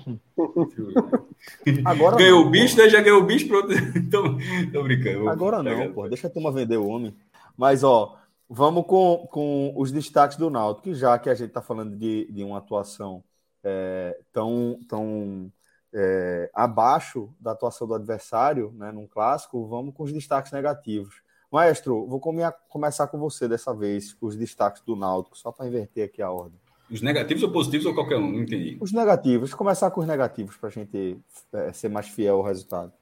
Agora 1.85 2.17
ganhou 2.17 2.41
não, 2.41 2.49
o 2.49 2.51
bicho, 2.51 2.77
né? 2.77 2.89
Já 2.89 3.01
ganhou 3.01 3.21
o 3.21 3.25
bicho, 3.25 3.47
pronto. 3.49 3.69
Então, 3.97 4.39
tô 4.73 4.83
brincando. 4.83 5.29
Agora 5.29 5.63
não, 5.63 5.93
pô. 5.93 6.09
Deixa 6.09 6.27
a 6.27 6.31
turma 6.31 6.51
vender 6.51 6.77
o 6.77 6.87
homem. 6.87 7.15
Mas, 7.57 7.83
ó, 7.85 8.19
vamos 8.49 8.87
com, 8.87 9.27
com 9.31 9.73
os 9.77 9.91
destaques 9.91 10.37
do 10.37 10.51
Náutico, 10.51 10.95
já 10.95 11.19
que 11.19 11.29
a 11.29 11.35
gente 11.35 11.49
está 11.49 11.63
falando 11.63 11.97
de, 11.97 12.31
de 12.31 12.45
uma 12.45 12.59
atuação 12.59 13.23
é, 13.63 14.19
tão, 14.33 14.79
tão 14.89 15.53
é, 15.93 16.51
abaixo 16.55 17.35
da 17.41 17.53
atuação 17.53 17.87
do 17.87 17.95
adversário, 17.95 18.73
né, 18.77 18.93
num 18.93 19.07
clássico, 19.07 19.67
vamos 19.67 19.95
com 19.95 20.05
os 20.05 20.13
destaques 20.13 20.53
negativos. 20.53 21.23
Maestro, 21.51 22.07
vou 22.07 22.21
começar 22.21 23.07
com 23.07 23.19
você 23.19 23.49
dessa 23.49 23.75
vez, 23.75 24.17
os 24.21 24.37
destaques 24.37 24.83
do 24.83 24.97
Náutico, 24.97 25.39
só 25.39 25.53
para 25.53 25.67
inverter 25.67 26.05
aqui 26.05 26.21
a 26.21 26.31
ordem. 26.31 26.59
Os 26.91 27.01
negativos 27.01 27.43
ou 27.43 27.51
positivos 27.51 27.87
ou 27.87 27.95
qualquer 27.95 28.17
um? 28.17 28.31
Não 28.31 28.43
entendi. 28.43 28.77
Os 28.81 28.93
negativos. 28.93 29.53
Começar 29.55 29.91
com 29.91 30.01
os 30.01 30.07
negativos 30.07 30.57
para 30.57 30.69
a 30.69 30.73
gente 30.73 31.19
é, 31.53 31.73
ser 31.73 31.89
mais 31.89 32.09
fiel 32.09 32.37
ao 32.37 32.43
resultado. 32.43 32.93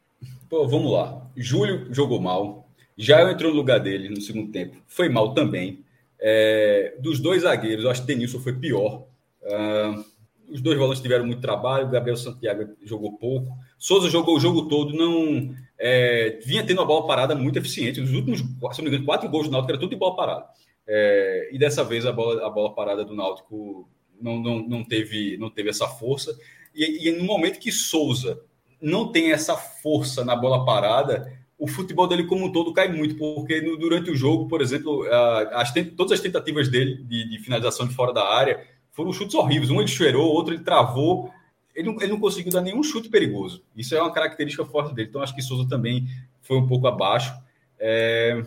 Pô, 0.49 0.67
vamos 0.67 0.91
lá. 0.91 1.27
Júlio 1.37 1.93
jogou 1.93 2.21
mal. 2.21 2.64
Já 2.97 3.31
entrou 3.31 3.51
no 3.51 3.57
lugar 3.57 3.81
dele 3.81 4.09
no 4.09 4.21
segundo 4.21 4.53
tempo. 4.53 4.77
Foi 4.87 5.09
mal 5.09 5.35
também. 5.35 5.85
É, 6.21 6.97
dos 7.01 7.21
dois 7.21 7.43
zagueiros, 7.43 7.85
eu 7.85 7.91
acho 7.91 8.03
que 8.03 8.07
Denilson 8.07 8.39
foi 8.41 8.55
pior. 8.55 9.07
Uh, 9.43 10.05
os 10.51 10.61
dois 10.61 10.79
volantes 10.79 11.03
tiveram 11.03 11.27
muito 11.27 11.41
trabalho. 11.41 11.91
Gabriel 11.91 12.17
Santiago 12.17 12.75
jogou 12.85 13.19
pouco. 13.19 13.57
Souza 13.79 14.09
jogou 14.09 14.37
o 14.37 14.41
jogo 14.41 14.69
todo, 14.69 14.95
não 14.95 15.55
é, 15.79 16.39
vinha 16.45 16.65
tendo 16.65 16.79
uma 16.79 16.87
bola 16.87 17.07
parada 17.07 17.35
muito 17.35 17.59
eficiente. 17.59 18.01
Nos 18.01 18.13
últimos, 18.13 18.41
se 18.41 18.47
não 18.79 18.85
me 18.85 18.89
engano, 18.89 19.05
quatro 19.05 19.29
gols 19.29 19.47
do 19.47 19.53
Náutico 19.53 19.73
era 19.73 19.81
tudo 19.81 19.91
de 19.91 19.97
bola 19.97 20.17
parada. 20.17 20.47
É, 20.87 21.51
e 21.53 21.59
dessa 21.59 21.83
vez 21.83 22.07
a 22.07 22.13
bola, 22.13 22.47
a 22.47 22.51
bola 22.51 22.75
parada 22.75 23.05
do 23.05 23.15
Náutico 23.15 23.89
não, 24.21 24.39
não, 24.39 24.67
não, 24.67 24.85
teve, 24.85 25.37
não 25.39 25.51
teve 25.51 25.71
essa 25.71 25.89
força. 25.89 26.39
E, 26.75 27.09
e 27.09 27.13
no 27.13 27.25
momento 27.25 27.59
que 27.59 27.73
Souza 27.73 28.41
não 28.81 29.11
tem 29.11 29.33
essa 29.33 29.57
força 29.57 30.25
na 30.25 30.37
bola 30.37 30.65
parada, 30.65 31.33
o 31.59 31.67
futebol 31.69 32.07
dele 32.07 32.25
como 32.25 32.47
um 32.47 32.53
todo 32.53 32.73
cai 32.73 32.89
muito, 32.89 33.17
porque 33.17 33.61
no, 33.61 33.77
durante 33.77 34.11
o 34.11 34.17
jogo, 34.17 34.49
por 34.49 34.61
exemplo, 34.61 35.07
as, 35.53 35.73
todas 35.97 36.13
as 36.13 36.21
tentativas 36.21 36.69
dele 36.69 36.97
de, 37.05 37.29
de, 37.29 37.39
finalização 37.39 37.87
de 37.87 37.95
fora 37.95 38.13
da 38.13 38.29
área 38.29 38.67
foram 38.93 39.13
chutes 39.13 39.35
horríveis. 39.35 39.71
Um 39.71 39.81
ele 39.81 39.89
cheirou, 39.89 40.27
outro 40.27 40.55
ele 40.55 40.65
travou 40.65 41.33
ele 41.75 41.91
não, 41.91 42.01
ele 42.01 42.13
não 42.13 42.21
conseguiu 42.21 42.53
dar 42.53 42.61
nenhum 42.61 42.83
chute 42.83 43.09
perigoso. 43.09 43.65
Isso 43.77 43.95
é 43.95 44.01
uma 44.01 44.13
característica 44.13 44.65
forte 44.65 44.95
dele. 44.95 45.09
Então, 45.09 45.21
acho 45.21 45.35
que 45.35 45.43
Souza 45.43 45.69
também 45.69 46.07
foi 46.41 46.57
um 46.57 46.67
pouco 46.67 46.87
abaixo. 46.87 47.35
É... 47.79 48.43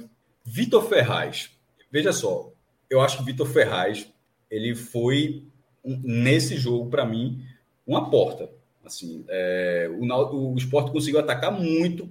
Vitor 0.46 0.88
Ferraz. 0.88 1.52
Veja 1.92 2.14
só, 2.14 2.50
eu 2.90 3.02
acho 3.02 3.18
que 3.18 3.24
Vitor 3.24 3.48
Ferraz 3.48 4.10
ele 4.50 4.76
foi 4.76 5.44
nesse 5.84 6.56
jogo 6.56 6.90
para 6.90 7.06
mim 7.06 7.44
uma 7.86 8.10
porta. 8.10 8.50
Assim, 8.86 9.26
é... 9.28 9.90
o, 9.92 10.54
o 10.54 10.58
esporte 10.58 10.92
conseguiu 10.92 11.20
atacar 11.20 11.52
muito 11.52 12.10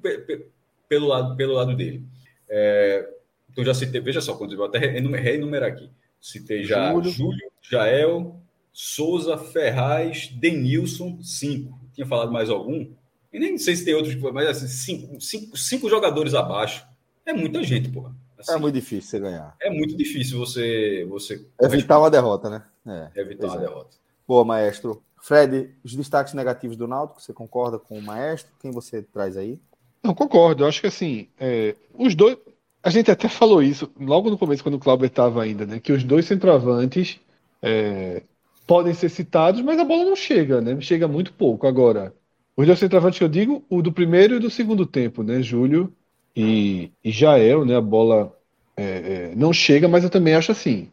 pelo 0.88 1.08
lado 1.08 1.36
pelo 1.36 1.54
lado 1.54 1.76
dele. 1.76 2.04
É... 2.48 3.08
Então 3.50 3.64
já 3.64 3.74
citei, 3.74 4.00
veja 4.00 4.20
só, 4.20 4.34
quando 4.36 4.52
eu 4.52 4.58
vou 4.58 4.66
até 4.66 4.78
reenumerar 4.78 5.70
aqui. 5.70 5.90
Citei 6.20 6.64
já 6.64 6.92
Júlio, 6.92 7.10
Júlio 7.10 7.50
Jael, 7.62 8.40
Souza, 8.72 9.38
Ferraz, 9.38 10.28
Denilson, 10.28 11.18
cinco. 11.22 11.78
Tinha 11.94 12.06
falado 12.06 12.30
mais 12.30 12.50
algum? 12.50 12.90
E 13.32 13.38
nem 13.38 13.58
sei 13.58 13.76
se 13.76 13.84
tem 13.84 13.94
outros, 13.94 14.14
mas 14.32 14.48
assim, 14.48 14.68
cinco, 14.68 15.20
cinco, 15.20 15.56
cinco 15.56 15.88
jogadores 15.88 16.34
abaixo. 16.34 16.86
É 17.24 17.32
muita 17.32 17.62
gente, 17.62 17.88
porra. 17.90 18.14
Assim, 18.38 18.52
é 18.52 18.56
muito 18.56 18.74
difícil 18.74 19.10
você 19.10 19.20
ganhar. 19.20 19.56
É 19.60 19.70
muito 19.70 19.96
difícil 19.96 20.38
você. 20.38 21.06
você 21.08 21.44
Evitar 21.60 21.98
uma 21.98 22.10
derrota, 22.10 22.50
né? 22.50 22.64
É, 22.86 23.20
Evitar 23.20 23.46
uma 23.46 23.56
é. 23.56 23.60
derrota. 23.60 23.96
Boa, 24.26 24.44
maestro. 24.44 25.02
Fred, 25.20 25.74
os 25.82 25.94
destaques 25.94 26.34
negativos 26.34 26.76
do 26.76 26.86
Náutico, 26.86 27.20
você 27.20 27.32
concorda 27.32 27.78
com 27.78 27.98
o 27.98 28.02
maestro? 28.02 28.52
Quem 28.60 28.70
você 28.70 29.02
traz 29.02 29.36
aí? 29.36 29.58
Não, 30.06 30.14
concordo. 30.14 30.64
Eu 30.64 30.68
acho 30.68 30.80
que 30.80 30.86
assim, 30.86 31.28
é, 31.38 31.74
os 31.94 32.14
dois. 32.14 32.36
A 32.82 32.90
gente 32.90 33.10
até 33.10 33.28
falou 33.30 33.62
isso 33.62 33.90
logo 33.98 34.30
no 34.30 34.38
começo, 34.38 34.62
quando 34.62 34.74
o 34.76 34.78
Cláudio 34.78 35.06
estava 35.06 35.42
ainda, 35.42 35.66
né? 35.66 35.80
Que 35.80 35.92
os 35.92 36.04
dois 36.04 36.26
centroavantes 36.26 37.18
é, 37.62 38.22
podem 38.66 38.94
ser 38.94 39.08
citados, 39.08 39.60
mas 39.62 39.78
a 39.78 39.84
bola 39.84 40.04
não 40.04 40.16
chega, 40.16 40.60
né? 40.60 40.80
Chega 40.80 41.08
muito 41.08 41.32
pouco. 41.32 41.66
Agora, 41.66 42.14
Os 42.56 42.66
dois 42.66 42.78
centroavantes 42.78 43.18
que 43.18 43.24
eu 43.24 43.28
digo, 43.28 43.64
o 43.68 43.82
do 43.82 43.92
primeiro 43.92 44.36
e 44.36 44.40
do 44.40 44.50
segundo 44.50 44.86
tempo, 44.86 45.22
né? 45.22 45.42
Júlio 45.42 45.92
e, 46.34 46.92
e 47.04 47.10
Jael, 47.10 47.64
né? 47.64 47.76
A 47.76 47.80
bola 47.80 48.32
é, 48.76 49.30
é, 49.32 49.34
não 49.36 49.52
chega, 49.52 49.88
mas 49.88 50.04
eu 50.04 50.10
também 50.10 50.34
acho 50.34 50.52
assim. 50.52 50.90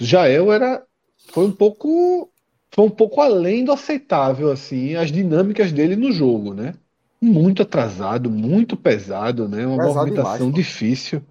Jael 0.00 0.52
era 0.52 0.84
foi 1.32 1.46
um 1.46 1.52
pouco 1.52 2.30
foi 2.74 2.84
um 2.86 2.90
pouco 2.90 3.20
além 3.20 3.64
do 3.64 3.72
aceitável 3.72 4.50
assim 4.50 4.94
as 4.96 5.10
dinâmicas 5.12 5.72
dele 5.72 5.96
no 5.96 6.12
jogo, 6.12 6.54
né? 6.54 6.74
Muito 7.22 7.62
atrasado, 7.62 8.28
muito 8.28 8.76
pesado, 8.76 9.48
né? 9.48 9.64
Uma 9.64 9.76
pesado 9.76 9.94
movimentação 9.94 10.50
demais, 10.50 10.54
difícil. 10.54 11.22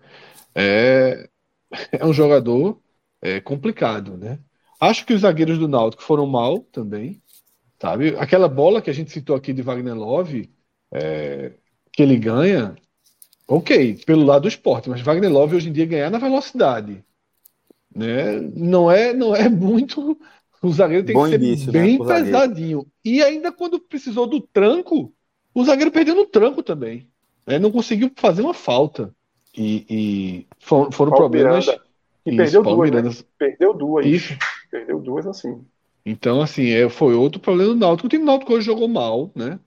É, 0.56 1.28
é 1.92 2.06
um 2.06 2.14
jogador 2.14 2.80
é, 3.22 3.42
complicado, 3.42 4.16
né? 4.16 4.40
Acho 4.80 5.06
que 5.06 5.14
os 5.14 5.22
zagueiros 5.22 5.60
do 5.60 5.68
Náutico 5.68 6.02
foram 6.02 6.26
mal 6.26 6.60
também, 6.60 7.22
sabe? 7.80 8.16
Aquela 8.18 8.48
bola 8.48 8.82
que 8.82 8.90
a 8.90 8.94
gente 8.94 9.12
citou 9.12 9.36
aqui 9.36 9.52
de 9.52 9.62
Wagner 9.62 9.94
Love, 9.94 10.50
é, 10.92 11.52
que 11.92 12.02
ele 12.02 12.16
ganha, 12.16 12.74
ok, 13.48 14.00
pelo 14.06 14.26
lado 14.26 14.44
do 14.44 14.48
esporte, 14.48 14.90
mas 14.90 15.02
Wagner 15.02 15.32
Love 15.32 15.58
hoje 15.58 15.70
em 15.70 15.74
dia 15.74 15.86
ganhar 15.86 16.10
na 16.10 16.18
velocidade, 16.18 17.04
né? 17.94 18.40
Não 18.56 18.90
é, 18.90 19.14
não 19.14 19.36
é 19.36 19.48
muito. 19.50 20.18
O 20.64 20.72
zagueiro 20.72 21.06
tem 21.06 21.16
Bom 21.16 21.26
que 21.26 21.32
ser 21.32 21.42
início, 21.42 21.72
né, 21.72 21.82
bem 21.82 22.00
né, 22.00 22.06
pesadinho. 22.06 22.88
E 23.04 23.22
ainda 23.22 23.52
quando 23.52 23.80
precisou 23.80 24.26
do 24.26 24.40
tranco, 24.40 25.14
o 25.54 25.64
zagueiro 25.64 25.92
perdeu 25.92 26.16
no 26.16 26.26
tranco 26.26 26.64
também. 26.64 27.08
Né? 27.46 27.60
Não 27.60 27.72
conseguiu 27.72 28.12
fazer 28.16 28.42
uma 28.42 28.54
falta. 28.54 29.14
E, 29.56 29.86
e 29.90 30.48
foram, 30.60 30.92
foram 30.92 31.12
problemas. 31.12 31.66
Miranda. 31.66 31.84
E 32.26 32.30
Isso, 32.30 32.38
perdeu 32.38 32.64
Paulo 32.64 32.78
duas. 32.78 32.92
Né? 32.92 32.96
Miranda. 32.98 33.18
Né? 33.18 33.26
Perdeu 33.38 33.74
duas. 33.74 34.06
Isso. 34.06 34.38
Perdeu 34.70 35.00
duas 35.00 35.28
assim. 35.28 35.62
Então, 36.06 36.42
assim, 36.42 36.70
é, 36.70 36.90
foi 36.90 37.14
outro 37.14 37.40
problema 37.40 37.74
do 37.74 37.80
Náutico. 37.80 38.08
O 38.08 38.10
time 38.10 38.24
do 38.24 38.28
Náutico 38.28 38.54
hoje 38.54 38.66
jogou 38.66 38.88
mal, 38.88 39.32
né? 39.36 39.60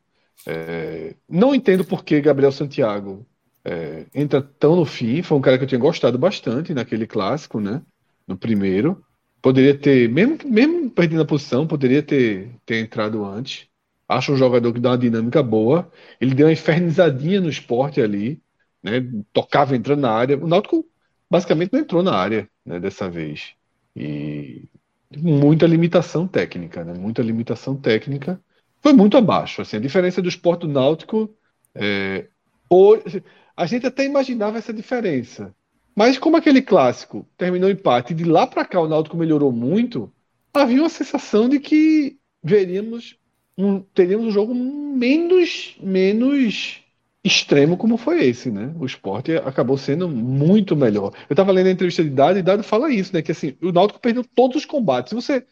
É, 0.46 1.14
não 1.28 1.54
entendo 1.54 1.84
por 1.84 2.04
que 2.04 2.20
Gabriel 2.20 2.50
Santiago 2.50 3.24
é, 3.64 4.04
entra 4.14 4.42
tão 4.42 4.76
no 4.76 4.84
fim. 4.84 5.22
Foi 5.22 5.38
um 5.38 5.40
cara 5.40 5.56
que 5.58 5.64
eu 5.64 5.68
tinha 5.68 5.78
gostado 5.78 6.18
bastante 6.18 6.74
naquele 6.74 7.06
clássico, 7.06 7.60
né? 7.60 7.82
No 8.26 8.36
primeiro. 8.36 9.04
Poderia 9.40 9.76
ter, 9.76 10.08
mesmo, 10.08 10.38
mesmo 10.44 10.90
perdendo 10.90 11.22
a 11.22 11.26
posição, 11.26 11.66
poderia 11.66 12.02
ter, 12.02 12.50
ter 12.64 12.80
entrado 12.80 13.24
antes. 13.24 13.68
Acho 14.08 14.32
um 14.32 14.36
jogador 14.36 14.72
que 14.72 14.80
dá 14.80 14.90
uma 14.90 14.98
dinâmica 14.98 15.42
boa. 15.42 15.90
Ele 16.20 16.34
deu 16.34 16.46
uma 16.46 16.52
infernizadinha 16.52 17.40
no 17.40 17.48
esporte 17.48 18.00
ali, 18.00 18.40
né? 18.82 19.00
Tocava 19.32 19.74
entrando 19.76 20.00
na 20.00 20.12
área. 20.12 20.36
O 20.36 20.46
Náutico 20.46 20.86
basicamente 21.30 21.72
não 21.72 21.80
entrou 21.80 22.02
na 22.02 22.14
área 22.14 22.48
né, 22.64 22.78
dessa 22.78 23.08
vez. 23.08 23.54
E 23.96 24.68
muita 25.16 25.66
limitação 25.66 26.26
técnica, 26.26 26.84
né? 26.84 26.94
Muita 26.94 27.22
limitação 27.22 27.76
técnica. 27.76 28.40
Foi 28.82 28.92
muito 28.92 29.16
abaixo. 29.16 29.62
Assim, 29.62 29.76
a 29.76 29.80
diferença 29.80 30.20
do 30.20 30.28
esporte 30.28 30.62
do 30.62 30.68
Náutico. 30.68 31.34
É, 31.74 32.28
hoje, 32.68 33.22
a 33.56 33.66
gente 33.66 33.86
até 33.86 34.04
imaginava 34.04 34.58
essa 34.58 34.72
diferença. 34.72 35.54
Mas 35.96 36.18
como 36.18 36.36
aquele 36.36 36.60
clássico 36.60 37.26
terminou 37.36 37.70
empate 37.70 38.12
e 38.12 38.16
de 38.16 38.24
lá 38.24 38.46
para 38.46 38.64
cá 38.64 38.80
o 38.80 38.88
Náutico 38.88 39.16
melhorou 39.16 39.52
muito, 39.52 40.12
havia 40.52 40.82
uma 40.82 40.88
sensação 40.88 41.48
de 41.48 41.60
que 41.60 42.18
veríamos 42.42 43.16
um, 43.56 43.80
teríamos 43.80 44.26
um 44.26 44.30
jogo 44.30 44.54
menos 44.54 45.76
menos 45.80 46.84
extremo 47.24 47.78
como 47.78 47.96
foi 47.96 48.26
esse, 48.26 48.50
né? 48.50 48.74
O 48.78 48.84
esporte 48.84 49.32
acabou 49.32 49.78
sendo 49.78 50.06
muito 50.08 50.76
melhor. 50.76 51.12
Eu 51.28 51.32
estava 51.32 51.52
lendo 51.52 51.68
a 51.68 51.70
entrevista 51.70 52.04
de 52.04 52.10
Dado 52.10 52.38
e 52.38 52.42
Dado 52.42 52.62
fala 52.62 52.92
isso, 52.92 53.14
né? 53.14 53.22
Que 53.22 53.32
assim, 53.32 53.56
o 53.62 53.72
Náutico 53.72 53.98
perdeu 53.98 54.22
todos 54.34 54.58
os 54.58 54.64
combates. 54.66 55.08
Se 55.08 55.14
você 55.14 55.46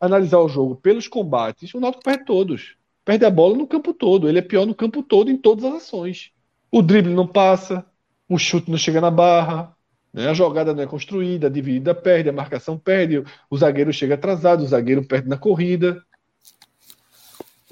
analisar 0.00 0.38
o 0.38 0.48
jogo 0.48 0.76
pelos 0.76 1.06
combates, 1.06 1.74
o 1.74 1.80
Náutico 1.80 2.02
perde 2.02 2.24
todos. 2.24 2.76
Perde 3.04 3.26
a 3.26 3.30
bola 3.30 3.56
no 3.56 3.66
campo 3.66 3.92
todo. 3.92 4.28
Ele 4.28 4.38
é 4.38 4.42
pior 4.42 4.64
no 4.64 4.74
campo 4.74 5.02
todo 5.02 5.30
em 5.30 5.36
todas 5.36 5.64
as 5.66 5.74
ações. 5.74 6.32
O 6.72 6.80
drible 6.82 7.12
não 7.12 7.26
passa, 7.26 7.84
o 8.28 8.38
chute 8.38 8.70
não 8.70 8.78
chega 8.78 9.00
na 9.00 9.10
barra, 9.10 9.76
né? 10.12 10.28
a 10.28 10.34
jogada 10.34 10.74
não 10.74 10.82
é 10.82 10.86
construída, 10.86 11.46
a 11.46 11.50
dividida 11.50 11.94
perde, 11.94 12.28
a 12.28 12.32
marcação 12.32 12.78
perde, 12.78 13.22
o 13.50 13.56
zagueiro 13.56 13.92
chega 13.92 14.14
atrasado, 14.14 14.62
o 14.62 14.66
zagueiro 14.66 15.04
perde 15.04 15.28
na 15.28 15.36
corrida. 15.36 16.02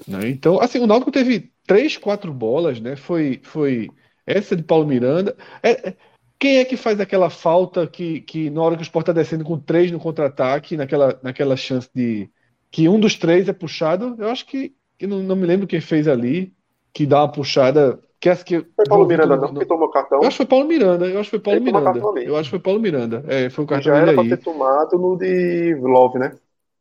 Né? 0.07 0.29
Então, 0.29 0.59
assim, 0.61 0.79
o 0.79 0.87
Náutico 0.87 1.11
teve 1.11 1.51
três, 1.65 1.97
quatro 1.97 2.31
bolas, 2.33 2.79
né? 2.79 2.95
Foi, 2.95 3.39
foi 3.43 3.89
essa 4.25 4.55
de 4.55 4.63
Paulo 4.63 4.85
Miranda. 4.85 5.35
É, 5.61 5.89
é, 5.89 5.93
quem 6.37 6.57
é 6.57 6.65
que 6.65 6.77
faz 6.77 6.99
aquela 6.99 7.29
falta 7.29 7.87
que, 7.87 8.21
que 8.21 8.49
na 8.49 8.61
hora 8.61 8.75
que 8.75 8.81
o 8.81 8.83
Sport 8.83 9.03
está 9.03 9.13
descendo 9.13 9.43
com 9.43 9.57
três 9.57 9.91
no 9.91 9.99
contra-ataque, 9.99 10.77
naquela, 10.77 11.19
naquela 11.23 11.55
chance 11.55 11.89
de 11.93 12.29
que 12.69 12.89
um 12.89 12.99
dos 12.99 13.15
três 13.15 13.47
é 13.47 13.53
puxado? 13.53 14.15
Eu 14.19 14.29
acho 14.29 14.45
que, 14.45 14.73
que 14.97 15.07
não, 15.07 15.19
não 15.19 15.35
me 15.35 15.45
lembro 15.45 15.67
quem 15.67 15.81
fez 15.81 16.07
ali, 16.07 16.53
que 16.93 17.05
dá 17.05 17.21
uma 17.21 17.31
puxada. 17.31 17.99
Que 18.19 18.29
essa 18.29 18.43
que 18.43 18.65
foi 18.75 18.85
Paulo 18.87 19.07
Miranda, 19.07 19.37
não, 19.37 19.53
que 19.53 19.65
tomou 19.65 19.89
cartão. 19.89 20.19
Eu 20.19 20.27
acho 20.27 20.31
que 20.31 20.37
foi 20.37 20.45
Paulo 20.45 20.67
Miranda. 20.67 21.05
Eu 21.05 21.19
acho 21.19 21.29
que 21.29 21.37
foi 21.37 21.39
Paulo 21.39 21.61
Miranda. 21.61 22.21
Eu 22.21 22.35
acho 22.35 22.43
que 22.43 22.49
foi 22.49 22.59
Paulo 22.59 22.79
Miranda. 22.79 23.23
É, 23.27 23.49
foi 23.49 23.63
o 23.63 23.67
cartão 23.67 23.93
já 23.93 23.99
era 23.99 24.13
para 24.13 24.23
ter 24.29 24.37
tomado 24.37 24.97
no 24.97 25.17
de 25.17 25.75
Love, 25.75 26.19
né? 26.19 26.35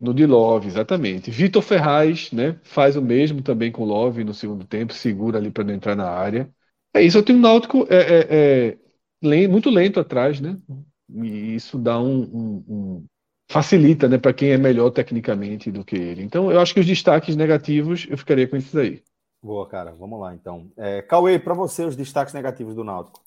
No 0.05 0.13
de 0.13 0.27
Love, 0.27 0.69
exatamente. 0.69 1.31
Vitor 1.31 1.63
Ferraz, 1.63 2.31
né? 2.31 2.61
Faz 2.63 2.95
o 2.95 3.01
mesmo 3.01 3.41
também 3.41 3.73
com 3.73 3.85
Love 3.85 4.23
no 4.23 4.35
segundo 4.35 4.67
tempo, 4.67 4.93
segura 4.93 5.39
ali 5.39 5.51
para 5.51 5.65
não 5.65 5.73
entrar 5.73 5.97
na 5.97 6.11
área. 6.11 6.47
É 6.93 7.01
isso, 7.01 7.19
o 7.19 7.23
time 7.23 7.41
náutico 7.41 7.87
é, 7.89 8.77
é, 8.77 8.79
é 9.23 9.49
muito 9.49 9.71
lento 9.71 9.99
atrás, 9.99 10.43
né? 10.43 10.59
E 11.09 11.55
isso 11.55 11.79
dá 11.79 11.99
um, 11.99 12.21
um, 12.23 12.65
um 12.69 13.05
facilita, 13.51 14.07
né, 14.07 14.19
para 14.19 14.35
quem 14.35 14.51
é 14.51 14.59
melhor 14.59 14.91
tecnicamente 14.91 15.71
do 15.71 15.83
que 15.83 15.97
ele. 15.97 16.23
Então, 16.23 16.53
eu 16.53 16.61
acho 16.61 16.75
que 16.75 16.81
os 16.81 16.87
destaques 16.87 17.35
negativos 17.35 18.07
eu 18.11 18.19
ficaria 18.19 18.47
com 18.47 18.57
esses 18.57 18.77
aí. 18.77 19.03
Boa, 19.43 19.67
cara. 19.67 19.93
Vamos 19.93 20.21
lá, 20.21 20.35
então. 20.35 20.71
É, 20.77 21.01
Cauê, 21.01 21.39
para 21.39 21.55
você, 21.55 21.85
os 21.85 21.97
destaques 21.97 22.35
negativos 22.35 22.75
do 22.75 22.85
Náutico? 22.85 23.23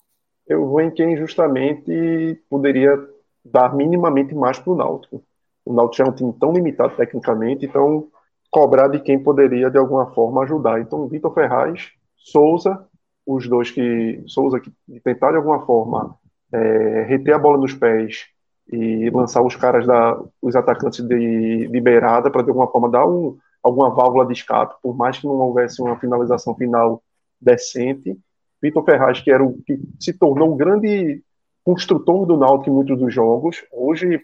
Eu 0.46 0.64
vou 0.64 0.80
em 0.80 0.92
quem 0.92 1.16
justamente 1.16 2.40
poderia 2.48 2.96
dar 3.44 3.74
minimamente 3.74 4.32
mais 4.32 4.60
para 4.60 4.72
o 4.72 4.76
Náutico 4.76 5.24
o 5.68 5.74
Náutico 5.74 6.02
é 6.02 6.10
um 6.10 6.14
time 6.14 6.32
tão 6.40 6.50
limitado 6.50 6.96
tecnicamente, 6.96 7.66
então 7.66 8.08
cobrar 8.50 8.88
de 8.88 9.00
quem 9.00 9.22
poderia 9.22 9.70
de 9.70 9.76
alguma 9.76 10.06
forma 10.14 10.42
ajudar. 10.42 10.80
Então, 10.80 11.06
Vitor 11.06 11.34
Ferraz, 11.34 11.90
Souza, 12.16 12.86
os 13.26 13.46
dois 13.46 13.70
que 13.70 14.22
Souza 14.26 14.58
que 14.58 14.72
tentar 15.04 15.32
de 15.32 15.36
alguma 15.36 15.66
forma 15.66 16.16
é, 16.50 17.02
reter 17.06 17.34
a 17.34 17.38
bola 17.38 17.58
nos 17.58 17.74
pés 17.74 18.24
e 18.72 19.10
lançar 19.10 19.42
os 19.42 19.56
caras 19.56 19.86
da 19.86 20.18
os 20.40 20.56
atacantes 20.56 21.06
de, 21.06 21.68
de 21.68 21.80
beirada 21.82 22.30
para 22.30 22.42
de 22.42 22.48
alguma 22.48 22.68
forma 22.68 22.88
dar 22.88 23.06
um, 23.06 23.36
alguma 23.62 23.90
válvula 23.90 24.24
de 24.24 24.32
escape, 24.32 24.74
por 24.82 24.96
mais 24.96 25.18
que 25.18 25.26
não 25.26 25.34
houvesse 25.34 25.82
uma 25.82 25.98
finalização 25.98 26.54
final 26.54 27.02
decente. 27.38 28.18
Vitor 28.62 28.82
Ferraz, 28.86 29.20
que 29.20 29.30
era 29.30 29.44
o 29.44 29.58
que 29.66 29.78
se 30.00 30.14
tornou 30.14 30.54
um 30.54 30.56
grande 30.56 31.22
construtor 31.62 32.24
do 32.24 32.38
Náutico 32.38 32.70
em 32.70 32.72
muitos 32.72 32.98
dos 32.98 33.12
jogos, 33.12 33.62
hoje 33.70 34.18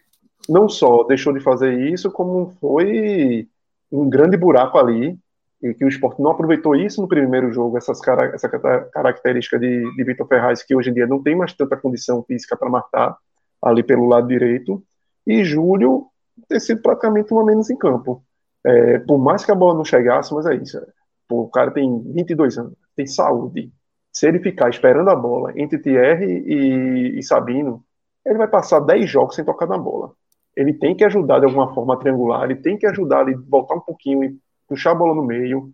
não 0.49 0.69
só 0.69 1.05
deixou 1.05 1.33
de 1.33 1.41
fazer 1.41 1.73
isso, 1.91 2.11
como 2.11 2.51
foi 2.61 3.49
um 3.91 4.09
grande 4.09 4.37
buraco 4.37 4.79
ali, 4.79 5.19
e 5.63 5.73
que 5.73 5.85
o 5.85 5.89
esporte 5.89 6.21
não 6.21 6.31
aproveitou 6.31 6.77
isso 6.77 7.01
no 7.01 7.09
primeiro 7.09 7.53
jogo, 7.53 7.79
essas 7.79 8.01
essa 8.07 8.49
característica 8.93 9.59
de, 9.59 9.97
de 9.97 10.05
Vitor 10.05 10.27
Ferraz, 10.27 10.63
que 10.63 10.75
hoje 10.75 10.91
em 10.91 10.95
dia 10.95 11.07
não 11.07 11.23
tem 11.23 11.35
mais 11.35 11.55
tanta 11.55 11.77
condição 11.77 12.23
física 12.23 12.57
para 12.57 12.69
matar 12.69 13.17
ali 13.63 13.83
pelo 13.83 14.07
lado 14.07 14.29
direito, 14.29 14.83
e 15.27 15.43
Júlio 15.43 16.07
ter 16.49 16.61
sido 16.61 16.83
praticamente 16.83 17.33
uma 17.33 17.45
menos 17.45 17.71
em 17.71 17.77
campo. 17.77 18.23
É, 18.67 18.99
por 18.99 19.19
mais 19.19 19.45
que 19.45 19.53
a 19.53 19.55
bola 19.55 19.75
não 19.75 19.85
chegasse, 19.85 20.35
mas 20.35 20.45
é 20.47 20.55
isso. 20.55 20.79
Pô, 21.27 21.43
o 21.43 21.51
cara 21.51 21.71
tem 21.71 22.03
22 22.13 22.59
anos, 22.59 22.75
tem 22.95 23.07
saúde. 23.07 23.73
Se 24.13 24.29
ele 24.29 24.39
ficar 24.41 24.69
esperando 24.69 25.09
a 25.09 25.17
bola 25.17 25.53
entre 25.57 25.79
Thierry 25.79 26.45
e, 26.47 27.19
e 27.19 27.23
Sabino, 27.23 27.83
ele 28.25 28.39
vai 28.39 28.49
passar 28.49 28.81
10 28.81 29.09
jogos 29.09 29.35
sem 29.35 29.45
tocar 29.45 29.67
na 29.67 29.79
bola 29.79 30.13
ele 30.57 30.73
tem 30.75 30.95
que 30.97 31.05
ajudar 31.05 31.41
de 31.41 31.47
alguma 31.47 31.73
forma 31.75 31.95
a 31.95 31.97
triangular, 31.97 32.45
ele 32.45 32.57
tem 32.57 32.77
que 32.77 32.87
ajudar 32.87 33.29
a 33.29 33.33
voltar 33.49 33.75
um 33.75 33.81
pouquinho 33.81 34.25
e 34.25 34.37
puxar 34.69 34.93
a 34.93 34.95
bola 34.95 35.15
no 35.15 35.25
meio. 35.25 35.73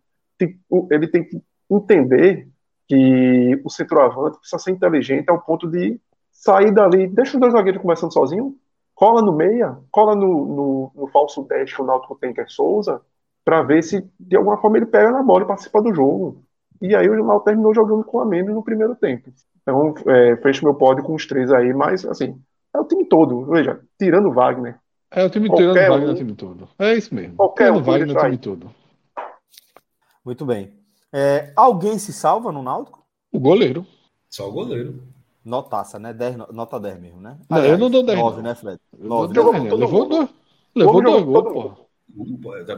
Ele 0.91 1.09
tem 1.09 1.25
que 1.25 1.41
entender 1.71 2.49
que 2.89 3.61
o 3.65 3.71
centroavante 3.71 4.39
precisa 4.39 4.59
ser 4.59 4.73
inteligente 4.73 5.29
ao 5.29 5.41
ponto 5.41 5.69
de 5.69 6.01
sair 6.33 6.73
dali, 6.73 7.07
deixa 7.07 7.37
os 7.37 7.41
dois 7.41 7.53
zagueiros 7.53 7.81
conversando 7.81 8.13
sozinho, 8.13 8.57
cola 8.95 9.23
no 9.23 9.33
meia, 9.33 9.79
cola 9.91 10.15
no, 10.15 10.47
no, 10.47 10.93
no 10.95 11.07
falso 11.09 11.43
10 11.45 11.73
que 11.73 11.83
o 11.83 11.85
Náutico 11.85 12.17
tem, 12.17 12.33
que 12.33 12.41
é 12.41 12.47
Souza, 12.47 13.01
para 13.45 13.63
ver 13.63 13.83
se 13.83 14.07
de 14.19 14.37
alguma 14.37 14.59
forma 14.59 14.79
ele 14.79 14.87
pega 14.87 15.11
na 15.11 15.23
bola 15.23 15.45
e 15.45 15.47
participa 15.47 15.81
do 15.83 15.95
jogo. 15.95 16.43
E 16.81 16.95
aí 16.97 17.09
o 17.09 17.25
Náutico 17.25 17.45
terminou 17.45 17.75
jogando 17.75 18.05
com 18.05 18.21
a 18.21 18.25
menos 18.25 18.55
no 18.55 18.63
primeiro 18.63 18.95
tempo. 18.95 19.31
Então, 19.63 19.95
é, 20.07 20.37
fecho 20.37 20.65
meu 20.65 20.75
pódio 20.75 21.05
com 21.05 21.15
os 21.15 21.27
três 21.27 21.53
aí, 21.53 21.73
mas 21.73 22.05
assim, 22.05 22.41
é 22.75 22.79
o 22.79 22.85
time 22.85 23.05
todo. 23.05 23.47
Veja, 23.47 23.81
tirando 23.99 24.29
o 24.29 24.33
Wagner. 24.33 24.79
É 25.11 25.25
o 25.25 25.31
time 25.31 25.49
tirando 25.51 25.77
o 25.77 25.89
Wagner 25.89 26.07
um, 26.07 26.11
é 26.11 26.13
o 26.13 26.17
time 26.17 26.35
todo. 26.35 26.69
É 26.79 26.95
isso 26.95 27.15
mesmo. 27.15 27.37
Qualquer 27.37 27.67
tirando 27.67 27.81
o 27.81 27.85
Wagner 27.85 28.17
é 28.17 28.19
o 28.19 28.23
time 28.23 28.39
todo. 28.39 28.71
Muito 30.25 30.45
bem. 30.45 30.73
É, 31.13 31.53
alguém 31.57 31.99
se 31.99 32.13
salva 32.13 32.53
no 32.53 32.63
Náutico? 32.63 33.05
O 33.33 33.41
goleiro. 33.41 33.87
Só 34.29 34.49
o 34.49 34.53
goleiro. 34.53 35.03
Notaça, 35.45 35.99
né? 35.99 36.13
10, 36.13 36.37
nota 36.53 36.79
10 36.79 37.01
mesmo, 37.01 37.21
né? 37.21 37.37
Não, 37.49 37.57
Aliás, 37.57 37.73
eu 37.73 37.79
não 37.79 37.91
dou 37.91 38.05
10. 38.05 38.19
9, 38.19 38.37
não. 38.37 38.43
né, 38.43 38.55
Fred? 38.55 38.81
9, 38.97 39.35
né? 39.35 39.71
Levou, 39.75 40.09
dois, 40.09 40.29
levou 40.75 41.03
dois 41.03 41.25
gols, 41.25 41.53
pô. 41.53 41.91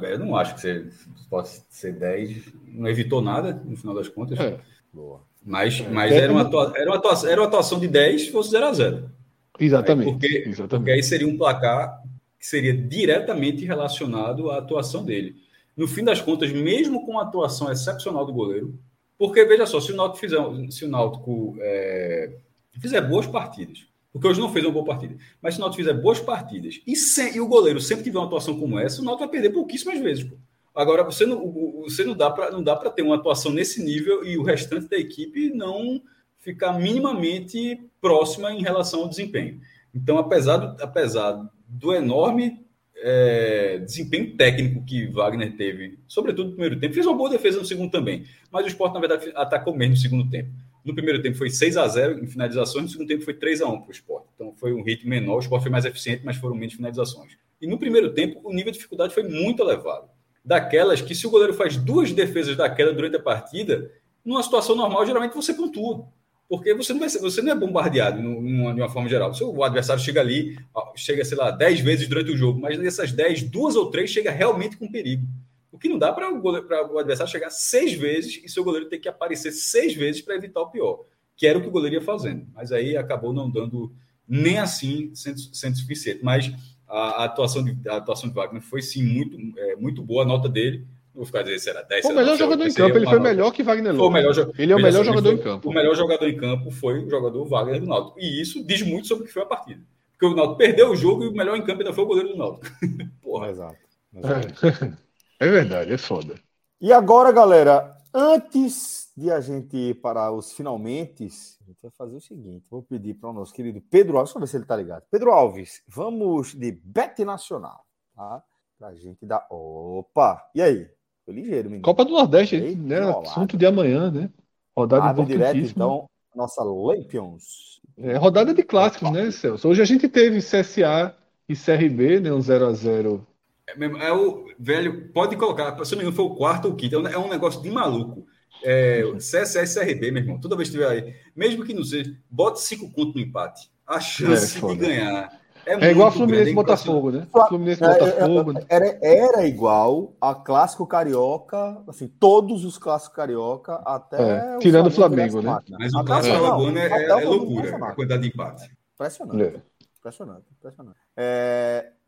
Eu 0.06 0.19
não 0.19 0.36
acho 0.36 0.55
que 0.55 0.60
você 0.60 0.89
possa 1.28 1.64
ser 1.69 1.93
10. 1.93 2.52
Não 2.69 2.89
evitou 2.89 3.20
nada, 3.20 3.60
no 3.64 3.77
final 3.77 3.94
das 3.94 4.09
contas. 4.09 4.39
É. 4.39 4.59
Boa. 4.93 5.20
Mas, 5.44 5.81
é. 5.81 5.89
mas 5.89 6.12
era, 6.12 6.32
uma 6.32 6.43
atuação, 6.43 6.77
era, 6.77 6.90
uma 6.90 6.97
atuação, 6.97 7.31
era 7.31 7.40
uma 7.40 7.47
atuação 7.48 7.81
de 7.81 7.89
10 7.89 8.23
se 8.23 8.32
fosse 8.32 8.51
0 8.51 8.66
a 8.66 8.73
0 8.73 9.10
Exatamente. 9.58 10.08
Aí 10.08 10.12
porque, 10.12 10.44
Exatamente. 10.48 10.68
porque 10.68 10.90
aí 10.90 11.02
seria 11.02 11.28
um 11.28 11.36
placar 11.36 12.02
que 12.38 12.46
seria 12.46 12.74
diretamente 12.74 13.64
relacionado 13.64 14.50
à 14.50 14.58
atuação 14.58 15.04
dele. 15.04 15.36
No 15.76 15.86
fim 15.86 16.04
das 16.04 16.20
contas, 16.20 16.52
mesmo 16.52 17.06
com 17.06 17.18
a 17.18 17.22
atuação 17.22 17.70
excepcional 17.70 18.26
do 18.26 18.32
goleiro, 18.32 18.78
porque 19.16 19.44
veja 19.44 19.66
só, 19.66 19.80
se 19.80 19.92
o 19.92 19.96
Náutico 19.96 20.18
fizer, 20.18 20.38
se 20.70 20.84
o 20.84 20.88
Náutico 20.88 21.56
é, 21.60 22.32
fizer 22.80 23.00
boas 23.02 23.26
partidas, 23.26 23.86
porque 24.12 24.26
hoje 24.26 24.40
não 24.40 24.52
fez 24.52 24.64
uma 24.64 24.72
boa 24.72 24.84
partida, 24.84 25.16
mas 25.40 25.54
se 25.54 25.60
o 25.60 25.62
Náutico 25.62 25.82
fizer 25.82 25.94
boas 25.94 26.20
partidas 26.20 26.80
e, 26.86 26.96
sem, 26.96 27.36
e 27.36 27.40
o 27.40 27.46
goleiro 27.46 27.80
sempre 27.80 28.04
tiver 28.04 28.18
uma 28.18 28.26
atuação 28.26 28.58
como 28.58 28.78
essa, 28.78 29.00
o 29.00 29.04
Náutico 29.04 29.24
vai 29.24 29.30
perder 29.30 29.50
pouquíssimas 29.50 30.00
vezes. 30.00 30.24
Pô. 30.24 30.36
Agora, 30.74 31.04
você 31.04 31.26
não, 31.26 31.52
você 31.82 32.04
não 32.04 32.16
dá 32.16 32.30
para 32.30 32.90
ter 32.90 33.02
uma 33.02 33.16
atuação 33.16 33.52
nesse 33.52 33.82
nível 33.82 34.24
e 34.24 34.38
o 34.38 34.42
restante 34.42 34.88
da 34.88 34.96
equipe 34.96 35.50
não 35.50 36.02
ficar 36.43 36.73
minimamente 36.73 37.81
próxima 38.01 38.52
em 38.52 38.60
relação 38.60 39.02
ao 39.02 39.09
desempenho. 39.09 39.60
Então, 39.94 40.19
apesar 40.19 40.56
do, 40.56 40.82
apesar 40.82 41.48
do 41.66 41.94
enorme 41.94 42.60
é, 42.97 43.78
desempenho 43.78 44.36
técnico 44.36 44.85
que 44.85 45.06
Wagner 45.06 45.56
teve, 45.56 45.98
sobretudo 46.06 46.48
no 46.48 46.52
primeiro 46.52 46.78
tempo, 46.78 46.94
fez 46.94 47.06
uma 47.06 47.16
boa 47.16 47.31
defesa 47.31 47.59
no 47.59 47.64
segundo 47.64 47.90
também, 47.90 48.24
mas 48.51 48.64
o 48.64 48.69
Sport, 48.69 48.93
na 48.93 49.01
verdade, 49.01 49.32
atacou 49.35 49.74
mesmo 49.74 49.94
no 49.94 50.01
segundo 50.01 50.28
tempo. 50.28 50.51
No 50.85 50.94
primeiro 50.94 51.23
tempo 51.23 51.39
foi 51.39 51.48
6 51.48 51.77
a 51.77 51.86
0 51.86 52.24
em 52.24 52.27
finalizações, 52.27 52.85
no 52.85 52.90
segundo 52.90 53.06
tempo 53.06 53.24
foi 53.24 53.35
3 53.35 53.62
a 53.62 53.69
1 53.69 53.81
para 53.81 53.89
o 53.89 53.93
Sport. 53.93 54.24
Então 54.35 54.52
foi 54.56 54.74
um 54.74 54.82
ritmo 54.82 55.10
menor, 55.10 55.36
o 55.36 55.40
Sport 55.40 55.62
foi 55.62 55.70
mais 55.70 55.85
eficiente, 55.85 56.23
mas 56.24 56.36
foram 56.36 56.56
menos 56.56 56.74
finalizações. 56.74 57.36
E 57.60 57.69
no 57.69 57.78
primeiro 57.78 58.12
tempo, 58.12 58.40
o 58.43 58.52
nível 58.52 58.73
de 58.73 58.78
dificuldade 58.78 59.14
foi 59.14 59.23
muito 59.23 59.62
elevado 59.62 60.09
daquelas 60.44 61.01
que, 61.01 61.14
se 61.14 61.24
o 61.24 61.31
goleiro 61.31 61.55
faz 61.55 61.77
duas 61.77 62.12
defesas 62.12 62.56
daquela 62.56 62.93
durante 62.93 63.14
a 63.14 63.23
partida, 63.23 63.93
numa 64.24 64.43
situação 64.43 64.74
normal, 64.74 65.06
geralmente 65.06 65.35
você 65.35 65.55
pontua. 65.55 66.09
Porque 66.52 66.74
você 66.74 66.92
não, 66.92 67.00
vai 67.00 67.08
você 67.08 67.40
não 67.40 67.50
é 67.50 67.54
bombardeado 67.54 68.20
numa, 68.20 68.74
de 68.74 68.80
uma 68.82 68.88
forma 68.90 69.08
geral. 69.08 69.32
O 69.40 69.64
adversário 69.64 70.02
chega 70.02 70.20
ali, 70.20 70.58
chega, 70.94 71.24
sei 71.24 71.38
lá, 71.38 71.50
10 71.50 71.80
vezes 71.80 72.06
durante 72.06 72.30
o 72.30 72.36
jogo, 72.36 72.60
mas 72.60 72.78
nessas 72.78 73.10
10, 73.10 73.44
duas 73.44 73.74
ou 73.74 73.90
três 73.90 74.10
chega 74.10 74.30
realmente 74.30 74.76
com 74.76 74.86
perigo. 74.86 75.26
O 75.72 75.78
que 75.78 75.88
não 75.88 75.98
dá 75.98 76.12
para 76.12 76.30
o, 76.30 76.42
o, 76.42 76.98
adversário 76.98 77.32
chegar 77.32 77.48
seis 77.48 77.94
vezes 77.94 78.38
e 78.44 78.50
seu 78.50 78.62
goleiro 78.62 78.86
ter 78.86 78.98
que 78.98 79.08
aparecer 79.08 79.50
seis 79.50 79.94
vezes 79.94 80.20
para 80.20 80.34
evitar 80.34 80.60
o 80.60 80.68
pior, 80.68 81.06
que 81.38 81.46
era 81.46 81.56
o 81.56 81.62
que 81.62 81.68
o 81.68 81.70
goleiro 81.70 81.96
ia 81.96 82.02
fazendo. 82.02 82.46
Mas 82.54 82.70
aí 82.70 82.98
acabou 82.98 83.32
não 83.32 83.50
dando 83.50 83.90
nem 84.28 84.58
assim 84.58 85.10
sendo, 85.14 85.40
sendo 85.54 85.78
suficiente. 85.78 86.22
Mas 86.22 86.52
a, 86.86 87.22
a, 87.22 87.24
atuação 87.24 87.64
de, 87.64 87.88
a 87.88 87.96
atuação 87.96 88.28
de 88.28 88.34
Wagner 88.34 88.60
foi 88.60 88.82
sim 88.82 89.02
muito, 89.02 89.38
é, 89.58 89.76
muito 89.76 90.02
boa, 90.02 90.22
a 90.22 90.26
nota 90.26 90.50
dele. 90.50 90.86
Vou 91.14 91.26
ficar 91.26 91.43
dizendo 91.43 91.59
se 91.59 91.70
era 91.70 91.82
10. 91.82 92.02
Foi 92.02 92.12
o 92.12 92.16
melhor 92.16 92.36
jogador 92.39 92.66
em 92.66 92.72
campo, 92.72 92.97
ele 92.97 93.06
foi 93.06 93.20
melhor 93.20 93.51
que 93.52 93.62
Wagner 93.62 93.94
Foi 93.94 94.06
o 94.06 94.10
melhor, 94.10 94.34
ele 94.59 94.72
é 94.72 94.76
o 94.76 94.82
melhor 94.82 95.05
jogador 95.05 95.28
foi, 95.28 95.39
em 95.39 95.43
campo. 95.43 95.68
O 95.68 95.72
melhor 95.72 95.94
jogador 95.94 96.28
em 96.28 96.36
campo 96.36 96.70
foi 96.70 97.05
o 97.05 97.10
jogador 97.10 97.44
Wagner 97.44 97.80
do 97.80 97.86
Náutico. 97.86 98.18
E 98.18 98.40
isso 98.40 98.64
diz 98.64 98.82
muito 98.82 99.06
sobre 99.06 99.24
o 99.24 99.26
que 99.26 99.32
foi 99.32 99.43
a 99.43 99.47
partida. 99.47 99.82
Porque 100.12 100.26
o 100.26 100.34
Náutico 100.34 100.59
perdeu 100.59 100.90
o 100.90 100.97
jogo 100.97 101.24
e 101.24 101.28
o 101.28 101.32
melhor 101.32 101.56
em 101.56 101.64
campo 101.64 101.80
ainda 101.80 101.93
foi 101.93 102.05
o 102.05 102.06
goleiro 102.06 102.30
do 102.30 102.36
Náutico. 102.36 102.66
Porra. 103.20 103.51
Exato. 103.51 103.76
É. 104.14 105.47
é 105.47 105.51
verdade, 105.51 105.93
é 105.93 105.98
foda. 105.98 106.34
E 106.80 106.93
agora, 106.93 107.30
galera, 107.30 107.94
antes 108.14 109.12
de 109.16 109.30
a 109.30 109.40
gente 109.40 109.76
ir 109.76 110.01
para 110.01 110.30
os 110.32 110.52
finalmente, 110.52 111.24
a 111.24 111.64
gente 111.66 111.78
vai 111.82 111.90
fazer 111.90 112.16
o 112.16 112.20
seguinte: 112.20 112.66
vou 112.70 112.82
pedir 112.82 113.14
para 113.14 113.30
o 113.30 113.32
nosso 113.32 113.52
querido 113.52 113.80
Pedro 113.82 114.16
Alves, 114.16 114.32
vamos 114.32 114.48
ver 114.48 114.51
se 114.51 114.56
ele 114.56 114.64
está 114.64 114.76
ligado. 114.76 115.05
Pedro 115.10 115.30
Alves, 115.30 115.82
vamos 115.86 116.55
de 116.55 116.72
Bet 116.72 117.22
Nacional, 117.24 117.84
tá? 118.14 118.43
Para 118.78 118.89
a 118.89 118.94
gente 118.94 119.26
dar. 119.26 119.47
Opa! 119.51 120.51
E 120.55 120.62
aí? 120.62 120.90
Foi 121.24 121.34
ligeiro, 121.34 121.68
menino. 121.68 121.82
Copa 121.82 122.04
do 122.04 122.12
Nordeste, 122.12 122.58
né? 122.58 122.98
Assunto 123.00 123.56
de 123.56 123.66
amanhã, 123.66 124.10
né? 124.10 124.30
Rodada 124.76 125.04
Abre 125.04 125.26
direto, 125.26 125.58
então, 125.58 126.08
nossa 126.34 126.62
Lampions. 126.62 127.80
É 127.98 128.16
rodada 128.16 128.54
de 128.54 128.62
clássicos, 128.62 129.10
né, 129.10 129.30
Celso? 129.30 129.68
Hoje 129.68 129.82
a 129.82 129.84
gente 129.84 130.08
teve 130.08 130.38
CSA 130.38 131.14
e 131.48 131.54
CRB, 131.54 132.20
né? 132.20 132.32
Um 132.32 132.38
0x0. 132.38 133.20
É, 133.68 134.06
é, 134.06 134.12
o 134.12 134.46
velho, 134.58 135.12
pode 135.12 135.36
colocar, 135.36 135.72
se 135.84 135.92
não 135.92 135.98
me 135.98 136.04
engano, 136.04 136.16
foi 136.16 136.24
o 136.24 136.34
quarto 136.34 136.66
ou 136.66 136.72
o 136.72 136.76
quinto, 136.76 137.06
é 137.06 137.18
um 137.18 137.28
negócio 137.28 137.62
de 137.62 137.70
maluco. 137.70 138.26
É, 138.64 139.02
CSA 139.16 139.62
e 139.62 139.66
CRB, 139.66 140.10
meu 140.10 140.22
irmão, 140.22 140.40
toda 140.40 140.56
vez 140.56 140.68
que 140.68 140.76
tiver 140.76 140.88
aí, 140.88 141.14
mesmo 141.34 141.64
que 141.64 141.74
não 141.74 141.84
seja, 141.84 142.16
bote 142.30 142.60
cinco 142.60 142.90
pontos 142.90 143.14
no 143.14 143.20
empate. 143.20 143.70
A 143.86 144.00
chance 144.00 144.58
é, 144.58 144.68
de 144.68 144.76
ganhar 144.76 145.41
é, 145.66 145.86
é 145.86 145.90
igual 145.90 146.09
a 146.09 146.12
Fluminense 146.12 146.51
e 146.51 146.55
Botafogo, 146.55 147.10
né? 147.10 147.26
Fluminense 147.48 147.82
é, 147.84 147.89
Botafogo. 147.89 148.51
É, 148.51 148.55
né? 148.55 148.66
Era, 148.68 148.98
era 149.02 149.47
igual 149.47 150.16
a 150.20 150.34
clássico 150.34 150.86
carioca, 150.86 151.82
assim, 151.86 152.09
todos 152.09 152.64
os 152.64 152.78
clássicos 152.78 153.14
carioca, 153.16 153.76
até. 153.84 154.56
É, 154.56 154.59
tirando 154.59 154.89
o 154.89 154.90
Flamengo, 154.90 155.40
né? 155.40 155.59
Mas 155.78 155.94
o 155.94 156.05
clássico 156.05 156.36
alagoano 156.36 156.78
é, 156.78 156.86
é, 156.86 157.05
é 157.05 157.14
loucura, 157.24 157.76
a 157.76 157.94
quantidade 157.94 158.22
de 158.22 158.28
empate. 158.28 158.70
Impressionante. 158.94 159.62
Impressionante, 159.98 160.47
impressionante. 160.51 160.98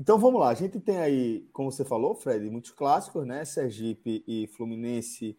então 0.01 0.19
vamos 0.19 0.41
lá, 0.41 0.49
a 0.49 0.55
gente 0.55 0.81
tem 0.81 0.99
aí, 0.99 1.49
como 1.53 1.71
você 1.71 1.85
falou, 1.85 2.17
Fred, 2.17 2.51
muitos 2.51 2.73
clássicos, 2.73 3.25
né? 3.25 3.45
Sergipe 3.45 4.25
e 4.27 4.49
Fluminense. 4.49 5.39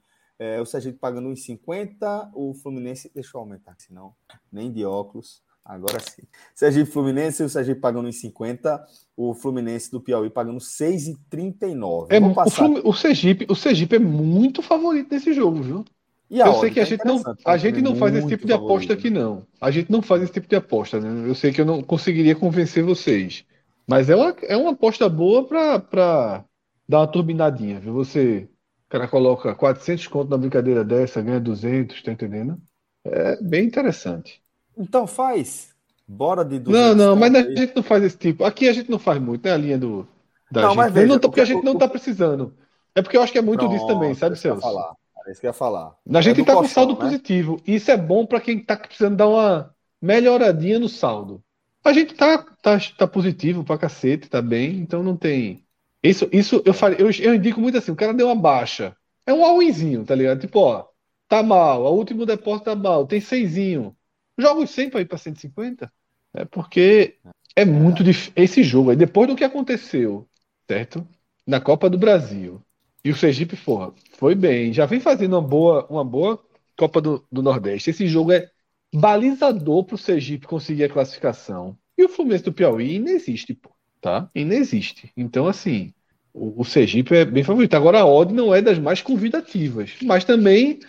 o 0.62 0.66
Sergipe 0.66 0.98
pagando 0.98 1.28
1,50, 1.30 2.32
o 2.34 2.54
Fluminense. 2.54 3.12
Deixa 3.14 3.32
eu 3.36 3.42
aumentar, 3.42 3.76
senão 3.78 4.14
nem 4.50 4.72
de 4.72 4.86
óculos. 4.86 5.44
Agora 5.66 6.00
sim. 6.00 6.22
Sergipe 6.54 6.92
Fluminense, 6.92 7.42
o 7.42 7.50
Sergipe 7.50 7.82
pagando 7.82 8.08
em 8.08 8.12
50, 8.12 8.86
o 9.18 9.34
Fluminense 9.34 9.90
do 9.90 10.00
Piauí 10.00 10.30
pagando 10.30 10.60
6,39. 10.60 12.08
É, 12.12 12.20
o, 12.20 12.50
Flum, 12.52 12.82
o, 12.84 12.94
Sergipe, 12.94 13.48
o 13.50 13.56
Sergipe 13.56 13.96
é 13.96 14.00
muito 14.00 14.62
favorito 14.62 15.12
nesse 15.12 15.34
jogo, 15.34 15.64
viu? 15.64 15.86
E 16.30 16.40
eu 16.40 16.54
sei 16.56 16.70
que 16.70 16.80
a 16.80 16.84
é 16.84 16.86
gente 16.86 17.04
não, 17.04 17.22
a 17.44 17.58
gente 17.58 17.82
não 17.82 17.96
faz 17.96 18.16
esse 18.16 18.28
tipo 18.28 18.46
de 18.46 18.54
aposta 18.54 18.94
aqui, 18.94 19.10
não. 19.10 19.46
A 19.60 19.72
gente 19.72 19.92
não 19.92 20.02
faz 20.02 20.22
esse 20.22 20.34
tipo 20.34 20.48
de 20.48 20.56
aposta, 20.56 21.00
né? 21.00 21.28
Eu 21.28 21.34
sei 21.34 21.52
que 21.52 21.62
eu 21.62 21.66
não 21.66 21.82
conseguiria 21.82 22.36
convencer 22.36 22.84
vocês. 22.84 23.44
Mas 23.88 24.10
é 24.10 24.16
uma, 24.16 24.36
é 24.44 24.58
uma 24.58 24.72
aposta 24.72 25.08
boa 25.10 25.48
para 25.48 26.44
dar 26.88 27.00
uma 27.00 27.08
turbinadinha, 27.08 27.80
viu? 27.80 27.94
Você, 27.94 28.50
o 28.88 28.90
cara 28.90 29.08
coloca 29.08 29.54
400 29.54 30.08
conto 30.08 30.30
na 30.30 30.38
brincadeira 30.38 30.84
dessa, 30.84 31.22
ganha 31.22 31.40
200, 31.40 32.02
tá 32.02 32.12
entendendo? 32.12 32.60
É 33.04 33.42
bem 33.42 33.66
interessante. 33.66 34.44
Então 34.78 35.08
faz. 35.08 35.74
Bora 36.08 36.46
de 36.46 36.60
Não, 36.60 36.94
não, 36.94 37.16
mas 37.16 37.34
a 37.34 37.42
gente 37.42 37.76
não 37.76 37.82
faz 37.84 38.04
esse 38.04 38.18
tipo. 38.18 38.44
Aqui 38.44 38.70
a 38.70 38.74
gente 38.74 38.92
não 38.92 39.00
faz 39.00 39.20
muito, 39.20 39.44
né? 39.46 39.54
A 39.54 39.58
linha 39.58 39.78
do. 39.78 40.08
Da 40.52 40.62
não, 40.62 40.70
gente. 40.70 40.78
mas 40.78 40.94
veja, 40.94 41.08
não, 41.08 41.20
porque 41.20 41.42
a 41.42 41.46
gente 41.46 41.64
não 41.64 41.78
tá 41.78 41.88
precisando. 41.88 42.54
É 42.94 43.02
porque 43.02 43.18
eu 43.18 43.22
acho 43.24 43.32
que 43.32 43.40
é 43.40 43.42
muito 43.42 43.62
Pronto, 43.62 43.74
disso 43.74 43.88
também, 43.88 44.14
sabe, 44.14 44.38
Celso? 44.38 44.62
Falar. 44.62 44.94
É 45.28 45.32
isso 45.32 45.42
que 45.42 45.48
eu 45.48 45.50
ia 45.50 45.54
falar. 45.54 45.96
A 46.14 46.22
gente 46.22 46.42
é 46.42 46.44
tá 46.46 46.54
com 46.54 46.68
saldo 46.68 46.94
né? 46.94 47.00
positivo. 47.00 47.60
E 47.66 47.76
isso 47.76 47.90
é 47.90 47.98
bom 47.98 48.26
para 48.26 48.40
quem 48.40 48.60
tá 48.60 48.78
precisando 48.78 49.16
dar 49.16 49.28
uma 49.28 49.74
melhoradinha 50.00 50.78
no 50.78 50.88
saldo. 50.88 51.42
A 51.84 51.92
gente 51.92 52.14
tá, 52.14 52.46
tá, 52.62 52.80
tá 52.98 53.08
positivo 53.08 53.64
pra 53.64 53.78
cacete, 53.78 54.30
tá 54.30 54.42
bem, 54.42 54.78
então 54.78 55.02
não 55.02 55.18
tem. 55.18 55.64
Isso, 56.04 56.30
isso 56.32 56.62
eu, 56.66 56.74
falei, 56.74 56.98
eu, 57.00 57.10
eu 57.12 57.36
indico 57.36 57.60
muito 57.60 57.78
assim: 57.78 57.92
o 57.92 57.96
cara 57.96 58.14
deu 58.14 58.28
uma 58.28 58.36
baixa. 58.36 58.96
É 59.26 59.34
um 59.34 59.44
all-inzinho, 59.44 60.06
tá 60.06 60.14
ligado? 60.14 60.40
Tipo, 60.40 60.60
ó, 60.60 60.86
tá 61.28 61.42
mal, 61.42 61.84
o 61.84 61.96
último 61.96 62.26
depósito 62.26 62.66
tá 62.66 62.76
mal, 62.76 63.08
tem 63.08 63.20
seisinho. 63.20 63.95
Joga 64.38 64.62
os 64.62 64.70
100 64.72 64.90
para 64.90 65.02
ir 65.02 65.06
para 65.06 65.18
150. 65.18 65.92
É 66.34 66.46
porque 66.46 67.18
é 67.56 67.64
muito 67.64 68.04
difícil. 68.04 68.34
Esse 68.36 68.64
jogo 68.64 68.90
aí, 68.90 68.96
depois 68.96 69.28
do 69.28 69.36
que 69.36 69.44
aconteceu, 69.44 70.28
certo? 70.68 71.08
Na 71.48 71.62
Copa 71.62 71.90
do 71.90 71.98
Brasil. 71.98 72.62
E 73.04 73.12
o 73.12 73.16
Sergipe, 73.16 73.56
porra, 73.56 73.94
foi 74.14 74.36
bem. 74.36 74.74
Já 74.74 74.86
vem 74.86 75.00
fazendo 75.00 75.34
uma 75.34 75.42
boa, 75.42 75.86
uma 75.90 76.04
boa 76.04 76.44
Copa 76.78 77.00
do, 77.00 77.26
do 77.32 77.42
Nordeste. 77.42 77.90
Esse 77.90 78.08
jogo 78.08 78.34
é 78.34 78.50
balizador 78.94 79.84
para 79.86 79.96
o 79.96 79.98
Sergipe 79.98 80.48
conseguir 80.48 80.86
a 80.86 80.90
classificação. 80.90 81.78
E 81.98 82.04
o 82.04 82.10
Fluminense 82.10 82.44
do 82.44 82.54
Piauí 82.54 82.96
inexiste, 82.96 83.54
pô. 83.54 83.70
Tá? 84.02 84.30
Inexiste. 84.36 85.12
Então, 85.16 85.48
assim, 85.48 85.94
o, 86.34 86.62
o 86.62 86.66
Sergipe 86.66 87.16
é 87.16 87.26
bem 87.26 87.44
favorito. 87.44 87.76
Agora, 87.76 88.02
a 88.02 88.06
odd 88.06 88.34
não 88.34 88.54
é 88.54 88.62
das 88.62 88.78
mais 88.78 89.02
convidativas. 89.02 89.96
Mas 90.04 90.26
também 90.26 90.80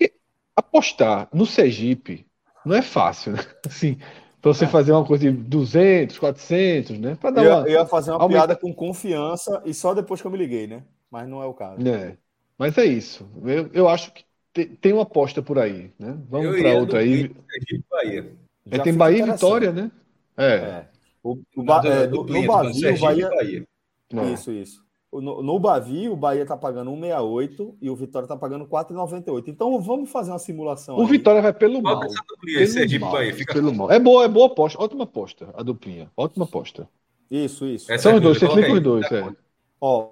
é 0.00 0.10
apostar 0.56 1.28
no 1.32 1.46
Sergipe 1.46 2.26
não 2.64 2.76
é 2.76 2.82
fácil, 2.82 3.32
né? 3.32 3.38
Assim, 3.66 3.98
para 4.40 4.52
você 4.52 4.64
é. 4.64 4.68
fazer 4.68 4.92
uma 4.92 5.04
coisa 5.04 5.30
de 5.30 5.36
200, 5.36 6.18
400, 6.18 6.98
né? 6.98 7.16
Para 7.20 7.30
dar 7.30 7.44
eu, 7.44 7.50
uma. 7.50 7.60
Eu 7.62 7.72
ia 7.72 7.86
fazer 7.86 8.10
uma 8.10 8.20
aumenta... 8.22 8.46
piada 8.46 8.56
com 8.56 8.72
confiança 8.74 9.62
e 9.64 9.72
só 9.72 9.94
depois 9.94 10.20
que 10.20 10.26
eu 10.26 10.30
me 10.30 10.38
liguei, 10.38 10.66
né? 10.66 10.84
Mas 11.10 11.28
não 11.28 11.42
é 11.42 11.46
o 11.46 11.54
caso. 11.54 11.86
É. 11.86 12.16
Mas 12.58 12.76
é 12.78 12.84
isso. 12.84 13.28
Eu, 13.44 13.70
eu 13.72 13.88
acho 13.88 14.12
que 14.12 14.24
tem, 14.52 14.66
tem 14.66 14.92
uma 14.92 15.02
aposta 15.02 15.42
por 15.42 15.58
aí, 15.58 15.92
né? 15.98 16.16
Vamos 16.28 16.60
para 16.60 16.74
outra 16.74 17.00
aí. 17.00 17.34
Bahia. 17.90 18.32
É, 18.70 18.78
tem 18.78 18.94
Bahia 18.94 19.24
e 19.24 19.30
Vitória, 19.30 19.72
né? 19.72 19.90
É. 20.36 20.54
é. 20.54 20.88
O, 21.22 21.38
o, 21.56 21.62
ba... 21.62 21.82
é, 21.84 22.06
no, 22.06 22.24
no 22.24 22.46
Bahia, 22.46 22.94
o 22.94 23.00
Bahia... 23.00 23.66
Isso, 24.32 24.52
isso. 24.52 24.83
No, 25.20 25.42
no 25.42 25.58
Bavi, 25.58 26.08
o 26.08 26.16
Bahia 26.16 26.42
está 26.42 26.56
pagando 26.56 26.90
1,68 26.90 27.74
e 27.80 27.88
o 27.90 27.94
Vitória 27.96 28.24
está 28.24 28.36
pagando 28.36 28.66
4,98. 28.66 29.44
Então 29.48 29.80
vamos 29.80 30.10
fazer 30.10 30.30
uma 30.32 30.38
simulação. 30.38 30.96
O 30.96 31.02
aí. 31.02 31.06
Vitória 31.08 31.40
vai 31.42 31.52
pelo 31.52 31.80
mal. 31.82 32.00
Pelo 32.00 33.00
mal, 33.00 33.12
Bahia, 33.12 33.34
fica 33.34 33.54
pelo 33.54 33.74
mal. 33.74 33.90
É 33.90 33.98
boa, 33.98 34.24
é 34.24 34.28
boa 34.28 34.46
aposta. 34.46 34.82
Ótima 34.82 35.04
aposta, 35.04 35.48
a 35.56 35.62
duplinha. 35.62 36.10
Ótima 36.16 36.44
aposta. 36.44 36.88
Isso, 37.30 37.66
isso. 37.66 37.90
Essa 37.92 38.04
São 38.04 38.12
é 38.12 38.14
os 38.16 38.20
dois, 38.22 38.38
você 38.38 38.48
clica 38.48 38.72
os 38.72 38.80
dois. 38.80 39.10
É. 39.12 39.28
Ó, 39.80 40.10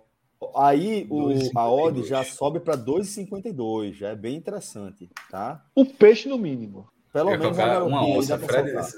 aí 0.56 1.06
o, 1.10 1.30
a 1.56 1.70
odd 1.70 2.02
já 2.04 2.24
sobe 2.24 2.60
para 2.60 2.76
2,52, 2.76 3.92
já 3.94 4.08
é 4.08 4.16
bem 4.16 4.36
interessante, 4.36 5.08
tá? 5.30 5.64
O 5.74 5.84
peixe 5.84 6.28
no 6.28 6.38
mínimo. 6.38 6.86
Pelo 7.12 7.30
Eu 7.30 7.38
menos 7.38 7.58
a 7.58 7.84
uma 7.84 8.06
onça, 8.06 8.38
Fred. 8.38 8.70
soltar. 8.70 8.90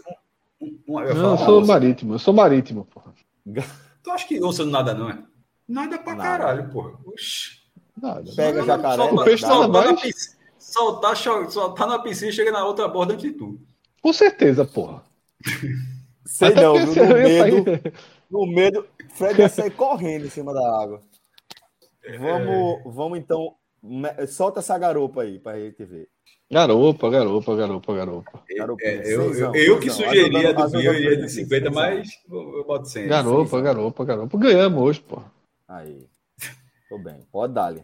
um- 0.61 0.79
um- 0.89 1.01
eu 1.01 1.15
Não, 1.15 1.23
falar 1.23 1.41
eu 1.41 1.47
sou 1.47 1.59
onça. 1.59 1.67
marítimo, 1.73 2.15
eu 2.15 2.19
sou 2.19 2.33
marítimo, 2.35 2.85
porra. 2.87 3.13
Tu 4.03 4.11
acha 4.11 4.27
que 4.27 4.43
onça 4.43 4.65
não 4.65 4.71
nada, 4.73 4.95
não 4.95 5.11
é? 5.11 5.19
Nada 5.69 5.99
pra 5.99 6.15
Nada. 6.15 6.29
caralho, 6.29 6.71
porra. 6.71 6.93
Oxi. 7.07 7.63
Nada. 8.01 8.31
Pega 8.37 8.59
Não, 8.61 8.67
jacaré, 8.67 8.97
soltar- 8.97 9.15
O 9.15 9.25
peixe 9.25 9.43
nada 9.43 9.55
soltar 9.55 9.85
na 9.85 9.93
mais. 9.93 10.01
piscina- 10.03 10.35
Soltar, 10.59 11.17
soltar 11.51 11.87
na 11.87 11.99
piscina 12.01 12.31
e 12.31 12.33
chega 12.33 12.51
na 12.51 12.65
outra 12.67 12.89
borda 12.89 13.15
antes 13.15 13.31
de 13.31 13.37
tu. 13.39 13.61
Com 14.03 14.13
certeza, 14.13 14.65
porra. 14.65 15.03
Sei 16.27 16.49
Até 16.49 16.63
não, 16.63 16.75
viu? 16.75 16.87
no 16.87 17.03
eu 17.03 17.15
medo, 17.23 17.65
sair- 17.65 17.93
no 18.31 18.47
medo, 18.47 18.87
Fred 19.15 19.41
ia 19.41 19.49
sair 19.49 19.71
correndo 19.77 20.27
em 20.27 20.31
cima 20.31 20.53
da 20.55 20.83
água. 20.83 21.01
Vamos, 22.19 22.83
vamos 22.95 23.19
então, 23.19 23.55
solta 24.29 24.61
essa 24.61 24.77
garopa 24.79 25.23
aí 25.23 25.39
pra 25.39 25.59
gente 25.59 25.85
ver. 25.85 26.09
Garopa, 26.51 27.09
garopa, 27.11 27.57
garopa, 27.57 27.95
garopa. 27.95 28.43
É, 28.81 29.15
eu, 29.15 29.23
seisão, 29.25 29.55
eu, 29.55 29.65
eu 29.75 29.81
que 29.81 29.91
sugeria 29.91 30.53
do 30.55 30.69
Bio, 30.71 30.83
eu 30.83 30.95
iria 30.95 31.17
de 31.17 31.29
50, 31.31 31.49
seisão. 31.67 31.73
mas 31.73 32.09
eu, 32.31 32.57
eu 32.59 32.65
boto 32.67 32.87
100. 32.89 33.07
Garopa, 33.09 33.61
garopa, 33.61 34.05
garopa. 34.05 34.39
Ganhamos 34.39 34.83
hoje, 34.83 35.01
porra. 35.01 35.33
Aí. 35.69 36.09
Tô 36.89 36.99
bem. 36.99 37.21
Pode 37.33 37.55
dar 37.55 37.75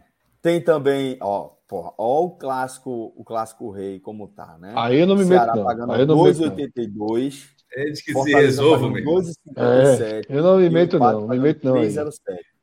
Tem 0.41 0.61
também, 0.61 1.17
ó, 1.21 1.49
porra, 1.67 1.91
ó 1.97 2.23
o 2.25 2.31
clássico, 2.31 3.13
o 3.15 3.23
clássico 3.23 3.69
rei 3.71 3.99
como 3.99 4.27
tá, 4.27 4.57
né? 4.59 4.73
Aí 4.75 4.99
eu 4.99 5.07
não 5.07 5.15
me 5.15 5.25
meto, 5.25 5.39
Ceará 5.39 5.55
não. 5.55 5.63
pagando 5.63 5.91
Aí 5.93 6.01
eu 6.01 6.07
não 6.07 6.15
me 6.17 6.23
meto, 6.23 6.41
não. 6.41 6.55
2,82. 6.55 7.49
Eles 7.73 8.01
que 8.01 8.13
se 8.13 8.31
pagando 8.31 8.91
meu. 8.91 9.03
2,57. 9.03 9.55
É, 9.55 10.21
eu 10.29 10.43
não 10.43 10.57
me 10.57 10.69
meto, 10.69 10.99
não. 10.99 11.27
Me 11.27 11.39
meto, 11.39 11.63
não. 11.65 11.75
aí. 11.75 11.87
3,07. 11.87 12.11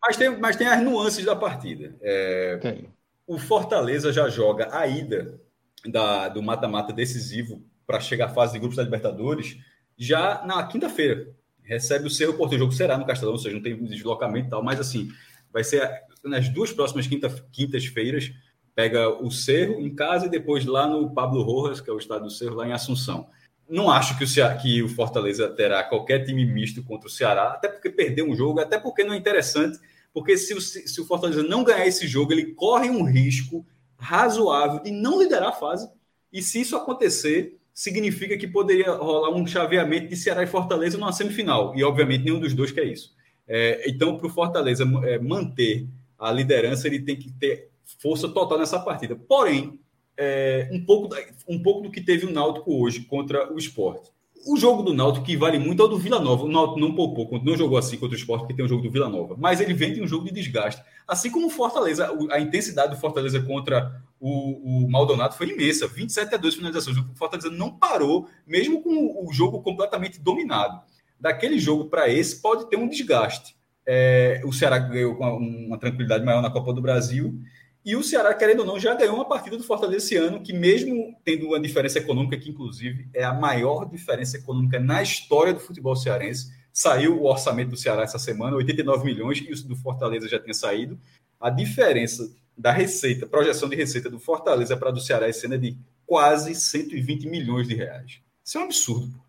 Mas 0.01 0.17
tem, 0.17 0.39
mas 0.39 0.57
tem 0.57 0.67
as 0.69 0.83
nuances 0.83 1.25
da 1.25 1.35
partida. 1.35 1.97
É, 2.01 2.59
Tem. 2.59 2.89
o 3.27 3.39
Fortaleza 3.39 4.13
já 4.13 4.29
joga 4.29 4.69
a 4.71 4.87
ida 4.87 5.41
da- 5.87 6.29
do 6.29 6.43
mata-mata 6.43 6.93
decisivo 6.93 7.63
para 7.87 7.99
chegar 8.01 8.27
à 8.27 8.29
fase 8.29 8.53
de 8.53 8.59
grupos 8.61 8.77
da 8.77 8.83
Libertadores 8.85 9.57
já 9.97 10.45
na 10.47 10.65
quinta-feira. 10.67 11.35
Recebe 11.69 12.07
o 12.07 12.11
Cerro 12.11 12.35
Porto. 12.35 12.55
O 12.55 12.59
jogo 12.59 12.73
será 12.73 12.97
no 12.97 13.07
Castelão, 13.07 13.35
ou 13.35 13.39
seja, 13.39 13.55
não 13.55 13.63
tem 13.63 13.77
deslocamento 13.85 14.47
e 14.47 14.51
tal, 14.51 14.63
mas 14.63 14.81
assim, 14.81 15.09
vai 15.53 15.63
ser 15.63 15.89
nas 16.25 16.49
duas 16.49 16.73
próximas 16.73 17.07
quinta- 17.07 17.29
quintas-feiras. 17.53 18.33
Pega 18.75 19.09
o 19.09 19.31
Cerro 19.31 19.81
em 19.81 19.95
casa 19.95 20.27
e 20.27 20.31
depois 20.31 20.65
lá 20.65 20.87
no 20.87 21.13
Pablo 21.13 21.43
Rojas, 21.43 21.81
que 21.81 21.91
é 21.91 21.93
o 21.93 21.99
estado 21.99 22.25
do 22.25 22.31
Cerro, 22.31 22.55
lá 22.55 22.67
em 22.67 22.73
Assunção. 22.73 23.29
Não 23.69 23.91
acho 23.91 24.17
que 24.17 24.25
o, 24.25 24.27
Cea- 24.27 24.55
que 24.57 24.83
o 24.83 24.89
Fortaleza 24.89 25.49
terá 25.49 25.83
qualquer 25.85 26.25
time 26.25 26.45
misto 26.47 26.83
contra 26.83 27.07
o 27.07 27.11
Ceará, 27.11 27.49
até 27.51 27.69
porque 27.69 27.91
perdeu 27.91 28.27
um 28.31 28.35
jogo, 28.35 28.61
até 28.61 28.79
porque 28.79 29.05
não 29.05 29.13
é 29.13 29.17
interessante, 29.17 29.79
porque 30.13 30.39
se 30.39 30.55
o, 30.55 30.61
se 30.61 31.01
o 31.01 31.05
Fortaleza 31.05 31.43
não 31.43 31.63
ganhar 31.65 31.87
esse 31.87 32.07
jogo, 32.07 32.33
ele 32.33 32.55
corre 32.55 32.89
um 32.89 33.05
risco 33.05 33.67
razoável 33.99 34.81
de 34.83 34.91
não 34.91 35.21
liderar 35.21 35.49
a 35.49 35.53
fase. 35.53 35.91
E 36.33 36.41
se 36.41 36.61
isso 36.61 36.77
acontecer, 36.77 37.58
significa 37.79 38.37
que 38.37 38.49
poderia 38.49 38.91
rolar 38.91 39.31
um 39.31 39.47
chaveamento 39.47 40.09
de 40.09 40.17
Ceará 40.17 40.43
e 40.43 40.49
Fortaleza 40.49 40.99
numa 40.99 41.13
semifinal. 41.13 41.73
E, 41.77 41.85
obviamente, 41.85 42.25
nenhum 42.25 42.41
dos 42.41 42.53
dois 42.53 42.73
quer 42.73 42.83
isso. 42.83 43.15
É, 43.47 43.89
então, 43.89 44.19
para 44.19 44.27
o 44.27 44.31
Fortaleza 44.31 44.83
é, 45.05 45.17
manter 45.21 45.87
a 46.19 46.33
liderança, 46.33 46.89
ele 46.89 46.99
tem 46.99 47.15
que 47.15 47.31
ter 47.31 47.71
força 48.03 48.29
total 48.29 48.59
nessa 48.59 48.81
partida. 48.81 49.15
Porém, 49.15 49.79
é, 50.17 50.69
um, 50.73 50.85
pouco, 50.85 51.15
um 51.47 51.63
pouco 51.63 51.83
do 51.83 51.91
que 51.93 52.01
teve 52.01 52.27
o 52.27 52.33
Náutico 52.33 52.83
hoje 52.83 53.03
contra 53.05 53.53
o 53.55 53.57
Sport. 53.59 54.09
O 54.49 54.57
jogo 54.57 54.83
do 54.83 54.95
Náutico, 54.95 55.27
que 55.27 55.37
vale 55.37 55.59
muito, 55.59 55.83
é 55.83 55.85
o 55.85 55.89
do 55.89 55.99
Vila 55.99 56.19
Nova. 56.19 56.45
O 56.45 56.49
Náutico 56.49 56.81
não 56.81 56.95
poupou, 56.95 57.39
não 57.45 57.55
jogou 57.55 57.77
assim 57.77 57.99
contra 57.99 58.17
o 58.17 58.19
Sport, 58.19 58.41
porque 58.41 58.55
tem 58.55 58.65
o 58.65 58.69
jogo 58.69 58.83
do 58.83 58.91
Vila 58.91 59.07
Nova. 59.07 59.37
Mas 59.39 59.61
ele 59.61 59.75
vem 59.75 59.93
de 59.93 60.01
um 60.01 60.07
jogo 60.09 60.25
de 60.25 60.33
desgaste. 60.33 60.83
Assim 61.07 61.31
como 61.31 61.49
o 61.49 61.51
Fortaleza, 61.51 62.11
a 62.31 62.41
intensidade 62.41 62.95
do 62.95 62.99
Fortaleza 62.99 63.43
contra 63.43 64.03
o, 64.19 64.87
o 64.87 64.91
Maldonado 64.91 65.35
foi 65.35 65.51
imensa. 65.51 65.87
27 65.87 66.35
a 66.35 66.39
2 66.39 66.55
finalizações. 66.55 66.97
O 66.97 67.15
Fortaleza 67.15 67.51
não 67.51 67.71
parou, 67.71 68.27
mesmo 68.47 68.83
com 68.83 69.23
o 69.23 69.31
jogo 69.35 69.61
completamente 69.61 70.19
dominado. 70.19 70.81
Daquele 71.21 71.59
jogo 71.59 71.91
para 71.91 72.09
esse, 72.09 72.41
pode 72.41 72.71
ter 72.71 72.77
um 72.79 72.89
desgaste. 72.89 73.55
É, 73.87 74.41
o 74.47 74.53
Ceará 74.53 74.79
ganhou 74.79 75.15
com 75.17 75.25
uma, 75.25 75.33
uma 75.67 75.79
tranquilidade 75.79 76.25
maior 76.25 76.41
na 76.41 76.51
Copa 76.51 76.73
do 76.73 76.81
Brasil. 76.81 77.39
E 77.85 77.97
o 77.97 78.03
Ceará, 78.03 78.35
querendo 78.35 78.61
ou 78.61 78.67
não, 78.67 78.79
já 78.79 78.95
ganhou 78.95 79.15
uma 79.15 79.29
partida 79.29 79.57
do 79.57 79.63
Fortaleza 79.63 80.05
esse 80.05 80.17
ano, 80.17 80.43
que 80.43 80.53
mesmo 80.53 81.17
tendo 81.25 81.47
uma 81.47 81.61
diferença 81.61 81.99
econômica, 81.99 82.37
que 82.37 82.51
inclusive 82.51 83.09
é 83.15 83.25
a 83.25 83.33
maior 83.33 83.89
diferença 83.89 84.37
econômica 84.37 84.79
na 84.79 85.03
história 85.03 85.55
do 85.55 85.61
futebol 85.61 85.97
cearense, 85.97 86.53
saiu 86.73 87.21
o 87.21 87.25
orçamento 87.25 87.71
do 87.71 87.77
Ceará 87.77 88.03
essa 88.03 88.19
semana, 88.19 88.57
89 88.57 89.05
milhões, 89.05 89.39
e 89.39 89.53
o 89.53 89.69
do 89.69 89.77
Fortaleza 89.77 90.29
já 90.29 90.39
tinha 90.39 90.55
saído. 90.55 90.99
A 91.41 91.51
diferença 91.51 92.31
da 92.57 92.73
receita, 92.73 93.27
projeção 93.27 93.69
de 93.69 93.77
receita 93.77 94.11
do 94.11 94.19
Fortaleza 94.19 94.77
para 94.77 94.91
do 94.91 95.01
Ceará 95.01 95.29
esse 95.29 95.47
ano 95.47 95.55
é 95.55 95.59
de 95.59 95.79
quase 96.05 96.55
120 96.55 97.29
milhões 97.29 97.69
de 97.69 97.75
reais. 97.75 98.21
Isso 98.45 98.59
é 98.59 98.61
um 98.61 98.65
absurdo. 98.65 99.09
pô. 99.09 99.29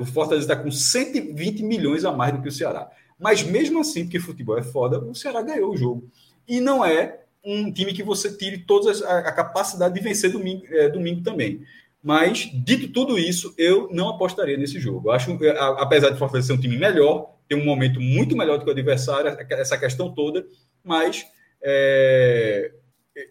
O 0.00 0.04
Fortaleza 0.04 0.44
está 0.44 0.56
com 0.56 0.70
120 0.70 1.62
milhões 1.62 2.04
a 2.04 2.12
mais 2.12 2.34
do 2.34 2.42
que 2.42 2.48
o 2.48 2.52
Ceará. 2.52 2.90
Mas 3.18 3.42
mesmo 3.42 3.80
assim, 3.80 4.04
porque 4.04 4.20
futebol 4.20 4.58
é 4.58 4.62
foda, 4.62 4.98
o 4.98 5.14
Ceará 5.14 5.42
ganhou 5.42 5.72
o 5.72 5.76
jogo. 5.76 6.10
E 6.46 6.60
não 6.60 6.84
é 6.84 7.21
um 7.44 7.72
time 7.72 7.92
que 7.92 8.02
você 8.02 8.36
tire 8.36 8.58
toda 8.58 8.90
a, 8.90 9.32
capacidade 9.32 9.94
de 9.94 10.00
vencer 10.00 10.30
domingo, 10.30 10.64
é, 10.68 10.88
domingo 10.88 11.22
também. 11.22 11.62
Mas, 12.02 12.50
dito 12.52 12.88
tudo 12.88 13.18
isso, 13.18 13.54
eu 13.56 13.88
não 13.92 14.08
apostaria 14.08 14.56
nesse 14.56 14.80
jogo. 14.80 15.08
Eu 15.08 15.12
acho, 15.12 15.32
a- 15.44 15.82
apesar 15.82 16.10
de 16.10 16.18
Fortaleza 16.18 16.48
ser 16.48 16.52
um 16.54 16.60
time 16.60 16.76
melhor, 16.76 17.34
ter 17.48 17.54
um 17.54 17.64
momento 17.64 18.00
muito 18.00 18.36
melhor 18.36 18.58
do 18.58 18.64
que 18.64 18.70
o 18.70 18.72
adversário, 18.72 19.36
essa 19.50 19.78
questão 19.78 20.12
toda, 20.12 20.44
mas 20.82 21.24
é, 21.62 22.72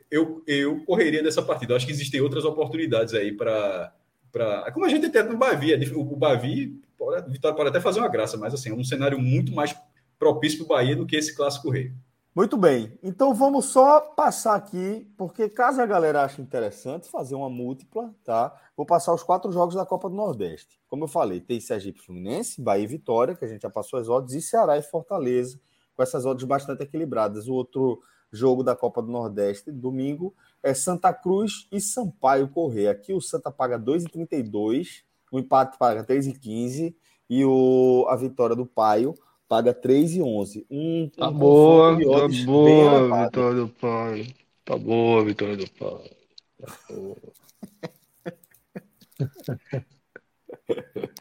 eu, 0.09 0.43
eu 0.47 0.83
correria 0.85 1.23
dessa 1.23 1.41
partida. 1.41 1.73
Eu 1.73 1.77
acho 1.77 1.85
que 1.85 1.91
existem 1.91 2.21
outras 2.21 2.45
oportunidades 2.45 3.13
aí 3.13 3.31
para. 3.31 3.93
Pra... 4.31 4.71
Como 4.71 4.85
a 4.85 4.89
gente 4.89 5.09
tem 5.09 5.23
no 5.23 5.37
Bavi, 5.37 5.73
o 5.93 6.15
Bavi, 6.15 6.79
pode, 6.97 7.39
pode 7.39 7.69
até 7.69 7.81
fazer 7.81 7.99
uma 7.99 8.07
graça, 8.07 8.37
mas 8.37 8.53
assim, 8.53 8.69
é 8.69 8.73
um 8.73 8.83
cenário 8.83 9.19
muito 9.19 9.51
mais 9.51 9.75
propício 10.17 10.59
para 10.59 10.65
o 10.65 10.77
Bahia 10.77 10.95
do 10.95 11.05
que 11.05 11.17
esse 11.17 11.35
clássico 11.35 11.69
rei. 11.69 11.91
Muito 12.33 12.55
bem. 12.55 12.97
Então 13.03 13.33
vamos 13.33 13.65
só 13.65 13.99
passar 13.99 14.55
aqui, 14.55 15.05
porque 15.17 15.49
caso 15.49 15.81
a 15.81 15.85
galera 15.85 16.23
ache 16.23 16.41
interessante 16.41 17.09
fazer 17.09 17.35
uma 17.35 17.49
múltipla, 17.49 18.15
tá? 18.23 18.55
Vou 18.75 18.85
passar 18.85 19.13
os 19.13 19.21
quatro 19.21 19.51
jogos 19.51 19.75
da 19.75 19.85
Copa 19.85 20.09
do 20.09 20.15
Nordeste. 20.15 20.79
Como 20.87 21.03
eu 21.03 21.09
falei, 21.09 21.41
tem 21.41 21.59
Sergipe 21.59 21.99
Fluminense, 21.99 22.61
Bahia 22.61 22.85
e 22.85 22.87
Vitória, 22.87 23.35
que 23.35 23.43
a 23.43 23.47
gente 23.49 23.63
já 23.63 23.69
passou 23.69 23.99
as 23.99 24.07
odds, 24.07 24.33
e 24.33 24.41
Ceará 24.41 24.77
e 24.77 24.81
Fortaleza, 24.81 25.59
com 25.93 26.01
essas 26.01 26.25
odds 26.25 26.45
bastante 26.45 26.83
equilibradas. 26.83 27.49
O 27.49 27.53
outro 27.53 27.99
jogo 28.31 28.63
da 28.63 28.77
Copa 28.77 29.01
do 29.01 29.11
Nordeste, 29.11 29.69
domingo, 29.69 30.33
é 30.63 30.73
Santa 30.73 31.13
Cruz 31.13 31.67
e 31.69 31.81
Sampaio 31.81 32.47
Correia. 32.47 32.91
Aqui 32.91 33.13
o 33.13 33.19
Santa 33.19 33.51
paga 33.51 33.77
2,32, 33.77 35.03
o 35.33 35.37
empate 35.37 35.77
paga 35.77 36.01
3,15 36.01 36.95
e 37.29 37.43
o, 37.43 38.05
a 38.07 38.15
vitória 38.15 38.55
do 38.55 38.65
Paio 38.65 39.13
paga 39.51 39.73
3,11. 39.73 40.65
Um, 40.71 41.09
Tá 41.09 41.27
um 41.27 41.33
boa, 41.33 41.97
de 41.97 42.05
tá 42.05 42.27
bem 42.29 42.45
boa, 42.45 43.25
vitória 43.25 43.59
do 43.59 43.67
pai. 43.67 44.27
Tá 44.63 44.77
boa, 44.77 45.25
vitória 45.25 45.57
do 45.57 45.69
pai. 45.71 46.11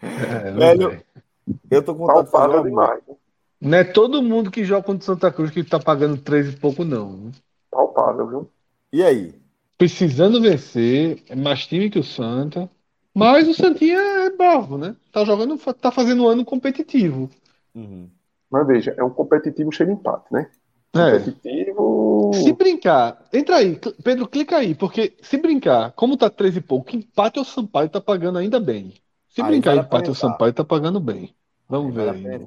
É, 0.03 0.51
Velho, 0.53 0.91
velho. 0.91 1.05
Eu 1.71 1.85
tô 1.85 1.95
com 1.95 2.07
vontade 2.07 2.53
de 2.53 2.59
uma 2.59 2.63
demais. 2.63 3.03
né? 3.07 3.15
Não 3.61 3.79
é 3.79 3.85
todo 3.85 4.23
mundo 4.23 4.51
que 4.51 4.65
joga 4.65 4.85
contra 4.85 5.03
o 5.03 5.05
Santa 5.05 5.31
Cruz 5.33 5.51
que 5.51 5.65
tá 5.65 5.79
pagando 5.81 6.17
três 6.17 6.55
e 6.55 6.57
pouco, 6.57 6.85
não. 6.85 7.31
Palpável, 7.71 8.29
viu? 8.29 8.51
E 8.93 9.03
aí? 9.03 9.35
Precisando 9.77 10.41
vencer, 10.41 11.23
é 11.29 11.35
mais 11.35 11.67
time 11.67 11.91
que 11.91 11.99
o 11.99 12.05
Santa. 12.05 12.71
Mas 13.13 13.49
o 13.49 13.55
Santinha 13.55 13.99
é 13.99 14.31
bravo, 14.31 14.79
né? 14.79 14.95
Tá 15.13 15.25
jogando, 15.25 15.59
tá 15.75 15.91
fazendo 15.91 16.23
um 16.23 16.29
ano 16.29 16.45
competitivo. 16.45 17.29
Uhum. 17.75 18.09
Mas 18.51 18.67
veja, 18.67 18.95
é 18.97 19.05
um 19.05 19.11
competitivo 19.11 19.71
cheio 19.71 19.89
de 19.89 19.95
empate, 19.95 20.33
né? 20.33 20.51
É. 20.95 21.19
Competitivo. 21.19 22.31
Se 22.35 22.53
brincar, 22.53 23.25
entra 23.33 23.57
aí, 23.57 23.79
Pedro, 24.03 24.27
clica 24.27 24.57
aí, 24.57 24.75
porque 24.75 25.17
se 25.23 25.37
brincar, 25.37 25.93
como 25.93 26.17
tá 26.17 26.29
três 26.29 26.57
e 26.57 26.61
pouco, 26.61 26.95
empate 26.95 27.39
o 27.39 27.45
Sampaio 27.45 27.89
tá 27.89 28.01
pagando 28.01 28.39
ainda 28.39 28.59
bem. 28.59 28.95
Se 29.29 29.41
Aí 29.41 29.49
brincar, 29.49 29.77
vale 29.77 29.87
empate 29.87 30.11
o 30.11 30.13
entrar. 30.13 30.29
Sampaio 30.29 30.53
tá 30.53 30.65
pagando 30.65 30.99
bem. 30.99 31.35
Vamos 31.69 31.95
Vale 31.95 32.19
ver 32.21 32.41
aí. 32.41 32.47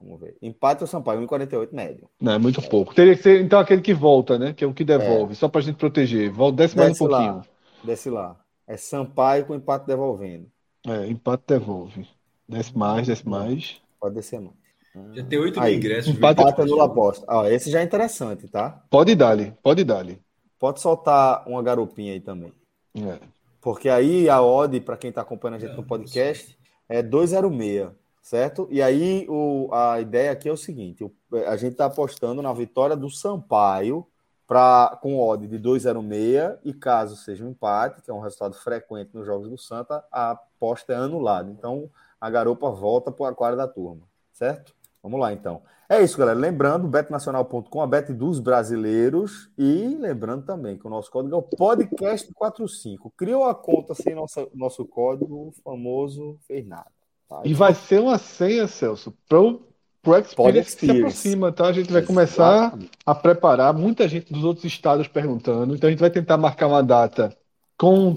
Vamos 0.00 0.20
ver. 0.20 0.36
Empate 0.42 0.82
ou 0.82 0.86
Sampaio, 0.86 1.20
1,48 1.26 1.72
médio. 1.72 2.08
Não, 2.20 2.32
é 2.32 2.38
muito 2.38 2.60
pouco. 2.68 2.94
Teria 2.94 3.16
que 3.16 3.22
ser, 3.22 3.40
então, 3.40 3.58
aquele 3.58 3.80
que 3.80 3.94
volta, 3.94 4.38
né? 4.38 4.52
Que 4.52 4.64
é 4.64 4.66
o 4.66 4.74
que 4.74 4.84
devolve, 4.84 5.34
só 5.34 5.48
pra 5.48 5.60
gente 5.60 5.76
proteger. 5.76 6.32
Desce 6.52 6.76
mais 6.76 7.00
um 7.00 7.06
lá. 7.06 7.18
pouquinho. 7.18 7.44
Desce 7.82 8.10
lá. 8.10 8.36
É 8.66 8.76
Sampaio 8.76 9.46
com 9.46 9.54
empate 9.54 9.86
devolvendo. 9.86 10.46
É, 10.86 11.06
empate 11.06 11.44
devolve. 11.46 12.06
Desce 12.46 12.76
mais, 12.76 13.06
desce 13.06 13.26
mais. 13.26 13.80
Pode 13.98 14.16
descer 14.16 14.40
mais. 14.40 14.63
Já 15.12 15.24
tem 15.24 15.38
8 15.38 15.60
Aí, 15.60 15.70
mil 15.72 15.78
ingressos. 15.80 16.06
viu? 16.06 16.16
empate- 16.18 16.40
Empate 16.42 16.60
anula 16.62 16.84
aposta. 16.84 17.24
Ó, 17.28 17.46
esse 17.46 17.70
já 17.70 17.80
é 17.80 17.82
interessante, 17.82 18.46
tá? 18.48 18.82
Pode 18.90 19.14
dar-lhe, 19.14 19.52
pode 19.62 19.82
dar-lhe. 19.84 20.20
Pode 20.58 20.80
soltar 20.80 21.46
uma 21.48 21.62
garopinha 21.62 22.12
aí 22.12 22.20
também. 22.20 22.52
É. 22.96 23.18
Porque 23.60 23.88
aí 23.88 24.28
a 24.28 24.40
odd, 24.42 24.78
para 24.80 24.96
quem 24.96 25.10
tá 25.10 25.22
acompanhando 25.22 25.56
a 25.56 25.58
gente 25.66 25.76
no 25.76 25.82
podcast, 25.82 26.56
é 26.88 27.02
2,06. 27.02 27.90
certo? 28.22 28.68
E 28.70 28.80
aí 28.80 29.26
o, 29.28 29.68
a 29.72 30.00
ideia 30.00 30.30
aqui 30.32 30.48
é 30.48 30.52
o 30.52 30.56
seguinte: 30.56 31.04
a 31.46 31.56
gente 31.56 31.72
está 31.72 31.86
apostando 31.86 32.40
na 32.40 32.52
vitória 32.52 32.94
do 32.94 33.10
Sampaio 33.10 34.06
pra, 34.46 34.98
com 35.02 35.18
odd 35.18 35.46
de 35.48 35.58
2,06 35.58 36.58
e 36.64 36.72
caso 36.72 37.16
seja 37.16 37.44
um 37.44 37.50
empate, 37.50 38.00
que 38.02 38.10
é 38.10 38.14
um 38.14 38.20
resultado 38.20 38.54
frequente 38.54 39.10
nos 39.14 39.26
jogos 39.26 39.48
do 39.48 39.58
Santa, 39.58 40.04
a 40.12 40.32
aposta 40.32 40.92
é 40.92 40.96
anulada. 40.96 41.50
Então 41.50 41.90
a 42.20 42.30
garopa 42.30 42.70
volta 42.70 43.10
para 43.10 43.24
o 43.24 43.26
aquário 43.26 43.56
da 43.56 43.66
turma, 43.66 44.02
certo? 44.32 44.73
Vamos 45.04 45.20
lá 45.20 45.34
então. 45.34 45.60
É 45.86 46.02
isso, 46.02 46.16
galera. 46.16 46.38
Lembrando, 46.38 46.88
betnacional.com, 46.88 47.82
a 47.82 47.86
bet 47.86 48.10
dos 48.10 48.40
brasileiros. 48.40 49.50
E 49.58 49.98
lembrando 50.00 50.46
também 50.46 50.78
que 50.78 50.86
o 50.86 50.90
nosso 50.90 51.10
código 51.10 51.34
é 51.34 51.38
o 51.38 51.42
podcast45. 51.42 53.12
Criou 53.14 53.44
a 53.44 53.54
conta 53.54 53.94
sem 53.94 54.14
nossa, 54.14 54.48
nosso 54.54 54.82
código, 54.86 55.48
o 55.48 55.52
famoso 55.62 56.38
fez 56.48 56.66
nada. 56.66 56.90
Tá? 57.28 57.42
E 57.44 57.52
vai 57.52 57.74
ser 57.74 58.00
uma 58.00 58.16
senha, 58.16 58.66
Celso, 58.66 59.12
pro, 59.28 59.68
pro 60.02 60.16
Experience 60.16 60.74
que 60.74 60.86
se 60.86 60.90
aproxima, 60.90 61.52
tá? 61.52 61.66
A 61.66 61.72
gente 61.72 61.92
vai 61.92 62.00
começar 62.00 62.74
a 63.04 63.14
preparar. 63.14 63.74
Muita 63.74 64.08
gente 64.08 64.32
dos 64.32 64.42
outros 64.42 64.64
estados 64.64 65.06
perguntando. 65.06 65.74
Então 65.74 65.86
a 65.86 65.90
gente 65.90 66.00
vai 66.00 66.10
tentar 66.10 66.38
marcar 66.38 66.66
uma 66.66 66.82
data 66.82 67.36
com 67.76 68.16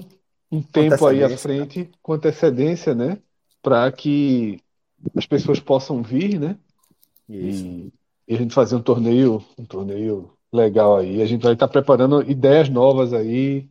um 0.50 0.62
tempo 0.62 1.06
aí 1.06 1.22
à 1.22 1.36
frente, 1.36 1.90
com 2.02 2.14
antecedência, 2.14 2.94
né? 2.94 3.18
Para 3.60 3.92
que 3.92 4.58
as 5.14 5.26
pessoas 5.26 5.60
possam 5.60 6.02
vir, 6.02 6.40
né? 6.40 6.56
E, 7.28 7.92
e, 8.26 8.34
a 8.34 8.38
gente 8.38 8.54
fazer 8.54 8.76
um 8.76 8.82
torneio, 8.82 9.44
um 9.58 9.64
torneio 9.64 10.30
legal 10.52 10.96
aí. 10.96 11.20
A 11.20 11.26
gente 11.26 11.42
vai 11.42 11.52
estar 11.52 11.68
preparando 11.68 12.22
ideias 12.28 12.68
novas 12.68 13.12
aí 13.12 13.68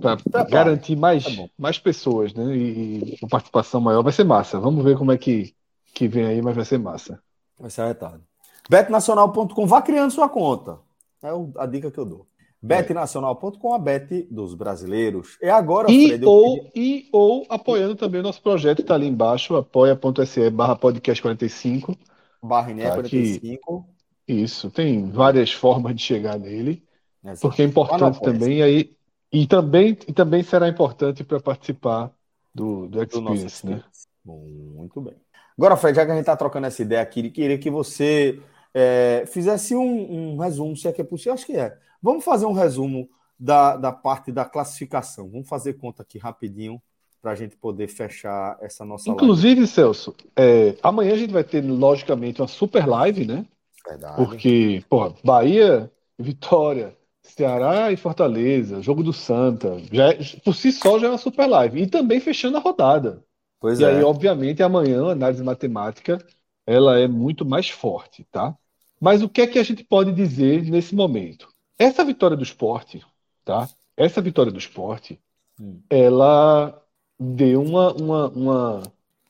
para 0.00 0.16
tá 0.16 0.44
garantir 0.44 0.96
mais, 0.96 1.24
tá 1.24 1.44
mais 1.56 1.78
pessoas, 1.78 2.34
né? 2.34 2.56
E, 2.56 3.18
uma 3.22 3.28
participação 3.28 3.80
maior 3.80 4.02
vai 4.02 4.12
ser 4.12 4.24
massa. 4.24 4.58
Vamos 4.58 4.84
ver 4.84 4.98
como 4.98 5.12
é 5.12 5.18
que, 5.18 5.54
que 5.94 6.08
vem 6.08 6.26
aí, 6.26 6.42
mas 6.42 6.56
vai 6.56 6.64
ser 6.64 6.78
massa. 6.78 7.20
Vai 7.58 7.70
ser 7.70 7.82
arretado. 7.82 8.22
Betnacional.com, 8.68 9.66
vá 9.66 9.82
criando 9.82 10.10
sua 10.10 10.28
conta. 10.28 10.78
É 11.22 11.28
a 11.58 11.66
dica 11.66 11.90
que 11.90 11.98
eu 11.98 12.04
dou. 12.04 12.26
betnacional.com, 12.62 13.74
a 13.74 13.78
bet 13.78 14.26
dos 14.30 14.54
brasileiros. 14.54 15.36
É 15.40 15.50
agora, 15.50 15.90
e, 15.90 16.08
Fred, 16.08 16.24
ou, 16.24 16.70
e 16.74 17.08
ou 17.12 17.46
apoiando 17.48 17.94
também 17.94 18.20
o 18.20 18.24
nosso 18.24 18.40
projeto, 18.42 18.80
está 18.80 18.94
ali 18.94 19.06
embaixo, 19.06 19.56
apoia.se 19.56 20.50
barra 20.50 20.76
podcast 20.76 21.20
45 21.20 21.96
barra 22.42 22.74
tá 22.74 22.90
45. 22.94 23.86
Isso, 24.26 24.70
tem 24.70 25.10
várias 25.10 25.52
formas 25.52 25.94
de 25.94 26.02
chegar 26.02 26.38
nele, 26.38 26.84
Exato. 27.24 27.40
porque 27.40 27.62
é 27.62 27.64
importante 27.64 28.20
também 28.20 28.62
aí 28.62 28.96
e 29.32 29.46
também 29.46 29.98
e 30.06 30.12
também 30.12 30.42
será 30.42 30.68
importante 30.68 31.24
para 31.24 31.40
participar 31.40 32.12
do, 32.54 32.88
do 32.88 33.02
Experience, 33.02 33.66
do 33.66 33.72
né? 33.72 33.84
Muito 34.24 35.00
bem. 35.00 35.16
Agora, 35.56 35.76
Fred, 35.76 35.96
já 35.96 36.04
que 36.04 36.12
a 36.12 36.14
gente 36.14 36.22
está 36.22 36.36
trocando 36.36 36.66
essa 36.66 36.80
ideia 36.80 37.02
aqui, 37.02 37.28
queria 37.30 37.58
que 37.58 37.70
você 37.70 38.40
é, 38.72 39.24
fizesse 39.26 39.74
um, 39.74 40.34
um, 40.34 40.38
resumo, 40.38 40.76
se 40.76 40.88
é 40.88 40.92
que 40.92 41.00
é 41.00 41.04
possível, 41.04 41.34
acho 41.34 41.46
que 41.46 41.56
é. 41.56 41.76
Vamos 42.02 42.24
fazer 42.24 42.46
um 42.46 42.52
resumo 42.52 43.08
da, 43.38 43.76
da 43.76 43.92
parte 43.92 44.32
da 44.32 44.44
classificação. 44.44 45.28
Vamos 45.28 45.48
fazer 45.48 45.74
conta 45.74 46.02
aqui 46.02 46.18
rapidinho 46.18 46.80
para 47.20 47.32
a 47.32 47.34
gente 47.34 47.56
poder 47.56 47.88
fechar 47.88 48.56
essa 48.60 48.84
nossa 48.84 49.10
Inclusive, 49.10 49.56
live. 49.56 49.66
Celso, 49.66 50.14
é, 50.36 50.74
amanhã 50.82 51.12
a 51.12 51.16
gente 51.16 51.32
vai 51.32 51.44
ter, 51.44 51.60
logicamente, 51.62 52.40
uma 52.40 52.48
super 52.48 52.86
live, 52.86 53.26
né? 53.26 53.44
Verdade. 53.86 54.16
Porque, 54.16 54.84
pô, 54.88 55.12
Bahia, 55.22 55.90
Vitória, 56.18 56.96
Ceará 57.22 57.92
e 57.92 57.96
Fortaleza, 57.96 58.82
jogo 58.82 59.02
do 59.02 59.12
Santa, 59.12 59.78
já 59.92 60.08
é, 60.08 60.18
por 60.44 60.54
si 60.54 60.72
só 60.72 60.98
já 60.98 61.06
é 61.06 61.10
uma 61.10 61.18
super 61.18 61.46
live. 61.46 61.82
E 61.82 61.86
também 61.86 62.20
fechando 62.20 62.56
a 62.56 62.60
rodada. 62.60 63.22
Pois 63.60 63.80
e 63.80 63.84
é. 63.84 63.88
aí, 63.88 64.02
obviamente, 64.02 64.62
amanhã 64.62 65.08
a 65.08 65.12
análise 65.12 65.42
matemática 65.42 66.18
ela 66.66 66.98
é 66.98 67.08
muito 67.08 67.44
mais 67.44 67.68
forte, 67.68 68.24
tá? 68.30 68.56
Mas 69.00 69.22
o 69.22 69.28
que 69.28 69.40
é 69.40 69.46
que 69.46 69.58
a 69.58 69.62
gente 69.62 69.82
pode 69.82 70.12
dizer 70.12 70.62
nesse 70.70 70.94
momento? 70.94 71.48
Essa 71.78 72.04
vitória 72.04 72.36
do 72.36 72.42
esporte, 72.42 73.04
tá? 73.44 73.68
Essa 73.96 74.20
vitória 74.20 74.52
do 74.52 74.58
esporte, 74.58 75.20
hum. 75.58 75.80
ela 75.88 76.79
deu 77.20 77.62
uma, 77.62 77.92
uma, 77.92 78.28
uma. 78.28 78.82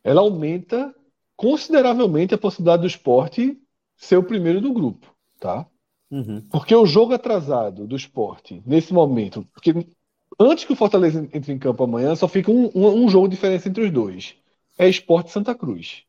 Ela 0.04 0.20
aumenta 0.20 0.94
consideravelmente 1.36 2.32
a 2.32 2.38
possibilidade 2.38 2.82
do 2.82 2.86
esporte 2.86 3.58
ser 3.96 4.16
o 4.16 4.22
primeiro 4.22 4.60
do 4.60 4.72
grupo, 4.72 5.12
tá? 5.40 5.66
Uhum. 6.10 6.42
Porque 6.50 6.74
o 6.74 6.86
jogo 6.86 7.12
atrasado 7.12 7.86
do 7.86 7.96
esporte, 7.96 8.62
nesse 8.64 8.92
momento, 8.92 9.46
porque 9.52 9.74
antes 10.38 10.64
que 10.64 10.72
o 10.72 10.76
Fortaleza 10.76 11.28
entre 11.32 11.52
em 11.52 11.58
campo 11.58 11.82
amanhã, 11.82 12.14
só 12.14 12.28
fica 12.28 12.50
um, 12.50 12.70
um, 12.74 13.04
um 13.04 13.08
jogo 13.08 13.28
de 13.28 13.34
diferença 13.34 13.68
entre 13.68 13.84
os 13.84 13.90
dois. 13.90 14.36
É 14.78 14.88
esporte 14.88 15.30
Santa 15.30 15.54
Cruz. 15.54 16.04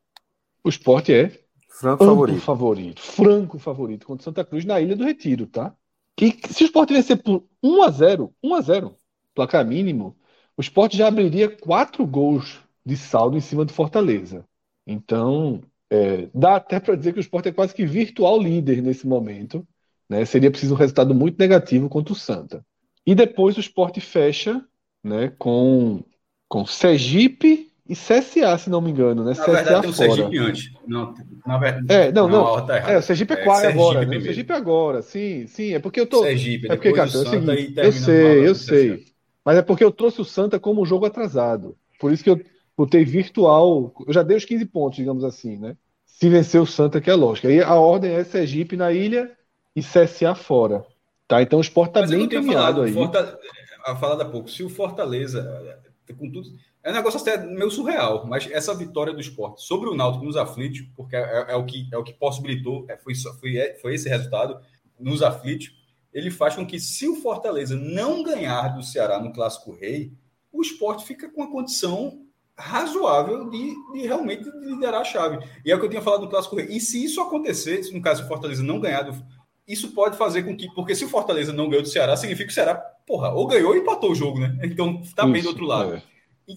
O 0.64 0.68
esporte 0.68 1.12
é 1.12 1.40
franco 1.68 2.04
favorito. 2.04 2.40
favorito. 2.40 3.02
Franco 3.02 3.58
favorito 3.58 4.06
contra 4.06 4.24
Santa 4.24 4.44
Cruz 4.44 4.64
na 4.64 4.80
Ilha 4.80 4.96
do 4.96 5.04
Retiro, 5.04 5.46
tá? 5.46 5.74
Que 6.16 6.38
se 6.50 6.64
o 6.64 6.66
esporte 6.66 6.92
vencer 6.92 7.22
por 7.22 7.44
1 7.62 7.82
a 7.82 7.90
0 7.90 8.32
1 8.42 8.54
a 8.54 8.60
0 8.60 8.96
placar 9.34 9.66
mínimo, 9.66 10.16
o 10.56 10.60
esporte 10.60 10.96
já 10.96 11.08
abriria 11.08 11.48
quatro 11.48 12.06
gols 12.06 12.60
de 12.84 12.96
saldo 12.96 13.36
em 13.36 13.40
cima 13.40 13.64
do 13.64 13.72
Fortaleza. 13.72 14.44
Então, 14.86 15.60
é, 15.90 16.28
dá 16.34 16.56
até 16.56 16.80
para 16.80 16.96
dizer 16.96 17.12
que 17.12 17.18
o 17.18 17.20
esporte 17.20 17.48
é 17.48 17.52
quase 17.52 17.74
que 17.74 17.86
virtual 17.86 18.40
líder 18.40 18.82
nesse 18.82 19.06
momento. 19.06 19.66
Né? 20.08 20.24
Seria 20.24 20.50
preciso 20.50 20.74
um 20.74 20.78
resultado 20.78 21.14
muito 21.14 21.38
negativo 21.38 21.88
contra 21.88 22.12
o 22.12 22.16
Santa. 22.16 22.64
E 23.06 23.14
depois 23.14 23.56
o 23.56 23.60
esporte 23.60 24.00
fecha 24.00 24.62
né, 25.02 25.32
com, 25.38 26.02
com 26.48 26.66
Sergipe 26.66 27.72
e 27.88 27.94
CSA, 27.94 28.56
se 28.58 28.70
não 28.70 28.80
me 28.80 28.90
engano, 28.90 29.24
né? 29.24 29.30
Na 29.30 29.42
CSA 29.42 29.52
verdade, 29.52 29.80
tem 29.80 29.90
o 29.90 29.92
Sergipe 29.92 30.38
antes. 30.38 30.72
Não, 30.86 31.14
na 31.44 31.58
verdade, 31.58 31.86
é, 31.92 32.12
não, 32.12 32.28
não. 32.28 32.64
Tá 32.64 32.78
é, 32.78 32.96
o 32.96 33.02
Sergipe 33.02 33.32
é, 33.32 33.36
quase 33.36 33.66
é, 33.66 33.68
agora, 33.70 34.06
né? 34.06 34.16
O 34.16 34.22
Sergipe 34.22 34.52
agora, 34.52 35.02
sim, 35.02 35.46
sim. 35.48 35.74
É 35.74 35.80
porque 35.80 36.00
eu 36.00 36.06
tô. 36.06 36.22
Sergipe, 36.22 36.66
é 36.70 36.76
porque, 36.76 36.92
cara, 36.92 37.10
é 37.10 37.16
o 37.16 37.26
seguinte, 37.26 37.74
eu 37.76 37.92
sei, 37.92 38.48
eu 38.48 38.54
sei. 38.54 39.04
Mas 39.44 39.56
é 39.56 39.62
porque 39.62 39.84
eu 39.84 39.92
trouxe 39.92 40.20
o 40.20 40.24
Santa 40.24 40.58
como 40.58 40.86
jogo 40.86 41.06
atrasado. 41.06 41.76
Por 41.98 42.12
isso 42.12 42.22
que 42.22 42.30
eu 42.30 42.40
botei 42.76 43.04
virtual. 43.04 43.92
Eu 44.06 44.12
já 44.12 44.22
dei 44.22 44.36
os 44.36 44.44
15 44.44 44.64
pontos, 44.66 44.96
digamos 44.96 45.24
assim, 45.24 45.56
né? 45.56 45.76
Se 46.04 46.28
vencer 46.28 46.60
o 46.60 46.66
Santa, 46.66 47.00
que 47.00 47.10
é 47.10 47.14
lógico. 47.14 47.48
Aí 47.48 47.60
a 47.60 47.74
ordem 47.74 48.12
é 48.12 48.24
Sergipe 48.24 48.76
na 48.76 48.92
ilha 48.92 49.30
e 49.74 49.82
CSA 49.82 50.34
fora. 50.34 50.84
Tá? 51.26 51.42
Então 51.42 51.58
o 51.58 51.62
esporte 51.62 51.98
está 51.98 52.06
bem 52.06 52.24
encaminhado 52.24 52.82
aí. 52.82 52.92
Forta... 52.92 53.38
A 53.84 53.96
falar 53.96 54.14
da 54.14 54.24
pouco, 54.24 54.48
se 54.48 54.62
o 54.62 54.70
Fortaleza, 54.70 55.82
com 56.16 56.30
tudo. 56.30 56.52
É 56.84 56.90
um 56.90 56.94
negócio 56.94 57.20
até 57.20 57.36
meio 57.38 57.70
surreal, 57.70 58.26
mas 58.26 58.48
essa 58.50 58.74
vitória 58.74 59.12
do 59.12 59.20
esporte 59.20 59.62
sobre 59.62 59.88
o 59.88 59.94
Náutico 59.94 60.24
nos 60.24 60.36
aflitos, 60.36 60.82
porque 60.96 61.14
é, 61.14 61.46
é, 61.48 61.56
o, 61.56 61.64
que, 61.64 61.88
é 61.92 61.96
o 61.96 62.02
que 62.02 62.12
possibilitou, 62.12 62.84
é, 62.88 62.96
foi, 62.96 63.14
foi, 63.14 63.56
é, 63.56 63.74
foi 63.74 63.94
esse 63.94 64.08
resultado, 64.08 64.58
nos 64.98 65.22
aflitos, 65.22 65.72
ele 66.12 66.30
faz 66.30 66.54
com 66.54 66.66
que, 66.66 66.78
se 66.78 67.08
o 67.08 67.16
Fortaleza 67.16 67.76
não 67.76 68.22
ganhar 68.22 68.68
do 68.68 68.82
Ceará 68.82 69.18
no 69.18 69.32
Clássico 69.32 69.72
Rei, 69.72 70.12
o 70.52 70.60
esporte 70.60 71.04
fica 71.04 71.28
com 71.30 71.42
a 71.42 71.50
condição 71.50 72.22
razoável 72.56 73.48
de, 73.48 73.74
de 73.92 74.06
realmente 74.06 74.44
liderar 74.60 75.00
a 75.00 75.04
chave. 75.04 75.38
E 75.64 75.72
é 75.72 75.74
o 75.74 75.78
que 75.78 75.86
eu 75.86 75.90
tinha 75.90 76.02
falado 76.02 76.22
no 76.22 76.28
Clássico 76.28 76.56
Rei. 76.56 76.66
E 76.70 76.80
se 76.80 77.02
isso 77.02 77.20
acontecer, 77.20 77.82
se 77.82 77.94
no 77.94 78.02
caso 78.02 78.24
o 78.24 78.28
Fortaleza 78.28 78.62
não 78.62 78.78
ganhar, 78.78 79.02
do, 79.02 79.24
isso 79.66 79.92
pode 79.92 80.16
fazer 80.16 80.42
com 80.42 80.56
que. 80.56 80.72
Porque 80.74 80.94
se 80.94 81.04
o 81.04 81.08
Fortaleza 81.08 81.52
não 81.52 81.68
ganhou 81.68 81.82
do 81.82 81.88
Ceará, 81.88 82.16
significa 82.16 82.46
que 82.46 82.52
o 82.52 82.54
Ceará, 82.54 82.74
porra, 83.06 83.30
ou 83.30 83.46
ganhou 83.46 83.70
ou 83.70 83.76
empatou 83.76 84.10
o 84.12 84.14
jogo, 84.14 84.38
né? 84.38 84.58
Então 84.62 85.02
tá 85.16 85.26
bem 85.26 85.42
do 85.42 85.48
outro 85.48 85.64
lado. 85.64 85.94
É. 85.94 86.02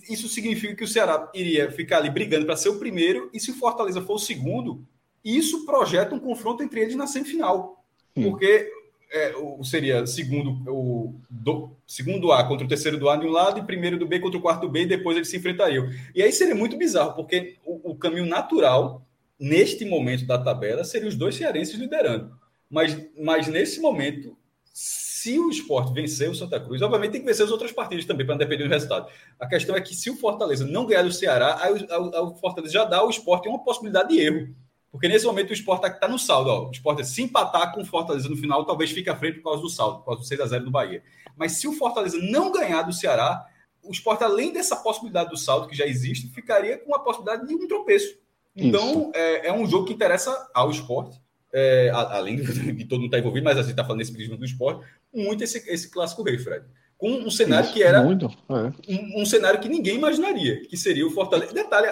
Isso 0.09 0.27
significa 0.27 0.75
que 0.75 0.83
o 0.83 0.87
Ceará 0.87 1.31
iria 1.33 1.71
ficar 1.71 1.97
ali 1.97 2.09
brigando 2.09 2.45
para 2.45 2.57
ser 2.57 2.69
o 2.69 2.79
primeiro, 2.79 3.29
e 3.33 3.39
se 3.39 3.51
o 3.51 3.55
Fortaleza 3.55 4.01
for 4.01 4.15
o 4.15 4.19
segundo, 4.19 4.85
isso 5.23 5.65
projeta 5.65 6.13
um 6.13 6.19
confronto 6.19 6.63
entre 6.63 6.81
eles 6.81 6.95
na 6.95 7.07
semifinal. 7.07 7.85
Porque 8.13 8.69
é, 9.11 9.35
o, 9.35 9.63
seria 9.63 10.05
segundo 10.05 10.51
o 10.67 11.15
do, 11.29 11.71
segundo 11.87 12.31
A 12.31 12.43
contra 12.43 12.65
o 12.65 12.69
terceiro 12.69 12.97
do 12.97 13.09
A 13.09 13.15
de 13.15 13.25
um 13.25 13.31
lado 13.31 13.59
e 13.59 13.63
primeiro 13.63 13.97
do 13.97 14.07
B 14.07 14.19
contra 14.19 14.37
o 14.37 14.41
quarto 14.41 14.61
do 14.61 14.69
B 14.69 14.81
e 14.81 14.85
depois 14.87 15.15
eles 15.15 15.29
se 15.29 15.37
enfrentariam. 15.37 15.89
E 16.13 16.21
aí 16.21 16.31
seria 16.31 16.55
muito 16.55 16.77
bizarro, 16.77 17.13
porque 17.13 17.55
o, 17.65 17.91
o 17.91 17.95
caminho 17.95 18.25
natural 18.25 19.05
neste 19.39 19.85
momento 19.85 20.25
da 20.25 20.37
tabela 20.37 20.83
seria 20.83 21.07
os 21.07 21.15
dois 21.15 21.35
cearenses 21.35 21.75
liderando. 21.75 22.31
Mas, 22.69 22.97
mas 23.17 23.47
nesse 23.47 23.79
momento, 23.79 24.37
se 24.73 25.39
o 25.39 25.49
esporte 25.49 25.93
vencer 25.93 26.29
o 26.29 26.35
Santa 26.35 26.59
Cruz, 26.59 26.81
obviamente 26.81 27.13
tem 27.13 27.21
que 27.21 27.27
vencer 27.27 27.45
as 27.45 27.51
outras 27.51 27.71
partidas 27.71 28.05
também, 28.05 28.25
para 28.25 28.35
não 28.35 28.39
depender 28.39 28.63
do 28.63 28.69
resultado. 28.69 29.09
A 29.39 29.47
questão 29.47 29.75
é 29.75 29.81
que 29.81 29.95
se 29.95 30.09
o 30.09 30.15
Fortaleza 30.15 30.65
não 30.65 30.85
ganhar 30.85 31.03
do 31.03 31.11
Ceará, 31.11 31.57
aí 31.61 31.73
o, 31.73 32.27
o 32.27 32.35
Fortaleza 32.35 32.73
já 32.73 32.85
dá 32.85 32.97
ao 32.97 33.09
esporte 33.09 33.47
uma 33.47 33.63
possibilidade 33.63 34.09
de 34.09 34.19
erro. 34.19 34.55
Porque 34.95 35.09
nesse 35.09 35.25
momento 35.25 35.49
o 35.49 35.53
esporte 35.53 35.85
está 35.87 36.07
no 36.07 36.17
saldo. 36.17 36.49
Ó. 36.49 36.69
O 36.69 36.71
esporte, 36.71 37.03
se 37.03 37.21
empatar 37.21 37.73
com 37.73 37.81
o 37.81 37.85
Fortaleza 37.85 38.29
no 38.29 38.37
final, 38.37 38.63
talvez 38.63 38.91
fique 38.91 39.09
à 39.09 39.15
frente 39.15 39.39
por 39.39 39.49
causa 39.49 39.61
do 39.61 39.69
saldo, 39.69 39.97
por 39.99 40.05
causa 40.05 40.21
do 40.21 40.25
6 40.25 40.39
a 40.39 40.45
0 40.45 40.63
do 40.63 40.71
Bahia. 40.71 41.03
Mas 41.35 41.51
se 41.51 41.67
o 41.67 41.73
Fortaleza 41.73 42.17
não 42.17 42.49
ganhar 42.49 42.81
do 42.83 42.93
Ceará, 42.93 43.45
o 43.83 43.91
esporte, 43.91 44.23
além 44.23 44.53
dessa 44.53 44.73
possibilidade 44.77 45.31
do 45.31 45.35
saldo 45.35 45.67
que 45.67 45.75
já 45.75 45.85
existe, 45.85 46.29
ficaria 46.29 46.77
com 46.77 46.95
a 46.95 46.99
possibilidade 46.99 47.45
de 47.45 47.53
um 47.53 47.67
tropeço. 47.67 48.17
Então, 48.55 49.11
é, 49.13 49.47
é, 49.47 49.53
um 49.53 49.67
jogo 49.67 49.85
que 49.85 49.91
interessa 49.91 50.49
ao 50.53 50.71
esporte, 50.71 51.19
é, 51.51 51.91
além 51.93 52.37
de 52.73 52.85
todo 52.85 52.99
mundo 52.99 53.07
estar 53.07 53.17
tá 53.17 53.19
envolvido, 53.19 53.43
mas 53.43 53.57
a 53.57 53.63
gente 53.63 53.71
está 53.71 53.83
falando 53.83 53.99
nesse 53.99 54.13
prisma 54.13 54.37
do 54.37 54.45
esporte, 54.45 54.85
muito 55.13 55.43
esse, 55.43 55.57
esse 55.69 55.91
clássico 55.91 56.23
rei, 56.23 56.37
Fred. 56.37 56.65
Com 56.97 57.11
um 57.11 57.29
cenário 57.29 57.71
que 57.71 57.83
era 57.83 58.01
muito, 58.01 58.25
é. 58.49 58.91
um, 58.93 59.21
um, 59.21 59.25
cenário 59.25 59.59
que 59.59 59.67
ninguém 59.67 59.95
imaginaria, 59.95 60.61
que 60.65 60.77
seria 60.77 61.05
o 61.05 61.11
Fortaleza. 61.11 61.53
Detalhe, 61.53 61.87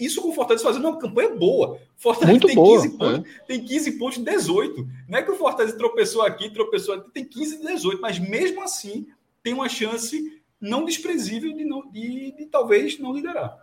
isso 0.00 0.22
com 0.22 0.28
o 0.28 0.32
Fortaleza 0.32 0.64
fazendo 0.64 0.88
uma 0.88 0.98
campanha 0.98 1.34
boa. 1.34 1.78
Fortaleza 1.96 2.30
muito 2.30 2.46
tem, 2.46 2.54
boa, 2.54 2.80
15 2.80 2.96
pontos, 2.96 3.30
é. 3.30 3.40
tem 3.46 3.64
15 3.64 3.92
pontos 3.98 4.18
18. 4.18 4.88
Não 5.08 5.18
é 5.18 5.22
que 5.22 5.30
o 5.30 5.36
Fortaleza 5.36 5.76
tropeçou 5.76 6.22
aqui, 6.22 6.50
tropeçou 6.50 6.94
aqui, 6.94 7.10
tem 7.10 7.24
15 7.24 7.56
e 7.56 7.66
18, 7.66 8.00
mas 8.00 8.18
mesmo 8.18 8.62
assim 8.62 9.06
tem 9.42 9.52
uma 9.52 9.68
chance 9.68 10.40
não 10.60 10.84
desprezível 10.84 11.52
de, 11.54 11.64
não, 11.64 11.90
de, 11.90 12.32
de 12.36 12.46
talvez 12.46 12.98
não 12.98 13.12
liderar. 13.12 13.58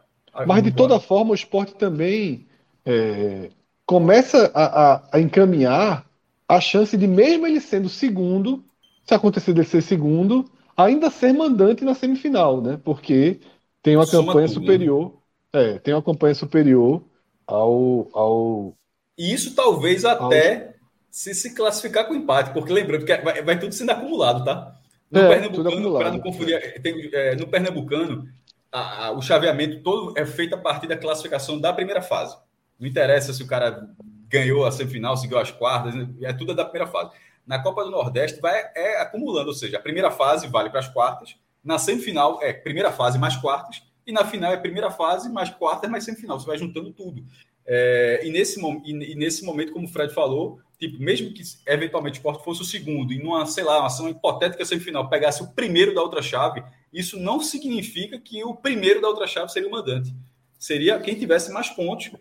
Mas 0.46 0.64
de 0.64 0.72
toda 0.72 1.00
forma, 1.00 1.32
o 1.32 1.36
esporte 1.36 1.74
também 1.76 2.46
é, 2.86 3.50
começa 3.86 4.52
a, 4.54 4.94
a, 4.94 5.04
a 5.14 5.20
encaminhar 5.20 6.06
a 6.48 6.60
chance 6.60 6.96
de, 6.98 7.08
mesmo 7.08 7.48
ele 7.48 7.60
sendo 7.60 7.90
segundo, 7.90 8.64
se 9.06 9.14
acontecer 9.14 9.54
de 9.54 9.64
ser 9.64 9.82
segundo, 9.82 10.50
ainda 10.76 11.10
ser 11.10 11.34
mandante 11.34 11.84
na 11.84 11.93
semifinal, 11.93 12.61
né? 12.61 12.80
Porque 12.84 13.39
tem 13.81 13.95
uma 13.95 14.06
Soma 14.06 14.27
campanha 14.27 14.48
tudo, 14.48 14.60
né? 14.60 14.65
superior. 14.65 15.22
Né? 15.53 15.73
É, 15.73 15.80
tem 15.80 15.93
uma 15.93 16.03
campanha 16.03 16.35
superior 16.35 17.03
ao. 17.45 18.10
ao 18.14 18.76
e 19.18 19.34
isso 19.34 19.53
talvez 19.53 20.06
até 20.06 20.68
ao... 20.68 20.73
se 21.10 21.34
se 21.35 21.53
classificar 21.53 22.07
com 22.07 22.15
empate, 22.15 22.53
porque 22.53 22.72
lembrando 22.72 23.06
que 23.06 23.18
vai, 23.18 23.41
vai 23.41 23.60
tudo 23.60 23.73
sendo 23.73 23.91
acumulado, 23.91 24.43
tá? 24.45 24.77
No 25.11 25.19
é, 25.19 25.27
Pernambucano, 25.27 25.98
para 25.98 26.11
não 26.11 26.19
confundir, 26.19 26.56
é. 26.56 26.80
tem, 26.80 27.10
é, 27.14 27.35
no 27.35 27.48
Pernambucano, 27.48 28.30
a, 28.72 29.07
a, 29.07 29.11
o 29.11 29.22
chaveamento 29.22 29.84
todo 29.84 30.18
é 30.18 30.26
feito 30.26 30.56
a 30.56 30.57
partir 30.57 30.88
da 30.88 30.95
classificação 30.95 31.60
da 31.60 31.73
primeira 31.73 32.02
fase. 32.02 32.38
Não 32.80 32.88
interessa 32.88 33.34
se 33.34 33.43
o 33.43 33.48
cara 33.48 33.89
ganhou 34.30 34.65
a 34.65 34.72
semifinal, 34.72 35.18
seguiu 35.18 35.38
as 35.38 35.52
quartas, 35.52 35.93
é 36.22 36.31
tudo 36.31 36.56
da 36.56 36.64
primeira 36.64 36.89
fase. 36.89 37.11
Na 37.46 37.62
Copa 37.62 37.84
do 37.84 37.92
Nordeste 37.92 38.40
vai 38.40 38.60
é 38.76 39.02
acumulando, 39.02 39.48
ou 39.48 39.54
seja, 39.54 39.78
a 39.78 39.82
primeira 39.82 40.12
fase 40.12 40.48
vale 40.48 40.70
para 40.70 40.80
as 40.80 40.88
quartas, 40.88 41.36
na 41.64 41.78
semifinal 41.78 42.40
é 42.42 42.54
primeira 42.54 42.92
fase 42.92 43.20
mais 43.20 43.36
quartas, 43.36 43.84
e 44.06 44.12
na 44.12 44.26
final 44.26 44.52
é 44.52 44.58
primeira 44.58 44.90
fase 44.90 45.30
mais 45.30 45.50
quartas 45.50 45.90
mais 45.90 46.04
semifinal. 46.04 46.40
Você 46.40 46.48
vai 46.48 46.58
juntando 46.58 46.92
tudo. 46.92 47.24
É, 47.66 48.22
e, 48.24 48.32
nesse, 48.32 48.60
e, 48.60 49.12
e, 49.12 49.16
nesse 49.16 49.46
momento, 49.46 49.72
como 49.72 49.86
o 49.86 49.90
Fred 49.90 50.14
falou, 50.14 50.60
tipo, 50.80 51.02
mesmo 51.02 51.32
que 51.34 51.44
eventualmente 51.68 52.18
o 52.18 52.20
esporte 52.20 52.44
fosse 52.44 52.62
o 52.62 52.66
segundo, 52.66 53.14
e 53.14 53.22
numa, 53.22 53.46
sei 53.46 53.64
lá, 53.64 53.78
uma 53.80 53.88
ação 53.88 54.10
hipotética 54.10 54.66
semifinal 54.66 55.08
pegasse 55.10 55.44
o 55.44 55.52
primeiro 55.54 55.94
da 55.94 56.02
outra 56.02 56.22
chave, 56.22 56.64
isso 56.92 57.20
não 57.20 57.40
significa 57.40 58.20
que 58.20 58.44
o 58.44 58.56
primeiro 58.56 59.00
da 59.00 59.08
outra 59.08 59.28
chave 59.28 59.52
seria 59.52 59.70
o 59.70 59.72
mandante. 59.72 60.14
Seria 60.58 61.00
quem 61.00 61.16
tivesse 61.16 61.52
mais 61.52 61.70
pontos 61.70 62.12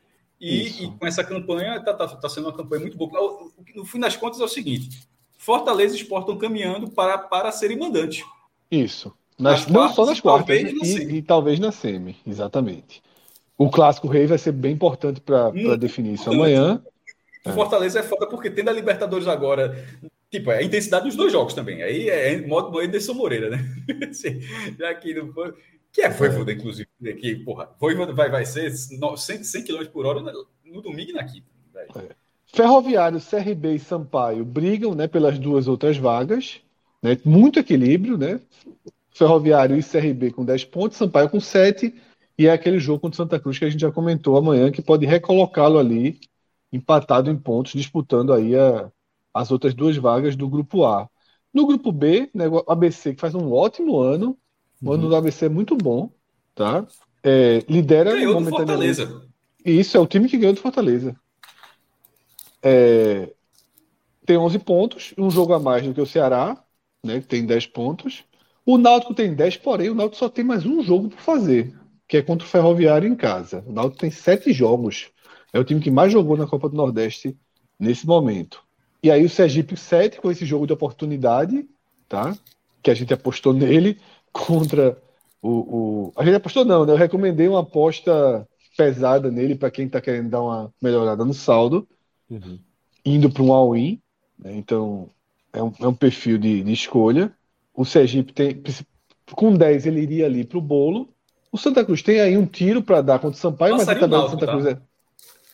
e, 0.40 0.84
e, 0.84 0.90
com 0.98 1.06
essa 1.06 1.24
campanha, 1.24 1.76
está 1.76 1.92
tá, 1.92 2.06
tá 2.08 2.28
sendo 2.28 2.46
uma 2.46 2.56
campanha 2.56 2.82
muito 2.82 2.96
boa. 2.96 3.50
No 3.74 3.84
fim 3.84 3.98
das 3.98 4.16
contas, 4.16 4.40
é 4.40 4.44
o 4.44 4.48
seguinte: 4.48 5.06
Fortaleza 5.40 5.94
e 5.94 6.00
Sport 6.02 6.24
estão 6.24 6.36
caminhando 6.36 6.90
para, 6.90 7.16
para 7.16 7.50
serem 7.50 7.78
mandantes. 7.78 8.22
Isso. 8.70 9.10
Nas, 9.38 9.66
nas 9.66 9.68
não 9.68 9.94
só 9.94 10.04
nas 10.04 10.20
quartas, 10.20 10.62
né? 10.62 10.70
e, 10.82 11.16
e, 11.16 11.22
talvez 11.22 11.58
na 11.58 11.72
semi, 11.72 12.14
exatamente. 12.26 13.02
O 13.56 13.70
clássico 13.70 14.06
rei 14.06 14.26
vai 14.26 14.36
ser 14.36 14.52
bem 14.52 14.74
importante 14.74 15.18
para 15.18 15.50
definir 15.78 16.12
isso 16.12 16.30
amanhã. 16.30 16.82
Fortaleza 17.54 18.00
é. 18.00 18.02
é 18.02 18.04
foda 18.04 18.26
porque 18.26 18.50
tendo 18.50 18.68
a 18.68 18.72
Libertadores 18.72 19.26
agora, 19.26 19.82
tipo, 20.30 20.50
é 20.50 20.58
a 20.58 20.62
intensidade 20.62 21.06
dos 21.06 21.16
dois 21.16 21.32
jogos 21.32 21.54
também. 21.54 21.82
Aí 21.82 22.10
é 22.10 22.46
modo 22.46 22.78
Anderson 22.78 23.14
Moreira, 23.14 23.48
né? 23.48 23.64
Já 24.78 24.94
que 24.94 25.14
não 25.14 25.32
foi. 25.32 25.54
Que 25.90 26.02
é 26.02 26.10
Voivoda, 26.10 26.52
é. 26.52 26.54
inclusive, 26.54 26.88
né, 27.00 27.14
que, 27.14 27.36
porra, 27.36 27.70
Voivoda 27.80 28.12
vai, 28.12 28.30
vai 28.30 28.44
ser 28.44 28.70
100, 28.70 29.42
100 29.42 29.64
km 29.64 29.86
por 29.86 30.04
hora 30.04 30.20
no 30.66 30.82
domingo 30.82 31.12
e 31.12 31.14
na 31.14 31.24
quinta. 31.24 31.49
Ferroviário, 32.52 33.20
CRB 33.20 33.74
e 33.74 33.78
Sampaio 33.78 34.44
brigam 34.44 34.94
né, 34.94 35.06
pelas 35.06 35.38
duas 35.38 35.68
outras 35.68 35.96
vagas. 35.96 36.60
Né, 37.02 37.18
muito 37.24 37.58
equilíbrio, 37.58 38.18
né? 38.18 38.40
Ferroviário 39.12 39.76
e 39.76 39.82
CRB 39.82 40.32
com 40.32 40.44
10 40.44 40.64
pontos, 40.64 40.98
Sampaio 40.98 41.28
com 41.28 41.40
7. 41.40 41.94
E 42.38 42.46
é 42.46 42.52
aquele 42.52 42.78
jogo 42.78 43.00
contra 43.00 43.18
Santa 43.18 43.38
Cruz 43.38 43.58
que 43.58 43.64
a 43.64 43.70
gente 43.70 43.80
já 43.80 43.92
comentou 43.92 44.36
amanhã, 44.36 44.70
que 44.70 44.82
pode 44.82 45.06
recolocá-lo 45.06 45.78
ali, 45.78 46.18
empatado 46.72 47.30
em 47.30 47.36
pontos, 47.36 47.72
disputando 47.72 48.32
aí 48.32 48.56
a, 48.56 48.90
as 49.34 49.50
outras 49.50 49.74
duas 49.74 49.96
vagas 49.96 50.36
do 50.36 50.48
grupo 50.48 50.84
A. 50.84 51.08
No 51.52 51.66
grupo 51.66 51.92
B, 51.92 52.30
né, 52.34 52.48
o 52.48 52.64
ABC, 52.66 53.14
que 53.14 53.20
faz 53.20 53.34
um 53.34 53.52
ótimo 53.52 53.98
ano, 54.00 54.36
o 54.82 54.92
ano 54.92 55.08
do 55.08 55.16
ABC 55.16 55.46
é 55.46 55.48
muito 55.48 55.76
bom, 55.76 56.10
tá? 56.54 56.86
É, 57.22 57.62
lidera 57.68 58.12
ganhou. 58.12 58.40
Do 58.40 58.48
Fortaleza. 58.48 59.22
Isso, 59.64 59.96
é 59.96 60.00
o 60.00 60.06
time 60.06 60.28
que 60.28 60.38
ganhou 60.38 60.54
do 60.54 60.60
Fortaleza. 60.60 61.14
É, 62.62 63.32
tem 64.26 64.36
11 64.36 64.58
pontos, 64.60 65.14
um 65.18 65.30
jogo 65.30 65.52
a 65.52 65.58
mais 65.58 65.84
do 65.84 65.94
que 65.94 66.00
o 66.00 66.06
Ceará, 66.06 66.62
né, 67.04 67.20
que 67.20 67.26
tem 67.26 67.44
10 67.44 67.66
pontos. 67.66 68.24
O 68.64 68.78
Náutico 68.78 69.14
tem 69.14 69.34
10, 69.34 69.56
porém 69.58 69.90
o 69.90 69.94
Náutico 69.94 70.18
só 70.18 70.28
tem 70.28 70.44
mais 70.44 70.64
um 70.64 70.82
jogo 70.82 71.08
para 71.08 71.18
fazer, 71.18 71.74
que 72.06 72.16
é 72.18 72.22
contra 72.22 72.46
o 72.46 72.50
Ferroviário 72.50 73.08
em 73.08 73.16
casa. 73.16 73.64
O 73.66 73.72
Náutico 73.72 74.00
tem 74.00 74.10
7 74.10 74.52
jogos. 74.52 75.10
É 75.52 75.58
o 75.58 75.64
time 75.64 75.80
que 75.80 75.90
mais 75.90 76.12
jogou 76.12 76.36
na 76.36 76.46
Copa 76.46 76.68
do 76.68 76.76
Nordeste 76.76 77.36
nesse 77.78 78.06
momento. 78.06 78.62
E 79.02 79.10
aí 79.10 79.24
o 79.24 79.30
Sergipe 79.30 79.76
7 79.76 80.20
com 80.20 80.30
esse 80.30 80.44
jogo 80.44 80.66
de 80.66 80.72
oportunidade, 80.72 81.66
tá? 82.08 82.36
Que 82.82 82.90
a 82.90 82.94
gente 82.94 83.12
apostou 83.14 83.52
nele, 83.52 83.98
contra 84.30 84.96
o, 85.42 85.48
o... 85.48 86.12
A 86.16 86.24
gente 86.24 86.36
apostou 86.36 86.64
não, 86.64 86.84
né? 86.84 86.92
Eu 86.92 86.96
recomendei 86.96 87.48
uma 87.48 87.60
aposta 87.60 88.46
pesada 88.76 89.30
nele 89.30 89.54
para 89.54 89.70
quem 89.70 89.86
está 89.86 90.00
querendo 90.00 90.30
dar 90.30 90.42
uma 90.42 90.72
melhorada 90.80 91.24
no 91.24 91.34
saldo, 91.34 91.88
uhum. 92.30 92.58
indo 93.04 93.30
para 93.30 93.42
um 93.42 93.52
all-in. 93.52 94.00
Né? 94.38 94.54
Então, 94.56 95.08
é 95.52 95.62
um, 95.62 95.72
é 95.80 95.86
um 95.86 95.94
perfil 95.94 96.38
de, 96.38 96.62
de, 96.62 96.72
escolha. 96.72 97.32
O 97.74 97.84
Sergipe 97.84 98.32
tem. 98.32 98.62
Com 99.32 99.54
10 99.54 99.86
ele 99.86 100.00
iria 100.00 100.26
ali 100.26 100.44
para 100.44 100.58
o 100.58 100.62
bolo. 100.62 101.08
O 101.52 101.58
Santa 101.58 101.84
Cruz 101.84 102.02
tem 102.02 102.20
aí 102.20 102.36
um 102.36 102.46
tiro 102.46 102.82
para 102.82 103.00
dar 103.00 103.18
contra 103.18 103.36
o 103.36 103.40
Sampaio, 103.40 103.76
passaria 103.76 104.00
mas 104.00 104.04
a 104.04 104.08
tabela 104.08 104.30
Santa 104.30 104.46
tá? 104.46 104.52
Cruz 104.52 104.66
é. 104.66 104.78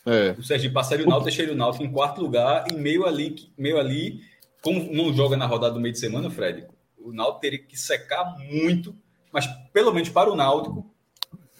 é. 0.05 0.31
O 0.37 0.43
Sergipe 0.43 0.73
passaria 0.73 1.05
o 1.05 1.09
Náutico, 1.09 1.25
deixaria 1.25 1.53
o 1.53 1.57
Náutico 1.57 1.83
em 1.83 1.91
quarto 1.91 2.21
lugar, 2.21 2.65
e 2.71 2.75
meio 2.75 3.05
ali, 3.05 3.35
meio 3.57 3.79
ali, 3.79 4.21
como 4.61 4.93
não 4.93 5.11
joga 5.13 5.35
na 5.35 5.47
rodada 5.47 5.73
do 5.73 5.79
meio 5.79 5.93
de 5.93 5.99
semana, 5.99 6.29
Fred, 6.29 6.65
o 6.99 7.11
Náutico 7.11 7.39
teria 7.39 7.59
que 7.59 7.77
secar 7.77 8.37
muito, 8.37 8.95
mas 9.31 9.47
pelo 9.73 9.91
menos 9.91 10.09
para 10.09 10.31
o 10.31 10.35
Náutico, 10.35 10.85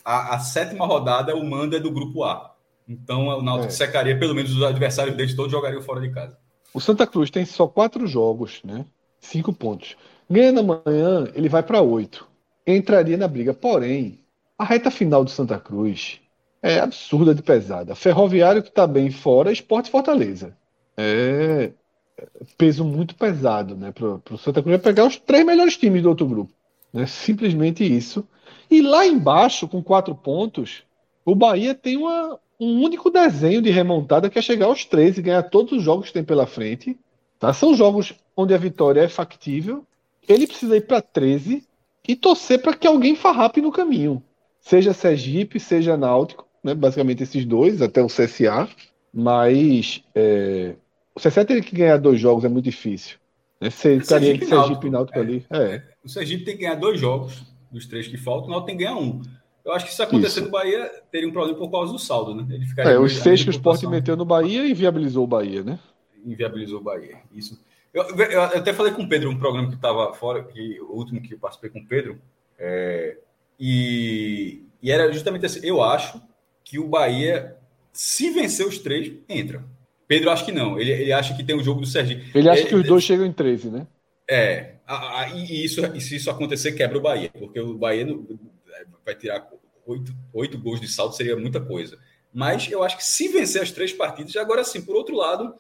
a, 0.06 0.35
a 0.35 0.39
sétima 0.39 0.85
rodada 0.85 1.35
o 1.35 1.44
mando 1.44 1.76
é 1.76 1.80
do 1.80 1.91
grupo 1.91 2.23
A. 2.23 2.56
Então 2.88 3.27
o 3.27 3.41
Náutico 3.41 3.68
é. 3.68 3.76
secaria 3.76 4.18
pelo 4.18 4.34
menos 4.34 4.55
os 4.55 4.64
adversários 4.64 5.15
dele 5.15 5.35
todos 5.35 5.51
jogariam 5.51 5.81
fora 5.81 5.99
de 5.99 6.09
casa. 6.09 6.38
O 6.73 6.80
Santa 6.80 7.05
Cruz 7.05 7.30
tem 7.30 7.45
só 7.45 7.68
quatro 7.68 8.05
jogos, 8.07 8.61
né? 8.64 8.85
Cinco 9.19 9.51
pontos. 9.51 9.97
Ganhando 10.30 10.59
amanhã, 10.59 11.27
ele 11.34 11.49
vai 11.49 11.64
para 11.64 11.81
oito. 11.81 12.27
Entraria 12.65 13.18
na 13.18 13.27
briga. 13.27 13.53
Porém, 13.53 14.19
a 14.57 14.64
reta 14.64 14.91
final 14.91 15.23
do 15.23 15.30
Santa 15.30 15.59
Cruz 15.59 16.19
é 16.61 16.80
absurda 16.80 17.34
de 17.34 17.41
pesada. 17.41 17.95
Ferroviário 17.95 18.61
que 18.61 18.69
está 18.69 18.85
bem 18.85 19.09
fora, 19.11 19.51
Esporte 19.51 19.89
Fortaleza. 19.89 20.55
É, 20.95 21.72
peso 22.57 22.84
muito 22.84 23.15
pesado 23.15 23.76
né, 23.76 23.91
para 23.91 24.19
o 24.34 24.38
Santa 24.38 24.61
Cruz 24.61 24.81
pegar 24.81 25.05
os 25.05 25.18
três 25.18 25.45
melhores 25.45 25.77
times 25.77 26.01
do 26.01 26.09
outro 26.09 26.26
grupo. 26.26 26.51
Né? 26.91 27.05
Simplesmente 27.05 27.84
isso. 27.84 28.27
E 28.69 28.81
lá 28.81 29.05
embaixo, 29.05 29.68
com 29.68 29.81
quatro 29.81 30.14
pontos, 30.14 30.84
o 31.23 31.35
Bahia 31.35 31.73
tem 31.73 31.97
uma, 31.97 32.39
um 32.60 32.84
único 32.84 33.10
desenho 33.10 33.62
de 33.62 33.70
remontada 33.70 34.30
que 34.30 34.40
é 34.40 34.42
chegar 34.42 34.66
aos 34.66 34.84
13 34.86 35.20
e 35.20 35.24
ganhar 35.24 35.44
todos 35.44 35.74
os 35.74 35.84
jogos 35.84 36.08
que 36.08 36.14
tem 36.14 36.24
pela 36.24 36.48
frente. 36.48 36.98
Tá? 37.40 37.54
São 37.54 37.76
jogos 37.76 38.14
onde 38.36 38.54
a 38.54 38.58
vitória 38.58 39.02
é 39.02 39.08
factível. 39.08 39.86
Ele 40.28 40.48
precisa 40.48 40.76
ir 40.76 40.82
para 40.82 41.02
13 41.02 41.64
e 42.08 42.16
torcer 42.16 42.62
para 42.62 42.74
que 42.74 42.88
alguém 42.88 43.16
farrape 43.16 43.62
no 43.62 43.72
caminho. 43.72 44.24
Seja 44.60 44.94
Sergipe, 44.94 45.60
seja 45.60 45.96
Náutico, 45.96 46.48
né? 46.64 46.74
basicamente 46.74 47.24
esses 47.24 47.46
dois, 47.46 47.82
até 47.82 48.02
o 48.02 48.08
CSA. 48.08 48.68
Mas 49.14 50.04
é, 50.14 50.76
o 51.16 51.20
CSA 51.20 51.46
teria 51.46 51.64
que 51.64 51.76
ganhar 51.76 51.98
dois 51.98 52.20
jogos, 52.20 52.44
é 52.44 52.50
muito 52.50 52.66
difícil. 52.66 53.18
Né? 53.62 53.70
Ficaria 53.70 54.38
que 54.38 54.46
Sergipe 54.46 54.88
e 54.88 54.90
Náutico 54.90 55.20
ali. 55.20 55.46
É. 55.50 55.82
O 56.04 56.10
Sergipe 56.10 56.44
tem 56.44 56.56
que 56.56 56.64
ganhar 56.64 56.76
dois 56.76 57.00
jogos 57.00 57.44
dos 57.72 57.86
três 57.86 58.08
que 58.08 58.18
faltam, 58.18 58.48
o 58.48 58.52
Náutico 58.52 58.68
tem 58.68 58.78
que 58.78 58.84
ganhar 58.84 58.98
um. 58.98 59.22
Eu 59.68 59.73
acho 59.73 59.85
que 59.85 59.94
se 59.94 60.02
acontecer 60.02 60.39
no 60.39 60.49
Bahia, 60.49 60.89
teria 61.11 61.27
um 61.27 61.31
problema 61.34 61.57
por 61.57 61.69
causa 61.69 61.91
do 61.91 61.99
saldo, 61.99 62.34
né? 62.34 62.48
Ele 62.49 62.65
ficaria 62.65 62.94
é, 62.94 62.98
os 62.98 63.18
seis 63.18 63.44
que 63.44 63.49
o 63.49 63.52
Sport 63.52 63.84
meteu 63.84 64.15
no 64.15 64.23
Bahia 64.23 64.65
e 64.65 64.72
inviabilizou 64.72 65.26
o 65.26 65.27
Bahia, 65.27 65.61
né? 65.61 65.77
Inviabilizou 66.26 66.80
o 66.80 66.84
Bahia, 66.84 67.18
isso. 67.35 67.60
Eu, 67.94 68.03
eu, 68.03 68.18
eu 68.18 68.41
até 68.44 68.72
falei 68.72 68.94
com 68.94 69.03
o 69.03 69.10
Pedro, 69.10 69.30
um 69.30 69.38
programa 69.38 69.68
que 69.68 69.76
estava 69.76 70.14
fora, 70.14 70.41
que, 70.41 70.80
o 70.80 70.94
último 70.94 71.22
que 71.22 71.34
eu 71.34 71.38
participei 71.38 71.69
com 71.69 71.80
o 71.80 71.85
Pedro, 71.85 72.18
é, 72.57 73.18
e, 73.60 74.61
e 74.81 74.89
era 74.89 75.11
justamente 75.11 75.45
assim, 75.45 75.60
eu 75.61 75.84
acho 75.84 76.22
que 76.64 76.80
o 76.80 76.88
Bahia, 76.88 77.57
se 77.91 78.30
vencer 78.30 78.65
os 78.65 78.77
três, 78.77 79.15
entra. 79.27 79.65
Pedro 80.07 80.30
acha 80.30 80.45
que 80.45 80.52
não. 80.53 80.80
Ele, 80.80 80.91
ele 80.91 81.11
acha 81.11 81.35
que 81.35 81.44
tem 81.44 81.53
o 81.53 81.60
um 81.60 81.64
jogo 81.64 81.81
do 81.81 81.88
Sergipe. 81.88 82.31
Ele 82.34 82.48
acha 82.48 82.64
que 82.64 82.76
os 82.76 82.88
dois 82.88 83.03
chegam 83.03 83.26
em 83.26 83.34
13, 83.34 83.69
né? 83.69 83.88
É. 84.30 84.76
A, 84.88 85.23
a, 85.23 85.30
e, 85.31 85.65
isso, 85.65 85.85
e 85.94 85.99
se 85.99 86.15
isso 86.15 86.31
acontecer, 86.31 86.72
quebra 86.72 86.98
o 86.98 87.02
Bahia. 87.02 87.30
Porque 87.38 87.60
o 87.60 87.77
Bahia 87.77 88.06
não, 88.06 88.26
vai 89.07 89.15
tirar 89.15 89.48
oito, 89.88 90.14
oito 90.34 90.57
gols 90.59 90.80
de 90.80 90.88
saldo, 90.88 91.15
seria 91.15 91.35
muita 91.35 91.59
coisa. 91.59 91.97
Mas 92.34 92.69
eu 92.69 92.84
acho 92.84 92.97
que 92.97 93.03
se 93.03 93.27
vencer 93.30 93.61
as 93.61 93.72
três 93.72 93.93
partidas, 93.93 94.35
agora 94.35 94.64
sim, 94.64 94.81
por 94.81 94.95
outro 94.95 95.15
lado, 95.15 95.55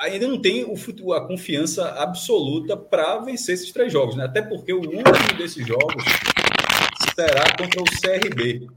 ainda 0.00 0.28
não 0.28 0.40
tem 0.40 0.64
o, 0.64 1.12
a 1.12 1.26
confiança 1.26 1.88
absoluta 2.02 2.76
para 2.76 3.18
vencer 3.18 3.54
esses 3.54 3.72
três 3.72 3.92
jogos, 3.92 4.16
né? 4.16 4.24
Até 4.24 4.42
porque 4.42 4.72
o 4.72 4.80
último 4.80 5.38
desses 5.38 5.66
jogos 5.66 6.04
será 7.14 7.56
contra 7.56 7.80
o 7.80 7.84
CRB 7.84 8.68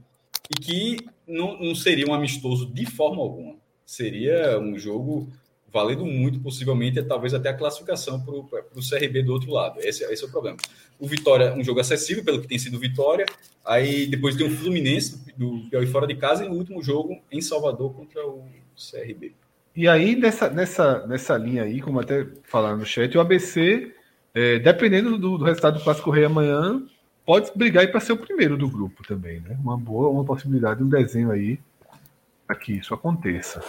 e 0.50 0.60
que 0.60 0.96
não, 1.26 1.58
não 1.58 1.74
seria 1.74 2.06
um 2.06 2.14
amistoso 2.14 2.66
de 2.66 2.86
forma 2.86 3.22
alguma. 3.22 3.56
Seria 3.84 4.58
um 4.58 4.78
jogo 4.78 5.30
valendo 5.74 6.06
muito, 6.06 6.38
possivelmente, 6.38 7.02
talvez 7.02 7.34
até 7.34 7.48
a 7.48 7.54
classificação 7.54 8.20
para 8.20 8.32
o 8.32 8.88
CRB 8.88 9.24
do 9.24 9.32
outro 9.32 9.50
lado. 9.50 9.80
Esse, 9.80 10.04
esse, 10.04 10.22
é 10.22 10.26
o 10.28 10.30
problema. 10.30 10.56
O 11.00 11.06
Vitória, 11.08 11.52
um 11.52 11.64
jogo 11.64 11.80
acessível, 11.80 12.22
pelo 12.22 12.40
que 12.40 12.46
tem 12.46 12.60
sido 12.60 12.78
Vitória. 12.78 13.26
Aí 13.64 14.06
depois 14.06 14.36
tem 14.36 14.46
o 14.46 14.50
Fluminense 14.50 15.20
do 15.36 15.66
Piauí 15.68 15.88
fora 15.88 16.06
de 16.06 16.14
casa 16.14 16.44
e 16.44 16.48
o 16.48 16.52
último 16.52 16.80
jogo 16.80 17.20
em 17.30 17.40
Salvador 17.40 17.92
contra 17.92 18.24
o 18.24 18.44
CRB. 18.76 19.34
E 19.74 19.88
aí, 19.88 20.14
nessa, 20.14 20.48
nessa, 20.48 21.04
nessa 21.08 21.36
linha 21.36 21.64
aí, 21.64 21.80
como 21.80 21.98
até 21.98 22.24
falaram 22.44 22.76
no 22.76 22.86
chat, 22.86 23.18
o 23.18 23.20
ABC, 23.20 23.92
é, 24.32 24.60
dependendo 24.60 25.18
do, 25.18 25.36
do, 25.36 25.44
resultado 25.44 25.78
do 25.78 25.82
Clássico 25.82 26.10
Rei 26.10 26.24
amanhã, 26.24 26.80
pode 27.26 27.50
brigar 27.56 27.90
para 27.90 27.98
ser 27.98 28.12
o 28.12 28.16
primeiro 28.16 28.56
do 28.56 28.68
grupo 28.68 29.02
também, 29.02 29.40
né? 29.40 29.58
Uma 29.60 29.76
boa, 29.76 30.08
uma 30.08 30.24
possibilidade, 30.24 30.84
um 30.84 30.88
desenho 30.88 31.32
aí 31.32 31.58
para 32.46 32.54
que 32.54 32.74
isso 32.74 32.94
aconteça. 32.94 33.60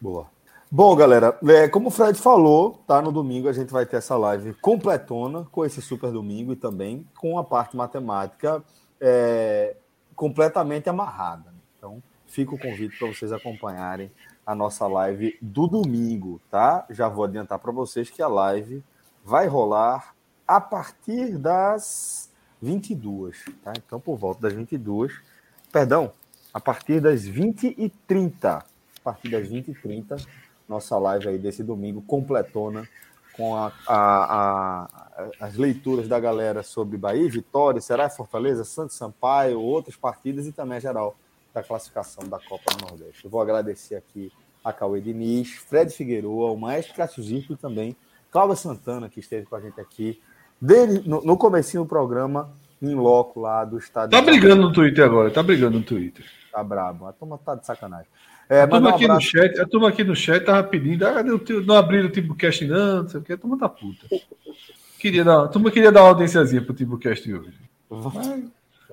Boa. 0.00 0.34
Bom, 0.68 0.96
galera, 0.96 1.38
é, 1.46 1.68
como 1.68 1.88
o 1.88 1.90
Fred 1.92 2.18
falou, 2.18 2.82
tá? 2.88 3.00
No 3.00 3.12
domingo 3.12 3.48
a 3.48 3.52
gente 3.52 3.72
vai 3.72 3.86
ter 3.86 3.98
essa 3.98 4.16
live 4.16 4.52
completona 4.54 5.46
com 5.52 5.64
esse 5.64 5.80
super 5.80 6.10
domingo 6.10 6.52
e 6.52 6.56
também 6.56 7.06
com 7.16 7.38
a 7.38 7.44
parte 7.44 7.76
matemática 7.76 8.64
é, 9.00 9.76
completamente 10.16 10.88
amarrada. 10.88 11.54
Então, 11.78 12.02
fica 12.26 12.52
o 12.52 12.58
convite 12.58 12.98
para 12.98 13.06
vocês 13.06 13.32
acompanharem 13.32 14.10
a 14.44 14.56
nossa 14.56 14.88
live 14.88 15.38
do 15.40 15.68
domingo, 15.68 16.40
tá? 16.50 16.84
Já 16.90 17.08
vou 17.08 17.24
adiantar 17.24 17.60
para 17.60 17.70
vocês 17.70 18.10
que 18.10 18.20
a 18.20 18.26
live 18.26 18.82
vai 19.24 19.46
rolar 19.46 20.16
a 20.48 20.60
partir 20.60 21.38
das 21.38 22.28
22, 22.60 23.44
tá? 23.62 23.72
Então, 23.76 24.00
por 24.00 24.16
volta 24.16 24.42
das 24.42 24.52
22, 24.52 25.12
perdão, 25.70 26.10
a 26.52 26.58
partir 26.58 27.00
das 27.00 27.24
20 27.24 27.76
e 27.78 27.88
30, 27.88 28.58
a 28.58 28.64
partir 29.04 29.30
das 29.30 29.46
20 29.46 29.68
e 29.70 29.74
30, 29.74 30.16
nossa 30.68 30.98
live 30.98 31.28
aí 31.28 31.38
desse 31.38 31.62
domingo 31.62 32.02
completona 32.02 32.88
com 33.36 33.54
a, 33.54 33.72
a, 33.86 33.94
a, 33.94 35.28
as 35.40 35.56
leituras 35.56 36.08
da 36.08 36.18
galera 36.18 36.62
sobre 36.62 36.96
Bahia, 36.96 37.28
Vitória, 37.28 37.80
Será 37.80 38.08
Fortaleza, 38.08 38.64
Santos 38.64 38.96
Sampaio, 38.96 39.60
outras 39.60 39.94
partidas 39.94 40.46
e 40.46 40.52
também 40.52 40.78
a 40.78 40.80
geral 40.80 41.16
da 41.52 41.62
classificação 41.62 42.28
da 42.28 42.38
Copa 42.38 42.74
do 42.74 42.86
Nordeste. 42.86 43.24
Eu 43.24 43.30
vou 43.30 43.40
agradecer 43.40 43.94
aqui 43.94 44.32
a 44.64 44.72
Cauê 44.72 45.00
Diniz, 45.00 45.52
Fred 45.52 45.92
Figueroa, 45.92 46.50
o 46.50 46.56
Maestro 46.56 46.94
Cássio 46.94 47.22
Zirco 47.22 47.52
e 47.52 47.56
também 47.56 47.96
Cláudia 48.30 48.56
Santana, 48.56 49.08
que 49.08 49.20
esteve 49.20 49.46
com 49.46 49.56
a 49.56 49.60
gente 49.60 49.80
aqui 49.80 50.20
dele, 50.60 51.02
no, 51.06 51.22
no 51.22 51.36
comecinho 51.36 51.84
do 51.84 51.88
programa, 51.88 52.50
em 52.80 52.94
loco 52.94 53.40
lá 53.40 53.64
do 53.64 53.78
estádio. 53.78 54.10
Tá 54.10 54.20
brigando 54.20 54.62
no 54.62 54.72
Twitter 54.72 55.04
agora, 55.04 55.30
tá 55.30 55.42
brigando 55.42 55.78
no 55.78 55.84
Twitter. 55.84 56.24
Tá 56.50 56.62
brabo, 56.62 57.06
a 57.06 57.12
turma 57.12 57.38
tá 57.38 57.54
de 57.54 57.64
sacanagem. 57.64 58.08
É, 58.48 58.62
a, 58.62 58.68
turma 58.68 58.90
um 58.90 58.94
aqui 58.94 59.08
no 59.08 59.20
chat, 59.20 59.60
a 59.60 59.66
turma 59.66 59.88
aqui 59.88 60.04
no 60.04 60.14
chat 60.14 60.44
tava 60.44 60.62
pedindo, 60.62 61.06
ah, 61.06 61.22
não, 61.22 61.40
não 61.64 61.74
abriram 61.74 62.06
o 62.06 62.10
Timbucast 62.10 62.64
não, 62.64 63.02
não 63.02 63.08
sei 63.08 63.20
o 63.20 63.22
que, 63.22 63.32
a 63.32 63.36
turma 63.36 63.58
tá 63.58 63.68
puta. 63.68 64.06
Queria 64.98 65.24
dar, 65.24 65.44
a 65.44 65.48
turma 65.48 65.70
queria 65.70 65.90
dar 65.90 66.02
uma 66.02 66.10
audiênciazinha 66.10 66.62
pro 66.62 66.74
Timbucast 66.74 67.32
hoje. 67.32 67.58
Mas, 67.90 68.44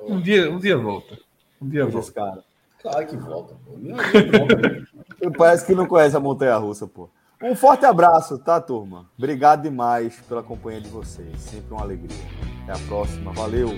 um 0.01 0.19
dia, 0.19 0.51
um 0.51 0.59
dia 0.59 0.77
volta. 0.77 1.17
Um 1.61 1.69
dia 1.69 1.85
volta. 1.85 2.11
Cara. 2.11 2.43
Claro 2.81 3.07
que 3.07 3.15
volta, 3.15 3.55
pô. 3.63 5.31
Parece 5.37 5.65
que 5.65 5.73
não 5.73 5.85
conhece 5.85 6.17
a 6.17 6.19
montanha 6.19 6.57
russa, 6.57 6.85
pô. 6.85 7.09
Um 7.41 7.55
forte 7.55 7.85
abraço, 7.85 8.37
tá, 8.39 8.59
turma? 8.59 9.05
Obrigado 9.17 9.63
demais 9.63 10.15
pela 10.27 10.43
companhia 10.43 10.81
de 10.81 10.89
vocês. 10.89 11.39
Sempre 11.39 11.73
uma 11.73 11.81
alegria. 11.81 12.17
Até 12.63 12.73
a 12.73 12.87
próxima. 12.87 13.31
Valeu. 13.33 13.69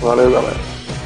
Valeu, 0.00 0.30
galera. 0.30 0.97